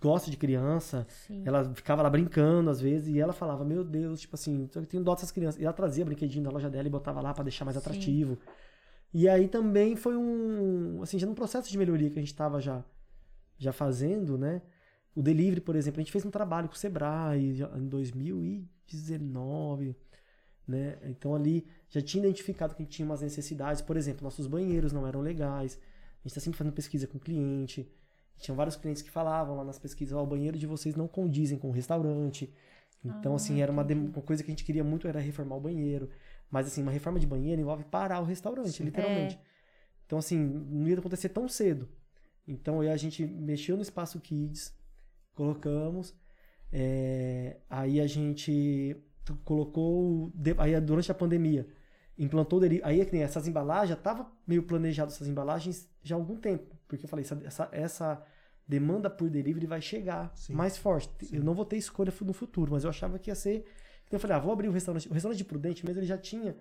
gosta 0.00 0.30
de 0.30 0.36
criança, 0.36 1.06
sim. 1.08 1.42
ela 1.46 1.72
ficava 1.72 2.02
lá 2.02 2.10
brincando 2.10 2.68
às 2.68 2.80
vezes, 2.80 3.14
e 3.14 3.20
ela 3.20 3.32
falava, 3.32 3.64
meu 3.64 3.84
Deus, 3.84 4.20
tipo 4.20 4.34
assim, 4.34 4.68
eu 4.74 4.84
tenho 4.84 5.04
dó 5.04 5.14
dessas 5.14 5.30
crianças. 5.30 5.60
E 5.60 5.64
ela 5.64 5.72
trazia 5.72 6.04
brinquedinho 6.04 6.44
da 6.44 6.50
loja 6.50 6.68
dela 6.68 6.86
e 6.86 6.90
botava 6.90 7.20
lá 7.20 7.32
pra 7.32 7.44
deixar 7.44 7.64
mais 7.64 7.76
Sim. 7.76 7.80
atrativo. 7.80 8.38
E 9.12 9.28
aí 9.28 9.46
também 9.46 9.94
foi 9.94 10.16
um, 10.16 11.00
assim, 11.00 11.18
já 11.18 11.26
num 11.26 11.34
processo 11.34 11.70
de 11.70 11.78
melhoria 11.78 12.10
que 12.10 12.18
a 12.18 12.22
gente 12.22 12.34
tava 12.34 12.60
já, 12.60 12.84
já 13.56 13.72
fazendo, 13.72 14.36
né? 14.36 14.62
O 15.14 15.22
delivery, 15.22 15.60
por 15.60 15.76
exemplo, 15.76 16.00
a 16.00 16.02
gente 16.02 16.10
fez 16.10 16.26
um 16.26 16.30
trabalho 16.30 16.68
com 16.68 16.74
o 16.74 16.78
Sebrae 16.78 17.62
em 17.76 17.86
2019, 17.86 19.94
né? 20.66 20.98
Então 21.04 21.32
ali 21.32 21.64
já 21.88 22.02
tinha 22.02 22.24
identificado 22.24 22.74
que 22.74 22.82
a 22.82 22.84
gente 22.84 22.96
tinha 22.96 23.06
umas 23.06 23.20
necessidades. 23.20 23.80
Por 23.80 23.96
exemplo, 23.96 24.24
nossos 24.24 24.48
banheiros 24.48 24.92
não 24.92 25.06
eram 25.06 25.20
legais. 25.20 25.74
A 25.74 26.22
gente 26.22 26.32
está 26.32 26.40
sempre 26.40 26.58
fazendo 26.58 26.74
pesquisa 26.74 27.06
com 27.06 27.18
o 27.18 27.20
cliente. 27.20 27.88
Tinham 28.38 28.56
vários 28.56 28.76
clientes 28.76 29.02
que 29.02 29.10
falavam 29.10 29.56
lá 29.56 29.64
nas 29.64 29.78
pesquisas, 29.78 30.12
ó, 30.16 30.22
o 30.22 30.26
banheiro 30.26 30.58
de 30.58 30.66
vocês 30.66 30.94
não 30.96 31.08
condizem 31.08 31.58
com 31.58 31.68
o 31.68 31.72
restaurante. 31.72 32.52
Então, 33.04 33.32
Ah, 33.32 33.36
assim, 33.36 33.60
era 33.60 33.70
uma, 33.72 33.82
uma 33.84 34.22
coisa 34.22 34.42
que 34.42 34.50
a 34.50 34.52
gente 34.52 34.64
queria 34.64 34.82
muito 34.84 35.06
era 35.08 35.20
reformar 35.20 35.56
o 35.56 35.60
banheiro. 35.60 36.08
Mas, 36.50 36.66
assim, 36.66 36.82
uma 36.82 36.92
reforma 36.92 37.18
de 37.18 37.26
banheiro 37.26 37.60
envolve 37.60 37.84
parar 37.84 38.20
o 38.20 38.24
restaurante, 38.24 38.70
Sim. 38.72 38.84
literalmente. 38.84 39.36
É. 39.36 39.40
Então, 40.06 40.18
assim, 40.18 40.38
não 40.38 40.88
ia 40.88 40.98
acontecer 40.98 41.28
tão 41.30 41.48
cedo. 41.48 41.88
Então, 42.46 42.80
aí 42.80 42.88
a 42.90 42.96
gente 42.96 43.24
mexeu 43.26 43.76
no 43.76 43.82
espaço 43.82 44.20
Kids, 44.20 44.74
colocamos. 45.34 46.14
é, 46.72 47.58
aí 47.70 48.00
a 48.00 48.06
gente 48.06 48.96
colocou. 49.44 50.32
Aí 50.58 50.78
durante 50.80 51.10
a 51.10 51.14
pandemia, 51.14 51.66
implantou 52.18 52.58
o 52.58 52.60
delivery. 52.60 52.88
Aí 52.88 53.00
é 53.00 53.04
que 53.04 53.12
nem 53.12 53.22
essas 53.22 53.46
embalagens, 53.48 53.88
já 53.90 53.94
estava 53.94 54.30
meio 54.46 54.62
planejado 54.62 55.10
essas 55.12 55.28
embalagens 55.28 55.88
já 56.02 56.14
há 56.14 56.18
algum 56.18 56.36
tempo. 56.36 56.74
Porque 56.86 57.04
eu 57.04 57.08
falei, 57.08 57.24
essa, 57.24 57.40
essa, 57.44 57.68
essa 57.72 58.22
demanda 58.66 59.10
por 59.10 59.28
delivery 59.28 59.66
vai 59.66 59.80
chegar 59.80 60.32
Sim. 60.34 60.54
mais 60.54 60.76
forte. 60.76 61.26
Sim. 61.26 61.36
Eu 61.36 61.44
não 61.44 61.54
vou 61.54 61.64
ter 61.64 61.76
escolha 61.76 62.12
no 62.22 62.32
futuro, 62.32 62.72
mas 62.72 62.84
eu 62.84 62.90
achava 62.90 63.18
que 63.18 63.30
ia 63.30 63.34
ser. 63.34 63.64
Então 64.06 64.16
eu 64.16 64.20
falei, 64.20 64.36
ah, 64.36 64.40
vou 64.40 64.52
abrir 64.52 64.68
o 64.68 64.72
restaurante. 64.72 65.08
O 65.08 65.12
restaurante 65.12 65.38
de 65.38 65.44
Prudente 65.44 65.84
mesmo, 65.84 66.00
ele 66.00 66.06
já 66.06 66.18
tinha 66.18 66.56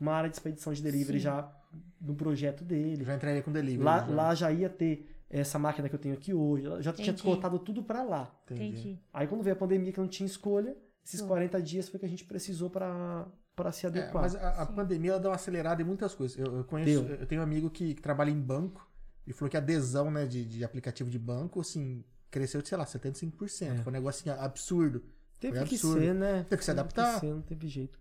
uma 0.00 0.12
área 0.12 0.28
de 0.28 0.36
expedição 0.36 0.72
de 0.72 0.82
delivery 0.82 1.18
Sim. 1.18 1.24
já 1.24 1.52
no 2.00 2.14
projeto 2.14 2.64
dele. 2.64 3.04
Já 3.04 3.14
entraria 3.14 3.42
com 3.42 3.52
delivery. 3.52 3.84
Lá, 3.84 3.98
já. 4.00 4.06
lá 4.14 4.34
já 4.34 4.52
ia 4.52 4.68
ter 4.68 5.08
essa 5.28 5.58
máquina 5.58 5.88
que 5.88 5.94
eu 5.94 5.98
tenho 5.98 6.14
aqui 6.14 6.32
hoje. 6.32 6.64
Já 6.80 6.92
tinha 6.92 7.08
Entendi. 7.08 7.22
colocado 7.22 7.58
tudo 7.58 7.82
pra 7.82 8.02
lá. 8.02 8.34
Entendi. 8.50 8.98
Aí 9.12 9.26
quando 9.26 9.42
veio 9.42 9.54
a 9.54 9.58
pandemia 9.58 9.92
que 9.92 10.00
não 10.00 10.08
tinha 10.08 10.26
escolha, 10.26 10.76
esses 11.04 11.20
Hum. 11.20 11.26
40 11.28 11.60
dias 11.60 11.88
foi 11.88 11.98
que 12.00 12.06
a 12.06 12.08
gente 12.08 12.24
precisou 12.24 12.70
pra 12.70 13.26
para 13.54 13.70
se 13.72 13.86
É, 13.86 13.88
adequar. 13.88 14.22
mas 14.22 14.34
a, 14.34 14.62
a 14.62 14.66
pandemia 14.66 15.12
ela 15.12 15.20
deu 15.20 15.30
uma 15.30 15.36
acelerada 15.36 15.80
em 15.80 15.84
muitas 15.84 16.14
coisas. 16.14 16.36
Eu, 16.38 16.56
eu 16.58 16.64
conheço, 16.64 17.02
Deu. 17.02 17.16
eu 17.16 17.26
tenho 17.26 17.40
um 17.40 17.44
amigo 17.44 17.70
que, 17.70 17.94
que 17.94 18.02
trabalha 18.02 18.30
em 18.30 18.40
banco 18.40 18.86
e 19.26 19.32
falou 19.32 19.50
que 19.50 19.56
a 19.56 19.60
adesão 19.60 20.10
né, 20.10 20.26
de, 20.26 20.44
de 20.44 20.64
aplicativo 20.64 21.08
de 21.10 21.18
banco, 21.18 21.60
assim, 21.60 22.04
cresceu 22.30 22.60
de, 22.60 22.68
sei 22.68 22.76
lá, 22.78 22.84
75%. 22.84 23.62
É. 23.62 23.82
Foi 23.82 23.90
um 23.92 23.94
negócio 23.94 24.30
assim, 24.30 24.40
absurdo. 24.42 25.04
Teve 25.40 25.58
foi 25.58 25.66
que 25.68 25.74
absurdo. 25.74 26.00
ser, 26.00 26.14
né? 26.14 26.42
Teve 26.48 26.58
que 26.58 26.64
se 26.64 26.70
adaptar. 26.70 27.20
ser, 27.20 27.26
não 27.32 27.42
teve 27.42 27.68
jeito. 27.68 27.98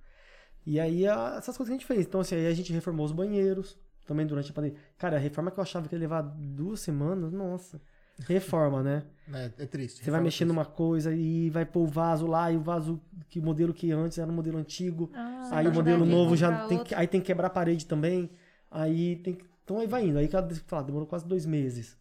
E 0.66 0.80
aí, 0.80 1.06
a- 1.08 1.36
essas 1.38 1.56
coisas 1.58 1.68
que 1.68 1.74
a 1.74 1.78
gente 1.78 1.86
fez. 1.86 2.06
Então, 2.06 2.22
assim, 2.22 2.36
aí 2.36 2.48
a 2.48 2.54
gente 2.54 2.72
reformou 2.74 3.06
os 3.06 3.12
banheiros 3.12 3.78
também 4.06 4.26
durante 4.26 4.50
a 4.52 4.54
pandemia. 4.54 4.78
Cara, 4.98 5.18
a 5.18 5.20
reforma 5.20 5.52
que 5.52 5.60
eu 5.60 5.62
achava 5.62 5.88
que 5.88 5.96
ia 5.96 6.00
levar 6.00 6.22
duas 6.22 6.80
semanas, 6.80 7.32
nossa. 7.32 7.82
Reforma, 8.28 8.84
né? 8.84 9.04
né? 9.28 9.52
É 9.58 9.66
triste. 9.66 10.04
Você 10.04 10.12
vai 10.12 10.22
mexer 10.22 10.46
triste. 10.46 10.48
numa 10.54 10.66
coisa 10.66 11.14
e 11.14 11.50
vai 11.50 11.66
pôr 11.66 11.82
o 11.82 11.88
vaso 11.88 12.28
lá, 12.28 12.52
e 12.52 12.58
o 12.58 12.62
vaso, 12.62 13.02
que 13.30 13.42
modelo 13.42 13.74
que 13.74 13.92
antes 13.92 14.18
era 14.18 14.30
um 14.32 14.36
modelo 14.36 14.58
antigo. 14.58 15.10
Ah, 15.14 15.50
aí 15.52 15.68
o 15.68 15.74
modelo 15.74 16.06
novo 16.06 16.36
já 16.36 16.68
tem 16.68 16.84
que, 16.84 16.94
aí 16.94 17.08
tem 17.08 17.20
que 17.22 17.28
quebrar 17.28 17.48
a 17.48 17.50
parede 17.50 17.86
também. 17.86 18.30
Aí 18.70 19.18
tem 19.18 19.34
que, 19.34 19.46
então 19.64 19.80
aí 19.80 19.88
vai 19.88 20.06
indo. 20.06 20.20
Aí 20.20 20.28
cada 20.28 20.54
falar, 20.68 20.84
demorou 20.84 21.08
quase 21.08 21.26
dois 21.26 21.46
meses 21.46 21.98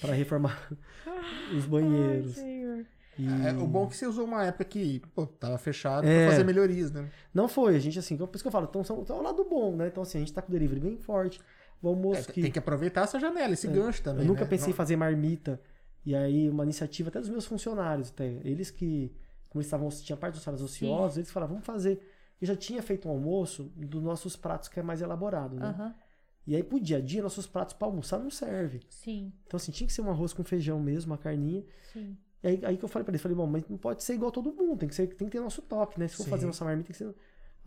pra 0.00 0.12
reformar 0.14 0.68
os 1.56 1.66
banheiros. 1.66 2.38
Ai. 2.38 2.86
E 3.18 3.26
É, 3.46 3.52
o 3.52 3.66
bom 3.66 3.86
é 3.86 3.88
que 3.88 3.96
você 3.96 4.06
usou 4.06 4.26
uma 4.26 4.44
época 4.44 4.64
que, 4.64 5.00
pô, 5.14 5.26
tava 5.26 5.56
fechado 5.56 6.06
É. 6.06 6.24
pra 6.26 6.32
fazer 6.32 6.44
melhorias, 6.44 6.92
né? 6.92 7.08
Não 7.32 7.48
foi, 7.48 7.74
a 7.74 7.78
gente 7.78 7.98
assim, 7.98 8.14
por 8.14 8.28
isso 8.34 8.44
que 8.44 8.48
eu 8.48 8.52
falo, 8.52 8.66
então 8.68 8.84
são, 8.84 9.00
então 9.00 9.16
é 9.16 9.20
o 9.20 9.22
lado 9.22 9.42
bom, 9.48 9.74
né? 9.74 9.86
Então 9.86 10.02
assim, 10.02 10.18
a 10.18 10.20
gente 10.20 10.34
tá 10.34 10.42
com 10.42 10.48
o 10.48 10.52
delivery 10.52 10.80
bem 10.80 10.98
forte. 10.98 11.40
O 11.82 11.86
É, 11.88 11.90
almoço 11.90 12.32
que 12.32 12.42
Tem 12.42 12.50
que 12.50 12.58
aproveitar 12.58 13.02
essa 13.02 13.18
janela, 13.20 13.52
esse 13.52 13.66
É. 13.66 13.70
gancho 13.70 14.02
também. 14.02 14.22
eu 14.24 14.28
nunca 14.28 14.44
né? 14.44 14.50
pensei 14.50 14.70
em 14.70 14.76
fazer 14.76 14.96
marmita. 14.96 15.60
E 16.04 16.14
aí, 16.14 16.48
uma 16.48 16.62
iniciativa 16.64 17.08
até 17.08 17.18
dos 17.20 17.28
meus 17.28 17.46
funcionários, 17.46 18.10
até. 18.10 18.26
Eles 18.44 18.70
que, 18.70 19.12
como 19.48 19.60
eles 19.60 19.66
estavam, 19.66 19.88
tinha 19.88 20.16
parte 20.16 20.34
dos 20.34 20.40
funcionários 20.44 20.70
ociosos, 20.70 21.18
eles 21.18 21.30
falaram, 21.30 21.54
vamos 21.54 21.66
fazer. 21.66 22.00
Eu 22.40 22.46
já 22.46 22.54
tinha 22.56 22.82
feito 22.82 23.08
um 23.08 23.10
almoço 23.10 23.64
dos 23.76 24.02
nossos 24.02 24.36
pratos 24.36 24.68
que 24.68 24.78
é 24.78 24.82
mais 24.82 25.00
elaborado, 25.02 25.56
né? 25.56 25.66
Aham, 25.68 25.94
E 26.46 26.54
aí, 26.54 26.62
pro 26.62 26.78
dia 26.78 26.98
a 26.98 27.00
dia, 27.00 27.22
nossos 27.22 27.46
pratos 27.46 27.74
pra 27.74 27.88
almoçar 27.88 28.18
não 28.20 28.30
serve. 28.30 28.80
Sim, 28.88 29.32
Então, 29.46 29.56
assim, 29.56 29.72
tinha 29.72 29.86
que 29.86 29.92
ser 29.92 30.02
um 30.02 30.10
arroz 30.10 30.32
com 30.32 30.44
feijão 30.44 30.78
mesmo, 30.80 31.10
uma 31.12 31.18
carninha. 31.18 31.64
sim. 31.92 32.16
E 32.42 32.46
aí, 32.48 32.60
aí 32.64 32.76
que 32.76 32.84
eu 32.84 32.88
falei 32.88 33.02
pra 33.04 33.10
eles, 33.10 33.20
falei, 33.22 33.36
bom, 33.36 33.46
mas 33.46 33.64
não 33.68 33.76
pode 33.76 34.04
ser 34.04 34.14
igual 34.14 34.30
todo 34.30 34.52
mundo, 34.52 34.78
tem 34.78 34.88
que, 34.88 34.94
ser, 34.94 35.08
tem 35.08 35.26
que 35.26 35.32
ter 35.36 35.40
nosso 35.40 35.60
toque, 35.62 35.98
né? 35.98 36.06
Se 36.06 36.16
for 36.16 36.24
Sim. 36.24 36.30
fazer 36.30 36.46
nossa 36.46 36.64
marmita, 36.64 36.86
tem 36.88 36.92
que 36.92 36.98
ser... 36.98 37.12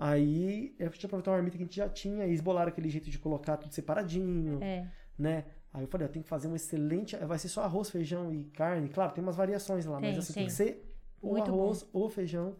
Aí, 0.02 0.74
a 0.80 0.84
gente 0.86 1.06
aproveitou 1.06 1.34
uma 1.34 1.38
marmita 1.40 1.58
que 1.58 1.64
a 1.64 1.66
gente 1.66 1.76
já 1.76 1.90
tinha, 1.90 2.26
e 2.26 2.32
esbolaram 2.32 2.70
aquele 2.70 2.90
jeito 2.90 3.10
de 3.10 3.20
colocar 3.20 3.58
tudo 3.58 3.74
separadinho, 3.74 4.64
É. 4.64 4.90
né? 5.18 5.44
Aí 5.74 5.84
eu 5.84 5.88
falei, 5.90 6.08
ó, 6.08 6.10
tem 6.10 6.22
que 6.24 6.30
fazer 6.30 6.48
um 6.48 6.56
excelente... 6.56 7.18
Vai 7.18 7.38
ser 7.38 7.50
só 7.50 7.64
arroz, 7.64 7.90
feijão 7.90 8.34
e 8.34 8.46
carne. 8.46 8.88
Claro, 8.88 9.12
tem 9.14 9.22
umas 9.22 9.36
variações 9.36 9.86
lá, 9.86 10.00
Tem, 10.00 10.10
mas 10.16 10.20
assim, 10.20 10.34
tem 10.34 10.48
que 10.48 10.56
tem. 10.56 10.68
ser 10.68 10.96
o 11.22 11.36
arroz, 11.36 11.86
o 11.92 12.10
feijão, 12.10 12.56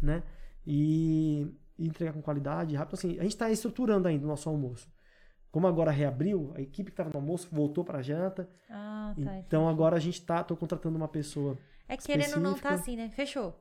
né? 0.00 0.22
E, 0.66 1.46
e 1.78 1.86
entregar 1.86 2.12
com 2.14 2.22
qualidade, 2.22 2.74
rápido. 2.74 2.94
Assim, 2.94 3.18
a 3.20 3.22
gente 3.24 3.36
tá 3.36 3.50
estruturando 3.50 4.08
ainda 4.08 4.24
o 4.24 4.28
nosso 4.28 4.48
almoço. 4.48 4.90
Como 5.50 5.66
agora 5.66 5.90
reabriu, 5.90 6.52
a 6.56 6.60
equipe 6.62 6.90
que 6.90 6.96
tava 6.96 7.10
no 7.10 7.16
almoço 7.16 7.48
voltou 7.52 7.84
pra 7.84 8.00
janta. 8.02 8.48
Ah, 8.70 9.14
tá. 9.22 9.38
Então 9.38 9.68
agora 9.68 9.96
a 9.96 10.00
gente 10.00 10.24
tá, 10.24 10.42
tô 10.42 10.56
contratando 10.56 10.96
uma 10.96 11.08
pessoa. 11.08 11.58
É 11.86 11.96
que 11.96 12.04
querendo 12.04 12.34
ou 12.36 12.40
não 12.40 12.54
tá 12.54 12.74
específica. 12.74 12.74
assim, 12.82 12.96
né? 12.96 13.10
Fechou. 13.10 13.54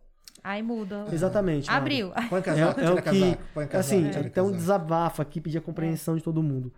Aí 0.44 0.62
muda. 0.62 1.06
Exatamente. 1.12 1.70
Abriu. 1.70 2.12
Põe 2.30 2.42
casaco, 2.42 2.80
É, 2.80 2.84
é 2.86 2.92
o 2.92 2.96
que, 2.96 3.02
casaco, 3.02 3.44
põe 3.54 3.68
casaco, 3.68 3.78
assim, 3.78 4.10
tira 4.10 4.28
então 4.28 4.48
um 4.48 4.52
desabafo 4.52 5.22
aqui, 5.22 5.40
pedir 5.42 5.58
a 5.58 5.62
compreensão 5.62 6.16
de 6.16 6.24
todo 6.24 6.42
mundo. 6.42 6.74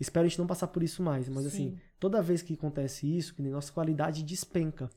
Espero 0.00 0.26
a 0.26 0.28
gente 0.28 0.38
não 0.38 0.46
passar 0.46 0.66
por 0.68 0.82
isso 0.82 1.02
mais, 1.02 1.28
mas 1.28 1.46
assim, 1.46 1.70
Sim. 1.70 1.78
toda 2.00 2.20
vez 2.22 2.42
que 2.42 2.54
acontece 2.54 3.06
isso, 3.06 3.34
que 3.34 3.42
nossa 3.42 3.72
qualidade 3.72 4.22
despenca. 4.22 4.90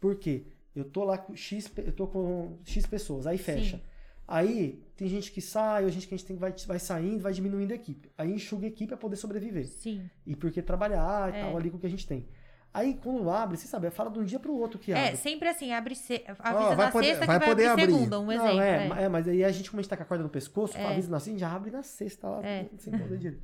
Por 0.00 0.16
quê? 0.16 0.46
Eu 0.74 0.84
tô 0.84 1.04
lá 1.04 1.18
com 1.18 1.34
X, 1.36 1.70
eu 1.76 1.92
tô 1.92 2.06
com 2.06 2.58
X 2.64 2.86
pessoas, 2.86 3.26
aí 3.26 3.38
fecha. 3.38 3.76
Sim. 3.76 3.82
Aí 4.26 4.82
tem 4.96 5.08
gente 5.08 5.30
que 5.30 5.40
sai, 5.40 5.84
ou 5.84 5.90
gente 5.90 6.08
que 6.08 6.14
a 6.14 6.16
gente 6.16 6.26
tem, 6.26 6.36
vai, 6.36 6.54
vai 6.66 6.78
saindo, 6.78 7.22
vai 7.22 7.32
diminuindo 7.32 7.72
a 7.72 7.74
equipe. 7.74 8.10
Aí 8.16 8.32
enxuga 8.32 8.64
a 8.64 8.68
equipe 8.68 8.88
para 8.88 8.96
poder 8.96 9.16
sobreviver. 9.16 9.66
Sim. 9.68 10.08
E 10.26 10.34
porque 10.34 10.62
trabalhar 10.62 11.32
e 11.32 11.36
É. 11.36 11.40
tal 11.42 11.56
ali 11.56 11.70
com 11.70 11.76
o 11.76 11.80
que 11.80 11.86
a 11.86 11.90
gente 11.90 12.06
tem. 12.06 12.26
Aí 12.74 12.94
quando 13.02 13.28
abre, 13.28 13.56
você 13.58 13.66
sabe, 13.68 13.90
fala 13.90 14.10
de 14.10 14.18
um 14.18 14.24
dia 14.24 14.38
pro 14.40 14.54
outro 14.54 14.78
que 14.78 14.92
É, 14.92 15.08
abre. 15.08 15.16
sempre 15.18 15.48
assim, 15.48 15.72
abre 15.72 15.94
se... 15.94 16.24
avisa 16.38 16.74
vai 16.74 16.86
na 16.86 16.90
poder- 16.90 17.06
sexta 17.08 17.26
vai 17.26 17.38
que 17.38 17.44
vai 17.44 17.54
poder 17.54 17.66
abrir 17.66 17.82
abrir. 17.82 17.94
segunda, 17.94 18.20
um 18.20 18.24
Não, 18.26 18.32
exemplo. 18.32 18.60
é, 18.60 18.88
é. 19.00 19.02
é, 19.04 19.08
mas 19.08 19.28
aí 19.28 19.44
a 19.44 19.52
gente, 19.52 19.70
como 19.70 19.80
a 19.80 19.82
gente 19.82 19.90
tá 19.90 19.96
com 19.96 20.02
a 20.04 20.06
corda 20.06 20.24
no 20.24 20.30
pescoço, 20.30 20.76
É. 20.78 20.86
avisa 20.86 21.14
assim, 21.16 21.36
já 21.36 21.52
abre 21.54 21.70
na 21.70 21.82
sexta 21.82 22.28
lá, 22.28 22.42
É. 22.46 22.66
sem 22.78 22.96
poder 22.98 23.18
direito. 23.18 23.42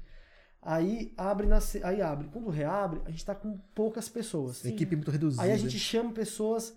Aí 0.63 1.13
abre 1.17 1.47
na 1.47 1.61
se- 1.61 1.83
aí 1.85 2.01
abre. 2.03 2.29
Quando 2.33 2.49
reabre, 2.51 3.01
a 3.05 3.11
gente 3.11 3.25
tá 3.25 3.35
com 3.35 3.59
poucas 3.75 4.09
pessoas. 4.09 4.57
Sim. 4.59 4.71
Equipe 4.71 4.97
muito 4.97 5.11
reduzida. 5.11 5.43
Aí 5.43 5.53
a 5.53 5.57
gente 5.57 5.79
chama 5.79 6.11
pessoas, 6.13 6.75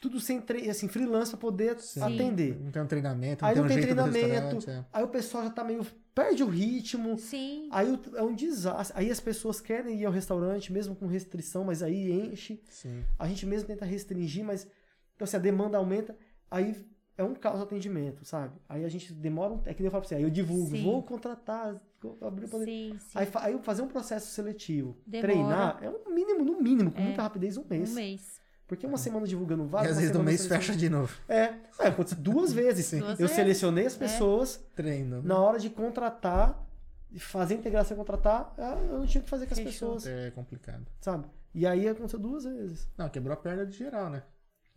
tudo 0.00 0.18
sem 0.18 0.40
tre 0.40 0.68
assim, 0.70 0.88
freelance 0.88 1.30
pra 1.30 1.38
poder 1.40 1.78
Sim. 1.80 2.00
atender. 2.02 2.58
Não 2.60 2.70
tem 2.70 2.82
um 2.82 2.86
treinamento, 2.86 3.42
não 3.42 3.48
Aí 3.48 3.54
tem 3.54 3.62
não 3.62 3.70
um 3.70 3.72
tem 3.74 3.82
treinamento, 3.82 4.70
é. 4.70 4.84
aí 4.92 5.02
o 5.04 5.08
pessoal 5.08 5.44
já 5.44 5.50
tá 5.50 5.62
meio. 5.64 5.84
Perde 6.14 6.42
o 6.42 6.46
ritmo. 6.48 7.18
Sim. 7.18 7.68
Aí 7.70 7.98
é 8.14 8.22
um 8.22 8.34
desastre. 8.34 8.96
Aí 8.98 9.10
as 9.10 9.20
pessoas 9.20 9.60
querem 9.60 10.00
ir 10.00 10.04
ao 10.06 10.12
restaurante, 10.12 10.72
mesmo 10.72 10.94
com 10.94 11.06
restrição, 11.06 11.64
mas 11.64 11.82
aí 11.82 12.10
enche. 12.10 12.62
Sim. 12.68 13.04
A 13.18 13.26
gente 13.28 13.46
mesmo 13.46 13.66
tenta 13.66 13.84
restringir, 13.84 14.44
mas 14.44 14.66
então, 15.14 15.24
assim, 15.24 15.36
a 15.36 15.40
demanda 15.40 15.78
aumenta, 15.78 16.16
aí 16.50 16.74
é 17.16 17.22
um 17.22 17.34
caos 17.34 17.60
o 17.60 17.62
atendimento, 17.62 18.24
sabe? 18.24 18.58
Aí 18.68 18.84
a 18.84 18.88
gente 18.88 19.12
demora 19.12 19.52
um. 19.52 19.60
É 19.66 19.72
que 19.74 19.82
nem 19.82 19.86
eu 19.86 19.90
falo 19.90 20.00
pra 20.02 20.08
você, 20.08 20.14
aí 20.16 20.22
eu 20.22 20.30
divulgo, 20.30 20.70
Sim. 20.70 20.82
vou 20.82 21.02
contratar, 21.02 21.80
vou 22.00 22.18
abrir 22.22 22.48
pra- 22.48 22.58
Sim, 22.60 22.96
sim. 22.98 23.10
Aí, 23.18 23.28
aí 23.34 23.52
eu 23.52 23.62
fazer 23.62 23.82
um 23.82 23.88
processo 23.88 24.30
seletivo, 24.32 24.96
Demora. 25.06 25.32
treinar, 25.32 25.78
é 25.82 25.90
um 25.90 26.12
mínimo, 26.14 26.44
no 26.44 26.60
mínimo, 26.60 26.90
com 26.90 26.98
É. 27.00 27.04
muita 27.04 27.22
rapidez, 27.22 27.56
um 27.56 27.64
mês. 27.68 27.90
Um 27.90 27.94
mês. 27.94 28.41
Porque 28.72 28.86
uma 28.86 28.96
semana 28.96 29.26
divulgando 29.26 29.64
E 29.64 29.66
vários. 29.66 29.90
às 29.92 29.96
uma 29.98 30.00
vezes 30.00 30.16
no 30.16 30.24
mês 30.24 30.46
fecha 30.46 30.74
de 30.74 30.88
novo. 30.88 31.14
É, 31.28 31.52
é 31.78 31.88
aconteceu 31.88 32.16
duas 32.18 32.52
vezes. 32.54 32.90
Duas 32.90 33.10
eu 33.10 33.16
vezes. 33.18 33.32
selecionei 33.36 33.84
as 33.84 33.94
É. 33.96 33.98
pessoas, 33.98 34.64
Treino. 34.74 35.22
na 35.22 35.38
hora 35.38 35.58
de 35.58 35.68
contratar, 35.68 36.58
de 37.10 37.20
fazer 37.20 37.52
a 37.52 37.58
integração 37.58 37.94
e 37.94 37.98
contratar, 37.98 38.54
ah, 38.56 38.78
eu 38.88 38.98
não 39.00 39.06
tinha 39.06 39.20
o 39.20 39.24
que 39.24 39.28
fazer 39.28 39.44
com 39.46 39.52
as 39.52 39.60
Fechou. 39.60 39.94
pessoas, 39.96 40.06
É 40.06 40.30
complicado. 40.30 40.86
sabe? 41.02 41.26
E 41.54 41.66
aí 41.66 41.86
aconteceu 41.86 42.18
duas 42.18 42.44
vezes. 42.44 42.88
Não, 42.96 43.10
quebrou 43.10 43.34
a 43.34 43.36
perna 43.36 43.66
de 43.66 43.76
geral, 43.76 44.08
né? 44.08 44.22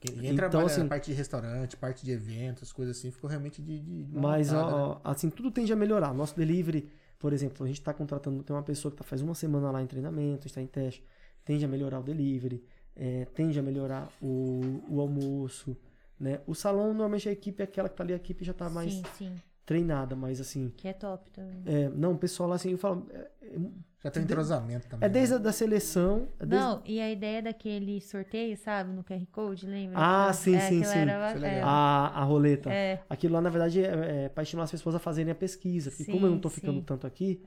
Quem, 0.02 0.14
Então, 0.26 0.36
trabalha 0.36 0.66
assim- 0.66 0.84
na 0.84 0.90
parte 0.90 1.06
de 1.12 1.14
restaurante, 1.14 1.78
parte 1.78 2.04
de 2.04 2.12
eventos, 2.12 2.74
coisas 2.74 2.98
assim, 2.98 3.12
ficou 3.12 3.30
realmente 3.30 3.62
de. 3.62 3.80
de 3.80 4.08
Mas, 4.12 4.52
né? 4.52 4.58
ó, 4.58 5.00
ó, 5.06 5.10
assim, 5.10 5.30
tudo 5.30 5.50
tende 5.50 5.72
a 5.72 5.76
melhorar. 5.78 6.14
Nosso 6.14 6.36
delivery, 6.36 6.92
por 7.18 7.32
exemplo, 7.32 7.64
a 7.64 7.68
gente 7.68 7.80
está 7.80 7.94
contratando, 7.94 8.44
tem 8.44 8.54
uma 8.54 8.62
pessoa 8.62 8.92
que 8.92 8.98
tá, 8.98 9.06
faz 9.06 9.22
uma 9.22 9.34
semana 9.34 9.72
lá 9.72 9.82
em 9.82 9.88
treinamento, 9.88 10.48
está 10.48 10.62
em 10.62 10.68
teste, 10.68 11.02
tende 11.46 11.64
a 11.64 11.68
melhorar 11.70 12.02
o 12.02 12.04
delivery, 12.04 12.62
é, 12.96 13.26
tende 13.26 13.60
a 13.60 13.62
melhorar 13.64 14.10
o, 14.22 14.82
o 14.90 15.00
almoço, 15.02 15.76
né? 16.20 16.40
O 16.48 16.54
salão, 16.56 16.88
normalmente 16.88 17.28
a 17.28 17.32
equipe 17.32 17.62
é 17.62 17.66
aquela 17.66 17.90
que 17.90 17.96
tá 17.96 18.04
ali, 18.04 18.14
a 18.14 18.18
equipe 18.18 18.44
já 18.46 18.54
tá 18.54 18.70
mais 18.70 18.94
Sim, 18.94 19.04
sim. 19.18 19.42
treinada, 19.66 20.16
mas 20.16 20.40
assim, 20.40 20.72
Que 20.78 20.88
é 20.88 20.94
top 20.94 21.30
também. 21.32 21.62
é, 21.66 21.90
não, 21.90 22.14
o 22.14 22.18
pessoal 22.18 22.50
lá, 22.50 22.56
assim, 22.56 22.72
eu 22.72 22.78
falo, 22.78 23.08
é, 23.12 23.30
Já 24.06 24.12
tem 24.12 24.24
entrosamento 24.24 24.88
também. 24.88 25.08
é 25.08 25.10
desde 25.10 25.34
a 25.34 25.38
né? 25.40 25.44
da 25.46 25.52
seleção, 25.52 26.28
é 26.40 26.46
desde- 26.46 26.66
Não, 26.68 26.82
e 26.86 27.02
a 27.02 27.10
ideia 27.12 27.42
daquele 27.42 28.00
sorteio, 28.00 28.56
sabe, 28.56 28.92
no 28.94 29.04
QR 29.04 29.26
Code, 29.32 29.66
lembra? 29.66 29.98
Ah, 29.98 30.32
sim, 30.32 30.56
é, 30.56 30.60
sim, 30.60 30.84
sim. 30.84 30.98
Era, 31.00 31.12
é 31.14 31.32
é, 31.32 31.34
legal. 31.40 31.68
a, 31.68 32.08
a 32.10 32.24
roleta. 32.24 32.72
é, 32.72 33.02
Aquilo 33.10 33.34
lá, 33.34 33.42
na 33.42 33.50
verdade, 33.50 33.84
é, 33.84 34.26
é 34.26 34.30
para 34.30 34.44
estimular 34.44 34.66
as 34.66 34.72
pessoas 34.72 34.94
a 34.94 35.00
fazerem 35.00 35.32
a 35.32 35.36
pesquisa. 35.36 35.90
Porque 35.90 36.04
Sim, 36.04 36.12
como 36.12 36.28
eu 36.28 36.30
não 36.32 36.38
tô 36.40 36.50
ficando 36.50 36.78
sim. 36.80 36.84
tanto 36.86 37.08
aqui, 37.08 37.42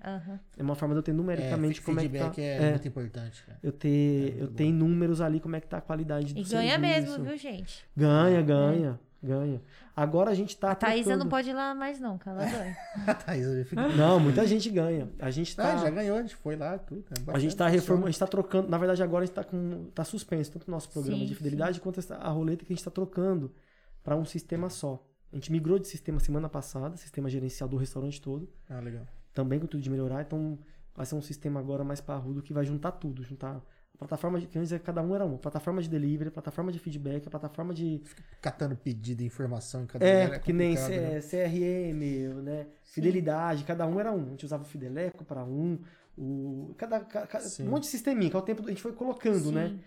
é 0.56 0.62
uma 0.62 0.74
forma 0.74 0.94
de 0.94 0.98
eu 0.98 1.02
ter 1.04 1.12
numericamente 1.12 1.80
É, 1.80 1.82
como 1.84 2.00
é 2.00 2.02
que 2.02 2.08
feedback 2.08 2.34
tá. 2.34 2.42
é, 2.42 2.56
é, 2.66 2.70
muito 2.70 2.88
importante, 2.88 3.44
cara. 3.46 3.58
eu 3.62 3.70
ter, 3.72 4.20
muito 4.22 4.38
eu 4.40 4.46
bom. 4.48 4.54
tenho 4.54 4.74
números 4.74 5.20
ali 5.20 5.38
como 5.38 5.54
é 5.54 5.60
que 5.60 5.68
tá 5.68 5.78
a 5.78 5.80
qualidade 5.80 6.34
do 6.34 6.40
E 6.40 6.42
ganha 6.44 6.76
mesmo, 6.76 7.10
serviço. 7.12 7.22
viu, 7.24 7.36
gente? 7.38 7.84
Ganha, 7.96 8.42
ganha, 8.42 9.00
ganha. 9.22 9.60
Agora 9.96 10.30
a 10.30 10.34
gente 10.34 10.56
tá 10.56 10.70
A 10.70 10.74
Thaísa 10.74 11.04
trocando- 11.04 11.24
não 11.24 11.28
pode 11.30 11.50
ir 11.50 11.52
lá 11.52 11.74
mais 11.74 11.98
não, 11.98 12.16
que 12.18 12.28
ela 12.28 12.38
ganha. 12.46 12.76
A 13.06 13.14
Thaís, 13.14 13.44
eu 13.46 13.64
fico- 13.64 13.80
Não, 13.96 14.20
muita 14.20 14.46
gente 14.46 14.70
ganha. 14.70 15.10
A 15.18 15.30
gente 15.30 15.54
tá 15.56 15.74
Ah, 15.74 15.76
já 15.78 15.90
ganhou, 15.90 16.16
a 16.18 16.22
gente 16.22 16.36
foi 16.36 16.56
lá, 16.56 16.78
tudo. 16.78 17.04
é 17.26 17.36
a 17.36 17.38
gente 17.38 17.56
tá 17.56 17.66
reformando, 17.68 18.06
a 18.06 18.10
gente 18.10 18.20
tá 18.20 18.26
trocando, 18.26 18.68
na 18.68 18.78
verdade 18.78 19.02
agora 19.02 19.24
a 19.24 19.26
gente 19.26 19.34
tá 19.34 19.42
com 19.44 19.90
tá 19.94 20.04
suspenso 20.04 20.52
tanto 20.52 20.68
o 20.68 20.70
nosso 20.70 20.88
programa 20.90 21.18
Sim, 21.20 21.26
de 21.26 21.34
fidelidade 21.34 21.80
quanto 21.80 21.98
essa- 22.00 22.16
a 22.16 22.28
roleta 22.28 22.64
que 22.64 22.72
a 22.72 22.76
gente 22.76 22.84
tá 22.84 22.90
trocando 22.90 23.52
para 24.04 24.16
um 24.16 24.24
sistema 24.24 24.70
só. 24.70 25.04
A 25.32 25.36
gente 25.36 25.52
migrou 25.52 25.78
de 25.78 25.86
sistema 25.88 26.18
semana 26.20 26.48
passada, 26.48 26.96
sistema 26.96 27.28
gerencial 27.28 27.68
do 27.68 27.76
restaurante 27.76 28.20
todo. 28.20 28.48
Ah, 28.70 28.80
legal. 28.80 29.06
também 29.34 29.58
com 29.60 29.66
tudo 29.66 29.80
de 29.82 29.90
melhorar. 29.90 30.22
Então 30.22 30.58
vai 30.94 31.04
ser 31.06 31.14
um 31.14 31.22
sistema 31.22 31.60
agora 31.60 31.84
mais 31.84 32.00
parrudo 32.00 32.42
que 32.42 32.52
vai 32.52 32.64
juntar 32.64 32.90
tudo, 32.92 33.22
juntar 33.22 33.60
plataforma 33.98 34.38
de 34.38 34.74
é 34.74 34.78
cada 34.78 35.02
um 35.02 35.14
era 35.14 35.24
uma, 35.24 35.36
plataforma 35.38 35.82
de 35.82 35.88
delivery, 35.88 36.30
plataforma 36.30 36.70
de 36.70 36.78
feedback, 36.78 37.28
plataforma 37.28 37.74
de 37.74 38.00
Catando 38.40 38.76
pedido, 38.76 39.22
informação 39.22 39.82
em 39.82 39.86
cada 39.86 40.06
é, 40.06 40.24
lugar 40.24 40.40
que 40.40 40.52
nem 40.52 40.74
né? 40.74 41.20
CRM, 41.20 42.42
né, 42.42 42.66
fidelidade, 42.84 43.64
cada 43.64 43.86
um 43.86 43.98
era 43.98 44.12
um. 44.12 44.26
A 44.26 44.30
gente 44.30 44.44
usava 44.44 44.62
o 44.62 44.66
Fideleco 44.66 45.24
para 45.24 45.44
um, 45.44 45.78
o 46.16 46.74
cada, 46.78 47.00
ca- 47.00 47.26
ca- 47.26 47.40
Sim. 47.40 47.66
um 47.66 47.70
monte 47.70 47.82
de 47.84 47.88
sisteminha, 47.88 48.30
que 48.30 48.36
é 48.36 48.38
o 48.38 48.42
tempo 48.42 48.64
a 48.64 48.68
gente 48.68 48.80
foi 48.82 48.92
colocando, 48.92 49.50
né? 49.50 49.68
Sim, 49.68 49.80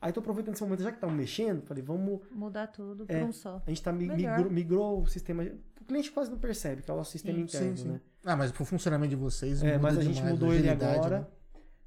Aí 0.00 0.12
tô 0.12 0.18
aproveitando 0.18 0.54
esse 0.54 0.62
momento 0.64 0.82
já 0.82 0.90
que 0.90 0.96
estamos 0.96 1.14
mexendo, 1.14 1.62
falei, 1.62 1.80
vamos 1.80 2.20
Mudar 2.32 2.66
tudo 2.66 3.04
É. 3.06 3.18
pra 3.18 3.24
um 3.28 3.32
só. 3.32 3.62
a 3.64 3.70
gente 3.70 3.80
tá 3.80 3.92
migrou, 3.92 4.50
migrou 4.50 5.02
o 5.02 5.06
sistema, 5.06 5.44
o 5.80 5.84
cliente 5.84 6.10
quase 6.10 6.28
não 6.28 6.38
percebe, 6.38 6.82
que 6.82 6.90
é 6.90 6.94
o 6.94 6.96
nosso 6.96 7.12
sistema 7.12 7.36
Sim. 7.38 7.44
interno, 7.44 7.76
Sim, 7.76 7.82
sim. 7.84 7.88
né? 7.90 8.00
Ah, 8.24 8.34
mas 8.34 8.50
pro 8.50 8.64
funcionamento 8.64 9.10
de 9.10 9.16
vocês, 9.16 9.62
É, 9.62 9.66
muda 9.74 9.78
mas 9.78 9.98
a 9.98 10.02
gente 10.02 10.16
demais, 10.16 10.32
mudou 10.32 10.52
ele 10.52 10.68
agora. 10.68 11.20
né? 11.20 11.26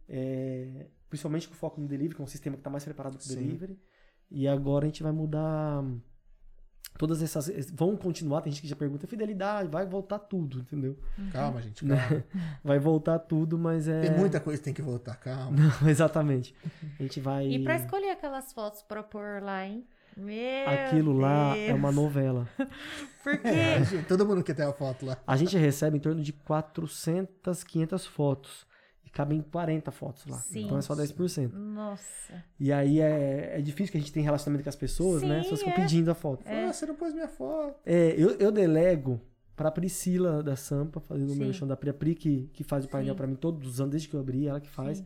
é, 0.08 0.86
principalmente 1.10 1.48
com 1.48 1.56
foco 1.56 1.80
no 1.82 1.88
delivery, 1.88 2.16
que 2.16 2.22
é 2.22 2.24
um 2.24 2.28
sistema 2.28 2.56
que 2.56 2.62
está 2.62 2.70
mais 2.70 2.84
preparado 2.84 3.18
para 3.18 3.26
o 3.26 3.36
delivery. 3.36 3.80
E 4.32 4.48
agora 4.48 4.86
a 4.86 4.88
gente 4.88 5.04
vai 5.04 5.12
mudar 5.12 5.82
hum, 5.84 6.00
todas 6.98 7.22
essas. 7.22 7.48
Vão 7.72 7.96
continuar, 7.96 8.42
tem 8.42 8.52
gente 8.52 8.62
que 8.62 8.68
já 8.68 8.76
pergunta 8.76 9.06
fidelidade, 9.08 9.70
vai 9.70 9.86
voltar 9.86 10.18
tudo, 10.20 10.60
entendeu? 10.60 10.98
Calma, 11.32 11.62
gente, 11.62 11.86
Né? 11.86 11.96
calma. 11.98 12.24
Vai 12.64 12.80
voltar 12.80 13.20
tudo, 13.20 13.58
mas 13.58 13.88
é. 13.88 14.02
Tem 14.02 14.18
muita 14.18 14.40
coisa 14.40 14.58
que 14.60 14.66
tem 14.66 14.74
que 14.74 14.82
voltar, 14.82 15.16
calma. 15.16 15.52
Não, 15.52 15.72
exatamente. 15.90 16.56
A 17.00 17.04
gente 17.04 17.20
vai. 17.20 17.48
E 17.48 17.64
pra 17.64 17.76
escolher 17.76 18.10
aquelas 18.12 18.52
fotos 18.52 18.82
pra 18.82 19.04
pôr 19.04 19.42
lá, 19.44 19.66
hein? 19.68 19.86
Meu 20.18 20.70
Aquilo 20.70 21.12
lá 21.12 21.56
é 21.58 21.68
Deus. 21.68 21.78
uma 21.78 21.92
novela. 21.92 22.48
Por 23.22 23.38
quê? 23.38 23.48
É, 23.50 24.02
Todo 24.08 24.26
mundo 24.26 24.42
quer 24.44 24.54
ter 24.56 24.64
a 24.64 24.72
foto 24.72 25.06
lá. 25.06 25.18
A 25.28 25.36
gente 25.36 25.58
recebe 25.58 25.98
em 25.98 26.00
torno 26.00 26.24
de 26.24 26.32
400, 26.32 27.64
500 27.66 28.06
fotos. 28.06 28.66
Cabem 29.16 29.42
40 29.42 29.92
fotos 29.92 30.28
lá. 30.28 30.38
Sim. 30.40 30.66
Então 30.66 30.78
é 30.78 30.82
só 30.82 30.94
10%. 30.94 31.54
Nossa. 31.54 32.44
E 32.60 32.70
aí 32.74 33.00
é, 33.00 33.54
é 33.58 33.62
difícil 33.62 33.94
que 33.94 33.98
a 33.98 34.02
gente 34.02 34.12
tem 34.12 34.22
relacionamento 34.22 34.66
com 34.66 34.70
as 34.70 34.76
pessoas, 34.76 35.22
né? 35.22 35.38
As 35.40 35.46
Sim, 35.46 35.50
pessoas 35.52 35.60
ficam 35.62 35.74
é. 35.74 35.76
pedindo 35.88 36.12
a 36.12 36.14
foto. 36.14 36.44
Ah, 36.46 36.74
você 36.74 36.86
não 36.86 36.96
pôs 36.96 37.14
minha 37.14 37.30
foto. 37.30 37.80
É, 37.86 38.14
eu, 38.18 38.32
eu 38.32 38.52
delego 38.52 39.22
pra 39.56 39.72
Priscila 39.72 40.44
da 40.44 40.58
Sampa, 40.58 41.00
fazendo 41.00 41.30
o 41.30 41.34
Sim. 41.34 41.40
merchan 41.40 41.66
da 41.66 41.78
Pri, 41.78 41.92
a 41.92 41.94
Pri 41.94 42.14
que, 42.14 42.50
que 42.52 42.62
faz 42.62 42.84
o 42.84 42.90
painel 42.90 43.14
Sim. 43.14 43.18
pra 43.18 43.26
mim 43.26 43.36
todos 43.36 43.66
os 43.66 43.80
anos, 43.80 43.92
desde 43.92 44.10
que 44.10 44.18
eu 44.18 44.20
abri, 44.20 44.50
ela 44.50 44.60
que 44.60 44.70
faz. 44.70 44.98
Sim. 44.98 45.06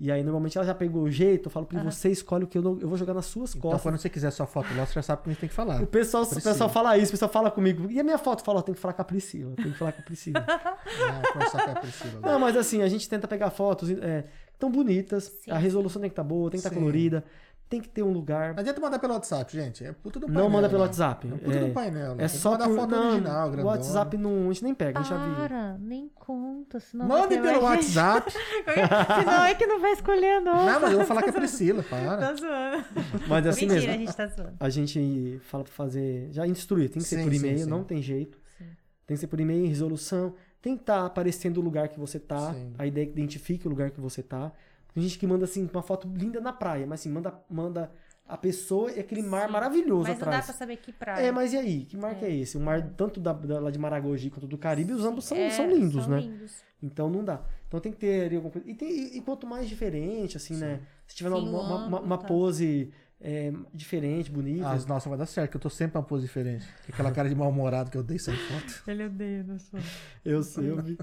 E 0.00 0.12
aí, 0.12 0.22
normalmente, 0.22 0.56
ela 0.56 0.64
já 0.64 0.74
pegou 0.74 1.02
o 1.02 1.10
jeito, 1.10 1.46
eu 1.48 1.50
falo, 1.50 1.66
Pri, 1.66 1.76
Aham. 1.78 1.90
você 1.90 2.08
escolhe 2.08 2.44
o 2.44 2.46
que 2.46 2.56
eu, 2.56 2.62
não- 2.62 2.78
eu 2.80 2.86
vou 2.86 2.96
jogar 2.96 3.12
nas 3.14 3.26
suas 3.26 3.50
Então, 3.50 3.62
costas. 3.62 3.82
quando 3.82 3.98
você 3.98 4.08
quiser 4.08 4.30
sua 4.30 4.46
foto 4.46 4.68
lá, 4.76 4.86
você 4.86 4.92
já 4.94 5.02
sabe 5.02 5.20
o 5.20 5.22
que 5.24 5.30
a 5.30 5.32
gente 5.32 5.40
tem 5.40 5.48
que 5.48 5.54
falar. 5.56 5.82
O 5.82 5.86
pessoal, 5.88 6.22
o 6.22 6.26
pessoal 6.42 6.70
fala 6.70 6.96
isso, 6.96 7.08
o 7.08 7.12
pessoal 7.12 7.28
fala 7.30 7.50
comigo. 7.50 7.90
E 7.90 7.98
a 7.98 8.04
minha 8.04 8.16
foto? 8.18 8.44
Fala, 8.44 8.60
ó, 8.60 8.62
tem 8.62 8.74
que 8.76 8.80
falar 8.80 8.94
com 8.94 9.02
a 9.02 9.04
Priscila, 9.04 9.54
tem 9.56 9.72
que 9.72 9.76
falar 9.78 9.90
com 9.90 10.00
a 10.00 10.04
Priscila. 10.04 10.38
Não, 10.46 11.32
conversar 11.32 11.64
com 11.64 11.70
a 11.72 11.74
Priscila. 11.76 12.20
não, 12.20 12.38
mas 12.38 12.56
assim, 12.56 12.80
a 12.82 12.88
gente 12.88 13.08
tenta 13.08 13.26
pegar 13.26 13.50
fotos 13.50 13.90
é, 13.90 14.24
tão 14.58 14.70
bonitas, 14.70 15.24
Sim. 15.44 15.50
a 15.50 15.58
resolução 15.58 16.00
tem 16.00 16.08
que 16.08 16.12
estar 16.12 16.22
boa, 16.24 16.48
tem 16.50 16.60
que 16.60 16.66
estar 16.66 16.70
Sim. 16.74 16.80
colorida, 16.80 17.24
tem 17.68 17.80
que 17.82 17.88
ter 17.88 18.02
um 18.02 18.10
lugar. 18.10 18.54
Não 18.54 18.60
adianta 18.60 18.80
mandar 18.80 18.98
pelo 18.98 19.12
WhatsApp, 19.12 19.52
gente. 19.52 19.84
É 19.84 19.92
tudo 20.02 20.20
do 20.20 20.26
painel. 20.26 20.42
Não 20.42 20.50
manda 20.50 20.68
pelo 20.68 20.80
né? 20.80 20.86
WhatsApp. 20.86 21.26
É 21.28 21.30
tudo 21.36 21.52
É, 21.52 21.66
do 21.66 21.72
painel. 21.74 22.14
né? 22.14 22.24
é 22.24 22.26
que 22.28 22.36
só 22.36 22.52
mandar 22.52 22.64
por... 22.66 22.76
foto 22.76 22.90
não, 22.90 23.10
original, 23.10 23.48
o 23.48 23.50
grandona. 23.50 23.76
WhatsApp 23.76 24.16
não, 24.16 24.44
a 24.44 24.52
gente 24.52 24.64
nem 24.64 24.74
pega, 24.74 24.98
a 24.98 25.02
gente 25.02 25.10
já 25.10 25.24
viu. 25.24 25.34
Para, 25.34 25.78
nem 25.78 26.08
conta, 26.14 26.80
senão 26.80 27.06
Mande 27.06 27.36
vai 27.36 27.42
ter 27.42 27.52
pelo. 27.52 27.62
WhatsApp. 27.64 28.32
senão 29.20 29.44
é 29.44 29.54
que 29.54 29.66
não 29.66 29.80
vai 29.80 29.92
escolher, 29.92 30.40
não. 30.40 30.66
Não, 30.66 30.80
mas 30.80 30.92
eu 30.92 30.98
vou 30.98 31.06
falar 31.06 31.22
com 31.22 31.30
a 31.30 31.32
Priscila, 31.32 31.82
para. 31.82 32.16
Tá 32.16 32.34
zoando. 32.34 32.84
Mas 33.28 33.46
é 33.46 33.48
assim 33.50 33.66
Mentira, 33.66 33.80
mesmo. 33.80 33.90
a 33.92 34.06
gente 34.06 34.16
tá 34.16 34.26
zoando. 34.26 34.56
A 34.58 34.68
gente 34.70 35.40
fala 35.44 35.64
pra 35.64 35.72
fazer. 35.72 36.28
Já 36.30 36.46
instruir, 36.46 36.88
tem 36.90 37.02
que 37.02 37.08
ser 37.08 37.16
Sim, 37.18 37.24
por 37.24 37.32
sim, 37.34 37.38
e-mail, 37.38 37.66
não 37.66 37.84
tem 37.84 38.00
jeito. 38.00 38.38
Sim. 38.56 38.64
Tem 39.06 39.14
que 39.14 39.20
ser 39.20 39.26
por 39.26 39.38
e-mail, 39.38 39.66
resolução. 39.68 40.34
Tem 40.62 40.74
que 40.74 40.82
estar 40.82 41.04
aparecendo 41.04 41.58
o 41.58 41.60
lugar 41.60 41.88
que 41.88 42.00
você 42.00 42.18
tá. 42.18 42.52
Sim. 42.54 42.72
A 42.78 42.86
ideia 42.86 43.04
é 43.04 43.06
que 43.06 43.12
identifique 43.12 43.66
o 43.66 43.70
lugar 43.70 43.90
que 43.90 44.00
você 44.00 44.22
tá. 44.22 44.50
Tem 44.94 45.02
gente 45.02 45.18
que 45.18 45.26
manda 45.26 45.44
assim, 45.44 45.68
uma 45.72 45.82
foto 45.82 46.08
linda 46.14 46.40
na 46.40 46.52
praia, 46.52 46.86
mas 46.86 47.00
assim, 47.00 47.10
manda, 47.10 47.32
manda 47.48 47.90
a 48.26 48.36
pessoa 48.36 48.90
e 48.92 49.00
aquele 49.00 49.22
mar 49.22 49.46
Sim. 49.46 49.52
maravilhoso 49.52 50.02
Mas 50.08 50.10
não 50.10 50.16
dá 50.18 50.26
atrás. 50.26 50.44
pra 50.46 50.54
saber 50.54 50.76
que 50.76 50.92
praia. 50.92 51.24
É, 51.26 51.32
mas 51.32 51.52
e 51.52 51.56
aí? 51.56 51.84
Que 51.86 51.96
mar 51.96 52.14
que 52.14 52.24
é 52.24 52.34
esse? 52.34 52.56
O 52.56 52.60
mar 52.60 52.82
tanto 52.96 53.18
da, 53.20 53.32
da- 53.32 53.58
lá 53.60 53.70
de 53.70 53.78
Maragogi 53.78 54.28
quanto 54.30 54.46
do 54.46 54.58
Caribe, 54.58 54.92
os 54.92 55.04
ambos 55.04 55.24
são, 55.24 55.36
É, 55.36 55.50
são 55.50 55.66
lindos, 55.68 56.04
são 56.04 56.12
né? 56.12 56.20
lindos. 56.20 56.52
Então 56.82 57.08
não 57.08 57.24
dá. 57.24 57.42
Então 57.66 57.80
tem 57.80 57.90
que 57.92 57.98
ter 57.98 58.26
ali 58.26 58.36
alguma 58.36 58.52
coisa. 58.52 58.68
E, 58.68 58.74
tem- 58.74 58.90
e- 58.90 59.16
e 59.18 59.20
quanto 59.20 59.46
mais 59.46 59.68
diferente, 59.68 60.36
assim, 60.36 60.56
né? 60.56 60.80
Se 61.06 61.16
tiver 61.16 61.30
Sim, 61.30 61.36
uma, 61.36 61.60
uma- 61.60 61.86
uma- 61.86 62.00
uma 62.00 62.18
pose 62.18 62.92
é, 63.20 63.52
diferente, 63.74 64.30
bonita. 64.30 64.68
Ah, 64.68 64.78
nossa, 64.86 65.08
vai 65.08 65.18
dar 65.18 65.26
certo, 65.26 65.50
que 65.50 65.56
eu 65.56 65.60
tô 65.60 65.68
sempre 65.68 65.98
uma 65.98 66.04
pose 66.04 66.22
diferente. 66.24 66.66
Aquela 66.88 67.10
cara 67.10 67.28
de 67.28 67.34
mal-humorado 67.34 67.90
que 67.90 67.96
eu 67.98 68.02
dei 68.02 68.18
sem 68.18 68.34
foto. 68.36 68.82
Ele 68.86 69.06
odeia 69.06 69.44
som. 69.58 69.78
Eu 70.24 70.42
sei, 70.42 70.70
eu 70.70 70.76
vi. 70.82 70.98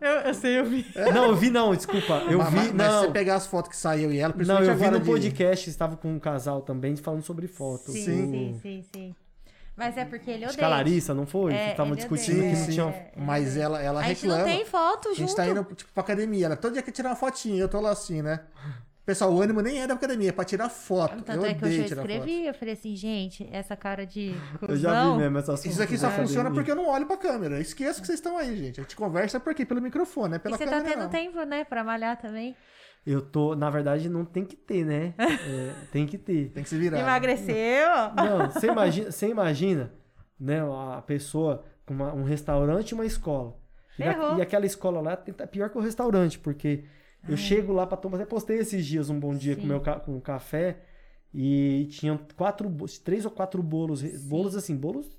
Eu, 0.00 0.10
eu 0.10 0.34
sei, 0.34 0.58
eu 0.60 0.64
vi. 0.64 0.86
Não, 1.12 1.24
eu 1.26 1.36
vi 1.36 1.50
não, 1.50 1.74
desculpa. 1.74 2.14
Eu 2.30 2.38
mas, 2.38 2.50
vi, 2.50 2.56
mas, 2.56 2.74
não. 2.74 3.00
se 3.00 3.06
você 3.06 3.12
pegar 3.12 3.34
as 3.36 3.46
fotos 3.46 3.70
que 3.70 3.76
saiu 3.76 4.12
e 4.12 4.18
ela, 4.18 4.34
Não, 4.36 4.62
eu 4.62 4.76
vi 4.76 4.90
no 4.90 5.00
de- 5.00 5.06
podcast, 5.06 5.68
estava 5.68 5.96
com 5.96 6.12
um 6.14 6.18
casal 6.20 6.60
também 6.62 6.94
falando 6.96 7.22
sobre 7.22 7.48
foto. 7.48 7.90
Sim, 7.90 8.04
Sim. 8.04 8.30
sim, 8.30 8.58
sim, 8.62 8.84
sim. 8.94 9.14
Mas 9.76 9.94
é 9.98 10.06
porque 10.06 10.30
ele 10.30 10.44
Acho 10.46 10.54
odeia. 10.54 10.58
que 10.58 10.64
a 10.64 10.68
Larissa, 10.76 11.12
não 11.12 11.26
foi? 11.26 11.52
É, 11.52 11.72
estavam 11.72 11.94
discutindo 11.94 12.38
odeia, 12.38 12.52
que 12.54 12.60
não 12.60 12.66
tinha. 12.68 12.84
é. 12.84 13.12
Mas 13.14 13.58
ela, 13.58 13.82
ela 13.82 14.00
A 14.00 14.04
gente 14.04 14.22
reclama. 14.22 14.38
não 14.38 14.48
tem 14.50 14.64
foto 14.64 15.08
A 15.08 15.10
junto. 15.10 15.18
gente 15.18 15.36
tá 15.36 15.46
indo, 15.46 15.64
tipo, 15.74 15.92
pra 15.92 16.02
academia. 16.02 16.46
Ela 16.46 16.56
todo 16.56 16.72
dia 16.72 16.80
quer 16.80 16.92
tirar 16.92 17.10
uma 17.10 17.16
fotinha. 17.16 17.60
Eu 17.60 17.68
tô 17.68 17.78
lá 17.78 17.90
assim, 17.90 18.22
né? 18.22 18.40
Pessoal, 19.06 19.32
o 19.32 19.40
ânimo 19.40 19.60
nem 19.60 19.80
é 19.80 19.86
da 19.86 19.94
academia, 19.94 20.30
é 20.30 20.32
pra 20.32 20.44
tirar 20.44 20.68
foto. 20.68 21.22
Tanto 21.22 21.44
eu 21.44 21.50
é 21.50 21.54
que 21.54 21.64
eu 21.64 21.70
foto. 21.70 21.92
escrevi, 21.92 22.44
eu 22.46 22.52
falei 22.54 22.74
assim, 22.74 22.96
gente, 22.96 23.48
essa 23.52 23.76
cara 23.76 24.04
de 24.04 24.34
Eu 24.60 24.66
cuzão... 24.66 24.76
já 24.78 25.10
vi 25.12 25.18
mesmo 25.18 25.38
essas 25.38 25.64
Isso 25.64 25.80
aqui 25.80 25.96
só 25.96 26.10
funciona 26.10 26.50
porque 26.50 26.72
eu 26.72 26.74
não 26.74 26.88
olho 26.88 27.06
pra 27.06 27.16
câmera. 27.16 27.60
Esqueço 27.60 28.00
que 28.00 28.06
vocês 28.08 28.18
estão 28.18 28.36
aí, 28.36 28.56
gente. 28.56 28.80
A 28.80 28.82
gente 28.82 28.96
conversa 28.96 29.38
por 29.38 29.54
quê? 29.54 29.64
Pelo 29.64 29.80
microfone, 29.80 30.30
não 30.30 30.34
é 30.34 30.38
E 30.38 30.40
pela 30.40 30.56
você 30.58 30.64
tá 30.64 30.70
câmera. 30.72 30.90
tendo 30.90 31.02
não. 31.04 31.08
tempo, 31.08 31.40
né, 31.44 31.64
pra 31.64 31.84
malhar 31.84 32.20
também. 32.20 32.56
Eu 33.06 33.22
tô, 33.22 33.54
na 33.54 33.70
verdade, 33.70 34.08
não 34.08 34.24
tem 34.24 34.44
que 34.44 34.56
ter, 34.56 34.84
né? 34.84 35.14
É, 35.20 35.72
tem 35.92 36.04
que 36.04 36.18
ter. 36.18 36.50
Tem 36.50 36.64
que 36.64 36.68
se 36.68 36.76
virar. 36.76 36.98
Emagreceu. 36.98 37.88
Não, 38.16 38.50
você 38.50 38.66
imagina, 38.72 39.12
você 39.12 39.28
imagina, 39.28 39.92
né, 40.40 40.60
a 40.96 41.00
pessoa 41.02 41.64
com 41.86 41.94
uma- 41.94 42.12
um 42.12 42.24
restaurante 42.24 42.90
e 42.90 42.94
uma 42.94 43.06
escola. 43.06 43.56
E, 43.96 44.02
Ferrou. 44.02 44.36
e 44.36 44.42
aquela 44.42 44.66
escola 44.66 45.00
lá 45.00 45.16
tá 45.16 45.46
pior 45.46 45.70
que 45.70 45.78
o 45.78 45.80
restaurante, 45.80 46.40
porque 46.40 46.82
eu 47.28 47.36
chego 47.36 47.72
lá 47.72 47.86
pra 47.86 47.96
tomar. 47.96 48.16
Até 48.16 48.26
postei 48.26 48.58
esses 48.58 48.84
dias 48.86 49.10
um 49.10 49.18
bom 49.18 49.34
dia 49.34 49.54
com 49.56 49.62
Sim. 49.62 49.68
meu 49.68 49.80
ca- 49.80 50.00
com 50.00 50.20
café 50.20 50.78
e 51.34 51.86
tinham 51.90 52.18
quatro, 52.36 52.68
três 53.04 53.24
ou 53.24 53.30
quatro 53.30 53.62
bolos, 53.62 54.00
re- 54.02 54.16
bolos 54.18 54.56
assim, 54.56 54.76
bolos 54.76 55.16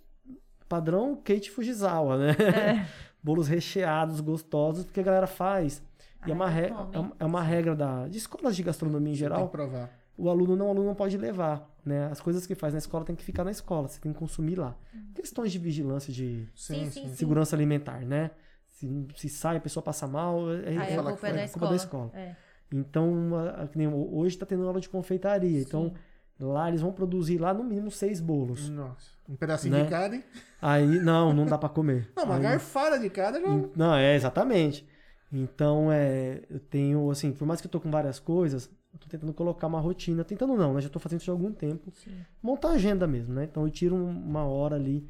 padrão 0.68 1.16
Kate 1.24 1.50
Fujisawa, 1.52 2.18
né? 2.18 2.32
É. 2.32 2.88
bolos 3.24 3.48
recheados, 3.48 4.20
gostosos, 4.22 4.86
porque 4.86 5.00
a 5.00 5.04
galera 5.04 5.28
faz. 5.28 5.82
E 6.26 6.32
é, 6.32 6.34
uma 6.34 6.46
Ai, 6.48 6.54
re- 6.54 6.74
é 6.94 7.00
uma- 7.00 7.16
é 7.20 7.26
uma 7.26 7.42
regra 7.44 7.76
da, 7.76 8.08
de 8.08 8.18
escolas 8.18 8.56
de 8.56 8.64
gastronomia 8.64 9.10
em 9.10 9.14
Tem 9.14 9.20
geral 9.20 9.46
que 9.48 9.52
provar. 9.52 9.90
o 10.18 10.30
aluno 10.30 10.56
não, 10.56 10.68
o 10.68 10.70
aluno 10.72 10.88
não 10.88 10.96
pode 10.96 11.18
levar, 11.18 11.70
né? 11.86 12.08
As 12.12 12.20
coisas 12.20 12.46
que 12.46 12.56
faz 12.56 12.74
na 12.74 12.80
escola 12.80 13.06
tem 13.06 13.16
que 13.16 13.24
ficar 13.24 13.44
na 13.44 13.52
escola, 13.52 13.88
você 13.88 14.00
tem 14.02 14.12
que 14.12 14.18
consumir 14.20 14.56
lá. 14.58 14.76
Questões 15.14 15.52
de 15.52 15.60
vigilância, 15.60 16.12
de 16.12 16.48
Sim, 16.56 16.86
Sim, 16.86 16.86
sim, 16.86 16.92
sim. 17.02 17.08
sim. 17.10 17.16
segurança 17.16 17.56
alimentar, 17.56 18.02
né? 18.02 18.32
Se, 18.78 19.08
se 19.16 19.28
sai, 19.30 19.58
a 19.58 19.60
pessoa 19.60 19.82
passa 19.84 20.06
mal, 20.08 20.52
é, 20.54 20.68
Aí 20.70 20.78
é 20.94 21.00
a 21.00 21.04
culpa 21.04 21.18
que 21.18 21.26
é 21.26 21.34
da 21.34 21.44
escola. 21.46 21.52
culpa 21.52 21.68
da 21.70 21.76
escola. 21.76 22.12
É. 22.14 22.36
Então, 22.72 23.36
a- 23.36 23.64
a- 23.64 23.68
que 23.68 23.78
nem 23.78 23.88
hoje 23.88 24.38
tá 24.38 24.46
tendo 24.46 24.68
aula 24.68 24.80
de 24.80 24.88
confeitaria, 24.88 25.60
então 25.62 25.94
lá 26.40 26.68
eles 26.70 26.82
vão 26.82 26.92
produzir 26.92 27.40
lá 27.40 27.54
no 27.56 27.64
mínimo 27.64 27.90
seis 27.90 28.20
bolos. 28.20 28.70
Nossa. 28.70 29.10
Um 29.28 29.36
pedacinho 29.36 29.74
Né? 29.76 29.84
de 29.84 29.90
cada, 29.90 30.16
hein? 30.16 30.24
Aí, 30.62 30.86
não, 31.00 31.34
não 31.34 31.46
dá 31.48 31.58
pra 31.58 31.70
comer. 31.70 32.08
Não, 32.16 32.26
uma 32.26 32.36
Aí- 32.36 32.42
garfada 32.44 33.00
de 33.00 33.10
cada 33.10 33.42
já. 33.42 33.48
Não, 33.76 33.96
é, 33.96 34.16
exatamente. 34.16 34.88
Então, 35.32 35.92
é, 35.92 36.44
eu 36.50 36.60
tenho, 36.60 37.10
assim, 37.10 37.32
por 37.34 37.46
mais 37.48 37.60
que 37.60 37.68
eu 37.68 37.72
tô 37.72 37.82
com 37.82 37.90
várias 37.90 38.20
coisas, 38.20 38.70
eu 38.94 39.00
tô 39.00 39.08
tentando 39.10 39.34
colocar 39.34 39.66
uma 39.68 39.80
rotina. 39.80 40.24
Tentando 40.24 40.56
não, 40.56 40.74
né? 40.76 40.82
Já 40.82 40.90
tô 40.90 41.00
fazendo 41.00 41.20
isso 41.22 41.32
há 41.32 41.34
algum 41.34 41.52
tempo. 41.52 41.92
Sim. 41.96 42.12
Montar 42.44 42.70
agenda 42.74 43.08
mesmo, 43.08 43.34
né? 43.34 43.46
Então 43.46 43.64
eu 43.64 43.70
tiro 43.72 43.96
um- 43.96 44.08
uma 44.10 44.46
hora 44.46 44.76
ali, 44.76 45.06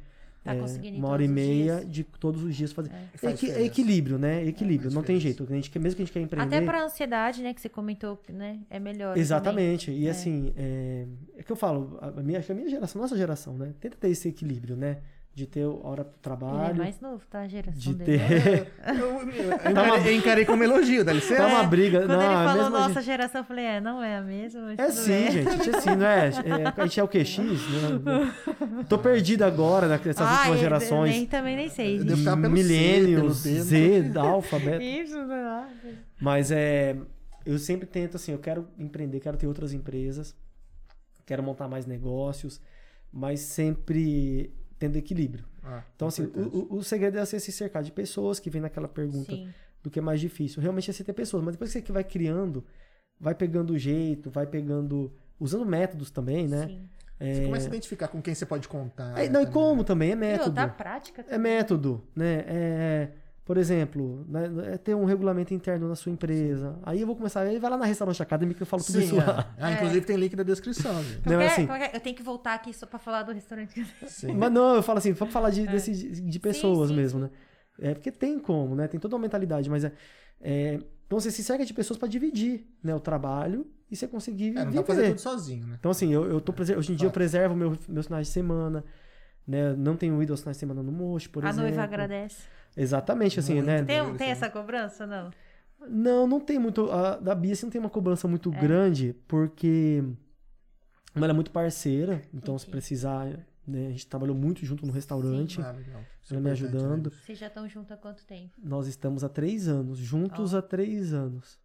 Tá 0.48 0.54
é, 0.54 0.90
uma 0.96 1.08
hora 1.08 1.22
e 1.24 1.28
meia 1.28 1.76
dias? 1.80 1.90
de 1.92 2.04
todos 2.04 2.42
os 2.42 2.54
dias 2.56 2.72
fazer. 2.72 2.90
É. 2.90 2.94
É, 3.14 3.18
Faz 3.18 3.34
equi- 3.34 3.50
é 3.50 3.62
equilíbrio, 3.64 4.18
né? 4.18 4.44
Equilíbrio, 4.46 4.84
faz 4.90 4.94
não 4.94 5.02
tem 5.02 5.20
jeito. 5.20 5.46
A 5.48 5.54
gente, 5.54 5.78
mesmo 5.78 5.96
que 5.96 6.02
a 6.02 6.04
gente 6.04 6.12
quer 6.12 6.20
empreender. 6.20 6.56
Até 6.56 6.64
pra 6.64 6.82
ansiedade, 6.84 7.42
né, 7.42 7.52
que 7.52 7.60
você 7.60 7.68
comentou, 7.68 8.20
né, 8.32 8.60
é 8.70 8.78
melhor. 8.78 9.16
Exatamente. 9.16 9.90
E 9.90 10.08
assim, 10.08 10.52
é, 10.56 11.06
é 11.36 11.42
que 11.42 11.52
eu 11.52 11.56
falo, 11.56 11.98
a 12.00 12.10
minha, 12.22 12.38
acho 12.38 12.46
que 12.46 12.52
a 12.52 12.54
minha 12.54 12.68
geração, 12.68 13.00
nossa 13.00 13.16
geração, 13.16 13.56
né? 13.56 13.74
Tenta 13.80 13.96
ter 13.96 14.08
esse 14.08 14.28
equilíbrio, 14.28 14.76
né? 14.76 14.98
De 15.38 15.46
ter 15.46 15.64
hora 15.66 16.04
pro 16.04 16.18
Também. 16.20 16.48
Ele 16.48 16.56
é 16.56 16.60
trabalho. 16.64 16.76
mais 16.78 17.00
novo, 17.00 17.24
tá? 17.30 17.42
A 17.42 17.46
geração 17.46 17.78
De 17.92 17.94
dele. 17.94 18.18
ter. 18.18 18.72
Eu, 18.88 19.20
eu- 19.30 19.50
eu 19.52 19.70
encarei, 19.70 20.12
eu 20.12 20.18
encarei 20.18 20.44
como 20.44 20.64
elogio, 20.64 21.04
dá 21.04 21.12
licença? 21.12 21.36
Tá 21.42 21.46
uma 21.46 21.62
briga. 21.62 22.00
Quando 22.00 22.08
não, 22.08 22.16
ele 22.20 22.24
é 22.24 22.34
a 22.36 22.44
falou 22.44 22.70
nossa 22.70 22.94
gente. 22.94 23.04
geração, 23.04 23.40
eu 23.42 23.44
falei, 23.44 23.64
é, 23.64 23.80
não 23.80 24.02
é 24.02 24.16
a 24.16 24.20
mesma, 24.20 24.72
É 24.72 24.76
tudo 24.86 24.92
sim, 24.92 25.10
bem. 25.12 25.30
gente. 25.30 25.48
A 25.48 25.50
gente 25.52 25.70
é 25.70 25.76
assim, 25.76 25.94
não 25.94 26.06
é? 26.06 26.26
É, 26.28 26.74
A 26.76 26.86
gente 26.86 26.98
é 26.98 27.04
o 27.04 27.08
que? 27.08 27.24
X? 27.24 27.44
Né? 27.46 28.34
Tô 28.88 28.98
perdido 28.98 29.44
agora 29.44 29.86
nessas 29.86 30.20
Ah, 30.20 30.32
últimas 30.38 30.48
eu 30.56 30.58
gerações. 30.58 31.14
Nem, 31.14 31.26
também 31.26 31.54
nem 31.56 31.68
sei. 31.68 32.00
Eu 32.00 32.04
devo 32.04 32.16
ficar 32.18 32.36
pelo 32.36 32.56
C, 32.56 32.62
Milênios, 32.62 33.36
Z, 33.36 34.12
alfabeto. 34.18 34.82
Isso, 34.82 35.12
sei 35.14 35.26
lá. 35.26 35.68
Mas 36.20 36.50
é. 36.50 36.96
Eu 37.46 37.58
sempre 37.60 37.86
tento 37.86 38.16
assim, 38.16 38.32
eu 38.32 38.38
quero 38.40 38.66
empreender, 38.76 39.20
quero 39.20 39.36
ter 39.36 39.46
outras 39.46 39.72
empresas, 39.72 40.34
quero 41.24 41.44
montar 41.44 41.68
mais 41.68 41.86
negócios, 41.86 42.60
mas 43.12 43.38
sempre 43.40 44.52
tendo 44.78 44.96
equilíbrio. 44.96 45.44
Ah, 45.62 45.82
Então, 45.96 46.08
assim, 46.08 46.24
o, 46.34 46.76
o- 46.76 46.82
segredo 46.84 47.18
é 47.18 47.24
você 47.26 47.38
se 47.40 47.50
cercar 47.52 47.82
de 47.82 47.90
pessoas 47.92 48.38
que 48.40 48.48
vem 48.50 48.60
naquela 48.62 48.88
pergunta 48.88 49.32
Sim. 49.32 49.48
do 49.82 49.90
que 49.90 49.98
é 49.98 50.02
mais 50.02 50.20
difícil. 50.20 50.62
Realmente 50.62 50.88
é 50.90 50.92
você 50.92 51.04
ter 51.04 51.12
pessoas, 51.12 51.42
mas 51.42 51.54
depois 51.54 51.72
que 51.72 51.80
você 51.82 51.92
vai 51.92 52.04
criando, 52.04 52.64
vai 53.20 53.34
pegando 53.34 53.72
o 53.72 53.78
jeito, 53.78 54.30
vai 54.30 54.46
pegando. 54.46 55.12
usando 55.40 55.66
métodos 55.66 56.10
também, 56.10 56.46
né? 56.48 56.66
Sim. 56.66 56.88
Você 57.20 57.44
começa 57.46 57.66
a 57.66 57.68
identificar 57.68 58.06
com 58.08 58.22
quem 58.22 58.32
você 58.32 58.46
pode 58.46 58.68
contar. 58.68 59.18
É, 59.18 59.24
né, 59.24 59.28
não, 59.28 59.40
e 59.42 59.44
também. 59.46 59.52
como 59.52 59.82
também, 59.82 60.10
é 60.10 60.12
E 60.12 60.16
método. 60.16 60.48
outra, 60.50 60.64
a 60.64 60.68
prática 60.68 61.20
É 61.22 61.24
também. 61.24 61.52
método, 61.52 62.04
né? 62.14 62.44
É, 62.46 63.08
por 63.48 63.56
exemplo, 63.56 64.26
né, 64.28 64.74
é 64.74 64.76
ter 64.76 64.94
um 64.94 65.06
regulamento 65.06 65.54
interno 65.54 65.88
na 65.88 65.94
sua 65.94 66.12
empresa. 66.12 66.78
Aí 66.82 67.00
eu 67.00 67.06
vou 67.06 67.16
começar, 67.16 67.40
aí 67.40 67.58
vai 67.58 67.70
lá 67.70 67.78
na 67.78 67.86
Restaurante 67.86 68.22
Academy 68.22 68.52
que 68.52 68.60
eu 68.62 68.66
falo 68.66 68.84
tudo 68.84 68.98
Sim, 69.00 69.06
isso 69.06 69.16
lá. 69.16 69.54
é. 69.56 69.64
Ah, 69.64 69.72
inclusive 69.72 70.04
tem 70.04 70.18
link 70.18 70.36
na 70.36 70.42
descrição, 70.42 70.92
Não, 71.24 71.40
é- 71.40 71.46
assim- 71.46 71.66
é 71.66 71.96
Eu 71.96 72.00
tenho 72.00 72.14
que 72.14 72.22
voltar 72.22 72.52
aqui 72.52 72.74
só 72.74 72.84
pra 72.84 72.98
falar 72.98 73.22
do 73.22 73.32
restaurante. 73.32 73.86
Sim. 74.06 74.34
Mas 74.34 74.52
não, 74.52 74.74
eu 74.74 74.82
falo 74.82 74.98
assim, 74.98 75.14
vamos 75.14 75.32
falar 75.32 75.48
de, 75.48 75.66
desse, 75.66 75.92
de, 76.20 76.38
pessoas 76.38 76.90
sim, 76.90 76.96
mesmo, 76.96 77.20
né? 77.20 77.30
É 77.80 77.94
porque 77.94 78.12
tem 78.12 78.38
como, 78.38 78.74
né? 78.74 78.86
Tem 78.86 79.00
toda 79.00 79.16
uma 79.16 79.22
mentalidade, 79.22 79.70
mas 79.70 79.82
é. 79.82 79.92
é 80.42 80.78
então 81.06 81.18
você 81.18 81.30
se 81.30 81.42
cerca 81.42 81.64
de 81.64 81.72
pessoas 81.72 81.98
para 81.98 82.06
dividir 82.06 82.66
né, 82.84 82.94
o 82.94 83.00
trabalho 83.00 83.66
e 83.90 83.96
você 83.96 84.06
conseguir 84.06 84.58
É, 84.58 84.62
não 84.66 84.72
dá 84.72 84.82
pra 84.82 84.94
fazer 84.94 85.08
tudo 85.08 85.20
sozinho, 85.22 85.66
né? 85.68 85.76
Então, 85.78 85.90
assim, 85.90 86.12
eu, 86.12 86.26
eu 86.30 86.38
tô 86.38 86.52
preser... 86.52 86.76
hoje 86.76 86.92
em 86.92 86.96
dia 86.96 87.08
eu 87.08 87.12
preservo 87.12 87.56
meu, 87.56 87.78
meus 87.88 88.04
finais 88.08 88.26
de 88.26 88.32
semana, 88.34 88.84
né? 89.46 89.72
Não 89.74 89.96
tenho 89.96 90.22
ido 90.22 90.34
aos 90.34 90.40
finais 90.40 90.58
de 90.58 90.60
semana 90.60 90.82
no 90.82 90.92
Mocho, 90.92 91.30
por 91.30 91.42
a 91.42 91.48
exemplo. 91.48 91.66
noiva 91.66 91.82
agradece. 91.82 92.42
Exatamente, 92.80 93.38
assim, 93.40 93.54
Muito 93.54 93.66
né? 93.66 93.82
Tem, 93.84 94.14
tem 94.16 94.30
essa 94.30 94.48
cobrança 94.48 95.04
ou 95.04 95.10
não? 95.10 95.30
Não, 95.88 96.26
não 96.26 96.40
tem 96.40 96.58
muito. 96.58 96.90
A 96.90 97.16
da 97.16 97.34
Bia 97.34 97.52
assim, 97.52 97.66
não 97.66 97.70
tem 97.70 97.80
uma 97.80 97.90
cobrança 97.90 98.26
muito 98.28 98.52
É. 98.52 98.58
grande, 98.60 99.14
porque 99.26 100.02
ela 101.14 101.28
é 101.28 101.32
muito 101.32 101.50
parceira, 101.50 102.22
então 102.32 102.58
se 102.58 102.66
precisar, 102.66 103.26
né, 103.66 103.86
a 103.86 103.90
gente 103.90 104.06
trabalhou 104.06 104.36
muito 104.36 104.64
junto 104.64 104.86
no 104.86 104.92
restaurante, 104.92 105.60
Ah, 105.60 105.74
é 105.78 106.32
ela 106.32 106.40
me 106.40 106.50
ajudando. 106.50 107.10
né? 107.10 107.16
Vocês 107.24 107.38
já 107.38 107.46
estão 107.48 107.68
juntos 107.68 107.90
há 107.92 107.96
quanto 107.96 108.24
tempo? 108.26 108.52
Nós 108.62 108.86
estamos 108.86 109.22
há 109.24 109.28
três 109.28 109.68
anos, 109.68 109.98
juntos 109.98 110.54
há 110.54 110.62
três 110.62 111.12
anos. 111.12 111.58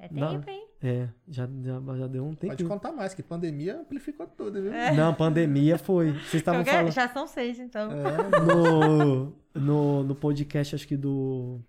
É 0.00 0.06
tempo, 0.08 0.48
hein? 0.48 0.64
É, 0.80 1.08
já, 1.26 1.48
já, 1.60 1.80
já 1.96 2.06
deu 2.06 2.24
um 2.24 2.34
Pode 2.36 2.56
tempo. 2.56 2.68
contar 2.70 2.92
mais, 2.92 3.12
que 3.14 3.20
pandemia 3.22 3.80
amplificou 3.80 4.28
tudo, 4.28 4.62
viu? 4.62 4.72
É. 4.72 4.92
Não, 4.94 5.12
pandemia 5.12 5.76
foi. 5.76 6.12
Vocês 6.12 6.34
estavam 6.34 6.60
Qualquer- 6.60 6.76
falando 6.78 6.92
Já 6.92 7.08
são 7.08 7.26
seis, 7.26 7.58
então. 7.58 7.90
É, 7.90 8.44
no, 8.46 9.34
no, 9.54 10.02
no 10.02 10.14
podcast, 10.14 10.74
acho 10.74 10.86
que 10.86 10.96
do, 10.96 11.60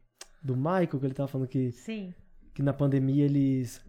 do 0.42 0.56
Michael, 0.56 1.00
que 1.00 1.06
ele 1.06 1.14
tava 1.14 1.28
falando 1.28 1.48
que, 1.48 1.72
Sim. 1.72 2.14
que 2.54 2.62
na 2.62 2.74
pandemia 2.74 3.26
eles. 3.26 3.82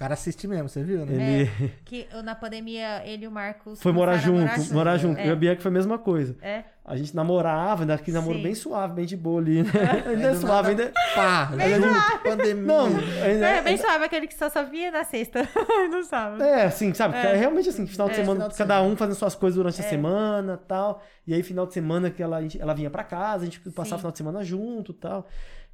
O 0.00 0.02
cara 0.02 0.14
assiste 0.14 0.48
mesmo, 0.48 0.66
você 0.66 0.82
viu, 0.82 1.04
né? 1.04 1.42
Ele 1.42 1.72
Que 1.84 2.08
na 2.24 2.34
pandemia 2.34 3.02
ele 3.04 3.26
e 3.26 3.28
o 3.28 3.30
Marcos. 3.30 3.82
foi 3.82 3.92
morar 3.92 4.12
começaram 4.22 4.50
a 4.50 4.56
junto, 4.56 4.72
morar 4.74 4.96
junto. 4.96 5.18
É. 5.20 5.24
Eu 5.24 5.28
e 5.28 5.32
a 5.32 5.36
Bianca 5.36 5.60
foi 5.60 5.68
a 5.70 5.74
mesma 5.74 5.98
coisa. 5.98 6.34
É. 6.40 6.64
A 6.82 6.96
gente 6.96 7.14
namorava, 7.14 7.82
ainda 7.82 7.98
que 7.98 8.10
namoro 8.10 8.38
Sim. 8.38 8.42
bem 8.42 8.54
suave, 8.54 8.94
bem 8.94 9.04
de 9.04 9.14
boa 9.14 9.40
ali, 9.42 9.62
né? 9.62 9.70
Ainda 10.08 10.28
é 10.28 10.30
do 10.32 10.40
suave, 10.40 10.70
ainda. 10.70 10.90
Pá, 11.14 11.50
junto, 11.52 12.22
pandemia. 12.24 12.62
Não, 12.64 12.86
ainda 12.86 13.46
É, 13.46 13.62
bem 13.62 13.76
suave 13.76 14.04
aquele 14.06 14.26
que 14.26 14.34
só 14.34 14.48
sabia 14.48 14.90
na 14.90 15.04
sexta. 15.04 15.46
não 15.92 16.02
sabe. 16.02 16.42
É, 16.42 16.62
assim, 16.64 16.92
sabe? 16.94 17.16
É. 17.18 17.36
realmente 17.36 17.68
assim, 17.68 17.86
final 17.86 18.08
de 18.08 18.14
É, 18.14 18.16
semana, 18.16 18.34
final 18.36 18.48
de 18.48 18.56
cada 18.56 18.74
semana. 18.76 18.92
um 18.92 18.96
fazendo 18.96 19.14
suas 19.16 19.34
coisas 19.34 19.56
durante 19.56 19.80
a 19.82 19.84
É. 19.84 19.88
semana 19.88 20.56
tal. 20.66 21.02
E 21.26 21.34
aí, 21.34 21.42
final 21.42 21.66
de 21.66 21.74
semana, 21.74 22.10
que 22.10 22.22
ela, 22.22 22.40
ela 22.58 22.74
vinha 22.74 22.90
pra 22.90 23.04
casa, 23.04 23.42
a 23.42 23.44
gente 23.44 23.60
passava 23.70 23.86
Sim. 23.88 23.94
o 23.94 23.98
final 23.98 24.12
de 24.12 24.18
semana 24.18 24.42
junto 24.44 24.92
tal. 24.94 25.28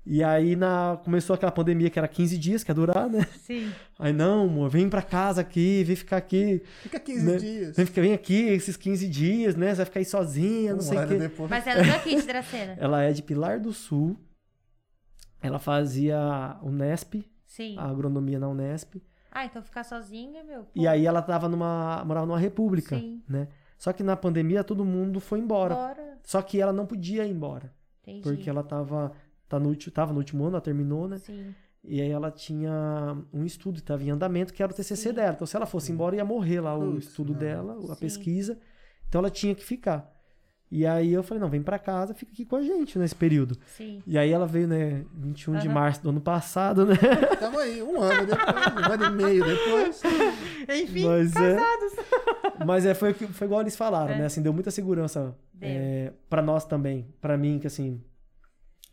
E 0.08 0.22
aí 0.22 0.54
na, 0.54 1.00
começou 1.04 1.34
aquela 1.34 1.50
pandemia 1.50 1.90
que 1.90 1.98
era 1.98 2.06
15 2.06 2.38
dias, 2.38 2.62
que 2.62 2.70
ia 2.70 2.74
durar, 2.74 3.10
né? 3.10 3.26
Sim. 3.40 3.72
Aí, 3.98 4.12
não, 4.12 4.44
amor, 4.44 4.70
vem 4.70 4.88
pra 4.88 5.02
casa 5.02 5.40
aqui, 5.40 5.82
vem 5.82 5.96
ficar 5.96 6.16
aqui. 6.18 6.62
Fica 6.82 7.00
15 7.00 7.26
né? 7.26 7.36
dias. 7.38 7.76
Vem, 7.76 7.86
vem 7.86 8.12
aqui 8.12 8.34
esses 8.50 8.76
15 8.76 9.08
dias, 9.08 9.56
né? 9.56 9.70
Você 9.70 9.76
vai 9.78 9.84
ficar 9.86 9.98
aí 9.98 10.04
sozinha, 10.04 10.72
não 10.72 10.78
Um 10.78 10.82
sei 10.82 10.96
o 10.98 11.08
quê. 11.08 11.16
depois. 11.16 11.50
Mas 11.50 11.66
ela 11.66 11.82
não 11.82 11.92
é 11.92 11.96
aqui 11.96 12.14
de 12.14 12.22
Dracena. 12.22 12.76
Ela 12.78 13.02
é 13.02 13.12
de 13.12 13.20
Pilar 13.22 13.58
do 13.60 13.72
Sul. 13.72 14.16
Ela 15.42 15.58
fazia 15.58 16.56
Unesp, 16.62 17.24
Sim. 17.44 17.76
a 17.78 17.84
agronomia 17.84 18.38
na 18.38 18.48
Unesp. 18.48 18.96
Ah, 19.30 19.44
então 19.44 19.60
ficar 19.62 19.84
sozinha, 19.84 20.42
meu. 20.44 20.62
pô, 20.62 20.70
E 20.74 20.86
aí 20.88 21.04
ela 21.04 21.20
tava 21.20 21.48
numa. 21.48 22.02
morava 22.06 22.26
numa 22.26 22.38
república, 22.38 22.96
Sim. 22.98 23.22
né? 23.28 23.48
Só 23.76 23.92
que 23.92 24.02
na 24.02 24.16
pandemia 24.16 24.64
todo 24.64 24.84
mundo 24.84 25.20
foi 25.20 25.38
embora. 25.40 25.74
Bora. 25.74 26.18
Só 26.22 26.40
que 26.40 26.60
ela 26.60 26.72
não 26.72 26.86
podia 26.86 27.24
ir 27.26 27.30
embora. 27.32 27.70
Entendi. 28.02 28.22
Porque 28.22 28.48
ela 28.48 28.62
tava. 28.62 29.12
Tá 29.48 29.58
no, 29.60 29.74
tava 29.76 30.12
no 30.12 30.18
último 30.18 30.42
ano, 30.44 30.54
ela 30.56 30.60
terminou, 30.60 31.06
né? 31.08 31.18
Sim. 31.18 31.54
E 31.84 32.00
aí 32.00 32.10
ela 32.10 32.30
tinha 32.32 33.16
um 33.32 33.44
estudo, 33.44 33.78
estava 33.78 34.02
em 34.02 34.10
andamento, 34.10 34.52
que 34.52 34.62
era 34.62 34.72
o 34.72 34.74
TCC 34.74 34.96
Sim. 35.10 35.12
dela. 35.12 35.34
Então, 35.34 35.46
se 35.46 35.54
ela 35.56 35.66
fosse 35.66 35.92
embora, 35.92 36.16
ia 36.16 36.24
morrer 36.24 36.60
lá 36.60 36.76
o 36.76 36.98
estudo 36.98 37.32
não. 37.32 37.38
dela, 37.38 37.76
a 37.90 37.94
Sim. 37.94 38.00
pesquisa. 38.00 38.58
Então, 39.08 39.20
ela 39.20 39.30
tinha 39.30 39.54
que 39.54 39.64
ficar. 39.64 40.12
E 40.68 40.84
aí 40.84 41.12
eu 41.12 41.22
falei, 41.22 41.40
não, 41.40 41.48
vem 41.48 41.62
pra 41.62 41.78
casa, 41.78 42.12
fica 42.12 42.32
aqui 42.32 42.44
com 42.44 42.56
a 42.56 42.62
gente 42.62 42.98
nesse 42.98 43.14
período. 43.14 43.56
Sim. 43.76 44.02
E 44.04 44.18
aí 44.18 44.32
ela 44.32 44.48
veio, 44.48 44.66
né, 44.66 45.04
21 45.14 45.58
de 45.60 45.66
Aham. 45.68 45.74
março 45.74 46.02
do 46.02 46.08
ano 46.10 46.20
passado, 46.20 46.84
né? 46.84 46.96
Tamo 47.38 47.56
aí, 47.60 47.80
um 47.80 48.00
ano 48.02 48.26
depois, 48.26 48.66
um 48.88 48.92
ano 48.92 49.04
e 49.04 49.10
meio 49.10 49.44
depois. 49.44 50.02
Enfim, 50.68 51.04
Mas 51.06 51.36
é, 51.36 51.54
casados. 51.54 51.92
mas 52.66 52.84
é, 52.84 52.94
foi, 52.94 53.12
o 53.12 53.14
que- 53.14 53.28
foi 53.28 53.46
igual 53.46 53.60
eles 53.60 53.76
falaram, 53.76 54.14
É. 54.14 54.18
né? 54.18 54.24
Assim, 54.26 54.42
deu 54.42 54.52
muita 54.52 54.72
segurança 54.72 55.36
é, 55.60 56.12
para 56.28 56.42
nós 56.42 56.64
também. 56.64 57.14
Pra 57.20 57.36
mim, 57.38 57.60
que 57.60 57.68
assim, 57.68 58.02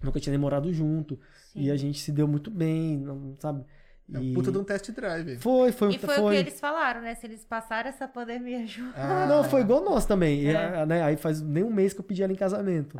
nunca 0.03 0.19
tinha 0.19 0.31
nem 0.31 0.39
morado 0.39 0.71
junto. 0.73 1.19
E 1.55 1.69
a 1.71 1.75
gente 1.77 1.99
se 1.99 2.11
deu 2.11 2.27
muito 2.27 2.49
bem, 2.51 2.97
não, 2.97 3.35
sabe? 3.39 3.63
É 4.13 4.19
um 4.19 4.23
E- 4.23 4.33
puta 4.33 4.51
de 4.51 4.57
um 4.57 4.63
test 4.63 4.91
drive. 4.91 5.37
Foi, 5.37 5.71
foi, 5.71 5.93
E 5.93 5.97
foi, 5.97 6.19
o 6.19 6.29
que 6.29 6.35
eles 6.35 6.59
falaram, 6.59 7.01
né? 7.01 7.15
Se 7.15 7.25
eles 7.25 7.45
passaram 7.45 7.87
essa 7.89 8.05
pandemia 8.07 8.65
junto. 8.67 8.93
Ah, 8.97 9.25
Não, 9.27 9.43
foi 9.45 9.61
igual 9.61 9.81
nós 9.83 10.05
também. 10.05 10.41
E, 10.43 10.47
É. 10.47 10.81
a- 10.81 10.85
né, 10.85 11.01
aí 11.01 11.15
faz 11.15 11.41
nem 11.41 11.63
um 11.63 11.71
mês 11.71 11.93
que 11.93 12.01
eu 12.01 12.03
pedi 12.03 12.21
ela 12.21 12.33
em 12.33 12.35
casamento. 12.35 12.97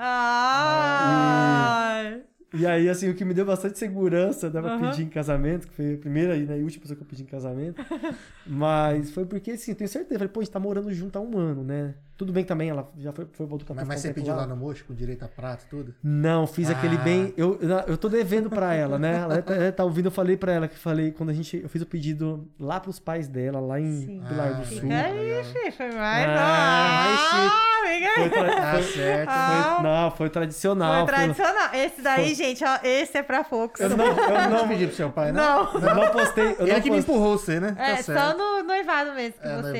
Ah! 0.84 2.18
E 2.56 2.68
aí, 2.68 2.88
assim, 2.88 3.10
o 3.10 3.16
que 3.16 3.26
me 3.26 3.34
deu 3.34 3.46
bastante 3.46 3.80
segurança, 3.80 4.48
né, 4.50 4.62
pra 4.62 4.76
Aham. 4.76 4.92
pedir 4.92 5.04
em 5.04 5.10
casamento, 5.10 5.68
que 5.68 5.74
foi 5.74 5.96
a 5.96 5.98
primeira 5.98 6.36
e 6.38 6.46
né, 6.46 6.60
e 6.60 6.64
última 6.64 6.82
pessoa 6.84 6.96
que 6.96 7.02
eu 7.02 7.08
pedi 7.08 7.24
em 7.24 7.26
casamento. 7.26 7.82
Mas 8.46 9.10
foi 9.12 9.26
porque, 9.26 9.52
assim, 9.52 9.72
eu 9.72 9.76
tenho 9.78 9.90
certeza. 9.90 10.20
Falei, 10.20 10.32
pô, 10.32 10.40
a 10.40 10.44
gente 10.44 10.54
tá 10.54 10.60
morando 10.60 10.94
junto 10.94 11.18
há 11.18 11.22
um 11.22 11.36
ano, 11.38 11.64
né? 11.64 11.96
Tudo 12.24 12.32
bem 12.34 12.46
também, 12.46 12.70
ela 12.70 12.90
já 12.98 13.12
foi, 13.12 13.26
foi 13.34 13.46
pro 13.46 13.56
outro 13.56 13.76
Mas, 13.76 13.86
mas 13.86 14.00
você 14.00 14.14
pediu 14.14 14.34
lá 14.34 14.48
no 14.48 14.56
Mocho 14.56 14.86
com 14.86 14.94
direito 14.94 15.26
a 15.26 15.28
prato 15.28 15.66
e 15.66 15.70
tudo? 15.70 15.94
Não, 16.02 16.48
fiz 16.48 16.70
aquele 16.70 16.96
Ah. 16.96 17.00
bem. 17.02 17.34
Eu, 17.36 17.60
eu 17.62 17.70
eu 17.88 17.98
tô 17.98 18.08
devendo 18.08 18.50
pra 18.50 18.74
ela, 18.74 18.98
né? 18.98 19.18
Ela 19.24 19.42
tá, 19.42 19.56
ela 19.56 19.72
tá 19.74 19.84
ouvindo, 19.84 20.06
eu 20.06 20.12
falei 20.12 20.38
pra 20.38 20.54
ela 20.54 20.68
que 20.70 20.78
falei 20.78 21.12
quando 21.12 21.32
a 21.32 21.34
gente. 21.34 21.58
Eu 21.62 21.68
fiz 21.68 21.82
o 21.82 21.86
pedido 21.86 22.48
lá 22.58 22.80
pros 22.80 22.98
pais 22.98 23.28
dela, 23.28 23.60
lá 23.60 23.78
em 23.80 23.92
Sim. 24.06 24.24
Pilar 24.28 24.48
Ah, 24.48 24.52
do 24.54 24.66
Sul. 24.66 24.80
Fica 24.80 25.02
aí, 25.06 25.72
foi 25.72 25.92
mais. 25.92 26.28
Ah, 26.30 27.04
mais 27.06 27.20
chique. 27.20 27.56
Ah. 27.56 27.74
Foi, 28.16 28.30
tra- 28.30 28.56
Tá 28.56 28.72
foi- 28.74 28.84
certo. 28.84 29.30
Ah. 29.30 29.74
foi- 29.76 29.84
não, 29.84 30.12
foi 30.12 30.30
tradicional. 30.30 31.06
Foi 31.06 31.16
foi- 31.16 31.24
tradicional. 31.26 31.74
Esse 31.74 32.02
daí, 32.02 32.26
foi- 32.26 32.36
gente, 32.36 32.64
ó, 32.64 32.80
esse 32.84 33.18
é 33.18 33.24
pra 33.24 33.44
poucos. 33.44 33.82
Eu 33.82 33.90
não, 33.90 34.06
eu 34.06 34.50
Não 34.50 34.68
pedi 34.68 34.88
pro 34.88 34.96
seu 34.96 35.10
pai, 35.10 35.32
não? 35.32 35.44
Não. 35.74 35.74
eu 35.90 35.96
não 35.96 36.08
postei. 36.12 36.44
Eu 36.46 36.62
Ele 36.62 36.72
não 36.72 36.78
é 36.78 36.82
que 36.82 36.90
me 36.90 36.98
empurrou 37.00 37.38
você, 37.38 37.60
né? 37.60 37.76
É, 37.78 37.96
tá 38.02 38.32
só 38.32 38.38
no 38.38 38.64
noivado 38.64 39.14
mesmo 39.14 39.34
que 39.40 39.48
É, 39.48 39.56
você. 39.56 39.62
noivado 39.62 39.76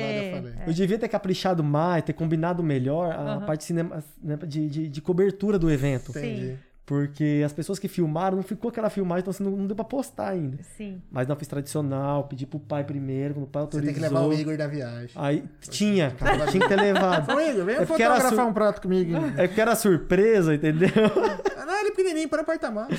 eu 0.46 0.52
falei. 0.52 0.68
Eu 0.68 0.72
devia 0.72 0.98
ter 0.98 1.08
caprichado 1.08 1.64
mais, 1.64 2.04
ter 2.04 2.12
combinado 2.12 2.33
melhor 2.62 3.12
a 3.12 3.16
Aham. 3.36 3.46
parte 3.46 3.60
de, 3.60 3.64
cinema, 3.66 4.02
né, 4.22 4.36
de, 4.46 4.68
de, 4.68 4.88
de 4.88 5.00
cobertura 5.00 5.58
do 5.58 5.70
evento. 5.70 6.10
Entendi. 6.10 6.56
Porque 6.86 7.42
as 7.46 7.50
pessoas 7.50 7.78
que 7.78 7.88
filmaram, 7.88 8.36
não 8.36 8.42
ficou 8.42 8.68
aquela 8.68 8.90
filmagem, 8.90 9.20
então 9.22 9.30
assim, 9.30 9.42
não, 9.42 9.52
não 9.52 9.66
deu 9.66 9.74
pra 9.74 9.86
postar 9.86 10.28
ainda. 10.28 10.58
Sim. 10.76 11.00
Mas 11.10 11.26
não, 11.26 11.34
fiz 11.34 11.48
tradicional, 11.48 12.24
pedi 12.24 12.44
pro 12.44 12.60
pai 12.60 12.84
primeiro, 12.84 13.32
quando 13.32 13.44
o 13.44 13.46
pai 13.46 13.62
Você 13.62 13.64
autorizou. 13.64 13.86
tem 13.86 13.94
que 13.94 14.00
levar 14.06 14.26
o 14.26 14.32
Igor 14.34 14.54
da 14.58 14.66
viagem. 14.66 15.08
Aí, 15.14 15.44
tinha, 15.62 16.10
cara, 16.10 16.46
tinha 16.48 16.62
que 16.62 16.68
ter 16.68 16.76
levado. 16.76 17.34
Ô, 17.34 17.40
Igor, 17.40 17.64
vem 17.64 17.76
É 17.76 17.86
porque 17.86 18.02
era 18.02 18.16
fotografar 18.16 18.44
sur- 18.44 18.50
um 18.50 18.52
prato 18.52 18.82
comigo. 18.82 19.16
É 19.38 19.46
porque 19.48 19.60
era 19.62 19.74
surpresa, 19.74 20.54
entendeu? 20.54 20.90
Ah, 21.56 21.66
não, 21.66 21.78
ele 21.78 21.88
é 21.88 21.92
pequenininho, 21.92 22.28
para 22.28 22.42
apartamento. 22.42 22.94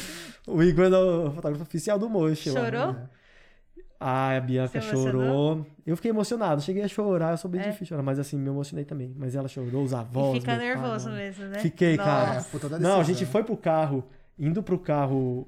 O 0.48 0.64
Igor 0.64 0.86
é 0.86 0.98
o 0.98 1.32
fotógrafo 1.34 1.62
oficial 1.62 1.99
do 1.99 2.10
Moche. 2.10 2.49
lá. 2.49 2.62
Chorou? 2.66 2.95
Ah, 4.00 4.36
a 4.36 4.40
Bianca 4.40 4.82
Você 4.82 4.88
chorou. 4.90 5.22
emocionou? 5.22 5.66
Eu 5.86 5.96
fiquei 5.96 6.12
emocionado, 6.12 6.62
cheguei 6.62 6.84
a 6.84 6.88
chorar, 6.88 7.32
eu 7.32 7.38
sou 7.38 7.50
bem 7.50 7.62
É. 7.62 7.64
difícil 7.66 7.86
de 7.86 7.90
chorar, 7.90 8.04
mas 8.04 8.20
assim, 8.20 8.38
me 8.38 8.50
emocionei 8.50 8.84
também. 8.86 9.14
Mas 9.18 9.36
ela 9.36 9.48
chorou, 9.48 9.84
os 9.84 9.94
avós. 9.94 10.38
E 10.38 10.40
fica 10.42 10.52
meu 10.56 10.60
pai, 10.60 10.68
nervoso 10.76 11.06
mano. 11.06 11.18
mesmo, 11.18 11.46
né? 11.46 11.60
Fiquei, 11.60 11.96
cara. 11.98 12.36
Nossa. 12.36 12.70
da 12.70 12.80
Não, 12.80 13.00
a 13.00 13.04
gente 13.04 13.26
foi 13.26 13.44
pro 13.44 13.56
carro, 13.56 14.04
indo 14.38 14.62
pro 14.62 14.78
carro, 14.78 15.48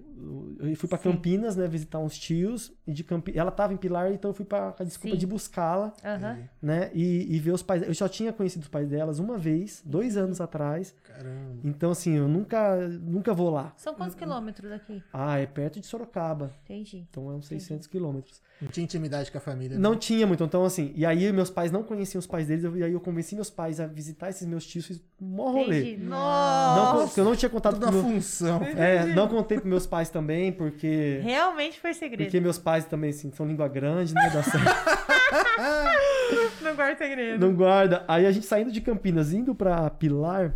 eu 0.59 0.75
fui 0.75 0.89
pra 0.89 0.97
Sim. 0.97 1.11
Campinas, 1.11 1.55
né, 1.55 1.67
visitar 1.67 1.99
uns 1.99 2.17
tios, 2.17 2.73
e 2.85 2.91
de 2.93 3.03
Campi... 3.03 3.37
ela 3.37 3.51
tava 3.51 3.73
em 3.73 3.77
Pilar, 3.77 4.11
então 4.11 4.31
eu 4.31 4.33
fui 4.35 4.45
pra, 4.45 4.71
com 4.71 4.83
a 4.83 4.85
desculpa 4.85 5.15
Sim. 5.15 5.19
de 5.19 5.27
buscá-la, 5.27 5.93
Aham. 6.03 6.39
né, 6.61 6.89
e, 6.93 7.35
e 7.35 7.39
ver 7.39 7.51
os 7.51 7.61
pais, 7.61 7.83
eu 7.83 7.93
só 7.93 8.07
tinha 8.07 8.33
conhecido 8.33 8.63
os 8.63 8.67
pais 8.67 8.87
delas 8.89 9.19
uma 9.19 9.37
vez, 9.37 9.81
dois 9.85 10.17
anos 10.17 10.41
atrás, 10.41 10.93
Caramba. 11.03 11.59
então 11.63 11.91
assim, 11.91 12.13
eu 12.15 12.27
nunca, 12.27 12.75
nunca 12.87 13.33
vou 13.33 13.49
lá. 13.49 13.73
São 13.77 13.93
quantos 13.93 14.15
quilômetros 14.15 14.69
daqui? 14.69 15.03
Ah, 15.13 15.37
é 15.37 15.45
perto 15.45 15.79
de 15.79 15.85
Sorocaba, 15.85 16.51
Entendi. 16.65 17.05
então 17.09 17.31
é 17.31 17.35
uns 17.35 17.47
600 17.47 17.87
quilômetros. 17.87 18.41
Não 18.59 18.69
tinha 18.69 18.83
intimidade 18.83 19.31
com 19.31 19.37
a 19.37 19.41
família. 19.41 19.77
Não 19.77 19.91
né? 19.91 19.97
tinha 19.97 20.25
muito, 20.25 20.43
então 20.43 20.65
assim, 20.65 20.91
e 20.95 21.05
aí 21.05 21.31
meus 21.31 21.51
pais 21.51 21.71
não 21.71 21.83
conheciam 21.83 22.19
os 22.19 22.25
pais 22.25 22.47
deles, 22.47 22.63
eu- 22.63 22.75
e 22.75 22.83
aí 22.83 22.91
eu 22.91 22.99
convenci 22.99 23.35
meus 23.35 23.51
pais 23.51 23.79
a 23.79 23.85
visitar 23.85 24.29
esses 24.29 24.47
meus 24.47 24.65
tios, 24.65 24.85
fiz 24.87 24.97
um 25.21 25.27
mó 25.27 25.51
rolê. 25.51 25.91
Entendi. 25.93 26.03
Não, 26.05 26.09
Nossa! 26.09 27.05
porque 27.05 27.19
eu 27.19 27.25
não 27.25 27.35
tinha 27.35 27.49
contado 27.49 27.79
Tudo 27.79 27.91
meu... 27.91 28.01
função. 28.01 28.61
É, 28.63 29.05
não 29.13 29.27
contei 29.27 29.57
pros 29.59 29.69
meus 29.69 29.85
pais 29.85 30.06
também, 30.09 30.51
porque... 30.51 31.19
Realmente 31.23 31.79
foi 31.79 31.93
segredo. 31.93 32.25
Porque 32.27 32.39
meus 32.39 32.57
pais 32.57 32.85
também, 32.85 33.09
assim, 33.09 33.31
são 33.31 33.45
língua 33.45 33.67
grande, 33.67 34.13
não 34.13 34.23
ia 34.23 34.29
dar 34.29 34.43
certo. 34.43 34.67
Não 36.61 36.75
guarda 36.75 36.97
segredo. 36.97 37.45
não 37.45 37.55
guarda. 37.55 38.03
Aí 38.07 38.25
a 38.25 38.31
gente 38.31 38.45
saindo 38.45 38.71
de 38.71 38.81
Campinas, 38.81 39.31
indo 39.31 39.55
pra 39.55 39.89
Pilar, 39.89 40.53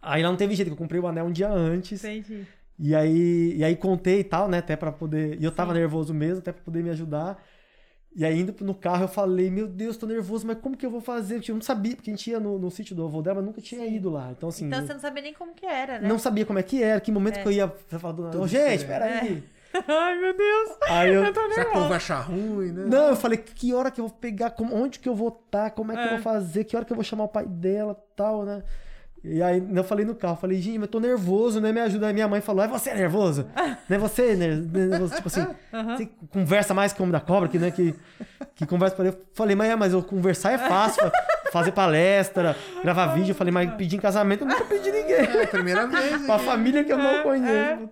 aí 0.00 0.22
lá 0.22 0.28
não 0.28 0.36
teve 0.36 0.54
jeito, 0.54 0.68
que 0.68 0.72
eu 0.72 0.76
comprei 0.78 1.00
o 1.00 1.06
anel 1.06 1.24
um 1.26 1.32
dia 1.32 1.48
antes. 1.50 2.04
Entendi. 2.04 2.46
E 2.78 2.94
aí, 2.94 3.56
e 3.56 3.64
aí 3.64 3.74
contei 3.76 4.20
e 4.20 4.24
tal, 4.24 4.48
né, 4.48 4.58
até 4.58 4.76
pra 4.76 4.92
poder... 4.92 5.36
E 5.40 5.44
eu 5.44 5.50
tava 5.50 5.72
Sim. 5.72 5.80
nervoso 5.80 6.14
mesmo, 6.14 6.38
até 6.38 6.52
pra 6.52 6.62
poder 6.62 6.82
me 6.82 6.90
ajudar. 6.90 7.42
E 8.14 8.24
aí 8.24 8.40
indo 8.40 8.52
no 8.64 8.74
carro 8.74 9.04
eu 9.04 9.08
falei, 9.08 9.50
meu 9.50 9.68
Deus, 9.68 9.96
tô 9.96 10.04
nervoso, 10.06 10.44
mas 10.46 10.58
como 10.58 10.76
que 10.76 10.84
eu 10.84 10.90
vou 10.90 11.00
fazer? 11.00 11.36
Porque 11.36 11.50
eu 11.52 11.54
não 11.54 11.62
sabia, 11.62 11.94
porque 11.94 12.10
a 12.10 12.14
gente 12.14 12.28
ia 12.28 12.40
no, 12.40 12.58
no 12.58 12.68
sítio 12.70 12.94
do 12.96 13.04
avô 13.04 13.22
dela, 13.22 13.36
mas 13.36 13.44
nunca 13.46 13.60
tinha 13.60 13.86
Sim. 13.86 13.94
ido 13.94 14.10
lá. 14.10 14.32
Então 14.32 14.48
assim, 14.48 14.66
Então 14.66 14.80
eu 14.80 14.86
você 14.86 14.92
não 14.94 15.00
sabia 15.00 15.22
nem 15.22 15.32
como 15.32 15.54
que 15.54 15.64
era, 15.64 16.00
né? 16.00 16.08
não 16.08 16.18
sabia 16.18 16.44
como 16.44 16.58
é 16.58 16.62
que 16.62 16.82
era, 16.82 17.00
que 17.00 17.12
momento 17.12 17.38
É. 17.38 17.42
que 17.42 17.48
eu 17.48 17.52
ia 17.52 17.68
falar 17.98 18.12
do 18.14 18.22
nada. 18.22 18.36
Tudo 18.36 18.48
gente, 18.48 18.84
peraí. 18.84 19.44
Ai, 19.86 20.18
meu 20.18 20.36
Deus. 20.36 20.70
Aí 20.88 21.14
eu, 21.14 21.22
Eu 21.24 21.32
tô 21.32 21.40
Será 21.42 21.54
que 21.54 21.60
o 21.60 21.64
povo 21.66 21.66
nervosa. 21.74 21.88
vai 21.88 21.96
achar 21.98 22.20
ruim, 22.22 22.72
né? 22.72 22.84
Não, 22.86 23.10
eu 23.10 23.16
falei, 23.16 23.38
que 23.38 23.72
hora 23.72 23.88
que 23.92 24.00
eu 24.00 24.08
vou 24.08 24.16
pegar, 24.16 24.50
como- 24.50 24.74
onde 24.74 24.98
que 24.98 25.08
eu 25.08 25.14
vou 25.14 25.28
estar, 25.28 25.70
como 25.70 25.92
é 25.92 25.94
que 25.94 26.00
eu 26.02 26.06
É. 26.06 26.10
vou 26.14 26.18
fazer, 26.18 26.64
que 26.64 26.74
hora 26.74 26.84
que 26.84 26.90
eu 26.92 26.96
vou 26.96 27.04
chamar 27.04 27.22
o 27.24 27.28
pai 27.28 27.46
dela 27.46 27.94
tal, 28.16 28.44
né? 28.44 28.64
E 29.22 29.42
aí 29.42 29.62
eu 29.74 29.84
falei 29.84 30.04
no 30.06 30.14
carro, 30.14 30.36
falei, 30.36 30.58
gente, 30.62 30.78
mas 30.78 30.86
eu 30.86 30.92
tô 30.92 30.98
nervoso, 31.00 31.60
né? 31.60 31.70
Me 31.72 31.80
ajuda. 31.80 32.06
Aí 32.06 32.12
minha 32.14 32.26
mãe 32.26 32.40
falou, 32.40 32.64
é 32.64 32.68
você 32.68 32.94
nervoso? 32.94 33.46
Não 33.88 33.96
é 33.96 33.98
você, 33.98 34.34
né? 34.34 34.48
nervoso? 34.56 35.14
Tipo 35.14 35.28
assim, 35.28 35.46
você 35.94 36.08
conversa 36.30 36.72
mais 36.72 36.92
que 36.94 37.00
o 37.00 37.02
homem 37.02 37.12
da 37.12 37.20
cobra, 37.20 37.48
que, 37.48 37.58
né? 37.58 37.70
Que, 37.70 37.94
que 38.54 38.64
conversa 38.66 38.96
pra 38.96 39.04
ele. 39.06 39.14
Eu 39.14 39.20
falei, 39.34 39.54
mas, 39.54 39.68
é, 39.70 39.76
mas 39.76 39.92
eu 39.92 40.02
conversar 40.02 40.52
é 40.52 40.58
fácil, 40.58 41.02
fa- 41.02 41.12
fazer 41.52 41.72
palestra, 41.72 42.56
gravar 42.82 43.08
vídeo. 43.08 43.32
Eu 43.32 43.34
falei, 43.34 43.52
mas 43.52 43.74
pedir 43.74 43.96
em 43.96 44.00
casamento 44.00 44.44
eu 44.44 44.48
nunca 44.48 44.64
pedi 44.64 44.90
ninguém. 44.90 45.16
É, 45.16 45.46
primeira 45.46 45.86
vez. 45.86 46.22
Pra 46.24 46.38
família 46.38 46.82
que 46.82 46.92
eu 46.92 46.98
É, 46.98 47.02
não 47.16 47.22
conheço. 47.22 47.90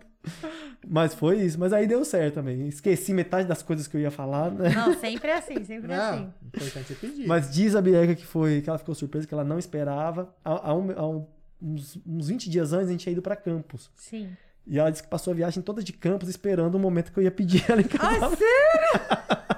Mas 0.87 1.13
foi 1.15 1.39
isso, 1.41 1.59
mas 1.59 1.73
aí 1.73 1.87
deu 1.87 2.05
certo 2.05 2.35
também. 2.35 2.69
Esqueci 2.69 3.13
metade 3.13 3.49
das 3.49 3.63
coisas 3.63 3.87
que 3.87 3.97
eu 3.97 4.01
ia 4.01 4.11
falar, 4.11 4.51
né? 4.51 4.71
Não, 4.71 4.95
sempre 4.99 5.29
é 5.31 5.37
assim, 5.39 5.65
sempre 5.65 5.93
é 5.93 5.97
assim. 5.97 6.33
importante 6.45 6.93
é 6.93 6.97
pedir. 6.97 7.27
Mas 7.27 7.51
diz 7.53 7.75
a 7.75 7.83
Bianca 7.83 8.15
que 8.15 8.25
foi 8.25 8.61
que 8.63 8.69
ela 8.71 8.79
ficou 8.79 8.95
surpresa, 8.95 9.27
que 9.27 9.35
ela 9.35 9.45
não 9.45 9.59
esperava. 9.59 10.33
Há, 10.45 10.71
há 10.71 10.75
um- 10.75 10.93
há 10.99 11.09
um- 11.09 11.27
uns, 11.61 11.99
uns 12.07 12.29
20 12.29 12.49
dias 12.49 12.73
antes 12.73 12.89
a 12.89 12.93
gente 12.93 13.01
tinha 13.01 13.13
ido 13.13 13.23
pra 13.23 13.35
Campos. 13.37 13.91
Sim. 13.97 14.31
E 14.67 14.79
ela 14.79 14.91
disse 14.91 15.03
que 15.03 15.09
passou 15.09 15.33
a 15.33 15.35
viagem 15.35 15.63
toda 15.63 15.83
de 15.83 15.93
Campos 15.93 16.29
esperando 16.29 16.75
o 16.75 16.79
momento 16.79 17.11
que 17.11 17.19
eu 17.19 17.23
ia 17.25 17.31
pedir 17.31 17.65
ela 17.69 17.81
em 17.81 17.87
Ai, 17.99 18.19
casamento. 18.21 18.39
sério? 18.39 19.58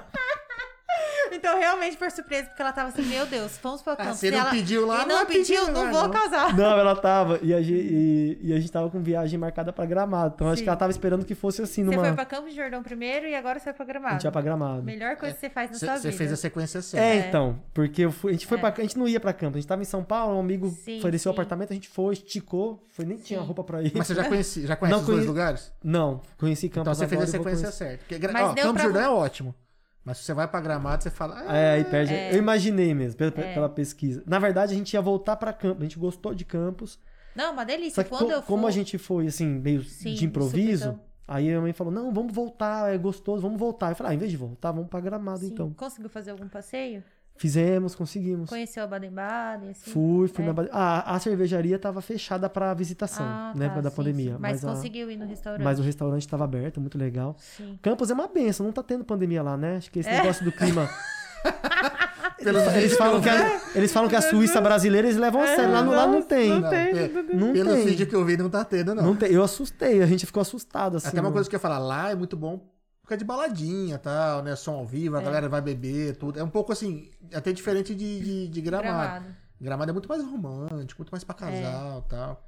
Então, 1.41 1.57
realmente 1.57 1.97
foi 1.97 2.09
surpresa, 2.11 2.45
porque 2.45 2.61
ela 2.61 2.71
tava 2.71 2.89
assim, 2.89 3.01
meu 3.01 3.25
Deus, 3.25 3.57
vamos 3.63 3.81
pra 3.81 3.93
Ah, 3.93 3.95
Campos. 3.97 4.19
se 4.19 4.27
E 4.27 4.31
não 4.31 4.37
ela... 4.39 4.51
pediu 4.51 4.85
lá, 4.85 5.01
e 5.03 5.07
não 5.07 5.17
não 5.19 5.25
pediu, 5.25 5.61
não 5.71 5.85
lugar, 5.85 5.91
vou 5.91 6.03
não. 6.03 6.11
casar. 6.11 6.55
Não, 6.55 6.77
ela 6.77 6.95
tava. 6.95 7.39
E 7.41 7.51
a, 7.51 7.61
gente, 7.61 7.79
e, 7.81 8.39
e 8.43 8.53
a 8.53 8.59
gente 8.59 8.71
tava 8.71 8.89
com 8.91 9.01
viagem 9.01 9.39
marcada 9.39 9.73
pra 9.73 9.85
Gramado. 9.85 10.33
Então 10.35 10.47
acho 10.47 10.57
Sim. 10.57 10.63
que 10.63 10.69
ela 10.69 10.77
tava 10.77 10.91
esperando 10.91 11.25
que 11.25 11.33
fosse 11.33 11.63
assim 11.63 11.83
Você 11.83 11.89
numa. 11.95 12.05
foi 12.05 12.13
pra 12.13 12.25
Campos 12.25 12.51
de 12.51 12.55
Jordão 12.57 12.83
primeiro 12.83 13.25
e 13.25 13.33
agora 13.33 13.59
você 13.59 13.73
foi 13.73 13.73
pra 13.73 13.83
A 13.83 13.87
Gramado. 13.87 14.13
gente 14.13 14.23
ia 14.25 14.31
pra 14.31 14.41
Gramado. 14.41 14.83
Melhor 14.83 15.15
coisa 15.15 15.33
que 15.33 15.41
você 15.41 15.49
faz 15.49 15.71
na 15.71 15.77
sua 15.79 15.97
Você 15.97 16.07
vida. 16.09 16.17
fez 16.17 16.31
a 16.31 16.35
sequência 16.35 16.81
certa. 16.81 17.05
É, 17.05 17.15
É. 17.17 17.27
então, 17.27 17.59
porque 17.73 18.03
eu 18.03 18.11
fui- 18.11 18.29
a 18.29 18.33
gente 18.33 18.45
foi 18.45 18.57
É. 18.57 18.61
pra, 18.61 18.73
a 18.77 18.81
gente 18.81 18.97
não 18.99 19.07
ia 19.07 19.19
pra 19.19 19.33
Campos, 19.33 19.55
a 19.57 19.59
gente 19.61 19.67
tava 19.67 19.81
em 19.81 19.85
São 19.85 20.03
Paulo, 20.03 20.35
um 20.37 20.39
amigo 20.39 20.69
Sim, 20.69 20.99
ofereceu 20.99 21.31
o 21.31 21.33
apartamento, 21.33 21.71
a 21.71 21.73
gente 21.73 21.89
foi, 21.89 22.13
esticou, 22.13 22.85
foi 22.91 23.03
nem 23.03 23.17
tinha 23.17 23.39
Sim. 23.39 23.45
roupa 23.45 23.63
pra 23.63 23.81
ir. 23.81 23.91
Mas 23.95 24.05
você 24.05 24.13
já 24.13 24.23
conhece, 24.25 24.67
já 24.67 24.75
conhece 24.75 24.93
Não 24.93 24.99
os 25.01 25.05
dois 25.07 25.17
conhe- 25.19 25.27
lugares? 25.27 25.73
Não, 25.83 26.21
conheci 26.37 26.69
Campos 26.69 26.81
Então 26.81 26.93
você 26.93 27.07
fez 27.07 27.21
a 27.23 27.27
sequência 27.27 27.71
certa. 27.71 27.97
Porque, 27.99 28.19
gra- 28.19 28.31
Mas 28.31 28.43
ó, 28.43 28.53
deu 28.53 28.63
Campo 28.65 28.73
pra 28.75 28.83
Jordão 28.83 29.01
é 29.01 29.09
ótimo. 29.09 29.55
Mas 30.03 30.17
se 30.17 30.23
você 30.23 30.33
vai 30.33 30.47
pra 30.47 30.59
Gramado, 30.59 31.03
você 31.03 31.09
fala... 31.11 31.43
Ah, 31.47 31.55
É, 31.55 31.73
aí 31.75 31.83
perde. 31.85 32.13
É. 32.13 32.33
Eu 32.33 32.37
imaginei 32.39 32.93
mesmo, 32.93 33.17
pela, 33.17 33.31
É. 33.37 33.53
pela 33.53 33.69
pesquisa. 33.69 34.23
Na 34.25 34.39
verdade, 34.39 34.73
a 34.73 34.75
gente 34.77 34.93
ia 34.93 35.01
voltar 35.01 35.35
pra 35.35 35.53
Campos, 35.53 35.79
a 35.81 35.83
gente 35.83 35.99
gostou 35.99 36.33
de 36.33 36.43
Campos. 36.43 36.97
Não, 37.35 37.53
uma 37.53 37.61
Só 37.61 37.65
delícia. 37.67 38.03
que 38.03 38.09
Quando 38.09 38.25
co- 38.25 38.31
eu 38.31 38.41
como 38.41 38.63
for... 38.63 38.67
a 38.67 38.71
gente 38.71 38.97
foi, 38.97 39.27
assim, 39.27 39.45
meio 39.47 39.83
Sim, 39.83 40.15
de 40.15 40.25
improviso, 40.25 40.83
supetão. 40.85 41.01
aí 41.27 41.43
a 41.45 41.47
minha 41.49 41.61
mãe 41.61 41.71
falou, 41.73 41.93
não, 41.93 42.11
vamos 42.11 42.33
voltar, 42.33 42.93
é 42.93 42.97
gostoso, 42.97 43.41
vamos 43.41 43.59
voltar. 43.59 43.91
Eu 43.91 43.95
falei, 43.95 44.11
ah, 44.11 44.15
em 44.15 44.17
vez 44.17 44.31
de 44.31 44.37
voltar, 44.37 44.71
vamos 44.71 44.89
pra 44.89 44.99
Gramado, 44.99 45.39
Sim. 45.41 45.47
então. 45.53 45.71
Conseguiu 45.73 46.09
fazer 46.09 46.31
algum 46.31 46.47
passeio? 46.49 47.03
Fizemos, 47.41 47.95
conseguimos. 47.95 48.47
Conheceu 48.51 48.83
a 48.83 48.87
Baden-Baden, 48.87 49.71
assim? 49.71 49.89
Fui, 49.89 50.27
fui 50.27 50.43
É. 50.43 50.47
na... 50.47 50.53
Bade- 50.53 50.69
Ah, 50.71 51.15
a 51.15 51.19
cervejaria 51.19 51.79
tava 51.79 51.99
fechada 51.99 52.47
pra 52.47 52.71
visitação, 52.75 53.25
Ah, 53.25 53.51
né, 53.55 53.65
tá, 53.65 53.69
causa 53.73 53.81
da 53.81 53.89
sim, 53.89 53.95
pandemia. 53.95 54.31
sim. 54.33 54.37
Mas, 54.39 54.63
a- 54.63 54.69
conseguiu 54.69 55.09
ir 55.09 55.17
no 55.17 55.25
restaurante. 55.25 55.63
Mas 55.63 55.79
o 55.79 55.81
restaurante 55.81 56.21
estava 56.21 56.43
aberto, 56.43 56.79
muito 56.79 56.99
legal. 56.99 57.35
Sim. 57.39 57.79
Campos 57.81 58.11
é 58.11 58.13
uma 58.13 58.27
benção, 58.27 58.67
não 58.67 58.71
tá 58.71 58.83
tendo 58.83 59.03
pandemia 59.03 59.41
lá, 59.41 59.57
né? 59.57 59.77
Acho 59.77 59.89
que 59.89 59.97
esse 59.97 60.09
É. 60.09 60.21
negócio 60.21 60.45
do 60.45 60.51
clima. 60.51 60.87
Pelos 62.43 62.61
Eles 62.75 62.95
falam, 62.95 63.19
que 63.21 63.29
a, 63.29 63.61
eles 63.73 63.91
falam 63.91 64.07
que 64.07 64.15
a 64.15 64.21
Suíça 64.21 64.61
brasileira 64.61 65.07
eles 65.07 65.17
levam 65.17 65.41
a 65.41 65.47
sério. 65.47 65.71
Lá, 65.71 65.81
no- 65.81 65.91
lá 65.91 66.05
não 66.05 66.21
tem. 66.21 66.49
não 66.49 66.59
não 66.61 66.69
tem. 66.69 66.93
Não 67.33 67.53
Pelo 67.53 67.73
tem. 67.73 67.85
vídeo 67.85 68.05
que 68.07 68.15
eu 68.15 68.23
vi, 68.23 68.37
não 68.37 68.49
tá 68.51 68.63
tendo, 68.63 68.93
não. 68.93 69.03
Não 69.03 69.15
tem. 69.15 69.31
Eu 69.31 69.43
assustei, 69.43 70.01
a 70.01 70.05
gente 70.05 70.27
ficou 70.27 70.41
assustado 70.41 70.97
assim. 70.97 71.07
Até 71.07 71.19
uma 71.21 71.29
né? 71.29 71.33
coisa 71.33 71.49
que 71.49 71.55
eu 71.55 71.57
ia 71.57 71.61
falar, 71.61 71.79
lá 71.79 72.11
é 72.11 72.15
muito 72.15 72.35
bom 72.37 72.59
porque 73.01 73.13
é 73.15 73.17
de 73.17 73.25
baladinha 73.25 73.97
tal, 73.97 74.41
né? 74.43 74.55
Som 74.55 74.73
ao 74.75 74.85
vivo, 74.85 75.17
a 75.17 75.21
É. 75.21 75.23
galera 75.23 75.49
vai 75.49 75.61
beber, 75.61 76.15
tudo. 76.17 76.39
É 76.39 76.43
um 76.43 76.49
pouco 76.49 76.71
assim, 76.71 77.09
até 77.33 77.51
diferente 77.51 77.93
de, 77.95 78.19
de, 78.21 78.47
de 78.47 78.61
gramado. 78.61 78.87
Gramado. 78.91 79.35
gramado. 79.59 79.89
é 79.89 79.93
muito 79.93 80.09
mais 80.09 80.23
romântico, 80.23 81.01
muito 81.01 81.11
mais 81.11 81.23
pra 81.23 81.35
casal 81.35 82.01
tal. 82.03 82.47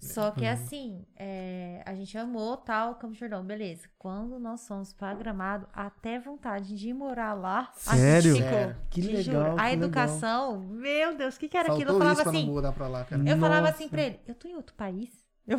Só 0.00 0.30
que 0.30 0.46
assim, 0.46 1.04
é, 1.16 1.82
a 1.84 1.92
gente 1.92 2.16
amou 2.16 2.56
tal 2.56 2.94
Campo 2.94 3.14
de 3.14 3.18
Jordão, 3.18 3.44
beleza. 3.44 3.88
Quando 3.98 4.38
nós 4.38 4.64
fomos 4.64 4.92
pra 4.92 5.12
Gramado, 5.12 5.66
até 5.72 6.20
vontade 6.20 6.76
de 6.76 6.90
ir 6.90 6.94
morar 6.94 7.34
lá. 7.34 7.72
a 7.84 7.96
gente 7.96 8.00
Sério? 8.00 8.36
ficou. 8.36 8.74
Que 8.90 9.00
legal, 9.02 9.22
juro. 9.24 9.42
que 9.56 9.60
A 9.60 9.64
legal. 9.64 9.72
educação, 9.72 10.60
meu 10.60 11.16
Deus, 11.16 11.34
o 11.34 11.40
que, 11.40 11.48
que 11.48 11.56
era 11.56 11.66
Faltou 11.66 11.82
aquilo? 11.82 11.96
Eu 11.96 11.98
falava 11.98 12.14
isso 12.14 12.22
pra 12.22 12.32
não 12.32 12.38
assim, 12.40 12.48
mudar 12.48 12.72
pra 12.72 12.86
lá, 12.86 13.04
cara. 13.04 13.22
eu 13.28 13.38
falava 13.38 13.60
Nossa. 13.62 13.72
assim 13.74 13.88
pra 13.88 14.02
ele, 14.02 14.20
eu 14.24 14.36
tô 14.36 14.46
em 14.46 14.54
outro 14.54 14.76
país? 14.76 15.10
Eu, 15.44 15.58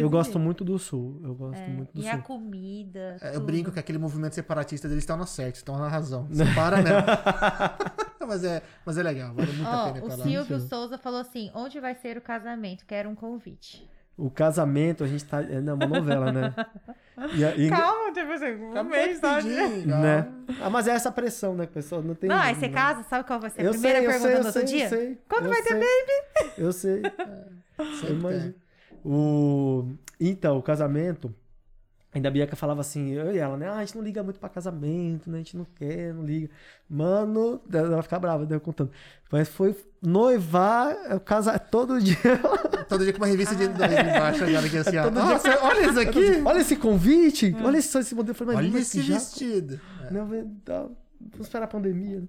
Eu 0.00 0.10
gosto 0.10 0.38
muito 0.38 0.64
do 0.64 0.78
sul. 0.78 1.20
Eu 1.22 1.34
gosto 1.34 1.60
muito 1.70 1.92
do 1.92 2.00
É, 2.00 2.04
E 2.04 2.08
a 2.08 2.14
sul. 2.14 2.22
comida. 2.22 3.16
É, 3.20 3.36
eu 3.36 3.40
brinco 3.40 3.70
que 3.70 3.78
aquele 3.78 3.98
movimento 3.98 4.34
separatista 4.34 4.88
deles 4.88 5.02
estão 5.02 5.16
na 5.16 5.26
certa, 5.26 5.58
estão 5.58 5.78
na 5.78 5.88
razão. 5.88 6.28
Separa 6.32 6.76
mesmo. 6.78 6.98
mas, 8.26 8.44
é, 8.44 8.62
mas 8.84 8.98
é 8.98 9.02
legal, 9.02 9.34
vale 9.34 9.52
muito 9.52 9.66
a 9.68 9.86
Ó, 9.86 9.92
pena 9.92 10.04
o 10.04 10.08
pra 10.08 10.16
lá. 10.16 10.24
Silvio 10.24 10.60
Souza 10.60 10.98
falou 10.98 11.20
assim: 11.20 11.50
onde 11.54 11.78
vai 11.80 11.94
ser 11.94 12.16
o 12.16 12.20
casamento? 12.20 12.84
Quero 12.86 13.08
um 13.08 13.14
convite. 13.14 13.88
O 14.16 14.28
casamento, 14.30 15.02
a 15.02 15.06
gente 15.06 15.24
tá. 15.24 15.40
É 15.42 15.58
uma 15.60 15.86
novela, 15.86 16.30
né? 16.30 16.54
E, 17.34 17.42
a- 17.44 17.56
e- 17.56 17.70
Calma, 17.70 18.12
tipo 18.12 18.30
assim, 18.32 18.54
um 18.54 18.84
mês, 18.84 19.18
tá? 19.18 19.40
né? 19.40 20.28
Ah, 20.60 20.68
mas 20.68 20.86
é 20.86 20.90
essa 20.90 21.10
pressão, 21.10 21.54
né, 21.54 21.64
pessoal? 21.66 22.02
Não 22.02 22.14
tem. 22.14 22.28
Não, 22.28 22.36
aí 22.36 22.54
você 22.54 22.68
né? 22.68 22.72
casa, 22.74 23.02
sabe 23.04 23.26
qual 23.26 23.40
vai 23.40 23.48
ser 23.48 23.62
a 23.62 23.64
Eu 23.64 23.70
primeira 23.72 23.98
sei, 24.00 24.06
pergunta 24.08 24.28
sei, 24.30 24.40
do 24.40 24.46
outro 24.46 24.52
sei, 24.52 24.64
dia? 24.64 24.84
eu 24.84 24.88
sei. 24.90 25.18
Quando 25.28 25.44
Eu 25.46 25.50
vai 25.50 25.62
ter 25.62 25.68
sei. 25.68 25.78
baby? 25.80 26.52
Eu 26.58 26.72
sei. 26.72 27.02
Sempre 27.02 28.08
Eu 28.08 28.18
imagino. 28.18 28.54
O... 29.04 29.88
Então, 30.18 30.58
o 30.58 30.62
casamento. 30.62 31.34
Ainda 32.12 32.26
a 32.28 32.30
Bianca 32.32 32.56
falava 32.56 32.80
assim, 32.80 33.10
eu 33.12 33.32
e 33.32 33.38
ela, 33.38 33.56
né? 33.56 33.68
Ah, 33.68 33.76
a 33.76 33.84
gente 33.84 33.96
não 33.96 34.02
liga 34.02 34.20
muito 34.20 34.40
pra 34.40 34.48
casamento, 34.48 35.30
né? 35.30 35.36
A 35.36 35.38
gente 35.38 35.56
não 35.56 35.64
quer, 35.76 36.12
não 36.12 36.24
liga. 36.24 36.50
Mano, 36.88 37.60
ela 37.72 37.88
vai 37.90 38.02
ficar 38.02 38.18
brava, 38.18 38.44
daí 38.44 38.56
eu 38.56 38.60
contando. 38.60 38.90
Mas 39.30 39.48
foi 39.48 39.76
noivar, 40.02 40.92
eu 41.08 41.20
casar 41.20 41.56
todo 41.70 42.00
dia. 42.00 42.16
Todo 42.88 43.04
dia 43.04 43.12
com 43.12 43.18
uma 43.20 43.28
revista 43.28 43.54
de 43.54 43.68
daí 43.68 43.92
embaixo 43.94 44.42
agora 44.42 44.66
aqui 44.66 44.76
assim, 44.78 44.96
ó. 44.96 45.04
Todo 45.04 45.14
dia- 45.14 45.22
Nossa, 45.22 45.64
olha 45.64 45.86
isso 45.88 46.00
aqui! 46.00 46.42
Olha 46.44 46.58
esse 46.58 46.74
convite, 46.76 47.56
olha 47.62 47.78
esse, 47.78 47.96
esse 47.96 48.12
modelo. 48.14 48.34
Falei, 48.34 48.56
Olha 48.56 48.78
esse 48.78 48.98
que 49.00 49.06
já- 49.06 49.14
vestido. 49.14 49.80
É. 50.08 50.10
Não, 50.12 50.26
vamos 50.26 51.46
esperar 51.46 51.66
a 51.66 51.68
pandemia. 51.68 52.20
né? 52.22 52.26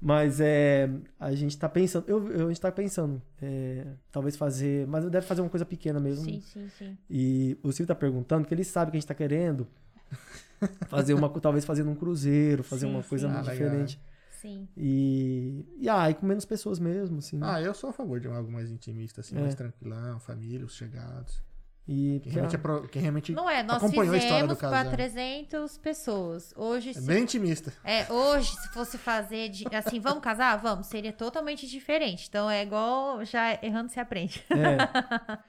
Mas 0.00 0.38
é, 0.40 0.90
a 1.18 1.34
gente 1.34 1.56
tá 1.56 1.68
pensando, 1.68 2.04
eu, 2.08 2.30
eu- 2.30 2.46
a 2.46 2.48
gente 2.48 2.60
tá 2.60 2.70
pensando, 2.70 3.22
é, 3.40 3.86
talvez 4.12 4.36
fazer, 4.36 4.86
mas 4.86 5.04
deve 5.08 5.26
fazer 5.26 5.40
uma 5.40 5.48
coisa 5.48 5.64
pequena 5.64 5.98
mesmo. 5.98 6.24
Sim, 6.24 6.40
sim, 6.40 6.68
sim. 6.78 6.98
E 7.08 7.56
o 7.62 7.72
Silvio 7.72 7.86
tá 7.86 7.94
perguntando, 7.94 8.42
porque 8.42 8.54
ele 8.54 8.64
sabe 8.64 8.90
que 8.90 8.96
a 8.96 9.00
gente 9.00 9.06
tá 9.08 9.14
querendo 9.14 9.66
fazer 10.88 11.14
uma, 11.14 11.28
talvez 11.40 11.64
fazer 11.64 11.84
num 11.84 11.94
cruzeiro, 11.94 12.62
fazer 12.62 12.86
Sim, 12.86 12.92
uma 12.92 13.02
coisa 13.02 13.26
sim. 13.28 13.32
muito 13.34 13.48
Ah, 13.48 13.50
legal. 13.52 13.68
diferente. 13.70 14.00
Sim. 14.30 14.68
E, 14.76 15.64
e 15.78 15.88
ah, 15.88 16.10
e 16.10 16.14
com 16.14 16.26
menos 16.26 16.44
pessoas 16.44 16.78
mesmo, 16.78 17.18
assim. 17.18 17.38
Ah, 17.42 17.60
eu 17.62 17.72
sou 17.72 17.88
a 17.88 17.92
favor 17.92 18.20
de 18.20 18.28
algo 18.28 18.52
mais 18.52 18.70
intimista, 18.70 19.22
assim, 19.22 19.36
É. 19.36 19.40
mais 19.40 19.54
tranquilão, 19.54 20.20
família, 20.20 20.66
os 20.66 20.74
chegados. 20.76 21.42
E 21.86 22.18
Quem 22.22 22.32
realmente, 22.32 22.54
é 22.54 22.58
pro- 22.58 22.88
quem 22.88 23.02
realmente 23.02 23.32
Não 23.32 23.48
é, 23.48 23.62
nós 23.62 23.76
acompanhou 23.76 24.14
a 24.14 24.16
história 24.16 24.46
do 24.46 24.54
fizemos 24.54 24.58
para 24.74 24.84
casal. 24.84 24.92
300 24.92 25.76
pessoas. 25.78 26.54
Hoje, 26.56 26.90
É 26.90 26.92
se, 26.94 27.02
bem 27.02 27.22
intimista. 27.24 27.74
é, 27.84 28.10
hoje, 28.10 28.50
se 28.52 28.68
fosse 28.72 28.96
fazer 28.96 29.50
de, 29.50 29.64
assim, 29.76 30.00
vamos 30.00 30.22
casar? 30.22 30.56
Vamos, 30.56 30.86
seria 30.86 31.12
totalmente 31.12 31.66
diferente. 31.68 32.26
Então 32.26 32.48
é 32.50 32.62
igual, 32.62 33.22
já 33.26 33.58
errando 33.62 33.90
se 33.90 34.00
aprende. 34.00 34.42
É, 34.50 34.78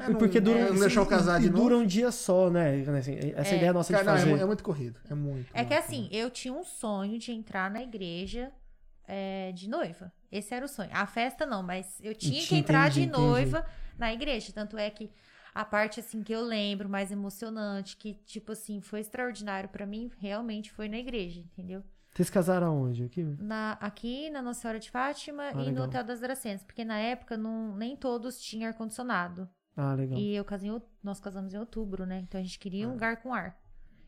É, 0.00 0.08
não- 0.08 0.16
porque 0.18 0.40
dura, 0.40 0.70
não 0.72 0.80
deixou 0.80 1.06
casar 1.06 1.38
de 1.38 1.48
novo. 1.48 1.62
dura 1.62 1.76
um 1.76 1.86
dia 1.86 2.10
só, 2.10 2.50
né? 2.50 2.80
Assim, 2.98 3.32
essa 3.36 3.54
É. 3.54 3.56
ideia 3.56 3.72
nossa 3.72 3.92
de 3.92 3.98
Cara, 3.98 4.04
não, 4.06 4.14
é, 4.14 4.18
fazer. 4.20 4.34
mu- 4.34 4.40
é 4.42 4.44
muito 4.46 4.64
corrido. 4.64 4.98
É 5.08 5.14
muito. 5.14 5.50
É 5.54 5.64
que 5.64 5.72
muito, 5.74 5.84
assim, 5.84 6.08
eu 6.10 6.28
tinha 6.30 6.52
um 6.52 6.64
sonho 6.64 7.18
de 7.18 7.30
entrar 7.30 7.70
na 7.70 7.82
igreja 7.82 8.50
é, 9.06 9.52
de 9.52 9.68
noiva. 9.68 10.10
Esse 10.30 10.54
era 10.54 10.64
o 10.64 10.68
sonho. 10.68 10.88
A 10.92 11.06
festa 11.06 11.44
não, 11.46 11.62
mas 11.62 12.00
eu 12.02 12.14
tinha 12.14 12.32
que 12.40 12.46
Entendi, 12.46 12.60
entrar 12.60 12.90
de 12.90 13.02
entendi. 13.02 13.16
noiva 13.18 13.64
na 13.98 14.12
igreja. 14.12 14.50
Tanto 14.52 14.76
é 14.78 14.88
que 14.90 15.10
a 15.54 15.64
parte 15.64 16.00
assim 16.00 16.22
que 16.22 16.32
eu 16.32 16.42
lembro 16.42 16.88
mais 16.88 17.10
emocionante, 17.10 17.96
que 17.96 18.14
tipo 18.24 18.52
assim, 18.52 18.80
foi 18.80 19.00
extraordinário 19.00 19.68
pra 19.68 19.86
mim, 19.86 20.10
realmente 20.18 20.70
foi 20.72 20.88
na 20.88 20.98
igreja, 20.98 21.40
entendeu? 21.40 21.82
Vocês 22.14 22.28
casaram 22.28 22.66
aonde? 22.66 23.04
Aqui? 23.04 23.22
Na, 23.38 23.72
aqui 23.80 24.28
na 24.30 24.42
Nossa 24.42 24.60
Senhora 24.60 24.78
de 24.78 24.90
Fátima 24.90 25.50
e 25.50 25.54
no 25.54 25.60
Ah, 25.60 25.64
legal. 25.64 25.84
Hotel 25.86 26.04
das 26.04 26.20
Dracendas, 26.20 26.62
porque 26.62 26.84
na 26.84 26.98
época 26.98 27.36
não, 27.38 27.74
nem 27.76 27.96
todos 27.96 28.38
tinham 28.40 28.68
ar-condicionado. 28.68 29.48
Ah, 29.74 29.94
legal. 29.94 30.18
E 30.18 30.34
eu 30.34 30.44
casei, 30.44 30.70
nós 31.02 31.18
casamos 31.20 31.54
em 31.54 31.58
outubro, 31.58 32.04
né? 32.04 32.18
Então 32.20 32.38
a 32.38 32.42
gente 32.44 32.58
queria 32.58 32.86
um 32.86 32.92
lugar 32.92 33.22
com 33.22 33.32
ar. 33.32 33.58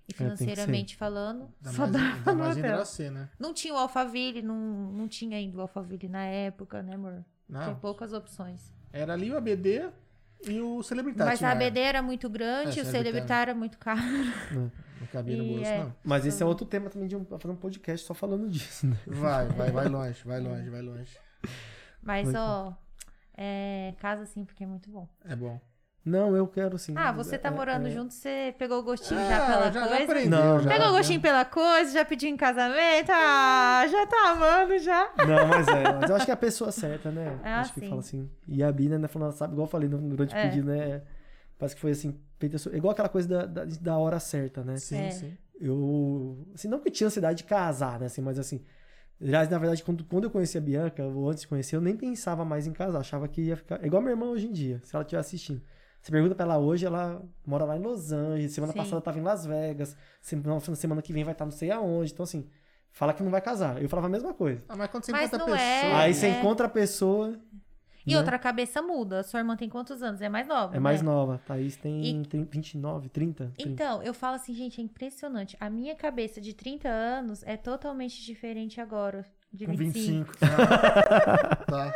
E 0.07 0.12
É, 0.12 0.16
tem 0.16 0.37
financeiramente 0.37 0.97
falando, 0.97 1.51
Ainda 1.65 1.73
só 1.73 1.87
mais, 1.87 2.57
no 2.57 2.61
hotel. 2.61 2.62
Dracê, 2.77 3.11
né? 3.11 3.31
Não 3.39 3.55
tinha 3.55 3.73
o 3.73 3.79
Alphaville, 3.79 4.43
não, 4.43 4.93
não 4.93 5.09
tinha 5.09 5.39
ainda 5.39 5.57
o 5.57 5.61
Alphaville 5.62 6.07
na 6.07 6.25
época, 6.27 6.83
né, 6.83 6.95
amor? 6.97 7.25
Tinha 7.49 7.69
Não. 7.69 7.77
poucas 7.81 8.12
opções. 8.12 8.71
Era 8.93 9.15
ali 9.15 9.31
o 9.31 9.37
ABD 9.39 9.91
e 10.47 10.61
o 10.61 10.83
Celebritate. 10.83 11.31
Mas 11.31 11.43
a 11.43 11.55
né? 11.55 11.66
ABD 11.66 11.79
era 11.81 12.03
muito 12.03 12.29
grande, 12.29 12.79
É, 12.79 12.83
o 12.83 12.85
Celebritário. 12.85 13.03
Celebritário 13.03 13.51
era 13.51 13.59
muito 13.59 13.79
caro. 13.79 14.01
Não 14.53 14.71
cabia 15.15 15.37
no 15.37 15.45
bolso, 15.45 15.65
é. 15.71 15.79
não. 15.79 15.95
Mas 16.03 16.27
esse 16.27 16.43
é 16.43 16.47
outro 16.47 16.66
tema 16.66 16.91
também 16.91 17.09
de 17.09 17.16
um, 17.16 17.25
fazer 17.25 17.49
um 17.49 17.57
podcast 17.57 18.07
só 18.07 18.15
falando 18.15 18.49
disso, 18.51 18.87
né? 18.87 18.97
Vai, 19.07 19.49
vai, 19.49 19.71
vai 19.71 19.87
longe, 19.89 20.23
vai 20.25 20.41
longe, 20.41 20.69
vai 20.69 20.83
longe. 20.83 21.16
Mas, 22.03 22.25
Muito 22.25 22.39
ó, 22.39 22.75
é, 23.37 23.95
casa 23.99 24.27
sim, 24.27 24.45
porque 24.45 24.65
é 24.65 24.66
muito 24.66 24.91
bom. 24.91 25.09
É 25.25 25.35
bom. 25.35 25.61
Não, 26.05 26.36
eu 26.36 26.47
quero 26.47 26.76
sim. 26.78 26.94
Ah, 26.97 27.10
você 27.12 27.39
tá 27.39 27.48
É, 27.48 27.52
morando 27.52 27.86
é. 27.86 27.90
junto, 27.90 28.12
você 28.12 28.55
pegou 28.59 28.78
o 28.81 28.82
gostinho 28.82 29.18
Ah, 29.20 29.28
já 29.28 29.40
pela 29.40 29.72
já, 29.72 29.72
já 29.72 29.89
coisa? 29.89 30.05
aprendeu, 30.05 30.31
Não, 30.31 30.60
já. 30.60 30.68
Pegou 30.70 30.89
o 30.89 30.93
gostinho 30.93 31.20
pela 31.20 31.44
coisa, 31.47 31.93
já 31.93 32.05
pediu 32.05 32.28
em 32.28 32.36
casamento? 32.36 33.10
Ah, 33.10 33.85
já 33.89 34.06
tá 34.06 34.31
amando 34.32 34.78
já. 34.81 35.10
Não, 35.26 35.47
mas 35.48 35.66
é. 35.68 35.93
Mas 35.98 36.10
eu 36.10 36.16
acho 36.16 36.24
que 36.26 36.31
é 36.31 36.35
a 36.35 36.36
pessoa 36.36 36.70
certa, 36.70 37.10
né? 37.10 37.40
É 37.43 37.48
acho 37.55 37.72
que 37.72 37.89
fala 37.89 38.01
assim. 38.01 38.28
E 38.47 38.62
a 38.62 38.70
Bina, 38.70 38.98
né, 38.98 39.09
falando, 39.09 39.32
sabe, 39.32 39.55
igual 39.55 39.66
eu 39.66 39.70
falei 39.70 39.89
no- 39.89 39.98
durante 40.10 40.35
o 40.35 40.39
É. 40.39 40.43
pedido, 40.43 40.66
né? 40.68 41.02
Parece 41.59 41.74
que 41.74 41.81
foi 41.81 41.93
assim, 41.93 42.20
feita 42.39 42.56
igual 42.76 42.93
aquela 42.93 43.09
coisa 43.09 43.26
da, 43.28 43.47
da, 43.47 43.64
da 43.64 43.97
hora 43.97 44.20
certa, 44.20 44.62
né? 44.62 44.76
Sim, 44.76 45.06
É. 45.06 45.10
sim. 45.10 45.36
Eu. 45.59 46.47
Assim, 46.55 46.68
não 46.68 46.81
que 46.81 46.89
eu 46.89 46.93
tinha 46.93 47.06
ansiedade 47.06 47.39
de 47.39 47.44
casar, 47.44 47.98
né? 47.98 48.06
Assim, 48.06 48.20
mas 48.20 48.39
assim. 48.39 48.62
Aliás, 49.22 49.48
na 49.48 49.56
verdade, 49.56 49.82
quando, 49.82 50.05
quando 50.05 50.24
eu 50.24 50.31
conheci 50.31 50.59
a 50.59 50.60
Bianca, 50.60 51.02
ou 51.05 51.31
antes 51.31 51.43
de 51.43 51.48
conhecer, 51.48 51.76
eu 51.76 51.81
nem 51.81 51.97
pensava 51.97 52.44
mais 52.44 52.66
em 52.66 52.72
casar. 52.72 52.98
Achava 52.98 53.26
que 53.28 53.40
ia 53.40 53.56
ficar. 53.56 53.82
É 53.82 53.86
igual 53.86 54.01
a 54.01 54.02
minha 54.02 54.12
irmã 54.12 54.26
hoje 54.26 54.48
em 54.48 54.52
dia, 54.52 54.81
se 54.82 54.94
ela 54.94 55.02
estiver 55.02 55.20
assistindo. 55.20 55.62
Você 56.05 56.12
pergunta 56.12 56.35
pra 56.35 56.44
ela 56.44 56.59
hoje, 56.59 56.85
ela 56.85 57.22
mora 57.47 57.64
lá 57.64 57.78
em 57.78 57.81
Los 57.81 58.12
Angeles. 58.12 58.52
Semana 58.52 58.74
Sim. 58.74 58.78
passada 58.78 59.01
tava 59.01 59.18
em 59.18 59.22
Las 59.22 59.47
Vegas. 59.47 59.97
Semana, 60.20 60.60
semana 60.60 61.01
que 61.01 61.14
vem 61.14 61.24
vai 61.24 61.32
estar 61.32 61.47
não 61.47 61.51
sei 61.51 61.70
aonde. 61.70 62.12
Então, 62.12 62.24
assim, 62.24 62.47
fala 62.90 63.14
que 63.14 63.22
não 63.22 63.31
vai 63.31 63.40
casar. 63.40 63.82
Eu 63.82 63.89
falava 63.89 64.09
a 64.09 64.10
mesma 64.10 64.35
coisa. 64.35 64.62
Ah, 64.68 64.76
mas 64.76 64.90
quando 64.90 65.05
você 65.06 65.12
Mas 65.12 65.28
encontra 65.32 65.47
não 65.47 65.55
a 65.55 65.59
é, 65.59 65.81
pessoa... 65.81 66.01
Aí 66.02 66.12
você 66.12 66.26
é. 66.26 66.39
encontra 66.39 66.66
a 66.66 66.68
pessoa. 66.68 67.40
E 68.06 68.12
né? 68.12 68.18
outra, 68.18 68.36
a 68.36 68.39
cabeça 68.39 68.82
muda. 68.82 69.22
Sua 69.22 69.40
irmã 69.40 69.56
tem 69.56 69.66
quantos 69.70 70.02
anos? 70.02 70.20
É 70.20 70.28
mais 70.28 70.47
nova, 70.47 70.76
É 70.76 70.78
mais 70.78 71.01
né? 71.01 71.09
nova. 71.09 71.40
Thaís 71.47 71.74
tem 71.76 72.05
E- 72.05 72.22
30, 72.26 72.51
29, 72.52 73.09
30. 73.09 73.52
30. 73.56 73.70
Então, 73.70 74.02
eu 74.02 74.12
falo 74.12 74.36
assim, 74.36 74.52
gente, 74.52 74.82
é 74.82 74.85
impressionante. 74.85 75.56
A 75.59 75.70
minha 75.70 75.94
cabeça 75.94 76.39
de 76.39 76.52
30 76.52 76.86
anos 76.86 77.43
é 77.44 77.56
totalmente 77.56 78.22
diferente 78.22 78.78
agora, 78.78 79.24
de 79.55 79.66
Com 79.66 79.74
25. 79.76 80.32
25. 80.32 80.36
tá, 80.39 81.56
tá, 81.66 81.93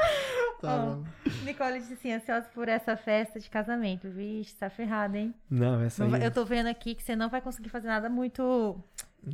tá 0.61 0.75
Ó. 0.75 0.79
bom. 0.87 1.05
Nicole 1.45 1.81
disse 1.81 1.95
assim, 1.95 2.13
ansiosa 2.13 2.47
por 2.55 2.69
essa 2.69 2.97
festa 2.97 3.41
de 3.41 3.51
casamento. 3.51 4.09
Vixe, 4.11 4.55
tá 4.55 4.71
ferrada, 4.71 5.19
hein? 5.19 5.35
Não, 5.51 5.83
essa 5.83 6.05
Não 6.05 6.15
aí. 6.15 6.23
eu 6.25 6.31
tô 6.31 6.45
vendo 6.45 6.69
aqui 6.69 6.95
que 6.95 7.03
você 7.03 7.17
não 7.17 7.29
vai 7.29 7.41
conseguir 7.41 7.69
fazer 7.69 7.89
nada 7.89 8.09
muito... 8.09 8.77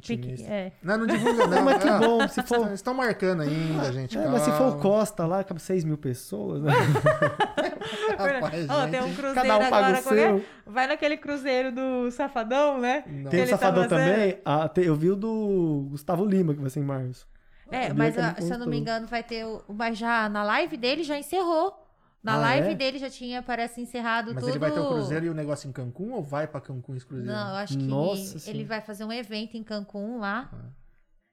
pequ-. 0.06 0.42
É. 0.46 0.72
Não, 0.82 0.98
não 0.98 1.06
divulga 1.06 1.46
não. 1.48 1.64
Mas 1.64 1.82
que 1.82 1.88
Ah, 1.88 1.98
bom, 1.98 2.26
se 2.28 2.42
for- 2.42 2.60
Eles 2.66 2.72
estão 2.74 2.94
marcando 2.94 3.42
ainda, 3.42 3.92
gente. 3.92 4.16
É, 4.16 4.26
mas 4.28 4.42
se 4.42 4.50
for 4.52 4.76
o. 4.76 4.80
Costa 4.80 5.26
lá, 5.26 5.42
cabe 5.44 5.60
6 5.60 5.84
mil 5.84 5.98
pessoas, 5.98 6.62
né? 6.62 6.72
Rapaz, 8.18 8.54
gente. 8.66 8.90
tem 8.90 9.00
um 9.02 9.14
cruzeiro 9.14 9.34
Cada 9.34 9.56
um 9.58 9.70
paga 9.70 9.86
agora. 9.86 10.00
o 10.00 10.02
qual 10.02 10.14
é? 10.16 10.40
Vai 10.66 10.86
naquele 10.86 11.16
cruzeiro 11.16 11.72
do 11.72 12.10
Safadão, 12.10 12.78
né? 12.80 13.02
Tem 13.30 13.42
o 13.44 13.48
Safadão 13.48 13.82
tá 13.84 13.96
fazendo- 13.96 14.14
também. 14.14 14.38
Ah, 14.44 14.68
tem- 14.68 14.84
eu 14.84 14.94
vi 14.94 15.10
o 15.10 15.16
do 15.16 15.86
Gustavo 15.90 16.24
Lima, 16.24 16.54
que 16.54 16.60
vai 16.60 16.70
ser 16.70 16.80
em 16.80 16.84
março. 16.84 17.26
É, 17.70 17.86
A 17.88 17.94
mas 17.94 18.14
me 18.16 18.42
se 18.42 18.52
eu 18.52 18.58
não 18.58 18.66
me 18.66 18.76
engano 18.78 19.06
vai 19.06 19.22
ter 19.22 19.44
o... 19.44 19.62
Mas 19.68 19.96
já 19.98 20.28
na 20.28 20.42
live 20.42 20.76
dele 20.76 21.02
já 21.02 21.18
encerrou. 21.18 21.80
Na 22.22 22.34
Ah, 22.34 22.38
live 22.38 22.68
é? 22.70 22.74
dele 22.74 22.98
já 22.98 23.10
tinha, 23.10 23.42
parece, 23.42 23.80
encerrado 23.82 24.32
Mas 24.32 24.42
tudo... 24.42 24.50
ele 24.52 24.58
vai 24.58 24.70
ter 24.72 24.80
o 24.80 24.88
cruzeiro 24.88 25.26
e 25.26 25.28
o 25.30 25.34
negócio 25.34 25.68
em 25.68 25.72
Cancún 25.72 26.12
ou 26.12 26.22
vai 26.22 26.46
pra 26.46 26.58
Cancún 26.60 26.96
esse 26.96 27.04
cruzeiro? 27.04 27.30
Não, 27.30 27.50
eu 27.50 27.56
acho 27.56 27.76
que 27.76 27.84
Nossa 27.84 28.36
ele 28.36 28.40
Senhora. 28.40 28.64
vai 28.68 28.80
fazer 28.80 29.04
um 29.04 29.12
evento 29.12 29.56
em 29.58 29.62
Cancún 29.62 30.18
lá. 30.20 30.48
Ah. 30.52 30.70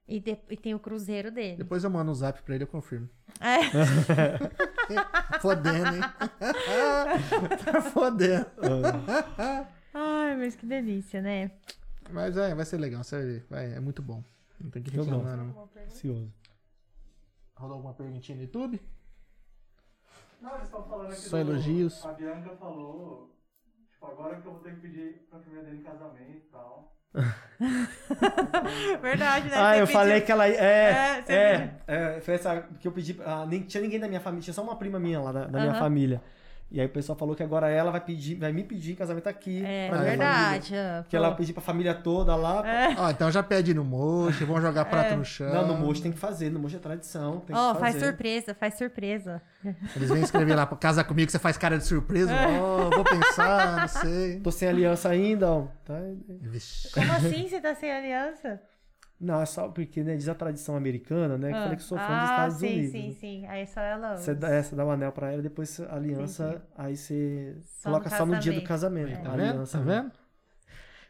E, 0.06 0.20
de- 0.20 0.36
e 0.50 0.56
tem 0.56 0.74
o 0.74 0.78
cruzeiro 0.78 1.30
dele. 1.30 1.56
Depois 1.56 1.82
eu 1.84 1.88
mando 1.88 2.10
um 2.10 2.14
zap 2.14 2.42
pra 2.42 2.54
ele, 2.54 2.64
eu 2.64 2.68
confirmo. 2.68 3.08
É. 3.40 3.60
Fodendo, 5.40 5.96
hein? 5.96 6.02
tá 7.64 7.80
fodendo. 7.90 8.46
Ai, 9.94 10.36
mas 10.36 10.56
que 10.56 10.66
delícia, 10.66 11.22
né? 11.22 11.52
Mas 12.10 12.36
é, 12.36 12.54
vai 12.54 12.64
ser 12.66 12.76
legal, 12.78 13.02
ver. 13.24 13.46
Vai, 13.48 13.72
é 13.72 13.80
muito 13.80 14.02
bom. 14.02 14.22
Não 14.62 14.70
tem 14.70 14.82
que 14.82 14.90
reclamar, 14.90 15.36
não. 15.36 15.68
ansioso. 15.86 16.32
Rodou 17.54 17.76
alguma 17.76 17.94
perguntinha 17.94 18.36
no 18.36 18.42
YouTube? 18.44 18.80
Não, 20.40 20.54
eles 20.54 20.64
estão 20.64 20.82
falando 20.84 21.12
aqui 21.12 21.20
Só 21.20 21.36
do- 21.36 21.50
elogios. 21.52 22.04
A 22.04 22.12
Bianca 22.12 22.56
falou, 22.56 23.36
tipo, 23.90 24.06
agora 24.06 24.40
que 24.40 24.46
eu 24.46 24.52
vou 24.52 24.60
ter 24.62 24.74
que 24.74 24.80
pedir 24.80 25.26
pra 25.30 25.38
família 25.40 25.64
dele 25.64 25.78
em 25.78 25.82
casamento 25.82 26.30
e 26.36 26.40
tal. 26.50 26.96
Verdade, 29.02 29.48
né? 29.48 29.56
Ah, 29.56 29.72
Você 29.74 29.80
eu 29.82 29.86
pediu- 29.86 29.92
falei 30.00 30.20
que 30.20 30.32
ela. 30.32 30.48
É, 30.48 30.54
É, 31.28 31.34
é, 31.34 31.80
é, 31.86 32.20
foi 32.20 32.34
essa 32.34 32.62
que 32.80 32.88
eu 32.88 32.92
pedi. 32.92 33.20
Ah, 33.24 33.44
nem 33.46 33.62
tinha 33.62 33.82
ninguém 33.82 34.00
da 34.00 34.08
minha 34.08 34.20
família, 34.20 34.42
tinha 34.42 34.54
só 34.54 34.62
uma 34.62 34.76
prima 34.76 34.98
minha 34.98 35.20
lá 35.20 35.30
da, 35.32 35.46
da 35.46 35.60
minha 35.60 35.74
família. 35.74 36.22
E 36.74 36.80
aí 36.80 36.86
o 36.86 36.88
pessoal 36.88 37.18
falou 37.18 37.36
que 37.36 37.42
agora 37.42 37.68
ela 37.68 37.90
vai 37.90 38.00
pedir, 38.00 38.36
vai 38.36 38.50
me 38.50 38.64
pedir 38.64 38.92
em 38.92 38.94
casamento 38.94 39.26
aqui. 39.28 39.62
É, 39.62 39.88
pra 39.88 39.98
minha 39.98 40.08
verdade. 40.08 40.68
família. 40.70 40.98
ah, 41.00 41.04
Que 41.06 41.14
ela 41.14 41.30
pô. 41.30 41.36
pedir 41.36 41.52
pra 41.52 41.60
família 41.60 41.92
toda 41.94 42.34
lá. 42.34 42.66
É. 42.66 42.94
Ó, 42.98 43.10
então 43.10 43.30
já 43.30 43.42
pede 43.42 43.74
no 43.74 43.84
mocho, 43.84 44.46
vão 44.46 44.58
jogar 44.58 44.86
prato 44.86 45.14
no 45.14 45.22
chão. 45.24 45.52
Não, 45.52 45.66
no 45.68 45.76
mocho 45.76 46.00
tem 46.00 46.10
que 46.10 46.18
fazer, 46.18 46.50
no 46.50 46.58
mocho 46.58 46.76
é 46.76 46.78
tradição. 46.78 47.42
Ó, 47.52 47.74
que 47.74 47.78
faz 47.80 47.96
surpresa, 48.00 48.54
faz 48.54 48.78
surpresa. 48.78 49.42
Eles 49.94 50.08
vêm 50.08 50.22
escrever 50.22 50.54
lá, 50.54 50.66
casa 50.66 51.04
comigo, 51.04 51.30
você 51.30 51.38
faz 51.38 51.58
cara 51.58 51.76
de 51.76 51.84
surpresa. 51.84 52.32
É. 52.32 52.58
Ó, 52.58 52.88
vou 52.88 53.04
pensar, 53.04 53.80
não 53.82 53.88
sei. 53.88 54.40
Tô 54.40 54.50
sem 54.50 54.66
aliança 54.66 55.10
ainda, 55.10 55.50
ó. 55.50 55.66
Tá? 55.84 55.98
Como 56.94 57.12
assim 57.12 57.48
você 57.48 57.60
tá 57.60 57.74
sem 57.74 57.92
aliança? 57.92 58.58
Não, 59.24 59.40
é 59.40 59.46
só 59.46 59.68
porque 59.68 60.02
né, 60.02 60.16
diz 60.16 60.28
a 60.28 60.34
tradição 60.34 60.74
americana, 60.74 61.38
né? 61.38 61.48
Que 61.50 61.54
eu 61.54 61.58
Ah. 61.58 61.62
falei 61.62 61.76
que 61.76 61.82
sou 61.84 61.96
fã 61.96 62.04
ah, 62.08 62.20
dos 62.22 62.30
Estados 62.30 62.56
sim, 62.56 62.66
Unidos. 62.66 62.90
sim, 62.92 63.06
né? 63.08 63.14
sim. 63.20 63.46
Aí 63.46 63.66
só 63.68 63.80
ela 63.80 64.16
Você 64.16 64.34
dá, 64.34 64.48
é, 64.48 64.62
você 64.62 64.74
dá 64.74 64.84
o 64.84 64.90
anel 64.90 65.12
pra 65.12 65.30
ela, 65.32 65.40
depois 65.40 65.78
a 65.80 65.94
aliança, 65.94 66.60
aí 66.76 66.96
você 66.96 67.56
Só 67.64 67.88
no 67.90 67.94
coloca 68.00 68.10
só 68.10 68.26
no 68.26 68.36
dia 68.38 68.52
do 68.52 68.62
casamento. 68.62 69.06
casamento. 69.12 69.22
Tá 69.24 69.32
a 69.32 69.36
vendo? 69.36 69.50
aliança. 69.50 69.78
Tá 69.78 69.84
vendo? 69.84 70.12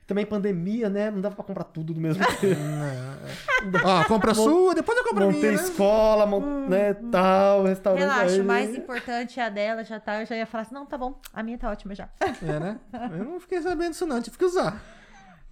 Também 0.06 0.26
pandemia, 0.26 0.90
né? 0.90 1.10
Não 1.10 1.20
dava 1.22 1.34
pra 1.36 1.44
comprar 1.44 1.64
tudo 1.64 1.94
do 1.94 2.00
mesmo 2.00 2.22
tempo. 2.38 2.60
Ó, 3.84 4.04
compra 4.04 4.32
a 4.32 4.34
sua, 4.34 4.74
depois 4.74 4.98
eu 4.98 5.04
compro 5.04 5.24
a 5.24 5.26
minha, 5.28 5.36
Montei 5.36 5.50
né? 5.56 5.62
escola, 5.62 6.26
mon... 6.26 6.68
né, 6.68 6.92
tal, 7.10 7.64
restaurante. 7.64 8.00
Relaxa, 8.02 8.34
aí- 8.34 8.40
o 8.40 8.44
mais 8.44 8.74
importante 8.76 9.40
é 9.40 9.44
a 9.44 9.48
dela, 9.48 9.84
já 9.84 9.98
tá. 10.00 10.20
Eu 10.20 10.26
já 10.26 10.36
ia 10.36 10.44
falar 10.44 10.62
assim, 10.62 10.74
não, 10.74 10.84
tá 10.84 10.98
bom, 10.98 11.18
a 11.32 11.42
minha 11.42 11.56
tá 11.56 11.70
ótima 11.70 11.94
já. 11.94 12.08
É, 12.20 12.58
né? 12.60 12.78
Eu 13.16 13.24
não 13.24 13.40
fiquei 13.40 13.62
sabendo 13.62 13.90
disso 13.92 14.04
não, 14.04 14.20
tive 14.20 14.36
que 14.36 14.44
usar. 14.44 14.82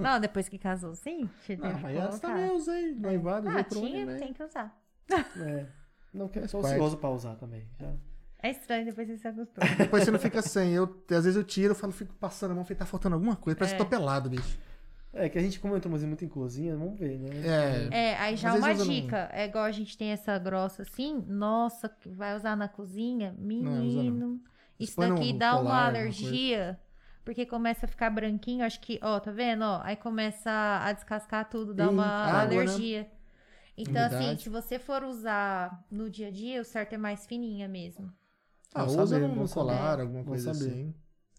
Não, 0.03 0.21
depois 0.21 0.49
que 0.49 0.59
casou, 0.59 0.95
sim. 0.95 1.29
Te 1.45 1.55
Ah, 1.55 1.57
teve 1.69 1.83
mas 1.83 1.97
essa 1.97 2.19
também 2.21 2.47
eu 2.47 2.55
usei, 2.55 2.95
noivado, 2.95 3.49
usei 3.49 3.61
Ah, 3.61 3.65
por 3.65 3.77
um 3.79 3.81
ano 3.81 3.89
e 3.89 3.93
tinha, 4.05 4.17
tem 4.19 4.33
que 4.33 4.43
usar. 4.43 4.77
É. 5.11 5.67
Não, 6.13 6.29
que 6.29 6.39
eu 6.39 6.49
sou 6.49 6.61
Parte. 6.61 6.75
ansioso 6.75 6.97
pra 6.99 7.11
usar 7.11 7.37
também. 7.37 7.67
já. 7.79 7.93
É 8.43 8.51
estranho, 8.51 8.87
depois 8.87 9.07
você 9.07 9.19
se 9.19 9.29
acostuma. 9.29 9.67
Depois 9.77 10.03
você 10.05 10.11
não 10.11 10.19
fica 10.19 10.41
sem. 10.41 10.73
Eu, 10.73 10.85
às 11.11 11.25
vezes 11.25 11.37
eu 11.37 11.45
tiro, 11.45 11.73
eu 11.73 11.77
falo, 11.77 11.93
fico 11.93 12.15
passando 12.15 12.53
a 12.53 12.55
mão, 12.55 12.65
falei, 12.65 12.79
tá 12.79 12.87
faltando 12.87 13.15
alguma 13.15 13.37
coisa, 13.37 13.57
parece 13.59 13.75
É. 13.75 13.79
que 13.79 13.85
tô 13.85 13.89
pelado, 13.91 14.31
bicho. 14.31 14.59
É 15.13 15.29
que 15.29 15.37
a 15.37 15.43
gente, 15.43 15.59
como 15.61 15.77
entrou 15.77 15.91
muito 15.99 16.25
em 16.25 16.29
cozinha, 16.29 16.77
vamos 16.77 16.99
ver, 16.99 17.19
né? 17.19 17.29
É. 17.93 18.11
É, 18.13 18.17
aí 18.17 18.37
já 18.37 18.53
Às 18.53 18.59
uma 18.59 18.75
dica. 18.75 19.29
É 19.33 19.45
igual 19.47 19.65
a 19.65 19.73
gente 19.73 19.99
tem 19.99 20.11
essa 20.13 20.39
grossa 20.39 20.83
assim. 20.83 21.23
Nossa, 21.27 21.89
que 21.89 22.09
vai 22.09 22.35
usar 22.37 22.57
na 22.57 22.69
cozinha? 22.69 23.35
Menino. 23.37 24.41
Isso 24.79 24.95
Põe 24.97 25.09
no- 25.09 25.17
daqui 25.17 25.33
dá 25.35 25.51
colar, 25.51 25.63
uma 25.63 25.87
alergia. 25.87 26.79
Porque 27.25 27.45
começa 27.47 27.87
a 27.87 27.89
ficar 27.89 28.11
branquinho, 28.11 28.65
acho 28.65 28.81
que, 28.81 28.99
ó, 29.03 29.21
tá 29.21 29.31
vendo? 29.31 29.63
Ó, 29.63 29.81
aí 29.83 29.97
começa 29.97 30.51
a 30.83 30.93
descascar 30.93 31.49
tudo, 31.49 31.75
dá 31.75 31.89
uma 31.89 32.07
água, 32.07 32.65
né? 32.65 32.73
alergia. 32.73 33.11
Então, 33.77 34.03
assim, 34.05 34.17
Umidade. 34.17 34.43
se 34.43 34.49
você 34.49 34.79
for 34.79 35.03
usar 35.05 35.85
no 35.91 36.11
dia 36.11 36.29
a 36.29 36.31
dia, 36.31 36.61
o 36.61 36.65
certo 36.65 36.95
é 36.95 36.99
mais 36.99 37.27
fininha 37.27 37.69
mesmo. 37.69 38.13
Ah, 38.75 38.85
Bom 38.85 39.03
usa 39.03 39.19
saber, 39.19 39.29
num 39.29 39.47
colar, 39.49 39.91
saber. 39.91 40.03
alguma 40.03 40.25
coisa 40.25 40.53
saber. 40.55 40.71
assim. 40.71 40.95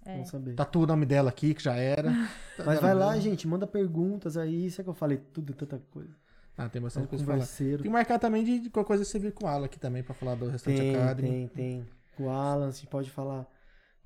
É. 0.05 0.13
Vamos 0.13 0.29
saber. 0.29 0.55
Tatua 0.55 0.83
o 0.83 0.87
nome 0.87 1.05
dela 1.05 1.29
aqui, 1.29 1.53
que 1.53 1.63
já 1.63 1.75
era. 1.75 2.11
Mas 2.65 2.79
vai 2.79 2.93
lá, 2.93 3.17
gente, 3.19 3.47
manda 3.47 3.67
perguntas 3.67 4.37
aí. 4.37 4.65
Isso 4.65 4.81
é 4.81 4.83
que 4.83 4.89
eu 4.89 4.93
falei 4.93 5.17
tudo, 5.17 5.53
tanta 5.53 5.79
coisa. 5.91 6.15
Ah, 6.57 6.67
tem 6.69 6.79
É 6.79 6.81
um 6.81 6.83
bastante 6.83 7.07
coisa 7.07 7.23
pra 7.25 7.35
falar. 7.35 7.47
Tem 7.47 7.77
que 7.77 7.89
marcar 7.89 8.19
também 8.19 8.43
de, 8.43 8.59
de 8.59 8.69
qualquer 8.69 8.87
coisa 8.87 9.05
você 9.05 9.19
vir 9.19 9.31
com 9.33 9.45
o 9.45 9.47
Alan 9.47 9.65
aqui 9.65 9.79
também 9.79 10.03
pra 10.03 10.13
falar 10.13 10.35
do 10.35 10.47
Restaurante 10.49 10.79
Tem, 10.81 10.95
Academy. 10.95 11.29
tem, 11.29 11.47
tem. 11.47 11.87
O 12.19 12.29
Alan, 12.29 12.67
a 12.67 12.71
gente 12.71 12.87
pode 12.87 13.09
falar. 13.09 13.47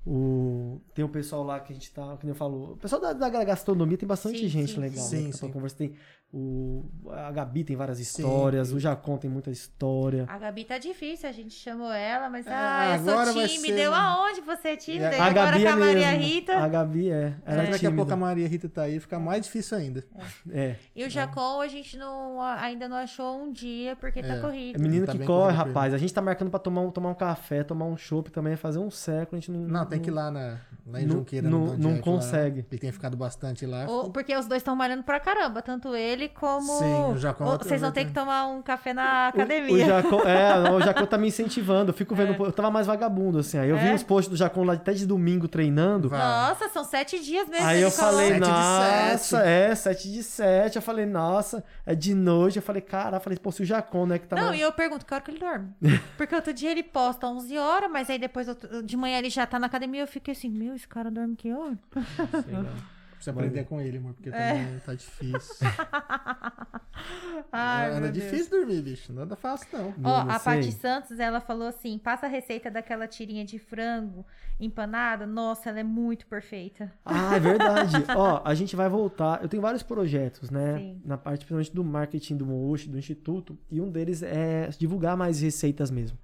O... 0.06 0.80
Tem 0.94 1.04
o 1.04 1.08
pessoal 1.08 1.42
lá 1.42 1.58
que 1.58 1.72
a 1.72 1.74
gente 1.74 1.92
tá, 1.92 2.16
que 2.16 2.24
nem 2.24 2.30
eu 2.30 2.36
falo. 2.36 2.74
O 2.74 2.76
pessoal 2.76 3.00
da, 3.00 3.12
da 3.12 3.28
gastronomia 3.44 3.98
tem 3.98 4.06
bastante 4.06 4.38
Sim, 4.38 4.48
gente 4.48 4.74
sim, 4.74 4.80
legal. 4.80 5.04
sim. 5.04 5.16
né, 5.16 5.22
Sim, 5.24 5.28
pra 5.30 5.38
sim. 5.48 5.52
conversa. 5.52 5.76
Tem 5.76 5.96
o... 6.32 6.84
A 7.10 7.30
Gabi 7.30 7.64
tem 7.64 7.76
várias 7.76 7.98
histórias, 8.00 8.72
o 8.72 8.78
Jacon 8.80 9.16
tem 9.16 9.30
muita 9.30 9.50
história. 9.50 10.26
A 10.28 10.36
Gabi 10.38 10.64
tá 10.64 10.76
difícil, 10.76 11.28
a 11.28 11.32
gente 11.32 11.54
chamou 11.54 11.90
ela, 11.92 12.28
mas 12.28 12.46
É, 12.46 12.50
ah, 12.52 12.86
eu 12.88 12.94
agora 13.10 13.26
sou 13.32 13.34
vai 13.40 13.48
tímida. 13.48 13.76
ser- 13.76 13.82
Eu 13.84 13.94
aonde 13.94 14.40
você 14.42 14.68
é 14.68 14.76
tímida? 14.76 15.12
E 15.14 15.18
E 15.18 15.20
a 15.20 15.24
agora 15.24 15.50
Gabi 15.52 15.62
com 15.62 15.68
é 15.68 15.72
a 15.72 15.76
Maria 15.76 16.10
mesmo. 16.10 16.24
Rita. 16.24 16.56
A 16.58 16.68
Gabi 16.68 17.10
é. 17.10 17.34
Ela 17.46 17.62
é, 17.62 17.70
Daqui 17.70 17.86
a 17.86 17.92
pouco 17.92 18.12
a. 18.12 18.16
Maria 18.16 18.46
Rita 18.48 18.68
tá 18.68 18.82
aí, 18.82 18.98
fica 19.00 19.18
mais 19.18 19.42
difícil 19.42 19.78
ainda. 19.78 20.04
É. 20.50 20.76
E 20.94 21.04
o 21.04 21.10
Jacon 21.10 21.60
a 21.60 21.68
gente 21.68 21.96
não, 21.96 22.42
ainda 22.42 22.88
não 22.88 22.96
achou 22.96 23.40
um 23.42 23.52
dia 23.52 23.96
porque 23.96 24.22
tá 24.22 24.34
É. 24.34 24.40
corrido. 24.40 24.76
É 24.76 24.78
menino 24.82 25.06
Tá 25.06 25.12
que 25.12 25.18
corre, 25.20 25.54
corrido 25.54 25.68
rapaz. 25.68 25.94
A 25.94 25.98
gente 25.98 26.12
tá 26.12 26.20
marcando 26.20 26.50
pra 26.50 26.58
tomar 26.58 26.82
um, 26.82 26.90
tomar 26.90 27.10
um 27.10 27.14
café, 27.14 27.62
tomar 27.64 27.86
um 27.86 27.96
chopp 27.96 28.30
também, 28.30 28.56
fazer 28.56 28.78
um 28.78 28.90
século. 28.90 29.38
A 29.38 29.40
gente 29.40 29.50
não. 29.50 29.60
Não, 29.60 29.86
tem 29.86 30.00
que 30.00 30.10
ir 30.10 30.12
lá, 30.12 30.30
na, 30.30 30.58
lá 30.86 31.00
em 31.00 31.06
não- 31.06 31.16
Junqueira. 31.18 31.48
não- 31.48 31.66
não 31.76 31.94
Jack 31.94 31.96
lá. 31.96 32.02
consegue. 32.02 32.66
Ele 32.70 32.80
tem 32.80 32.92
ficado 32.92 33.16
bastante 33.16 33.64
lá. 33.64 33.86
Ou- 33.88 34.10
porque 34.10 34.36
os 34.36 34.46
dois 34.46 34.60
estão 34.60 34.74
malhando 34.76 35.02
pra 35.02 35.18
caramba, 35.20 35.62
tanto 35.62 35.94
ele 35.94 36.15
como. 36.28 36.78
Sim, 36.78 36.84
o 36.84 37.44
Ou- 37.44 37.50
outra 37.52 37.68
Vocês 37.68 37.80
vão 37.80 37.92
ter 37.92 38.04
que 38.06 38.12
tomar 38.12 38.46
um 38.46 38.60
café 38.62 38.92
na 38.92 39.26
O 39.26 39.28
academia. 39.28 39.84
Jacon, 39.86 40.20
é, 40.22 40.70
o 40.72 40.80
Jacon 40.80 41.06
tá 41.06 41.16
me 41.18 41.28
incentivando. 41.28 41.90
Eu 41.90 41.94
fico 41.94 42.14
vendo. 42.14 42.32
Eu 42.44 42.52
tava 42.52 42.70
mais 42.70 42.86
vagabundo, 42.86 43.38
assim. 43.38 43.58
Aí 43.58 43.68
eu 43.68 43.76
vi 43.76 43.88
É? 43.88 43.92
uns 43.94 44.02
posts 44.02 44.30
do 44.30 44.36
Jacon 44.36 44.64
lá 44.64 44.72
até 44.74 44.92
de 44.92 45.06
domingo 45.06 45.46
treinando. 45.48 46.08
Nossa, 46.10 46.68
são 46.68 46.84
sete 46.84 47.18
dias 47.22 47.48
mesmo. 47.48 47.66
Aí 47.66 47.76
ele 47.78 47.86
eu 47.86 47.90
falei, 47.90 48.28
Sete 48.28 48.40
de 48.42 48.48
nossa, 48.50 49.16
sete. 49.18 49.46
é, 49.48 49.74
7 49.74 50.12
de 50.12 50.22
7. 50.22 50.76
Eu 50.76 50.82
falei, 50.82 51.06
nossa, 51.06 51.64
é 51.84 51.94
de 51.94 52.14
noite. 52.14 52.56
Eu 52.56 52.62
falei, 52.62 52.82
cara, 52.82 53.16
eu 53.16 53.20
falei, 53.20 53.38
pô, 53.38 53.52
se 53.52 53.62
o 53.62 53.64
Jacon, 53.64 54.06
né, 54.06 54.18
que 54.18 54.26
tá. 54.26 54.36
Não, 54.36 54.54
e 54.54 54.60
eu 54.60 54.72
pergunto 54.72 55.04
que 55.04 55.12
hora 55.14 55.22
que 55.22 55.30
ele 55.30 55.38
dorme. 55.40 55.68
Porque 56.16 56.34
outro 56.34 56.52
dia 56.52 56.70
ele 56.70 56.82
posta 56.82 57.26
11 57.26 57.56
horas, 57.58 57.90
mas 57.90 58.08
aí 58.10 58.18
depois 58.18 58.46
de 58.84 58.96
manhã 58.96 59.18
ele 59.18 59.30
já 59.30 59.46
tá 59.46 59.58
na 59.58 59.66
academia. 59.66 60.02
Eu 60.02 60.06
fiquei 60.06 60.32
assim, 60.32 60.48
meu, 60.48 60.74
esse 60.74 60.86
cara 60.88 61.10
dorme 61.10 61.36
que 61.36 61.52
hora? 61.52 61.78
Precisa 63.26 63.30
aprender 63.32 63.64
com 63.64 63.80
ele, 63.80 63.98
amor, 63.98 64.14
porque 64.14 64.30
também 64.30 64.78
tá 64.84 64.94
difícil. 64.94 65.66
Ai, 67.52 67.90
anda 67.90 68.10
Deus. 68.10 68.14
difícil 68.14 68.50
dormir, 68.50 68.82
bicho. 68.82 69.12
Não 69.12 69.22
anda 69.22 69.36
fácil, 69.36 69.66
não. 69.72 69.88
Ó, 70.02 70.24
não 70.24 70.30
a. 70.30 70.38
Paty 70.38 70.72
Santos, 70.72 71.18
ela 71.18 71.40
falou 71.40 71.68
assim: 71.68 71.98
passa 71.98 72.26
a 72.26 72.28
receita 72.28 72.70
daquela 72.70 73.06
tirinha 73.06 73.44
de 73.44 73.58
frango 73.58 74.24
empanada. 74.58 75.26
Nossa, 75.26 75.70
ela 75.70 75.80
é 75.80 75.84
muito 75.84 76.26
perfeita. 76.26 76.92
Ah, 77.04 77.36
é 77.36 77.40
verdade. 77.40 77.96
Ó, 78.16 78.42
a 78.44 78.54
gente 78.54 78.76
vai 78.76 78.88
voltar. 78.88 79.42
Eu 79.42 79.48
tenho 79.48 79.62
vários 79.62 79.82
projetos, 79.82 80.50
né? 80.50 80.78
Sim. 80.78 81.00
Na 81.04 81.18
parte 81.18 81.40
principalmente 81.40 81.74
do 81.74 81.84
marketing 81.84 82.36
do 82.36 82.46
Moosh, 82.46 82.86
do 82.86 82.98
Instituto. 82.98 83.58
E 83.70 83.80
um 83.80 83.90
deles 83.90 84.22
é 84.22 84.68
divulgar 84.78 85.16
mais 85.16 85.40
receitas 85.40 85.90
mesmo. 85.90 86.18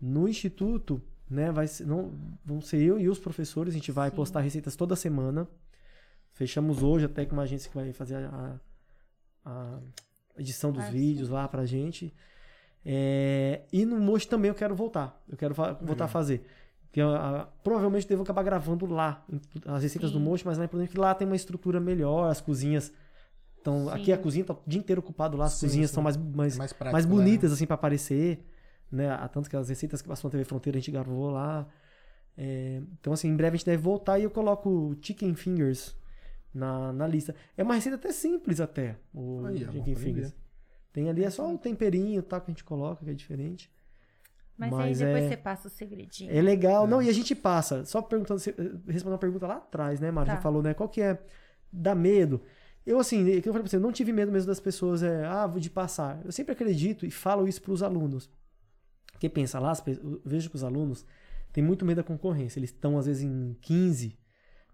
No 0.00 0.28
Instituto, 0.28 1.00
né, 1.28 1.52
vai 1.52 1.66
ser, 1.66 1.86
não, 1.86 2.12
vão 2.44 2.60
ser 2.60 2.82
eu 2.82 2.98
e 2.98 3.08
os 3.08 3.18
professores. 3.18 3.72
A 3.72 3.76
gente 3.76 3.92
vai 3.92 4.10
Sim. 4.10 4.16
postar 4.16 4.40
receitas 4.40 4.74
toda 4.76 4.96
semana. 4.96 5.46
Fechamos 6.40 6.82
hoje 6.82 7.04
até 7.04 7.26
com 7.26 7.34
uma 7.34 7.42
agência 7.42 7.68
que 7.68 7.76
vai 7.76 7.92
fazer 7.92 8.14
a, 8.16 8.58
a 9.44 9.78
edição 10.38 10.72
dos 10.72 10.82
Ah, 10.84 10.86
sim. 10.86 10.92
vídeos 10.94 11.28
lá 11.28 11.46
pra 11.46 11.66
gente. 11.66 12.14
É, 12.82 13.60
e 13.70 13.84
no 13.84 14.00
Mocho 14.00 14.26
também 14.26 14.48
eu 14.48 14.54
quero 14.54 14.74
voltar. 14.74 15.22
Eu 15.28 15.36
quero 15.36 15.52
voltar 15.54 16.06
a 16.06 16.08
fazer. 16.08 16.42
Que 16.90 17.02
eu, 17.02 17.14
ah, 17.14 17.46
provavelmente 17.62 18.08
devo 18.08 18.22
acabar 18.22 18.42
gravando 18.42 18.86
lá 18.86 19.22
em- 19.30 19.38
as 19.66 19.82
receitas 19.82 20.10
do 20.10 20.16
Sim. 20.18 20.24
Mocho, 20.24 20.44
mas 20.46 20.56
lá 20.56 20.64
é 20.64 20.66
importante 20.66 20.88
que 20.88 20.98
lá 20.98 21.14
tem 21.14 21.26
uma 21.26 21.36
estrutura 21.36 21.78
melhor, 21.78 22.30
as 22.30 22.40
cozinhas. 22.40 22.90
Então, 23.60 23.84
Sim. 23.84 23.90
aqui 23.92 24.10
a 24.10 24.16
cozinha 24.16 24.42
tá 24.42 24.54
o 24.54 24.62
dia 24.66 24.80
inteiro 24.80 25.00
ocupado 25.00 25.36
lá, 25.36 25.44
as 25.44 25.52
Sim, 25.52 25.66
cozinhas 25.66 25.90
sim. 25.90 25.94
são 25.96 26.02
mais, 26.02 26.16
mais, 26.16 26.56
mais 26.56 26.72
prático. 26.72 26.92
mais 26.94 27.04
lá, 27.04 27.10
bonitas 27.10 27.52
assim 27.52 27.66
para 27.66 27.74
aparecer, 27.74 28.42
né? 28.90 29.10
Há 29.10 29.28
Tanto 29.28 29.50
que 29.50 29.56
as 29.56 29.68
receitas 29.68 30.00
que 30.00 30.08
passam 30.08 30.28
na 30.28 30.32
TV 30.32 30.44
Fronteira 30.44 30.78
a 30.78 30.80
gente 30.80 30.90
gravou 30.90 31.30
lá. 31.30 31.68
É, 32.34 32.80
então, 32.98 33.12
assim, 33.12 33.28
em 33.28 33.36
breve 33.36 33.56
a 33.56 33.58
gente 33.58 33.66
deve 33.66 33.82
voltar 33.82 34.18
e 34.18 34.22
eu 34.24 34.30
coloco 34.30 34.96
chicken 35.02 35.34
fingers 35.34 35.99
na, 36.52 36.92
na 36.92 37.06
lista. 37.06 37.34
É 37.56 37.62
uma 37.62 37.74
receita 37.74 37.96
até 37.96 38.12
simples 38.12 38.60
até, 38.60 38.96
o 39.14 39.44
Aí, 39.46 39.58
chicken 39.58 39.94
fingers. 39.94 40.34
Tem 40.92 41.08
ali 41.08 41.24
é 41.24 41.30
só 41.30 41.52
o 41.52 41.56
temperinho 41.58 42.22
tal 42.22 42.40
que 42.40 42.50
a 42.50 42.52
gente 42.52 42.64
coloca, 42.64 43.04
que 43.04 43.10
é 43.10 43.14
diferente. 43.14 43.70
Mas, 44.58 44.70
Mas 44.72 45.00
aí 45.00 45.06
depois 45.08 45.24
é- 45.24 45.28
você 45.30 45.36
passa 45.36 45.68
o 45.68 45.70
segredinho. 45.70 46.30
É 46.30 46.42
legal. 46.42 46.86
Não, 46.86 47.00
e 47.00 47.08
a 47.08 47.12
gente 47.12 47.34
passa. 47.34 47.84
Só 47.84 48.02
perguntando, 48.02 48.40
se- 48.40 48.50
respondendo 48.86 49.12
uma 49.12 49.18
pergunta 49.18 49.46
lá 49.46 49.56
atrás, 49.56 50.00
né, 50.00 50.10
Mário? 50.10 50.32
Tá. 50.32 50.36
Você 50.36 50.42
falou, 50.42 50.62
né? 50.62 50.74
Qual 50.74 50.88
que 50.88 51.00
é? 51.00 51.18
Dá 51.72 51.94
medo. 51.94 52.42
Eu, 52.84 52.98
assim, 52.98 53.20
é 53.30 53.40
que 53.40 53.48
eu 53.48 53.52
falei 53.52 53.62
pra 53.62 53.70
você, 53.70 53.76
eu 53.76 53.80
não 53.80 53.92
tive 53.92 54.12
medo 54.12 54.30
mesmo 54.32 54.48
das 54.48 54.60
pessoas, 54.60 55.02
é, 55.02 55.24
ah, 55.24 55.46
de 55.46 55.70
passar. 55.70 56.20
Eu 56.24 56.32
sempre 56.32 56.52
acredito 56.52 57.06
e 57.06 57.10
falo 57.10 57.46
isso 57.48 57.62
pros 57.62 57.82
alunos. 57.82 58.28
Porque 59.12 59.28
pensa 59.28 59.58
lá, 59.58 59.72
eu 59.86 60.20
vejo 60.24 60.50
que 60.50 60.56
os 60.56 60.64
alunos 60.64 61.06
têm 61.52 61.62
muito 61.64 61.84
medo 61.84 61.98
da 61.98 62.02
concorrência. 62.02 62.58
Eles 62.58 62.70
estão, 62.70 62.98
às 62.98 63.06
vezes, 63.06 63.22
em 63.22 63.56
15 63.62 64.18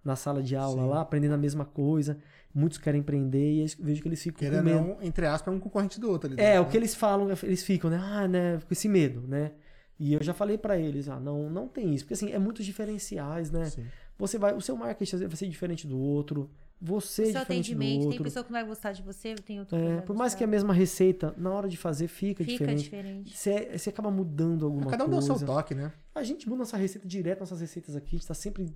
na 0.07 0.17
sala 0.17 0.43
de 0.43 0.55
aula 0.57 0.83
Sim. 0.83 0.89
lá, 0.89 1.01
aprendendo 1.01 1.35
a 1.35 1.39
mesma 1.39 1.65
coisa. 1.65 2.17
Muitos 2.55 2.79
querem 2.79 3.01
empreender 3.01 3.53
e 3.53 3.61
eu 3.63 3.67
vejo 3.81 4.01
que 4.01 4.09
eles 4.09 4.23
ficam 4.23 4.39
com 4.39 4.45
Querendo 4.47 4.65
medo. 4.65 4.79
ou 4.79 4.85
não, 4.97 5.03
entre 5.03 5.27
aspas, 5.27 5.53
é 5.53 5.57
um 5.57 5.61
concorrente 5.61 6.01
do 6.01 6.09
outro 6.11 6.31
ali. 6.33 6.41
É, 6.41 6.45
dentro, 6.53 6.63
o 6.63 6.65
né? 6.65 6.71
que 6.71 6.77
eles 6.79 6.95
falam, 6.95 7.29
eles 7.43 7.63
ficam, 7.63 7.91
né? 7.91 7.99
Ah, 8.01 8.27
né? 8.27 8.59
Com 8.59 8.73
esse 8.73 8.89
medo, 8.89 9.21
né? 9.27 9.53
E 9.99 10.15
eu 10.15 10.23
já 10.23 10.33
falei 10.33 10.57
pra 10.57 10.79
eles, 10.79 11.09
ah, 11.09 11.19
não, 11.21 11.51
não 11.51 11.69
tem 11.69 11.93
isso. 11.95 12.05
Porque 12.05 12.15
assim, 12.15 12.31
é 12.33 12.39
muitos 12.39 12.65
diferenciais, 12.65 13.51
né? 13.51 13.65
Sim. 13.67 13.85
Você 14.19 14.39
vai, 14.39 14.55
o 14.55 14.61
seu 14.61 14.77
marketing 14.77 15.17
vai 15.27 15.37
ser 15.37 15.49
diferente 15.49 15.87
do 15.87 15.99
outro. 15.99 16.51
você 16.81 17.23
o 17.23 17.25
é 17.25 17.33
seu 17.33 17.41
diferente 17.41 17.75
do 17.75 17.77
atendimento, 17.77 17.99
tem 18.01 18.07
outro. 18.09 18.25
pessoa 18.25 18.45
que 18.45 18.51
não 18.53 18.59
vai 18.61 18.67
gostar 18.69 18.93
de 18.93 19.03
você, 19.03 19.35
tem 19.35 19.59
outro 19.61 19.77
que 19.77 19.83
É, 19.83 19.95
vai 19.97 20.03
por 20.03 20.17
mais 20.17 20.35
que 20.35 20.43
a 20.43 20.47
mesma 20.47 20.73
receita, 20.73 21.35
na 21.37 21.51
hora 21.53 21.69
de 21.69 21.77
fazer, 21.77 22.09
fica, 22.09 22.43
Fica 22.45 22.53
diferente. 22.75 22.83
diferente. 22.85 23.37
Você, 23.37 23.71
você 23.77 23.91
acaba 23.91 24.11
mudando 24.11 24.65
alguma 24.65 24.91
Cada 24.91 25.05
um 25.05 25.09
dá 25.11 25.17
o 25.17 25.21
coisa. 25.21 25.37
seu 25.39 25.47
toque, 25.47 25.75
né? 25.75 25.93
A 26.15 26.23
gente 26.23 26.49
muda 26.49 26.61
nossa 26.61 26.77
receita 26.79 27.07
direto, 27.07 27.41
nossas 27.41 27.61
receitas 27.61 27.95
aqui. 27.97 28.17
A 28.17 28.19
gente 28.19 28.27
tá 28.29 28.35
sempre 28.35 28.67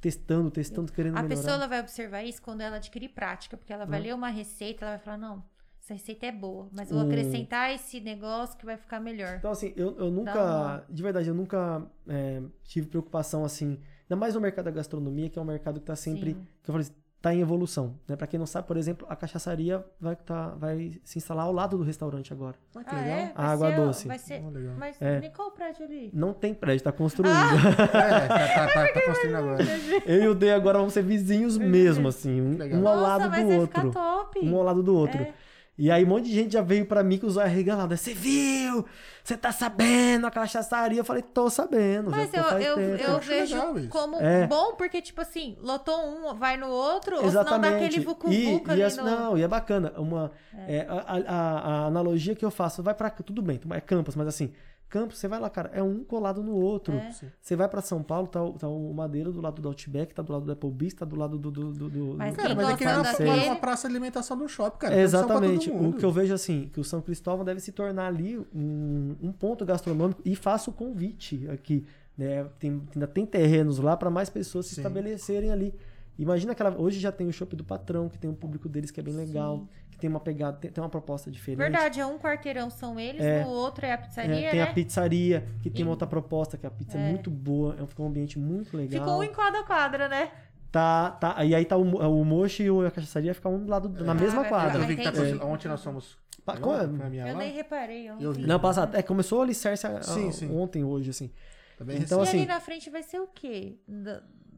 testando, 0.00 0.50
testando, 0.50 0.92
querendo 0.92 1.16
A 1.16 1.22
melhorar. 1.22 1.36
pessoa 1.36 1.54
ela 1.56 1.66
vai 1.66 1.80
observar 1.80 2.22
isso 2.22 2.40
quando 2.42 2.60
ela 2.60 2.76
adquirir 2.76 3.08
prática, 3.10 3.56
porque 3.56 3.72
ela 3.72 3.84
vai 3.86 4.00
Hum. 4.00 4.02
ler 4.04 4.14
uma 4.14 4.28
receita, 4.28 4.84
ela 4.84 4.96
vai 4.96 5.04
falar, 5.04 5.18
não, 5.18 5.42
essa 5.82 5.94
receita 5.94 6.26
é 6.26 6.32
boa, 6.32 6.68
mas 6.72 6.90
vou 6.90 6.98
Hum. 7.00 7.06
acrescentar 7.06 7.72
esse 7.72 8.00
negócio 8.00 8.56
que 8.58 8.64
vai 8.66 8.76
ficar 8.76 9.00
melhor. 9.00 9.36
Então, 9.38 9.50
assim, 9.50 9.72
eu, 9.76 9.96
eu 9.98 10.10
nunca. 10.10 10.32
uma- 10.44 10.84
De 10.88 11.02
verdade, 11.02 11.28
eu 11.28 11.34
nunca 11.34 11.86
é, 12.08 12.42
tive 12.64 12.86
preocupação 12.88 13.44
assim. 13.44 13.78
Ainda 14.04 14.16
mais 14.16 14.34
no 14.34 14.40
mercado 14.40 14.66
da 14.66 14.70
gastronomia, 14.70 15.28
que 15.30 15.38
é 15.38 15.42
um 15.42 15.44
mercado 15.44 15.80
que 15.80 15.86
tá 15.86 15.96
sempre. 15.96 16.32
Sim. 16.34 16.46
Que 16.62 16.70
eu 16.70 16.72
falei, 16.72 16.88
tá 17.20 17.34
em 17.34 17.40
evolução. 17.40 17.94
Né? 18.06 18.14
Pra 18.14 18.26
quem 18.26 18.38
não 18.38 18.46
sabe, 18.46 18.68
por 18.68 18.76
exemplo, 18.76 19.06
a 19.10 19.16
cachaçaria 19.16 19.84
vai, 20.00 20.14
tá, 20.14 20.50
vai 20.50 20.92
se 21.02 21.18
instalar 21.18 21.46
ao 21.46 21.52
lado 21.52 21.76
do 21.76 21.82
restaurante 21.82 22.32
agora. 22.32 22.54
Ah, 22.74 22.84
que 22.84 22.94
Ah, 22.94 22.98
legal. 23.00 23.16
é? 23.18 23.32
Vai 23.34 23.46
Água 23.46 23.68
ser- 23.70 23.76
doce. 23.76 24.08
Vai 24.08 24.18
ser... 24.18 24.42
Oh, 24.46 24.50
legal. 24.50 24.74
Mas 24.78 25.02
É. 25.02 25.18
nem 25.20 25.30
qual 25.32 25.48
o 25.48 25.50
prédio 25.50 25.84
ali? 25.84 26.10
Não 26.14 26.32
tem 26.32 26.54
prédio, 26.54 26.84
tá 26.84 26.92
construindo. 26.92 27.34
É, 27.36 28.28
tá, 28.28 28.48
tá, 28.48 28.66
tá, 28.72 28.92
tá 28.92 29.00
construindo 29.06 29.36
agora. 29.36 29.64
eu 30.06 30.22
e 30.24 30.28
o 30.28 30.34
D 30.34 30.52
agora 30.52 30.78
vamos 30.78 30.92
ser 30.94 31.02
vizinhos 31.02 31.58
mesmo, 31.58 32.08
assim. 32.08 32.40
Um, 32.40 32.56
Legal. 32.56 32.80
um 32.80 32.86
ao 32.88 32.96
Nossa, 32.96 33.08
lado 33.08 33.22
do 33.24 33.30
vai 33.30 33.44
outro. 33.58 33.90
ficar 33.90 33.90
top. 33.92 34.40
Um 34.46 34.56
ao 34.56 34.62
lado 34.62 34.82
do 34.82 34.94
outro. 34.94 35.22
É. 35.22 35.32
E 35.78 35.90
aí 35.90 36.04
um 36.04 36.08
monte 36.08 36.24
de 36.26 36.32
gente 36.34 36.52
já 36.54 36.62
veio 36.62 36.86
pra 36.86 37.02
mim 37.02 37.18
com 37.18 37.26
os 37.26 37.36
olhos 37.36 37.50
arregalados. 37.50 38.00
Você 38.00 38.14
viu? 38.14 38.86
Você 39.22 39.36
tá 39.36 39.52
sabendo 39.52 40.26
a 40.26 40.30
cachaçaria? 40.30 41.00
Eu 41.00 41.04
falei, 41.04 41.20
tô 41.22 41.50
sabendo. 41.50 42.10
Mas 42.10 42.30
já 42.30 42.40
eu, 42.60 42.60
eu, 42.60 42.76
tempo. 42.96 43.10
eu 43.10 43.16
acho 43.18 43.28
vejo 43.28 43.88
como 43.90 44.16
É. 44.16 44.46
bom, 44.46 44.74
porque, 44.74 45.02
tipo 45.02 45.20
assim, 45.20 45.56
lotou 45.60 45.98
um, 46.00 46.34
vai 46.34 46.56
no 46.56 46.68
outro, 46.68 47.16
ou 47.16 47.28
senão 47.28 47.32
dá 47.44 47.50
Exatamente. 47.50 47.74
aquele 47.84 47.96
e, 47.96 48.04
vucu-vucu 48.04 48.68
e 48.68 48.72
ali 48.72 48.82
as- 48.84 48.96
no... 48.96 49.04
Não, 49.04 49.36
e 49.36 49.42
é 49.42 49.48
bacana. 49.48 49.92
Uma, 49.98 50.32
é, 50.66 50.86
a, 50.88 50.94
a- 50.94 51.60
a 51.82 51.86
analogia 51.86 52.34
que 52.34 52.44
eu 52.44 52.50
faço, 52.50 52.82
vai 52.82 52.94
pra. 52.94 53.10
Tudo 53.10 53.42
bem, 53.42 53.60
é 53.70 53.80
campus, 53.80 54.16
mas 54.16 54.28
assim, 54.28 54.52
campus, 54.88 55.18
você 55.18 55.26
vai 55.28 55.38
lá, 55.40 55.50
cara, 55.50 55.70
é 55.72 55.82
um 55.82 56.04
colado 56.04 56.42
no 56.42 56.52
outro. 56.54 56.94
É. 56.94 57.10
Você 57.40 57.56
vai 57.56 57.68
pra 57.68 57.80
São 57.82 58.02
Paulo, 58.02 58.26
tá, 58.28 58.42
o- 58.42 58.52
tá 58.54 58.68
o 58.68 58.92
Madeira 58.94 59.30
do 59.32 59.40
lado 59.40 59.60
do 59.60 59.68
Outback, 59.68 60.14
tá 60.14 60.22
do 60.22 60.32
lado 60.32 60.44
do 60.44 60.52
Applebee's, 60.52 60.94
tá 60.94 61.04
do 61.04 61.16
lado 61.16 61.38
do. 61.38 61.50
do, 61.50 61.72
do, 61.72 61.88
do- 61.90 62.14
Mas 62.16 62.34
do- 62.34 62.36
Cara, 62.42 62.54
mas 62.54 62.68
é 62.68 62.70
gosta 62.72 62.84
uma, 62.92 63.02
daquele- 63.02 63.46
uma 63.46 63.56
praça 63.56 63.88
de 63.88 63.94
alimentação 63.94 64.36
do 64.38 64.48
shopping, 64.48 64.78
cara. 64.78 65.00
Exatamente. 65.00 65.70
O 65.70 65.92
que 65.92 66.04
eu 66.04 66.10
vejo 66.12 66.32
assim, 66.34 66.70
que 66.72 66.80
o 66.80 66.84
São 66.84 67.00
Cristóvão 67.00 67.44
deve 67.44 67.60
se 67.60 67.72
tornar 67.72 68.06
ali 68.06 68.38
um, 68.54 69.16
um 69.22 69.32
ponto 69.32 69.64
gastronômico 69.64 70.20
e 70.24 70.34
faço 70.36 70.70
o 70.70 70.72
convite 70.72 71.48
aqui. 71.50 71.84
Né? 72.16 72.44
Tem, 72.58 72.82
ainda 72.94 73.06
tem 73.06 73.26
terrenos 73.26 73.78
lá 73.78 73.96
para 73.96 74.08
mais 74.08 74.30
pessoas 74.30 74.66
se 74.66 74.74
Sim. 74.76 74.80
estabelecerem 74.80 75.50
ali. 75.50 75.74
Imagina 76.18 76.52
aquela. 76.52 76.74
Hoje 76.80 76.98
já 76.98 77.12
tem 77.12 77.26
o 77.28 77.32
shopping 77.32 77.56
do 77.56 77.64
patrão, 77.64 78.08
que 78.08 78.18
tem 78.18 78.30
um 78.30 78.34
público 78.34 78.70
deles 78.70 78.90
que 78.90 78.98
é 78.98 79.02
bem 79.02 79.12
legal, 79.14 79.68
que 79.96 80.00
tem 80.00 80.10
uma 80.10 80.20
pegada, 80.20 80.58
tem, 80.58 80.70
tem 80.70 80.84
uma 80.84 80.90
proposta 80.90 81.30
diferente. 81.30 81.58
Verdade, 81.58 82.00
é 82.00 82.04
um 82.06 82.18
quarteirão 82.18 82.68
são 82.68 83.00
eles, 83.00 83.22
É. 83.24 83.42
no 83.42 83.48
outro 83.50 83.86
é 83.86 83.90
a 83.92 83.94
É, 83.94 83.96
pizzaria, 83.96 84.50
tem 84.50 84.60
né? 84.60 84.62
a 84.62 84.72
pizzaria, 84.74 85.46
que 85.62 85.70
tem 85.70 85.80
E- 85.80 85.84
uma 85.84 85.92
outra 85.92 86.06
proposta, 86.06 86.58
que 86.58 86.66
a 86.66 86.70
pizza 86.70 86.98
é, 86.98 87.00
É. 87.00 87.10
muito 87.10 87.30
boa, 87.30 87.74
é 87.78 87.82
um- 87.82 87.86
ficou 87.86 88.04
um 88.04 88.08
ambiente 88.10 88.38
muito 88.38 88.76
legal. 88.76 89.00
Ficou 89.04 89.18
um 89.20 89.22
em 89.22 89.32
cada 89.32 89.62
quadra, 89.64 90.06
né? 90.08 90.30
Tá, 90.70 91.12
tá, 91.12 91.42
e 91.44 91.54
aí 91.54 91.64
tá 91.64 91.76
o, 91.78 91.82
o 91.82 92.24
Mocho 92.24 92.62
e 92.62 92.86
a 92.86 92.90
cachaçaria 92.90 93.32
ficar 93.32 93.48
um 93.48 93.64
do 93.64 93.70
lado 93.70 93.88
na 93.88 94.12
Ah, 94.12 94.14
mesma 94.14 94.40
vai 94.42 94.48
quadra. 94.50 94.82
Eu 94.82 94.86
vi 94.86 94.96
que 94.96 95.02
tá. 95.10 95.46
Ontem 95.46 95.68
nós 95.68 95.82
fomos. 95.82 96.18
Pa- 96.44 96.58
qual 96.58 96.76
é? 96.78 96.84
Eu 96.84 97.32
lá? 97.32 97.38
nem 97.38 97.52
reparei 97.54 98.10
ontem. 98.10 98.22
Eu 98.24 98.32
vi. 98.32 98.46
Não, 98.46 98.60
passado. 98.60 98.94
É, 98.94 99.02
começou 99.02 99.38
o 99.38 99.42
alicerce 99.42 99.86
a- 99.86 99.96
a- 99.98 100.02
Sim, 100.02 100.30
sim. 100.30 100.54
ontem, 100.54 100.84
hoje, 100.84 101.10
assim. 101.10 101.28
Tá 101.78 101.84
Então, 101.84 101.88
e 101.94 101.98
recente. 101.98 102.14
assim- 102.22 102.36
ali 102.38 102.46
na 102.46 102.60
frente 102.60 102.90
vai 102.90 103.02
ser 103.02 103.18
o 103.20 103.26
quê? 103.26 103.78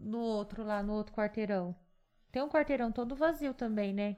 No 0.01 0.19
outro 0.19 0.65
lá, 0.65 0.83
no 0.83 0.93
outro 0.95 1.15
quarteirão. 1.15 1.75
Tem 2.31 2.43
um 2.43 2.49
quarteirão 2.49 2.93
todo 2.93 3.15
vazio 3.15 3.55
também, 3.55 3.93
né? 3.93 4.17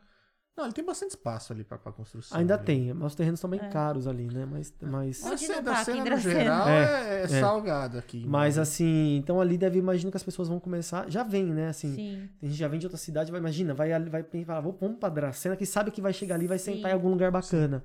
Não, 0.56 0.64
ele 0.66 0.74
tem 0.74 0.84
bastante 0.84 1.10
espaço 1.12 1.52
ali 1.52 1.64
pra, 1.64 1.78
pra 1.78 1.90
construção. 1.90 2.36
Ainda 2.36 2.54
ali. 2.54 2.64
tem, 2.64 2.92
mas 2.92 3.12
os 3.12 3.14
terrenos 3.14 3.38
estão 3.38 3.48
bem 3.48 3.60
É. 3.60 3.68
caros 3.68 4.06
ali, 4.06 4.26
né? 4.26 4.44
Mas, 4.44 4.74
mas, 4.82 5.24
A 5.24 5.30
Onde 5.30 5.40
cena, 5.46 5.56
não 5.56 5.62
da 5.62 5.72
tá, 5.72 5.76
aqui 5.80 5.84
cena 5.86 5.96
em 5.96 6.00
no 6.00 6.04
Dracena. 6.06 6.34
geral 6.34 6.68
É, 6.68 6.82
é, 6.82 7.20
é 7.20 7.22
é. 7.22 7.26
salgado 7.28 7.96
aqui. 7.98 8.26
mas 8.26 8.58
assim, 8.58 9.16
então 9.16 9.40
ali 9.40 9.56
deve, 9.56 9.78
imagino 9.78 10.10
que 10.10 10.16
as 10.18 10.22
pessoas 10.22 10.48
vão 10.48 10.60
começar, 10.60 11.10
já 11.10 11.22
vem, 11.22 11.46
né? 11.46 11.68
Assim, 11.68 11.94
Sim. 11.94 12.28
a 12.42 12.46
gente 12.46 12.58
já 12.58 12.68
vem 12.68 12.78
de 12.78 12.84
outra 12.86 12.98
cidade, 12.98 13.30
vai, 13.30 13.40
imagina, 13.40 13.72
vai 13.72 13.92
ali, 13.92 14.10
vai 14.10 14.22
falar, 14.44 14.60
vou 14.60 14.76
vamos 14.78 14.98
pra 14.98 15.08
Dracena, 15.08 15.56
que 15.56 15.64
sabe 15.64 15.90
que 15.90 16.00
vai 16.02 16.12
chegar 16.12 16.34
ali, 16.34 16.46
vai 16.46 16.58
Sim. 16.58 16.74
sentar 16.74 16.90
em 16.90 16.94
algum 16.94 17.08
lugar 17.08 17.30
bacana, 17.30 17.82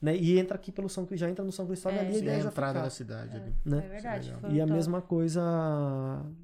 né? 0.00 0.16
E 0.16 0.38
entra 0.38 0.54
aqui 0.56 0.70
pelo 0.70 0.88
São 0.88 1.04
Cristóvão, 1.04 1.26
já 1.28 1.30
entra 1.32 1.44
no 1.44 1.50
São 1.52 1.66
Cristóvão 1.66 1.98
É. 1.98 2.02
ali, 2.02 2.10
a 2.10 2.12
Sim, 2.12 2.18
a 2.18 2.22
ideia 2.22 2.40
já 2.42 2.48
entrada 2.48 2.82
da 2.82 2.90
cidade 2.90 3.36
ali. 3.36 3.54
Né? 3.64 3.82
É 3.84 3.88
verdade. 3.88 4.34
foi 4.40 4.50
E 4.52 4.60
a 4.60 4.66
mesma 4.66 5.00
coisa, 5.02 5.42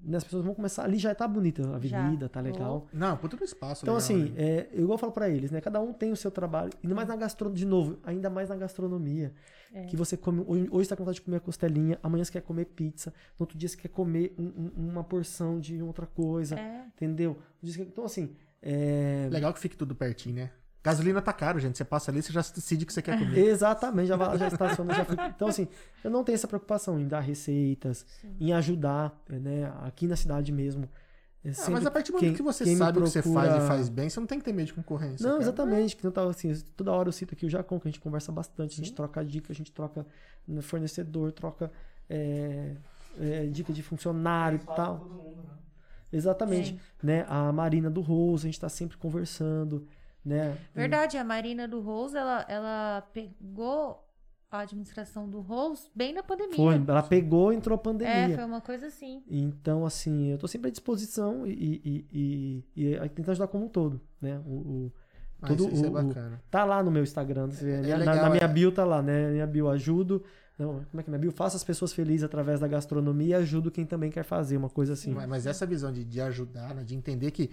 né, 0.03 0.17
as 0.17 0.25
pessoas 0.25 0.45
vão 0.45 0.55
começar, 0.55 0.85
ali 0.85 0.99
já 0.99 1.15
tá 1.15 1.27
bonita 1.27 1.63
a 1.71 1.77
avenida, 1.77 2.29
tá 2.29 2.41
legal. 2.41 2.87
Não, 2.93 3.17
puta 3.17 3.37
no 3.37 3.45
espaço. 3.45 3.85
Então, 3.85 3.95
legal, 3.95 4.05
assim, 4.05 4.31
né? 4.31 4.43
é, 4.43 4.69
eu 4.73 4.81
igual 4.83 4.95
eu 4.95 4.99
falo 4.99 5.13
pra 5.13 5.29
eles, 5.29 5.51
né? 5.51 5.61
Cada 5.61 5.81
um 5.81 5.93
tem 5.93 6.11
o 6.13 6.17
seu 6.17 6.31
trabalho. 6.31 6.71
Ainda 6.83 6.95
mais 6.95 7.09
na 7.09 7.17
gastronomia, 7.17 7.59
de 7.59 7.67
novo, 7.67 7.99
ainda 8.05 8.29
mais 8.31 8.49
na 8.49 8.57
gastronomia. 8.57 9.33
É. 9.73 9.85
Que 9.87 9.97
você 9.97 10.17
come. 10.17 10.45
Hoje, 10.47 10.69
hoje 10.71 10.85
você 10.85 10.89
tá 10.91 10.97
com 10.97 11.03
vontade 11.05 11.17
de 11.17 11.23
comer 11.23 11.39
a 11.39 11.41
costelinha, 11.41 11.99
amanhã 12.03 12.23
você 12.25 12.31
quer 12.33 12.43
comer 12.43 12.65
pizza, 12.67 13.11
no 13.39 13.43
outro 13.43 13.59
dia 13.59 13.69
você 13.69 13.77
quer 13.77 13.89
comer 13.89 14.33
um- 14.39 14.45
um- 14.77 14.89
uma 14.91 15.03
porção 15.03 15.59
de 15.59 15.83
outra 15.83 16.07
coisa. 16.07 16.55
É. 16.59 16.85
Entendeu? 16.95 17.37
Diz 17.61 17.77
que- 17.77 17.83
Então, 17.83 18.05
assim. 18.05 18.37
É... 18.63 19.29
Legal 19.31 19.53
que 19.53 19.59
fique 19.61 19.77
tudo 19.77 19.95
pertinho, 19.95 20.37
né? 20.37 20.51
Gasolina 20.85 21.23
tá 21.23 21.32
caro, 21.32 21.59
gente. 21.59 21.78
Você 21.78 21.85
passa 21.85 22.11
ali, 22.11 22.23
você 22.23 22.31
já 22.31 22.43
decide 22.43 22.85
o 22.85 22.86
que 22.86 22.93
você 22.93 23.01
quer 23.01 23.19
comer. 23.19 23.39
Exatamente, 23.39 24.06
já, 24.09 24.36
já 24.36 24.48
estaciona, 24.48 24.93
já 24.94 25.05
fica. 25.05 25.28
Então, 25.28 25.48
assim, 25.48 25.66
eu 26.05 26.11
não 26.11 26.23
tenho 26.23 26.35
essa 26.35 26.47
preocupação 26.47 27.01
em 27.01 27.09
dar 27.09 27.20
receitas, 27.20 28.05
em 28.39 28.52
ajudar, 28.52 29.19
né? 29.28 29.73
Aqui 29.82 30.06
na 30.06 30.15
cidade 30.15 30.52
mesmo. 30.52 30.86
É 31.43 31.51
Ah, 31.51 31.70
mas 31.70 31.85
a 31.86 31.90
partir 31.90 32.11
do 32.12 32.19
quem- 32.19 32.28
momento 32.28 32.36
que 32.39 32.43
você 32.43 32.77
sabe 32.77 32.98
o 32.98 33.02
que 33.02 33.09
você 33.11 33.20
faz 33.23 33.32
procura- 33.48 33.65
e 33.65 33.69
faz 33.69 33.89
bem, 33.89 34.09
você 34.11 34.19
não 34.20 34.27
tem 34.27 34.39
que 34.39 34.44
ter 34.44 34.52
medo 34.52 34.66
de 34.66 34.74
concorrência. 34.74 35.24
Não, 35.27 35.32
cara. 35.39 35.43
exatamente. 35.43 35.97
Que 35.97 36.05
não 36.05 36.28
assim, 36.28 36.55
toda 36.77 36.93
hora 36.93 37.09
eu 37.09 37.12
cito 37.12 37.35
aqui 37.35 37.44
o 37.47 37.51
Jacon, 37.51 37.81
que 37.81 37.89
a 37.89 37.90
gente 37.90 38.01
conversa 38.01 38.31
bastante, 38.32 38.73
a 38.73 38.77
gente 38.77 38.89
Sim. 38.89 38.94
troca 38.94 39.24
dica, 39.24 39.52
a 39.52 39.55
gente 39.55 39.73
troca 39.73 40.06
né, 40.48 40.61
fornecedor, 40.62 41.32
troca 41.32 41.70
é, 42.09 42.77
é, 43.20 43.47
dica 43.47 43.73
de 43.73 43.82
funcionário 43.82 44.61
e 44.62 44.66
tal. 44.74 44.98
todo 44.98 45.11
mundo, 45.11 45.36
né? 45.43 45.55
Exatamente. 46.12 46.70
Sim. 46.73 46.81
Né? 47.02 47.27
A 47.28 47.51
Marina 47.52 47.90
do 47.90 48.01
Rose, 48.01 48.47
a 48.47 48.48
gente 48.48 48.61
tá 48.61 48.69
sempre 48.69 48.97
conversando, 48.97 49.86
né? 50.25 50.57
Verdade, 50.75 51.17
a 51.19 51.25
Marina 51.25 51.67
do 51.69 51.81
Rose, 51.81 52.17
ela, 52.17 52.45
ela 52.49 53.03
pegou 53.13 54.01
a 54.51 54.61
administração 54.61 55.29
do 55.29 55.41
Rose 55.41 55.89
bem 55.95 56.13
na 56.15 56.23
pandemia. 56.23 56.55
Foi, 56.57 56.75
ela 56.87 57.03
pegou, 57.03 57.53
entrou 57.53 57.77
a 57.77 57.81
É, 57.81 57.83
pandemia. 57.83 58.37
foi 58.37 58.45
uma 58.45 58.61
coisa 58.61 58.87
assim. 58.87 59.23
Então, 59.29 59.85
assim, 59.85 60.29
eu 60.31 60.39
tô 60.39 60.47
sempre 60.47 60.69
à 60.69 60.71
disposição 60.71 61.45
e, 61.47 61.51
e, 61.53 62.07
e, 62.13 62.65
e, 62.77 62.95
e 62.95 63.09
tentar 63.09 63.33
ajudar 63.33 63.49
como 63.49 63.65
um 63.65 63.69
todo, 63.69 64.01
né? 64.21 64.41
O, 64.47 64.51
o- 64.53 64.93
Ah, 65.43 65.49
todo 65.49 65.69
isso, 65.73 65.85
é 65.85 65.89
o- 65.89 65.91
bacana. 65.91 66.41
Tá 66.51 66.65
lá 66.65 66.83
no 66.83 66.91
meu 66.91 67.03
Instagram. 67.03 67.49
você 67.49 67.65
vê, 67.65 67.73
É 67.73 67.81
na- 67.91 67.97
legal, 67.97 68.17
na, 68.17 68.31
minha 68.31 68.45
é. 68.45 68.49
bio 68.49 68.71
tá 68.73 68.85
lá, 68.85 69.03
né? 69.03 69.31
Minha 69.33 69.47
bio 69.47 69.69
ajudo. 69.69 70.23
Não, 70.57 70.85
como 70.89 71.01
é 71.01 71.03
que 71.03 71.11
é 71.11 71.11
minha 71.11 71.19
bio? 71.19 71.33
Faça 71.33 71.57
as 71.57 71.65
pessoas 71.65 71.93
felizes 71.93 72.23
através 72.23 72.61
da 72.61 72.69
gastronomia 72.69 73.31
e 73.31 73.35
ajudo 73.43 73.73
quem 73.73 73.85
também 73.85 74.09
quer 74.09 74.23
fazer, 74.23 74.57
uma 74.57 74.71
coisa 74.71 74.93
assim. 74.93 75.13
Mas, 75.13 75.29
mas 75.29 75.47
essa 75.47 75.67
visão 75.67 75.93
de, 75.93 76.05
de 76.05 76.21
ajudar, 76.21 76.73
né, 76.77 76.85
de 76.85 76.95
entender 76.95 77.33
que 77.33 77.51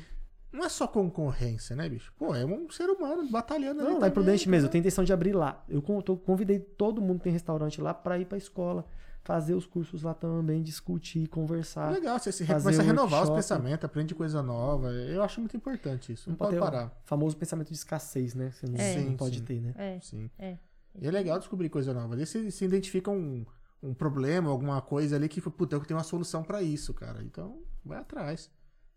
não 0.52 0.65
é 0.65 0.69
só 0.69 0.88
concorrência, 0.88 1.76
né, 1.76 1.88
bicho? 1.88 2.14
Pô, 2.18 2.36
é 2.36 2.45
um 2.45 2.69
ser 2.69 2.90
humano 2.90 3.30
batalhando 3.30 3.82
ali 3.82 3.90
Não, 3.94 3.99
lá 3.99 4.07
em 4.07 4.11
Prudente 4.11 4.48
mesmo, 4.49 4.68
eu 4.68 4.72
tenho 4.72 4.82
intenção 4.82 5.03
de 5.03 5.14
abrir 5.14 5.34
lá. 5.34 5.64
Eu 5.69 5.82
convidei 5.82 6.60
todo 6.60 7.02
mundo 7.02 7.18
que 7.19 7.23
tem 7.26 7.34
restaurante 7.34 7.82
lá 7.82 7.94
pra 7.94 8.18
ir 8.19 8.26
pra 8.26 8.38
escola, 8.38 8.86
fazer 9.23 9.53
os 9.53 9.65
cursos 9.68 10.02
lá 10.03 10.14
também, 10.14 10.61
discutir, 10.64 11.28
conversar. 11.28 11.91
Legal, 11.91 12.18
você 12.19 12.32
se 12.32 12.45
começa 12.45 12.82
a 12.82 12.86
renovar 12.86 13.23
os 13.23 13.30
pensamentos, 13.30 13.86
aprende 13.86 14.14
coisa 14.15 14.41
nova. 14.41 14.91
Eu 14.91 15.22
acho 15.23 15.40
muito 15.40 15.56
importante 15.56 16.11
isso. 16.11 16.30
Não, 16.30 16.36
pode 16.36 16.52
ter 16.52 16.57
o 16.57 16.60
parar. 16.60 17.02
famoso 17.06 17.38
pensamento 17.38 17.68
de 17.69 17.76
escassez, 17.76 18.34
né? 18.34 18.52
Você 18.52 18.65
não, 18.65 18.76
É. 18.80 18.95
não 18.95 19.03
Sim, 19.11 19.18
pode 19.18 19.38
sim. 19.40 19.45
ter, 19.45 19.61
né? 19.61 19.73
É. 19.78 19.99
Sim. 20.02 20.30
É. 20.40 20.57
E 20.99 21.07
é 21.07 21.11
legal 21.11 21.38
descobrir 21.40 21.69
coisa 21.69 21.94
nova. 21.94 22.14
Ali 22.15 22.26
você 22.26 22.49
se 22.52 22.65
identifica 22.65 23.10
um, 23.11 23.45
um 23.82 23.94
problema, 23.94 24.49
alguma 24.49 24.82
coisa 24.82 25.15
ali 25.15 25.30
que, 25.30 25.40
puta, 25.40 25.76
eu 25.76 25.80
tenho 25.86 25.98
uma 25.98 26.03
solução 26.03 26.44
pra 26.44 26.61
isso, 26.61 26.94
cara. 26.94 27.22
Então, 27.23 27.61
vai 27.86 27.99
atrás. 27.99 28.49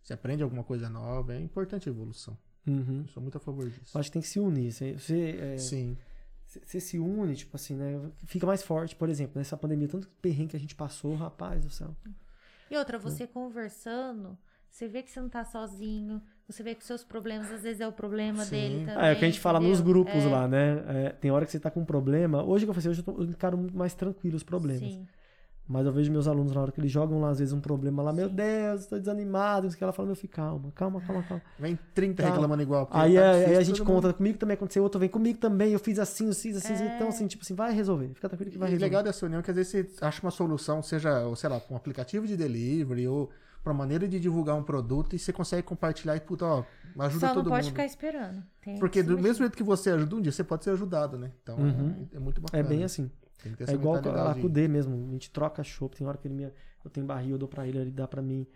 Você 0.04 0.12
aprende 0.12 0.42
alguma 0.42 0.62
coisa 0.62 0.90
nova. 0.90 1.34
É 1.34 1.40
importante 1.40 1.88
a 1.88 1.92
evolução. 1.92 2.36
Uhum. 2.66 3.00
Eu 3.00 3.08
sou 3.08 3.22
muito 3.22 3.36
a 3.38 3.40
favor 3.40 3.68
disso. 3.68 3.96
Eu 3.96 4.00
acho 4.00 4.10
que 4.10 4.12
tem 4.12 4.22
que 4.22 4.28
se 4.28 4.38
unir. 4.38 4.70
Você, 4.70 4.92
você, 4.92 5.38
é, 5.40 5.58
Sim. 5.58 5.96
você 6.46 6.78
se 6.78 6.98
une, 6.98 7.34
tipo 7.34 7.56
assim, 7.56 7.74
né? 7.74 7.98
Fica 8.24 8.46
mais 8.46 8.62
forte, 8.62 8.94
por 8.94 9.08
exemplo, 9.08 9.38
nessa 9.38 9.56
pandemia, 9.56 9.88
tanto 9.88 10.06
perrengue 10.20 10.50
que 10.50 10.56
a 10.56 10.60
gente 10.60 10.74
passou, 10.74 11.14
rapaz 11.14 11.64
do 11.64 11.70
céu. 11.70 11.96
E 12.70 12.76
outra, 12.76 12.98
você 12.98 13.26
conversando, 13.26 14.36
você 14.70 14.86
vê 14.86 15.02
que 15.02 15.10
você 15.10 15.20
não 15.20 15.28
tá 15.30 15.42
sozinho. 15.42 16.20
Você 16.46 16.62
vê 16.62 16.74
que 16.74 16.82
os 16.82 16.86
seus 16.86 17.02
problemas, 17.02 17.50
às 17.50 17.62
vezes, 17.62 17.80
é 17.80 17.88
o 17.88 17.92
problema 17.92 18.44
Sim. 18.44 18.50
dele 18.50 18.84
também. 18.84 19.08
É, 19.08 19.12
o 19.14 19.18
que 19.18 19.24
a 19.24 19.28
gente 19.28 19.40
fala 19.40 19.58
nos 19.58 19.80
entendeu? 19.80 19.84
grupos 19.84 20.22
É, 20.22 20.28
lá, 20.28 20.46
né? 20.46 20.84
É, 20.86 21.08
tem 21.10 21.30
hora 21.30 21.46
que 21.46 21.52
você 21.52 21.58
tá 21.58 21.70
com 21.70 21.80
um 21.80 21.84
problema. 21.86 22.44
Hoje 22.44 22.66
que 22.66 22.70
eu 22.70 22.74
falei, 22.74 22.90
hoje 22.90 23.00
eu, 23.00 23.04
tô, 23.04 23.22
eu 23.22 23.24
encaro 23.24 23.56
muito 23.56 23.74
mais 23.74 23.94
tranquilo 23.94 24.36
os 24.36 24.42
problemas. 24.42 24.92
Sim. 24.92 25.06
Mas 25.66 25.86
eu 25.86 25.92
vejo 25.92 26.12
meus 26.12 26.28
alunos 26.28 26.52
na 26.52 26.60
hora 26.60 26.70
que 26.70 26.78
eles 26.78 26.90
jogam 26.92 27.20
lá, 27.22 27.30
às 27.30 27.38
vezes, 27.38 27.54
um 27.54 27.60
problema 27.60 28.02
lá, 28.02 28.12
meu 28.12 28.28
Deus, 28.28 28.84
tô 28.84 28.98
desanimado, 28.98 29.66
isso 29.66 29.76
que 29.78 29.82
ela 29.82 29.94
fala, 29.94 30.06
meu 30.06 30.14
filho, 30.14 30.30
calma, 30.30 30.70
calma, 30.74 31.00
calma, 31.00 31.22
calma. 31.22 31.42
Vem 31.58 31.78
30 31.94 32.22
Tá. 32.22 32.28
reclamando 32.28 32.62
igual. 32.62 32.86
Aí, 32.90 33.14
tá 33.14 33.20
é- 33.20 33.32
difícil, 33.32 33.50
aí 33.52 33.56
a 33.56 33.62
gente 33.64 33.82
conta, 33.82 34.08
mundo- 34.08 34.14
comigo 34.16 34.36
também 34.38 34.54
aconteceu, 34.56 34.82
outro 34.82 35.00
vem 35.00 35.08
comigo 35.08 35.38
também, 35.38 35.72
eu 35.72 35.78
fiz 35.78 35.98
assim, 35.98 36.26
eu 36.28 36.34
fiz 36.34 36.56
assim, 36.58 36.74
É. 36.74 36.96
então 36.96 37.08
assim, 37.08 37.26
tipo 37.26 37.42
assim, 37.42 37.54
vai 37.54 37.72
resolver, 37.72 38.08
fica 38.08 38.28
tranquilo 38.28 38.50
que 38.50 38.58
vai 38.58 38.68
E 38.68 38.72
resolver. 38.72 38.84
legal 38.84 39.02
dessa 39.02 39.24
união 39.24 39.40
é 39.40 39.42
que 39.42 39.50
às 39.50 39.56
vezes 39.56 39.72
você 39.90 40.04
acha 40.04 40.20
uma 40.22 40.30
solução, 40.30 40.82
seja, 40.82 41.20
ou, 41.26 41.34
sei 41.34 41.48
lá, 41.48 41.58
com 41.58 41.72
um 41.72 41.76
aplicativo 41.78 42.26
de 42.26 42.36
delivery 42.36 43.08
ou 43.08 43.30
pra 43.62 43.72
maneira 43.72 44.06
de 44.06 44.20
divulgar 44.20 44.56
um 44.56 44.62
produto 44.62 45.16
e 45.16 45.18
você 45.18 45.32
consegue 45.32 45.62
compartilhar 45.62 46.14
e, 46.14 46.20
puta, 46.20 46.44
ó, 46.44 46.64
ajuda 46.98 47.28
Só 47.28 47.32
todo 47.32 47.44
não 47.46 47.52
pode 47.52 47.64
mundo. 47.68 47.72
ficar 47.72 47.86
esperando. 47.86 48.42
Tem 48.62 48.78
Porque 48.78 49.02
que 49.02 49.08
do 49.08 49.16
mesmo 49.18 49.38
jeito 49.38 49.56
que 49.56 49.62
você 49.62 49.88
ajuda 49.92 50.14
um 50.16 50.20
dia, 50.20 50.30
você 50.30 50.44
pode 50.44 50.62
ser 50.64 50.72
ajudado, 50.72 51.16
né? 51.16 51.30
Então 51.42 51.56
Uhum. 51.56 52.06
é, 52.12 52.16
é 52.16 52.20
muito 52.20 52.40
É 52.40 52.42
bacana. 52.42 52.68
bem 52.68 52.84
assim. 52.84 53.10
Tem 53.44 53.52
que 53.52 53.58
ter 53.58 53.64
É 53.64 53.66
essa 53.66 53.74
igual 53.74 53.94
a 53.94 53.98
mentalidade. 53.98 54.40
com 54.40 54.46
o 54.46 54.50
D 54.50 54.66
mesmo. 54.66 55.08
A 55.08 55.12
gente 55.12 55.30
troca 55.30 55.62
chopp. 55.62 55.96
Tem 55.96 56.06
hora 56.06 56.16
que 56.18 56.26
ele 56.26 56.34
me. 56.34 56.44
Eu 56.84 56.90
tenho 56.90 57.06
barril, 57.06 57.32
eu 57.32 57.38
dou 57.38 57.48
pra 57.48 57.66
ele, 57.68 57.78
ele 57.78 57.90
dá 57.90 58.08
pra 58.08 58.20
mim. 58.22 58.46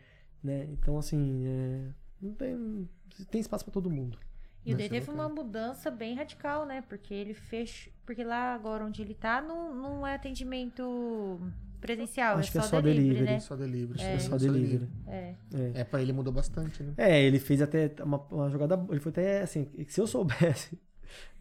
Né? 0.42 0.65
Então, 0.73 0.99
assim, 0.99 1.44
é, 1.47 1.89
não 2.20 2.33
tem. 2.33 2.89
Tem 3.31 3.41
espaço 3.41 3.65
pra 3.65 3.73
todo 3.73 3.91
mundo. 3.91 4.18
E 4.67 4.75
o 4.75 4.76
D 4.76 4.89
teve 4.89 5.07
bacana. 5.07 5.23
uma 5.26 5.28
mudança 5.34 5.91
bem 5.91 6.15
radical, 6.15 6.67
né? 6.67 6.83
Porque 6.89 7.15
ele 7.15 7.33
fechou. 7.34 7.92
Porque 8.05 8.25
lá 8.25 8.55
agora 8.55 8.84
onde 8.84 9.00
ele 9.02 9.15
tá 9.15 9.41
não, 9.41 9.75
não 9.75 10.07
é 10.07 10.15
atendimento 10.15 11.41
presencial, 11.81 12.39
Acho 12.39 12.49
é 12.49 12.52
que 12.52 12.58
é 12.58 12.62
só, 12.62 12.68
só 12.68 12.81
delivery, 12.81 13.07
delivery. 13.08 13.33
né? 13.33 13.41
Só 13.41 13.57
delivery. 13.57 14.02
É 14.02 14.18
só 14.18 14.36
delivery. 14.36 14.89
É. 15.07 15.34
É, 15.75 15.84
pra 15.84 16.02
ele 16.02 16.12
mudou 16.12 16.33
bastante, 16.33 16.83
né? 16.83 16.92
É, 16.97 17.23
ele 17.23 17.39
fez 17.39 17.62
até 17.62 17.92
uma, 18.02 18.18
uma 18.31 18.50
jogada. 18.50 18.84
Ele 18.91 19.00
foi 19.00 19.10
até 19.10 19.42
assim, 19.42 19.65
que 19.65 19.92
se 19.92 20.00
eu 20.00 20.07
soubesse. 20.07 20.78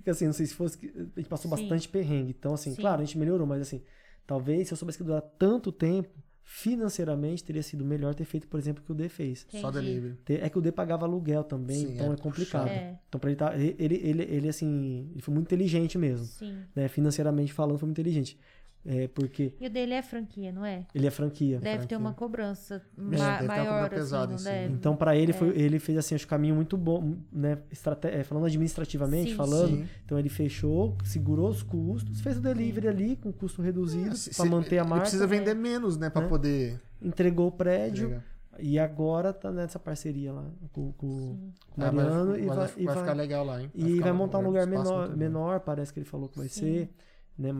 Porque 0.07 0.11
assim, 0.11 0.25
não 0.25 0.31
sei 0.33 0.45
se 0.45 0.53
fosse. 0.53 0.77
que 0.77 0.87
A 0.87 1.19
gente 1.19 1.27
passou 1.27 1.51
Sim. 1.51 1.57
bastante 1.57 1.89
perrengue. 1.89 2.33
Então, 2.37 2.53
assim, 2.53 2.73
Sim. 2.73 2.79
claro, 2.81 3.01
a 3.01 3.03
gente 3.03 3.17
melhorou, 3.17 3.45
mas 3.45 3.61
assim, 3.61 3.81
talvez 4.25 4.65
se 4.69 4.73
eu 4.73 4.77
soubesse 4.77 4.97
que 4.97 5.03
durar 5.03 5.21
tanto 5.21 5.69
tempo, 5.69 6.07
financeiramente 6.45 7.43
teria 7.43 7.61
sido 7.61 7.83
melhor 7.83 8.15
ter 8.15 8.23
feito, 8.23 8.47
por 8.47 8.57
exemplo, 8.57 8.81
o 8.81 8.85
que 8.85 8.91
o 8.93 8.95
D 8.95 9.09
fez. 9.09 9.45
Só 9.49 9.67
Entendi. 9.69 9.73
delivery. 9.85 10.13
Ter- 10.23 10.41
É 10.41 10.49
que 10.49 10.57
o 10.57 10.61
D 10.61 10.71
pagava 10.71 11.05
aluguel 11.05 11.43
também, 11.43 11.75
Sim, 11.87 11.93
então 11.93 12.11
é 12.11 12.13
é, 12.13 12.17
complicado. 12.17 12.69
É. 12.69 12.97
Então, 13.09 13.19
pra 13.19 13.29
ele 13.29 13.35
tá. 13.37 13.53
Ele, 13.53 13.75
ele, 13.77 14.23
ele, 14.23 14.47
assim, 14.47 15.09
ele 15.11 15.21
foi 15.21 15.33
muito 15.33 15.47
inteligente 15.47 15.97
mesmo. 15.97 16.25
Sim. 16.25 16.57
Né? 16.73 16.87
Financeiramente 16.87 17.51
falando, 17.51 17.77
foi 17.77 17.87
muito 17.87 17.99
inteligente. 17.99 18.39
É, 18.85 19.05
porque 19.09 19.53
E 19.59 19.67
o 19.67 19.69
dele 19.69 19.93
é 19.93 20.01
franquia, 20.01 20.49
não 20.51 20.65
é? 20.65 20.85
ele 20.95 21.05
é 21.07 21.11
franquia. 21.11 21.59
Deve 21.59 21.69
ter 21.71 21.77
franquia. 21.79 21.97
uma 21.97 22.13
cobrança 22.13 22.81
deve 22.97 23.17
ma 23.21 23.37
ter 23.37 23.43
uma 23.43 23.47
maior, 23.55 23.83
cobrança 23.83 23.89
pesada 23.95 24.23
assim, 24.23 24.31
em 24.31 24.31
não 24.33 24.37
cima. 24.39 24.51
deve? 24.53 24.73
Então, 24.75 24.95
pra 24.95 25.15
ele, 25.17 25.31
É. 25.31 25.35
foi, 25.35 25.49
ele 25.59 25.79
fez 25.79 25.97
assim, 25.97 26.15
acho 26.15 26.23
que 26.25 26.29
caminho 26.29 26.55
muito 26.55 26.77
bom, 26.77 27.17
né? 27.29 27.57
Estrate- 27.69 28.07
é, 28.07 28.23
falando 28.23 28.45
administrativamente, 28.45 29.31
Sim, 29.31 29.35
falando. 29.35 29.69
sim. 29.77 29.89
Então 30.05 30.17
ele 30.17 30.29
fechou, 30.29 30.95
segurou 31.03 31.49
os 31.49 31.61
custos, 31.63 32.21
fez 32.21 32.37
o 32.37 32.41
delivery 32.41 32.87
ali 32.87 33.15
com 33.17 33.31
custo 33.33 33.61
reduzido 33.61 34.07
pra 34.07 34.15
se- 34.15 34.45
manter 34.49 34.77
a 34.77 34.81
ele 34.81 34.89
marca, 34.89 35.01
precisa 35.01 35.27
vender 35.27 35.53
menos, 35.53 35.97
né? 35.97 36.09
Pra 36.09 36.21
Né? 36.21 36.27
poder. 36.29 36.79
entregou 37.01 37.47
o 37.47 37.51
prédio 37.51 38.05
entregar. 38.07 38.23
e 38.59 38.79
agora 38.79 39.33
tá 39.33 39.51
nessa 39.51 39.77
parceria 39.77 40.31
lá 40.31 40.45
com, 40.71 40.93
com, 40.93 41.51
com 41.71 41.81
o 41.81 41.83
Ah, 41.85 41.91
Mariano 41.91 42.31
vai, 42.31 42.41
e 42.41 42.45
vai, 42.45 42.55
vai, 42.55 42.69
e 42.77 42.85
vai 42.85 42.95
vai- 42.95 43.03
ficar 43.03 43.13
legal 43.13 43.45
lá, 43.45 43.61
hein? 43.61 43.69
e 43.75 43.83
ficar 43.95 44.03
vai 44.05 44.13
montar 44.13 44.37
um 44.39 44.43
lugar 44.43 44.65
menor, 44.65 45.15
menor, 45.15 45.59
parece 45.59 45.91
que 45.91 45.99
ele 45.99 46.05
falou 46.05 46.29
que 46.29 46.37
vai 46.39 46.47
Sim. 46.47 46.61
ser, 46.61 46.89
né? 47.37 47.51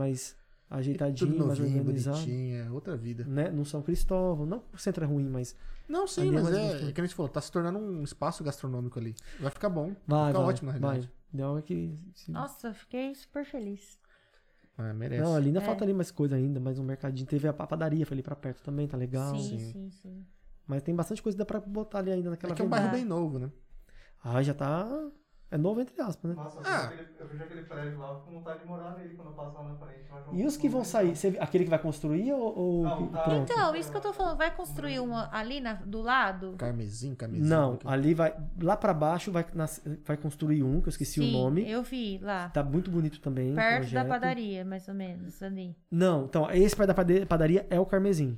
Tudo 0.70 0.80
ajeitadinho, 0.80 1.48
mais 1.48 1.60
organizado. 1.60 2.26
é 2.30 2.70
outra 2.72 2.98
vida. 2.98 3.24
Né? 3.26 3.50
No 3.50 3.64
São 3.66 3.82
Cristóvão, 3.82 4.46
não 4.46 4.60
que 4.60 4.76
o 4.76 4.78
centro 4.78 5.04
é 5.04 5.08
ruim, 5.08 5.28
mas 5.30 5.56
Não, 5.88 6.06
sim, 6.06 6.28
é 6.28 6.32
mas 6.32 6.48
é, 6.52 6.62
gostoso. 6.72 6.90
é 6.90 6.92
que 6.92 7.02
a 7.02 7.04
gente 7.06 7.16
falou, 7.16 7.30
tá 7.32 7.40
se 7.40 7.52
tornando 7.52 7.80
um 7.80 8.04
espaço 8.04 8.44
gastronômico 8.44 9.00
ali. 9.00 9.16
Vai 9.40 9.50
ficar 9.52 9.70
bom. 9.70 9.96
vai, 10.06 10.28
ficar 10.32 10.40
vai, 10.40 10.50
ótimo, 10.50 10.72
na 10.72 10.78
vai. 10.78 10.90
realidade. 10.92 11.14
Não, 11.34 11.58
é 11.58 11.62
que, 11.62 11.96
se- 12.14 12.32
Nossa, 12.32 12.74
fiquei 12.74 13.14
super 13.16 13.46
feliz. 13.46 13.98
Ah, 14.78 14.94
merece. 14.94 15.22
Não, 15.24 15.36
ali 15.36 15.48
ainda 15.48 15.60
É. 15.60 15.64
falta 15.66 15.84
ali 15.86 15.94
mais 15.94 16.12
coisa 16.12 16.36
ainda, 16.36 16.60
mais 16.60 16.78
um 16.78 16.84
mercadinho. 16.84 17.28
Teve 17.28 17.48
a 17.48 17.52
a 17.52 17.54
padaria, 17.54 18.06
foi 18.06 18.16
ali 18.16 18.24
pra 18.24 18.36
perto 18.36 18.62
também, 18.62 18.88
tá 18.88 18.96
legal. 18.98 19.36
sim, 19.36 19.60
sim. 19.60 19.72
sim, 19.72 19.90
sim. 19.90 20.26
Mas 20.68 20.84
tem 20.84 20.94
bastante 20.94 21.24
coisa 21.24 21.36
que 21.36 21.40
dá 21.40 21.46
pra 21.46 21.60
botar 21.62 22.00
ali 22.00 22.12
ainda 22.12 22.30
naquela 22.30 22.52
é 22.54 22.56
que 22.56 22.62
é 22.62 22.66
um 22.66 22.70
bairro 22.70 22.92
bem 22.92 23.06
novo, 23.06 23.40
né? 23.40 23.50
Ah, 24.24 24.44
já 24.44 24.54
tá. 24.54 24.86
É 25.50 25.58
novo 25.58 25.80
entre 25.80 26.02
aspas, 26.02 26.30
né? 26.30 26.36
Nossa, 26.36 26.58
eu 26.60 26.64
Ah. 26.66 26.78
vejo 26.88 27.02
aquele- 27.02 27.08
eu 27.20 27.28
vejo 27.30 27.44
aquele 27.44 27.62
prédio 27.64 28.00
lá, 28.00 28.10
eu 28.10 28.16
fico 28.16 28.26
com 28.26 28.32
vontade 28.34 28.60
de 28.60 28.66
morar 28.66 28.98
nele 28.98 29.16
quando 29.16 29.28
eu 29.30 29.34
passo 29.34 29.56
lá 29.56 29.64
na 29.64 29.76
frente. 29.76 29.98
E 30.34 30.46
os 30.46 30.58
que 30.58 30.68
vão 30.68 30.84
sair? 30.84 31.16
Você- 31.16 31.38
aquele 31.40 31.64
que 31.64 31.70
vai 31.70 31.80
construir 31.80 32.34
ou. 32.34 32.58
ou 32.60 32.84
Não, 32.84 32.98
que- 33.08 33.14
tá. 33.14 33.20
pronto? 33.22 33.52
Então, 33.54 33.76
isso 33.76 33.90
que 33.90 33.96
eu 33.98 34.02
tô 34.02 34.12
falando, 34.12 34.38
vai 34.38 34.54
construir 34.54 35.00
uma 35.00 35.30
ali 35.32 35.62
na- 35.62 35.76
do 35.76 36.02
lado? 36.02 36.56
Carmesim, 36.58 37.16
carmesim. 37.16 37.48
Não, 37.48 37.76
aqui. 37.76 37.88
ali 37.88 38.14
vai. 38.14 38.36
Lá 38.62 38.76
pra 38.76 38.94
baixo 38.94 39.32
vai, 39.32 39.46
nas- 39.54 39.82
vai 40.06 40.18
construir 40.18 40.64
um, 40.64 40.82
que 40.82 40.88
eu 40.88 40.92
esqueci 40.92 41.22
Sim, 41.22 41.30
o 41.30 41.32
nome. 41.44 41.70
eu 41.70 41.82
vi 41.82 42.20
lá. 42.22 42.50
Tá 42.50 42.62
muito 42.62 42.92
bonito 42.92 43.22
também. 43.22 43.56
Perto 43.56 43.72
da 43.74 43.80
projeto. 43.80 44.08
padaria, 44.10 44.66
mais 44.66 44.86
ou 44.90 44.94
menos, 44.94 45.42
ali. 45.42 45.78
Não, 45.90 46.26
então, 46.26 46.52
esse 46.52 46.76
perto 46.76 46.94
da 46.94 47.26
padaria 47.26 47.66
é 47.70 47.80
o 47.80 47.86
Carmesim. 47.86 48.38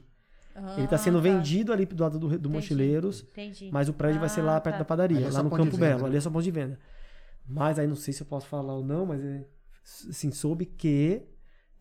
Ele 0.77 0.87
tá 0.87 0.97
sendo 0.97 1.17
Ah, 1.19 1.21
vendido 1.21 1.71
ali 1.71 1.85
do 1.85 2.03
lado 2.03 2.19
do, 2.19 2.27
do 2.27 2.35
Entendi. 2.35 2.49
Mochileiros. 2.49 3.25
Entendi. 3.31 3.69
Mas 3.71 3.87
o 3.87 3.93
prédio 3.93 4.19
vai 4.19 4.27
ser 4.27 4.41
lá 4.41 4.57
Ah, 4.57 4.61
perto 4.61 4.75
tá. 4.75 4.79
da 4.79 4.85
padaria, 4.85 5.17
Ali 5.17 5.25
é 5.25 5.29
lá 5.31 5.41
no 5.41 5.49
Campo 5.49 5.63
venda, 5.71 5.77
Belo. 5.77 6.01
né? 6.01 6.05
Ali 6.07 6.17
é 6.17 6.21
só 6.21 6.29
ponto 6.29 6.43
de 6.43 6.51
venda. 6.51 6.77
Mas 7.49 7.79
aí 7.79 7.87
não 7.87 7.95
sei 7.95 8.13
se 8.13 8.21
eu 8.21 8.27
posso 8.27 8.47
falar 8.47 8.73
ou 8.75 8.83
não, 8.85 9.05
mas 9.07 9.23
é, 9.23 9.45
assim, 10.07 10.31
soube 10.31 10.65
que 10.65 11.23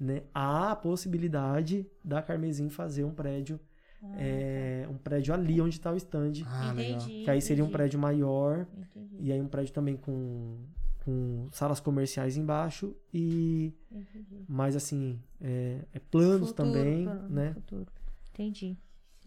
né, 0.01 0.23
há 0.33 0.73
a 0.73 0.77
possibilidade 0.77 1.87
da 2.03 2.23
Carmesim 2.23 2.69
fazer 2.71 3.05
um 3.05 3.13
prédio, 3.13 3.61
Ah, 4.03 4.15
é, 4.17 4.87
um 4.89 4.97
prédio 4.97 5.35
ali 5.35 5.61
onde 5.61 5.77
está 5.77 5.93
o 5.93 5.97
stand. 5.97 6.33
Ah, 6.47 6.73
legal. 6.73 6.97
Entendi. 7.03 7.25
que 7.25 7.31
aí 7.31 7.43
seria 7.43 7.63
um 7.63 7.67
entendi, 7.67 7.77
prédio 7.77 7.99
maior 8.01 8.67
Entendi, 8.77 9.17
e 9.21 9.33
aí 9.33 9.41
um 9.41 9.49
prédio 9.49 9.75
também 9.75 9.97
com, 9.97 10.57
com 11.05 11.49
salas 11.53 11.81
comerciais 11.81 12.37
embaixo 12.37 12.97
e 13.13 13.75
entendi. 13.91 14.45
mais 14.49 14.75
assim 14.77 15.21
é, 15.41 15.85
é 15.93 15.99
planos 15.99 16.51
Futuro, 16.51 16.69
também, 16.73 17.05
plano, 17.05 17.29
né? 17.29 17.53
futuro. 17.55 17.87
Entendi. 18.33 18.79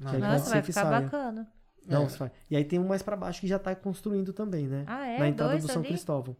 Ah, 0.03 0.17
Nossa, 0.17 0.49
vai 0.49 0.61
ficar 0.63 0.83
saia. 0.83 1.01
bacana. 1.01 1.51
Não, 1.87 2.05
É. 2.05 2.31
E 2.49 2.55
aí 2.55 2.63
tem 2.65 2.79
um 2.79 2.87
mais 2.87 3.01
pra 3.01 3.15
baixo 3.15 3.41
que 3.41 3.47
já 3.47 3.57
tá 3.59 3.75
construindo 3.75 4.31
também, 4.33 4.67
né? 4.67 4.83
Ah, 4.87 5.07
é? 5.07 5.19
na 5.19 5.27
entrada 5.27 5.51
Dois 5.53 5.63
do 5.63 5.71
São 5.71 5.79
ali? 5.81 5.87
Cristóvão. 5.89 6.35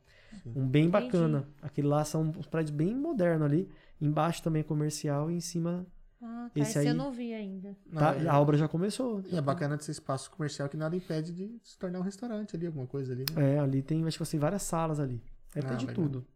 Um 0.46 0.68
bem 0.68 0.86
Entendi. 0.86 1.06
bacana. 1.06 1.48
Aquele 1.62 1.88
lá 1.88 2.04
são 2.06 2.22
uns 2.38 2.46
prédios 2.48 2.76
bem 2.76 2.96
modernos 2.96 3.46
ali. 3.48 3.70
Embaixo 4.00 4.42
também 4.44 4.62
é 4.62 4.64
comercial 4.64 5.30
e 5.32 5.36
em 5.36 5.40
cima 5.42 5.86
Ah, 6.24 6.52
tá. 6.54 6.60
Esse 6.60 6.70
Esse, 6.72 6.80
aí- 6.80 6.88
eu 6.88 6.94
não 6.94 7.12
vi 7.12 7.34
ainda. 7.34 7.76
Não, 7.92 8.00
tá- 8.00 8.16
é- 8.16 8.28
a 8.28 8.40
obra 8.40 8.56
já 8.56 8.68
começou. 8.68 9.24
E 9.26 9.36
é 9.36 9.42
bacana 9.42 9.76
desse 9.76 9.90
espaço 9.90 10.30
comercial 10.30 10.70
que 10.70 10.78
nada 10.78 10.96
impede 10.96 11.34
de 11.34 11.60
se 11.64 11.76
tornar 11.80 11.98
um 11.98 12.04
restaurante 12.04 12.56
ali, 12.56 12.68
alguma 12.68 12.86
coisa 12.86 13.12
ali, 13.12 13.26
né? 13.36 13.56
É, 13.56 13.60
ali 13.60 13.82
tem, 13.82 14.06
acho 14.06 14.20
que 14.20 14.26
ser 14.26 14.38
várias 14.38 14.62
salas 14.62 15.00
ali. 15.00 15.20
Ter 15.52 15.66
Ah, 15.66 15.74
de 15.74 15.88
legal. 15.88 15.96
tudo. 16.04 16.28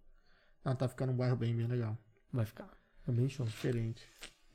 Ah, 0.64 0.74
tá 0.74 0.88
ficando 0.88 1.12
um 1.12 1.16
bairro 1.16 1.36
bem, 1.36 1.56
bem 1.56 1.68
legal. 1.68 1.96
Vai 2.34 2.46
ficar. 2.46 2.68
É 3.08 3.12
bem 3.12 3.30
show. 3.30 3.46
Diferente. 3.46 4.04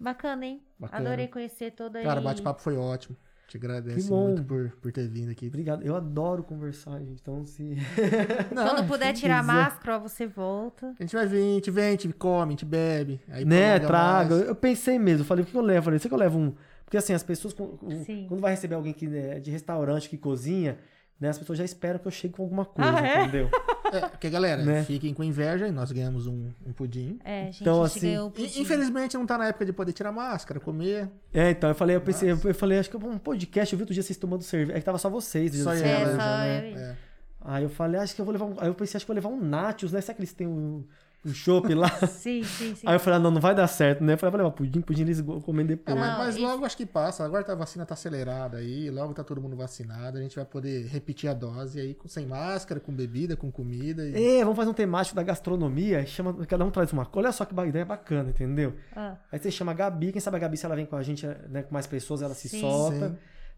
Bacana, 0.00 0.44
hein? 0.46 0.62
Bacana. 0.76 1.08
Adorei 1.08 1.28
conhecer 1.28 1.70
toda 1.72 2.02
Cara, 2.02 2.18
aí. 2.18 2.24
o 2.24 2.28
bate-papo 2.28 2.60
foi 2.60 2.76
ótimo. 2.76 3.16
Te 3.50 3.56
agradeço 3.56 4.14
muito 4.14 4.44
por, 4.44 4.70
por 4.80 4.92
ter 4.92 5.08
vindo 5.08 5.32
aqui. 5.32 5.48
Obrigado. 5.48 5.82
Eu 5.82 5.96
adoro 5.96 6.40
conversar, 6.40 7.00
gente. 7.00 7.20
Então, 7.20 7.44
se. 7.44 7.76
Quando 8.54 8.86
puder 8.86 9.12
tirar 9.12 9.38
a 9.38 9.40
quiser. 9.40 9.52
máscara, 9.52 9.96
ó, 9.96 9.98
você 9.98 10.24
volta. 10.24 10.94
A 10.96 11.02
gente 11.02 11.16
vai 11.16 11.26
vir, 11.26 11.38
a 11.38 11.54
gente 11.54 11.70
vem, 11.72 11.88
a 11.88 11.90
gente 11.90 12.12
come, 12.12 12.46
a 12.46 12.50
gente 12.50 12.64
bebe. 12.64 13.20
Aí 13.28 13.44
né, 13.44 13.80
traga. 13.80 14.36
mais. 14.36 14.46
Eu 14.46 14.54
pensei 14.54 15.00
mesmo. 15.00 15.22
Eu 15.22 15.26
falei, 15.26 15.42
o 15.42 15.46
que 15.48 15.52
eu 15.56 15.62
levo? 15.62 15.78
Eu 15.78 15.82
falei, 15.82 15.98
será 15.98 16.10
que 16.10 16.14
eu 16.14 16.18
levo 16.20 16.38
um. 16.38 16.54
Porque 16.84 16.96
assim, 16.96 17.12
as 17.12 17.24
pessoas, 17.24 17.52
Sim. 18.06 18.26
quando 18.28 18.40
vai 18.40 18.52
receber 18.52 18.76
alguém 18.76 18.92
que 18.92 19.06
é 19.16 19.40
de 19.40 19.50
restaurante, 19.50 20.08
que 20.08 20.16
cozinha, 20.16 20.78
né, 21.20 21.28
as 21.28 21.38
pessoas 21.38 21.58
já 21.58 21.64
esperam 21.64 21.98
que 21.98 22.06
eu 22.06 22.10
chegue 22.10 22.34
com 22.34 22.42
alguma 22.42 22.64
coisa, 22.64 22.90
Ah, 22.98 23.06
é? 23.06 23.22
entendeu? 23.22 23.50
É, 23.92 24.00
porque, 24.08 24.30
galera, 24.30 24.64
Né? 24.64 24.84
fiquem 24.84 25.12
com 25.12 25.22
inveja 25.22 25.66
e 25.68 25.72
nós 25.72 25.90
ganhamos 25.92 26.26
um, 26.26 26.48
um 26.66 26.72
pudim. 26.72 27.18
É, 27.24 27.46
gente, 27.46 27.60
Então, 27.62 27.82
a 27.84 27.88
gente 27.88 27.98
assim, 28.06 28.30
pudim. 28.30 28.60
infelizmente 28.60 29.16
não 29.18 29.26
tá 29.26 29.36
na 29.36 29.48
época 29.48 29.66
de 29.66 29.72
poder 29.72 29.92
tirar 29.92 30.12
máscara, 30.12 30.58
comer. 30.60 31.10
É, 31.34 31.50
então, 31.50 31.68
eu 31.70 31.74
falei, 31.74 31.96
eu 31.96 32.00
pensei, 32.00 32.30
eu 32.30 32.54
falei, 32.54 32.78
acho 32.78 32.88
que 32.88 32.96
um 32.96 33.18
podcast, 33.18 33.72
eu 33.72 33.76
vi 33.76 33.82
outro 33.82 33.92
dia 33.94 34.02
vocês 34.02 34.16
tomando 34.16 34.42
cerveja. 34.42 34.76
É 34.76 34.80
que 34.80 34.84
tava 34.86 34.98
só 34.98 35.10
vocês, 35.10 35.54
Só 35.56 35.74
eu, 35.74 35.76
É, 35.76 35.78
cerveja, 35.78 36.10
só 36.12 36.16
né? 36.16 36.72
eu 36.72 36.78
É. 36.78 36.96
Aí 37.42 37.62
eu 37.64 37.70
falei, 37.70 38.00
acho 38.00 38.14
que 38.14 38.20
eu 38.20 38.24
vou 38.24 38.32
levar 38.32 38.44
um. 38.46 38.54
Aí 38.58 38.68
eu 38.68 38.74
pensei, 38.74 38.96
acho 38.98 39.04
que 39.06 39.10
eu 39.10 39.20
vou 39.20 39.30
levar 39.30 39.34
um 39.44 39.48
Nachos, 39.48 39.92
né? 39.92 40.00
Será 40.00 40.14
que 40.14 40.20
eles 40.20 40.32
têm 40.32 40.46
um, 40.46 40.84
um 41.24 41.34
chopp 41.34 41.74
lá? 41.74 41.88
Sim, 42.08 42.42
sim, 42.42 42.74
sim. 42.74 42.86
Aí 42.86 42.94
eu 42.94 43.00
falei, 43.00 43.18
ah, 43.18 43.22
não, 43.22 43.30
não 43.30 43.40
vai 43.40 43.54
dar 43.54 43.66
certo, 43.66 44.02
né? 44.02 44.14
Eu 44.14 44.18
falei, 44.18 44.30
vou 44.30 44.38
levar 44.38 44.50
pudim, 44.52 44.80
pudim 44.80 45.02
eles 45.02 45.20
comem 45.44 45.64
É, 45.64 45.68
depois. 45.68 45.98
mas, 45.98 46.08
Não, 46.10 46.18
mas 46.18 46.34
isso- 46.36 46.44
logo 46.44 46.64
acho 46.64 46.76
que 46.76 46.86
passa. 46.86 47.24
Agora 47.24 47.44
tá- 47.44 47.52
a 47.52 47.56
vacina 47.56 47.84
tá 47.84 47.94
acelerada 47.94 48.56
aí, 48.56 48.90
logo 48.90 49.12
tá 49.12 49.22
todo 49.22 49.40
mundo 49.40 49.54
vacinado. 49.56 50.16
A 50.18 50.20
gente 50.22 50.34
vai 50.36 50.44
poder 50.44 50.86
repetir 50.86 51.28
a 51.28 51.34
dose 51.34 51.78
aí 51.78 51.94
com, 51.94 52.08
sem 52.08 52.26
máscara, 52.26 52.80
com 52.80 52.92
bebida, 52.92 53.36
com 53.36 53.50
comida. 53.52 54.02
E... 54.08 54.38
É, 54.38 54.40
vamos 54.42 54.56
fazer 54.56 54.70
um 54.70 54.74
temático 54.74 55.14
da 55.14 55.22
gastronomia, 55.22 56.04
chama, 56.06 56.32
cada 56.46 56.64
um 56.64 56.70
traz 56.70 56.92
uma 56.92 57.04
coisa. 57.04 57.28
Olha 57.28 57.32
só 57.32 57.44
que 57.44 57.54
ideia 57.66 57.84
bacana, 57.84 58.30
entendeu? 58.30 58.74
Ah, 58.96 59.16
Aí 59.30 59.38
você 59.38 59.50
chama 59.50 59.72
a 59.72 59.74
Gabi, 59.74 60.12
quem 60.12 60.20
sabe 60.20 60.36
a 60.36 60.40
Gabi, 60.40 60.56
se 60.56 60.64
ela 60.64 60.74
vem 60.74 60.86
com 60.86 60.96
a 60.96 61.02
gente, 61.02 61.26
né, 61.48 61.62
com 61.62 61.72
mais 61.74 61.86
pessoas, 61.86 62.22
ela 62.22 62.34
se 62.34 62.48
Sim. 62.48 62.60
solta, 62.60 63.10
Sim. 63.10 63.16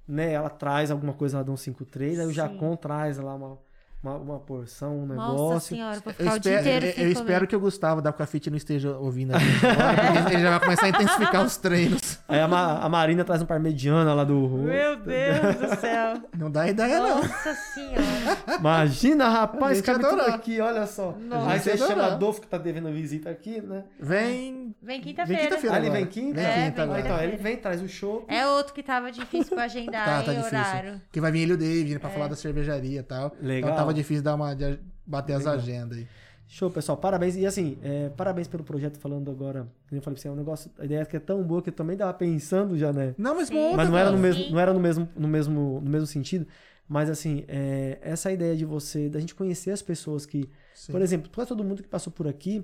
né? 0.09 0.33
Ela 0.33 0.51
traz 0.51 0.91
alguma 0.91 1.13
coisa 1.13 1.39
lá 1.39 1.43
do 1.43 1.57
153, 1.57 2.19
aí 2.19 2.27
o. 2.27 2.33
Jacon 2.33 2.75
traz 2.77 3.19
lá 3.19 3.35
uma, 3.35 3.59
uma, 4.03 4.17
uma 4.17 4.39
porção, 4.41 4.99
um 4.99 5.07
nossa 5.07 5.33
negócio. 5.33 5.77
senhora, 5.77 6.01
vou 6.01 6.13
Eu, 6.13 6.15
ficar 6.15 6.35
o 6.35 6.39
dia 6.41 6.57
espero, 6.57 6.61
inteiro 6.77 6.87
eu- 6.87 6.93
sem 6.93 7.05
eu 7.05 7.13
comer. 7.15 7.21
espero 7.25 7.47
que 7.47 7.57
o 7.57 7.61
Gustavo 7.61 8.03
da 8.03 8.13
Cafite 8.13 8.51
não 8.51 8.57
esteja 8.57 8.97
ouvindo 8.99 9.35
a 9.35 9.39
gente 9.39 9.65
agora, 9.67 10.33
ele 10.33 10.43
já 10.43 10.51
vai 10.51 10.61
começar 10.61 10.87
a 10.87 10.89
intensificar 10.89 11.45
os 11.45 11.57
treinos. 11.57 12.19
Aí 12.29 12.41
a, 12.41 12.49
Ma- 12.49 12.79
a 12.81 12.89
Marina 12.89 13.25
traz 13.25 13.41
um 13.43 13.47
parmegiana 13.47 14.13
lá 14.15 14.25
do. 14.25 14.35
Meu 14.49 14.97
Deus 14.97 15.57
do 15.57 15.77
céu. 15.81 16.15
Não 16.37 16.51
dá 16.51 16.69
ideia, 16.69 16.99
não. 16.99 17.17
Nossa 17.23 17.55
senhora. 17.55 18.57
Imagina, 18.59 19.29
rapaz, 19.29 19.81
cabe 19.81 20.01
tudo 20.05 20.23
aqui, 20.23 20.61
olha 20.61 20.87
só. 20.87 21.15
Nossa. 21.21 21.51
Aí 21.51 21.61
você 21.61 21.77
chama. 21.77 22.03
Adolfo, 22.07 22.41
que 22.41 22.47
tá 22.47 22.59
devendo 22.59 22.91
visita 22.93 23.31
aqui, 23.31 23.61
né? 23.61 23.85
Vem. 24.01 24.75
Vem 24.83 25.01
quinta-feira. 25.01 25.43
quinta-feira. 25.43 25.77
Ah, 25.77 25.79
ele 25.79 25.91
vem 25.91 26.07
quinta? 26.07 26.35
Vem 26.35 26.45
É, 26.45 26.49
quinta 26.49 26.61
vem 26.61 26.69
então, 26.69 26.97
quinta-feira. 26.97 27.25
ele 27.33 27.37
vem, 27.43 27.57
traz 27.57 27.81
o 27.83 27.89
show. 27.89 28.25
É 28.29 28.47
outro 28.47 28.75
que 28.75 28.83
tava 28.83 29.13
difícil 29.13 29.55
pra 29.55 29.65
agendar 29.65 30.05
Tá, 30.05 30.23
tá 30.23 30.33
em 30.33 30.37
difícil. 30.39 30.59
horário. 30.59 31.01
Que 31.13 31.21
vai 31.21 31.31
vir 31.31 31.43
ele 31.43 31.53
e 31.53 31.55
o 31.55 31.59
David, 31.59 31.93
né, 31.95 31.99
pra 31.99 32.11
falar 32.11 32.29
da 32.29 32.35
cervejaria 32.37 33.01
e 33.01 33.03
tal. 33.03 33.33
Legal. 33.41 33.73
Então 33.73 33.92
tava 33.93 33.95
difícil 33.95 34.23
dar 34.23 34.35
uma, 34.35 34.55
de 34.55 34.79
bater 35.07 35.35
as 35.35 35.41
Legal. 35.41 35.55
agendas 35.55 35.99
aí. 35.99 36.09
Show, 36.47 36.71
pessoal. 36.71 36.99
Parabéns. 36.99 37.37
E 37.37 37.47
assim, 37.47 37.79
é, 37.83 38.11
parabéns 38.11 38.47
pelo 38.47 38.63
projeto 38.63 38.99
falando 38.99 39.31
agora. 39.31 39.61
Como 39.89 39.99
eu 39.99 40.03
falei 40.03 40.15
pra 40.15 40.23
você, 40.23 40.29
é 40.29 40.31
um 40.31 40.37
negócio. 40.37 40.71
A 40.79 40.85
ideia 40.85 41.05
que 41.07 41.17
é 41.17 41.21
tão 41.21 41.43
boa 41.43 41.63
que 41.63 41.71
eu 41.71 41.73
também 41.73 41.97
tava 41.97 42.13
pensando 42.13 42.77
já, 42.77 42.93
né? 42.93 43.15
Não, 43.17 43.35
mas 43.35 43.49
monta, 43.49 43.77
Mas 43.77 43.89
não 43.89 43.97
era 43.97 44.11
no 44.11 44.19
mesmo, 44.19 44.51
não 44.51 44.61
era 44.61 44.75
no 44.75 44.81
mesmo, 44.81 45.09
no 45.17 45.29
mesmo, 45.29 45.81
no 45.83 45.91
mesmo 45.91 46.07
sentido. 46.07 46.47
Mas 46.87 47.09
assim, 47.09 47.45
é, 47.49 47.99
essa 48.03 48.31
ideia 48.31 48.55
de 48.55 48.67
você, 48.67 49.09
da 49.09 49.19
gente 49.19 49.35
conhecer 49.35 49.71
as 49.71 49.81
pessoas 49.81 50.27
que, 50.27 50.47
Sim. 50.75 50.93
por 50.93 51.01
exemplo, 51.01 51.31
quase 51.35 51.49
todo 51.49 51.65
mundo 51.65 51.83
que 51.83 51.89
passou 51.89 52.13
por 52.13 52.29
aqui 52.29 52.63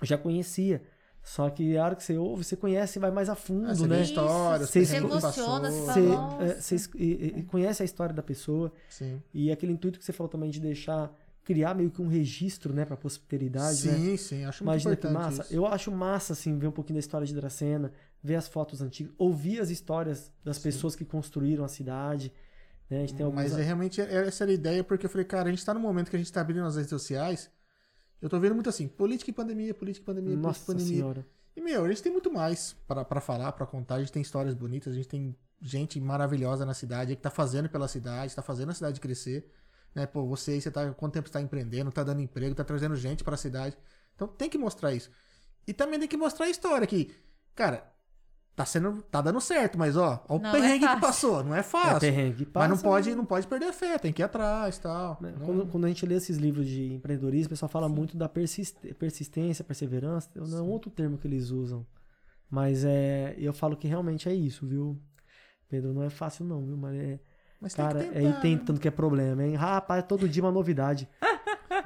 eu 0.00 0.06
já 0.06 0.16
conhecia. 0.16 0.82
Só 1.22 1.48
que 1.50 1.76
a 1.76 1.84
hora 1.84 1.94
que 1.94 2.02
você 2.02 2.16
ouve, 2.18 2.42
você 2.42 2.56
conhece 2.56 2.98
e 2.98 3.00
vai 3.00 3.10
mais 3.12 3.28
a 3.28 3.34
fundo, 3.36 3.68
Ah, 3.70 3.74
você 3.74 3.86
né? 3.86 3.96
vê 3.98 4.02
histórias, 4.02 4.70
Você 4.70 4.84
você 4.84 4.96
emociona, 4.96 5.68
passou. 5.70 5.86
você 5.86 6.00
é, 6.44 6.60
você 6.60 6.76
e- 6.96 7.34
e- 7.38 7.42
conhece 7.44 7.80
a 7.82 7.84
história 7.84 8.12
da 8.14 8.22
pessoa 8.22 8.72
Sim. 8.90 9.22
e 9.32 9.50
aquele 9.52 9.72
intuito 9.72 9.98
que 10.00 10.04
você 10.04 10.12
falou 10.12 10.28
também 10.28 10.50
de 10.50 10.58
deixar 10.60 11.14
criar 11.44 11.74
meio 11.74 11.90
que 11.90 12.00
um 12.02 12.06
registro, 12.08 12.72
né, 12.72 12.84
para 12.84 12.96
posteridade, 12.96 13.88
né? 13.88 13.94
Sim, 13.96 14.16
sim, 14.16 14.44
acho 14.44 14.62
muito 14.64 14.72
Imagina 14.74 14.96
que 14.96 15.06
importante 15.08 15.24
massa. 15.36 15.42
isso. 15.42 15.54
Eu 15.54 15.66
acho 15.66 15.90
massa, 15.92 16.32
assim, 16.34 16.58
ver 16.58 16.66
um 16.68 16.72
pouquinho 16.72 16.96
da 16.96 17.00
história 17.00 17.26
de 17.26 17.34
Dracena, 17.34 17.92
ver 18.22 18.36
as 18.36 18.46
fotos 18.48 18.80
antigas, 18.80 19.12
ouvir 19.18 19.60
as 19.60 19.68
histórias 19.70 20.30
das 20.44 20.58
pessoas 20.58 20.94
que 20.94 21.04
construíram 21.04 21.64
a 21.64 21.68
cidade. 21.68 22.32
Né? 22.88 22.98
A 22.98 23.00
gente 23.00 23.14
tem 23.14 23.24
alguns... 23.26 23.42
Mas 23.42 23.58
é 23.58 23.62
realmente 23.62 24.00
é- 24.00 24.26
essa 24.26 24.44
era 24.44 24.50
a 24.52 24.54
ideia, 24.54 24.84
porque 24.84 25.06
eu 25.06 25.10
falei, 25.10 25.24
cara, 25.24 25.48
a 25.48 25.50
gente 25.50 25.64
tá 25.64 25.74
no 25.74 25.80
momento 25.80 26.10
que 26.10 26.16
a 26.16 26.18
gente 26.18 26.32
tá 26.32 26.40
abrindo 26.40 26.64
as 26.64 26.76
redes 26.76 26.90
sociais. 26.90 27.50
Eu 28.22 28.30
tô 28.30 28.38
vendo 28.38 28.54
muito 28.54 28.68
assim, 28.70 28.86
política 28.86 29.30
e 29.30 29.34
pandemia, 29.34 29.74
política 29.74 30.04
e 30.04 30.06
pandemia, 30.06 30.36
Nossa 30.36 30.64
política 30.64 30.72
e 30.72 30.74
pandemia. 30.76 30.96
senhora. 30.96 31.26
E, 31.56 31.60
meu, 31.60 31.84
a 31.84 31.88
gente 31.88 32.02
tem 32.02 32.12
muito 32.12 32.32
mais 32.32 32.74
pra 32.86 33.04
pra 33.04 33.20
falar, 33.20 33.52
pra 33.52 33.66
contar. 33.66 33.96
A 33.96 33.98
gente 33.98 34.12
tem 34.12 34.22
histórias 34.22 34.54
bonitas, 34.54 34.92
a 34.92 34.96
gente 34.96 35.08
tem 35.08 35.36
gente 35.60 36.00
maravilhosa 36.00 36.64
na 36.64 36.72
cidade, 36.72 37.14
que 37.16 37.20
tá 37.20 37.30
fazendo 37.30 37.68
pela 37.68 37.86
cidade, 37.88 38.34
tá 38.34 38.42
fazendo 38.42 38.70
a 38.70 38.74
cidade 38.74 39.00
crescer. 39.00 39.50
Né? 39.94 40.06
Pô, 40.06 40.24
você 40.26 40.52
aí, 40.52 40.60
você 40.60 40.70
tá, 40.70 40.92
quanto 40.94 41.12
tempo 41.14 41.28
você 41.28 41.32
tá 41.34 41.40
empreendendo, 41.42 41.92
tá 41.92 42.02
dando 42.02 42.22
emprego, 42.22 42.54
tá 42.54 42.64
trazendo 42.64 42.96
gente 42.96 43.22
pra 43.22 43.36
cidade. 43.36 43.76
Então 44.14 44.26
tem 44.26 44.48
que 44.48 44.56
mostrar 44.56 44.94
isso. 44.94 45.10
E 45.66 45.72
também 45.74 45.98
tem 45.98 46.08
que 46.08 46.16
mostrar 46.16 46.46
a 46.46 46.50
história 46.50 46.86
que, 46.86 47.14
cara, 47.54 47.92
tá 48.54 48.64
sendo, 48.66 49.02
tá 49.10 49.20
dando 49.22 49.40
certo, 49.40 49.78
mas 49.78 49.96
ó, 49.96 50.22
ó 50.28 50.36
o 50.36 50.38
Não 50.38 50.50
é 50.50 50.52
perrengue 50.52 50.80
que 50.80 50.86
fácil. 50.86 51.00
passou, 51.00 51.44
não 51.44 51.54
é 51.54 51.60
É 51.60 51.62
fácil. 51.62 52.00
perrengue. 52.00 52.48
mas 52.54 52.68
não 52.68 52.76
passa, 52.76 52.82
pode, 52.82 53.10
né? 53.10 53.16
não 53.16 53.24
pode 53.24 53.46
perder 53.46 53.66
a 53.66 53.72
fé, 53.72 53.98
tem 53.98 54.12
que 54.12 54.20
ir 54.22 54.24
atrás, 54.24 54.78
tal. 54.78 55.18
Né? 55.20 55.32
Não- 55.38 55.46
Quando, 55.46 55.66
quando 55.66 55.84
a 55.86 55.88
gente 55.88 56.04
lê 56.06 56.14
esses 56.16 56.36
livros 56.36 56.66
de 56.66 56.92
empreendedorismo, 56.94 57.46
o 57.46 57.50
pessoal 57.50 57.68
fala 57.68 57.88
muito 57.88 58.16
da 58.16 58.28
persist- 58.28 58.76
persistência, 58.98 59.64
perseverança. 59.64 60.28
Não 60.34 60.58
é 60.58 60.62
um 60.62 60.68
outro 60.68 60.90
termo 60.90 61.16
que 61.18 61.26
eles 61.26 61.50
usam. 61.50 61.86
Mas 62.50 62.84
é, 62.84 63.34
eu 63.38 63.52
falo 63.52 63.76
que 63.76 63.88
realmente 63.88 64.28
é 64.28 64.34
isso, 64.34 64.66
viu? 64.66 65.00
Pedro, 65.68 65.94
não 65.94 66.02
é 66.02 66.10
fácil 66.10 66.44
não, 66.44 66.62
viu? 66.66 66.76
Mas 66.76 66.94
é, 66.94 67.18
mas 67.58 67.72
tem 67.72 67.82
cara, 67.84 68.00
que 68.00 68.04
é 68.04 68.12
tentar, 68.12 68.20
ir 68.20 68.32
né? 68.32 68.38
tentando 68.42 68.78
que 68.80 68.88
é 68.88 68.90
problema, 68.90 69.42
hein? 69.42 69.54
Rapaz, 69.54 70.04
todo 70.06 70.28
dia 70.28 70.42
uma 70.42 70.52
novidade. 70.52 71.08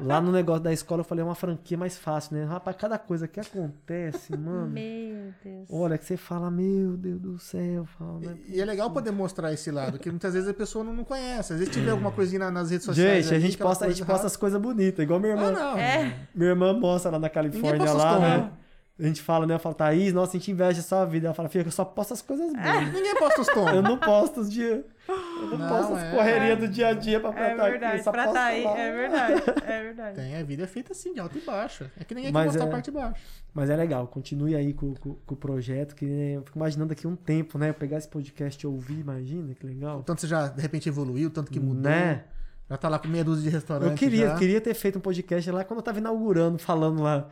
Lá 0.01 0.21
no 0.21 0.33
negócio 0.33 0.63
da 0.63 0.73
escola 0.73 1.01
eu 1.01 1.05
falei, 1.05 1.23
é 1.23 1.25
uma 1.25 1.35
franquia 1.35 1.77
mais 1.79 1.97
fácil, 1.99 2.37
né? 2.37 2.45
Rapaz, 2.45 2.77
cada 2.77 2.99
coisa 2.99 3.27
que 3.29 3.39
acontece, 3.41 4.35
mano. 4.37 4.69
Meu 4.69 5.33
Deus. 5.45 5.69
Olha, 5.71 5.97
que 5.99 6.05
você 6.05 6.17
fala, 6.17 6.51
meu 6.51 6.97
Deus 6.97 7.21
do 7.21 7.39
céu. 7.39 7.85
Fala, 7.99 8.19
né? 8.21 8.37
E 8.49 8.61
é 8.61 8.65
legal 8.65 8.91
poder 8.91 9.11
mostrar 9.11 9.53
esse 9.53 9.71
lado, 9.71 9.99
que 9.99 10.11
muitas 10.11 10.35
vezes 10.35 10.49
a 10.49 10.55
pessoa 10.55 10.85
não, 10.85 10.93
não 10.93 11.05
conhece. 11.05 11.53
Às 11.53 11.59
vezes 11.61 11.73
tiver 11.75 11.91
alguma 11.91 12.11
coisinha 12.13 12.41
na- 12.41 12.51
nas 12.51 12.71
redes 12.71 12.85
sociais. 12.87 13.25
Gente, 13.27 13.35
a 13.35 13.39
gente 13.39 13.59
posta, 13.59 13.87
a 13.87 13.89
gente 13.91 14.05
posta 14.05 14.27
as 14.27 14.37
coisas 14.37 14.61
bonitas, 14.61 15.03
igual 15.03 15.21
minha 15.21 15.33
irmã. 15.35 15.49
Ah, 15.49 15.53
não. 15.53 15.79
É. 15.79 16.17
Minha 16.35 16.51
irmã 16.51 16.73
mostra 16.73 17.11
lá 17.11 17.19
na 17.19 17.29
Califórnia, 17.29 17.93
lá, 17.93 18.13
tombos. 18.15 18.29
né? 18.29 18.51
A 18.99 19.03
gente 19.03 19.21
fala, 19.21 19.47
né? 19.47 19.55
Eu 19.55 19.59
falo, 19.59 19.75
Thaís, 19.75 20.13
nossa, 20.15 20.31
a 20.37 20.41
gente 20.41 20.51
inveja 20.51 20.81
a 20.81 20.83
sua 20.83 21.05
vida. 21.05 21.27
Ela 21.27 21.35
fala, 21.35 21.51
filha, 21.51 21.63
eu 21.67 21.71
só 21.71 21.85
posto 21.85 22.15
as 22.15 22.23
coisas 22.23 22.51
boas. 22.51 22.93
Ninguém 22.95 23.15
posta 23.17 23.41
os 23.43 23.47
tons. 23.49 23.71
Eu 23.75 23.83
não 23.83 23.99
posto 23.99 24.41
os 24.41 24.51
dias. 24.51 24.83
Eu 25.07 25.47
não, 25.51 25.59
Não, 25.59 25.69
posto 25.69 25.95
as 25.95 26.03
é. 26.03 26.11
correrias 26.17 26.59
do 26.59 26.67
dia 26.67 26.89
a 26.89 26.93
dia 26.95 27.21
pra 27.21 27.29
É 27.29 27.33
pra 27.33 27.57
tá 27.57 27.69
verdade, 27.71 27.95
aqui, 27.95 28.03
só 28.05 28.11
pra 28.11 28.29
tá 28.33 28.45
aí, 28.47 28.65
é 28.65 28.93
verdade, 28.93 29.43
é 29.67 29.83
verdade. 29.83 30.17
Tem, 30.17 30.37
a 30.37 30.43
vida 30.43 30.65
é 30.65 30.67
feita 30.67 30.93
assim, 30.93 31.13
de 31.13 31.21
alto 31.21 31.37
e 31.37 31.43
baixo. 31.43 31.89
É 32.01 32.05
que 32.05 32.15
ninguém 32.15 32.33
Mas 32.33 32.43
quer 32.45 32.47
mostrar 32.47 32.65
é- 32.65 32.69
a 32.69 32.73
parte 32.73 32.85
de 32.87 32.91
baixo. 32.91 33.23
Mas 33.53 33.69
é 33.71 33.77
legal, 33.77 34.07
continue 34.09 34.57
aí 34.57 34.73
com, 34.73 34.95
com- 34.95 35.15
com 35.15 35.35
o 35.35 35.37
projeto, 35.37 35.95
que 35.95 36.07
né, 36.07 36.37
eu 36.39 36.43
fico 36.43 36.59
imaginando 36.59 36.89
daqui 36.89 37.07
um 37.07 37.15
tempo, 37.15 37.59
né? 37.59 37.69
Eu 37.69 37.75
pegar 37.75 37.99
esse 37.99 38.09
podcast 38.09 38.65
e 38.65 38.67
ouvir, 38.67 38.99
imagina, 38.99 39.55
que 39.55 39.65
legal. 39.67 39.99
O 40.01 40.03
tanto 40.03 40.23
você 40.23 40.27
já, 40.27 40.49
de 40.49 40.61
repente, 40.63 40.89
evoluiu, 40.89 41.29
tanto 41.31 41.53
que 41.53 41.61
mudou. 41.61 41.83
Né? 41.83 42.25
Já 42.69 42.77
tá 42.77 42.89
lá 42.89 42.99
com 42.99 43.07
meia 43.07 43.23
dúzia 43.23 43.45
de 43.49 43.55
restaurantes. 43.55 43.93
Eu 43.93 43.97
queria, 43.99 44.27
já. 44.31 44.35
queria 44.37 44.61
ter 44.61 44.75
feito 44.75 44.99
um 44.99 45.01
podcast 45.01 45.49
lá 45.53 45.63
quando 45.63 45.79
eu 45.79 45.85
tava 45.85 45.99
inaugurando, 45.99 46.59
falando 46.59 47.01
lá. 47.01 47.29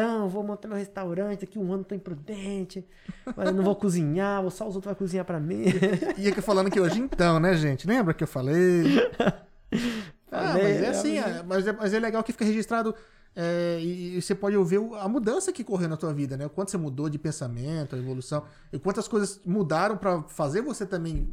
Então, 0.00 0.28
vou 0.28 0.44
montar 0.44 0.68
meu 0.68 0.76
restaurante, 0.76 1.40
daqui 1.40 1.58
um 1.58 1.72
ano 1.72 1.82
tô 1.82 1.92
imprudente, 1.92 2.86
mas 3.36 3.48
eu 3.48 3.52
não 3.52 3.64
vou 3.64 3.74
cozinhar, 3.74 4.48
só 4.48 4.68
os 4.68 4.76
outros 4.76 4.84
vão 4.84 4.94
cozinhar 4.94 5.24
pra 5.24 5.40
mim. 5.40 5.64
E 6.16 6.28
aqui 6.28 6.40
falando 6.40 6.70
que 6.70 6.78
hoje 6.78 7.00
então, 7.00 7.40
né, 7.40 7.52
gente? 7.56 7.84
Lembra 7.84 8.14
que 8.14 8.22
eu 8.22 8.28
falei? 8.28 8.84
ah, 10.30 10.52
Falei, 10.52 10.62
mas 10.62 10.82
é 10.82 10.88
assim, 10.90 11.18
é- 11.18 11.42
mas, 11.42 11.66
é, 11.66 11.72
mas 11.72 11.92
é 11.92 11.98
legal 11.98 12.22
que 12.22 12.30
fica 12.30 12.44
registrado. 12.44 12.94
é, 13.34 13.78
e, 13.80 14.16
e 14.18 14.22
você 14.22 14.36
pode 14.36 14.56
ouvir 14.56 14.78
a 15.00 15.08
mudança 15.08 15.52
que 15.52 15.64
correu 15.64 15.88
na 15.88 15.96
tua 15.96 16.14
vida, 16.14 16.36
né? 16.36 16.46
O 16.46 16.50
quanto 16.50 16.70
você 16.70 16.78
mudou 16.78 17.08
de 17.08 17.18
pensamento, 17.18 17.96
a 17.96 17.98
evolução, 17.98 18.44
e 18.72 18.78
quantas 18.78 19.08
coisas 19.08 19.40
mudaram 19.44 19.96
pra 19.96 20.22
fazer 20.22 20.60
você 20.62 20.86
também 20.86 21.28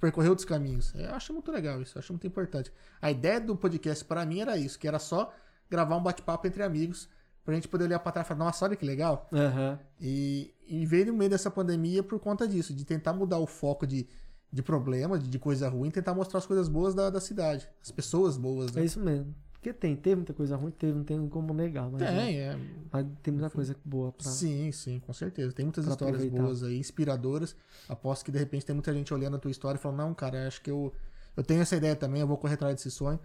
percorrer 0.00 0.28
outros 0.28 0.44
caminhos. 0.44 0.92
É, 0.96 1.06
Eu 1.06 1.14
acho 1.14 1.32
muito 1.32 1.52
legal 1.52 1.80
isso, 1.80 1.96
eu 1.96 2.00
acho 2.00 2.12
muito 2.12 2.26
importante. 2.26 2.72
A 3.00 3.12
ideia 3.12 3.40
do 3.40 3.54
podcast 3.54 4.04
pra 4.04 4.26
mim 4.26 4.40
era 4.40 4.56
isso, 4.56 4.76
que 4.76 4.88
era 4.88 4.98
só 4.98 5.32
gravar 5.70 5.96
um 5.96 6.02
bate-papo 6.02 6.48
entre 6.48 6.64
amigos, 6.64 7.08
pra 7.48 7.54
gente 7.54 7.66
poder 7.66 7.84
olhar 7.84 7.98
pra 7.98 8.12
trás 8.12 8.26
e 8.26 8.28
falar, 8.28 8.44
nossa, 8.44 8.62
olha 8.66 8.76
que 8.76 8.84
legal. 8.84 9.26
Aham. 9.32 9.78
E, 9.98 10.52
e 10.68 10.84
veio 10.84 11.06
no 11.06 11.14
meio 11.14 11.30
dessa 11.30 11.50
pandemia 11.50 12.02
por 12.02 12.20
conta 12.20 12.46
disso, 12.46 12.74
de 12.74 12.84
tentar 12.84 13.14
mudar 13.14 13.38
o 13.38 13.46
foco 13.46 13.86
de, 13.86 14.06
de 14.52 14.62
problema, 14.62 15.18
de, 15.18 15.26
de 15.30 15.38
coisa 15.38 15.66
ruim, 15.66 15.90
tentar 15.90 16.12
mostrar 16.12 16.36
as 16.40 16.46
coisas 16.46 16.68
boas 16.68 16.94
da, 16.94 17.08
da 17.08 17.22
cidade. 17.22 17.66
As 17.82 17.90
pessoas 17.90 18.36
boas, 18.36 18.76
É 18.76 18.80
né? 18.80 18.84
isso 18.84 19.00
mesmo. 19.00 19.34
Porque 19.54 19.72
tem, 19.72 19.96
teve 19.96 20.16
muita 20.16 20.34
coisa 20.34 20.56
ruim, 20.56 20.70
teve, 20.72 20.92
não 20.92 21.04
tem 21.04 21.26
como 21.26 21.54
negar, 21.54 21.90
mas, 21.90 22.02
né, 22.02 22.26
Tem, 22.26 22.38
é. 22.38 22.58
mas 22.92 23.06
tem 23.22 23.32
muita 23.32 23.48
coisa 23.48 23.74
boa 23.82 24.12
pra. 24.12 24.30
Sim, 24.30 24.70
sim, 24.70 25.00
com 25.00 25.12
certeza. 25.14 25.50
Tem 25.54 25.64
muitas 25.64 25.86
histórias 25.86 26.16
aproveitar. 26.20 26.42
boas 26.46 26.62
aí, 26.62 26.78
inspiradoras. 26.78 27.56
Aposto 27.88 28.26
que 28.26 28.30
de 28.30 28.38
repente 28.38 28.66
tem 28.66 28.74
muita 28.74 28.92
gente 28.92 29.12
olhando 29.14 29.36
a 29.36 29.38
tua 29.38 29.50
história 29.50 29.78
e 29.78 29.80
falando, 29.80 29.98
não, 30.00 30.12
cara, 30.12 30.46
acho 30.46 30.60
que 30.60 30.70
eu, 30.70 30.92
eu 31.34 31.42
tenho 31.42 31.62
essa 31.62 31.74
ideia 31.74 31.96
também, 31.96 32.20
eu 32.20 32.26
vou 32.26 32.36
correr 32.36 32.54
atrás 32.54 32.74
desse 32.76 32.90
sonho. 32.90 33.18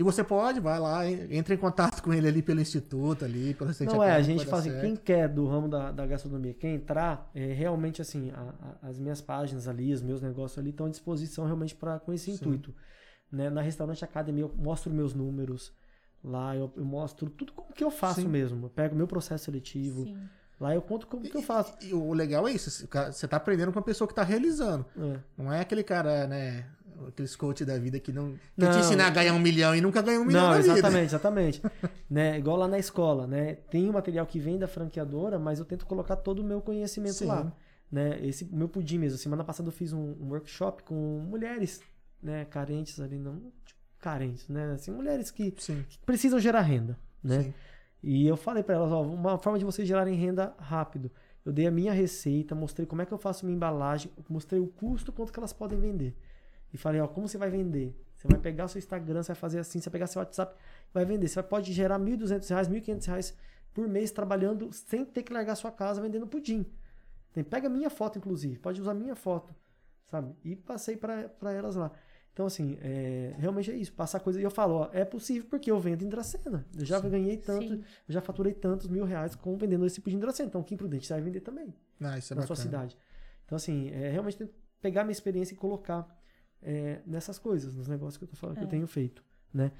E 0.00 0.02
você 0.02 0.24
pode, 0.24 0.60
vai 0.60 0.78
lá, 0.80 1.06
en- 1.06 1.26
entre 1.36 1.54
em 1.54 1.58
contato 1.58 2.00
com 2.02 2.10
ele 2.14 2.26
ali 2.26 2.40
pelo 2.40 2.58
instituto, 2.58 3.22
ali, 3.22 3.52
pelo 3.52 3.68
Restaurante 3.68 3.94
Não 3.94 4.02
é, 4.02 4.12
a 4.12 4.22
gente 4.22 4.46
fala 4.46 4.62
assim, 4.62 4.70
certo. 4.70 4.80
quem 4.80 4.96
quer 4.96 5.28
do 5.28 5.46
ramo 5.46 5.68
da, 5.68 5.92
da 5.92 6.06
gastronomia, 6.06 6.54
quem 6.54 6.76
entrar, 6.76 7.30
é, 7.34 7.52
realmente 7.52 8.00
assim, 8.00 8.30
a- 8.30 8.54
a- 8.82 8.88
as 8.88 8.98
minhas 8.98 9.20
páginas 9.20 9.68
ali, 9.68 9.92
os 9.92 10.00
meus 10.00 10.22
negócios 10.22 10.58
ali 10.58 10.70
estão 10.70 10.86
à 10.86 10.88
disposição 10.88 11.44
realmente 11.44 11.74
para 11.74 11.98
com 12.00 12.14
esse 12.14 12.24
Sim. 12.30 12.32
intuito. 12.32 12.74
Né? 13.30 13.50
Na 13.50 13.60
Restaurante 13.60 14.02
Academy 14.02 14.40
eu 14.40 14.50
mostro 14.56 14.90
meus 14.90 15.12
números, 15.12 15.70
lá 16.24 16.56
eu, 16.56 16.72
eu 16.78 16.84
mostro 16.84 17.28
tudo 17.28 17.52
como 17.52 17.70
que 17.74 17.84
eu 17.84 17.90
faço 17.90 18.22
Sim. 18.22 18.28
mesmo. 18.28 18.64
Eu 18.66 18.70
pego 18.70 18.96
meu 18.96 19.06
processo 19.06 19.44
seletivo, 19.44 20.04
Sim. 20.04 20.16
lá 20.58 20.74
eu 20.74 20.80
conto 20.80 21.06
como 21.06 21.22
que 21.24 21.36
eu 21.36 21.42
faço. 21.42 21.74
E, 21.82 21.90
e 21.90 21.92
o 21.94 22.14
legal 22.14 22.48
é 22.48 22.52
isso, 22.52 22.70
você 23.12 23.28
tá 23.28 23.36
aprendendo 23.36 23.70
com 23.70 23.78
a 23.78 23.82
pessoa 23.82 24.08
que 24.08 24.14
tá 24.14 24.22
realizando. 24.22 24.86
É. 24.98 25.18
Não 25.36 25.52
é 25.52 25.60
aquele 25.60 25.82
cara, 25.84 26.26
né? 26.26 26.64
Aqueles 27.08 27.34
coach 27.36 27.64
da 27.64 27.78
vida 27.78 27.98
que 27.98 28.12
não. 28.12 28.32
Que 28.32 28.38
Não. 28.56 28.72
te 28.72 28.78
ensinar 28.78 29.06
a 29.06 29.10
ganhar 29.10 29.34
um 29.34 29.38
milhão 29.38 29.74
e 29.74 29.80
nunca 29.80 30.02
ganhou 30.02 30.22
um 30.22 30.26
milhão 30.26 30.42
Não, 30.42 30.50
na 30.50 30.58
vida. 30.58 30.72
exatamente, 30.72 31.04
exatamente. 31.06 31.62
né? 32.08 32.38
Igual 32.38 32.56
lá 32.56 32.68
na 32.68 32.78
escola, 32.78 33.26
né? 33.26 33.54
Tem 33.70 33.88
o 33.88 33.92
material 33.92 34.26
que 34.26 34.38
vem 34.38 34.58
da 34.58 34.68
franqueadora, 34.68 35.38
mas 35.38 35.58
eu 35.58 35.64
tento 35.64 35.86
colocar 35.86 36.16
todo 36.16 36.40
o 36.40 36.44
meu 36.44 36.60
conhecimento 36.60 37.14
Sim. 37.14 37.26
lá. 37.26 37.52
Né? 37.90 38.18
Esse 38.24 38.44
meu 38.44 38.68
pudim 38.68 38.98
mesmo. 38.98 39.18
Semana 39.18 39.42
passada 39.42 39.68
eu 39.68 39.72
fiz 39.72 39.92
um, 39.92 40.14
um 40.20 40.28
workshop 40.30 40.82
com 40.84 40.94
mulheres, 41.28 41.80
né? 42.22 42.44
Carentes 42.44 43.00
ali, 43.00 43.18
não 43.18 43.52
tipo, 43.64 43.80
carentes, 43.98 44.48
né? 44.48 44.72
Assim, 44.72 44.90
mulheres 44.90 45.30
que, 45.30 45.50
que 45.50 45.98
precisam 46.06 46.38
gerar 46.38 46.62
renda, 46.62 46.98
né? 47.22 47.42
sim. 47.42 47.54
E 48.02 48.26
eu 48.26 48.36
falei 48.36 48.62
pra 48.62 48.76
elas, 48.76 48.90
ó, 48.90 49.02
uma 49.02 49.36
forma 49.36 49.58
de 49.58 49.64
vocês 49.64 49.86
gerarem 49.86 50.14
renda 50.14 50.54
rápido. 50.58 51.10
Eu 51.44 51.52
dei 51.52 51.66
a 51.66 51.70
minha 51.70 51.92
receita, 51.92 52.54
mostrei 52.54 52.86
como 52.86 53.02
é 53.02 53.06
que 53.06 53.12
eu 53.12 53.18
faço 53.18 53.44
minha 53.44 53.56
embalagem, 53.56 54.10
mostrei 54.28 54.60
o 54.60 54.66
custo, 54.66 55.12
quanto 55.12 55.32
que 55.32 55.38
elas 55.38 55.52
podem 55.52 55.78
vender. 55.78 56.16
E 56.72 56.76
falei, 56.78 57.00
ó, 57.00 57.08
como 57.08 57.26
você 57.28 57.36
vai 57.38 57.50
vender? 57.50 57.94
Você 58.16 58.28
vai 58.28 58.38
pegar 58.38 58.66
o 58.66 58.68
seu 58.68 58.78
Instagram, 58.78 59.22
você 59.22 59.28
vai 59.28 59.36
fazer 59.40 59.58
assim, 59.60 59.80
você 59.80 59.88
vai 59.88 59.92
pegar 59.92 60.06
seu 60.06 60.20
WhatsApp, 60.20 60.54
vai 60.92 61.04
vender. 61.04 61.26
Você 61.28 61.42
pode 61.42 61.72
gerar 61.72 61.98
1.200 61.98 62.48
reais, 62.48 62.68
1.500 62.68 63.06
reais 63.06 63.34
por 63.72 63.88
mês 63.88 64.10
trabalhando 64.10 64.72
sem 64.72 65.04
ter 65.04 65.22
que 65.22 65.32
largar 65.32 65.54
sua 65.56 65.70
casa 65.72 66.00
vendendo 66.02 66.26
pudim. 66.26 66.66
Tem, 67.32 67.42
pega 67.44 67.68
minha 67.68 67.88
foto, 67.88 68.18
inclusive, 68.18 68.58
pode 68.58 68.80
usar 68.80 68.92
minha 68.92 69.14
foto, 69.14 69.54
sabe? 70.10 70.34
E 70.44 70.54
passei 70.56 70.96
pra 70.96 71.28
pra 71.28 71.52
elas 71.52 71.76
lá. 71.76 71.90
Então, 72.32 72.46
assim, 72.46 72.78
é, 72.80 73.34
realmente 73.38 73.70
é 73.70 73.74
isso, 73.76 73.92
passar 73.92 74.20
coisa. 74.20 74.40
E 74.40 74.42
eu 74.42 74.50
falo, 74.50 74.74
ó, 74.74 74.90
é 74.92 75.04
possível 75.04 75.48
porque 75.48 75.70
eu 75.70 75.78
vendo 75.80 76.02
em 76.04 76.08
Dracena. 76.08 76.64
Eu 76.78 76.84
já 76.84 77.00
ganhei 77.00 77.36
tanto, 77.36 77.68
Sim. 77.68 77.82
eu 78.08 78.12
já 78.14 78.20
faturei 78.20 78.52
tantos 78.54 78.86
mil 78.88 79.04
reais 79.04 79.34
com 79.34 79.56
vendendo 79.56 79.84
esse 79.86 80.00
pudim 80.00 80.16
de 80.16 80.22
Dracena. 80.22 80.48
Então, 80.48 80.62
quem 80.62 80.76
prudente 80.78 81.06
você 81.06 81.12
vai 81.14 81.22
vender 81.22 81.40
também 81.40 81.74
Ah, 82.00 82.16
isso 82.18 82.32
é 82.32 82.36
na 82.36 82.42
bacana. 82.42 82.46
sua 82.46 82.56
cidade. 82.56 82.96
Então, 83.44 83.56
assim, 83.56 83.90
é, 83.90 84.10
realmente 84.10 84.48
pegar 84.80 85.04
minha 85.04 85.12
experiência 85.12 85.54
e 85.54 85.56
colocar 85.56 86.06
é, 86.62 87.00
nessas 87.06 87.38
coisas, 87.38 87.74
nos 87.74 87.88
negócios 87.88 88.16
que 88.16 88.24
eu 88.24 88.28
tô 88.28 88.36
falando, 88.36 88.56
que 88.56 88.62
eu 88.62 88.68
É. 88.68 88.70
tenho 88.70 88.86
feito, 88.86 89.22
né? 89.52 89.72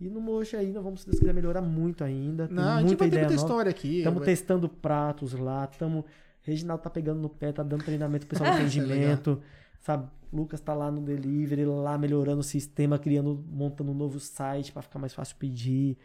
E 0.00 0.08
no 0.10 0.20
Mocha 0.20 0.58
aí, 0.58 0.72
nós 0.72 0.82
vamos, 0.82 1.00
se 1.02 1.06
Deus 1.06 1.18
quiser, 1.20 1.32
melhorar 1.32 1.62
muito 1.62 2.02
ainda. 2.02 2.46
Tem 2.48 2.56
Não, 2.56 2.64
a 2.64 2.78
gente 2.80 2.88
muita 2.88 3.04
vai 3.04 3.10
ter 3.10 3.16
muita 3.18 3.34
nova. 3.34 3.46
história 3.46 3.70
aqui. 3.70 3.98
Estamos 3.98 4.18
vai- 4.18 4.26
testando 4.26 4.68
pratos 4.68 5.32
lá, 5.34 5.68
estamos. 5.70 6.04
Reginaldo 6.42 6.82
tá 6.82 6.90
pegando 6.90 7.20
no 7.20 7.28
pé, 7.28 7.52
tá 7.52 7.62
dando 7.62 7.84
treinamento 7.84 8.26
pro 8.26 8.36
pessoal 8.38 8.50
do 8.58 8.58
é 8.58 8.66
atendimento. 8.66 9.40
sabe? 9.80 10.08
Lucas 10.32 10.60
tá 10.60 10.74
lá 10.74 10.90
no 10.90 11.00
delivery, 11.00 11.64
lá 11.64 11.96
melhorando 11.96 12.40
o 12.40 12.42
sistema, 12.42 12.98
criando, 12.98 13.42
montando 13.48 13.92
um 13.92 13.94
novo 13.94 14.18
site 14.18 14.72
para 14.72 14.82
ficar 14.82 14.98
mais 14.98 15.14
fácil 15.14 15.36
pedir. 15.36 15.96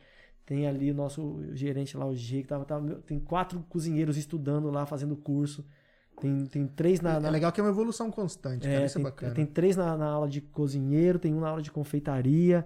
Tem 0.46 0.68
ali 0.68 0.92
o 0.92 0.94
nosso 0.94 1.40
gerente 1.54 1.98
lá, 1.98 2.06
o 2.06 2.16
G, 2.16 2.42
que 2.44 2.48
tava, 2.48 2.66
tava- 2.66 2.96
tem 3.08 3.20
quatro 3.20 3.60
cozinheiros 3.70 4.18
estudando 4.18 4.70
lá, 4.70 4.86
fazendo 4.86 5.16
curso. 5.16 5.66
Tem, 6.22 6.46
tem 6.46 6.68
três 6.68 7.00
na, 7.02 7.16
É 7.16 7.20
na- 7.20 7.30
legal 7.30 7.52
que 7.52 7.60
é 7.60 7.64
uma 7.64 7.70
evolução 7.70 8.12
constante, 8.12 8.68
cara. 8.68 8.82
é, 8.82 8.86
Isso 8.86 8.96
tem, 8.96 9.06
é 9.06 9.10
bacana. 9.10 9.34
tem 9.34 9.46
três 9.46 9.76
na, 9.76 9.96
na 9.98 10.06
aula 10.08 10.28
de 10.28 10.42
cozinheiro, 10.42 11.18
tem 11.20 11.34
um 11.34 11.40
na 11.40 11.50
aula 11.50 11.62
de 11.62 11.72
confeitaria. 11.72 12.66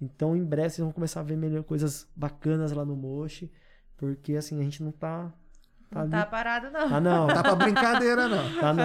Então, 0.00 0.36
em 0.36 0.44
breve, 0.44 0.70
vocês 0.70 0.84
vão 0.84 0.92
começar 0.92 1.20
a 1.20 1.22
ver 1.22 1.36
melhor, 1.36 1.62
coisas 1.64 2.06
bacanas 2.16 2.72
lá 2.72 2.84
no 2.84 2.96
Mochi. 2.96 3.50
Porque, 3.96 4.34
assim, 4.34 4.58
a 4.60 4.62
gente 4.62 4.82
não 4.82 4.90
tá. 4.90 5.32
Tá 5.90 5.98
Não 5.98 6.02
ali. 6.02 6.10
tá 6.10 6.26
parado, 6.26 6.70
não. 6.70 6.88
Tá 6.88 7.00
não. 7.00 7.26
Tá 7.28 7.42
pra 7.42 7.54
brincadeira, 7.54 8.26
não. 8.26 8.60
Tá 8.60 8.72
não. 8.72 8.82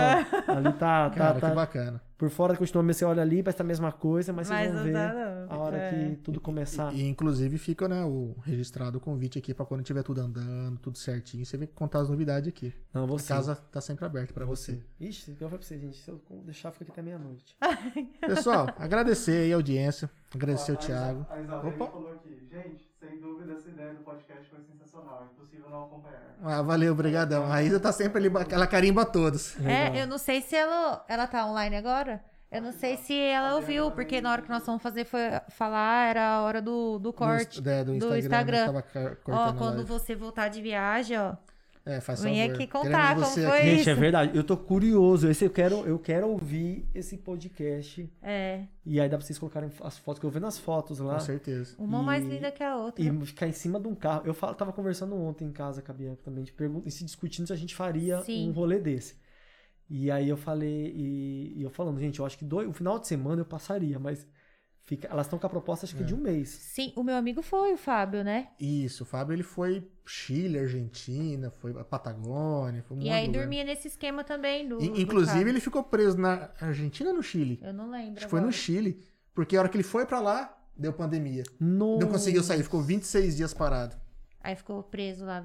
Ali 0.56 0.74
tá. 0.74 1.10
tá, 1.10 1.16
Cara, 1.16 1.40
tá- 1.40 1.50
que 1.50 1.56
bacana. 1.56 2.02
por 2.18 2.30
fora 2.30 2.56
continua, 2.56 2.84
você 2.84 3.06
olha 3.06 3.22
ali, 3.22 3.42
parece 3.42 3.58
tá 3.58 3.64
a 3.64 3.68
mesma 3.68 3.92
coisa, 3.92 4.34
mas 4.34 4.48
vocês 4.48 4.60
Mas 4.60 4.68
vão 4.70 4.78
não 4.78 4.84
ver 4.84 4.94
tá, 4.94 5.14
não. 5.14 5.37
A 5.68 5.72
hora 5.72 5.78
É. 5.84 5.90
que 6.10 6.16
tudo 6.18 6.40
começar. 6.42 6.94
E, 6.94 7.04
inclusive 7.08 7.58
fica, 7.58 7.88
né, 7.88 8.04
o 8.04 8.36
registrado 8.44 8.98
o 8.98 9.02
convite 9.02 9.38
aqui 9.38 9.54
pra 9.54 9.66
quando 9.66 9.84
tiver 9.84 10.04
tudo 10.04 10.22
andando, 10.22 10.78
tudo 10.80 10.98
certinho, 10.98 11.46
você 11.46 11.58
vem 11.58 11.68
contar 11.68 12.00
as 12.00 12.10
novidades 12.10 12.48
aqui. 12.50 12.74
Não, 12.94 13.04
A 13.04 13.08
você. 13.08 13.28
casa 13.28 13.56
tá 13.56 13.82
sempre 13.82 14.06
aberta 14.06 14.34
pra 14.34 14.46
você. 14.46 14.82
Ixi, 15.00 15.32
eu 15.32 15.36
falei 15.50 15.58
pra 15.60 15.68
você, 15.68 15.78
gente. 15.78 15.98
Se 15.98 16.10
eu 16.10 16.22
deixar, 16.46 16.72
fica 16.72 16.84
aqui 16.86 16.92
até 16.92 17.02
meia-noite. 17.02 17.56
Pessoal, 18.22 18.68
agradecer 18.78 19.44
aí 19.44 19.54
a 19.54 19.56
audiência, 19.56 20.10
agradecer 20.34 20.72
Ó, 20.72 20.76
o 20.76 20.78
a 20.78 20.82
Thiago. 20.82 21.26
A 21.30 21.40
Isabelle 21.42 21.76
Opa. 21.76 21.88
falou 21.92 22.12
aqui, 22.14 22.48
gente, 22.50 22.90
sem 23.00 23.20
dúvida 23.20 23.54
essa 23.54 23.70
ideia 23.70 23.94
do 23.94 24.04
podcast 24.04 24.50
foi 24.50 24.60
sensacional, 24.62 25.28
é 25.30 25.34
impossível 25.34 25.70
não 25.70 25.86
acompanhar. 25.86 26.38
Ah, 26.44 26.62
valeu, 26.62 26.94
brigadão. 26.96 27.52
A 27.52 27.64
Isa 27.64 27.80
tá 27.80 27.92
sempre 27.92 28.20
ali, 28.20 28.32
ela 28.52 28.68
carimba 28.68 29.06
todos. 29.06 29.56
Legal. 29.58 29.72
É, 29.72 30.02
eu 30.04 30.08
não 30.08 30.18
sei 30.18 30.42
se 30.42 30.56
ela, 30.56 31.04
ela 31.08 31.26
tá 31.28 31.46
online 31.46 31.76
agora. 31.76 32.24
Eu 32.52 32.62
não 32.62 32.72
sei 32.72 32.96
se 32.98 33.14
ela 33.14 33.56
ouviu, 33.56 33.92
porque 33.92 34.22
na 34.22 34.32
hora 34.32 34.42
que 34.42 34.50
nós 34.50 34.64
fomos 34.66 34.82
fazer 34.82 35.04
foi 35.06 35.20
falar, 35.50 36.10
era 36.10 36.28
a 36.36 36.42
hora 36.44 36.62
do, 36.62 36.98
do 36.98 37.12
corte. 37.12 37.62
Do, 37.62 37.70
é, 37.70 37.84
do 37.84 37.98
do 38.00 38.16
Instagram. 38.18 38.18
Instagram. 38.18 38.66
Tava 38.66 38.82
ca- 38.82 39.18
Ó, 39.28 39.54
quando 39.54 39.76
live. 39.78 39.90
você 39.90 40.16
voltar 40.16 40.48
de 40.48 40.62
viagem, 40.62 41.18
ó. 41.18 41.36
É, 41.86 42.02
faz 42.02 42.22
Vem 42.22 42.42
favor. 42.42 42.54
aqui 42.56 42.68
contar 42.68 43.16
Queremos 43.16 43.30
como 43.34 43.48
foi. 43.48 43.58
aqui. 43.60 43.78
Gente, 43.78 43.90
é 43.90 43.94
verdade. 43.96 44.38
Eu 44.38 44.44
tô 44.44 44.58
curioso. 44.58 45.30
Esse 45.30 45.46
eu 45.46 45.50
quero, 45.50 45.76
eu 45.86 45.98
quero 45.98 46.28
ouvir 46.28 46.86
esse 46.94 47.16
podcast. 47.18 48.10
É. 48.22 48.64
E 48.86 49.00
aí 49.00 49.08
dá 49.08 49.18
pra 49.18 49.26
vocês 49.26 49.40
colocarem 49.40 49.70
as 49.82 49.98
fotos, 49.98 50.20
que 50.20 50.26
eu 50.26 50.30
vendo 50.30 50.48
as 50.48 50.58
fotos 50.58 51.00
lá. 51.00 51.14
Com 51.14 51.20
certeza. 51.22 51.76
Uma 51.78 52.02
E- 52.02 52.06
mais 52.06 52.26
linda 52.26 52.52
que 52.52 52.62
a 52.62 52.76
outra. 52.76 53.02
E 53.04 53.26
ficar 53.26 53.48
em 53.48 53.54
cima 53.54 53.80
de 53.80 53.88
um 53.88 53.96
carro. 53.96 54.24
Eu 54.26 54.34
falo, 54.34 54.54
tava 54.54 54.74
conversando 54.74 55.16
ontem 55.16 55.46
em 55.48 55.52
casa 55.54 55.82
com 55.82 55.90
a 55.92 55.96
Bianca 55.96 56.22
também, 56.26 56.44
de 56.44 56.54
e 56.86 56.92
se 56.92 57.06
discutindo 57.06 57.48
se 57.48 57.54
a 57.54 57.58
gente 57.58 57.74
faria 57.74 58.22
Sim. 58.22 58.50
um 58.50 58.52
rolê 58.52 58.80
desse. 58.80 59.16
E 59.90 60.12
aí 60.12 60.28
eu 60.28 60.38
falei, 60.38 60.92
e, 60.96 61.54
e 61.58 61.64
eu 61.64 61.70
falando, 61.70 62.00
gente, 62.00 62.20
eu 62.20 62.26
acho 62.26 62.38
que 62.38 62.44
dois, 62.46 62.68
o 62.68 62.74
final 62.74 63.00
de 63.00 63.08
semana 63.08 63.42
eu 63.42 63.46
passaria, 63.46 63.98
mas 63.98 64.28
fica, 64.84 65.08
elas 65.08 65.26
estão 65.28 65.40
com 65.40 65.48
a 65.48 65.50
proposta 65.50 65.86
acho 65.86 65.96
que 65.96 66.04
É. 66.04 66.06
de 66.06 66.14
um 66.14 66.18
mês. 66.18 66.50
Sim, 66.50 66.92
o 66.96 67.04
meu 67.04 67.16
amigo 67.16 67.42
foi, 67.42 67.74
o 67.74 67.78
Fábio, 67.78 68.24
né? 68.24 68.50
Isso, 68.60 69.04
o 69.04 69.06
Fábio 69.06 69.34
ele 69.34 69.44
foi 69.44 69.90
Chile, 70.06 70.60
Argentina, 70.60 71.50
foi 71.52 71.72
a 71.80 71.84
Patagônia, 71.86 72.84
foi 72.84 72.98
um 72.98 73.02
E 73.02 73.10
aí 73.10 73.28
lugar. 73.28 73.42
dormia 73.42 73.64
nesse 73.64 73.88
esquema 73.88 74.24
também 74.24 74.68
do. 74.68 74.78
Do 74.78 74.84
Inclusive, 75.00 75.38
carro. 75.40 75.50
ele 75.50 75.60
ficou 75.62 75.84
preso 75.84 76.18
na 76.18 76.50
Argentina 76.60 77.10
ou 77.12 77.16
no 77.16 77.24
Chile? 77.24 77.60
Eu 77.62 77.74
não 77.74 77.90
lembro. 77.90 78.18
Acho 78.18 78.26
que 78.26 78.30
foi 78.32 78.42
no. 78.42 78.52
Chile. 78.52 79.02
Porque 79.34 79.56
a 79.56 79.60
hora 79.60 79.70
que 79.70 79.78
ele 79.78 79.84
foi 79.84 80.06
pra 80.06 80.20
lá, 80.20 80.58
deu 80.76 80.92
pandemia. 80.92 81.44
Não 81.60 82.00
conseguiu 82.10 82.44
sair, 82.44 82.64
ficou 82.64 82.82
26 82.82 83.38
dias 83.38 83.54
parado. 83.54 83.96
Aí 84.42 84.56
ficou 84.56 84.82
preso 84.84 85.26
lá, 85.26 85.44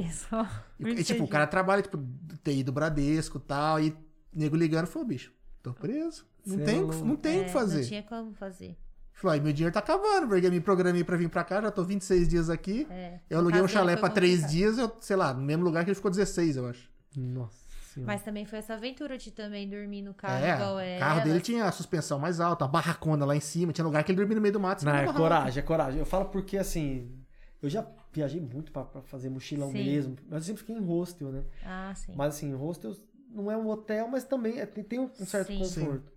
preso. 0.00 0.26
E, 0.80 0.84
26 0.84 1.06
tipo, 1.06 1.24
o 1.24 1.28
cara 1.28 1.46
trabalha, 1.46 1.82
tipo, 1.82 1.98
TI 2.42 2.62
do 2.64 2.72
Bradesco 2.72 3.38
e 3.38 3.40
tal, 3.40 3.78
e 3.80 3.96
nego 4.34 4.56
ligando, 4.56 4.86
falou, 4.86 5.06
bicho, 5.06 5.32
tô 5.62 5.72
preso. 5.72 6.26
Não 6.44 6.60
é 6.60 6.64
tem, 6.64 6.80
louco. 6.80 7.04
não 7.04 7.16
tem 7.16 7.38
o 7.38 7.42
É, 7.42 7.44
que 7.44 7.50
fazer. 7.52 7.80
Não 7.82 7.88
tinha 7.88 8.02
como 8.02 8.32
fazer. 8.34 8.76
Falou, 9.12 9.34
aí 9.34 9.40
meu 9.40 9.52
dinheiro 9.52 9.72
tá 9.72 9.78
acabando, 9.78 10.26
porque 10.26 10.46
eu 10.46 10.50
me 10.50 10.60
programei 10.60 11.04
pra 11.04 11.16
vir 11.16 11.28
pra 11.28 11.44
cá, 11.44 11.60
já 11.62 11.70
tô 11.70 11.84
26 11.84 12.26
dias 12.28 12.50
aqui. 12.50 12.86
É. 12.90 13.20
Eu 13.30 13.38
aluguei 13.38 13.60
um 13.62 13.68
chalé 13.68 13.94
pra 13.96 14.08
3 14.08 14.32
complicado. 14.40 14.50
dias, 14.50 14.78
eu, 14.78 14.90
sei 15.00 15.14
lá, 15.16 15.32
no 15.32 15.42
mesmo 15.42 15.62
lugar 15.62 15.84
que 15.84 15.90
ele 15.90 15.94
ficou 15.94 16.10
16, 16.10 16.56
eu 16.56 16.66
acho. 16.66 16.90
Nossa 17.16 17.54
senhora. 17.94 18.12
Mas 18.12 18.22
também 18.24 18.44
foi 18.46 18.58
essa 18.58 18.74
aventura 18.74 19.16
de 19.18 19.30
também 19.30 19.68
dormir 19.68 20.02
no 20.02 20.14
carro 20.14 20.44
é, 20.44 20.54
igual 20.54 20.74
o 20.76 20.80
ela. 20.80 20.98
carro 20.98 21.20
dele 21.22 21.40
tinha 21.40 21.64
a 21.66 21.70
suspensão 21.70 22.18
mais 22.18 22.40
alta, 22.40 22.64
a 22.64 22.68
barracona 22.68 23.24
lá 23.24 23.36
em 23.36 23.40
cima, 23.40 23.72
tinha 23.72 23.84
lugar 23.84 24.02
que 24.02 24.10
ele 24.10 24.16
dormia 24.16 24.34
no 24.34 24.40
meio 24.42 24.54
do 24.54 24.58
mato. 24.58 24.84
Não, 24.84 24.90
é 24.92 25.00
barraca. 25.02 25.18
coragem, 25.18 25.58
é 25.60 25.62
coragem. 25.62 25.98
Eu 26.00 26.06
falo 26.06 26.24
porque, 26.24 26.56
assim, 26.58 27.21
eu 27.62 27.68
já 27.70 27.86
viajei 28.12 28.40
muito 28.40 28.72
pra, 28.72 28.84
pra 28.84 29.02
fazer 29.02 29.30
mochilão 29.30 29.70
Sim. 29.70 29.84
mesmo, 29.84 30.16
mas 30.28 30.42
eu 30.42 30.46
sempre 30.48 30.60
fiquei 30.60 30.76
em 30.76 30.84
hostel, 30.84 31.30
né? 31.30 31.44
Ah, 31.64 31.94
sim. 31.94 32.12
Mas, 32.16 32.34
assim, 32.34 32.52
hostel 32.54 32.94
não 33.30 33.50
é 33.50 33.56
um 33.56 33.68
hotel, 33.68 34.08
mas 34.08 34.24
também 34.24 34.60
é- 34.60 34.66
tem, 34.66 34.84
tem 34.84 35.00
um 35.00 35.08
certo 35.24 35.48
Sim. 35.48 35.58
conforto. 35.58 36.12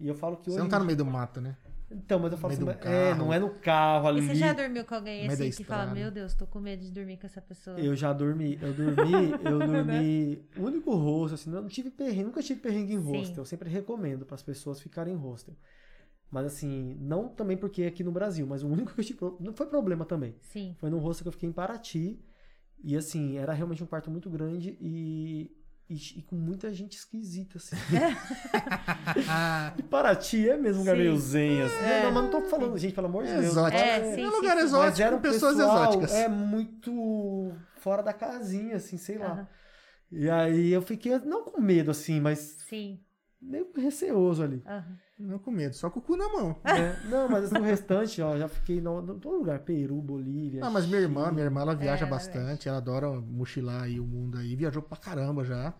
E 0.00 0.08
eu 0.08 0.14
falo 0.14 0.36
que 0.36 0.44
Você 0.50 0.52
hoje 0.52 0.60
não 0.60 0.66
em 0.66 0.70
tá 0.70 0.78
no 0.78 0.84
meio 0.84 0.96
do 0.96 1.04
mato, 1.04 1.40
né? 1.40 1.56
Então, 1.90 2.18
mas 2.18 2.32
eu 2.32 2.38
falo 2.38 2.52
assim, 2.54 2.64
é, 2.82 3.14
não 3.14 3.32
é 3.32 3.38
no 3.38 3.50
carro 3.50 4.08
ali. 4.08 4.20
E 4.20 4.26
você 4.26 4.34
já 4.34 4.52
dormiu 4.52 4.84
com 4.84 4.94
alguém 4.94 5.26
assim 5.26 5.50
que 5.50 5.64
fala, 5.64 5.92
meu 5.94 6.10
Deus, 6.10 6.34
tô 6.34 6.46
com 6.46 6.58
medo 6.58 6.82
de 6.82 6.90
dormir 6.90 7.18
com 7.18 7.26
essa 7.26 7.40
pessoa. 7.40 7.78
Eu 7.78 7.94
já 7.94 8.12
dormi, 8.12 8.58
eu 8.60 8.72
dormi, 8.72 9.36
eu 9.44 9.60
dormi. 9.60 10.42
O 10.56 10.62
único 10.62 10.94
hostel, 10.94 11.34
assim, 11.34 11.50
não 11.50 11.68
tive 11.68 11.90
perrengue, 11.90 12.24
nunca 12.24 12.42
tive 12.42 12.60
perrengue 12.60 12.94
em 12.94 13.00
Sim. 13.02 13.18
hostel. 13.18 13.42
Eu 13.42 13.46
sempre 13.46 13.68
recomendo 13.68 14.24
para 14.24 14.34
as 14.34 14.42
pessoas 14.42 14.80
ficarem 14.80 15.14
em 15.14 15.16
hostel. 15.16 15.54
Mas 16.34 16.46
assim, 16.46 16.96
não 16.98 17.28
também 17.28 17.56
porque 17.56 17.82
é 17.82 17.86
aqui 17.86 18.02
no 18.02 18.10
Brasil, 18.10 18.44
mas 18.44 18.64
o 18.64 18.66
único 18.66 18.92
que 18.92 19.00
eu 19.00 19.04
tive. 19.04 19.20
Não 19.38 19.54
foi 19.54 19.66
problema 19.66 20.04
também. 20.04 20.34
Sim. 20.40 20.74
Foi 20.80 20.90
num 20.90 20.98
hostel 20.98 21.22
que 21.22 21.28
eu 21.28 21.32
fiquei 21.32 21.48
em 21.48 21.52
Paraty. 21.52 22.18
E 22.82 22.96
assim, 22.96 23.36
era 23.36 23.52
realmente 23.52 23.84
um 23.84 23.86
quarto 23.86 24.10
muito 24.10 24.28
grande 24.28 24.76
e. 24.80 25.56
E, 25.88 25.94
e 26.18 26.22
com 26.22 26.34
muita 26.34 26.72
gente 26.72 26.96
esquisita, 26.96 27.58
assim. 27.58 27.76
e 29.78 29.82
Paraty 29.82 30.48
é 30.48 30.56
mesmo 30.56 30.78
um 30.78 30.80
lugar 30.80 30.96
meio 30.96 31.16
zen, 31.18 31.62
assim. 31.62 31.84
É. 31.84 32.02
Não, 32.04 32.10
mas 32.10 32.24
não 32.24 32.30
tô 32.30 32.40
falando, 32.48 32.78
gente, 32.78 32.94
pelo 32.94 33.06
amor 33.06 33.24
de 33.24 33.32
Deus. 33.32 33.44
Exótico. 33.44 33.82
É, 33.82 33.98
É, 33.98 34.14
sim, 34.14 34.26
um 34.26 34.30
sim, 34.30 34.36
lugar 34.36 34.56
sim. 34.56 34.62
Mas 34.62 34.64
exótico 34.64 35.02
era 35.02 35.10
com 35.12 35.18
um 35.18 35.20
pessoas 35.20 35.58
exóticas. 35.58 36.10
É 36.10 36.26
muito 36.26 37.52
fora 37.76 38.02
da 38.02 38.14
casinha, 38.14 38.76
assim, 38.76 38.96
sei 38.96 39.18
lá. 39.18 39.32
Aham. 39.32 39.48
E 40.10 40.30
aí 40.30 40.72
eu 40.72 40.82
fiquei, 40.82 41.16
não 41.18 41.44
com 41.44 41.60
medo, 41.60 41.90
assim, 41.90 42.18
mas 42.18 42.38
Sim. 42.66 42.98
meio 43.40 43.70
receoso 43.76 44.42
ali. 44.42 44.62
Aham. 44.66 44.98
Não 45.16 45.38
com 45.38 45.50
medo, 45.52 45.74
só 45.76 45.88
com 45.88 46.00
o 46.00 46.02
cu 46.02 46.16
na 46.16 46.28
mão. 46.28 46.56
né? 46.64 47.00
Não, 47.08 47.28
mas 47.28 47.50
no 47.52 47.60
restante, 47.62 48.20
ó, 48.20 48.36
já 48.36 48.48
fiquei 48.48 48.80
no, 48.80 49.00
no 49.00 49.14
todo 49.14 49.38
lugar. 49.38 49.60
Peru, 49.60 50.00
Bolívia. 50.02 50.64
Ah, 50.64 50.70
mas 50.70 50.86
minha 50.86 51.00
irmã, 51.00 51.30
minha 51.30 51.44
irmã, 51.44 51.60
ela 51.60 51.74
viaja 51.74 52.04
É, 52.04 52.08
bastante, 52.08 52.68
ela 52.68 52.78
adora 52.78 53.08
mochilar 53.20 53.84
aí 53.84 54.00
o 54.00 54.04
mundo 54.04 54.38
aí, 54.38 54.56
viajou 54.56 54.82
pra 54.82 54.96
caramba 54.96 55.44
já. 55.44 55.72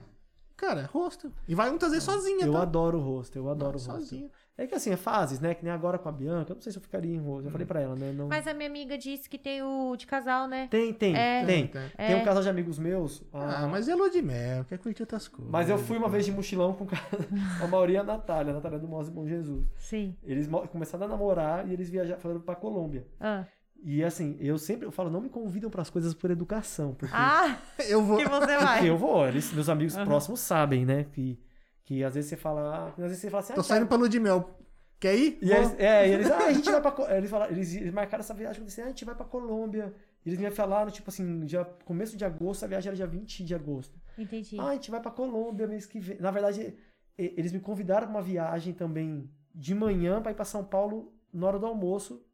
Cara, 0.66 0.80
é 0.80 0.84
hostel. 0.84 1.30
E 1.48 1.54
vai 1.54 1.68
muitas 1.70 1.90
vezes 1.90 2.04
sozinha, 2.04 2.46
Eu 2.46 2.52
tá? 2.52 2.62
adoro 2.62 2.98
o 2.98 3.00
rosto, 3.02 3.36
eu 3.36 3.48
adoro 3.50 3.72
o 3.76 3.80
rosto. 3.80 3.92
Sozinha. 3.92 4.30
É 4.56 4.66
que 4.68 4.74
assim, 4.74 4.90
é 4.92 4.96
fases, 4.96 5.40
né? 5.40 5.52
Que 5.52 5.64
nem 5.64 5.72
agora 5.72 5.98
com 5.98 6.08
a 6.08 6.12
Bianca. 6.12 6.52
Eu 6.52 6.54
não 6.54 6.62
sei 6.62 6.70
se 6.70 6.78
eu 6.78 6.82
ficaria 6.82 7.12
em 7.12 7.18
rosto. 7.18 7.46
Eu 7.48 7.50
falei 7.50 7.66
pra 7.66 7.80
ela, 7.80 7.96
né? 7.96 8.12
Não... 8.12 8.28
Mas 8.28 8.46
a 8.46 8.54
minha 8.54 8.68
amiga 8.68 8.96
disse 8.96 9.28
que 9.28 9.36
tem 9.36 9.62
o 9.62 9.96
de 9.96 10.06
casal, 10.06 10.46
né? 10.46 10.68
Tem, 10.70 10.92
tem, 10.94 11.14
É. 11.16 11.44
tem. 11.44 11.66
Tem. 11.66 11.82
Tem 11.96 12.14
um 12.16 12.18
É. 12.20 12.24
casal 12.24 12.42
de 12.42 12.48
amigos 12.48 12.78
meus. 12.78 13.22
Ah, 13.32 13.64
a- 13.64 13.68
mas 13.68 13.88
é 13.88 13.94
lua 13.96 14.08
de 14.08 14.22
mel, 14.22 14.64
quer 14.64 14.78
curtir 14.78 15.02
outras 15.02 15.26
coisas. 15.26 15.50
Mas 15.50 15.68
eu 15.68 15.76
fui 15.76 15.98
uma 15.98 16.08
vez 16.08 16.24
de 16.24 16.30
mochilão 16.32 16.72
com 16.72 16.84
o 16.84 16.86
cara- 16.86 17.02
a 17.62 17.66
Mauri 17.66 17.94
e 17.94 17.96
a 17.96 18.04
Natália, 18.04 18.52
a 18.52 18.54
Natália 18.54 18.78
do 18.78 18.86
Mose 18.86 19.10
Bom 19.10 19.26
Jesus. 19.26 19.66
Sim. 19.76 20.16
Eles 20.22 20.48
começaram 20.70 21.04
a 21.06 21.08
namorar 21.08 21.68
e 21.68 21.72
eles 21.72 21.90
viajaram, 21.90 22.20
foram 22.20 22.40
pra 22.40 22.54
Colômbia. 22.54 23.04
Ah, 23.20 23.44
E 23.82 24.02
assim, 24.02 24.36
eu 24.40 24.56
sempre 24.56 24.86
eu 24.86 24.90
falo, 24.92 25.10
não 25.10 25.20
me 25.20 25.28
convidam 25.28 25.68
pras 25.70 25.90
coisas 25.90 26.14
por 26.14 26.30
educação, 26.30 26.94
porque, 26.94 27.14
ah 27.14 27.58
Eu 27.88 28.02
vou. 28.02 28.16
que 28.18 28.24
você 28.24 28.38
porque 28.38 28.56
vai. 28.64 28.88
eu 28.88 28.96
vou, 28.96 29.26
eles, 29.28 29.52
meus 29.52 29.68
amigos 29.68 29.94
Aham. 29.96 30.04
próximos 30.06 30.40
sabem, 30.40 30.86
né, 30.86 31.04
que, 31.12 31.38
que 31.84 32.02
às 32.02 32.14
vezes 32.14 32.30
você 32.30 32.36
fala, 32.36 32.88
às 32.88 32.96
vezes 32.96 33.18
você 33.18 33.30
fala 33.30 33.42
assim, 33.42 33.52
ah, 33.52 33.56
Tô 33.56 33.62
tá- 33.62 33.68
saindo 33.68 33.86
pra 33.86 33.96
lua 33.96 34.08
de 34.08 34.18
mel. 34.18 34.58
Quer 34.98 35.16
ir? 35.16 35.38
E 35.42 35.52
eles, 35.52 35.74
é, 35.78 36.08
e 36.08 36.12
eles, 36.12 36.30
ah, 36.32 36.46
a 36.46 36.52
gente 36.52 36.70
vai 36.70 36.80
pra. 36.80 37.16
Eles, 37.18 37.28
falaram, 37.28 37.52
eles, 37.52 37.74
eles 37.74 37.92
marcaram 37.92 38.22
essa 38.22 38.32
viagem, 38.32 38.60
eu 38.62 38.66
disse, 38.66 38.80
ah, 38.80 38.84
a 38.86 38.88
gente 38.88 39.04
vai 39.04 39.14
pra 39.14 39.24
Colômbia. 39.26 39.94
E 40.24 40.30
eles 40.30 40.38
me 40.38 40.50
falaram, 40.50 40.90
tipo 40.90 41.10
assim, 41.10 41.44
dia, 41.44 41.62
começo 41.84 42.16
de 42.16 42.24
agosto, 42.24 42.64
a 42.64 42.68
viagem 42.68 42.88
era 42.88 42.96
dia 42.96 43.06
20 43.06 43.44
de 43.44 43.54
agosto. 43.54 44.00
Entendi. 44.16 44.56
Ah, 44.58 44.68
a 44.68 44.72
gente 44.74 44.90
vai 44.90 45.00
pra 45.02 45.10
Colômbia 45.10 45.66
mês 45.66 45.84
que 45.84 46.00
vem. 46.00 46.16
Na 46.18 46.30
verdade, 46.30 46.74
e- 47.18 47.34
eles 47.36 47.52
me 47.52 47.60
convidaram 47.60 48.06
pra 48.06 48.16
uma 48.16 48.22
viagem 48.22 48.72
também 48.72 49.28
de 49.54 49.74
manhã 49.74 50.22
pra 50.22 50.32
ir 50.32 50.34
pra 50.34 50.44
São 50.46 50.64
Paulo 50.64 51.12
na 51.30 51.46
hora 51.48 51.58
do 51.58 51.66
almoço. 51.66 52.24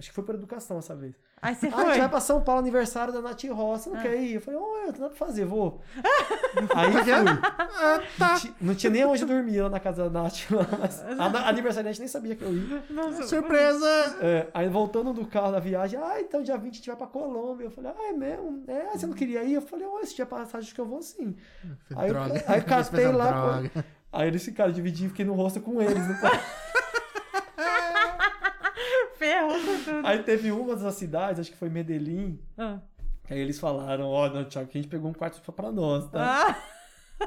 Acho 0.00 0.08
que 0.08 0.14
foi 0.14 0.24
por 0.24 0.34
educação 0.34 0.78
essa 0.78 0.96
vez. 0.96 1.14
Aí 1.42 1.54
você 1.54 1.66
Ah, 1.66 1.68
a 1.68 1.72
foi. 1.72 1.84
gente 1.86 1.98
vai 2.00 2.08
pra 2.08 2.20
São 2.20 2.42
Paulo, 2.42 2.60
aniversário 2.60 3.12
da 3.12 3.20
Nath 3.22 3.44
Ross. 3.44 3.82
Você 3.82 3.90
não 3.90 3.98
Ah. 3.98 4.02
quer 4.02 4.16
ir? 4.16 4.34
Eu 4.34 4.40
falei, 4.40 4.58
oh, 4.60 4.76
eu 4.86 4.92
tenho 4.92 5.02
nada 5.04 5.14
pra 5.14 5.26
fazer, 5.26 5.44
vou. 5.44 5.80
Aí 6.74 6.92
fui. 6.92 7.12
Ah, 7.12 8.02
tá. 8.18 8.34
Não, 8.44 8.54
não 8.68 8.74
tinha 8.74 8.90
nem 8.90 9.04
onde 9.04 9.24
dormir 9.24 9.60
lá 9.60 9.68
na 9.68 9.78
casa 9.80 10.08
da 10.08 10.22
Nath. 10.22 10.46
Mas 10.80 11.02
a 11.02 11.28
na- 11.28 11.48
aniversariante 11.48 11.98
nem 11.98 12.08
sabia 12.08 12.34
que 12.34 12.42
eu 12.42 12.52
ia. 12.52 12.82
Surpresa! 13.26 13.86
É, 14.20 14.48
aí 14.54 14.68
voltando 14.68 15.12
do 15.12 15.24
carro 15.26 15.52
da 15.52 15.60
viagem, 15.60 15.98
ah, 16.02 16.20
então 16.20 16.42
dia 16.42 16.56
20 16.56 16.72
a 16.74 16.76
gente 16.78 16.86
vai 16.88 16.96
pra 16.96 17.06
Colômbia. 17.06 17.64
Eu 17.66 17.70
falei, 17.70 17.90
ah, 17.96 18.08
é 18.08 18.12
mesmo? 18.12 18.64
É, 18.66 18.96
você 18.96 19.06
não 19.06 19.14
queria 19.14 19.42
ir? 19.44 19.54
Eu 19.54 19.62
falei, 19.62 19.86
ó, 19.86 20.00
esse 20.00 20.16
dia 20.16 20.26
passagem 20.26 20.60
acho 20.66 20.74
que 20.74 20.80
eu 20.80 20.86
vou 20.86 21.02
sim. 21.02 21.36
Aí 21.94 22.08
eu- 22.08 22.14
droga. 22.14 22.44
aí 22.48 22.58
eu 22.60 22.64
catei 22.64 23.06
lá, 23.08 23.30
droga. 23.30 23.84
Aí 24.12 24.28
eles 24.28 24.44
ficaram 24.44 24.72
dividindo, 24.72 25.10
fiquei 25.10 25.24
no 25.24 25.34
rosto 25.34 25.60
com 25.60 25.80
eles. 25.80 26.06
né? 26.06 26.18
Ferrou 29.30 29.52
com 29.54 29.84
tudo. 29.84 30.06
Aí 30.06 30.22
teve 30.22 30.50
uma 30.52 30.74
das 30.76 30.94
cidades, 30.94 31.40
acho 31.40 31.50
que 31.50 31.56
foi 31.56 31.68
Medellín, 31.68 32.38
Ah. 32.58 32.78
que 33.26 33.34
aí 33.34 33.40
eles 33.40 33.58
falaram, 33.58 34.06
ó, 34.08 34.28
não, 34.28 34.44
Thiago, 34.44 34.68
que 34.68 34.78
a 34.78 34.82
gente 34.82 34.90
pegou 34.90 35.10
um 35.10 35.14
quarto 35.14 35.40
só 35.44 35.52
pra 35.52 35.70
nós, 35.70 36.08
tá? 36.10 36.48
Ah. 36.48 36.62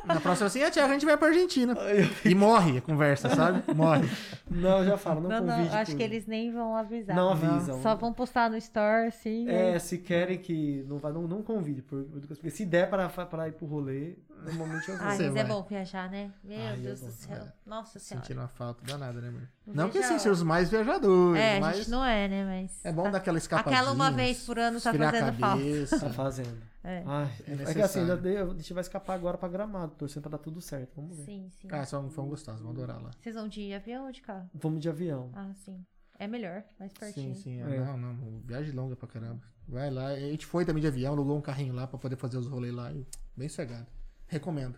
Na 0.06 0.20
próxima 0.20 0.48
assim, 0.48 0.64
ah, 0.64 0.72
Tiago, 0.72 0.90
a 0.90 0.94
gente 0.94 1.06
vai 1.06 1.16
pra 1.16 1.28
Argentina. 1.28 1.78
E 2.26 2.34
morre 2.34 2.80
a 2.80 2.82
conversa, 2.82 3.30
sabe? 3.30 3.62
Morre. 3.76 4.10
Não, 4.50 4.80
eu 4.80 4.86
já 4.86 4.98
falo, 4.98 5.22
não, 5.22 5.30
Não, 5.30 5.42
não, 5.46 5.56
convide. 5.58 5.76
acho 5.76 5.92
por- 5.92 5.98
que 5.98 6.04
eles 6.04 6.26
nem 6.26 6.52
vão 6.52 6.76
avisar. 6.76 7.16
Não 7.16 7.30
avisam. 7.30 7.80
Só 7.80 7.94
vão 7.96 8.12
postar 8.12 8.50
no 8.50 8.58
store, 8.58 9.10
assim. 9.10 9.48
É, 9.48 9.74
né? 9.74 9.80
se 9.80 10.00
querem 10.00 10.40
que 10.40 10.84
não 10.90 10.98
vai, 10.98 11.14
não, 11.14 11.28
não 11.28 11.44
convide. 11.44 11.84
por- 11.84 12.06
Porque 12.28 12.50
se 12.50 12.66
der 12.66 12.90
para, 12.90 13.08
para 13.08 13.48
ir 13.50 13.52
pro 13.52 13.68
rolê, 13.68 14.16
normalmente 14.44 14.90
eu 14.90 14.98
vou. 14.98 15.08
Você 15.12 15.30
mas 15.30 15.36
é 15.36 15.44
bom 15.44 15.64
viajar, 15.64 16.10
né? 16.10 16.32
Meu 16.44 16.58
Ai, 16.60 16.74
é 16.74 16.78
Deus 16.78 17.00
bom, 17.02 17.08
do 17.08 17.12
céu. 17.14 17.36
é. 17.38 17.54
Nossa 17.66 18.00
senhora. 18.00 18.26
Sentindo 18.26 18.42
uma 18.42 18.48
falta 18.48 18.84
danada, 18.86 19.22
né, 19.22 19.30
amor? 19.30 19.42
Não 19.66 19.74
Não 19.86 19.90
que 19.90 19.98
assim, 20.00 20.16
a 20.16 20.20
ser 20.20 20.30
os 20.30 20.44
mais 20.44 20.70
viajadores, 20.70 21.42
É, 21.42 21.58
a 21.58 21.62
mas 21.62 21.78
gente 21.78 21.90
não 21.90 22.04
é, 22.04 22.28
né? 22.28 22.46
Mas. 22.46 22.84
é 22.86 22.92
bom 22.92 23.04
tá- 23.04 23.10
dar 23.12 23.18
aquela 23.20 23.38
escapadinha. 23.38 23.76
Aquela 23.80 23.92
uma 23.94 24.12
vez 24.12 24.44
por 24.46 24.60
ano 24.60 24.80
tá 24.82 24.90
a 24.92 24.94
fazendo 24.94 25.34
falta. 25.40 26.00
Tá 26.00 26.10
fazendo. 26.10 26.62
É. 26.84 27.04
Ai, 27.06 27.24
É 27.24 27.28
é, 27.28 27.44
que 27.44 27.52
necessário. 27.56 27.84
assim, 28.14 28.22
dei- 28.22 28.38
a 28.38 28.46
gente 28.48 28.74
vai 28.74 28.82
escapar 28.82 29.14
agora 29.14 29.38
pra 29.38 29.48
gramado, 29.48 29.94
torcendo 29.96 30.24
pra 30.24 30.32
dar 30.32 30.38
tudo 30.40 30.60
certo. 30.60 30.92
Vamos 30.98 31.16
ver. 31.16 31.24
Sim, 31.24 31.50
sim. 31.62 31.68
Ah, 31.72 31.86
são, 31.86 32.10
foram 32.10 32.28
gostosos, 32.28 32.62
vão 32.62 32.72
adorar 32.72 33.02
lá. 33.02 33.12
Vocês 33.22 33.36
vão 33.36 33.48
de 33.48 33.74
avião 33.74 34.06
ou 34.06 34.12
de 34.12 34.22
carro? 34.22 34.50
Vamos 34.54 34.82
de 34.82 34.90
avião. 34.90 35.30
Ah, 35.34 35.52
sim. 35.54 35.84
É 36.20 36.28
melhor, 36.28 36.64
mais 36.80 36.92
pertinho. 36.94 37.34
Sim, 37.36 37.42
sim. 37.42 37.62
É. 37.62 37.80
Não, 37.80 37.98
não. 37.98 38.42
Viagem 38.46 38.72
longa 38.74 38.96
pra 38.96 39.08
caramba. 39.08 39.42
Vai 39.68 39.90
lá. 39.90 40.08
A 40.08 40.20
gente 40.20 40.46
foi 40.46 40.66
também 40.66 40.82
de 40.82 40.88
avião, 40.88 41.14
alugou 41.14 41.38
um 41.38 41.42
carrinho 41.42 41.74
lá 41.74 41.88
pra 41.88 41.98
poder 41.98 42.18
fazer 42.18 42.38
os 42.38 42.48
rolês 42.48 42.74
lá. 42.74 42.92
e 42.92 43.06
Bem 43.36 43.48
cegado. 43.50 43.88
Recomendo. 44.34 44.76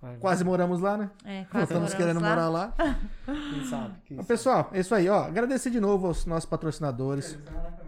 Vai, 0.00 0.16
Quase 0.16 0.42
moramos 0.44 0.80
lá, 0.80 0.96
né? 0.96 1.10
É, 1.24 1.44
quase 1.44 1.64
Estamos 1.64 1.92
querendo 1.92 2.20
lá. 2.20 2.28
morar 2.30 2.48
lá. 2.48 2.74
Quem 3.26 3.64
sabe? 3.66 3.94
Quem 4.06 4.16
Mas, 4.16 4.26
pessoal, 4.26 4.70
é 4.72 4.80
isso 4.80 4.94
aí, 4.94 5.08
ó. 5.08 5.24
Agradecer 5.24 5.70
de 5.70 5.78
novo 5.78 6.06
aos 6.06 6.24
nossos 6.24 6.48
patrocinadores. 6.48 7.34
Vai. 7.44 7.80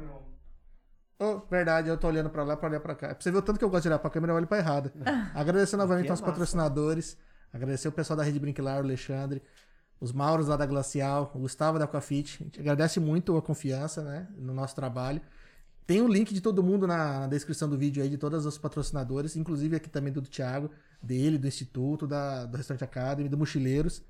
Oh, 1.19 1.41
verdade, 1.49 1.89
eu 1.89 1.97
tô 1.97 2.09
olhando 2.09 2.29
pra 2.29 2.43
lá 2.43 2.57
pra 2.57 2.69
olhar 2.69 2.81
pra 2.81 2.95
cá. 2.97 3.09
Pra 3.15 3.17
você 3.21 3.31
ver 3.31 3.39
o 3.39 3.43
tanto 3.43 3.59
que 3.59 3.65
eu 3.65 3.71
gosto 3.71 3.83
de 3.83 3.89
olhar 3.89 3.99
pra 3.99 4.11
câmera, 4.11 4.33
eu 4.33 4.37
olho 4.37 4.47
pra 4.47 4.59
errada. 4.59 4.93
Agradecer 5.35 5.77
novamente 5.77 6.09
é 6.09 6.11
aos 6.11 6.21
massa. 6.21 6.33
patrocinadores. 6.33 7.17
Agradecer 7.53 7.87
o 7.87 7.93
pessoal 7.93 8.17
da 8.17 8.25
Rede 8.25 8.41
Brinquilar, 8.41 8.79
o 8.79 8.85
Alexandre. 8.85 9.41
Os 10.01 10.11
Mauros 10.13 10.49
lá 10.49 10.57
da 10.57 10.67
Glacial, 10.67 11.31
o 11.33 11.39
Gustavo 11.39 11.79
da 11.79 11.85
Aquafit. 11.85 12.39
A 12.41 12.45
gente 12.45 12.61
agradece 12.61 12.99
muito 12.99 13.37
a 13.37 13.43
confiança, 13.43 14.03
né, 14.03 14.27
no 14.37 14.53
nosso 14.53 14.75
trabalho. 14.75 15.21
Tem 15.87 16.03
o 16.03 16.09
link 16.09 16.35
de 16.35 16.41
todo 16.41 16.61
mundo 16.63 16.89
na, 16.89 17.21
na 17.21 17.27
descrição 17.29 17.69
do 17.69 17.79
vídeo 17.79 18.03
aí, 18.03 18.09
de 18.09 18.19
todos 18.19 18.45
os 18.45 18.59
patrocinadores, 18.59 19.37
inclusive 19.37 19.77
aqui 19.77 19.89
também 19.89 20.13
do, 20.13 20.21
do 20.21 20.29
Thiago, 20.29 20.71
dele, 21.03 21.39
do 21.39 21.47
Instituto, 21.47 22.07
da, 22.07 22.45
do 22.45 22.57
Restaurante 22.57 22.85
Academy, 22.85 23.29
do 23.29 23.39
Mochileiros. 23.39 24.03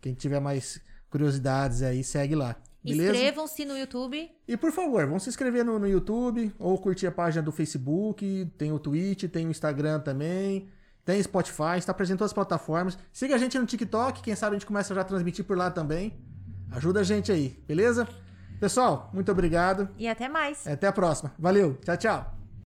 Quem 0.00 0.14
tiver 0.14 0.40
mais 0.40 0.80
curiosidades 1.08 1.82
aí, 1.82 2.02
segue 2.02 2.34
lá. 2.34 2.56
Inscrevam-se 2.84 3.64
no 3.64 3.76
YouTube. 3.78 4.30
E 4.46 4.56
por 4.56 4.70
favor, 4.70 5.06
vão 5.06 5.18
se 5.18 5.30
inscrever 5.30 5.64
no, 5.64 5.78
no 5.78 5.88
YouTube 5.88 6.52
ou 6.58 6.76
curtir 6.76 7.06
a 7.06 7.12
página 7.12 7.42
do 7.42 7.50
Facebook, 7.50 8.52
tem 8.58 8.72
o 8.72 8.78
Twitch, 8.78 9.24
tem 9.30 9.46
o 9.46 9.50
Instagram 9.50 10.00
também, 10.00 10.68
tem 11.04 11.22
Spotify, 11.22 11.78
está 11.78 11.94
presente 11.94 12.16
em 12.16 12.18
todas 12.18 12.30
as 12.30 12.34
plataformas. 12.34 12.98
Siga 13.10 13.36
a 13.36 13.38
gente 13.38 13.58
no 13.58 13.64
TikTok, 13.64 14.22
quem 14.22 14.34
sabe 14.34 14.56
a 14.56 14.58
gente 14.58 14.66
começa 14.66 14.94
já 14.94 15.00
a 15.00 15.04
transmitir 15.04 15.44
por 15.44 15.56
lá 15.56 15.70
também. 15.70 16.12
Ajuda 16.70 17.00
a 17.00 17.04
gente 17.04 17.32
aí, 17.32 17.58
beleza? 17.66 18.06
Pessoal, 18.60 19.10
muito 19.14 19.32
obrigado. 19.32 19.88
E 19.96 20.06
até 20.06 20.28
mais. 20.28 20.66
Até 20.66 20.86
a 20.86 20.92
próxima. 20.92 21.32
Valeu, 21.38 21.78
tchau, 21.82 21.96
tchau. 21.96 22.43